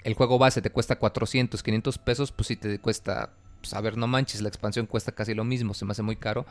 el 0.04 0.14
juego 0.14 0.38
base 0.38 0.62
te 0.62 0.70
cuesta 0.70 0.94
400, 0.94 1.60
500 1.60 1.98
pesos, 1.98 2.30
pues 2.30 2.46
sí 2.46 2.54
te 2.54 2.78
cuesta, 2.78 3.32
pues 3.60 3.74
a 3.74 3.80
ver, 3.80 3.96
no 3.96 4.06
manches, 4.06 4.42
la 4.42 4.48
expansión 4.48 4.86
cuesta 4.86 5.10
casi 5.10 5.34
lo 5.34 5.42
mismo, 5.42 5.74
se 5.74 5.84
me 5.84 5.90
hace 5.90 6.02
muy 6.04 6.14
caro. 6.14 6.46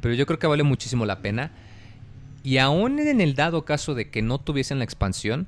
Pero 0.00 0.14
yo 0.14 0.24
creo 0.24 0.38
que 0.38 0.46
vale 0.46 0.62
muchísimo 0.62 1.04
la 1.04 1.20
pena. 1.20 1.52
Y 2.42 2.56
aún 2.56 2.98
en 3.00 3.20
el 3.20 3.34
dado 3.34 3.66
caso 3.66 3.94
de 3.94 4.08
que 4.08 4.22
no 4.22 4.38
tuviesen 4.38 4.78
la 4.78 4.84
expansión, 4.84 5.46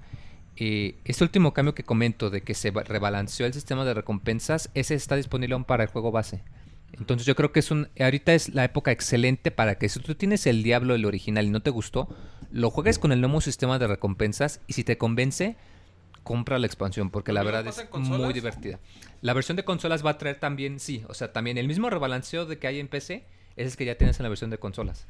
eh, 0.56 0.96
este 1.06 1.24
último 1.24 1.54
cambio 1.54 1.74
que 1.74 1.84
comento 1.84 2.28
de 2.28 2.42
que 2.42 2.52
se 2.52 2.70
ba- 2.70 2.82
rebalanceó 2.82 3.46
el 3.46 3.54
sistema 3.54 3.86
de 3.86 3.94
recompensas, 3.94 4.68
ese 4.74 4.94
está 4.94 5.16
disponible 5.16 5.54
aún 5.54 5.64
para 5.64 5.84
el 5.84 5.88
juego 5.88 6.12
base. 6.12 6.42
Entonces 6.92 7.26
yo 7.26 7.36
creo 7.36 7.52
que 7.52 7.60
es 7.60 7.70
un 7.70 7.88
ahorita 7.98 8.34
es 8.34 8.54
la 8.54 8.64
época 8.64 8.90
excelente 8.90 9.50
para 9.50 9.76
que 9.76 9.88
si 9.88 10.00
tú 10.00 10.14
tienes 10.14 10.46
el 10.46 10.62
Diablo 10.62 10.94
el 10.94 11.04
original 11.04 11.46
y 11.46 11.50
no 11.50 11.60
te 11.60 11.70
gustó, 11.70 12.08
lo 12.50 12.70
juegues 12.70 12.98
con 12.98 13.12
el 13.12 13.20
nuevo 13.20 13.40
sistema 13.40 13.78
de 13.78 13.86
recompensas 13.86 14.60
y 14.66 14.72
si 14.72 14.84
te 14.84 14.98
convence, 14.98 15.56
compra 16.22 16.58
la 16.58 16.66
expansión 16.66 17.10
porque 17.10 17.32
la 17.32 17.42
¿Lo 17.42 17.50
mismo 17.50 17.64
verdad 17.64 17.84
es 17.92 18.08
muy 18.08 18.32
divertida. 18.32 18.80
La 19.20 19.32
versión 19.32 19.56
de 19.56 19.64
consolas 19.64 20.04
va 20.04 20.10
a 20.10 20.18
traer 20.18 20.40
también, 20.40 20.80
sí, 20.80 21.04
o 21.08 21.14
sea, 21.14 21.32
también 21.32 21.58
el 21.58 21.68
mismo 21.68 21.90
rebalanceo 21.90 22.46
de 22.46 22.58
que 22.58 22.66
hay 22.66 22.80
en 22.80 22.88
PC, 22.88 23.24
es 23.56 23.76
que 23.76 23.84
ya 23.84 23.96
tienes 23.96 24.18
en 24.18 24.24
la 24.24 24.28
versión 24.28 24.50
de 24.50 24.58
consolas. 24.58 25.06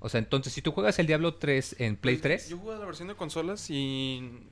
O 0.00 0.08
sea, 0.08 0.18
entonces 0.18 0.52
si 0.52 0.62
tú 0.62 0.72
juegas 0.72 0.98
el 0.98 1.06
Diablo 1.06 1.34
3 1.34 1.76
en 1.78 1.96
Play 1.96 2.16
Pues, 2.16 2.22
3, 2.22 2.48
Yo 2.50 2.58
jugué 2.58 2.76
la 2.78 2.84
versión 2.84 3.08
de 3.08 3.14
consolas 3.14 3.70
y. 3.70 4.48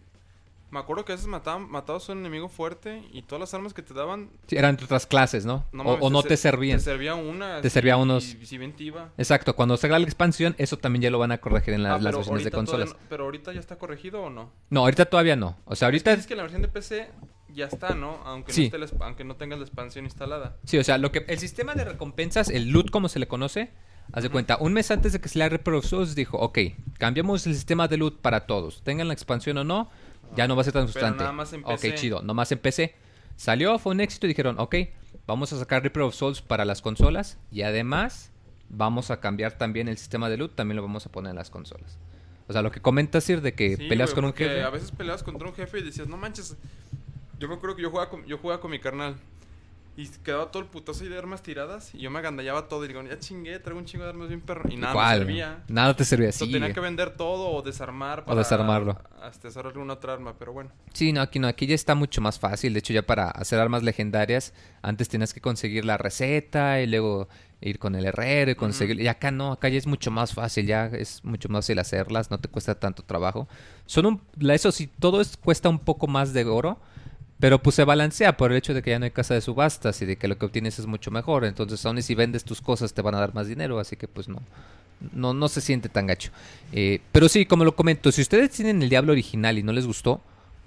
Me 0.72 0.78
acuerdo 0.80 1.04
que 1.04 1.12
a 1.12 1.14
veces 1.14 1.28
mataban, 1.28 1.70
matabas 1.70 2.08
a 2.08 2.12
un 2.12 2.18
enemigo 2.20 2.48
fuerte 2.48 3.02
y 3.12 3.22
todas 3.22 3.40
las 3.40 3.52
armas 3.54 3.74
que 3.74 3.82
te 3.82 3.92
daban. 3.92 4.30
sí, 4.46 4.56
eran 4.56 4.74
de 4.76 4.84
otras 4.84 5.06
clases, 5.06 5.44
¿no? 5.44 5.66
o, 5.72 5.76
mames, 5.76 5.98
o 6.00 6.08
no 6.10 6.22
te 6.22 6.30
ser- 6.30 6.38
servían. 6.52 6.78
Te 6.78 6.84
servía 6.84 7.14
una. 7.14 7.60
Te 7.60 7.68
servía 7.68 7.98
unos- 7.98 8.34
Y, 8.34 8.46
si 8.46 8.56
bien 8.58 8.74
te 8.74 8.84
iba. 8.84 9.10
Exacto, 9.18 9.54
cuando 9.54 9.76
salga 9.76 9.98
la 9.98 10.04
expansión, 10.06 10.54
eso 10.56 10.78
también 10.78 11.02
ya 11.02 11.10
lo 11.10 11.18
van 11.18 11.30
a 11.30 11.38
corregir 11.38 11.74
en 11.74 11.82
la- 11.82 11.94
Ah, 11.96 11.98
las 12.00 12.16
versiones 12.16 12.42
de 12.44 12.50
consolas. 12.50 12.88
no- 12.90 12.96
pero 13.10 13.24
ahorita 13.24 13.52
ya 13.52 13.60
está 13.60 13.76
corregido 13.76 14.22
o 14.22 14.30
no? 14.30 14.50
No, 14.70 14.80
ahorita 14.80 15.04
todavía 15.04 15.36
no. 15.36 15.58
O 15.66 15.76
sea, 15.76 15.88
ahorita... 15.88 16.12
Es 16.14 16.26
que 16.26 16.34
la 16.36 16.42
versión 16.42 16.62
de 16.62 16.68
PC 16.68 17.10
ya 17.54 17.66
está, 17.66 17.94
¿no? 17.94 18.20
Aunque, 18.24 18.54
Sí. 18.54 18.70
no, 18.72 18.78
la 18.78 18.86
aunque 19.00 19.24
no 19.24 19.36
tengas 19.36 19.58
la 19.58 19.66
expansión 19.66 20.06
instalada. 20.06 20.56
Sí, 20.64 20.78
o 20.78 20.84
sea, 20.84 20.96
lo 20.96 21.12
que 21.12 21.26
el 21.28 21.38
sistema 21.38 21.74
de 21.74 21.84
recompensas, 21.84 22.48
el 22.48 22.70
loot 22.70 22.90
como 22.90 23.10
se 23.10 23.18
le 23.18 23.28
conoce, 23.28 23.72
haz 24.10 24.22
de 24.22 24.30
cuenta, 24.30 24.56
un 24.58 24.72
mes 24.72 24.90
antes 24.90 25.12
de 25.12 25.20
que 25.20 25.28
Reaper 25.28 25.74
of 25.74 25.84
Souls 25.84 26.14
dijo, 26.14 26.38
ok, 26.38 26.58
cambiamos 26.98 27.46
el 27.46 27.52
sistema 27.54 27.88
de 27.88 27.98
loot 27.98 28.20
para 28.22 28.46
todos, 28.46 28.82
tengan 28.82 29.06
la 29.08 29.12
expansión 29.14 29.58
o 29.58 29.64
no, 29.64 29.90
ya 30.36 30.48
no 30.48 30.54
va 30.56 30.62
a 30.62 30.64
ser 30.64 30.72
tan 30.72 30.82
Pero 30.82 30.92
frustrante. 30.92 31.18
nada 31.20 31.32
más 31.32 31.52
en 31.52 31.62
Ok, 31.64 31.70
PC. 31.80 31.94
chido, 31.94 32.22
nomás 32.22 32.50
en 32.52 32.58
PC. 32.58 32.94
Salió, 33.36 33.78
fue 33.78 33.92
un 33.92 34.00
éxito 34.00 34.26
y 34.26 34.28
dijeron, 34.28 34.56
ok, 34.58 34.76
vamos 35.26 35.52
a 35.52 35.58
sacar 35.58 35.82
Reaper 35.82 36.02
of 36.02 36.14
Souls 36.14 36.42
para 36.42 36.64
las 36.64 36.82
consolas 36.82 37.38
y 37.50 37.62
además 37.62 38.30
vamos 38.68 39.10
a 39.10 39.20
cambiar 39.20 39.52
también 39.58 39.88
el 39.88 39.98
sistema 39.98 40.28
de 40.28 40.36
loot, 40.36 40.54
también 40.54 40.76
lo 40.76 40.82
vamos 40.82 41.06
a 41.06 41.10
poner 41.12 41.30
en 41.30 41.36
las 41.36 41.50
consolas. 41.50 41.98
O 42.48 42.52
sea, 42.52 42.62
lo 42.62 42.70
que 42.70 42.80
comentas, 42.80 43.24
Sir, 43.24 43.40
de 43.40 43.54
que 43.54 43.76
Sí, 43.76 43.88
peleas 43.88 44.10
güey, 44.10 44.14
con 44.16 44.24
un 44.26 44.32
jefe. 44.34 44.62
A 44.62 44.70
veces 44.70 44.90
peleabas 44.90 45.22
contra 45.22 45.48
un 45.48 45.54
jefe 45.54 45.78
y 45.78 45.82
decías, 45.82 46.08
no 46.08 46.16
manches. 46.16 46.56
Yo 47.38 47.48
me 47.48 47.54
acuerdo 47.54 47.76
que 47.76 47.82
yo 47.82 47.90
jugaba 47.90 48.10
con, 48.10 48.24
yo 48.26 48.38
jugaba 48.38 48.60
con 48.60 48.70
mi 48.70 48.78
carnal. 48.78 49.16
Y 49.94 50.08
quedaba 50.08 50.50
todo 50.50 50.62
el 50.62 50.68
putazo 50.68 51.02
ahí 51.02 51.10
de 51.10 51.18
armas 51.18 51.42
tiradas. 51.42 51.94
Y 51.94 51.98
yo 51.98 52.10
me 52.10 52.18
agandallaba 52.18 52.66
todo. 52.68 52.84
Y 52.84 52.88
digo, 52.88 53.02
ya 53.02 53.18
chingué, 53.18 53.58
traigo 53.58 53.78
un 53.78 53.84
chingo 53.84 54.04
de 54.04 54.10
armas 54.10 54.28
bien 54.28 54.40
perro. 54.40 54.70
Y 54.70 54.76
nada 54.76 54.94
¿Cuál? 54.94 55.20
me 55.20 55.26
servía. 55.26 55.62
Nada 55.68 55.94
te 55.94 56.04
servía 56.04 56.32
sea, 56.32 56.46
así. 56.46 56.52
tenía 56.52 56.72
que 56.72 56.80
vender 56.80 57.10
todo 57.16 57.50
o 57.50 57.60
desarmar. 57.62 58.24
O 58.26 58.34
desarmarlo. 58.34 58.98
Hasta 59.20 59.48
hacerle 59.48 59.78
una 59.78 59.94
otra 59.94 60.14
arma, 60.14 60.34
pero 60.38 60.52
bueno. 60.52 60.70
Sí, 60.94 61.12
no, 61.12 61.20
aquí 61.20 61.38
no, 61.38 61.46
aquí 61.46 61.66
ya 61.66 61.74
está 61.74 61.94
mucho 61.94 62.22
más 62.22 62.38
fácil. 62.38 62.72
De 62.72 62.78
hecho, 62.78 62.94
ya 62.94 63.02
para 63.02 63.28
hacer 63.28 63.60
armas 63.60 63.82
legendarias, 63.82 64.54
antes 64.80 65.08
tenías 65.08 65.34
que 65.34 65.40
conseguir 65.40 65.84
la 65.84 65.98
receta 65.98 66.80
y 66.80 66.86
luego 66.86 67.28
ir 67.62 67.78
con 67.78 67.94
el 67.94 68.04
herrero 68.04 68.50
y 68.50 68.54
conseguir. 68.54 69.00
Y 69.00 69.08
acá 69.08 69.30
no, 69.30 69.52
acá 69.52 69.68
ya 69.68 69.78
es 69.78 69.86
mucho 69.86 70.10
más 70.10 70.34
fácil, 70.34 70.66
ya 70.66 70.86
es 70.86 71.24
mucho 71.24 71.48
más 71.48 71.64
fácil 71.64 71.78
hacerlas, 71.78 72.30
no 72.30 72.38
te 72.38 72.48
cuesta 72.48 72.74
tanto 72.74 73.02
trabajo. 73.02 73.48
Son 73.86 74.06
un, 74.06 74.22
eso 74.50 74.72
sí, 74.72 74.88
todo 74.98 75.20
es, 75.20 75.36
cuesta 75.36 75.68
un 75.68 75.78
poco 75.78 76.06
más 76.06 76.32
de 76.32 76.44
oro, 76.44 76.80
pero 77.42 77.60
pues 77.60 77.74
se 77.74 77.82
balancea 77.82 78.36
por 78.36 78.52
el 78.52 78.58
hecho 78.58 78.72
de 78.72 78.82
que 78.82 78.90
ya 78.90 79.00
no 79.00 79.04
hay 79.04 79.10
casa 79.10 79.34
de 79.34 79.40
subastas 79.40 80.00
y 80.00 80.06
de 80.06 80.14
que 80.14 80.28
lo 80.28 80.38
que 80.38 80.46
obtienes 80.46 80.78
es 80.78 80.86
mucho 80.86 81.10
mejor. 81.10 81.44
Entonces, 81.44 81.84
aún 81.84 82.00
si 82.00 82.14
vendes 82.14 82.44
tus 82.44 82.60
cosas 82.60 82.94
te 82.94 83.02
van 83.02 83.16
a 83.16 83.18
dar 83.18 83.34
más 83.34 83.48
dinero, 83.48 83.80
así 83.80 83.96
que 83.96 84.06
pues 84.06 84.28
no. 84.28 84.40
No, 85.12 85.34
no 85.34 85.48
se 85.48 85.60
siente 85.60 85.88
tan 85.88 86.06
gacho. 86.06 86.30
Eh, 86.72 87.00
pero 87.10 87.28
sí, 87.28 87.44
como 87.44 87.64
lo 87.64 87.74
comento, 87.74 88.12
si 88.12 88.22
ustedes 88.22 88.52
tienen 88.52 88.80
el 88.80 88.88
Diablo 88.88 89.10
original 89.10 89.58
y 89.58 89.64
no 89.64 89.72
les 89.72 89.88
gustó, 89.88 90.20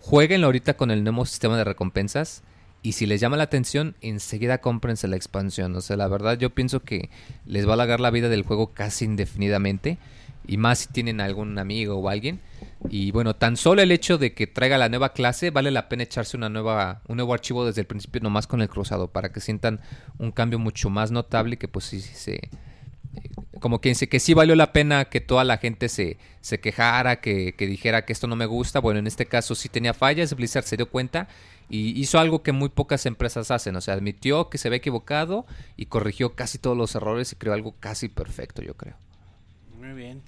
Jueguenlo 0.06 0.46
ahorita 0.46 0.76
con 0.76 0.92
el 0.92 1.04
nuevo 1.04 1.26
sistema 1.26 1.58
de 1.58 1.64
recompensas. 1.64 2.44
Y 2.84 2.92
si 2.92 3.08
les 3.08 3.20
llama 3.20 3.38
la 3.38 3.44
atención, 3.46 3.96
enseguida 4.02 4.60
cómprense 4.60 5.08
la 5.08 5.16
expansión. 5.16 5.76
O 5.76 5.82
sea, 5.82 5.98
la 5.98 6.08
verdad 6.08 6.38
yo 6.38 6.52
pienso 6.52 6.82
que 6.82 7.10
les 7.48 7.66
va 7.66 7.72
a 7.72 7.74
alargar 7.74 8.00
la 8.00 8.12
vida 8.12 8.30
del 8.30 8.44
juego 8.44 8.68
casi 8.68 9.06
indefinidamente. 9.06 9.98
Y 10.48 10.58
más 10.58 10.80
si 10.80 10.88
tienen 10.90 11.22
algún 11.22 11.58
amigo 11.58 11.96
o 11.96 12.10
alguien. 12.10 12.40
Y 12.90 13.12
bueno, 13.12 13.36
tan 13.36 13.58
solo 13.58 13.82
el 13.82 13.92
hecho 13.92 14.18
de 14.18 14.34
que 14.34 14.48
traiga 14.48 14.78
la 14.78 14.90
nueva 14.90 15.14
clase, 15.14 15.50
vale 15.50 15.72
la 15.72 15.90
pena 15.90 16.04
echarse 16.04 16.38
una 16.38 16.50
nueva, 16.50 17.02
un 17.08 17.18
nuevo 17.18 17.34
archivo 17.34 17.66
desde 17.66 17.82
el 17.82 17.88
principio 17.88 18.22
nomás 18.22 18.48
con 18.48 18.62
el 18.62 18.70
cruzado. 18.70 19.08
Para 19.12 19.32
que 19.32 19.40
sientan 19.40 19.82
un 20.18 20.32
cambio 20.32 20.60
mucho 20.60 20.90
más 20.90 21.12
notable 21.12 21.58
que 21.58 21.68
pues 21.68 21.86
sí, 21.86 22.00
se 22.02 22.36
eh, 22.36 22.50
como 23.60 23.80
quien 23.82 23.94
dice 23.94 24.10
que 24.10 24.20
sí 24.20 24.34
valió 24.34 24.56
la 24.56 24.74
pena 24.74 25.06
que 25.06 25.22
toda 25.22 25.44
la 25.44 25.58
gente 25.58 25.90
se, 25.90 26.18
se 26.42 26.60
quejara, 26.60 27.22
que, 27.22 27.56
que 27.56 27.66
dijera 27.66 28.06
que 28.06 28.14
esto 28.14 28.28
no 28.28 28.36
me 28.36 28.46
gusta. 28.46 28.80
Bueno, 28.80 29.00
en 29.00 29.08
este 29.08 29.26
caso 29.26 29.56
sí 29.56 29.70
tenía 29.70 29.94
fallas, 29.94 30.36
Blizzard 30.36 30.66
se 30.66 30.78
dio 30.78 30.90
cuenta 30.90 31.28
y 31.70 32.00
hizo 32.00 32.20
algo 32.20 32.44
que 32.44 32.52
muy 32.52 32.70
pocas 32.70 33.06
empresas 33.06 33.52
hacen. 33.52 33.76
O 33.76 33.82
sea, 33.82 33.94
admitió 33.94 34.50
que 34.50 34.58
se 34.58 34.68
había 34.68 34.78
equivocado 34.78 35.46
y 35.78 35.88
corrigió 35.88 36.36
casi 36.36 36.58
todos 36.58 36.78
los 36.78 36.96
errores 36.96 37.32
y 37.32 37.36
creó 37.36 37.54
algo 37.54 37.76
casi 37.80 38.10
perfecto, 38.10 38.62
yo 38.62 38.76
creo. 38.76 38.96
Muy 39.80 39.94
bien. 39.94 40.22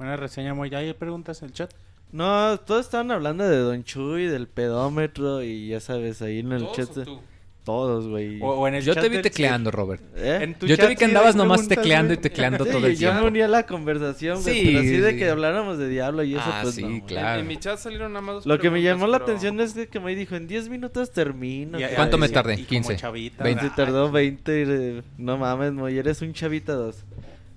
Buena 0.00 0.16
reseña, 0.16 0.54
muy. 0.54 0.74
¿Hay 0.74 0.94
preguntas 0.94 1.42
en 1.42 1.48
el 1.48 1.52
chat? 1.52 1.70
No, 2.10 2.56
todos 2.60 2.86
estaban 2.86 3.10
hablando 3.10 3.46
de 3.46 3.58
Don 3.58 3.84
Chuy, 3.84 4.28
del 4.28 4.48
pedómetro 4.48 5.42
y 5.42 5.68
ya 5.68 5.80
sabes, 5.80 6.22
ahí 6.22 6.38
en 6.38 6.52
el 6.52 6.60
¿Todos 6.62 6.74
chat. 6.78 6.96
o 6.96 7.04
tú? 7.04 7.20
Todos, 7.64 8.08
güey. 8.08 8.40
O, 8.40 8.46
o 8.46 8.66
en 8.66 8.76
el 8.76 8.82
Yo 8.82 8.94
chat 8.94 9.02
te 9.02 9.10
vi 9.10 9.20
tecleando, 9.20 9.70
Robert. 9.70 10.02
¿Eh? 10.16 10.38
En 10.40 10.54
tu 10.54 10.66
Yo 10.66 10.78
te 10.78 10.86
vi 10.86 10.96
que 10.96 11.04
andabas 11.04 11.36
nomás 11.36 11.68
tecleando 11.68 12.14
y 12.14 12.16
tecleando 12.16 12.64
Sí, 12.64 12.70
todo 12.70 12.86
el 12.86 12.96
yo 12.96 13.08
me 13.08 13.12
tiempo. 13.16 13.26
uní 13.26 13.40
a 13.42 13.48
la 13.48 13.66
conversación, 13.66 14.40
güey, 14.42 14.54
Sí, 14.60 14.62
pero 14.68 14.78
así 14.78 14.88
sí, 14.88 14.96
de 14.96 15.16
que 15.18 15.28
habláramos 15.28 15.76
de 15.76 15.88
Diablo 15.90 16.22
y 16.24 16.32
eso, 16.34 16.44
Ah, 16.46 16.60
pues 16.62 16.76
sí, 16.76 16.82
no, 16.82 17.04
claro. 17.04 17.34
En, 17.34 17.40
en 17.40 17.46
mi 17.46 17.58
chat 17.58 17.78
salieron 17.78 18.14
nada 18.14 18.22
más 18.24 18.34
dos 18.36 18.46
Lo 18.46 18.58
que 18.58 18.70
me 18.70 18.80
llamó 18.80 19.06
la 19.06 19.18
atención 19.18 19.60
es 19.60 19.74
que 19.74 20.00
me 20.00 20.16
dijo, 20.16 20.34
en 20.34 20.46
10 20.48 20.70
minutos 20.70 21.10
termino. 21.12 21.76
Y- 21.78 21.82
cabrón". 21.82 21.96
¿Cuánto 21.96 22.16
me 22.16 22.28
tardé? 22.30 22.54
y 22.54 22.56
como 22.64 22.68
15, 22.68 22.96
chavita, 22.96 23.44
20. 23.44 23.60
Se 23.60 23.68
¿verdad? 23.68 23.76
tardó 23.84 24.10
20 24.10 24.52
y, 24.58 24.64
eh, 24.66 25.02
no 25.18 25.36
mames, 25.36 25.72
Moy, 25.74 25.98
eres 25.98 26.22
un 26.22 26.32
chavita 26.32 26.72
dos. 26.72 27.04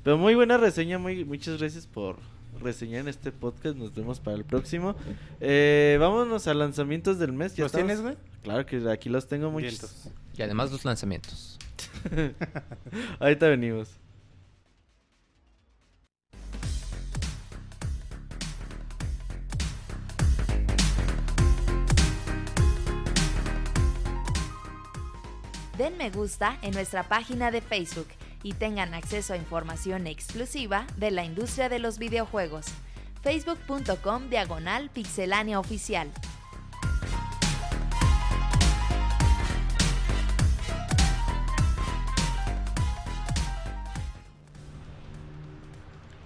Pero 0.04 0.18
muy 0.18 0.36
buena 0.36 0.58
reseña, 0.58 0.98
muy, 0.98 1.24
muchas 1.24 1.58
gracias 1.60 1.88
por 1.88 2.18
reseñar 2.64 3.02
en 3.02 3.08
este 3.10 3.32
podcast. 3.32 3.76
Nos 3.76 3.94
vemos 3.94 4.20
para 4.20 4.38
el 4.38 4.46
próximo. 4.46 4.96
Eh, 5.40 5.98
vámonos 6.00 6.48
a 6.48 6.54
lanzamientos 6.54 7.20
del 7.20 7.34
mes. 7.34 7.56
¿Ya 7.56 7.64
¿Los 7.66 7.74
estamos? 7.74 7.88
tienes, 7.88 8.02
güey? 8.02 8.18
Claro 8.44 8.66
que 8.66 8.90
aquí 8.90 9.10
los 9.10 9.28
tengo 9.28 9.52
muchos. 9.52 9.72
Vientos. 9.72 9.96
Y 10.38 10.42
además 10.42 10.72
los 10.72 10.84
lanzamientos. 10.86 11.60
Ahorita 13.20 13.48
venimos. 13.48 13.90
Den 25.78 25.98
me 25.98 26.12
gusta 26.12 26.58
en 26.62 26.72
nuestra 26.72 27.04
página 27.04 27.50
de 27.50 27.60
Facebook 27.62 28.08
y 28.44 28.54
tengan 28.54 28.94
acceso 28.94 29.34
a 29.34 29.38
información 29.38 30.06
exclusiva 30.06 30.86
de 30.98 31.12
la 31.12 31.24
industria 31.24 31.70
de 31.70 31.80
los 31.80 31.98
videojuegos. 31.98 32.66
facebook.com 33.22 34.30
diagonal 34.30 34.90
pixelánea 34.90 35.60
oficial. 35.60 36.12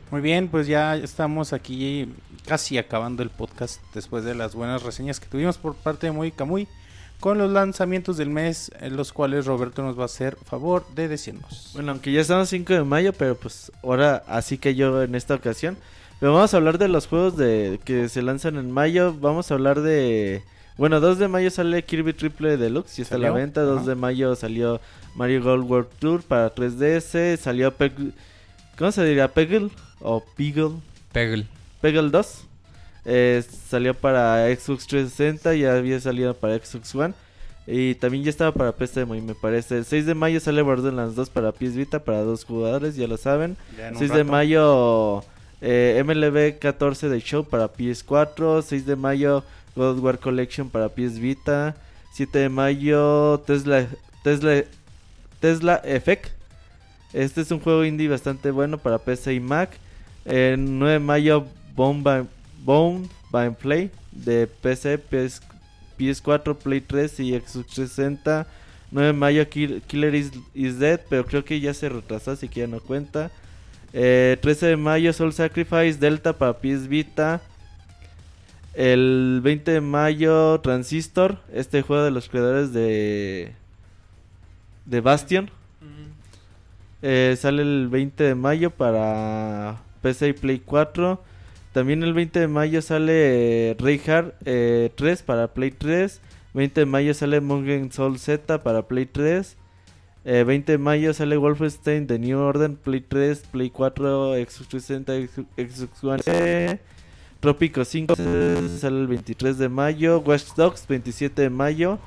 Muy 0.10 0.22
bien, 0.22 0.48
pues 0.48 0.68
ya 0.68 0.96
estamos 0.96 1.54
aquí 1.54 2.14
casi 2.46 2.78
acabando 2.78 3.24
el 3.24 3.30
podcast 3.30 3.82
después 3.94 4.24
de 4.24 4.34
las 4.34 4.56
buenas 4.56 4.82
reseñas 4.82 5.20
que 5.20 5.28
tuvimos 5.28 5.58
por 5.58 5.76
parte 5.76 6.08
de 6.08 6.14
Muy 6.14 6.32
Camuy 6.32 6.68
con 7.20 7.38
los 7.38 7.52
lanzamientos 7.52 8.18
del 8.18 8.30
mes, 8.30 8.72
en 8.80 8.96
los 8.96 9.12
cuales 9.12 9.46
Roberto 9.46 9.82
nos 9.82 9.98
va 9.98 10.04
a 10.04 10.06
hacer 10.06 10.38
favor 10.46 10.86
de 10.96 11.08
decirnos. 11.08 11.72
Bueno, 11.74 11.92
aunque 11.92 12.12
ya 12.12 12.22
estamos 12.22 12.50
5 12.50 12.74
de 12.74 12.84
mayo, 12.84 13.14
pero 13.14 13.36
pues 13.36 13.72
ahora 13.84 14.24
así 14.28 14.58
que 14.58 14.76
yo 14.76 15.02
en 15.02 15.16
esta 15.16 15.36
ocasión. 15.36 15.78
Pero 16.20 16.34
vamos 16.34 16.54
a 16.54 16.58
hablar 16.58 16.78
de 16.78 16.88
los 16.88 17.08
juegos 17.08 17.38
de 17.38 17.80
que 17.86 18.10
se 18.10 18.22
lanzan 18.22 18.58
en 18.58 18.72
mayo. 18.72 19.14
Vamos 19.14 19.52
a 19.52 19.54
hablar 19.54 19.82
de... 19.82 20.44
Bueno, 20.78 21.00
2 21.00 21.20
de 21.20 21.28
mayo 21.28 21.50
sale 21.52 21.84
Kirby 21.84 22.14
Triple 22.14 22.58
Deluxe 22.58 23.00
y 23.00 23.02
está 23.04 23.16
a 23.16 23.20
la 23.20 23.32
venta. 23.32 23.62
2 23.62 23.78
Ajá. 23.80 23.90
de 23.90 23.96
mayo 23.96 24.36
salió 24.36 24.80
Mario 25.16 25.44
Gold 25.44 25.70
World 25.70 25.90
Tour 26.00 26.24
para 26.24 26.54
3DS. 26.54 27.38
Salió 27.38 27.74
Peg... 27.74 27.94
¿Cómo 28.78 28.92
se 28.92 29.04
diría? 29.04 29.28
Peggle 29.28 29.70
o 30.00 30.24
Peggle. 30.36 30.76
Peggle. 31.12 31.48
Peggle 31.82 32.10
2. 32.10 32.47
Eh, 33.10 33.42
salió 33.70 33.94
para 33.94 34.54
Xbox 34.54 34.86
360, 34.86 35.56
ya 35.56 35.76
había 35.76 35.98
salido 36.02 36.34
para 36.34 36.58
Xbox 36.60 36.94
One. 36.94 37.14
Y 37.66 37.96
también 37.96 38.24
ya 38.26 38.30
estaba 38.30 38.52
para 38.52 38.74
PC, 38.74 39.06
me 39.06 39.34
parece. 39.34 39.78
El 39.78 39.86
6 39.86 40.06
de 40.06 40.14
mayo 40.14 40.40
sale 40.42 40.62
Borderlands 40.62 41.16
2 41.16 41.30
para 41.30 41.54
PS 41.54 41.76
Vita, 41.76 42.00
para 42.00 42.22
dos 42.22 42.44
jugadores, 42.44 42.96
ya 42.96 43.08
lo 43.08 43.18
saben. 43.18 43.56
Ya 43.78 43.88
en 43.88 43.94
un 43.94 44.00
6 44.00 44.14
de 44.14 44.24
mayo 44.26 45.24
eh, 45.62 46.02
MLB 46.06 46.60
14 46.60 47.08
de 47.08 47.20
Show 47.22 47.46
para 47.46 47.72
PS4. 47.72 48.62
6 48.62 48.86
de 48.86 48.96
mayo 48.96 49.44
God 49.76 49.98
of 49.98 50.04
War 50.04 50.20
Collection 50.20 50.70
para 50.70 50.90
PS 50.90 51.20
Vita. 51.20 51.76
7 52.14 52.40
de 52.40 52.50
mayo 52.50 53.40
Tesla 53.46 53.88
Tesla 54.24 54.64
Tesla 55.40 55.82
Effect. 55.86 56.32
Este 57.14 57.42
es 57.42 57.52
un 57.52 57.60
juego 57.60 57.86
indie 57.86 58.10
bastante 58.10 58.52
bueno 58.52 58.78
para 58.78 58.98
PC 58.98 59.34
y 59.34 59.40
Mac. 59.40 59.72
El 60.26 60.78
9 60.78 60.94
de 60.94 61.00
mayo 61.00 61.46
Bomba 61.76 62.26
Bone 62.64 63.08
by 63.32 63.52
Play 63.56 63.92
de 64.12 64.48
PC, 64.48 64.98
PS, 64.98 65.42
PS4, 65.98 66.56
Play 66.58 66.82
3 66.82 67.20
y 67.22 67.32
Xbox 67.40 67.68
360. 67.68 68.48
9 68.92 69.08
de 69.08 69.14
mayo 69.14 69.44
Kill- 69.50 69.82
Killer 69.88 70.16
is, 70.16 70.32
is 70.54 70.80
Dead, 70.80 71.00
pero 71.10 71.26
creo 71.26 71.44
que 71.44 71.60
ya 71.60 71.74
se 71.74 71.90
retrasó, 71.90 72.32
así 72.32 72.48
que 72.48 72.62
ya 72.62 72.68
no 72.68 72.80
cuenta. 72.80 73.32
Eh, 73.94 74.38
13 74.42 74.68
de 74.68 74.78
mayo 74.78 75.12
Soul 75.14 75.34
Sacrifice 75.34 75.96
Delta 76.00 76.34
para 76.34 76.54
PS 76.60 76.88
Vita. 76.88 77.42
El 78.74 79.40
20 79.44 79.72
de 79.72 79.82
mayo, 79.82 80.60
Transistor, 80.62 81.40
este 81.52 81.82
juego 81.82 82.04
de 82.04 82.12
los 82.12 82.30
creadores 82.30 82.74
de, 82.74 83.54
de 84.86 85.02
Bastion. 85.02 85.50
Eh, 87.02 87.36
sale 87.40 87.62
el 87.64 87.88
20 87.90 88.24
de 88.24 88.36
mayo 88.36 88.70
para 88.72 89.78
PC 90.02 90.30
y 90.30 90.34
Play 90.34 90.60
4. 90.64 91.22
También 91.78 92.02
el 92.02 92.16
20 92.16 92.40
de 92.40 92.48
mayo 92.48 92.82
sale 92.82 93.76
Reinhardt 93.78 94.34
eh, 94.46 94.90
3 94.96 95.22
para 95.22 95.54
Play 95.54 95.70
3. 95.70 96.22
20 96.56 96.80
de 96.82 96.86
mayo 96.88 97.14
sale 97.14 97.40
Mongen 97.40 97.92
Soul 97.92 98.18
Z 98.18 98.64
para 98.64 98.88
Play 98.88 99.06
3. 99.06 99.56
Eh, 100.26 100.44
20 100.44 100.72
de 100.72 100.78
mayo 100.80 101.14
sale 101.14 101.38
Wolfenstein 101.38 102.08
The 102.08 102.18
New 102.18 102.40
Order 102.40 102.74
Play 102.74 103.02
3, 103.02 103.44
Play 103.52 103.70
4, 103.70 104.34
Xbox 104.38 104.68
360, 104.70 105.46
Xbox 105.56 106.04
One. 106.04 106.80
Tropico 107.42 107.86
5 107.86 108.16
sale 108.16 109.00
el 109.00 109.06
23 109.06 109.60
de 109.60 109.70
mayo. 109.70 110.18
Watch 110.22 110.56
Dogs 110.56 110.88
27 110.88 111.44
de 111.44 111.52
mayo. 111.52 112.00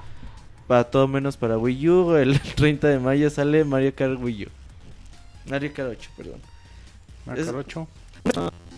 Para 0.67 0.83
todo 0.83 1.07
menos 1.07 1.37
para 1.37 1.57
Wii 1.57 1.89
U. 1.91 2.17
El 2.17 2.41
30 2.57 2.89
de 2.89 2.99
mayo 2.99 3.31
sale 3.31 3.63
Mario 3.63 3.95
Kart 3.95 4.21
Wii 4.21 4.47
U. 4.47 4.49
Mario 5.49 5.73
Kart 5.73 5.91
8, 5.91 6.11
perdón. 6.17 6.41
Mario 7.25 7.45
Kart 7.47 7.57
8. 7.57 7.89
Mm, 8.25 8.70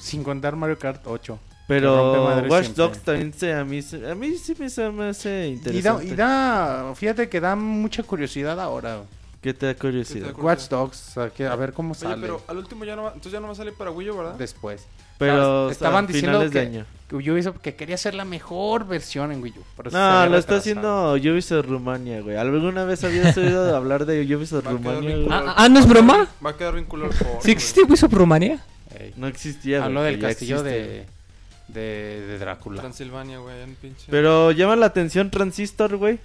Sin 0.00 0.22
contar 0.24 0.56
Mario 0.56 0.78
Kart 0.78 1.06
8. 1.06 1.38
Pero 1.68 2.44
Watch. 2.48 2.68
Dogs 2.70 2.98
también 3.00 3.32
se, 3.32 3.52
a, 3.54 3.64
mí, 3.64 3.80
se- 3.82 4.10
a 4.10 4.14
mí 4.14 4.36
sí 4.36 4.54
me, 4.58 4.68
se 4.68 4.90
me 4.90 5.08
hace 5.10 5.48
Y 5.48 5.54
da, 5.56 5.70
interesante. 5.70 6.04
y 6.06 6.10
da, 6.16 6.92
fíjate 6.94 7.28
que 7.28 7.40
da 7.40 7.54
mucha 7.56 8.02
curiosidad 8.02 8.58
ahora. 8.60 9.02
¿Qué 9.40 9.54
te 9.54 9.66
da 9.66 9.74
curiosidad? 9.74 10.28
¿Qué 10.28 10.32
te 10.34 10.38
da 10.38 10.44
Watch 10.44 10.68
Dogs, 10.68 11.16
a, 11.18 11.30
que- 11.30 11.46
a 11.46 11.56
ver 11.56 11.72
cómo 11.72 11.92
Oye, 11.92 12.00
sale 12.00 12.20
pero 12.20 12.42
al 12.48 12.58
último 12.58 12.84
ya 12.84 12.94
no 12.96 13.04
va, 13.04 13.08
entonces 13.08 13.32
ya 13.32 13.40
no 13.40 13.46
va 13.46 13.52
a 13.52 13.56
salir 13.56 13.74
para 13.74 13.90
Wii 13.90 14.10
U, 14.10 14.16
¿verdad? 14.18 14.34
después. 14.34 14.86
Pero 15.18 15.70
Estaban 15.70 16.04
hasta 16.04 16.12
diciendo 16.12 16.38
finales 16.40 16.52
de 16.52 16.60
que- 16.60 16.66
año. 16.66 16.86
Que 17.08 17.16
Ubisoft 17.30 17.58
que 17.58 17.74
quería 17.74 17.94
hacer 17.96 18.14
la 18.14 18.24
mejor 18.24 18.86
versión 18.86 19.30
en 19.32 19.42
Wii 19.42 19.54
U. 19.58 19.90
No, 19.92 20.26
lo 20.26 20.38
está 20.38 20.56
haciendo 20.56 21.12
Ubisoft 21.12 21.66
Rumania, 21.66 22.20
güey. 22.22 22.36
¿Alguna 22.36 22.84
vez 22.84 23.04
habías 23.04 23.36
oído 23.36 23.76
hablar 23.76 24.04
de 24.06 24.22
Ubisoft 24.36 24.66
Rumania? 24.66 25.16
Ah, 25.30 25.54
ah, 25.58 25.68
¿no 25.68 25.78
es 25.78 25.86
broma? 25.86 26.26
Va 26.44 26.50
a 26.50 26.56
quedar 26.56 26.74
vinculado 26.74 27.12
¿Sí 27.42 27.50
existe 27.50 27.82
Ubisoft 27.82 28.14
Rumania? 28.14 28.60
Ey. 28.98 29.14
No 29.16 29.26
existía, 29.26 29.84
Habló 29.84 30.00
güey, 30.00 30.12
del 30.12 30.20
castillo 30.20 30.56
existe, 30.56 31.06
de, 31.68 31.80
de, 31.80 32.26
de 32.26 32.38
Drácula. 32.38 32.80
Transilvania, 32.80 33.38
güey, 33.38 33.60
en 33.62 33.74
pinche. 33.74 34.06
Pero 34.10 34.50
llama 34.50 34.76
la 34.76 34.86
atención 34.86 35.30
Transistor, 35.30 35.96
güey. 35.96 36.18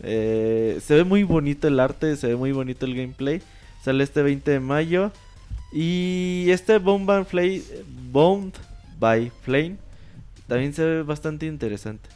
Eh, 0.00 0.80
se 0.84 0.94
ve 0.94 1.04
muy 1.04 1.22
bonito 1.22 1.68
el 1.68 1.78
arte, 1.80 2.16
se 2.16 2.28
ve 2.28 2.36
muy 2.36 2.52
bonito 2.52 2.86
el 2.86 2.94
gameplay. 2.94 3.42
Sale 3.84 4.04
este 4.04 4.22
20 4.22 4.50
de 4.50 4.60
mayo. 4.60 5.12
Y 5.72 6.46
este 6.50 6.78
Bound 6.78 7.06
by 7.06 7.24
Flame, 7.24 7.62
Bound 8.10 8.54
by 8.98 9.32
Flame 9.42 9.76
también 10.46 10.74
se 10.74 10.84
ve 10.84 11.02
bastante 11.02 11.46
interesante. 11.46 12.10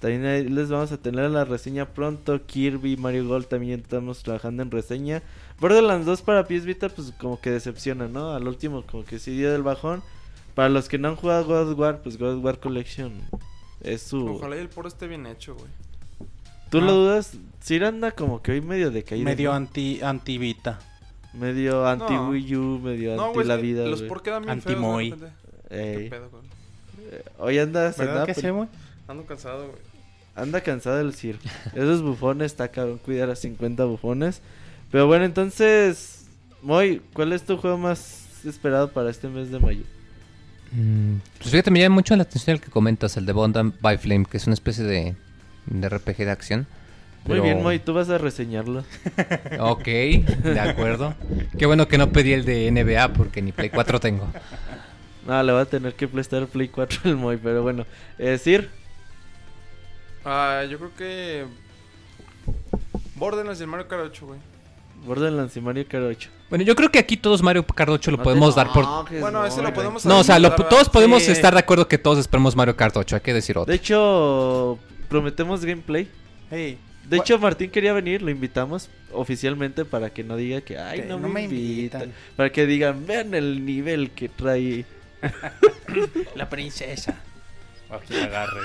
También 0.00 0.26
ahí 0.26 0.48
les 0.48 0.68
vamos 0.68 0.92
a 0.92 0.98
tener 0.98 1.30
la 1.30 1.46
reseña 1.46 1.86
pronto. 1.86 2.44
Kirby, 2.44 2.96
Mario 2.98 3.26
Gold 3.26 3.46
también 3.46 3.80
estamos 3.80 4.22
trabajando 4.22 4.62
en 4.62 4.70
reseña. 4.70 5.22
Borderlands 5.60 6.06
2 6.06 6.22
para 6.22 6.44
PS 6.46 6.64
Vita, 6.64 6.88
pues 6.88 7.12
como 7.18 7.40
que 7.40 7.50
decepciona, 7.50 8.06
¿no? 8.06 8.32
Al 8.32 8.46
último, 8.46 8.84
como 8.86 9.04
que 9.04 9.18
sí 9.18 9.36
dio 9.36 9.50
del 9.52 9.62
bajón. 9.62 10.02
Para 10.54 10.68
los 10.68 10.88
que 10.88 10.98
no 10.98 11.08
han 11.08 11.16
jugado 11.16 11.44
God 11.46 11.72
of 11.72 11.78
War, 11.78 12.00
pues 12.02 12.18
God 12.18 12.36
of 12.38 12.44
War 12.44 12.58
Collection 12.58 13.12
es 13.80 14.02
su. 14.02 14.26
Ojalá 14.26 14.56
y 14.56 14.60
el 14.60 14.68
port 14.68 14.88
esté 14.88 15.06
bien 15.06 15.26
hecho, 15.26 15.54
güey. 15.54 15.68
¿Tú 16.70 16.78
Ah. 16.78 16.82
lo 16.82 16.92
dudas? 16.92 17.32
Sir 17.60 17.84
anda 17.84 18.10
como 18.12 18.42
que 18.42 18.52
hoy 18.52 18.60
medio 18.60 18.90
decaído. 18.90 19.24
Medio 19.24 19.50
¿no? 19.50 19.56
anti, 19.56 20.00
anti-Vita. 20.02 20.78
Medio 21.32 21.86
anti 21.86 22.12
No. 22.14 22.30
Wii 22.30 22.56
U, 22.56 22.78
medio 22.80 23.16
No, 23.16 23.24
anti 23.26 23.34
güey, 23.34 23.46
la 23.46 23.56
vida. 23.56 23.86
los 23.86 24.00
güey. 24.00 24.08
port 24.08 24.24
quedan 24.24 24.42
bien 24.42 24.52
Anti 24.52 24.74
repente. 24.74 25.26
Ey. 25.70 25.96
¿Qué 26.04 26.10
pedo, 26.10 26.30
güey? 26.30 26.42
Eh, 27.12 27.24
Hoy 27.38 27.58
anda, 27.58 27.92
¿Verdad 27.96 28.26
que 28.26 28.34
se 28.34 28.52
muy? 28.52 28.66
Ando 29.06 29.24
cansado, 29.26 29.66
güey. 29.68 29.78
anda 30.34 30.60
cansado 30.60 31.00
el 31.00 31.14
Sir. 31.14 31.38
Esos 31.74 32.02
bufones, 32.02 32.46
está 32.52 32.68
cabrón 32.68 32.98
cuidar 32.98 33.30
a 33.30 33.36
50 33.36 33.84
bufones. 33.84 34.40
Pero 34.90 35.06
bueno, 35.06 35.24
entonces, 35.24 36.26
Moy, 36.62 37.02
¿cuál 37.12 37.32
es 37.32 37.44
tu 37.44 37.56
juego 37.56 37.76
más 37.78 38.26
esperado 38.44 38.90
para 38.90 39.10
este 39.10 39.28
mes 39.28 39.50
de 39.50 39.58
mayo? 39.58 39.84
Mm, 40.72 41.16
Pues 41.38 41.50
fíjate, 41.50 41.70
me 41.70 41.80
llama 41.80 41.96
mucho 41.96 42.14
la 42.16 42.22
atención 42.22 42.54
el 42.56 42.60
que 42.62 42.70
comentas, 42.70 43.16
el 43.16 43.26
de 43.26 43.32
Bond 43.32 43.74
by 43.80 43.98
Flame, 43.98 44.24
que 44.24 44.36
es 44.38 44.46
una 44.46 44.54
especie 44.54 44.84
de, 44.84 45.14
de 45.66 45.88
RPG 45.88 46.16
de 46.18 46.30
acción. 46.30 46.66
Muy 47.26 47.40
bien, 47.40 47.62
Moy, 47.62 47.78
tú 47.78 47.92
vas 47.92 48.08
a 48.08 48.16
reseñarlo. 48.16 48.84
Ok, 49.60 49.84
de 49.84 50.60
acuerdo. 50.60 51.14
Qué 51.58 51.66
bueno 51.66 51.86
que 51.88 51.98
no 51.98 52.10
pedí 52.10 52.32
el 52.32 52.44
de 52.46 52.70
NBA 52.70 53.12
porque 53.12 53.42
ni 53.42 53.52
Play 53.52 53.68
4 53.70 54.00
tengo. 54.00 54.26
No, 55.26 55.42
le 55.42 55.52
va 55.52 55.62
a 55.62 55.64
tener 55.66 55.94
que 55.94 56.08
prestar 56.08 56.46
Play 56.46 56.68
4 56.68 57.00
al 57.04 57.16
Moy, 57.16 57.36
pero 57.36 57.62
bueno. 57.62 57.84
Eh, 58.18 58.38
Sir, 58.38 58.70
Ah, 60.24 60.64
yo 60.70 60.78
creo 60.78 60.94
que. 60.96 61.44
Borderlands 63.16 63.60
y 63.60 63.62
el 63.64 63.68
Mario 63.68 63.88
Kart 63.88 64.02
8, 64.06 64.26
güey. 64.26 64.40
Borderlands 65.04 65.56
y 65.56 65.60
Mario 65.60 65.86
Kart 65.88 66.04
8. 66.04 66.30
Bueno, 66.50 66.64
yo 66.64 66.74
creo 66.74 66.90
que 66.90 66.98
aquí 66.98 67.16
todos 67.16 67.42
Mario 67.42 67.64
Kart 67.66 67.90
8 67.90 68.10
lo 68.10 68.16
No 68.16 68.22
te 68.22 68.24
podemos 68.24 68.54
dar 68.54 68.72
por... 68.72 68.84
Bueno, 69.20 69.44
ese 69.44 69.56
Moy, 69.56 69.66
lo 69.66 69.74
podemos 69.74 70.04
No, 70.06 70.20
o 70.20 70.24
sea, 70.24 70.40
todos 70.56 70.88
podemos 70.88 71.22
Sí. 71.22 71.30
estar 71.32 71.52
de 71.52 71.60
acuerdo 71.60 71.88
que 71.88 71.98
todos 71.98 72.18
esperamos 72.18 72.56
Mario 72.56 72.76
Kart 72.76 72.96
8, 72.96 73.16
hay 73.16 73.22
que 73.22 73.34
decir 73.34 73.58
otro. 73.58 73.70
De 73.70 73.76
hecho, 73.76 74.78
prometemos 75.08 75.64
gameplay. 75.64 76.08
Hey, 76.50 76.78
De 77.08 77.16
hecho, 77.18 77.38
Martín 77.38 77.70
quería 77.70 77.92
venir, 77.92 78.20
lo 78.22 78.30
invitamos 78.30 78.88
oficialmente 79.12 79.84
para 79.84 80.10
que 80.10 80.24
no 80.24 80.36
diga 80.36 80.60
que, 80.60 80.78
ay, 80.78 81.00
Que 81.00 81.06
no, 81.06 81.18
no 81.18 81.28
me 81.28 81.34
me 81.34 81.42
invitan. 81.44 82.02
invitan. 82.02 82.12
Para 82.36 82.50
que 82.52 82.66
digan, 82.66 83.06
vean 83.06 83.34
el 83.34 83.64
nivel 83.64 84.10
que 84.10 84.28
trae. 84.28 84.84
la 86.34 86.48
princesa. 86.48 87.18
Aquí 87.90 88.14
agarre. 88.14 88.60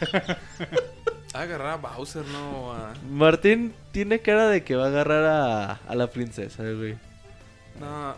Ah, 1.34 1.42
agarrar 1.42 1.72
a 1.72 1.76
Bowser, 1.76 2.24
no 2.26 2.72
a. 2.72 2.94
Martín 3.10 3.74
tiene 3.92 4.20
cara 4.20 4.48
de 4.48 4.64
que 4.64 4.74
va 4.76 4.84
a 4.84 4.88
agarrar 4.88 5.24
a, 5.24 5.72
a 5.86 5.94
la 5.94 6.06
princesa, 6.08 6.62
güey. 6.62 6.96
No. 7.78 7.86
A, 7.86 8.16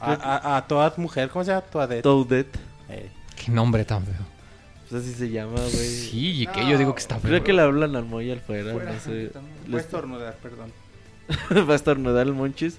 a, 0.00 0.14
a, 0.54 0.56
a 0.56 0.66
toda 0.66 0.92
mujer, 0.96 1.28
¿cómo 1.28 1.44
se 1.44 1.50
llama? 1.50 1.62
Toadette. 1.66 2.02
Toadette. 2.02 2.58
Eh, 2.88 3.10
Qué 3.36 3.50
nombre 3.52 3.84
tan 3.84 4.04
feo. 4.04 4.14
Pues 4.88 5.02
así 5.04 5.12
se 5.14 5.28
llama, 5.30 5.56
güey. 5.60 5.70
Sí, 5.70 6.42
y 6.42 6.46
que 6.46 6.66
yo 6.68 6.76
digo 6.78 6.94
que 6.94 7.00
está 7.00 7.18
feo. 7.18 7.30
Creo 7.30 7.44
que 7.44 7.52
le 7.52 7.62
hablan 7.62 7.94
al 7.94 8.04
Moy 8.06 8.32
afuera, 8.32 8.72
fuera. 8.72 8.92
no 8.92 9.00
sé. 9.00 9.30
Voy 9.68 9.78
a 9.78 9.80
estornudar, 9.82 10.34
perdón. 10.42 10.72
va 11.68 11.72
a 11.74 11.76
estornudar 11.76 12.26
el 12.26 12.32
Monchis. 12.32 12.76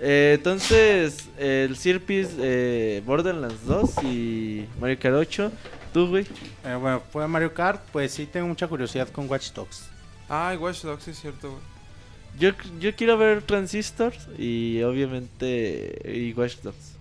Eh, 0.00 0.32
entonces, 0.36 1.28
el 1.38 1.76
Sirpis, 1.76 2.30
eh, 2.38 3.02
Borderlands 3.06 3.64
2 3.66 4.02
y 4.04 4.66
Mario 4.80 4.98
Kart 4.98 5.14
8. 5.14 5.52
Tú, 5.94 6.08
güey. 6.08 6.26
Eh, 6.64 6.74
bueno, 6.74 7.00
fue 7.12 7.26
Mario 7.28 7.54
Kart, 7.54 7.80
pues 7.92 8.10
sí 8.10 8.26
tengo 8.26 8.48
mucha 8.48 8.66
curiosidad 8.66 9.08
con 9.10 9.30
Watch 9.30 9.52
Dogs. 9.52 9.88
Ay, 10.28 10.56
Watch 10.56 10.82
Dogs, 10.82 11.04
sí 11.04 11.12
es 11.12 11.20
cierto, 11.20 11.50
güey. 11.50 11.62
Yo, 12.36 12.50
yo 12.80 12.96
quiero 12.96 13.16
ver 13.16 13.42
Transistors 13.42 14.26
y 14.36 14.82
obviamente 14.82 15.96
y 16.04 16.32
Watch 16.32 16.56
Dogs. 16.64 16.94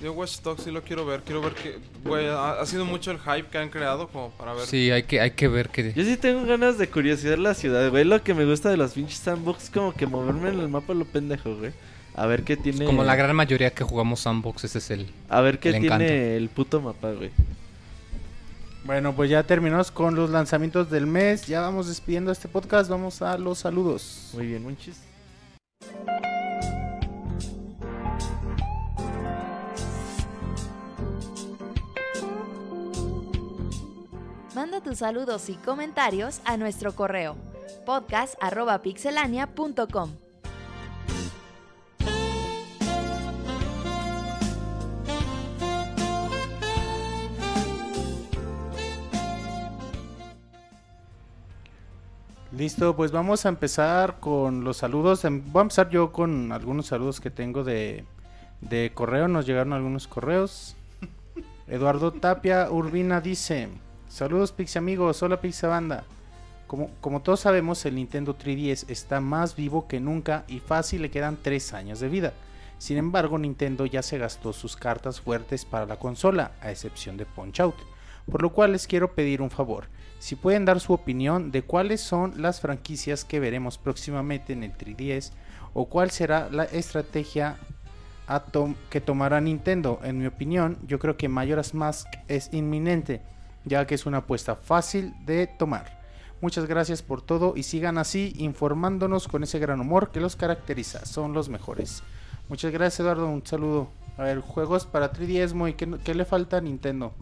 Yo 0.00 0.12
Watch 0.12 0.40
Dogs 0.42 0.62
sí 0.62 0.70
lo 0.70 0.82
quiero 0.82 1.04
ver. 1.04 1.22
Quiero 1.22 1.40
ver 1.40 1.54
que. 1.54 1.78
Güey, 2.04 2.28
ha, 2.28 2.60
ha 2.60 2.66
sido 2.66 2.84
mucho 2.84 3.10
el 3.10 3.18
hype 3.18 3.48
que 3.50 3.58
han 3.58 3.68
creado 3.68 4.06
como 4.06 4.30
para 4.30 4.54
ver. 4.54 4.64
Sí, 4.64 4.92
hay 4.92 5.02
que, 5.02 5.20
hay 5.20 5.32
que 5.32 5.48
ver 5.48 5.68
que... 5.68 5.92
Yo 5.92 6.04
sí 6.04 6.16
tengo 6.16 6.46
ganas 6.46 6.78
de 6.78 6.88
curiosidad 6.88 7.36
la 7.36 7.54
ciudad, 7.54 7.90
güey. 7.90 8.04
Lo 8.04 8.22
que 8.22 8.32
me 8.32 8.44
gusta 8.44 8.70
de 8.70 8.76
los 8.76 8.92
pinches 8.92 9.18
sandbox 9.18 9.64
es 9.64 9.70
como 9.70 9.92
que 9.92 10.06
moverme 10.06 10.50
en 10.50 10.60
el 10.60 10.68
mapa 10.68 10.94
lo 10.94 11.04
pendejo, 11.04 11.56
güey. 11.56 11.72
A 12.14 12.26
ver 12.26 12.44
qué 12.44 12.56
tiene. 12.56 12.84
Como 12.84 13.02
la 13.02 13.16
gran 13.16 13.34
mayoría 13.34 13.70
que 13.70 13.82
jugamos 13.82 14.20
sandbox, 14.20 14.62
ese 14.62 14.78
es 14.78 14.90
el... 14.92 15.10
A 15.28 15.40
ver 15.40 15.58
qué 15.58 15.70
el 15.70 15.80
tiene 15.80 15.86
encanto. 15.86 16.12
el 16.12 16.48
puto 16.48 16.80
mapa, 16.80 17.10
güey. 17.10 17.30
Bueno, 18.88 19.14
pues 19.14 19.28
ya 19.28 19.42
terminamos 19.42 19.90
con 19.90 20.14
los 20.14 20.30
lanzamientos 20.30 20.88
del 20.88 21.06
mes. 21.06 21.46
Ya 21.46 21.60
vamos 21.60 21.88
despidiendo 21.88 22.32
este 22.32 22.48
podcast. 22.48 22.88
Vamos 22.88 23.20
a 23.20 23.36
los 23.36 23.58
saludos. 23.58 24.30
Muy 24.32 24.46
bien, 24.46 24.62
Monchis. 24.62 25.02
Manda 34.54 34.80
tus 34.80 35.00
saludos 35.00 35.50
y 35.50 35.56
comentarios 35.56 36.40
a 36.46 36.56
nuestro 36.56 36.94
correo 36.94 37.36
podcast@pixelania.com. 37.84 40.27
Listo, 52.58 52.96
pues 52.96 53.12
vamos 53.12 53.46
a 53.46 53.50
empezar 53.50 54.18
con 54.18 54.64
los 54.64 54.78
saludos. 54.78 55.24
Em, 55.24 55.44
Voy 55.52 55.60
a 55.60 55.62
empezar 55.62 55.90
yo 55.90 56.10
con 56.10 56.50
algunos 56.50 56.86
saludos 56.86 57.20
que 57.20 57.30
tengo 57.30 57.62
de, 57.62 58.04
de 58.60 58.90
correo. 58.92 59.28
Nos 59.28 59.46
llegaron 59.46 59.74
algunos 59.74 60.08
correos. 60.08 60.74
Eduardo 61.68 62.12
Tapia 62.12 62.68
Urbina 62.68 63.20
dice: 63.20 63.68
Saludos 64.08 64.50
Pixie 64.50 64.80
amigos, 64.80 65.22
hola 65.22 65.40
Pixie 65.40 65.68
banda. 65.68 66.02
Como, 66.66 66.90
como 67.00 67.22
todos 67.22 67.38
sabemos, 67.38 67.86
el 67.86 67.94
Nintendo 67.94 68.36
3DS 68.36 68.86
está 68.88 69.20
más 69.20 69.54
vivo 69.54 69.86
que 69.86 70.00
nunca 70.00 70.42
y 70.48 70.58
fácil 70.58 71.02
le 71.02 71.12
quedan 71.12 71.38
3 71.40 71.74
años 71.74 72.00
de 72.00 72.08
vida. 72.08 72.32
Sin 72.78 72.96
embargo, 72.96 73.38
Nintendo 73.38 73.86
ya 73.86 74.02
se 74.02 74.18
gastó 74.18 74.52
sus 74.52 74.74
cartas 74.74 75.20
fuertes 75.20 75.64
para 75.64 75.86
la 75.86 76.00
consola, 76.00 76.50
a 76.60 76.72
excepción 76.72 77.16
de 77.16 77.24
Punch 77.24 77.60
Out. 77.60 77.76
Por 78.30 78.42
lo 78.42 78.52
cual 78.52 78.72
les 78.72 78.86
quiero 78.86 79.14
pedir 79.14 79.42
un 79.42 79.50
favor. 79.50 79.88
Si 80.18 80.34
pueden 80.34 80.64
dar 80.64 80.80
su 80.80 80.92
opinión 80.92 81.50
de 81.50 81.62
cuáles 81.62 82.00
son 82.00 82.42
las 82.42 82.60
franquicias 82.60 83.24
que 83.24 83.40
veremos 83.40 83.78
próximamente 83.78 84.52
en 84.52 84.64
el 84.64 84.76
3DS 84.76 85.32
o 85.74 85.86
cuál 85.86 86.10
será 86.10 86.48
la 86.50 86.64
estrategia 86.64 87.56
que 88.90 89.00
tomará 89.00 89.40
Nintendo. 89.40 90.00
En 90.02 90.18
mi 90.18 90.26
opinión, 90.26 90.76
yo 90.86 90.98
creo 90.98 91.16
que 91.16 91.28
Majora's 91.28 91.72
Mask 91.72 92.08
es 92.28 92.52
inminente, 92.52 93.22
ya 93.64 93.86
que 93.86 93.94
es 93.94 94.04
una 94.04 94.18
apuesta 94.18 94.54
fácil 94.54 95.14
de 95.24 95.46
tomar. 95.46 95.98
Muchas 96.40 96.66
gracias 96.66 97.02
por 97.02 97.22
todo 97.22 97.54
y 97.56 97.62
sigan 97.62 97.98
así 97.98 98.34
informándonos 98.36 99.28
con 99.28 99.42
ese 99.42 99.58
gran 99.58 99.80
humor 99.80 100.10
que 100.10 100.20
los 100.20 100.36
caracteriza. 100.36 101.06
Son 101.06 101.32
los 101.32 101.48
mejores. 101.48 102.02
Muchas 102.48 102.70
gracias 102.70 103.00
Eduardo, 103.00 103.28
un 103.28 103.44
saludo. 103.44 103.88
A 104.18 104.24
ver, 104.24 104.40
juegos 104.40 104.84
para 104.84 105.12
3DS, 105.12 105.54
Moy, 105.54 105.74
¿qué, 105.74 105.88
qué 106.04 106.14
le 106.14 106.24
falta 106.24 106.58
a 106.58 106.60
Nintendo? 106.60 107.14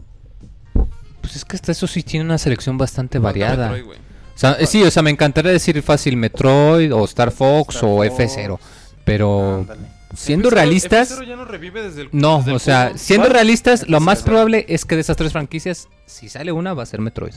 Pues 1.27 1.35
es 1.35 1.43
que 1.43 1.57
hasta 1.57 1.73
eso 1.73 1.87
sí 1.87 2.03
tiene 2.03 2.23
una 2.23 2.37
selección 2.37 2.77
bastante 2.77 3.19
variada. 3.19 3.69
Metroid. 3.69 3.97
O 4.33 4.39
sea, 4.39 4.65
sí, 4.65 4.81
o 4.81 4.89
sea, 4.89 5.03
me 5.03 5.09
encantaría 5.09 5.51
decir 5.51 5.81
fácil 5.83 6.15
Metroid 6.15 6.93
o 6.93 7.03
Star 7.03 7.31
Fox 7.31 7.75
Star 7.75 7.89
o 7.89 7.97
Fox. 7.97 8.37
F0. 8.37 8.59
Pero 9.03 9.67
siendo 10.15 10.49
F0 10.49 10.53
realistas, 10.53 11.19
F0 11.19 11.27
ya 11.27 11.35
no 11.35 11.43
revive 11.43 11.83
desde 11.83 12.03
el 12.03 12.09
no, 12.13 12.37
desde 12.37 12.51
el 12.51 12.55
o 12.55 12.59
sea, 12.59 12.93
siendo 12.97 13.25
¿Cuál? 13.25 13.33
realistas, 13.33 13.89
lo 13.89 13.97
F0. 13.97 14.01
más 14.03 14.23
probable 14.23 14.65
es 14.69 14.85
que 14.85 14.95
de 14.95 15.01
esas 15.01 15.17
tres 15.17 15.33
franquicias, 15.33 15.89
si 16.05 16.29
sale 16.29 16.53
una, 16.53 16.73
va 16.73 16.83
a 16.83 16.85
ser 16.85 17.01
Metroid. 17.01 17.33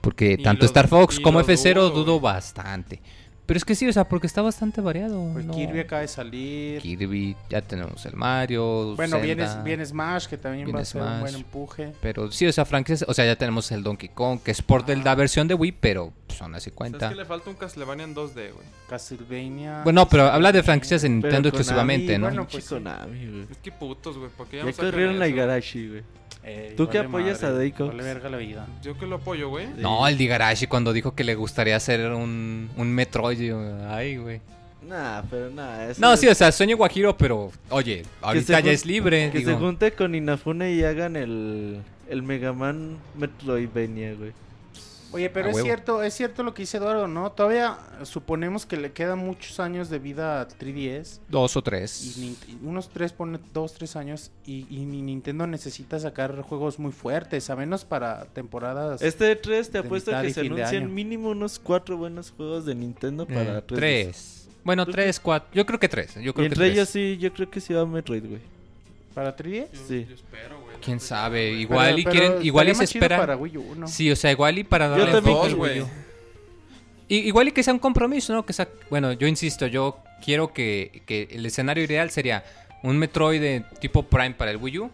Porque 0.00 0.36
Y 0.38 0.42
tanto 0.44 0.64
Star 0.64 0.86
Fox 0.86 1.18
como 1.18 1.40
lo 1.40 1.44
F0 1.44 1.90
dudo, 1.90 2.20
bastante. 2.20 3.00
Pero 3.48 3.56
es 3.56 3.64
que 3.64 3.74
sí, 3.74 3.88
o 3.88 3.92
sea, 3.94 4.04
porque 4.06 4.26
está 4.26 4.42
bastante 4.42 4.82
variado. 4.82 5.30
Pues 5.32 5.46
no. 5.46 5.54
Kirby 5.54 5.80
acaba 5.80 6.02
de 6.02 6.08
salir. 6.08 6.82
Kirby, 6.82 7.34
ya 7.48 7.62
tenemos 7.62 8.04
el 8.04 8.14
Mario. 8.14 8.94
Bueno, 8.94 9.18
viene, 9.20 9.46
Zelda. 9.46 9.62
viene 9.62 9.86
Smash, 9.86 10.26
que 10.26 10.36
también 10.36 10.64
va 10.66 10.66
Viene 10.66 10.80
a 10.82 10.84
ser 10.84 11.00
un 11.00 11.20
buen 11.20 11.34
empuje. 11.34 11.94
Pero 12.02 12.30
sí, 12.30 12.46
o 12.46 12.52
sea, 12.52 12.66
franquicias, 12.66 13.08
o 13.08 13.14
sea, 13.14 13.24
ya 13.24 13.36
tenemos 13.36 13.72
el 13.72 13.82
Donkey 13.82 14.10
Kong, 14.10 14.40
que 14.44 14.50
es 14.50 14.60
por 14.60 14.84
de 14.84 14.96
la 14.96 15.14
versión 15.14 15.48
de 15.48 15.54
Wii, 15.54 15.72
pero 15.80 16.12
aún 16.40 16.56
así 16.56 16.68
O 16.68 16.72
sea, 16.72 16.76
cuenta. 16.76 17.06
es 17.06 17.12
que 17.12 17.16
le 17.16 17.24
falta 17.24 17.48
un 17.48 17.56
Castlevania 17.56 18.04
en 18.04 18.14
2D, 18.14 18.34
güey. 18.34 18.66
Castlevania. 18.86 19.80
Bueno, 19.82 20.06
pero 20.10 20.24
habla 20.24 20.52
de 20.52 20.62
franquicias 20.62 21.00
de 21.00 21.08
Pero 21.08 21.22
Nintendo 21.22 21.48
exclusivamente, 21.48 22.18
¿no? 22.18 22.26
bueno, 22.26 22.46
pues 22.46 22.64
sí. 22.64 22.74
Konami, 22.74 23.26
güey. 23.30 23.46
Es 23.50 23.56
que 23.62 23.72
putos, 23.72 24.18
güey. 24.18 24.30
¿Por 24.30 24.46
qué 24.48 24.58
ya, 24.58 24.66
Ya 24.66 24.72
corrieron 24.74 25.22
a 25.22 25.24
eso? 25.24 25.34
Igarashi, 25.34 25.88
güey. 25.88 26.02
Eh, 26.44 26.74
¿Tú 26.76 26.88
qué 26.88 26.98
apoyas 26.98 27.42
a 27.42 27.48
madre, 27.48 27.58
Deiko? 27.60 27.88
Vale 27.88 28.02
verga 28.02 28.28
la 28.30 28.36
vida. 28.38 28.66
Yo 28.82 28.96
que 28.98 29.06
lo 29.06 29.16
apoyo, 29.16 29.48
güey. 29.50 29.66
No, 29.76 30.06
el 30.08 30.16
Digarashi 30.16 30.66
cuando 30.66 30.92
dijo 30.92 31.14
que 31.14 31.24
le 31.24 31.34
gustaría 31.34 31.76
hacer 31.76 32.10
un, 32.12 32.70
un 32.76 32.92
Metroid. 32.92 33.52
Ay, 33.88 34.16
güey. 34.16 34.40
Nah, 34.88 35.22
pero 35.28 35.50
nah. 35.50 35.84
eso 35.84 36.00
No, 36.00 36.14
es- 36.14 36.20
sí, 36.20 36.28
o 36.28 36.34
sea, 36.34 36.50
sueño 36.50 36.76
Guajiro, 36.78 37.14
pero 37.16 37.50
oye, 37.68 38.04
ahorita 38.22 38.46
se 38.46 38.52
ya 38.54 38.60
jun- 38.62 38.68
es 38.70 38.86
libre. 38.86 39.30
Que 39.30 39.38
digo. 39.38 39.50
se 39.50 39.56
junte 39.58 39.92
con 39.92 40.14
Inafune 40.14 40.72
y 40.72 40.82
hagan 40.84 41.16
el, 41.16 41.80
el 42.08 42.22
Mega 42.22 42.52
Man 42.54 42.96
Metroidvania, 43.18 44.14
güey. 44.14 44.32
Oye, 45.10 45.30
pero 45.30 45.46
A 45.46 45.50
es 45.50 45.54
huevo. 45.56 45.64
cierto, 45.66 46.02
es 46.02 46.12
cierto 46.12 46.42
lo 46.42 46.52
que 46.52 46.62
dice 46.62 46.76
Eduardo, 46.76 47.08
¿no? 47.08 47.32
Todavía 47.32 47.78
suponemos 48.02 48.66
que 48.66 48.76
le 48.76 48.92
quedan 48.92 49.18
muchos 49.20 49.58
años 49.58 49.88
de 49.88 49.98
vida 49.98 50.42
a 50.42 50.48
3DS. 50.48 51.20
Dos 51.30 51.56
o 51.56 51.60
Y 51.60 51.62
tres. 51.62 52.18
Y 52.18 52.36
unos 52.62 52.90
tres, 52.90 53.12
pone 53.12 53.38
dos, 53.54 53.72
tres 53.72 53.96
años. 53.96 54.30
Y, 54.44 54.66
y 54.68 54.84
ni 54.84 55.00
Nintendo 55.00 55.46
necesita 55.46 55.98
sacar 55.98 56.38
juegos 56.42 56.78
muy 56.78 56.92
fuertes, 56.92 57.48
a 57.48 57.56
menos 57.56 57.86
para 57.86 58.26
temporadas. 58.26 59.00
Este 59.00 59.34
3 59.34 59.70
te 59.70 59.72
De 59.80 59.86
apuesto 59.86 60.10
que 60.20 60.28
y 60.28 60.32
se 60.34 60.40
anuncian 60.42 60.92
mínimo 60.94 61.30
unos 61.30 61.58
cuatro 61.58 61.96
buenos 61.96 62.30
juegos 62.30 62.66
de 62.66 62.74
Nintendo 62.74 63.26
para 63.26 63.58
Eh, 63.58 63.62
3DS. 63.62 63.76
tres. 63.76 64.48
Bueno, 64.62 64.84
¿Tú 64.84 64.92
tres, 64.92 65.18
cuatro. 65.20 65.48
Yo 65.54 65.64
creo 65.64 65.78
que 65.80 65.88
tres. 65.88 66.14
Yo 66.16 66.20
Y 66.20 66.22
creo 66.24 66.34
que 66.34 66.42
entre 66.44 66.58
tres. 66.64 66.72
ellos 66.74 66.88
sí, 66.90 67.16
yo 67.18 67.32
creo 67.32 67.50
que 67.50 67.60
sí 67.62 67.72
va 67.72 67.86
Metroid, 67.86 68.26
güey. 68.26 68.42
¿Para 69.14 69.34
3DS? 69.34 69.68
Yo, 69.72 69.80
Sí. 69.88 70.06
yo 70.06 70.14
espero. 70.14 70.57
Quién 70.84 71.00
sabe, 71.00 71.50
igual 71.52 71.86
Pero- 71.94 71.98
y 71.98 72.04
pero 72.04 72.12
quieren, 72.28 72.46
igual 72.46 72.68
y 72.68 72.74
se 72.74 72.84
esperan. 72.84 73.20
para 73.20 73.36
Wii 73.36 73.56
U, 73.56 73.74
¿no? 73.76 73.88
Sí, 73.88 74.10
o 74.10 74.16
sea, 74.16 74.30
igual 74.32 74.58
y 74.58 74.64
para 74.64 74.86
Yo 74.96 75.04
darle 75.06 75.20
Dos, 75.30 75.46
al 75.46 75.54
güey. 75.54 75.82
Igual 77.08 77.48
y 77.48 77.52
que 77.52 77.62
sea 77.62 77.72
un 77.72 77.78
compromiso, 77.78 78.32
¿no? 78.34 78.44
Que 78.44 78.52
sea, 78.52 78.68
bueno, 78.90 79.12
yo 79.12 79.26
insisto, 79.26 79.66
yo 79.66 79.98
quiero 80.24 80.52
que, 80.52 81.02
que 81.06 81.28
el 81.32 81.46
escenario 81.46 81.82
ideal 81.84 82.10
sería 82.10 82.44
un 82.82 82.98
Metroid 82.98 83.40
de 83.40 83.64
tipo 83.80 84.02
Prime 84.02 84.32
para 84.32 84.50
el 84.50 84.58
Wii 84.58 84.78
U 84.78 84.90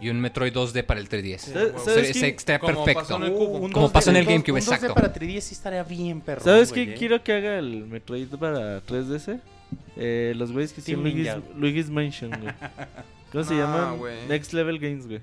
y 0.00 0.10
un 0.10 0.20
Metroid 0.20 0.52
2D 0.52 0.84
para 0.84 1.00
el 1.00 1.08
3DS. 1.08 1.38
Sí, 1.38 1.52
¿Sabes- 1.52 1.72
güey. 1.72 1.84
sabes 1.84 2.06
Se- 2.08 2.12
quién- 2.12 2.24
se- 2.24 2.28
Está 2.28 2.58
como 2.58 2.84
perfecto. 2.84 3.00
pasó 3.00 3.16
en 3.16 3.22
el 3.22 3.30
Uh, 3.32 3.36
cubo. 3.38 3.58
un 3.58 3.72
Como 3.72 3.86
2D, 3.88 3.92
pasó 3.92 4.10
en 4.10 4.16
el 4.16 4.26
un 4.26 4.32
GameCube, 4.34 4.60
2D 4.60 4.74
exacto. 4.74 4.94
para 4.94 5.12
3DS 5.12 5.40
sí 5.48 5.54
estaría 5.54 5.82
bien, 5.82 6.20
perro. 6.20 6.42
¿Sabes 6.44 6.70
quién 6.72 6.90
eh? 6.90 6.94
quiero 6.98 7.22
que 7.24 7.32
haga 7.32 7.58
el 7.58 7.86
Metroid 7.86 8.28
para 8.38 8.82
3DS? 8.82 9.40
Eh, 9.96 10.34
los 10.36 10.52
güeyes 10.52 10.74
que 10.74 10.82
hicieron 10.82 11.04
Luigi's. 11.04 11.32
Luigi's 11.56 11.88
Mansion, 11.90 12.30
güey. 12.38 12.52
¿Cómo 13.42 13.48
se 13.48 13.54
Ah, 13.54 13.58
llaman? 13.66 13.98
güey. 13.98 14.26
Next 14.28 14.52
Level 14.52 14.78
Games, 14.78 15.06
güey. 15.06 15.20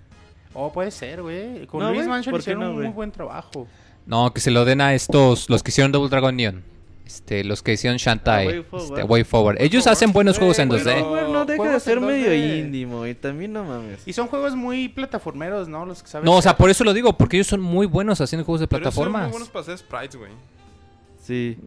Oh, 0.53 0.72
puede 0.72 0.91
ser, 0.91 1.22
güey. 1.22 1.65
Con 1.68 1.80
No, 1.81 1.88
Luis 1.90 1.99
güey, 2.02 2.10
Mansion 2.10 2.31
¿por 2.31 2.40
qué 2.40 2.44
hicieron 2.44 2.64
no, 2.64 2.69
un 2.69 2.76
muy 2.76 2.84
güey? 2.84 2.94
buen 2.94 3.11
trabajo. 3.11 3.68
No, 4.06 4.34
que 4.34 4.41
se 4.41 4.52
lo 4.52 4.65
den 4.65 4.81
a 4.81 4.94
estos, 4.94 5.49
los 5.49 5.64
que 5.64 5.72
hicieron 5.72 5.91
Double 5.91 6.10
Dragon 6.10 6.35
Neon. 6.35 6.64
Este, 7.06 7.44
los 7.44 7.61
que 7.64 7.73
hicieron 7.73 7.98
Shantae. 7.98 8.44
Ah, 8.44 8.48
Way 8.48 8.64
Forward. 8.64 8.90
este, 8.99 9.03
Way 9.03 9.23
Forward. 9.23 9.56
Ellos 9.61 9.84
Forward. 9.84 9.91
hacen 9.98 10.14
buenos 10.14 10.38
juegos 10.38 10.57
en 10.60 10.69
Güey, 10.69 10.81
2D. 10.81 10.94
pero- 10.94 11.10
Güey, 11.10 11.23
no 11.31 11.40
deja 11.45 11.45
de 11.45 11.57
juegos 11.57 11.84
ser 11.84 11.98
en 11.98 12.06
medio 12.06 12.26
2D. 12.30 12.60
indie, 12.60 13.10
y 13.10 13.14
también 13.15 13.53
no 13.53 13.64
mames. 13.65 14.07
Y 14.07 14.14
son 14.14 14.27
juegos 14.27 14.56
muy 14.56 14.88
plataformeros, 14.90 15.68
¿no? 15.68 15.85
Los 15.85 16.02
que 16.03 16.10
saben. 16.10 16.26
No, 16.26 16.38
o 16.38 16.41
sea, 16.41 16.56
por 16.56 16.69
eso 16.69 16.84
lo 16.84 16.94
digo, 16.94 17.18
porque 17.18 17.38
ellos 17.38 17.48
son 17.48 17.61
muy 17.61 17.88
buenos 17.88 18.22
haciendo 18.22 18.45
juegos 18.45 18.61
de 18.61 18.68
Pero 18.68 18.84
esos 18.84 18.94
son 18.95 19.03
muy 19.06 19.11
plataformas. 19.11 19.31
buenos 19.31 19.49
para 19.49 19.61
hacer 19.61 19.77
sprites, 19.80 20.15
güey. 20.15 20.31
Sí. 21.22 21.57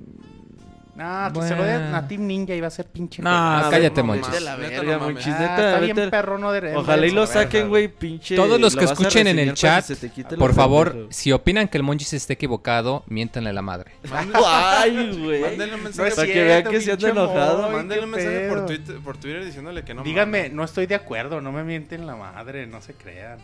Ah, 0.99 1.31
que 1.33 1.43
se 1.43 1.55
lo 1.55 1.65
den 1.65 1.95
a 1.95 2.07
Team 2.09 2.27
Ninja 2.27 2.55
y 2.55 2.61
va 2.61 2.69
a 2.69 2.71
ser 2.71 2.87
pinche. 2.87 3.23
No, 3.23 3.31
cállate, 3.31 4.01
no 4.01 4.07
Monchis. 4.09 4.41
la 4.41 4.57
verga, 4.57 4.97
no. 4.99 5.07
Ah, 5.07 5.11
está 5.19 5.81
bien 5.81 6.11
perro, 6.11 6.39
no 6.39 6.53
de 6.53 6.77
Ojalá 6.77 7.07
y 7.07 7.11
lo 7.11 7.27
saquen, 7.27 7.69
güey, 7.69 7.89
pinche. 7.89 8.37
Todos 8.37 8.61
los 8.61 8.75
lo 8.75 8.81
que 8.81 8.85
escuchen 8.87 9.27
en 9.27 9.39
el 9.39 9.55
chat, 9.55 9.87
que 9.87 9.95
se 9.95 10.09
te 10.09 10.13
quite 10.13 10.33
lo 10.33 10.39
por 10.39 10.55
favor, 10.55 10.93
pendejo. 10.93 11.13
si 11.13 11.33
opinan 11.33 11.69
que 11.69 11.77
el 11.79 11.83
Monchis 11.83 12.13
esté 12.15 12.35
equivocado, 12.35 13.05
miéntanle 13.07 13.53
la 13.53 13.63
madre. 13.63 13.93
Ay, 14.45 15.19
güey. 15.23 15.43
Mándenle 15.43 15.75
un 15.75 15.83
mensaje. 15.83 16.11
Para 16.15 16.27
que 16.27 16.45
vean 16.45 16.65
que 16.65 16.81
se 16.81 16.93
anda 16.93 17.09
enojado. 17.11 17.71
Mándenle 17.71 18.05
un 18.05 18.11
mensaje 18.11 18.49
por. 18.49 18.67
Twitter, 18.67 18.97
por 18.97 19.17
Twitter 19.19 19.45
diciéndole 19.45 19.85
que 19.85 19.95
no 19.95 20.03
Díganme, 20.03 20.49
no 20.49 20.65
estoy 20.65 20.87
de 20.87 20.95
acuerdo, 20.95 21.41
no 21.41 21.53
me 21.53 21.63
mienten 21.63 22.07
la 22.07 22.17
madre, 22.17 22.67
no 22.67 22.81
se 22.81 22.95
crean. 22.95 23.39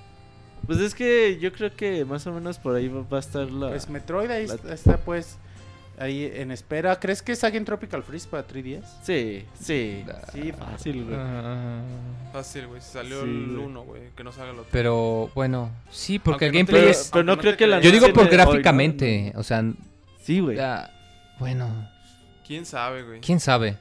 Pues 0.66 0.79
es 0.79 0.95
que 0.95 1.39
yo 1.41 1.53
creo 1.53 1.74
que 1.74 2.05
más 2.05 2.27
o 2.27 2.33
menos 2.33 2.59
por 2.59 2.77
ahí 2.77 2.89
va 2.89 3.16
a 3.16 3.20
estar 3.20 3.51
la. 3.51 3.70
Pues 3.70 3.89
Metroid 3.89 4.31
ahí 4.31 4.47
está, 4.70 4.97
pues 4.99 5.39
ahí 5.98 6.31
en 6.35 6.51
espera. 6.51 6.98
¿Crees 6.98 7.23
que 7.23 7.35
saquen 7.36 7.64
Tropical 7.64 8.02
Freeze 8.02 8.28
para 8.28 8.47
3DS? 8.47 8.82
Sí, 9.02 9.44
sí. 9.60 10.05
Sí, 10.32 10.52
fácil, 10.52 11.05
güey. 11.05 11.19
Fácil, 12.32 12.66
güey. 12.66 12.81
Si 12.81 12.90
salió 12.93 13.23
Sí, 13.23 13.28
el 13.28 13.47
güey. 13.55 13.64
1, 13.66 13.82
güey. 13.85 14.02
Que 14.16 14.24
no 14.24 14.32
salga 14.32 14.52
el 14.52 14.59
otro. 14.59 14.69
Pero 14.73 15.31
bueno, 15.35 15.70
sí, 15.90 16.19
porque 16.19 16.47
Aunque 16.47 16.59
el 16.60 16.64
no 16.64 16.66
te 16.66 16.73
gameplay 16.73 16.81
Pero, 16.82 16.90
es... 16.90 17.10
pero 17.12 17.24
no 17.24 17.39
creo 17.39 17.56
que 17.56 17.66
la. 17.66 17.81
Yo 17.81 17.90
digo 17.90 18.06
por 18.12 18.14
de 18.14 18.20
hoy, 18.31 18.36
¿no? 18.36 18.44
gráficamente, 18.44 19.32
o 19.36 19.43
sea, 19.43 19.64
Sí, 20.23 20.40
güey. 20.40 20.56
ya, 20.56 20.90
bueno, 21.39 21.89
¿Quién 22.47 22.64
sabe, 22.66 23.02
güey? 23.02 23.20
quién 23.20 23.40
sabe. 23.40 23.77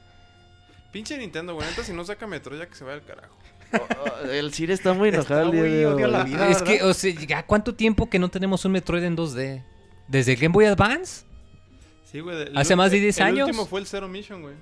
Pinche 0.92 1.16
Nintendo, 1.16 1.54
güey. 1.54 1.66
Neta, 1.68 1.82
si 1.84 1.92
no 1.92 2.04
saca 2.04 2.26
Metro, 2.26 2.56
ya 2.56 2.66
que 2.66 2.74
se 2.74 2.84
vaya 2.84 2.96
al 2.96 3.04
carajo. 3.04 3.34
Oh, 3.72 3.78
oh, 4.26 4.30
el 4.30 4.52
Sir 4.52 4.70
está 4.70 4.92
muy 4.92 5.08
enojado 5.08 5.40
Está 5.40 5.42
el 5.46 5.50
día 5.52 5.60
muy 5.62 5.70
de 5.70 5.86
odio 5.86 6.06
hoy. 6.06 6.12
la 6.12 6.24
vida. 6.24 6.48
es 6.48 6.60
¿verdad? 6.60 6.74
que, 6.78 6.82
o 6.82 6.92
sea, 6.92 7.14
ya 7.26 7.46
cuánto 7.46 7.74
tiempo 7.74 8.10
que 8.10 8.18
no 8.18 8.28
tenemos 8.28 8.64
un 8.66 8.72
Metroid 8.72 9.02
en 9.04 9.16
2D? 9.16 9.62
¿Desde 10.08 10.32
el 10.32 10.38
Game 10.38 10.52
Boy 10.52 10.66
Advance? 10.66 11.24
Sí, 12.12 12.20
güey. 12.20 12.42
el- 12.42 12.56
¿Hace 12.56 12.76
más 12.76 12.90
de 12.92 13.00
10 13.00 13.16
el 13.18 13.24
años? 13.24 13.48
último 13.48 13.66
fue 13.66 13.80
el 13.80 13.86
Zero 13.86 14.06
Mission, 14.08 14.42
güey. 14.42 14.54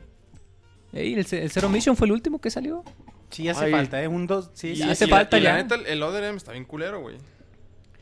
Ey, 0.92 1.14
el, 1.14 1.26
el 1.30 1.50
Zero 1.50 1.68
Mission 1.68 1.96
fue 1.96 2.06
el 2.06 2.12
último 2.12 2.40
que 2.40 2.50
salió. 2.50 2.84
Sí, 3.30 3.48
hace 3.48 3.66
Ay. 3.66 3.72
falta, 3.72 4.02
¿eh? 4.02 4.08
Un 4.08 4.26
dos, 4.26 4.50
sí, 4.54 4.80
hace 4.82 5.04
y- 5.04 5.08
falta 5.08 5.38
y 5.38 5.42
ya. 5.42 5.52
La 5.56 5.62
neta, 5.62 5.74
el- 5.76 5.86
el 5.86 6.02
Other 6.02 6.24
M 6.24 6.36
está 6.36 6.52
bien 6.52 6.64
culero, 6.64 7.00
güey. 7.00 7.16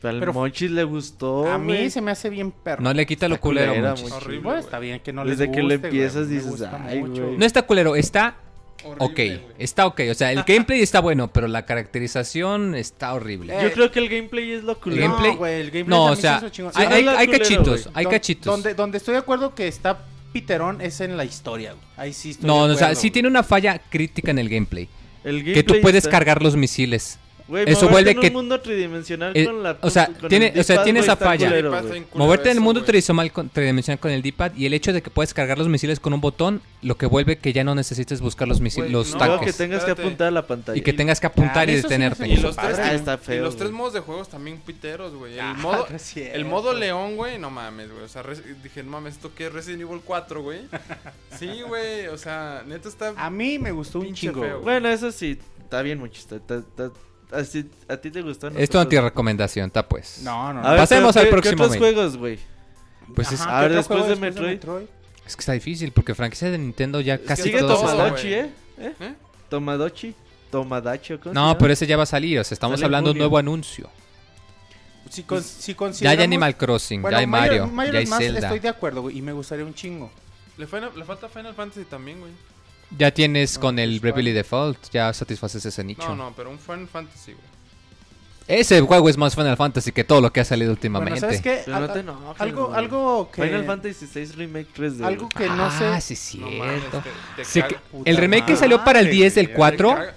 Pero 0.01 0.09
al 0.11 0.19
Pero- 0.19 0.33
Monchis 0.33 0.71
le 0.71 0.83
gustó. 0.85 1.51
A 1.51 1.57
mí 1.57 1.73
güey. 1.73 1.89
se 1.89 2.01
me 2.01 2.11
hace 2.11 2.29
bien 2.29 2.51
perro. 2.51 2.81
No 2.81 2.93
le 2.93 3.05
quita 3.05 3.27
lo 3.27 3.35
Está 3.35 3.41
culero, 3.41 3.71
culera, 3.73 3.89
Monchis. 3.89 4.11
Horrible, 4.13 4.49
güey. 4.49 4.59
está 4.59 4.79
bien 4.79 4.99
que 5.01 5.11
no 5.13 5.25
Desde 5.25 5.45
les 5.47 5.55
que 5.55 5.61
le 5.63 5.75
guste, 5.75 5.87
empiezas 5.89 6.27
güey, 6.27 6.39
dices, 6.39 6.61
"Ay, 6.71 6.99
mucho". 7.01 7.25
güey". 7.25 7.37
No 7.37 7.45
está 7.45 7.61
culero, 7.63 7.95
está 7.97 8.37
ok. 8.85 8.99
Horrible, 9.01 9.37
güey. 9.37 9.55
Está 9.59 9.85
ok. 9.85 10.01
O 10.11 10.13
sea, 10.13 10.31
el 10.31 10.43
gameplay 10.43 10.81
está 10.81 10.99
bueno, 11.01 11.31
pero 11.31 11.47
la 11.47 11.65
caracterización 11.65 12.75
está 12.75 13.13
horrible. 13.13 13.53
Eh, 13.57 13.63
Yo 13.63 13.71
creo 13.73 13.91
que 13.91 13.99
el 13.99 14.09
gameplay 14.09 14.51
es 14.53 14.63
lo 14.63 14.73
El 14.73 14.77
culero. 14.77 15.07
gameplay- 15.17 15.31
No, 15.33 15.37
güey, 15.37 15.53
el 15.61 15.71
gameplay 15.71 15.97
No, 15.99 16.05
o 16.05 16.15
sea, 16.15 16.37
hay, 16.75 16.87
culero, 17.03 17.31
cachitos, 17.31 17.89
hay 17.93 18.05
cachitos. 18.05 18.45
Donde, 18.45 18.73
donde 18.73 18.97
estoy 18.97 19.13
de 19.13 19.19
acuerdo 19.19 19.53
que 19.55 19.67
está 19.67 19.99
Piterón 20.31 20.79
es 20.81 21.01
en 21.01 21.17
la 21.17 21.25
historia, 21.25 21.71
güey. 21.73 21.83
Ahí 21.97 22.13
sí 22.13 22.31
estoy 22.31 22.45
No, 22.47 22.67
de 22.67 22.73
o 22.73 22.77
sea, 22.77 22.87
acuerdo, 22.87 23.01
sí 23.01 23.11
tiene 23.11 23.27
una 23.27 23.41
falla 23.43 23.79
crítica 23.89 24.29
en 24.31 24.37
el 24.39 24.47
gameplay. 24.49 24.87
El 25.23 25.43
Que 25.43 25.63
tú 25.63 25.75
puedes 25.81 25.99
está- 26.05 26.11
cargar 26.11 26.41
los 26.43 26.55
misiles 26.55 27.17
Eso 27.65 27.89
vuelve 27.89 28.11
en 28.11 28.19
que- 28.19 28.27
un 28.27 28.33
mundo 28.33 28.59
tridimensional 28.61 29.35
eh, 29.35 29.45
con 29.45 29.63
la 29.63 29.77
o 29.81 29.89
sea, 29.89 30.07
con 30.07 30.29
tiene- 30.29 30.53
o 30.59 30.63
sea, 30.63 30.83
tiene 30.83 30.99
esa 30.99 31.15
falla. 31.15 31.47
culero, 31.49 31.71
Moverte 32.13 32.51
en 32.51 32.57
el 32.57 32.63
mundo 32.63 32.83
tridimensional 32.83 33.31
con, 33.31 33.49
tridimensional 33.49 33.99
con 33.99 34.11
el 34.11 34.21
D-pad 34.21 34.53
y 34.55 34.65
el 34.65 34.73
hecho 34.73 34.93
de 34.93 35.01
que 35.01 35.09
puedes 35.09 35.33
cargar 35.33 35.57
los 35.57 35.67
misiles 35.67 35.99
con 35.99 36.13
un 36.13 36.21
botón, 36.21 36.61
lo 36.81 36.97
que 36.97 37.05
vuelve 37.05 37.37
que 37.37 37.51
ya 37.53 37.63
no 37.63 37.75
necesites 37.75 38.21
buscar 38.21 38.47
los 38.47 38.61
misiles, 38.61 38.91
los 38.91 39.11
no, 39.13 39.17
tanques. 39.19 39.51
que 39.55 39.63
tengas 39.63 39.83
que 39.85 39.91
apuntar 39.91 40.27
a 40.27 40.31
la 40.31 40.45
pantalla. 40.47 40.77
y 40.77 40.81
que 40.81 40.93
tengas 40.93 41.19
que 41.19 41.27
apuntar 41.27 41.67
Ah, 41.67 41.71
y 41.71 41.75
sí 41.77 41.81
detenerte. 41.81 42.27
Y 42.27 42.37
los, 42.37 42.55
tres, 42.55 42.77
Ah, 42.79 42.93
está 42.93 43.17
feo, 43.17 43.35
y 43.35 43.39
los 43.43 43.57
tres 43.57 43.71
modos 43.71 43.93
de 43.93 43.99
juegos 44.01 44.29
también 44.29 44.57
piteros, 44.65 45.13
güey. 45.15 45.33
El 45.33 45.39
Ah, 45.41 45.53
modo, 45.55 45.87
el 46.15 46.45
modo 46.45 46.73
león, 46.73 47.15
güey, 47.15 47.37
no 47.39 47.49
mames, 47.49 47.91
güey. 47.91 48.03
O 48.03 48.07
sea, 48.09 48.21
res- 48.23 48.43
dije, 48.63 48.83
no 48.83 48.91
mames, 48.91 49.13
¿esto 49.15 49.31
qué 49.35 49.47
es 49.47 49.53
Resident 49.53 49.81
Evil 49.83 50.01
4, 50.03 50.41
güey? 50.41 50.61
Sí, 51.39 51.61
güey, 51.67 52.07
o 52.07 52.17
sea, 52.17 52.63
neta 52.65 52.89
está... 52.89 53.13
A 53.15 53.29
mí 53.29 53.59
me 53.59 53.71
gustó 53.71 53.99
un 53.99 54.13
chingo. 54.13 54.41
feo. 54.41 54.61
Bueno, 54.61 54.89
eso 54.89 55.11
sí, 55.11 55.39
está 55.61 55.81
bien 55.81 55.99
mucho. 55.99 56.19
está- 56.19 56.35
está- 56.37 56.57
está- 56.57 56.91
así- 57.31 57.69
¿A 57.87 57.97
ti 57.97 58.11
te 58.11 58.21
gustó? 58.21 58.47
Esto 58.47 58.59
Nosotros- 58.59 58.81
anti-recomendación, 58.83 59.67
está 59.67 59.87
pues. 59.87 60.21
No, 60.23 60.53
no, 60.53 60.59
A 60.59 60.63
no. 60.63 60.69
ver, 60.71 60.79
Pasemos 60.79 61.13
pero 61.13 61.21
al 61.21 61.25
¿qué- 61.27 61.31
próximo 61.31 61.55
¿Qué 61.57 61.63
otros 61.63 61.79
mail. 61.81 61.93
juegos, 61.95 62.17
güey? 62.17 62.39
Pues 63.15 63.31
es, 63.31 63.41
Ajá, 63.41 63.57
a 63.57 63.61
ver, 63.61 63.71
¿qué 63.71 63.77
otro 63.77 63.95
después 63.95 63.99
juego 63.99 64.15
de 64.15 64.21
Metroid. 64.59 64.87
es 65.25 65.35
que 65.35 65.39
está 65.39 65.53
difícil 65.53 65.91
porque 65.91 66.13
franquicia 66.15 66.51
de 66.51 66.57
Nintendo 66.57 67.01
ya 67.01 67.17
casi 67.17 67.43
que 67.43 67.49
Sigue 67.49 67.59
todos 67.59 67.81
todo, 67.81 68.09
güey. 68.11 68.33
¿eh? 68.33 68.49
¿Eh? 68.77 68.93
¿Eh? 68.99 69.13
Tomadochi. 69.49 70.13
Tomadachi, 70.51 71.13
¿o 71.13 71.19
cómo 71.19 71.31
se 71.31 71.39
No, 71.39 71.55
pero 71.59 71.73
ese 71.73 71.85
ya 71.85 71.95
va 71.95 72.03
a 72.03 72.07
salir, 72.07 72.39
o 72.39 72.43
sea, 72.43 72.55
estamos 72.55 72.79
Sale 72.79 72.85
hablando 72.85 73.09
de 73.09 73.11
un 73.13 73.17
nuevo 73.19 73.37
anuncio. 73.37 73.87
Si, 75.09 75.23
con- 75.23 75.43
si 75.43 75.75
Ya 76.03 76.11
hay 76.11 76.21
Animal 76.21 76.55
Crossing, 76.57 77.01
Bueno, 77.01 77.15
ya 77.17 77.19
hay 77.21 77.27
Mario, 77.27 77.67
Mayor- 77.67 77.93
ya 77.93 77.99
hay 77.99 78.05
más 78.07 78.19
Zelda. 78.19 78.39
estoy 78.39 78.59
de 78.59 78.69
acuerdo, 78.69 79.01
güey, 79.03 79.17
y 79.17 79.21
me 79.21 79.31
gustaría 79.31 79.65
un 79.65 79.73
chingo. 79.73 80.11
Le, 80.57 80.67
Final- 80.67 80.91
le 80.95 81.03
falta 81.05 81.29
Final 81.29 81.53
Fantasy 81.55 81.85
también, 81.85 82.19
güey. 82.19 82.31
Ya 82.97 83.11
tienes 83.11 83.55
No, 83.55 83.61
con 83.61 83.79
el 83.79 83.91
pues, 84.01 84.13
Bravely. 84.13 84.31
Default, 84.31 84.89
ya 84.91 85.13
satisfaces 85.13 85.65
ese 85.65 85.83
nicho. 85.83 86.07
No, 86.09 86.15
no, 86.15 86.33
pero 86.35 86.49
un 86.49 86.57
Final 86.59 86.87
Fantasy, 86.87 87.33
güey. 87.33 87.49
Ese 88.47 88.81
juego 88.81 89.07
es 89.09 89.15
más 89.15 89.35
Final 89.35 89.55
Fantasy 89.57 89.91
que 89.91 90.03
todo 90.03 90.21
lo 90.21 90.33
que 90.33 90.39
ha 90.39 90.43
salido 90.43 90.69
Bueno, 90.71 90.77
últimamente. 90.79 91.19
¿sabes 91.19 91.39
qué? 91.39 91.61
No 91.67 91.75
Al- 91.75 92.35
algo, 92.39 92.73
algo 92.73 93.29
que... 93.31 93.43
Final 93.43 93.63
Fantasy 93.63 94.07
VI 94.11 94.25
Remake 94.37 94.67
3D. 94.75 95.05
Algo 95.05 95.29
que 95.29 95.45
no 95.45 95.65
ah, 95.65 96.01
sé... 96.01 96.15
sí, 96.15 96.39
No 96.39 96.47
cierto. 96.49 97.03
te- 97.03 97.43
te 97.43 97.45
Sí, 97.45 97.61
que- 97.61 97.75
Puta 97.75 98.09
el 98.09 98.17
remake 98.17 98.45
que 98.47 98.55
salió 98.55 98.83
para 98.83 99.01
el 99.01 99.11
10 99.11 99.35
del 99.35 99.45
güey, 99.47 99.55
4, 99.55 99.89
te 99.89 99.95
caga- 99.95 100.13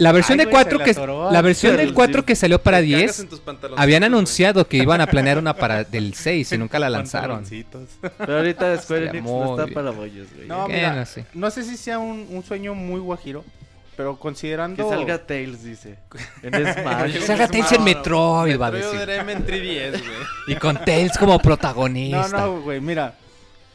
la 0.00 0.12
versión 0.12 0.40
Ay, 0.40 0.46
de 0.46 0.50
güey, 0.50 0.64
4 0.64 0.78
se 0.78 0.84
que 0.84 0.90
atoró 0.90 1.30
la 1.30 1.42
versión 1.42 1.76
del 1.76 1.88
Sí. 1.88 1.94
4 1.94 2.24
que 2.24 2.34
salió 2.34 2.60
para 2.60 2.80
te 2.80 2.90
cagas 2.90 2.98
10 3.00 3.20
en 3.20 3.28
tus 3.28 3.40
pantaloncitos, 3.40 3.82
habían 3.82 4.02
anunciado 4.04 4.66
que 4.66 4.78
iban 4.78 5.00
a 5.00 5.06
planear 5.06 5.38
una 5.38 5.54
para 5.54 5.84
del 5.84 6.14
6 6.14 6.52
y 6.52 6.58
nunca 6.58 6.78
la 6.78 6.90
lanzaron. 6.90 7.44
Pero 8.18 8.36
ahorita 8.38 8.76
Square 8.82 9.08
Enix 9.10 9.24
no 9.24 9.50
está 9.52 9.64
bien. 9.66 9.74
para 9.74 9.90
bollos, 9.90 10.26
güey. 10.34 10.48
No, 10.48 10.66
mira, 10.68 10.94
No 10.96 11.06
sé. 11.06 11.24
no 11.34 11.50
sé 11.50 11.62
si 11.62 11.76
sea 11.76 11.98
un, 11.98 12.26
un 12.30 12.42
sueño 12.42 12.74
muy 12.74 12.98
guajiro, 13.00 13.44
pero 13.96 14.14
Que 14.16 14.20
considerando... 14.20 14.88
salga 14.88 15.18
Tails, 15.26 15.62
dice. 15.62 15.98
En 16.42 16.52
Smash. 16.74 17.12
Que 17.12 17.20
salga 17.20 17.46
Tails 17.48 17.72
en 17.72 17.84
Metroid, 17.84 18.58
va 18.58 18.66
a 18.68 18.70
decir. 18.70 19.08
En 19.10 19.46
3DS, 19.46 19.90
güey. 19.90 20.02
Y 20.48 20.54
con 20.56 20.76
Tails 20.84 21.18
como 21.18 21.34
No, 21.34 21.38
protagonista. 21.38 22.28
no, 22.28 22.60
güey, 22.62 22.80
mira. 22.80 23.14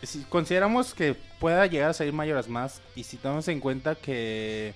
Si 0.02 0.22
consideramos 0.30 0.94
que 0.94 1.16
pueda 1.40 1.66
llegar 1.66 1.90
a 1.90 1.94
salir 1.94 2.14
Mayoras 2.14 2.48
más 2.48 2.80
y 2.96 3.04
si 3.04 3.18
tomamos 3.18 3.48
en 3.48 3.60
cuenta 3.60 3.96
que, 3.96 4.74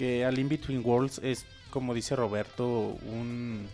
que 0.00 0.24
Al 0.24 0.38
In 0.38 0.48
Between 0.48 0.80
Worlds 0.82 1.20
es, 1.22 1.44
como 1.68 1.92
dice 1.92 2.16
Roberto, 2.16 2.96
un, 3.04 3.68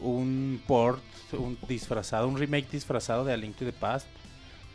un 0.00 0.62
port, 0.66 1.02
un 1.34 1.58
disfrazado, 1.68 2.26
un 2.26 2.38
remake 2.38 2.70
disfrazado 2.70 3.22
de 3.26 3.34
A 3.34 3.36
Link 3.36 3.56
to 3.56 3.66
the 3.66 3.72
Past, 3.74 4.06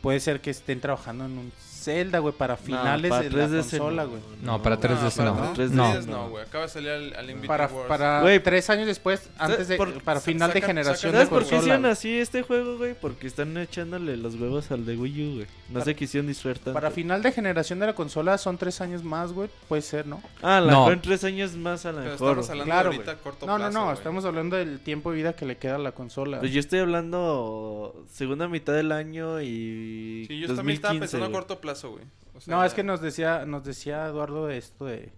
puede 0.03 0.19
ser 0.19 0.39
que 0.39 0.51
estén 0.51 0.79
trabajando 0.79 1.25
en 1.25 1.39
un 1.39 1.51
Zelda, 1.87 2.19
güey, 2.19 2.33
para 2.33 2.57
finales 2.57 3.09
para 3.09 3.23
de 3.23 3.29
la 3.29 3.47
3DS 3.47 3.69
consola, 3.69 4.03
no, 4.03 4.09
güey. 4.09 4.21
No, 4.43 4.61
para 4.61 4.77
3DS 4.79 5.15
para 5.15 5.31
no. 5.31 5.53
3DS 5.55 6.05
No. 6.05 6.11
no, 6.17 6.29
güey. 6.29 6.43
Acaba 6.43 6.63
de 6.65 6.69
salir 6.69 6.89
al, 6.89 7.13
al 7.15 7.29
In 7.29 7.41
Para, 7.87 8.21
Güey, 8.21 8.43
tres 8.43 8.69
años 8.69 8.87
después, 8.87 9.29
antes 9.37 9.67
de, 9.69 9.77
por- 9.77 10.01
para 10.03 10.19
final 10.19 10.51
de 10.51 10.61
generación 10.61 11.11
saca- 11.13 11.19
de 11.19 11.25
¿Sabes 11.25 11.29
por 11.29 11.43
qué 11.43 11.49
consola. 11.55 11.61
hicieron 11.75 11.85
así 11.85 12.19
este 12.19 12.41
juego, 12.41 12.77
güey? 12.77 12.93
Porque 12.93 13.27
están 13.27 13.55
echándole 13.57 14.17
los 14.17 14.35
huevos 14.35 14.69
al 14.71 14.85
de 14.85 14.97
Wii 14.97 15.23
U, 15.29 15.35
güey. 15.35 15.47
No 15.69 15.81
se 15.81 15.95
quisieron 15.95 16.27
distraer 16.27 16.57
tanto. 16.59 16.73
Para 16.73 16.91
final 16.91 17.21
de 17.23 17.31
generación 17.31 17.79
de 17.79 17.85
la 17.87 17.93
consola 17.95 18.37
son 18.37 18.57
tres 18.57 18.81
años 18.81 19.03
más, 19.03 19.31
güey. 19.31 19.49
Puede 19.67 19.81
ser, 19.81 20.07
¿no? 20.07 20.21
Ah, 20.41 20.57
a 20.57 20.61
lo 20.61 20.67
No. 20.71 20.77
mejor 20.79 20.93
en 20.93 21.01
tres 21.01 21.23
años 21.23 21.53
más 21.55 21.85
a 21.85 21.91
lo 21.91 21.99
Pero 21.99 22.11
mejor. 22.11 22.27
estamos 22.39 22.49
hablando 22.49 22.65
Claro, 22.71 22.89
de 22.89 22.95
ahorita 22.97 23.11
a 23.11 23.15
corto 23.17 23.45
No, 23.45 23.55
plazo, 23.55 23.71
no, 23.71 23.79
no. 23.79 23.85
güey. 23.85 23.97
Estamos 23.97 24.25
hablando 24.25 24.55
del 24.57 24.79
tiempo 24.79 25.11
de 25.11 25.17
vida 25.17 25.33
que 25.33 25.45
le 25.45 25.57
queda 25.57 25.75
a 25.75 25.79
la 25.79 25.91
consola. 25.93 26.39
Pues 26.39 26.51
yo 26.51 26.59
estoy 26.59 26.79
hablando 26.79 28.05
segunda 28.11 28.47
mitad 28.47 28.73
del 28.73 28.91
año 28.91 29.41
y. 29.41 30.25
Sí, 30.27 30.39
yo 30.39 30.47
también 30.55 30.75
estaba 30.75 30.93
2015, 30.93 30.99
pensando 30.99 31.25
a 31.25 31.31
corto 31.31 31.59
plazo, 31.61 31.76
güey. 31.85 32.03
O 32.35 32.41
sea, 32.41 32.55
no, 32.55 32.63
es 32.63 32.73
que 32.73 32.83
nos 32.83 33.01
decía, 33.01 33.45
nos 33.45 33.63
decía 33.63 34.05
Eduardo 34.07 34.47
de 34.47 34.57
esto 34.57 34.85
de. 34.85 35.11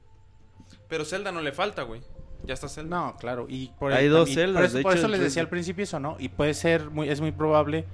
Pero 0.88 1.06
Zelda 1.06 1.32
no 1.32 1.42
le 1.42 1.52
falta, 1.52 1.84
güey. 1.84 2.02
Ya 2.46 2.54
está 2.54 2.70
Zelda. 2.70 2.96
No, 2.98 3.16
claro. 3.18 3.46
Y 3.50 3.72
por 3.80 3.92
Hay 3.92 4.06
y 4.06 4.08
dos 4.08 4.30
por 4.30 4.36
Zeldas, 4.36 4.64
eso, 4.66 4.78
de 4.78 4.84
por 4.84 4.92
hecho, 4.94 5.00
eso 5.00 5.08
les 5.10 5.20
decía 5.20 5.42
al 5.42 5.50
principio 5.50 5.84
eso, 5.84 6.00
¿no? 6.00 6.16
Y 6.20 6.30
puede 6.30 6.54
ser, 6.54 6.90
muy, 6.90 7.10
es 7.10 7.20
muy 7.20 7.32
probable 7.32 7.86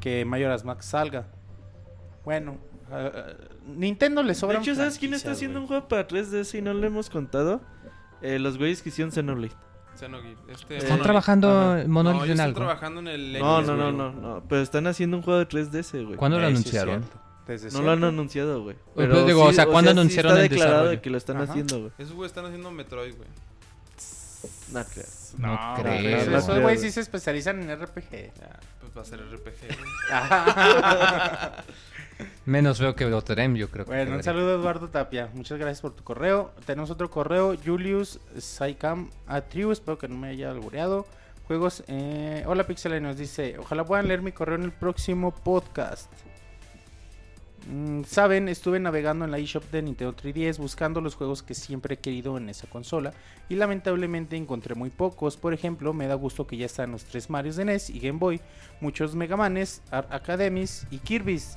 que 0.00 0.24
Majora's 0.24 0.64
Max 0.64 0.86
salga. 0.86 1.26
Bueno, 2.24 2.58
ah, 2.92 3.10
Nintendo 3.66 4.22
le 4.22 4.28
De 4.28 4.34
sobra. 4.34 4.58
hecho, 4.60 4.74
¿sabes 4.74 4.98
quién 4.98 5.14
está 5.14 5.32
haciendo 5.32 5.60
un 5.60 5.66
juego 5.66 5.88
para 5.88 6.06
3DS 6.06 6.58
y 6.58 6.62
no 6.62 6.74
lo 6.74 6.86
hemos 6.86 7.10
contado? 7.10 7.60
Eh, 8.22 8.38
los 8.38 8.58
güeyes 8.58 8.82
que 8.82 8.90
hicieron 8.90 9.10
Xenoblade. 9.12 9.54
Este, 10.48 10.76
Están 10.76 11.02
trabajando 11.02 11.76
en 11.76 11.88
No, 11.88 11.94
Monolith 11.94 12.22
en 12.26 12.30
están 12.30 12.46
algo. 12.46 12.56
trabajando 12.58 13.00
en 13.00 13.08
el 13.08 13.38
No, 13.38 13.62
no, 13.62 13.76
no, 13.76 13.90
no, 13.90 14.12
no. 14.12 14.44
Pero 14.48 14.62
están 14.62 14.86
haciendo 14.86 15.16
un 15.16 15.24
juego 15.24 15.40
de 15.40 15.48
3DS, 15.48 16.04
güey. 16.04 16.16
¿Cuándo 16.16 16.38
lo 16.38 16.46
anunciaron? 16.46 17.04
No 17.72 17.82
lo 17.82 17.92
han 17.92 18.04
anunciado, 18.04 18.62
güey. 18.62 18.76
Pero 18.94 19.14
Pero 19.14 19.26
digo, 19.26 19.44
o 19.44 19.52
sea, 19.52 19.66
¿cuándo 19.66 19.90
anunciaron 19.90 20.32
está 20.32 20.42
el 20.42 20.48
declarado 20.48 20.74
desarrollo? 20.76 20.90
de 20.96 21.00
que 21.00 21.10
lo 21.10 21.18
están 21.18 21.36
Ajá. 21.36 21.50
haciendo, 21.50 21.78
güey. 21.80 21.92
Esos 21.98 22.14
güey 22.14 22.26
están 22.26 22.44
haciendo 22.44 22.70
Metroid, 22.70 23.14
güey. 23.16 23.28
No 24.72 24.84
creo. 24.84 25.06
No 25.38 25.48
No, 25.48 25.82
creo. 25.82 26.38
Esos 26.38 26.60
güey 26.60 26.78
sí 26.78 26.90
se 26.90 27.00
especializan 27.00 27.62
en 27.62 27.80
RPG. 27.80 28.10
Ya, 28.38 28.60
pues 28.80 28.96
va 28.96 29.02
a 29.02 29.04
ser 29.04 29.20
RPG, 29.20 29.78
güey. 29.78 29.90
Menos 32.46 32.80
veo 32.80 32.94
que 32.96 33.04
Dotterem, 33.04 33.54
yo 33.54 33.68
creo 33.70 33.84
que. 33.84 33.90
Bueno, 33.92 34.16
un 34.16 34.22
saludo 34.22 34.54
Eduardo 34.56 34.88
Tapia. 34.88 35.28
Muchas 35.34 35.58
gracias 35.58 35.80
por 35.80 35.94
tu 35.94 36.02
correo. 36.02 36.52
Tenemos 36.66 36.90
otro 36.90 37.10
correo, 37.10 37.56
Julius 37.64 38.18
Saikam 38.38 39.10
Atriu. 39.26 39.70
Espero 39.72 39.98
que 39.98 40.08
no 40.08 40.16
me 40.16 40.28
haya 40.28 40.50
albureado. 40.50 41.06
Juegos. 41.46 41.84
Eh... 41.86 42.42
Hola 42.46 42.64
Pixel 42.64 43.00
nos 43.02 43.16
dice: 43.16 43.56
Ojalá 43.58 43.84
puedan 43.84 44.08
leer 44.08 44.22
mi 44.22 44.32
correo 44.32 44.56
en 44.56 44.64
el 44.64 44.72
próximo 44.72 45.32
podcast. 45.32 46.10
Mm, 47.70 48.04
Saben, 48.04 48.48
estuve 48.48 48.80
navegando 48.80 49.24
en 49.26 49.30
la 49.30 49.38
eShop 49.38 49.70
de 49.70 49.82
Nintendo 49.82 50.14
3DS 50.16 50.56
buscando 50.58 51.00
los 51.02 51.14
juegos 51.16 51.42
que 51.42 51.54
siempre 51.54 51.94
he 51.94 51.98
querido 51.98 52.38
en 52.38 52.48
esa 52.48 52.66
consola 52.66 53.12
y 53.48 53.56
lamentablemente 53.56 54.36
encontré 54.36 54.74
muy 54.74 54.88
pocos. 54.90 55.36
Por 55.36 55.52
ejemplo, 55.52 55.92
me 55.92 56.06
da 56.06 56.14
gusto 56.14 56.46
que 56.46 56.56
ya 56.56 56.66
están 56.66 56.92
los 56.92 57.04
tres 57.04 57.28
Marios 57.28 57.56
de 57.56 57.66
NES 57.66 57.90
y 57.90 57.98
Game 58.00 58.18
Boy, 58.18 58.40
muchos 58.80 59.14
Megamanes, 59.14 59.82
Art 59.90 60.10
Academies 60.12 60.86
y 60.90 60.98
Kirby's. 60.98 61.56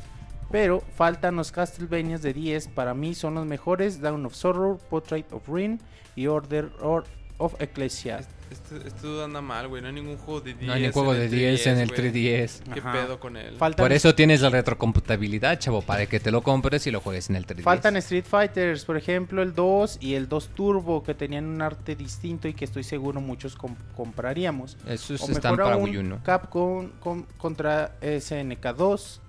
Pero 0.52 0.82
faltan 0.96 1.38
los 1.38 1.50
Castlevanias 1.54 2.22
de 2.22 2.34
10, 2.34 2.68
para 2.70 2.94
mí 2.94 3.16
son 3.16 3.36
los 3.36 3.46
mejores, 3.46 4.02
Down 4.02 4.26
of 4.26 4.36
Sorrow, 4.36 4.78
Portrait 4.90 5.32
of 5.32 5.48
Ruin 5.48 5.80
y 6.18 6.28
Order 6.28 6.70
or- 6.82 7.06
of 7.38 7.56
Ecclesia. 7.62 8.20
Este, 8.52 8.86
este 8.86 9.24
anda 9.24 9.40
mal, 9.42 9.68
güey. 9.70 9.82
No 9.82 9.88
hay 9.88 9.94
ningún 9.94 10.18
juego 10.18 10.42
de 10.42 10.54
10. 10.54 10.68
No 10.68 10.74
hay 10.74 10.82
ni 10.82 10.92
juego 10.92 11.14
en 11.14 11.20
de 11.20 11.26
el 11.26 11.32
10 11.32 11.68
en 11.68 11.78
el 11.78 11.88
güey. 11.88 12.12
3DS. 12.12 12.62
¿Qué 12.74 12.80
Ajá. 12.82 12.92
pedo 12.92 13.20
con 13.20 13.38
él? 13.38 13.56
Faltan, 13.58 13.84
Por 13.86 13.94
eso 13.94 14.14
tienes 14.14 14.42
la 14.42 14.50
retrocomputabilidad, 14.50 15.58
chavo, 15.58 15.82
para 15.82 16.06
que 16.06 16.20
te 16.20 16.32
lo 16.32 16.42
compres 16.44 16.86
y 16.86 16.92
lo 16.92 17.00
juegues 17.00 17.30
en 17.30 17.38
el 17.38 17.46
3DS. 17.48 17.64
faltan 17.64 17.96
Street 17.98 18.26
Fighters, 18.26 18.84
por 18.84 18.98
ejemplo, 18.98 19.42
el 19.42 19.56
2 19.56 20.00
y 20.02 20.16
el 20.16 20.28
2 20.28 20.50
Turbo, 20.50 21.02
que 21.02 21.14
tenían 21.14 21.46
un 21.46 21.62
arte 21.62 21.96
distinto 21.96 22.50
y 22.50 22.54
que 22.54 22.66
estoy 22.66 22.84
seguro 22.84 23.22
muchos 23.22 23.56
com- 23.56 23.76
compraríamos. 23.96 24.76
Esos 24.86 25.22
O 25.22 25.32
están 25.32 25.54
mejor 25.54 25.64
para 25.64 25.76
aún, 25.76 25.86
Wii 25.90 25.98
U, 26.00 26.04
¿no? 26.04 26.24
Capcom 26.24 26.90
con- 27.00 27.24
contra 27.38 27.96
SNK 28.02 28.74
2. 28.76 29.22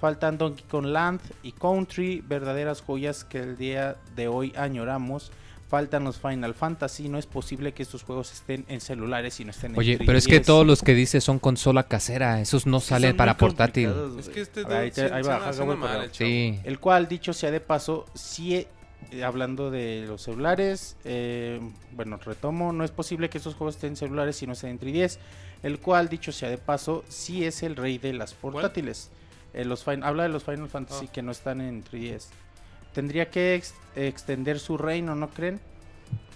Faltan 0.00 0.38
Donkey 0.38 0.64
Kong 0.68 0.86
Land 0.86 1.20
y 1.42 1.50
Country, 1.50 2.22
verdaderas 2.24 2.80
joyas 2.82 3.24
que 3.24 3.40
el 3.40 3.56
día 3.56 3.96
de 4.14 4.28
hoy 4.28 4.52
añoramos. 4.56 5.32
Faltan 5.68 6.02
los 6.04 6.16
Final 6.18 6.54
Fantasy, 6.54 7.10
no 7.10 7.18
es 7.18 7.26
posible 7.26 7.72
que 7.72 7.82
estos 7.82 8.02
juegos 8.02 8.32
estén 8.32 8.64
en 8.68 8.80
celulares 8.80 9.38
y 9.38 9.44
no 9.44 9.50
estén 9.50 9.72
en 9.72 9.78
Oye, 9.78 9.98
pero 10.04 10.16
es 10.16 10.26
que 10.26 10.40
3DS. 10.40 10.46
todos 10.46 10.66
los 10.66 10.80
que 10.82 10.94
dices 10.94 11.22
son 11.22 11.38
consola 11.38 11.82
casera. 11.82 12.40
Esos 12.40 12.66
no 12.66 12.80
salen 12.80 13.16
para 13.16 13.36
portátil. 13.36 13.92
Es 14.18 14.30
que 14.30 14.40
este 14.40 14.64
ver, 14.64 14.76
ahí 14.78 14.90
te- 14.90 15.12
ahí 15.12 15.22
va, 15.22 15.50
el. 15.50 16.14
Sí. 16.14 16.58
El 16.64 16.80
cual, 16.80 17.06
dicho 17.06 17.34
sea 17.34 17.50
de 17.50 17.60
paso, 17.60 18.06
sí, 18.14 18.54
eh, 18.54 19.24
hablando 19.24 19.70
de 19.70 20.06
los 20.08 20.22
celulares, 20.22 20.96
eh, 21.04 21.60
bueno, 21.92 22.16
retomo, 22.16 22.72
no 22.72 22.82
es 22.82 22.90
posible 22.90 23.28
que 23.28 23.36
estos 23.36 23.54
juegos 23.54 23.74
estén 23.74 23.90
en 23.90 23.96
celulares 23.96 24.42
y 24.42 24.46
no 24.46 24.54
estén 24.54 24.70
en 24.70 24.78
3DS. 24.80 25.18
El 25.62 25.80
cual, 25.80 26.08
dicho 26.08 26.32
sea 26.32 26.48
de 26.48 26.56
paso, 26.56 27.04
sí 27.08 27.44
es 27.44 27.62
el 27.62 27.76
rey 27.76 27.98
de 27.98 28.14
las 28.14 28.32
portátiles. 28.32 29.10
Eh, 29.52 29.64
los 29.66 29.84
fin- 29.84 30.02
habla 30.02 30.22
de 30.22 30.28
los 30.30 30.44
Final 30.44 30.68
Fantasy 30.70 31.06
Ah. 31.08 31.12
que 31.12 31.20
no 31.20 31.30
están 31.32 31.60
en 31.60 31.82
3DS. 31.84 32.28
Tendría 32.98 33.30
que 33.30 33.54
ex- 33.54 33.74
extender 33.94 34.58
su 34.58 34.76
reino, 34.76 35.14
¿no 35.14 35.30
creen? 35.30 35.60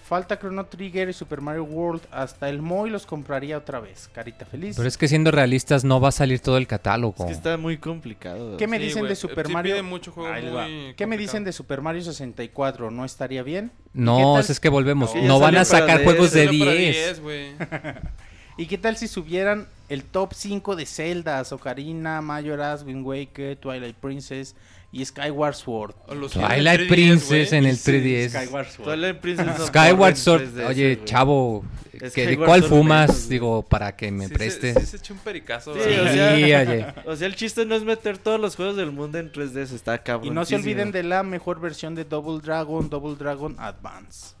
falta 0.07 0.37
Chrono 0.39 0.65
Trigger 0.65 1.09
y 1.09 1.13
Super 1.13 1.41
Mario 1.41 1.65
World. 1.65 2.03
Hasta 2.11 2.47
el 2.47 2.61
Moy 2.61 2.89
los 2.89 3.05
compraría 3.05 3.57
otra 3.57 3.81
vez. 3.81 4.09
Carita 4.13 4.45
feliz. 4.45 4.77
Pero 4.77 4.87
es 4.87 4.97
que 4.97 5.09
siendo 5.09 5.29
realistas 5.31 5.83
no 5.83 5.99
va 5.99 6.07
a 6.07 6.11
salir 6.13 6.39
todo 6.39 6.55
el 6.55 6.63
Es 6.63 6.69
catálogo. 6.69 7.25
que 7.25 7.33
está 7.33 7.57
muy 7.57 7.77
complicado. 7.77 8.55
¿Qué 8.55 8.65
me 8.67 8.77
Sí, 8.77 8.83
dicen 8.85 9.07
de 9.07 9.15
Super 9.17 9.47
sí 9.47 9.53
Mario? 9.53 9.73
pide 9.75 9.81
mucho 9.81 10.11
juego 10.13 10.33
muy. 10.33 10.93
¿Qué 10.95 11.05
me 11.05 11.17
dicen 11.17 11.43
de 11.43 11.51
Super 11.51 11.81
Mario 11.81 12.01
64? 12.01 12.91
¿No 12.91 13.03
estaría 13.03 13.43
bien? 13.43 13.65
¿Y 13.87 13.97
qué 13.97 14.01
No, 14.01 14.39
es 14.39 14.59
que 14.61 14.69
volvemos. 14.69 15.13
No 15.15 15.39
van 15.39 15.57
a 15.57 15.65
sacar 15.65 16.01
juegos 16.05 16.31
de 16.31 16.45
Solo 16.47 16.59
para 16.59 16.71
10. 16.71 17.21
güey. 17.21 17.51
¿Y 18.57 18.67
qué 18.67 18.77
tal 18.77 18.95
si 18.97 19.07
subieran 19.09 19.67
el 19.89 20.03
top 20.03 20.33
5 20.33 20.75
de 20.77 20.85
Zelda, 20.85 21.41
Ocarina, 21.51 22.21
Majora's, 22.21 22.83
Wind 22.83 23.05
Waker, 23.05 23.57
Twilight 23.57 23.95
Princess 23.95 24.55
y 24.93 25.03
Skyward 25.03 25.55
Sword? 25.55 25.95
Twilight 26.07 26.81
3DS, 26.81 26.87
Princess 26.87 27.51
en 27.51 27.65
el 27.65 27.75
Sí, 27.77 27.91
3DS. 27.91 28.29
Skyward 28.45 28.67
Sword. 28.69 28.83
Twilight 28.85 29.17
Princess 29.17 29.59
of 29.59 29.67
Skyward 29.67 30.15
Sword. 30.15 30.41
3DS, 30.43 30.67
Oye, 30.69 30.99
chavo, 31.03 31.65
¿que 32.13 32.27
¿de 32.27 32.37
cuál 32.37 32.61
Sword 32.61 32.69
fumas? 32.69 33.09
menos. 33.09 33.27
Digo, 33.29 33.63
para 33.63 33.95
que 33.95 34.11
me 34.11 34.27
Sí, 34.27 34.33
preste. 34.33 34.73
Se, 34.73 34.79
sí 34.81 34.85
se 34.85 34.97
echó 34.97 35.13
un 35.15 35.19
pericazo. 35.19 35.73
Sí, 35.73 35.79
o 35.79 35.83
sea- 35.83 36.35
Sí, 36.35 36.43
oye. 36.43 36.85
O 37.05 37.15
sea, 37.15 37.27
el 37.27 37.35
chiste 37.35 37.65
no 37.65 37.75
es 37.75 37.83
meter 37.83 38.17
todos 38.19 38.39
los 38.39 38.55
juegos 38.55 38.77
del 38.77 38.91
mundo 38.91 39.17
en 39.17 39.31
3DS, 39.31 39.73
está 39.73 40.01
cabrón. 40.03 40.27
Y 40.27 40.29
no 40.35 40.45
se 40.45 40.55
olviden 40.55 40.91
de 40.91 41.03
la 41.03 41.23
mejor 41.23 41.59
versión 41.59 41.95
de 41.95 42.05
Double 42.05 42.39
Dragon, 42.41 42.89
Double 42.89 43.15
Dragon 43.15 43.55
Advance. 43.59 44.35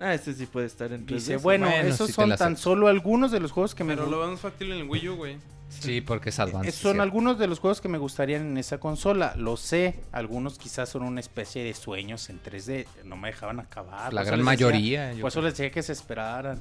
Ah, 0.00 0.14
este 0.14 0.32
sí 0.32 0.46
puede 0.46 0.66
estar 0.66 0.92
en 0.92 1.06
3DS. 1.06 1.14
Dice, 1.14 1.36
bueno, 1.38 1.66
Bueno, 1.68 1.88
esos 1.88 2.12
son 2.12 2.36
tan 2.36 2.56
solo 2.56 2.86
algunos 2.86 3.32
de 3.32 3.40
los 3.40 3.50
juegos 3.50 3.74
que 3.74 3.82
me 3.82 3.96
Pero 3.96 4.08
lo 4.08 4.20
vemos 4.20 4.38
factible 4.38 4.76
en 4.76 4.82
el 4.82 4.88
Wii 4.88 5.08
U, 5.08 5.16
güey. 5.16 5.38
Sí, 5.68 6.00
porque 6.00 6.30
es 6.30 6.38
Advance. 6.38 6.68
Eh, 6.70 6.72
Son 6.72 7.00
algunos 7.00 7.38
de 7.38 7.46
los 7.46 7.58
juegos 7.60 7.80
que 7.80 7.88
me 7.88 7.98
gustarían 7.98 8.42
en 8.42 8.56
esa 8.58 8.78
consola. 8.78 9.34
Lo 9.36 9.56
sé, 9.56 10.00
algunos 10.12 10.58
quizás 10.58 10.88
son 10.88 11.02
una 11.02 11.20
especie 11.20 11.62
de 11.62 11.74
sueños 11.74 12.30
en 12.30 12.40
3D. 12.42 12.86
No 13.04 13.16
me 13.16 13.28
dejaban 13.28 13.60
acabar. 13.60 14.12
La 14.12 14.22
gran 14.24 14.38
decía- 14.40 14.44
mayoría. 14.44 15.12
yo 15.12 15.20
Por 15.20 15.28
eso 15.28 15.40
creo. 15.40 15.50
les 15.50 15.58
decía 15.58 15.70
que 15.70 15.82
se 15.82 15.92
esperaran. 15.92 16.60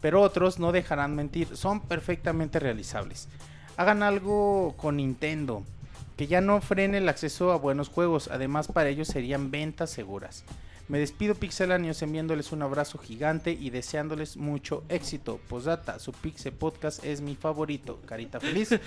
Pero 0.00 0.20
otros 0.22 0.58
no 0.58 0.72
dejarán 0.72 1.14
mentir. 1.16 1.56
Son 1.56 1.80
perfectamente 1.80 2.58
realizables. 2.60 3.28
Hagan 3.76 4.02
algo 4.02 4.74
con 4.76 4.96
Nintendo. 4.96 5.64
Que 6.16 6.26
ya 6.26 6.40
no 6.40 6.60
frene 6.60 6.98
el 6.98 7.08
acceso 7.08 7.52
a 7.52 7.56
buenos 7.58 7.88
juegos. 7.88 8.28
Además, 8.32 8.66
para 8.68 8.88
ellos 8.88 9.06
serían 9.08 9.50
ventas 9.52 9.90
seguras. 9.90 10.44
Me 10.88 10.98
despido 10.98 11.34
pixelanios 11.34 12.00
enviándoles 12.00 12.50
un 12.50 12.62
abrazo 12.62 12.96
gigante 12.96 13.52
y 13.52 13.68
deseándoles 13.68 14.38
mucho 14.38 14.84
éxito. 14.88 15.38
Posdata, 15.48 15.98
su 15.98 16.12
Pixel 16.12 16.52
Podcast 16.54 17.04
es 17.04 17.20
mi 17.20 17.36
favorito. 17.36 18.00
Carita 18.06 18.40
feliz. 18.40 18.70
Dice 18.70 18.80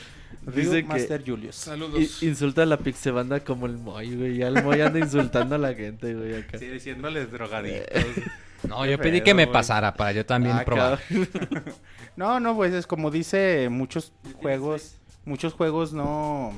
Ryu 0.45 0.72
que- 0.72 0.84
Master 0.84 1.23
Julius. 1.23 1.56
Saludos. 1.56 2.23
Insulta 2.23 2.64
a 2.64 2.65
la 2.65 2.78
Pixebanda 2.78 3.40
como 3.41 3.68
el 3.68 3.78
Moy, 3.78 4.15
güey. 4.15 4.38
Ya 4.38 4.48
el 4.48 4.64
Moy 4.64 4.82
anda 4.82 4.98
insultando 4.98 5.53
a 5.56 5.57
la 5.60 5.76
gente, 5.76 6.15
güey, 6.15 6.38
acá. 6.41 6.57
Sí, 6.57 6.68
diciéndoles 6.68 7.32
drogaditos. 7.32 7.86
No, 8.68 8.86
yo 8.86 8.99
pedí 8.99 9.22
que 9.22 9.34
me 9.34 9.48
pasara 9.48 9.95
para 9.95 10.11
yo 10.11 10.23
también 10.23 10.56
Ah, 10.56 10.64
probar. 10.64 10.99
No, 12.15 12.40
no, 12.40 12.56
pues 12.56 12.72
es 12.73 12.86
como 12.86 13.10
dice 13.10 13.69
muchos 13.69 14.14
juegos, 14.36 14.98
muchos 15.26 15.53
juegos 15.53 15.94
no, 15.94 16.53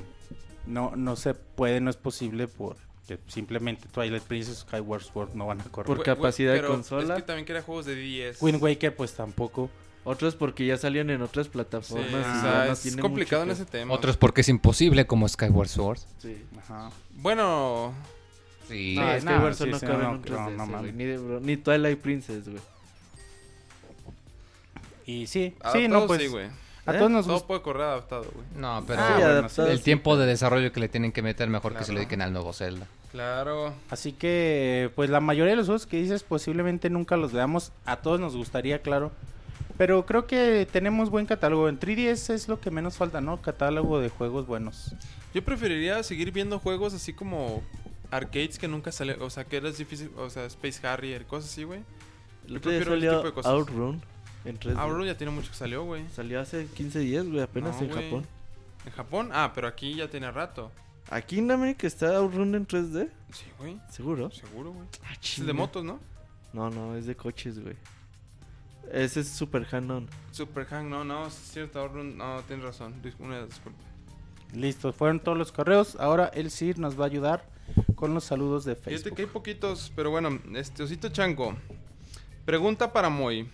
no, 0.68 0.94
no 0.98 1.16
se 1.16 1.34
puede, 1.34 1.80
no 1.80 1.90
es 1.90 1.96
posible 1.96 2.50
por 2.50 2.76
que 3.08 3.20
simplemente 3.28 3.88
Twilight 3.92 4.24
Princess, 4.24 4.60
Skyward 4.60 5.04
Sword 5.04 5.34
no 5.36 5.48
van 5.48 5.62
a 5.62 5.66
correr. 5.66 5.88
Por 5.88 6.04
capacidad 6.04 6.54
de 6.54 6.60
pero 6.60 6.70
consola. 6.74 7.16
Es 7.16 7.22
que 7.22 7.28
también 7.28 7.46
quería 7.46 7.62
juegos 7.62 7.86
de 7.86 7.96
10. 7.96 8.42
Wind 8.42 8.62
Waker 8.62 8.96
pues 8.96 9.14
tampoco. 9.14 9.70
Otros 10.06 10.36
porque 10.36 10.66
ya 10.66 10.78
salieron 10.78 11.10
en 11.12 11.22
otras 11.22 11.46
Sí, 11.48 11.52
plataformas. 11.54 12.06
o 12.14 12.20
y 12.20 12.42
sea, 12.42 12.44
ya 12.44 12.66
no 12.68 12.74
es 12.74 12.82
tiene 12.82 13.02
complicado 13.02 13.44
en 13.44 13.52
ese 13.52 13.66
tema. 13.66 13.94
Otros 13.94 14.18
porque 14.18 14.42
es 14.42 14.50
imposible 14.50 15.06
como 15.08 15.28
Skyward 15.30 15.70
Sword. 15.70 16.00
que- 16.22 16.28
Sí. 16.36 16.44
Ajá. 16.60 16.92
Bueno, 17.16 17.94
Sí. 18.68 18.96
No, 18.98 19.20
Skyward 19.20 19.54
sí, 19.54 19.58
Sword 19.60 19.70
no 19.72 19.80
sí, 19.80 19.86
cabe 19.86 19.98
no, 20.04 20.10
en 20.10 20.16
un 20.16 20.22
no, 20.22 20.26
3DS, 20.26 20.52
no 20.52 20.66
güey, 20.66 20.68
mames. 20.70 20.94
ni, 20.96 21.04
de 21.06 21.18
bro- 21.20 21.40
ni 21.42 21.58
Twilight 21.58 22.00
Princess, 22.00 22.48
güey. 22.48 22.62
Y 25.06 25.28
sí, 25.28 25.54
adaptado 25.60 25.76
sí, 25.76 25.88
no 25.90 26.08
pues 26.08 26.22
sí, 26.22 26.28
güey. 26.28 26.48
A 26.86 26.94
¿Eh? 26.94 26.98
todos 26.98 27.12
nos 27.12 27.26
Todo 27.26 27.34
gusta. 27.36 27.48
puede 27.48 27.62
correr 27.62 27.84
adaptado, 27.84 28.26
güey. 28.34 28.46
No, 28.56 28.84
pero 28.86 29.00
Ah, 29.02 29.08
Sí, 29.08 29.14
bueno, 29.14 29.30
adaptado, 29.40 29.68
el 29.70 29.78
sí, 29.78 29.84
tiempo 29.84 30.18
de 30.18 30.26
desarrollo 30.26 30.72
que 30.72 30.80
le 30.80 30.90
tienen 30.90 31.12
que 31.12 31.22
meter 31.22 31.50
mejor 31.50 31.72
que 31.74 31.80
se 31.80 31.86
Claro. 31.86 31.94
lo 31.94 32.00
dediquen 32.00 32.22
al 32.22 32.34
nuevo 32.34 32.52
Zelda. 32.54 32.88
Claro. 33.12 33.74
Así 33.90 34.12
que 34.12 34.92
pues 34.96 35.10
la 35.10 35.20
mayoría 35.20 35.52
de 35.52 35.58
los 35.58 35.68
juegos 35.68 35.86
que 35.86 35.98
dices 35.98 36.24
posiblemente 36.24 36.90
nunca 36.90 37.16
los 37.16 37.32
veamos. 37.32 37.72
A 37.86 37.98
todos 37.98 38.20
nos 38.20 38.36
gustaría, 38.36 38.82
claro. 38.82 39.12
Pero 39.78 40.06
creo 40.06 40.28
que 40.28 40.68
tenemos 40.72 41.10
buen 41.10 41.26
catálogo. 41.26 41.68
En 41.70 41.80
3DS 41.80 42.30
es 42.34 42.48
lo 42.48 42.60
que 42.60 42.70
menos 42.70 42.96
falta, 42.98 43.22
¿no? 43.22 43.42
Catálogo 43.42 44.00
de 44.00 44.10
juegos 44.10 44.46
buenos. 44.46 44.94
Yo 45.34 45.44
preferiría 45.44 46.04
seguir 46.04 46.32
viendo 46.32 46.60
juegos 46.60 46.94
así 46.94 47.12
como 47.14 47.64
arcades 48.12 48.60
que 48.60 48.68
nunca 48.68 48.92
salieron. 48.92 49.24
O 49.24 49.30
sea, 49.32 49.46
que 49.46 49.58
eras 49.58 49.78
difícil. 49.80 50.12
O 50.18 50.30
sea, 50.30 50.46
Space 50.46 50.86
Harrier, 50.86 51.26
cosas 51.26 51.50
así, 51.50 51.64
güey. 51.64 51.80
Yo 52.48 52.62
prefiero 52.62 52.94
ese 52.96 53.08
tipo 53.10 53.24
de 53.24 53.32
cosas. 53.34 53.52
Outrun 53.52 54.02
en 54.46 54.60
3D. 54.60 54.78
Ahora 54.78 55.06
ya 55.06 55.18
tiene 55.18 55.32
mucho 55.32 55.50
que 55.50 55.56
salió, 55.58 55.84
güey. 55.84 56.08
Salió 56.10 56.40
hace 56.42 56.66
15 56.68 57.00
días, 57.00 57.26
güey, 57.28 57.42
apenas 57.42 57.76
No, 57.78 57.82
en 57.88 57.92
güey. 57.92 58.04
Japón. 58.06 58.28
¿En 58.86 58.92
Japón? 58.92 59.30
Ah, 59.34 59.52
pero 59.56 59.68
aquí 59.68 59.96
ya 59.96 60.10
tiene 60.10 60.30
rato. 60.32 60.72
Aquí 61.10 61.40
en 61.40 61.52
América 61.52 61.86
está 61.88 62.16
Outrun 62.18 62.56
en 62.56 62.66
3D, 62.66 63.10
Sí, 63.32 63.46
güey. 63.58 63.78
seguro. 63.90 64.32
Seguro, 64.32 64.72
güey. 64.72 64.88
Ah, 65.06 65.14
Es 65.22 65.46
de 65.46 65.54
motos, 65.54 65.84
¿no? 65.84 66.00
No, 66.54 66.70
no, 66.70 66.96
es 66.96 67.06
de 67.06 67.16
coches, 67.16 67.60
güey. 67.60 67.76
Ese 68.92 69.22
es 69.22 69.30
Super 69.30 69.66
Canon. 69.66 70.08
Super 70.32 70.66
Hang, 70.66 70.90
no, 70.90 71.04
no, 71.04 71.28
es 71.28 71.34
cierto. 71.34 71.80
Outrun- 71.84 72.16
No, 72.16 72.42
tienes 72.44 72.66
razón. 72.66 72.94
Una 73.20 73.46
disculpa. 73.46 73.80
Listo, 74.54 74.94
fueron 74.94 75.20
todos 75.20 75.38
los 75.38 75.52
correos. 75.52 75.96
Ahora 76.00 76.28
el 76.28 76.52
CIR 76.52 76.78
nos 76.80 77.00
va 77.00 77.06
a 77.06 77.08
ayudar 77.08 77.46
con 77.96 78.14
los 78.14 78.24
saludos 78.26 78.66
de 78.66 78.76
Fíjate 78.76 78.92
Facebook. 78.92 79.16
que 79.16 79.22
hay 79.24 79.28
poquitos, 79.30 79.92
pero 79.96 80.12
bueno, 80.12 80.40
este 80.56 80.84
Osito 80.84 81.10
Chanco. 81.10 81.56
Pregunta 82.46 82.92
para 82.94 83.10
Moy. 83.10 83.50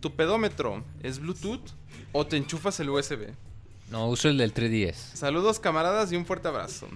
¿Tu 0.00 0.14
pedómetro 0.14 0.82
es 1.02 1.18
Bluetooth 1.20 1.70
o 2.12 2.26
te 2.26 2.36
enchufas 2.36 2.80
el 2.80 2.90
USB? 2.90 3.34
No, 3.90 4.08
uso 4.08 4.28
el 4.28 4.38
del 4.38 4.54
3DS. 4.54 4.94
Saludos 4.94 5.60
camaradas 5.60 6.10
y 6.12 6.16
un 6.16 6.24
fuerte 6.24 6.48
abrazo. 6.48 6.88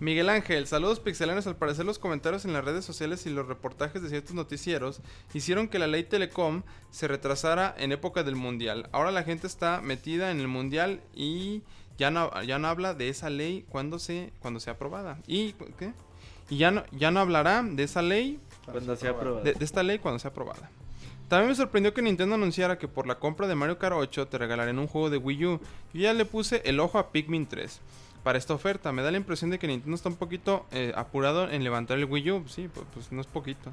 Miguel 0.00 0.28
Ángel, 0.28 0.66
saludos 0.66 1.00
pixelanos. 1.00 1.46
Al 1.46 1.56
parecer 1.56 1.84
los 1.84 1.98
comentarios 1.98 2.44
en 2.44 2.52
las 2.52 2.64
redes 2.64 2.84
sociales 2.84 3.26
y 3.26 3.30
los 3.30 3.46
reportajes 3.48 4.00
de 4.02 4.08
ciertos 4.08 4.34
noticieros 4.34 5.00
hicieron 5.34 5.68
que 5.68 5.78
la 5.78 5.86
ley 5.88 6.04
Telecom 6.04 6.62
se 6.90 7.08
retrasara 7.08 7.74
en 7.78 7.92
época 7.92 8.22
del 8.22 8.36
Mundial. 8.36 8.88
Ahora 8.92 9.10
la 9.10 9.24
gente 9.24 9.46
está 9.46 9.80
metida 9.80 10.30
en 10.30 10.40
el 10.40 10.48
Mundial 10.48 11.00
y 11.14 11.62
ya 11.98 12.10
no, 12.12 12.30
ya 12.42 12.58
no 12.60 12.68
habla 12.68 12.94
de 12.94 13.08
esa 13.08 13.28
ley 13.28 13.64
cuando, 13.68 13.98
se, 13.98 14.32
cuando 14.40 14.60
sea 14.60 14.74
aprobada. 14.74 15.18
¿Y 15.26 15.52
qué? 15.78 15.92
Y 16.48 16.58
ya 16.58 16.70
no, 16.70 16.84
ya 16.92 17.10
no 17.10 17.20
hablará 17.20 17.62
de 17.64 17.82
esa 17.82 18.00
ley 18.00 18.38
Cuando 18.64 18.94
sea 18.96 19.10
aprobado. 19.10 19.42
de, 19.44 19.52
de 19.52 19.64
esta 19.64 19.82
ley 19.82 19.98
cuando 19.98 20.20
sea 20.20 20.30
aprobada. 20.30 20.70
También 21.28 21.50
me 21.50 21.54
sorprendió 21.54 21.92
que 21.92 22.00
Nintendo 22.00 22.36
anunciara 22.36 22.78
que 22.78 22.88
por 22.88 23.06
la 23.06 23.18
compra 23.18 23.46
de 23.46 23.54
Mario 23.54 23.78
Kart 23.78 23.94
8 23.96 24.28
te 24.28 24.38
regalarían 24.38 24.78
un 24.78 24.86
juego 24.86 25.10
de 25.10 25.18
Wii 25.18 25.44
U. 25.44 25.60
Yo 25.92 26.00
ya 26.00 26.14
le 26.14 26.24
puse 26.24 26.62
el 26.64 26.80
ojo 26.80 26.98
a 26.98 27.12
Pikmin 27.12 27.46
3 27.46 27.80
para 28.22 28.38
esta 28.38 28.54
oferta. 28.54 28.92
Me 28.92 29.02
da 29.02 29.10
la 29.10 29.18
impresión 29.18 29.50
de 29.50 29.58
que 29.58 29.66
Nintendo 29.66 29.94
está 29.94 30.08
un 30.08 30.16
poquito 30.16 30.64
eh, 30.72 30.92
apurado 30.96 31.50
en 31.50 31.64
levantar 31.64 31.98
el 31.98 32.06
Wii 32.06 32.30
U. 32.30 32.44
Sí, 32.48 32.68
pues, 32.72 32.86
pues 32.94 33.12
no 33.12 33.20
es 33.20 33.26
poquito. 33.26 33.72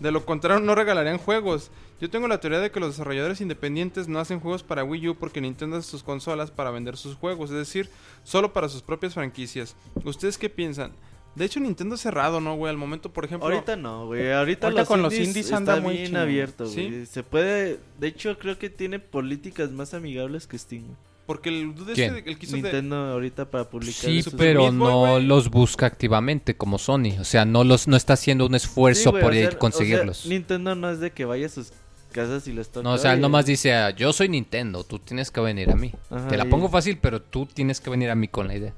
De 0.00 0.10
lo 0.10 0.26
contrario, 0.26 0.60
no 0.60 0.74
regalarían 0.74 1.16
juegos. 1.16 1.70
Yo 2.02 2.10
tengo 2.10 2.28
la 2.28 2.38
teoría 2.38 2.60
de 2.60 2.70
que 2.70 2.80
los 2.80 2.90
desarrolladores 2.90 3.40
independientes 3.40 4.06
no 4.06 4.18
hacen 4.18 4.38
juegos 4.38 4.62
para 4.62 4.84
Wii 4.84 5.08
U 5.08 5.14
porque 5.14 5.40
Nintendo 5.40 5.78
hace 5.78 5.90
sus 5.90 6.02
consolas 6.02 6.50
para 6.50 6.70
vender 6.70 6.98
sus 6.98 7.16
juegos, 7.16 7.50
es 7.50 7.56
decir, 7.56 7.88
solo 8.24 8.52
para 8.52 8.68
sus 8.68 8.82
propias 8.82 9.14
franquicias. 9.14 9.74
¿Ustedes 10.04 10.36
qué 10.36 10.50
piensan? 10.50 10.92
De 11.38 11.44
hecho, 11.44 11.60
Nintendo 11.60 11.94
es 11.94 12.00
cerrado, 12.00 12.40
¿no, 12.40 12.56
güey? 12.56 12.70
Al 12.70 12.76
momento, 12.76 13.10
por 13.12 13.24
ejemplo... 13.24 13.48
Ahorita 13.48 13.76
no, 13.76 14.06
güey. 14.06 14.30
Ahorita, 14.32 14.66
Ahorita 14.66 14.80
los 14.82 14.88
con 14.88 15.02
los 15.02 15.14
indies, 15.14 15.52
anda 15.52 15.74
está 15.74 15.82
muy 15.86 15.96
bien 15.96 16.16
abierto, 16.16 16.66
Sí. 16.66 16.88
güey. 16.88 17.06
Se 17.06 17.22
puede... 17.22 17.78
De 17.98 18.08
hecho, 18.08 18.38
creo 18.38 18.58
que 18.58 18.68
tiene 18.70 18.98
políticas 18.98 19.70
más 19.70 19.94
amigables 19.94 20.46
que 20.46 20.58
Steam. 20.58 20.82
güey. 20.84 20.96
Porque 21.26 21.50
el 21.50 21.74
dude 21.74 21.92
¿Quién? 21.92 22.16
este, 22.16 22.30
el 22.30 22.38
quiso 22.38 22.56
de- 22.56 22.62
Nintendo 22.62 22.96
ahorita 22.96 23.50
para 23.50 23.68
publicar 23.68 24.10
Sí, 24.10 24.22
pero 24.36 24.62
Boy, 24.62 24.72
no 24.72 25.20
los 25.20 25.50
busca 25.50 25.84
activamente 25.84 26.56
como 26.56 26.78
Sony. 26.78 27.18
O 27.20 27.24
sea, 27.24 27.44
no 27.44 27.64
los 27.64 27.86
no 27.86 27.96
está 27.98 28.14
haciendo 28.14 28.46
un 28.46 28.52
Sí, 28.52 28.56
esfuerzo 28.56 29.12
por 29.12 29.24
o 29.24 29.28
sea, 29.32 29.40
ir 29.42 29.46
o 29.48 29.50
sea, 29.50 29.58
conseguirlos. 29.58 30.26
Nintendo 30.26 30.74
no 30.74 30.90
es 30.90 31.00
de 31.00 31.10
que 31.10 31.26
vaya 31.26 31.44
a 31.46 31.50
sus 31.50 31.70
casas 32.12 32.48
y 32.48 32.54
les 32.54 32.70
toque. 32.70 32.82
no, 32.82 32.94
o 32.94 32.98
sea, 32.98 33.10
él 33.12 33.16
"Oye, 33.18 33.22
nomás 33.22 33.44
dice, 33.44 33.74
ah, 33.74 33.90
yo 33.90 34.14
soy 34.14 34.30
Nintendo, 34.30 34.84
tú 34.84 34.98
tienes 34.98 35.30
que 35.30 35.40
venir 35.42 35.70
a 35.70 35.76
mí. 35.76 35.92
Ajá, 36.08 36.28
Te 36.28 36.38
la 36.38 36.46
y- 36.46 36.48
pongo 36.48 36.70
fácil, 36.70 36.96
pero 36.98 37.20
tú 37.20 37.44
tienes 37.44 37.80
que 37.82 37.90
venir 37.90 38.08
a 38.08 38.14
mí 38.14 38.28
con 38.28 38.48
la 38.48 38.56
idea. 38.56 38.72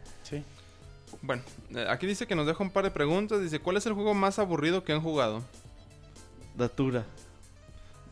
Bueno, 1.23 1.42
eh, 1.74 1.86
aquí 1.89 2.07
dice 2.07 2.26
que 2.26 2.34
nos 2.34 2.47
deja 2.47 2.62
un 2.62 2.70
par 2.70 2.84
de 2.84 2.90
preguntas. 2.90 3.40
Dice, 3.42 3.60
¿cuál 3.60 3.76
es 3.76 3.86
el 3.86 3.92
juego 3.92 4.15
más 4.15 4.39
aburrido 4.39 4.84
que 4.84 4.92
han 4.92 5.02
jugado? 5.02 5.42
Datura. 6.57 7.05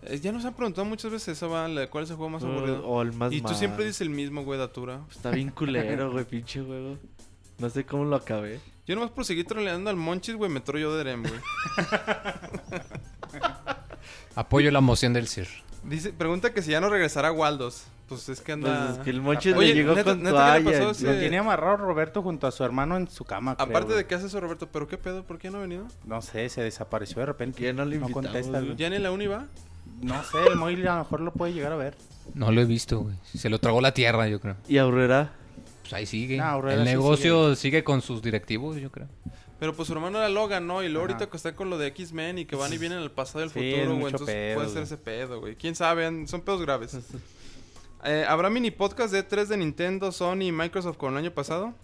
Eh, 0.02 0.20
ya 0.20 0.30
nos 0.30 0.44
han 0.44 0.54
preguntado 0.54 0.84
muchas 0.84 1.10
veces 1.10 1.36
eso, 1.36 1.50
¿va? 1.50 1.68
¿Cuál 1.88 2.04
es 2.04 2.10
el 2.10 2.16
juego 2.16 2.30
más 2.30 2.44
aburrido? 2.44 2.86
O 2.86 3.02
el 3.02 3.12
más 3.12 3.32
y 3.32 3.40
tú 3.40 3.54
siempre 3.54 3.84
dices 3.84 4.02
el 4.02 4.10
mismo, 4.10 4.44
güey, 4.44 4.58
Datura. 4.58 5.00
Está 5.10 5.30
bien 5.30 5.50
culero, 5.50 6.12
güey, 6.12 6.24
pinche 6.24 6.62
juego. 6.62 6.98
No 7.58 7.70
sé 7.70 7.84
cómo 7.84 8.04
lo 8.04 8.16
acabé. 8.16 8.60
Yo 8.86 8.94
nomás 8.94 9.10
por 9.10 9.24
seguir 9.24 9.46
troleando 9.46 9.90
al 9.90 9.96
Monchis, 9.96 10.36
güey, 10.36 10.50
me 10.50 10.62
yo 10.64 10.94
de 10.94 11.00
Erem, 11.00 11.22
güey. 11.22 11.40
Apoyo 14.34 14.70
la 14.70 14.80
moción 14.80 15.12
del 15.12 15.26
CIR. 15.26 15.48
Dice, 15.88 16.12
pregunta 16.12 16.52
que 16.52 16.62
si 16.62 16.70
ya 16.72 16.80
no 16.80 16.88
regresará 16.88 17.32
Waldos. 17.32 17.84
Pues 18.08 18.28
es 18.30 18.40
que 18.40 18.56
Pues 18.56 18.72
anda... 18.72 18.92
es 18.92 18.98
que 19.00 19.10
el 19.10 19.20
moche 19.20 19.52
Oye, 19.54 19.68
le 19.68 19.74
llegó 19.74 19.94
neta- 19.94 20.04
con 20.12 20.22
neta, 20.22 20.54
¿qué 20.54 20.60
le 20.60 20.64
toalla. 20.70 20.78
pasó? 20.88 20.94
Sí. 20.94 21.04
Lo 21.04 21.18
tiene 21.18 21.38
amarrado 21.38 21.76
Roberto 21.76 22.22
junto 22.22 22.46
a 22.46 22.50
su 22.50 22.64
hermano 22.64 22.96
en 22.96 23.08
su 23.08 23.24
cama. 23.24 23.54
creo, 23.54 23.68
Aparte 23.68 23.92
de 23.94 24.06
que 24.06 24.14
hace 24.14 24.26
eso 24.26 24.40
Roberto, 24.40 24.66
¿pero 24.72 24.88
qué 24.88 24.96
pedo? 24.96 25.24
¿Por 25.24 25.38
qué 25.38 25.50
no 25.50 25.58
ha 25.58 25.62
venido? 25.62 25.86
No 26.06 26.22
sé, 26.22 26.48
se 26.48 26.62
desapareció 26.62 27.20
de 27.20 27.26
repente. 27.26 27.62
Ya 27.62 27.72
no 27.74 27.84
le 27.84 27.98
no 27.98 28.08
contesta, 28.10 28.60
güey. 28.60 28.76
¿Ya 28.76 28.88
ni 28.88 28.96
en 28.96 29.02
la 29.02 29.10
uni 29.10 29.26
va? 29.26 29.46
No 30.00 30.22
sé, 30.24 30.38
el 30.48 30.56
Moy 30.56 30.74
a 30.86 30.94
lo 30.94 30.98
mejor 31.00 31.20
lo 31.20 31.32
puede 31.32 31.52
llegar 31.52 31.72
a 31.72 31.76
ver. 31.76 31.96
No 32.34 32.50
lo 32.52 32.60
he 32.60 32.64
visto, 32.64 33.00
güey. 33.00 33.16
Se 33.34 33.48
lo 33.50 33.58
tragó 33.58 33.80
la 33.80 33.92
tierra, 33.92 34.26
yo 34.28 34.40
creo. 34.40 34.56
Y 34.68 34.78
Aurrera. 34.78 35.32
Pues 35.82 35.92
ahí 35.94 36.06
sigue. 36.06 36.36
El 36.38 36.78
sí 36.78 36.84
negocio 36.84 37.54
sigue. 37.56 37.84
con 37.84 38.00
sus 38.02 38.22
directivos, 38.22 38.76
yo 38.76 38.90
creo. 38.90 39.08
Pero 39.58 39.74
pues 39.74 39.88
su 39.88 39.94
hermano 39.94 40.18
era 40.18 40.28
Logan, 40.28 40.66
¿no? 40.66 40.82
Y 40.84 40.88
luego 40.88 41.06
Ajá. 41.06 41.14
ahorita 41.14 41.30
que 41.30 41.36
está 41.36 41.54
con 41.56 41.68
lo 41.68 41.78
de 41.78 41.88
X-Men 41.88 42.38
y 42.38 42.44
que 42.44 42.54
van 42.56 42.72
y 42.72 42.78
vienen 42.78 42.98
al 42.98 43.10
pasado 43.10 43.40
y 43.40 43.42
al 43.44 43.50
Sí, 43.50 43.54
futuro, 43.58 43.82
es 43.82 43.88
güey. 43.88 44.12
Entonces 44.12 44.26
pedo, 44.26 44.54
puede 44.54 44.68
ser 44.68 44.82
ese 44.84 44.96
pedo, 44.96 45.40
güey. 45.40 45.56
¿Quién 45.56 45.74
sabe? 45.74 46.26
Son 46.26 46.40
pedos 46.42 46.60
graves. 46.62 46.96
Eh, 48.04 48.24
¿Habrá 48.28 48.48
mini 48.48 48.70
podcast 48.70 49.12
de 49.12 49.24
3 49.24 49.48
de 49.48 49.56
Nintendo, 49.56 50.12
Sony 50.12 50.42
y 50.42 50.52
Microsoft 50.52 50.96
con 50.98 51.14
el 51.14 51.18
año 51.18 51.32
pasado? 51.32 51.74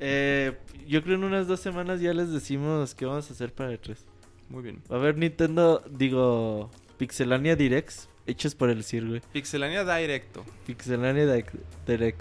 Eh, 0.00 0.58
yo 0.88 1.00
creo 1.00 1.14
en 1.14 1.22
unas 1.22 1.46
dos 1.46 1.60
semanas 1.60 2.00
ya 2.00 2.12
les 2.12 2.32
decimos 2.32 2.92
qué 2.96 3.06
vamos 3.06 3.30
a 3.30 3.32
hacer 3.32 3.52
para 3.52 3.70
el 3.70 3.78
3. 3.78 4.04
Muy 4.48 4.64
bien. 4.64 4.82
Va 4.90 4.96
a 4.96 4.98
haber 4.98 5.16
Nintendo, 5.16 5.80
digo, 5.88 6.72
Pixelania 6.98 7.54
Directs 7.54 8.08
hechos 8.26 8.56
por 8.56 8.68
el 8.68 8.82
CIR, 8.82 9.06
güey. 9.08 9.20
Pixelania 9.32 9.84
Directo. 9.84 10.44
Pixelania 10.66 11.32
Di- 11.32 11.44
Direct. 11.86 12.20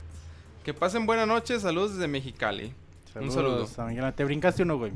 Que 0.64 0.76
pasen 0.76 1.08
buena 1.08 1.26
noche. 1.26 1.60
Saludos 1.60 1.94
desde 1.96 2.08
Mexicali. 2.08 2.72
Un 3.16 3.32
saludo. 3.32 3.68
A 3.78 3.86
Miguel. 3.86 4.14
Te 4.14 4.24
brincaste 4.24 4.64
uno, 4.64 4.78
güey. 4.78 4.94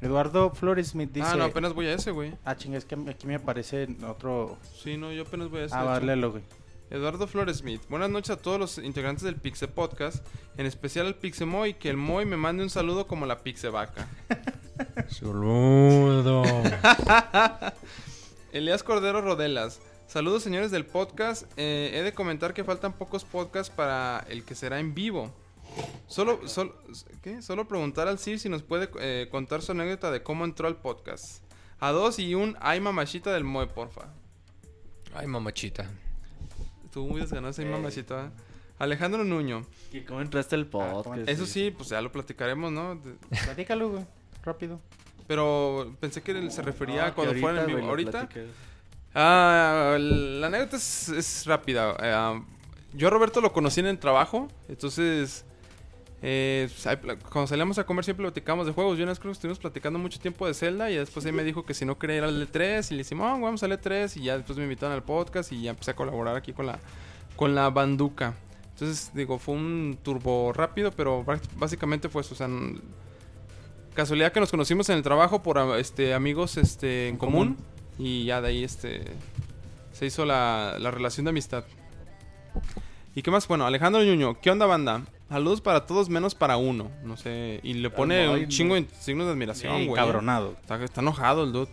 Eduardo 0.00 0.50
Flores 0.50 0.88
Smith 0.88 1.10
dice... 1.12 1.28
Ah, 1.30 1.36
no, 1.36 1.44
apenas 1.44 1.72
voy 1.72 1.86
a 1.86 1.94
ese, 1.94 2.12
güey. 2.12 2.34
Ah, 2.44 2.56
chinga, 2.56 2.78
es 2.78 2.84
que 2.84 2.96
aquí 3.08 3.26
me 3.26 3.34
aparece 3.34 3.88
otro... 4.06 4.56
Sí, 4.80 4.96
no, 4.96 5.12
yo 5.12 5.22
apenas 5.22 5.50
voy 5.50 5.60
a 5.60 5.64
ese. 5.64 5.74
Ah, 5.74 5.82
vale, 5.82 6.14
lo, 6.14 6.30
güey. 6.30 6.44
Eduardo 6.90 7.26
Flores 7.26 7.58
Smith. 7.58 7.82
Buenas 7.90 8.08
noches 8.08 8.30
a 8.30 8.36
todos 8.36 8.58
los 8.58 8.78
integrantes 8.78 9.24
del 9.24 9.36
Pixe 9.36 9.68
Podcast. 9.68 10.24
En 10.56 10.66
especial 10.66 11.06
al 11.06 11.16
Pixe 11.16 11.44
Moy. 11.44 11.74
Que 11.74 11.90
el 11.90 11.96
Moy 11.96 12.24
me 12.24 12.36
mande 12.36 12.62
un 12.62 12.70
saludo 12.70 13.06
como 13.06 13.26
la 13.26 13.40
Pixe 13.40 13.68
Vaca. 13.68 14.08
Saludo. 15.08 16.42
Elías 18.52 18.82
Cordero 18.82 19.20
Rodelas. 19.20 19.80
Saludos 20.06 20.42
señores 20.42 20.70
del 20.70 20.86
podcast. 20.86 21.44
Eh, 21.56 21.90
he 21.92 22.02
de 22.02 22.14
comentar 22.14 22.54
que 22.54 22.64
faltan 22.64 22.94
pocos 22.94 23.24
podcasts 23.24 23.72
para 23.74 24.24
el 24.30 24.44
que 24.44 24.54
será 24.54 24.80
en 24.80 24.94
vivo. 24.94 25.34
Solo, 26.06 26.48
solo, 26.48 26.74
¿qué? 27.22 27.42
Solo 27.42 27.68
preguntar 27.68 28.08
al 28.08 28.18
Sir 28.18 28.38
si 28.38 28.48
nos 28.48 28.62
puede 28.62 28.88
eh, 29.00 29.28
contar 29.30 29.62
su 29.62 29.72
anécdota 29.72 30.10
de 30.10 30.22
cómo 30.22 30.44
entró 30.44 30.66
al 30.66 30.76
podcast. 30.76 31.42
A 31.80 31.92
dos 31.92 32.18
y 32.18 32.34
un 32.34 32.56
ay 32.60 32.80
mamachita 32.80 33.32
del 33.32 33.44
Moe, 33.44 33.66
porfa. 33.66 34.12
Ay, 35.14 35.26
mamachita. 35.26 35.88
Estuvo 36.84 37.08
muy 37.08 37.20
desganado 37.20 37.50
ese 37.50 37.62
ay 37.62 37.68
mamachita. 37.68 38.26
¿eh? 38.26 38.30
Alejandro 38.78 39.24
Nuño. 39.24 39.64
¿Y 39.92 40.00
cómo 40.00 40.20
entraste 40.20 40.54
al 40.54 40.68
¿cómo 40.68 41.02
podcast? 41.02 41.28
Eso 41.28 41.46
sí, 41.46 41.70
pues 41.70 41.88
ya 41.90 42.00
lo 42.00 42.10
platicaremos, 42.10 42.72
¿no? 42.72 43.00
Platícalo, 43.44 43.90
güey. 43.90 44.06
Rápido. 44.42 44.80
Pero 45.26 45.94
pensé 46.00 46.22
que 46.22 46.32
él 46.32 46.50
se 46.50 46.62
refería 46.62 47.02
No, 47.02 47.08
a 47.08 47.14
cuando 47.14 47.34
fuera 47.34 47.60
en 47.62 47.66
vivo. 47.66 47.86
Ahorita. 47.86 48.28
Ah, 49.14 49.96
la 49.98 50.46
anécdota 50.46 50.76
es, 50.76 51.08
es 51.10 51.46
rápida. 51.46 51.90
Eh, 52.00 52.12
ah, 52.14 52.42
yo 52.94 53.08
a 53.08 53.10
Roberto 53.10 53.40
lo 53.40 53.52
conocí 53.52 53.80
en 53.80 53.86
el 53.86 53.98
trabajo, 53.98 54.48
entonces 54.68 55.44
eh, 56.22 56.68
pues, 56.70 56.86
ahí 56.86 56.96
cuando 57.30 57.46
salíamos 57.46 57.78
a 57.78 57.84
comer 57.84 58.04
siempre 58.04 58.24
platicamos 58.24 58.66
de 58.66 58.72
juegos. 58.72 58.98
Yo 58.98 59.04
una 59.04 59.12
vez 59.12 59.18
creo 59.20 59.30
que 59.30 59.34
estuvimos 59.36 59.58
platicando 59.58 59.98
mucho 59.98 60.18
tiempo 60.18 60.46
de 60.46 60.54
Zelda 60.54 60.90
y 60.90 60.96
después 60.96 61.24
él 61.26 61.32
me 61.32 61.44
dijo 61.44 61.64
que 61.64 61.74
si 61.74 61.84
no 61.84 61.98
quería 61.98 62.16
ir 62.16 62.24
al 62.24 62.42
E3 62.50 62.90
y 62.90 62.94
le 62.94 62.98
decimos, 62.98 63.26
"Ah, 63.28 63.38
vamos 63.40 63.62
al 63.62 63.72
E3 63.72 64.16
y 64.16 64.24
ya 64.24 64.36
después 64.36 64.58
me 64.58 64.64
invitaron 64.64 64.92
al 64.94 65.02
podcast 65.04 65.52
y 65.52 65.62
ya 65.62 65.70
empecé 65.70 65.92
a 65.92 65.96
colaborar 65.96 66.36
aquí 66.36 66.52
con 66.52 66.66
la 66.66 66.78
con 67.36 67.54
la 67.54 67.70
banduca. 67.70 68.34
Entonces 68.72 69.10
digo, 69.14 69.38
fue 69.38 69.54
un 69.54 69.98
turbo 70.02 70.52
rápido, 70.52 70.90
pero 70.92 71.24
bá- 71.24 71.40
básicamente 71.56 72.08
fue 72.08 72.22
eso, 72.22 72.34
o 72.34 72.36
sea, 72.36 72.48
casualidad 73.94 74.32
que 74.32 74.40
nos 74.40 74.50
conocimos 74.50 74.88
en 74.88 74.96
el 74.96 75.02
trabajo 75.02 75.42
por 75.42 75.58
ah, 75.58 75.78
este 75.78 76.14
amigos 76.14 76.56
este 76.56 77.08
en 77.08 77.16
común 77.16 77.56
y 77.98 78.24
ya 78.24 78.40
de 78.40 78.48
ahí 78.48 78.64
este 78.64 79.02
se 79.92 80.06
hizo 80.06 80.24
la, 80.24 80.76
la 80.78 80.90
relación 80.92 81.24
de 81.24 81.30
amistad. 81.30 81.64
¿Y 83.14 83.22
qué 83.22 83.30
más? 83.32 83.48
Bueno, 83.48 83.66
Alejandro 83.66 84.02
Ñuño, 84.04 84.40
¿qué 84.40 84.50
onda 84.50 84.66
banda? 84.66 85.02
Saludos 85.28 85.60
para 85.60 85.86
todos 85.86 86.08
menos 86.08 86.34
para 86.34 86.56
uno. 86.56 86.90
No 87.04 87.16
sé, 87.16 87.60
y 87.62 87.74
le 87.74 87.90
pone 87.90 88.20
Ay, 88.22 88.28
un 88.28 88.42
no. 88.42 88.48
chingo 88.48 88.74
de 88.74 88.86
signos 88.98 89.26
de 89.26 89.32
admiración, 89.32 89.86
güey. 89.86 89.94
cabronado. 89.94 90.56
Está, 90.60 90.82
está 90.82 91.00
enojado 91.02 91.44
el 91.44 91.52
dude. 91.52 91.70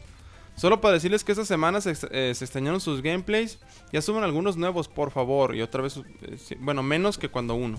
Solo 0.57 0.79
para 0.81 0.93
decirles 0.93 1.23
que 1.23 1.31
esta 1.33 1.45
semana 1.45 1.81
se, 1.81 1.91
eh, 2.11 2.33
se 2.35 2.45
extrañaron 2.45 2.79
sus 2.81 3.01
gameplays. 3.01 3.59
Ya 3.91 4.01
suben 4.01 4.23
algunos 4.23 4.55
nuevos, 4.57 4.87
por 4.87 5.11
favor. 5.11 5.55
Y 5.55 5.61
otra 5.61 5.81
vez, 5.81 5.97
eh, 6.21 6.57
bueno, 6.59 6.81
menos 6.83 7.17
que 7.17 7.29
cuando 7.29 7.55
uno. 7.55 7.77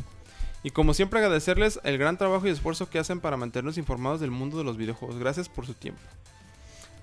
Y 0.63 0.71
como 0.71 0.95
siempre 0.95 1.21
agradecerles 1.21 1.79
el 1.85 1.97
gran 1.99 2.17
trabajo 2.19 2.47
y 2.47 2.51
esfuerzo 2.51 2.89
que 2.91 2.99
hacen 2.99 3.21
para 3.21 3.37
mantenernos 3.37 3.79
informados 3.79 4.21
del 4.21 4.31
mundo 4.31 4.59
de 4.59 4.65
los 4.65 4.77
videojuegos. 4.77 5.19
Gracias 5.19 5.49
por 5.49 5.65
su 5.67 5.75
tiempo. 5.75 6.01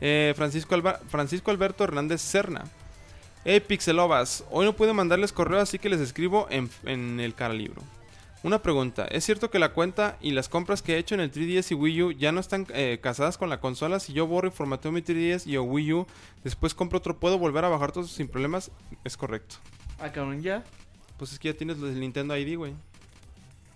Eh, 0.01 0.33
Francisco, 0.35 0.75
Alba- 0.75 0.99
Francisco 1.07 1.49
Alberto 1.51 1.83
Hernández 1.83 2.21
Serna. 2.21 2.65
Hey 3.45 3.59
Pixelovas, 3.59 4.43
hoy 4.51 4.65
no 4.65 4.73
pude 4.73 4.93
mandarles 4.93 5.31
correo 5.33 5.59
así 5.59 5.77
que 5.79 5.89
les 5.89 5.99
escribo 6.01 6.47
en, 6.49 6.69
en 6.85 7.19
el 7.19 7.33
cara 7.35 7.53
libro. 7.53 7.81
Una 8.43 8.61
pregunta, 8.61 9.05
¿es 9.05 9.23
cierto 9.23 9.49
que 9.49 9.57
la 9.57 9.71
cuenta 9.71 10.17
y 10.19 10.31
las 10.31 10.49
compras 10.49 10.81
que 10.81 10.95
he 10.95 10.97
hecho 10.97 11.15
en 11.15 11.21
el 11.21 11.31
3DS 11.31 11.71
y 11.71 11.75
Wii 11.75 12.01
U 12.03 12.11
ya 12.11 12.33
no 12.33 12.41
están 12.41 12.67
eh, 12.73 12.99
casadas 13.01 13.37
con 13.37 13.49
la 13.49 13.61
consola? 13.61 14.01
Si 14.01 14.11
yo 14.11 14.27
borro 14.27 14.49
y 14.49 14.51
formateo 14.51 14.91
mi 14.91 15.01
3DS 15.01 15.47
y 15.47 15.55
o 15.55 15.63
Wii 15.63 15.93
U, 15.93 16.07
después 16.43 16.73
compro 16.73 16.97
otro, 16.97 17.17
¿puedo 17.17 17.39
volver 17.39 17.63
a 17.63 17.69
bajar 17.69 17.93
todos 17.93 18.11
sin 18.11 18.27
problemas? 18.27 18.69
Es 19.05 19.15
correcto. 19.15 19.55
Ah, 19.97 20.11
cabrón, 20.11 20.41
ya. 20.41 20.61
Pues 21.17 21.31
es 21.31 21.39
que 21.39 21.47
ya 21.53 21.57
tienes 21.57 21.77
el 21.77 21.97
Nintendo 22.01 22.35
ID, 22.35 22.57
güey. 22.57 22.73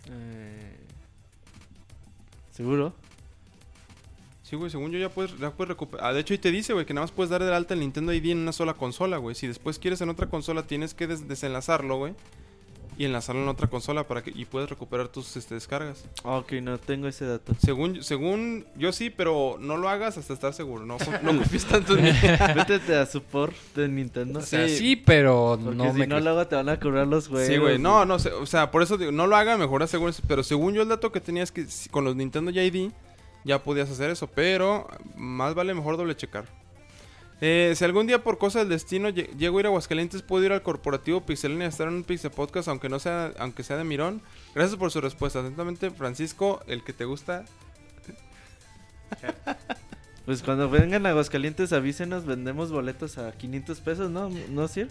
Eh, 0.10 0.76
¿Seguro? 2.52 2.94
Sí, 4.44 4.58
güey, 4.58 4.70
según 4.70 4.92
yo 4.92 5.00
ya 5.00 5.10
puedes, 5.10 5.38
ya 5.38 5.52
puedes 5.52 5.70
recuperar. 5.70 6.08
Ah, 6.08 6.14
de 6.14 6.20
hecho, 6.22 6.34
ahí 6.34 6.40
te 6.40 6.52
dice, 6.52 6.74
güey, 6.74 6.86
que 6.86 6.94
nada 6.94 7.04
más 7.06 7.12
puedes 7.12 7.30
dar 7.30 7.42
de 7.42 7.54
alta 7.56 7.74
el 7.74 7.80
Nintendo 7.80 8.12
ID 8.12 8.32
en 8.32 8.40
una 8.40 8.52
sola 8.52 8.74
consola, 8.74 9.16
güey. 9.18 9.34
Si 9.36 9.48
después 9.48 9.80
quieres 9.80 10.02
en 10.02 10.10
otra 10.10 10.28
consola, 10.28 10.64
tienes 10.64 10.94
que 10.94 11.08
des- 11.08 11.28
desenlazarlo, 11.30 11.98
güey. 11.98 12.14
Y 13.00 13.06
enlazarlo 13.06 13.44
en 13.44 13.48
otra 13.48 13.68
consola 13.68 14.08
para 14.08 14.24
que 14.24 14.32
y 14.34 14.46
puedes 14.46 14.70
recuperar 14.72 15.08
tus 15.08 15.38
este, 15.38 15.54
descargas. 15.54 16.04
Ok, 16.24 16.54
no 16.64 16.80
tengo 16.80 17.08
ese 17.08 17.26
dato. 17.26 17.54
Según, 17.64 18.02
según 18.04 18.66
yo 18.76 18.92
sí, 18.92 19.12
pero 19.12 19.58
no 19.60 19.78
lo 19.78 19.88
hagas 19.88 20.18
hasta 20.18 20.34
estar 20.34 20.52
seguro. 20.56 20.84
No, 20.84 20.98
no 21.22 21.38
confíes 21.38 21.66
tanto 21.66 21.96
en 21.96 22.06
mí. 22.06 22.12
Vete 22.56 22.96
a 22.96 23.06
support 23.06 23.54
de 23.76 23.88
Nintendo. 23.88 24.40
O 24.40 24.42
sea, 24.42 24.68
Sí. 24.68 24.78
sí, 24.78 24.96
pero 24.96 25.60
Porque 25.64 25.76
no 25.78 25.94
si 25.94 26.00
me 26.00 26.08
no, 26.08 26.16
creo. 26.16 26.24
luego 26.24 26.48
te 26.48 26.56
van 26.56 26.70
a 26.70 26.80
cobrar 26.80 27.06
los 27.08 27.28
juegos. 27.28 27.48
Sí, 27.48 27.58
güey, 27.58 27.78
no, 27.78 28.04
no 28.06 28.18
sé, 28.18 28.32
o 28.32 28.48
sea, 28.48 28.72
por 28.72 28.82
eso 28.82 28.98
digo, 28.98 29.12
no 29.12 29.28
lo 29.28 29.36
hagan, 29.36 29.60
mejor 29.60 29.84
asegúrense. 29.84 30.24
Pero 30.28 30.42
según 30.42 30.74
yo, 30.74 30.82
el 30.82 30.90
dato 30.90 31.12
que 31.12 31.22
tenías 31.22 31.52
que 31.52 31.68
con 31.92 32.04
los 32.04 32.16
Nintendo 32.16 32.50
ID 32.50 32.90
ya 33.44 33.64
podías 33.64 33.92
hacer 33.92 34.10
eso, 34.10 34.26
pero 34.26 34.88
más 35.16 35.54
vale 35.54 35.76
mejor 35.76 35.98
doble 35.98 36.16
checar. 36.16 36.46
Eh, 37.40 37.74
si 37.76 37.86
algún 37.86 38.08
día 38.08 38.24
por 38.24 38.38
cosa 38.40 38.60
del 38.60 38.70
destino 38.70 39.10
lle- 39.10 39.30
llego 39.38 39.58
a 39.58 39.60
ir 39.62 39.66
a 39.68 39.70
Aguascalientes, 39.70 40.24
puedo 40.24 40.44
ir 40.46 40.52
al 40.52 40.64
corporativo 40.64 41.22
Pixelania 41.22 41.68
a 41.68 41.70
estar 41.70 41.88
en 41.88 41.94
un 41.94 42.04
Pixel 42.04 42.32
Podcast, 42.32 42.68
aunque 42.68 42.90
no 42.90 42.98
sea, 43.00 43.32
aunque 43.38 43.64
sea 43.64 43.78
de 43.78 43.84
Mirón. 43.84 44.22
Gracias 44.56 44.76
por 44.78 44.90
su 44.92 45.02
respuesta. 45.02 45.40
Atentamente, 45.42 45.92
Francisco, 45.92 46.62
el 46.68 46.84
que 46.84 46.94
te 46.94 47.06
gusta. 47.06 47.46
Pues 50.26 50.44
cuando 50.44 50.70
vengan 50.70 51.06
a 51.06 51.12
Aguascalientes, 51.12 51.72
avísenos, 51.72 52.26
vendemos 52.26 52.70
boletos 52.70 53.18
a 53.18 53.32
500 53.32 53.80
pesos, 53.80 54.10
¿no? 54.12 54.30
¿No, 54.50 54.68
Sir? 54.68 54.90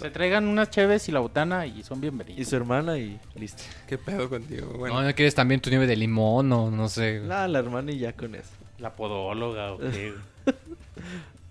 Se 0.00 0.08
traigan 0.10 0.46
unas 0.46 0.70
cheves 0.70 1.08
y 1.08 1.12
la 1.12 1.18
botana 1.18 1.66
y 1.66 1.82
son 1.82 1.98
Y 1.98 2.02
bienvenidos. 2.02 2.46
su 2.48 2.54
hermana 2.54 2.96
y 2.96 3.18
listo. 3.34 3.64
¿Qué 3.88 3.98
pedo 3.98 4.28
contigo? 4.28 4.72
Bueno, 4.78 4.94
No, 4.94 5.02
¿no 5.02 5.12
quieres 5.16 5.34
también 5.34 5.60
tu 5.60 5.68
nieve 5.70 5.88
de 5.88 5.96
limón 5.96 6.52
o 6.52 6.70
no 6.70 6.88
sé? 6.88 7.18
No, 7.24 7.48
la 7.48 7.58
hermana 7.58 7.90
y 7.90 7.98
ya 7.98 8.12
con 8.12 8.36
eso. 8.36 8.50
La 8.78 8.94
podóloga, 8.94 9.72
o 9.72 9.78
qué. 9.78 10.14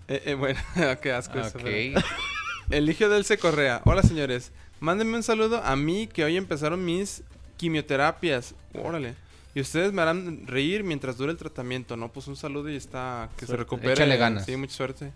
eh, 0.08 0.22
eh, 0.26 0.34
bueno, 0.34 0.60
qué 1.02 1.12
asco 1.12 1.38
eso, 1.38 1.58
Eligio 2.70 3.08
Delce 3.08 3.38
Correa. 3.38 3.80
Hola 3.84 4.02
señores. 4.02 4.52
Mándenme 4.80 5.16
un 5.16 5.22
saludo 5.22 5.62
a 5.64 5.76
mí 5.76 6.06
que 6.06 6.24
hoy 6.24 6.36
empezaron 6.36 6.84
mis 6.84 7.22
quimioterapias. 7.56 8.54
Órale. 8.74 9.14
Y 9.54 9.60
ustedes 9.60 9.92
me 9.92 10.02
harán 10.02 10.46
reír 10.46 10.84
mientras 10.84 11.16
dure 11.16 11.32
el 11.32 11.38
tratamiento, 11.38 11.96
¿no? 11.96 12.12
Pues 12.12 12.26
un 12.26 12.36
saludo 12.36 12.68
y 12.68 12.76
está... 12.76 13.30
Que 13.38 13.46
se 13.46 13.56
recupere. 13.56 13.92
Échale 13.94 14.16
ganas. 14.18 14.44
Sí, 14.44 14.54
mucha 14.56 14.74
suerte. 14.74 15.12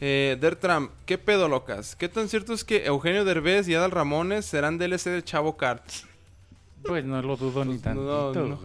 Eh, 0.00 0.38
Dertram, 0.40 0.90
¿qué 1.06 1.18
pedo 1.18 1.48
locas? 1.48 1.96
¿Qué 1.96 2.08
tan 2.08 2.28
cierto 2.28 2.52
es 2.52 2.64
que 2.64 2.86
Eugenio 2.86 3.24
Derbez 3.24 3.66
y 3.68 3.74
Adal 3.74 3.90
Ramones 3.90 4.46
serán 4.46 4.78
DLC 4.78 5.06
de 5.06 5.24
Chavo 5.24 5.56
Kart? 5.56 5.82
Pues 6.84 7.04
no 7.04 7.20
lo 7.20 7.36
dudo 7.36 7.64
ni 7.64 7.72
Pues, 7.72 7.82
tantito, 7.82 8.32
no, 8.34 8.46
no. 8.46 8.60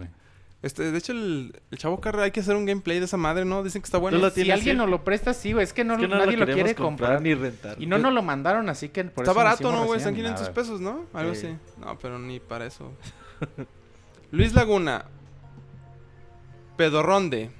Este, 0.66 0.90
de 0.90 0.98
hecho, 0.98 1.12
el, 1.12 1.58
el 1.70 1.78
Chavo 1.78 2.00
Kart 2.00 2.18
hay 2.18 2.30
que 2.32 2.40
hacer 2.40 2.56
un 2.56 2.66
gameplay 2.66 2.98
de 2.98 3.04
esa 3.06 3.16
madre, 3.16 3.44
¿no? 3.44 3.62
Dicen 3.62 3.80
que 3.82 3.86
está 3.86 3.98
bueno. 3.98 4.18
Si 4.30 4.50
alguien 4.50 4.74
sí. 4.74 4.78
nos 4.78 4.88
lo 4.90 5.04
presta, 5.04 5.32
sí, 5.32 5.52
güey. 5.52 5.64
Es 5.64 5.72
que, 5.72 5.84
no, 5.84 5.94
Es 5.94 6.00
que 6.00 6.08
no 6.08 6.16
nadie 6.18 6.36
lo, 6.36 6.44
quiere 6.46 6.74
comprar. 6.74 7.22
ni 7.22 7.34
rentar. 7.34 7.76
Y 7.80 7.86
no 7.86 7.98
nos 7.98 8.12
lo 8.12 8.22
mandaron, 8.22 8.68
así 8.68 8.88
que 8.90 9.04
por 9.04 9.22
Está 9.24 9.30
eso 9.32 9.34
barato, 9.38 9.72
¿no, 9.72 9.84
güey? 9.86 9.98
Están 9.98 10.12
ni 10.14 10.18
500 10.20 10.40
nada. 10.42 10.54
pesos, 10.54 10.80
¿no? 10.80 11.06
Algo 11.14 11.34
Sí. 11.34 11.46
así. 11.46 11.56
No, 11.80 11.96
pero 11.98 12.18
ni 12.18 12.40
para 12.40 12.66
eso. 12.66 12.92
Luis 14.32 14.52
Laguna. 14.54 15.04
Pedorronde. 16.76 17.50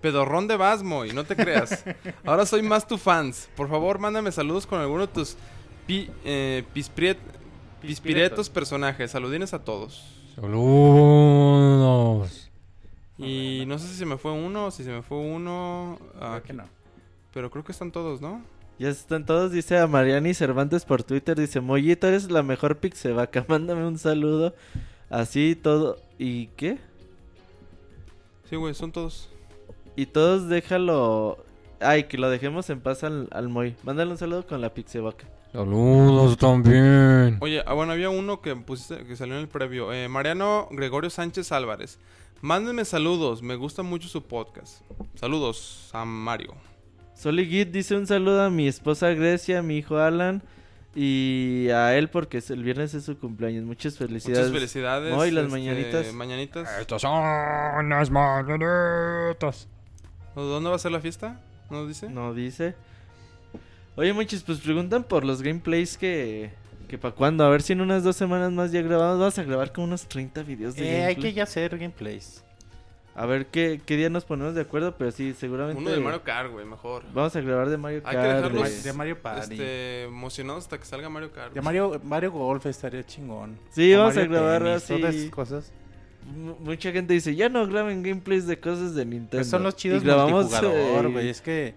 Pedorronde 0.00 0.56
vas, 0.56 0.82
Moy, 0.82 1.12
no 1.12 1.24
te 1.24 1.34
creas. 1.36 1.84
Ahora 2.24 2.44
soy 2.46 2.62
más 2.62 2.86
tu 2.86 2.98
fans. 2.98 3.48
Por 3.56 3.68
favor, 3.68 3.98
mándame 3.98 4.30
saludos 4.32 4.66
con 4.66 4.80
alguno 4.80 5.06
de 5.06 5.12
tus 5.12 5.36
Pi, 5.86 6.10
eh, 6.24 6.64
Pispiret- 6.74 7.16
Pispiretos 7.80 8.50
personajes. 8.50 9.10
Saludines 9.10 9.54
a 9.54 9.64
todos. 9.64 10.04
Saludos. 11.38 12.47
Y 13.18 13.64
no 13.66 13.78
sé 13.78 13.88
si 13.88 13.94
se 13.94 14.06
me 14.06 14.16
fue 14.16 14.32
uno 14.32 14.66
o 14.66 14.70
si 14.70 14.84
se 14.84 14.90
me 14.90 15.02
fue 15.02 15.18
uno. 15.18 15.98
ah, 16.20 16.40
Creo 16.40 16.42
que 16.44 16.52
no. 16.52 16.64
Pero 17.34 17.50
creo 17.50 17.64
que 17.64 17.72
están 17.72 17.90
todos, 17.92 18.20
¿no? 18.20 18.42
Ya 18.78 18.88
están 18.90 19.26
todos, 19.26 19.50
dice 19.50 19.76
a 19.76 19.88
Mariani 19.88 20.34
Cervantes 20.34 20.84
por 20.84 21.02
Twitter, 21.02 21.36
dice, 21.36 21.60
Mollito, 21.60 22.06
eres 22.06 22.30
la 22.30 22.44
mejor 22.44 22.76
pixevaca, 22.78 23.44
mándame 23.48 23.84
un 23.86 23.98
saludo. 23.98 24.54
Así 25.10 25.56
todo. 25.60 25.98
¿Y 26.18 26.46
qué? 26.48 26.78
Sí, 28.48 28.56
güey, 28.56 28.74
son 28.74 28.92
todos. 28.92 29.28
Y 29.96 30.06
todos 30.06 30.48
déjalo... 30.48 31.38
Ay, 31.80 32.04
que 32.04 32.18
lo 32.18 32.28
dejemos 32.30 32.70
en 32.70 32.80
paz 32.80 33.04
al, 33.04 33.28
al 33.30 33.48
Moy. 33.48 33.76
Mándale 33.84 34.10
un 34.10 34.18
saludo 34.18 34.46
con 34.46 34.60
la 34.60 34.74
pixevaca. 34.74 35.26
Saludos 35.52 36.36
también. 36.36 37.38
Oye, 37.40 37.62
ah, 37.66 37.72
bueno, 37.72 37.92
había 37.92 38.10
uno 38.10 38.40
que 38.42 38.54
pusiste, 38.56 39.04
que 39.06 39.16
salió 39.16 39.34
en 39.34 39.40
el 39.40 39.48
previo. 39.48 39.92
Eh, 39.92 40.08
Mariano 40.08 40.68
Gregorio 40.70 41.08
Sánchez 41.08 41.52
Álvarez. 41.52 41.98
Mándenme 42.40 42.84
saludos, 42.84 43.42
me 43.42 43.56
gusta 43.56 43.82
mucho 43.82 44.08
su 44.08 44.22
podcast. 44.22 44.82
Saludos 45.16 45.90
a 45.92 46.04
Mario. 46.04 46.54
Soligit 47.14 47.70
dice 47.70 47.96
un 47.96 48.06
saludo 48.06 48.42
a 48.44 48.50
mi 48.50 48.68
esposa 48.68 49.08
Grecia, 49.10 49.58
a 49.58 49.62
mi 49.62 49.76
hijo 49.78 49.98
Alan 49.98 50.40
y 50.94 51.68
a 51.70 51.96
él 51.98 52.08
porque 52.10 52.38
es- 52.38 52.50
el 52.50 52.62
viernes 52.62 52.94
es 52.94 53.04
su 53.04 53.18
cumpleaños. 53.18 53.64
Muchas 53.64 53.98
felicidades. 53.98 54.46
Muchas 54.46 54.52
felicidades. 54.54 55.14
Moy, 55.14 55.32
las 55.32 55.44
este, 55.46 55.58
mañanitas. 55.58 56.12
Mañanitas. 56.12 56.68
Estas 56.80 57.02
son 57.02 57.88
las 57.88 58.10
mañanitas. 58.10 59.68
¿Dónde 60.36 60.70
va 60.70 60.76
a 60.76 60.78
ser 60.78 60.92
la 60.92 61.00
fiesta? 61.00 61.40
¿No 61.70 61.86
dice? 61.88 62.08
No 62.08 62.34
dice. 62.34 62.76
Oye, 63.96 64.12
muchos, 64.12 64.44
pues 64.44 64.60
preguntan 64.60 65.02
por 65.02 65.24
los 65.24 65.42
gameplays 65.42 65.98
que... 65.98 66.52
Que 66.88 66.96
para 66.98 67.14
cuándo, 67.14 67.44
a 67.44 67.50
ver 67.50 67.60
si 67.62 67.74
en 67.74 67.80
unas 67.82 68.02
dos 68.02 68.16
semanas 68.16 68.50
más 68.50 68.72
ya 68.72 68.80
grabamos. 68.82 69.18
Vamos 69.18 69.38
a 69.38 69.42
grabar 69.44 69.72
como 69.72 69.86
unos 69.86 70.06
30 70.08 70.42
videos 70.42 70.74
de 70.74 71.00
Eh, 71.00 71.04
hay 71.04 71.16
que 71.16 71.32
ya 71.32 71.42
hacer 71.44 71.76
gameplays. 71.78 72.42
A 73.14 73.26
ver 73.26 73.46
qué, 73.46 73.80
qué 73.84 73.96
día 73.96 74.08
nos 74.08 74.24
ponemos 74.24 74.54
de 74.54 74.60
acuerdo, 74.60 74.94
pero 74.96 75.10
sí, 75.10 75.34
seguramente... 75.36 75.82
Uno 75.82 75.90
de 75.90 75.98
Mario 75.98 76.22
Kart, 76.22 76.52
güey, 76.52 76.64
mejor. 76.64 77.02
Vamos 77.12 77.34
a 77.34 77.40
grabar 77.40 77.68
de 77.68 77.76
Mario 77.76 78.00
Hay 78.04 78.16
que 78.16 78.22
Kart. 78.22 78.44
dejarlos- 78.44 78.82
De 78.84 78.92
Mario 78.92 79.20
Party. 79.20 79.52
Este, 79.54 80.02
emocionados 80.04 80.64
hasta 80.64 80.78
que 80.78 80.84
salga 80.84 81.08
Mario 81.08 81.32
Kart. 81.32 81.52
De 81.52 81.60
Mario, 81.60 82.00
Mario 82.04 82.30
Golf 82.30 82.64
estaría 82.66 83.04
chingón. 83.04 83.58
Sí, 83.70 83.92
O 83.94 83.98
vamos 83.98 84.16
a 84.16 84.24
grabar 84.24 84.62
Tennis, 84.62 84.76
así. 84.84 84.98
Todas 85.00 85.14
esas 85.16 85.30
cosas. 85.30 85.72
M- 86.32 86.54
Mucha 86.60 86.92
gente 86.92 87.12
dice, 87.12 87.34
ya 87.34 87.48
no 87.48 87.66
graben 87.66 88.04
gameplays 88.04 88.46
de 88.46 88.60
cosas 88.60 88.94
de 88.94 89.04
Nintendo. 89.04 89.30
Pero 89.32 89.44
son 89.44 89.64
los 89.64 89.74
chidos 89.74 90.00
Y 90.02 90.06
grabamos, 90.06 90.44
multijugador, 90.50 91.04
eh, 91.06 91.08
güey. 91.12 91.28
Es 91.28 91.40
que 91.40 91.74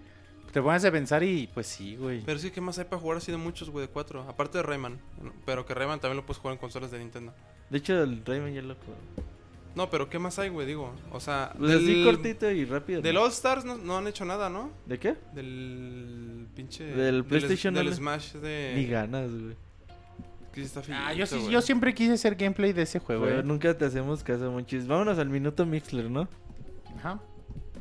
te 0.52 0.60
pones 0.62 0.84
a 0.84 0.90
pensar 0.92 1.22
y 1.22 1.48
pues 1.52 1.66
sí, 1.66 1.96
güey. 1.96 2.22
Pero 2.24 2.38
sí, 2.38 2.50
¿qué 2.50 2.60
más 2.60 2.78
hay 2.78 2.84
para 2.84 3.00
jugar 3.00 3.18
así 3.18 3.30
de 3.32 3.38
muchos, 3.38 3.70
güey? 3.70 3.86
De 3.86 3.92
cuatro. 3.92 4.22
Aparte 4.28 4.58
de 4.58 4.62
Rayman. 4.62 4.98
Pero 5.46 5.64
que 5.66 5.74
Rayman 5.74 5.98
también 6.00 6.18
lo 6.18 6.26
puedes 6.26 6.38
jugar 6.40 6.52
en 6.54 6.60
consolas 6.60 6.90
de 6.90 6.98
Nintendo. 6.98 7.32
De 7.70 7.78
hecho, 7.78 8.02
el 8.02 8.24
Rayman 8.24 8.52
ya 8.52 8.62
lo 8.62 8.74
juego. 8.74 9.00
No, 9.74 9.88
pero 9.88 10.10
¿qué 10.10 10.18
más 10.18 10.38
hay, 10.38 10.50
güey? 10.50 10.66
Digo, 10.66 10.92
o 11.10 11.18
sea... 11.18 11.54
Pues 11.58 11.76
así 11.76 12.04
cortito 12.04 12.50
y 12.50 12.66
rápido. 12.66 13.00
Del 13.00 13.14
¿no? 13.14 13.22
All 13.22 13.30
Stars 13.30 13.64
no, 13.64 13.78
no 13.78 13.96
han 13.96 14.06
hecho 14.06 14.26
nada, 14.26 14.50
¿no? 14.50 14.70
¿De 14.84 14.98
qué? 14.98 15.16
Del 15.32 16.46
pinche... 16.54 16.84
Del 16.84 17.24
PlayStation 17.24 17.72
Del, 17.72 17.86
le- 17.86 17.94
Smash 17.94 18.34
de... 18.34 18.74
Ni 18.76 18.86
ganas, 18.86 19.30
güey. 19.30 19.56
Que 20.52 20.60
sí 20.60 20.66
está 20.66 20.82
Ah, 20.90 21.14
yo, 21.14 21.24
sí, 21.24 21.38
güey. 21.38 21.50
yo 21.50 21.62
siempre 21.62 21.94
quise 21.94 22.12
hacer 22.12 22.34
gameplay 22.34 22.74
de 22.74 22.82
ese 22.82 22.98
juego, 22.98 23.24
Pero 23.24 23.40
eh. 23.40 23.42
nunca 23.42 23.72
te 23.78 23.86
hacemos 23.86 24.22
caso, 24.22 24.52
monchis. 24.52 24.86
Vámonos 24.86 25.18
al 25.18 25.30
minuto 25.30 25.64
Mixler, 25.64 26.10
¿no? 26.10 26.28
Ajá. 26.98 27.18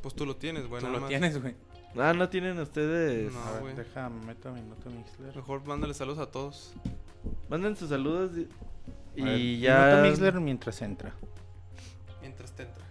Pues 0.01 0.15
tú 0.15 0.25
lo 0.25 0.37
tienes, 0.37 0.67
güey. 0.67 0.79
Tú 0.79 0.85
nada 0.87 0.95
lo 0.95 1.01
más. 1.01 1.09
tienes, 1.09 1.41
güey. 1.41 1.53
Ah, 1.97 2.13
no 2.13 2.29
tienen 2.29 2.57
ustedes. 2.59 3.31
No. 3.33 3.39
A 3.39 3.59
ver, 3.61 3.75
déjame, 3.75 4.25
meto 4.25 4.49
a 4.49 4.51
Minuto 4.53 4.89
Mixler. 4.89 5.35
Mejor 5.35 5.65
mándale 5.65 5.93
saludos 5.93 6.19
a 6.19 6.25
todos. 6.31 6.73
Manden 7.49 7.75
sus 7.75 7.89
saludos 7.89 8.31
y, 9.15 9.21
A 9.21 9.25
ver, 9.25 9.37
y 9.39 9.59
ya. 9.59 9.85
Minuto 9.87 10.03
Mixler 10.09 10.39
mientras 10.39 10.81
entra. 10.81 11.11
Mientras 12.21 12.51
te 12.53 12.63
entra. 12.63 12.85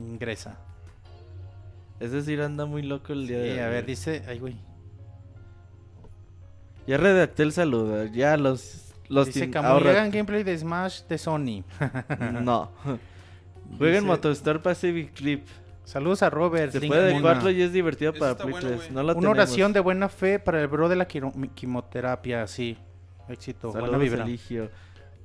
Ingresa. 0.00 0.58
Es 2.00 2.10
decir, 2.10 2.40
anda 2.42 2.66
muy 2.66 2.82
loco 2.82 3.12
el 3.12 3.28
día 3.28 3.36
Sí, 3.38 3.42
de 3.50 3.62
a 3.62 3.66
hoy. 3.66 3.70
ver, 3.72 3.86
dice... 3.86 4.24
Ay, 4.26 4.38
güey. 4.40 4.56
Ya 6.86 6.96
redacté 6.96 7.44
el 7.44 7.52
saludo. 7.52 8.04
Ya 8.06 8.36
los. 8.36 8.92
los 9.08 9.26
dice 9.28 9.46
tin- 9.48 10.10
gameplay 10.10 10.42
de 10.42 10.58
Smash 10.58 11.02
de 11.04 11.18
Sony. 11.18 11.62
No. 12.42 12.70
Jueguen 13.78 14.00
Dice, 14.00 14.06
Motostar 14.06 14.60
Pacific 14.62 15.14
Clip. 15.14 15.46
Saludos 15.84 16.22
a 16.22 16.30
Robert. 16.30 16.72
Se 16.72 16.80
Link 16.80 16.92
puede. 16.92 17.20
4 17.20 17.50
y 17.50 17.62
es 17.62 17.72
divertido 17.72 18.12
Eso 18.12 18.20
para 18.20 18.32
está 18.32 18.44
Play 18.44 18.52
bueno, 18.52 18.68
3. 18.68 18.78
güey. 18.80 18.90
No 18.92 19.02
la 19.02 19.12
Una 19.14 19.30
oración 19.30 19.72
de 19.72 19.80
buena 19.80 20.08
fe 20.08 20.38
para 20.38 20.60
el 20.60 20.68
bro 20.68 20.88
de 20.88 20.96
la 20.96 21.06
quimioterapia, 21.06 22.46
sí. 22.46 22.78
Éxito, 23.28 23.70
buena 23.70 23.86
Saludos, 23.86 24.02
vibra. 24.02 24.24
Eligio. 24.24 24.70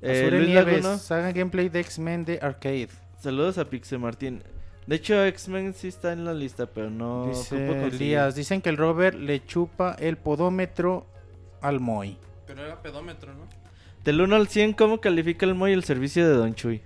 Eh, 0.01 0.27
Luis 0.31 0.47
Nieves, 0.47 0.83
Laguno, 0.83 1.01
hagan 1.09 1.33
gameplay 1.33 1.69
de 1.69 1.79
X-Men 1.79 2.25
de 2.25 2.39
Arcade. 2.41 2.89
saludos 3.19 3.57
a 3.57 3.65
Pixe 3.65 3.97
Martín. 3.97 4.43
De 4.85 4.95
hecho, 4.95 5.25
X-Men 5.25 5.73
sí 5.73 5.89
está 5.89 6.13
en 6.13 6.23
la 6.23 6.33
lista, 6.33 6.67
pero 6.67 6.89
no. 6.89 7.27
Dice 7.27 8.31
dicen 8.35 8.61
que 8.61 8.69
el 8.69 8.77
Robert 8.77 9.17
le 9.17 9.43
chupa 9.45 9.95
el 9.99 10.17
podómetro 10.17 11.07
al 11.61 11.79
Moy. 11.79 12.17
Pero 12.45 12.63
era 12.65 12.81
pedómetro, 12.81 13.33
¿no? 13.33 13.47
Del 14.03 14.21
1 14.21 14.35
al 14.35 14.47
100, 14.47 14.73
¿cómo 14.73 15.01
califica 15.01 15.45
el 15.45 15.55
Moy 15.55 15.73
el 15.73 15.83
servicio 15.83 16.25
de 16.25 16.33
Don 16.35 16.55
Chuy? 16.55 16.81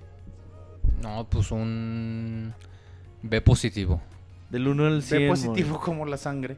No, 1.01 1.27
pues 1.29 1.51
un 1.51 2.53
B 3.23 3.41
positivo. 3.41 4.01
Del 4.49 4.67
1 4.67 4.85
al 4.87 5.03
100. 5.03 5.19
Ve 5.21 5.27
Moy. 5.27 5.35
positivo 5.37 5.79
como 5.79 6.05
la 6.05 6.17
sangre. 6.17 6.57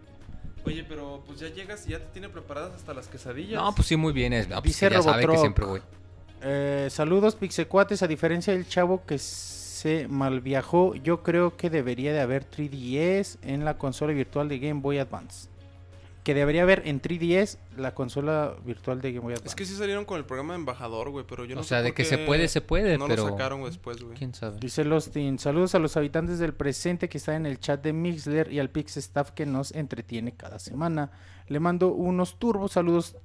Oye, 0.65 0.83
pero 0.87 1.21
pues 1.27 1.39
ya 1.39 1.49
llegas 1.49 1.85
y 1.87 1.91
ya 1.91 1.99
te 1.99 2.05
tiene 2.13 2.29
preparadas 2.29 2.73
hasta 2.75 2.93
las 2.93 3.07
quesadillas. 3.07 3.61
No, 3.61 3.75
pues 3.75 3.87
sí, 3.87 3.97
muy 3.97 4.13
bien. 4.13 4.31
es- 4.33 4.47
no, 4.47 4.55
pues 4.55 4.63
Dice 4.73 4.87
que 4.89 4.95
ya 4.95 5.01
sabe 5.01 5.19
que 5.21 5.27
Robotroc. 5.27 5.43
siempre 5.43 5.65
voy. 5.65 5.81
Eh, 6.41 6.87
saludos 6.89 7.35
Pixecuates, 7.35 8.01
a 8.03 8.07
diferencia 8.07 8.53
del 8.53 8.67
chavo 8.67 9.05
que 9.05 9.17
se 9.17 10.07
malviajó, 10.07 10.95
yo 10.95 11.21
creo 11.23 11.55
que 11.57 11.69
debería 11.69 12.13
de 12.13 12.21
haber 12.21 12.45
3DS 12.45 13.37
en 13.41 13.65
la 13.65 13.77
consola 13.77 14.13
virtual 14.13 14.47
de 14.49 14.59
Game 14.59 14.79
Boy 14.81 14.99
Advance. 14.99 15.49
Que 16.23 16.33
debería 16.33 16.61
haber 16.61 16.83
en 16.85 17.01
3DS 17.01 17.57
la 17.75 17.93
consola 17.93 18.55
virtual 18.65 19.01
de 19.01 19.11
Game 19.11 19.23
Boy 19.23 19.33
Advance. 19.33 19.49
Es 19.49 19.55
que 19.55 19.65
sí 19.65 19.75
salieron 19.75 20.05
con 20.05 20.17
el 20.17 20.25
programa 20.25 20.53
de 20.53 20.59
embajador, 20.59 21.09
güey, 21.09 21.25
pero 21.27 21.43
yo 21.43 21.55
no 21.55 21.61
o 21.61 21.63
sé 21.63 21.69
sea, 21.69 21.81
de 21.81 21.93
que 21.93 22.05
se 22.05 22.17
puede, 22.17 22.47
se 22.47 22.61
puede, 22.61 22.97
No 22.97 23.07
pero... 23.07 23.25
lo 23.25 23.31
sacaron 23.31 23.63
después, 23.65 24.01
güey. 24.01 24.17
¿Quién 24.17 24.33
sabe? 24.33 24.57
Dice 24.59 24.85
Lostin, 24.85 25.37
saludos 25.37 25.75
a 25.75 25.79
los 25.79 25.97
habitantes 25.97 26.39
del 26.39 26.53
presente 26.53 27.09
que 27.09 27.17
están 27.17 27.35
en 27.35 27.45
el 27.45 27.59
chat 27.59 27.83
de 27.83 27.91
Mixler 27.91 28.53
y 28.53 28.59
al 28.59 28.69
Pix 28.69 28.95
Staff 28.97 29.31
que 29.31 29.45
nos 29.45 29.71
entretiene 29.73 30.33
cada 30.33 30.59
semana. 30.59 31.11
Le 31.47 31.59
mando 31.59 31.89
unos 31.89 32.39
turbos 32.39 32.71
saludos 32.71 33.17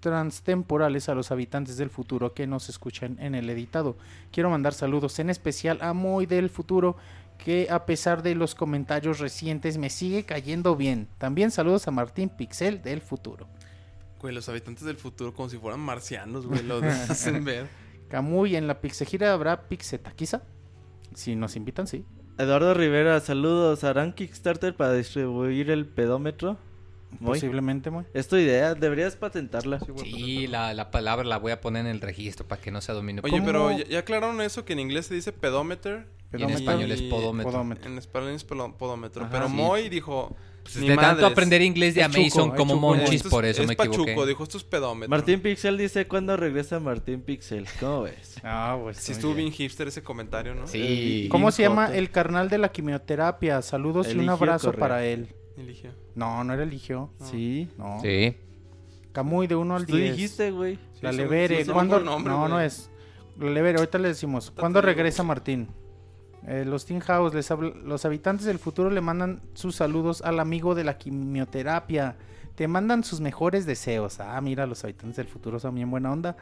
transtemporales 0.00 1.08
a 1.08 1.14
los 1.14 1.30
habitantes 1.32 1.76
del 1.76 1.90
futuro 1.90 2.32
que 2.32 2.46
nos 2.46 2.68
escuchan 2.68 3.18
en 3.20 3.34
el 3.34 3.50
editado. 3.50 3.96
Quiero 4.30 4.50
mandar 4.50 4.72
saludos 4.72 5.18
en 5.18 5.30
especial 5.30 5.78
a 5.82 5.92
Moy 5.92 6.26
del 6.26 6.48
futuro 6.48 6.96
que 7.38 7.68
a 7.70 7.86
pesar 7.86 8.22
de 8.22 8.34
los 8.34 8.54
comentarios 8.54 9.18
recientes 9.18 9.78
me 9.78 9.90
sigue 9.90 10.24
cayendo 10.24 10.76
bien. 10.76 11.08
También 11.18 11.50
saludos 11.50 11.86
a 11.88 11.90
Martín 11.90 12.28
Pixel 12.28 12.82
del 12.82 13.00
futuro. 13.00 13.46
Güey, 14.20 14.34
los 14.34 14.48
habitantes 14.48 14.84
del 14.84 14.96
futuro 14.96 15.34
como 15.34 15.48
si 15.48 15.58
fueran 15.58 15.80
marcianos, 15.80 16.46
güey, 16.46 16.62
lo 16.62 16.76
hacen 17.08 17.44
ver. 17.44 17.66
Camuy, 18.08 18.56
en 18.56 18.66
la 18.66 18.80
Pixegira 18.80 19.32
habrá 19.32 19.68
Pixeta, 19.68 20.12
quizá. 20.12 20.42
Si 21.14 21.34
nos 21.36 21.56
invitan, 21.56 21.86
sí. 21.86 22.04
Eduardo 22.38 22.74
Rivera, 22.74 23.18
saludos. 23.20 23.82
¿Harán 23.84 24.12
Kickstarter 24.12 24.76
para 24.76 24.92
distribuir 24.92 25.70
el 25.70 25.86
pedómetro? 25.86 26.58
Moy. 27.18 27.38
Posiblemente, 27.38 27.90
Moy. 27.90 28.04
Es 28.12 28.28
tu 28.28 28.36
idea, 28.36 28.74
deberías 28.74 29.16
patentarla. 29.16 29.80
Sí, 30.02 30.46
la, 30.46 30.74
la 30.74 30.90
palabra 30.90 31.24
la 31.24 31.38
voy 31.38 31.52
a 31.52 31.60
poner 31.60 31.86
en 31.86 31.92
el 31.92 32.00
registro 32.00 32.46
para 32.46 32.60
que 32.60 32.70
no 32.70 32.80
sea 32.80 32.94
dominio. 32.94 33.22
Oye, 33.24 33.32
¿Cómo? 33.38 33.46
pero 33.46 33.70
ya, 33.70 33.86
ya 33.86 34.00
aclararon 34.00 34.40
eso 34.40 34.64
que 34.64 34.74
en 34.74 34.80
inglés 34.80 35.06
se 35.06 35.14
dice 35.14 35.32
pedometer. 35.32 36.06
En 36.44 36.50
español 36.50 36.92
es 36.92 37.02
podómetro. 37.02 37.52
Podómetro. 37.52 37.90
En 37.90 37.98
español 37.98 38.30
es 38.30 38.44
podómetro. 38.44 39.22
Ajá, 39.24 39.30
pero 39.32 39.48
sí. 39.48 39.54
Moy 39.54 39.88
dijo. 39.88 40.36
Pues 40.62 40.78
"Ni 40.78 40.88
de 40.88 40.96
tanto 40.96 41.08
madres, 41.22 41.30
aprender 41.30 41.62
inglés 41.62 41.94
de 41.94 42.02
Amazon 42.02 42.50
como 42.50 42.74
chuco, 42.74 42.80
monchis, 42.80 43.24
es- 43.24 43.30
por 43.30 43.44
eso 43.44 43.62
es 43.62 43.68
me 43.68 43.76
pachuco, 43.76 44.02
equivoqué. 44.02 44.26
dijo, 44.30 44.42
esto 44.42 44.58
es 44.58 44.64
pedómetro. 44.64 45.08
Martín 45.08 45.40
Pixel 45.40 45.78
dice 45.78 46.08
cuándo 46.08 46.36
regresa 46.36 46.80
Martín 46.80 47.20
Pixel. 47.20 47.66
¿Cómo 47.78 48.02
ves? 48.02 48.34
Ah, 48.42 48.76
pues. 48.82 48.96
Sí 48.96 49.12
estuvo 49.12 49.32
bien. 49.34 49.52
hipster 49.52 49.86
ese 49.86 50.02
comentario, 50.02 50.56
¿no? 50.56 50.66
Sí. 50.66 51.28
¿Cómo 51.30 51.52
se 51.52 51.62
llama 51.62 51.94
el 51.94 52.10
carnal 52.10 52.48
de 52.48 52.58
la 52.58 52.70
quimioterapia? 52.70 53.62
Saludos 53.62 54.08
y 54.08 54.14
un 54.14 54.16
Eligio 54.16 54.32
abrazo 54.32 54.66
Correa. 54.66 54.80
para 54.80 55.04
él. 55.04 55.28
Eligio. 55.56 55.92
No, 56.16 56.42
no 56.42 56.52
era 56.52 56.64
Eligio. 56.64 57.10
Sí. 57.30 57.68
No. 57.78 58.00
Sí. 58.02 58.36
Camuy 59.12 59.46
de 59.46 59.54
1 59.54 59.76
al 59.76 59.86
Tú 59.86 59.94
10. 59.96 60.16
dijiste, 60.16 60.50
güey. 60.50 60.80
La 61.00 61.12
Sí, 61.12 61.16
Levere. 61.18 61.58
sí, 61.58 61.64
sí, 61.66 61.70
¿Cuándo? 61.70 62.00
nombre, 62.00 62.32
no, 62.32 62.40
güey. 62.40 62.50
no 62.50 62.60
es. 62.60 62.90
La 63.38 63.50
Levere, 63.50 63.78
ahorita 63.78 63.98
le 63.98 64.08
decimos. 64.08 64.50
¿Cuándo 64.50 64.80
regresa 64.82 65.22
Martín? 65.22 65.68
Eh, 66.46 66.64
los 66.64 66.86
Teen 66.86 67.00
House, 67.00 67.34
les 67.34 67.50
habla- 67.50 67.74
los 67.84 68.04
habitantes 68.04 68.46
del 68.46 68.58
futuro 68.58 68.88
le 68.90 69.00
mandan 69.00 69.40
sus 69.54 69.74
saludos 69.76 70.22
al 70.22 70.38
amigo 70.38 70.74
de 70.74 70.84
la 70.84 70.96
quimioterapia. 70.96 72.16
Te 72.54 72.68
mandan 72.68 73.04
sus 73.04 73.20
mejores 73.20 73.66
deseos. 73.66 74.20
Ah, 74.20 74.40
mira, 74.40 74.66
los 74.66 74.82
habitantes 74.84 75.16
del 75.16 75.26
futuro 75.26 75.58
son 75.58 75.74
bien 75.74 75.90
buena 75.90 76.12
onda. 76.12 76.36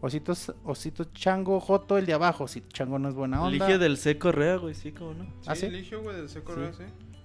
Ositos, 0.00 0.52
Osito 0.64 1.04
Chango, 1.14 1.60
Joto, 1.60 1.96
el 1.96 2.04
de 2.04 2.12
abajo. 2.12 2.44
Osito 2.44 2.68
Chango 2.70 2.98
no 2.98 3.08
es 3.08 3.14
buena 3.14 3.40
onda. 3.42 3.64
Elige 3.64 3.78
del 3.78 3.96
C 3.96 4.18
Correa, 4.18 4.56
güey. 4.56 4.74
Sí, 4.74 4.92
cómo 4.92 5.14
no. 5.14 5.24
¿Ah, 5.46 5.54
sí, 5.54 5.68
güey, 5.68 6.16
del 6.16 6.28
C. 6.28 6.42
Correa, 6.42 6.72
sí. 6.74 6.82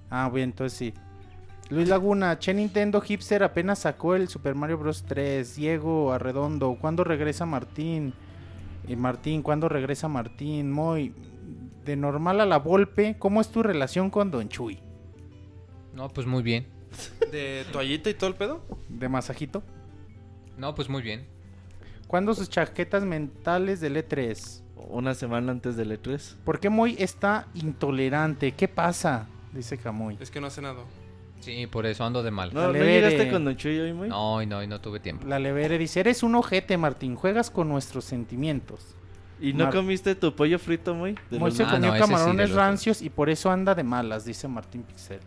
Ah, 0.09 0.29
bien, 0.33 0.51
entonces 0.51 0.77
sí. 0.77 0.93
Luis 1.69 1.89
Laguna, 1.89 2.39
Che 2.39 2.53
Nintendo 2.53 3.01
Hipster 3.01 3.43
apenas 3.43 3.79
sacó 3.79 4.15
el 4.15 4.27
Super 4.27 4.55
Mario 4.55 4.77
Bros. 4.77 5.03
3. 5.07 5.55
Diego 5.55 6.13
Arredondo, 6.13 6.77
¿cuándo 6.79 7.03
regresa 7.03 7.45
Martín? 7.45 8.13
Y 8.87 8.95
Martín, 8.95 9.41
¿cuándo 9.43 9.67
regresa 9.69 10.07
Martín? 10.07 10.71
Muy 10.71 11.13
de 11.89 11.95
normal 11.95 12.39
a 12.39 12.45
la 12.45 12.59
Volpe, 12.59 13.15
¿cómo 13.17 13.41
es 13.41 13.49
tu 13.49 13.63
relación 13.63 14.11
con 14.11 14.29
Don 14.29 14.47
Chuy? 14.47 14.79
No, 15.95 16.07
pues 16.09 16.27
muy 16.27 16.43
bien. 16.43 16.67
¿De 17.31 17.65
toallita 17.71 18.11
y 18.11 18.13
todo 18.13 18.29
el 18.29 18.35
pedo? 18.35 18.63
¿De 18.89 19.09
masajito? 19.09 19.63
No, 20.55 20.75
pues 20.75 20.87
muy 20.87 21.01
bien. 21.01 21.25
¿Cuándo 22.07 22.35
sus 22.35 22.47
chaquetas 22.47 23.03
mentales 23.03 23.81
del 23.81 23.95
E3? 23.95 24.61
Una 24.87 25.15
semana 25.15 25.51
antes 25.51 25.77
del 25.77 25.91
E 25.91 25.99
E3. 25.99 26.35
¿Por 26.45 26.59
qué 26.59 26.69
Moy 26.69 26.95
está 26.99 27.47
intolerante? 27.55 28.51
¿Qué 28.51 28.67
pasa? 28.67 29.27
Dice 29.51 29.79
Camuy. 29.79 30.15
Es 30.19 30.29
que 30.29 30.39
no 30.39 30.45
hace 30.45 30.61
nada. 30.61 30.83
Sí, 31.39 31.65
por 31.65 31.87
eso 31.87 32.03
ando 32.03 32.21
de 32.21 32.29
mal. 32.29 32.53
¿No, 32.53 32.67
¿no 32.67 32.73
llegaste 32.73 33.31
con 33.31 33.45
Don 33.45 33.57
Chuy 33.57 33.79
hoy, 33.79 33.93
muy? 33.93 34.09
No, 34.09 34.43
y 34.43 34.45
no, 34.45 34.63
no 34.67 34.79
tuve 34.79 34.99
tiempo. 34.99 35.25
La 35.25 35.39
Levere 35.39 35.79
dice, 35.79 36.01
eres 36.01 36.21
un 36.21 36.35
ojete, 36.35 36.77
Martín, 36.77 37.15
juegas 37.15 37.49
con 37.49 37.67
nuestros 37.67 38.05
sentimientos. 38.05 38.95
¿Y 39.41 39.53
no 39.53 39.65
Mar- 39.65 39.73
comiste 39.73 40.15
tu 40.15 40.35
pollo 40.35 40.59
frito, 40.59 40.93
muy? 40.93 41.15
Los- 41.31 41.53
se 41.55 41.63
Ah, 41.63 41.71
comió 41.71 41.87
no, 41.89 41.93
sí, 41.93 41.99
camarones 41.99 42.51
rancios 42.51 43.01
y 43.01 43.09
por 43.09 43.29
eso 43.29 43.49
anda 43.51 43.73
de 43.75 43.83
malas, 43.83 44.25
dice 44.25 44.47
Martín 44.47 44.83
Pixel. 44.83 45.19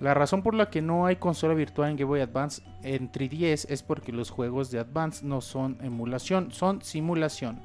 La 0.00 0.14
razón 0.14 0.42
por 0.42 0.54
la 0.54 0.70
que 0.70 0.80
no 0.80 1.06
hay 1.06 1.16
consola 1.16 1.54
virtual 1.54 1.90
en 1.90 1.96
Game 1.96 2.04
Boy 2.08 2.20
Advance 2.20 2.62
en 2.82 3.10
3DS 3.10 3.66
es 3.68 3.82
porque 3.82 4.12
los 4.12 4.30
juegos 4.30 4.70
de 4.70 4.78
Advance 4.78 5.24
no 5.26 5.40
son 5.40 5.76
emulación, 5.82 6.52
son 6.52 6.82
simulación. 6.82 7.60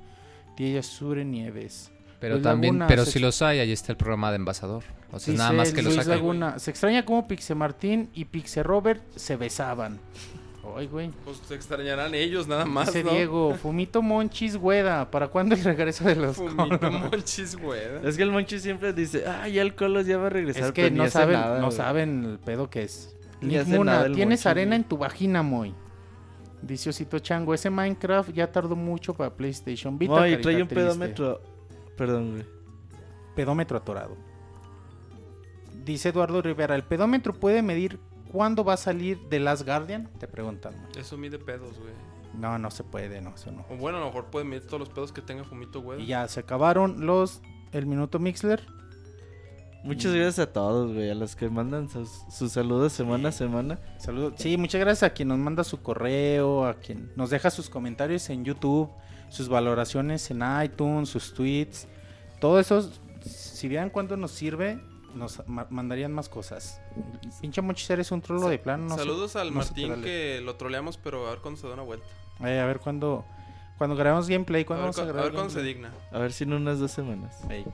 Tía 0.56 0.82
Sure 0.84 1.26
Nieves. 1.26 1.92
Pero 2.20 2.36
Luis 2.36 2.44
también, 2.44 2.76
Laguna, 2.76 2.88
pero 2.88 3.06
se- 3.06 3.12
si 3.12 3.20
los 3.20 3.42
hay, 3.42 3.60
ahí 3.60 3.72
está 3.72 3.92
el 3.92 3.98
programa 3.98 4.30
de 4.32 4.38
envasador. 4.38 4.84
O 5.12 5.20
sea, 5.20 5.32
Dice 5.32 5.38
nada 5.44 5.52
más 5.54 5.72
que 5.74 5.82
los 5.84 5.94
Luis 5.94 6.06
saquen. 6.06 6.12
Laguna, 6.20 6.58
Se 6.60 6.72
extraña 6.72 7.04
cómo 7.06 7.28
Pixe 7.28 7.54
Martín 7.54 8.10
y 8.16 8.26
Pixe 8.26 8.64
Robert 8.64 9.04
se 9.16 9.36
besaban. 9.36 10.00
Ay, 10.78 10.88
güey. 10.88 11.12
Pues 11.26 11.38
se 11.46 11.56
extrañarán 11.56 12.16
ellos 12.16 12.48
nada 12.48 12.64
más, 12.66 12.88
Dice 12.88 13.04
¿no? 13.04 13.12
Diego, 13.12 13.54
Fumito 13.62 14.02
Monchis 14.02 14.56
Güeda, 14.56 15.12
¿para 15.12 15.28
cuándo 15.28 15.56
el 15.56 15.64
regreso 15.64 16.06
de 16.06 16.16
los 16.16 16.38
Fumito 16.38 16.80
Colos? 16.80 17.02
monchis, 17.12 17.56
güey. 17.58 17.82
Es 18.04 18.16
que 18.16 18.24
el 18.24 18.32
Monchi 18.32 18.60
siempre 18.60 18.94
dice, 18.94 19.26
ah, 19.28 19.48
ya 19.50 19.62
el 19.62 19.76
Colos 19.76 20.06
ya 20.06 20.18
va 20.18 20.28
a 20.28 20.30
regresar. 20.30 20.64
Es 20.64 20.72
que 20.72 20.84
pero 20.84 20.96
no 20.96 21.10
saben, 21.10 21.40
nada, 21.40 21.60
no 21.60 21.66
güey. 21.66 21.78
saben 21.78 22.24
el 22.26 22.40
pedo 22.40 22.70
que 22.70 22.84
es. 22.84 23.16
Ni 23.42 23.58
Muna, 23.66 24.06
tienes 24.06 24.40
Monchis, 24.40 24.46
arena 24.46 24.70
güey. 24.70 24.82
en 24.82 24.84
tu 24.88 24.98
vagina, 24.98 25.44
Moy. 25.44 25.76
Dice 26.62 26.92
Osito 26.92 27.20
Chango, 27.20 27.54
ese 27.54 27.70
Minecraft 27.70 28.30
ya 28.32 28.50
tardó 28.50 28.78
mucho 28.78 29.14
para 29.14 29.36
PlayStation 29.36 30.00
Vita. 30.00 30.14
Moy, 30.14 30.40
trae 30.40 30.62
un 30.62 30.68
triste. 30.70 30.76
pedómetro. 30.76 31.42
Perdón, 31.98 32.32
güey. 32.32 32.46
Pedómetro 33.36 33.78
atorado. 33.78 34.16
Dice 35.84 36.10
Eduardo 36.10 36.42
Rivera, 36.42 36.74
¿el 36.76 36.84
pedómetro 36.84 37.34
puede 37.34 37.62
medir 37.62 38.00
cuándo 38.34 38.66
va 38.66 38.74
a 38.74 38.78
salir 38.78 39.20
The 39.30 39.40
Last 39.40 39.64
Guardian? 39.64 40.10
Te 40.20 40.28
preguntan. 40.28 40.74
Eso 40.98 41.18
mide 41.18 41.38
pedos, 41.38 41.80
güey. 41.80 41.94
No, 42.34 42.58
no 42.58 42.72
se 42.72 42.84
puede, 42.84 43.22
no, 43.22 43.36
eso 43.36 43.52
no. 43.52 43.64
O 43.70 43.78
bueno, 43.78 44.00
a 44.00 44.02
lo 44.02 44.08
mejor 44.08 44.26
puede 44.26 44.44
medir 44.44 44.66
todos 44.66 44.80
los 44.80 44.90
pedos 44.90 45.14
que 45.14 45.22
tenga 45.22 45.44
Fumito, 45.44 45.82
güey. 45.82 46.02
Y 46.02 46.08
ya, 46.08 46.28
se 46.28 46.42
acabaron 46.42 47.06
los... 47.06 47.42
El 47.72 47.86
minuto 47.86 48.20
Mixler. 48.20 48.64
Muchas 49.84 50.14
gracias 50.14 50.40
a 50.40 50.52
todos, 50.52 50.94
güey. 50.94 51.10
A 51.10 51.16
los 51.16 51.36
que 51.36 51.50
mandan 51.50 51.90
sus, 51.90 52.10
sus 52.30 52.52
saludos 52.52 52.94
semana 52.94 53.30
a 53.30 53.32
semana. 53.32 53.80
Saludos. 53.98 54.34
Sí, 54.38 54.58
muchas 54.58 54.82
gracias 54.82 55.04
a 55.04 55.14
quien 55.14 55.28
nos 55.28 55.38
manda 55.38 55.64
su 55.64 55.82
correo, 55.82 56.66
a 56.66 56.76
quien 56.76 57.12
nos 57.16 57.30
deja 57.30 57.52
sus 57.52 57.70
comentarios 57.70 58.30
en 58.30 58.46
YouTube, 58.46 58.90
sus 59.30 59.50
valoraciones 59.50 60.30
en 60.32 60.44
iTunes, 60.64 61.10
sus 61.10 61.34
tweets. 61.34 61.88
Todo 62.40 62.60
eso, 62.60 62.90
si 63.26 63.68
vieran 63.68 63.90
cuánto 63.90 64.18
nos 64.18 64.32
sirve, 64.32 64.80
nos 65.16 65.48
ma- 65.48 65.68
mandarían 65.70 66.12
más 66.14 66.30
cosas. 66.30 66.82
Pinche 67.42 67.62
Monchis, 67.62 67.90
eres 67.90 68.12
un 68.12 68.22
trolo 68.22 68.50
de 68.50 68.60
plano. 68.60 68.86
No 68.86 68.96
sé- 68.96 69.02
Saludos 69.02 69.36
al 69.36 69.50
no 69.50 69.56
Martín 69.58 70.02
que 70.02 70.42
lo 70.44 70.56
troleamos, 70.56 70.98
pero 70.98 71.28
a 71.28 71.32
ver 71.32 71.40
cuándo 71.40 71.60
se 71.60 71.68
da 71.68 71.74
una 71.74 71.84
vuelta. 71.84 72.06
Eh, 72.44 72.60
a 72.60 72.66
ver 72.66 72.80
cuándo, 72.80 73.26
cuando 73.78 73.96
grabamos 73.96 74.28
gameplay, 74.28 74.64
A 74.64 74.66
cuándo 74.66 74.86
ver, 74.86 74.94
vamos 74.94 75.00
a 75.00 75.04
cu- 75.04 75.10
a 75.10 75.12
grabar 75.14 75.32
ver 75.32 75.34
cuándo 75.36 75.54
se 75.54 75.62
digna. 75.64 75.92
A 76.12 76.20
ver 76.20 76.32
si 76.34 76.44
en 76.44 76.54
unas 76.54 76.80
dos 76.80 76.92
semanas. 76.92 77.38
Ey, 77.50 77.66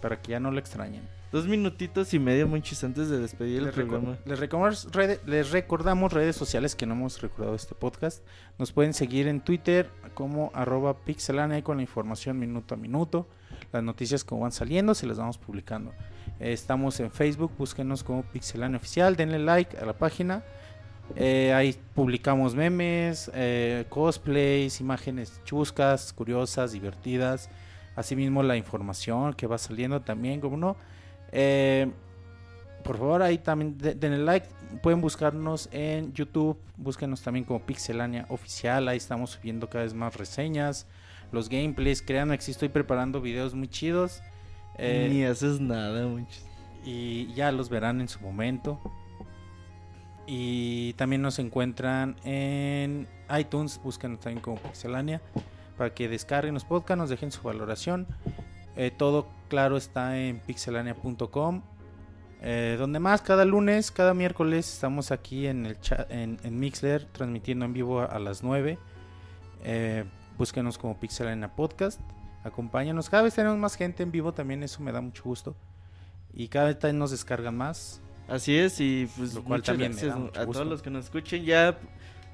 para 0.00 0.20
que 0.20 0.32
ya 0.32 0.40
no 0.40 0.50
lo 0.50 0.58
extrañen. 0.58 1.08
Dos 1.30 1.46
minutitos 1.46 2.12
y 2.12 2.18
medio, 2.18 2.46
Monchis, 2.46 2.84
antes 2.84 3.08
de 3.08 3.18
despedir 3.18 3.60
el 3.60 3.64
Les, 3.66 3.74
reco- 3.74 3.88
programa. 3.88 4.18
les 4.26 4.38
recordamos 4.38 4.92
rede- 4.92 5.18
les 5.24 5.50
recordamos 5.50 6.12
redes 6.12 6.36
sociales 6.36 6.74
que 6.76 6.84
no 6.84 6.92
hemos 6.92 7.22
recordado 7.22 7.54
este 7.54 7.74
podcast. 7.74 8.22
Nos 8.58 8.72
pueden 8.72 8.92
seguir 8.92 9.28
en 9.28 9.40
Twitter 9.40 9.88
como 10.12 10.50
arroba 10.54 10.98
pixelania 10.98 11.56
y 11.56 11.62
con 11.62 11.78
la 11.78 11.82
información 11.84 12.38
minuto 12.38 12.74
a 12.74 12.76
minuto. 12.76 13.28
Las 13.72 13.82
noticias 13.82 14.24
como 14.24 14.42
van 14.42 14.52
saliendo 14.52 14.94
se 14.94 15.06
las 15.06 15.16
vamos 15.16 15.38
publicando. 15.38 15.94
Eh, 16.40 16.52
estamos 16.52 16.98
en 17.00 17.10
Facebook, 17.10 17.52
búsquenos 17.56 18.02
como 18.02 18.22
Pixelania 18.22 18.76
Oficial, 18.78 19.16
denle 19.16 19.38
like 19.38 19.76
a 19.76 19.84
la 19.86 19.92
página. 19.92 20.42
Eh, 21.16 21.52
ahí 21.52 21.76
publicamos 21.94 22.54
memes, 22.54 23.30
eh, 23.34 23.84
cosplays, 23.88 24.80
imágenes 24.80 25.40
chuscas, 25.44 26.12
curiosas, 26.12 26.72
divertidas. 26.72 27.50
Asimismo 27.96 28.42
la 28.42 28.56
información 28.56 29.34
que 29.34 29.46
va 29.46 29.58
saliendo 29.58 30.00
también, 30.00 30.40
como 30.40 30.56
no. 30.56 30.76
Eh, 31.32 31.90
por 32.82 32.96
favor, 32.98 33.22
ahí 33.22 33.38
también 33.38 33.76
de- 33.78 33.94
denle 33.94 34.18
like. 34.18 34.46
Pueden 34.82 35.00
buscarnos 35.00 35.68
en 35.70 36.12
YouTube. 36.14 36.58
Búsquenos 36.76 37.20
también 37.22 37.44
como 37.44 37.60
Pixelania 37.60 38.24
Oficial. 38.30 38.88
Ahí 38.88 38.96
estamos 38.96 39.30
subiendo 39.32 39.68
cada 39.68 39.84
vez 39.84 39.92
más 39.94 40.16
reseñas. 40.16 40.86
Los 41.30 41.48
gameplays. 41.48 42.00
Créanme 42.02 42.38
que 42.38 42.50
estoy 42.50 42.70
preparando 42.70 43.20
videos 43.20 43.54
muy 43.54 43.68
chidos. 43.68 44.22
Eh, 44.78 45.08
Ni 45.10 45.24
haces 45.24 45.60
nada, 45.60 46.06
Monchis. 46.06 46.44
y 46.84 47.32
ya 47.34 47.52
los 47.52 47.68
verán 47.68 48.00
en 48.00 48.08
su 48.08 48.20
momento. 48.20 48.78
Y 50.26 50.92
también 50.94 51.20
nos 51.22 51.38
encuentran 51.38 52.16
en 52.24 53.08
iTunes, 53.36 53.80
búsquenos 53.82 54.20
también 54.20 54.40
como 54.40 54.56
Pixelania 54.56 55.20
para 55.76 55.92
que 55.94 56.08
descarguen 56.08 56.54
los 56.54 56.64
podcasts, 56.64 56.98
nos 56.98 57.10
dejen 57.10 57.32
su 57.32 57.42
valoración. 57.42 58.06
Eh, 58.76 58.90
todo 58.96 59.26
claro 59.48 59.76
está 59.76 60.18
en 60.18 60.38
pixelania.com. 60.40 61.62
Eh, 62.44 62.76
donde 62.78 62.98
más, 62.98 63.22
cada 63.22 63.44
lunes, 63.44 63.90
cada 63.90 64.14
miércoles 64.14 64.72
estamos 64.72 65.10
aquí 65.12 65.46
en 65.46 65.64
el 65.66 65.80
chat, 65.80 66.10
en, 66.10 66.38
en 66.42 66.58
Mixler, 66.58 67.04
transmitiendo 67.06 67.64
en 67.64 67.72
vivo 67.72 68.00
a, 68.00 68.06
a 68.06 68.18
las 68.18 68.42
9. 68.42 68.78
Eh, 69.64 70.04
búsquenos 70.38 70.76
como 70.78 70.98
Pixelania 70.98 71.54
Podcast. 71.54 72.00
Acompáñanos. 72.44 73.08
Cada 73.08 73.22
vez 73.22 73.34
tenemos 73.34 73.58
más 73.58 73.76
gente 73.76 74.02
en 74.02 74.10
vivo 74.10 74.32
también, 74.32 74.62
eso 74.62 74.82
me 74.82 74.92
da 74.92 75.00
mucho 75.00 75.22
gusto. 75.24 75.54
Y 76.34 76.48
cada 76.48 76.72
vez 76.72 76.94
nos 76.94 77.10
descargan 77.10 77.56
más. 77.56 78.00
Así 78.28 78.56
es, 78.56 78.80
y 78.80 79.08
pues 79.16 79.34
Lo 79.34 79.42
cual 79.44 79.58
muchas 79.60 79.72
también 79.74 79.92
gracias 79.92 80.16
a 80.36 80.46
todos 80.46 80.66
los 80.66 80.82
que 80.82 80.90
nos 80.90 81.04
escuchen. 81.04 81.44
Ya 81.44 81.78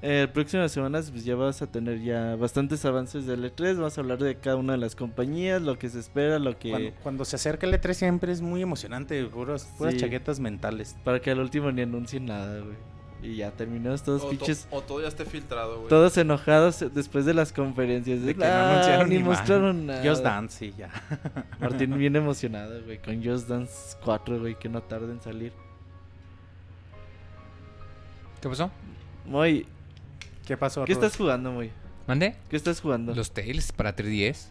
eh, 0.01 0.27
próximas 0.33 0.71
semanas 0.71 1.11
pues 1.11 1.25
ya 1.25 1.35
vas 1.35 1.61
a 1.61 1.67
tener 1.67 2.01
ya 2.01 2.35
bastantes 2.37 2.85
avances 2.85 3.25
del 3.25 3.43
E3. 3.43 3.75
Vamos 3.75 3.97
a 3.97 4.01
hablar 4.01 4.19
de 4.19 4.35
cada 4.37 4.55
una 4.55 4.73
de 4.73 4.79
las 4.79 4.95
compañías, 4.95 5.61
lo 5.61 5.77
que 5.77 5.89
se 5.89 5.99
espera, 5.99 6.39
lo 6.39 6.57
que... 6.57 6.69
Cuando, 6.69 6.91
cuando 7.03 7.25
se 7.25 7.35
acerca 7.35 7.67
el 7.67 7.73
E3 7.73 7.93
siempre 7.93 8.31
es 8.31 8.41
muy 8.41 8.61
emocionante, 8.61 9.23
puras, 9.25 9.65
puras 9.77 9.93
Sí. 9.95 9.99
chaquetas 9.99 10.39
mentales. 10.39 10.95
Para 11.03 11.19
que 11.19 11.31
al 11.31 11.39
último 11.39 11.71
ni 11.71 11.81
anuncien 11.81 12.25
nada, 12.25 12.61
güey. 12.61 12.77
Y 13.21 13.35
ya 13.35 13.51
terminamos 13.51 14.01
todos 14.03 14.21
O, 14.21 14.25
to- 14.25 14.29
pinches... 14.31 14.67
o 14.71 14.81
todo 14.81 15.01
ya 15.01 15.09
esté 15.09 15.25
filtrado, 15.25 15.75
güey. 15.77 15.89
Todos 15.89 16.15
enojados 16.17 16.85
después 16.93 17.25
de 17.25 17.33
las 17.33 17.51
conferencias. 17.51 18.21
De, 18.21 18.27
De 18.27 18.33
que 18.33 18.39
no 18.39 18.45
"Ah, 18.45 18.71
anunciaron 18.71 19.09
ni 19.09 19.17
ni 19.17 19.23
más". 19.23 19.39
mostraron 19.39 19.85
nada. 19.87 20.09
Just 20.09 20.23
Dance, 20.23 20.57
sí, 20.57 20.73
ya. 20.77 20.89
Martín 21.59 21.97
bien 21.97 22.15
emocionado, 22.15 22.81
güey, 22.83 22.97
con 23.01 23.21
Just 23.23 23.47
Dance 23.49 23.97
4, 24.05 24.39
güey, 24.39 24.55
que 24.57 24.69
no 24.69 24.81
tarda 24.81 25.11
en 25.11 25.21
salir. 25.21 25.51
¿Qué 28.41 28.47
pasó? 28.47 28.71
Moy, 29.25 29.65
¿Qué 30.47 30.57
pasó? 30.57 30.85
¿qué 30.85 30.93
Rod? 30.93 31.03
estás 31.03 31.17
jugando, 31.17 31.51
Moy? 31.51 31.71
¿Mande? 32.07 32.35
¿Qué 32.49 32.55
estás 32.55 32.79
jugando? 32.81 33.13
Los 33.13 33.31
Tails 33.31 33.71
para 33.71 33.95
3DS. 33.95 34.47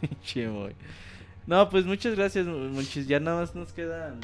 Che, 0.24 0.48
Moy. 0.48 0.74
No, 1.46 1.68
pues 1.68 1.84
muchas 1.84 2.14
gracias, 2.16 2.46
Monchis. 2.46 3.06
Ya 3.06 3.20
nada 3.20 3.40
más 3.40 3.54
nos 3.54 3.72
quedan 3.72 4.20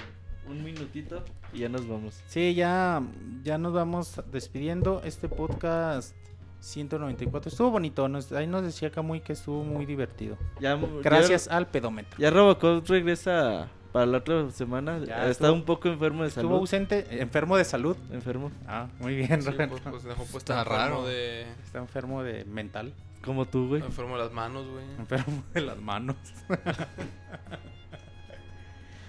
un 0.49 0.63
minutito 0.65 1.25
y 1.55 1.61
ya 1.61 1.69
nos 1.69 1.87
vamos. 1.89 2.21
Sí, 2.27 2.55
ya, 2.55 3.03
ya 3.43 3.59
nos 3.59 3.73
vamos 3.73 4.21
despidiendo. 4.33 5.01
Este 5.05 5.29
podcast 5.29 6.15
194 6.61 7.51
estuvo 7.51 7.71
bonito. 7.71 8.09
Nos, 8.09 8.33
ahí 8.33 8.47
nos 8.47 8.63
decía 8.63 8.91
Camuy 8.91 9.21
que 9.21 9.35
estuvo 9.35 9.63
muy 9.65 9.87
divertido. 9.87 10.37
Ya, 10.61 10.77
Gracias 11.03 11.49
al 11.49 11.67
pedómetro. 11.69 12.19
Ya, 12.19 12.31
Robocop 12.31 12.87
regresa 12.89 13.69
para 13.93 14.07
la 14.07 14.19
otra 14.19 14.51
semana. 14.51 14.99
Ya 14.99 15.29
Está 15.29 15.47
estuvo- 15.49 15.53
un 15.53 15.65
poco 15.65 15.89
enfermo 15.89 16.23
de 16.23 16.29
Estuvo 16.29 16.45
salud. 16.49 16.59
ausente, 16.61 17.07
enfermo 17.21 17.57
de 17.57 17.65
salud. 17.65 17.97
Enfermo. 18.11 18.51
Ah, 18.67 18.89
muy 18.99 19.15
bien, 19.17 19.43
Sí, 19.43 19.51
pues, 19.57 19.69
pues 19.89 20.03
dejó 20.05 20.23
Está 20.37 20.59
enfermo 20.61 20.77
raro. 20.79 21.05
de... 21.07 21.43
Está 21.65 21.79
enfermo 21.79 22.23
de 22.23 22.45
mental. 22.47 22.93
Como 23.25 23.47
tú, 23.47 23.69
güey. 23.69 23.81
Enfermo 23.83 24.19
de 24.19 24.25
las 24.25 24.33
manos, 24.33 24.67
güey. 24.69 24.85
Enfermo 24.99 25.43
de 25.55 25.61
las 25.63 25.79
manos. 25.79 26.17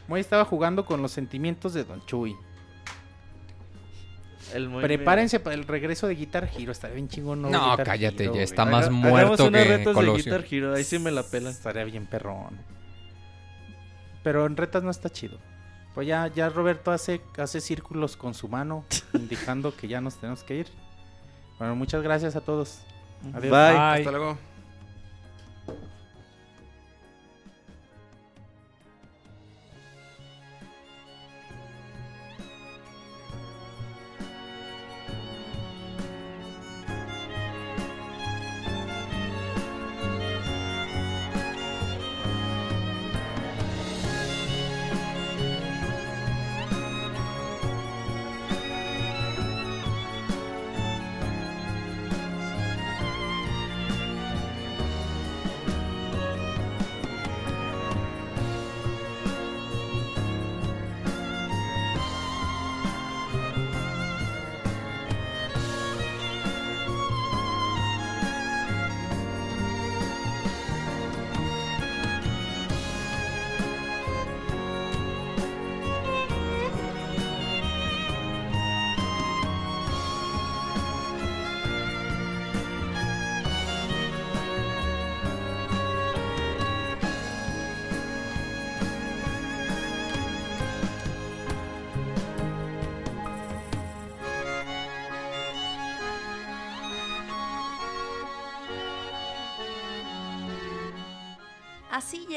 Moy 0.07 0.19
estaba 0.19 0.45
jugando 0.45 0.85
con 0.85 1.01
los 1.01 1.11
sentimientos 1.11 1.73
de 1.73 1.83
Don 1.83 2.05
Chuy. 2.05 2.35
El 4.53 4.69
Prepárense 4.69 5.39
para 5.39 5.55
el 5.55 5.65
regreso 5.65 6.07
de 6.07 6.15
Guitar 6.15 6.49
Hero. 6.55 6.71
Está 6.71 6.87
bien 6.89 7.09
chingón. 7.09 7.41
nuevo 7.41 7.57
No, 7.57 7.71
Guitar 7.71 7.85
cállate, 7.85 8.23
Hero, 8.23 8.33
ya 8.33 8.37
güey. 8.37 8.43
está 8.43 8.65
me- 8.65 8.71
más 8.71 8.85
Haga- 8.85 8.91
muerto 8.95 9.51
que 9.51 9.63
retos 9.63 9.95
de. 9.95 10.11
Guitar 10.13 10.45
Hero. 10.49 10.75
Ahí 10.75 10.83
sí 10.83 10.99
me 10.99 11.11
la 11.11 11.23
pelan. 11.23 11.51
Estaría 11.51 11.83
bien 11.83 12.05
perrón. 12.05 12.57
Pero 14.23 14.45
en 14.45 14.55
retas 14.55 14.83
no 14.83 14.91
está 14.91 15.09
chido. 15.09 15.37
Pues 15.95 16.07
ya, 16.07 16.27
ya 16.27 16.49
Roberto 16.49 16.91
hace, 16.91 17.21
hace 17.37 17.61
círculos 17.61 18.17
con 18.17 18.33
su 18.33 18.47
mano, 18.47 18.85
indicando 19.13 19.75
que 19.75 19.87
ya 19.87 20.01
nos 20.01 20.15
tenemos 20.15 20.43
que 20.43 20.55
ir. 20.57 20.67
Bueno, 21.57 21.75
muchas 21.75 22.03
gracias 22.03 22.35
a 22.35 22.41
todos. 22.41 22.79
Adiós. 23.33 23.51
Bye. 23.51 23.77
Hasta 23.99 24.11
luego. 24.11 24.37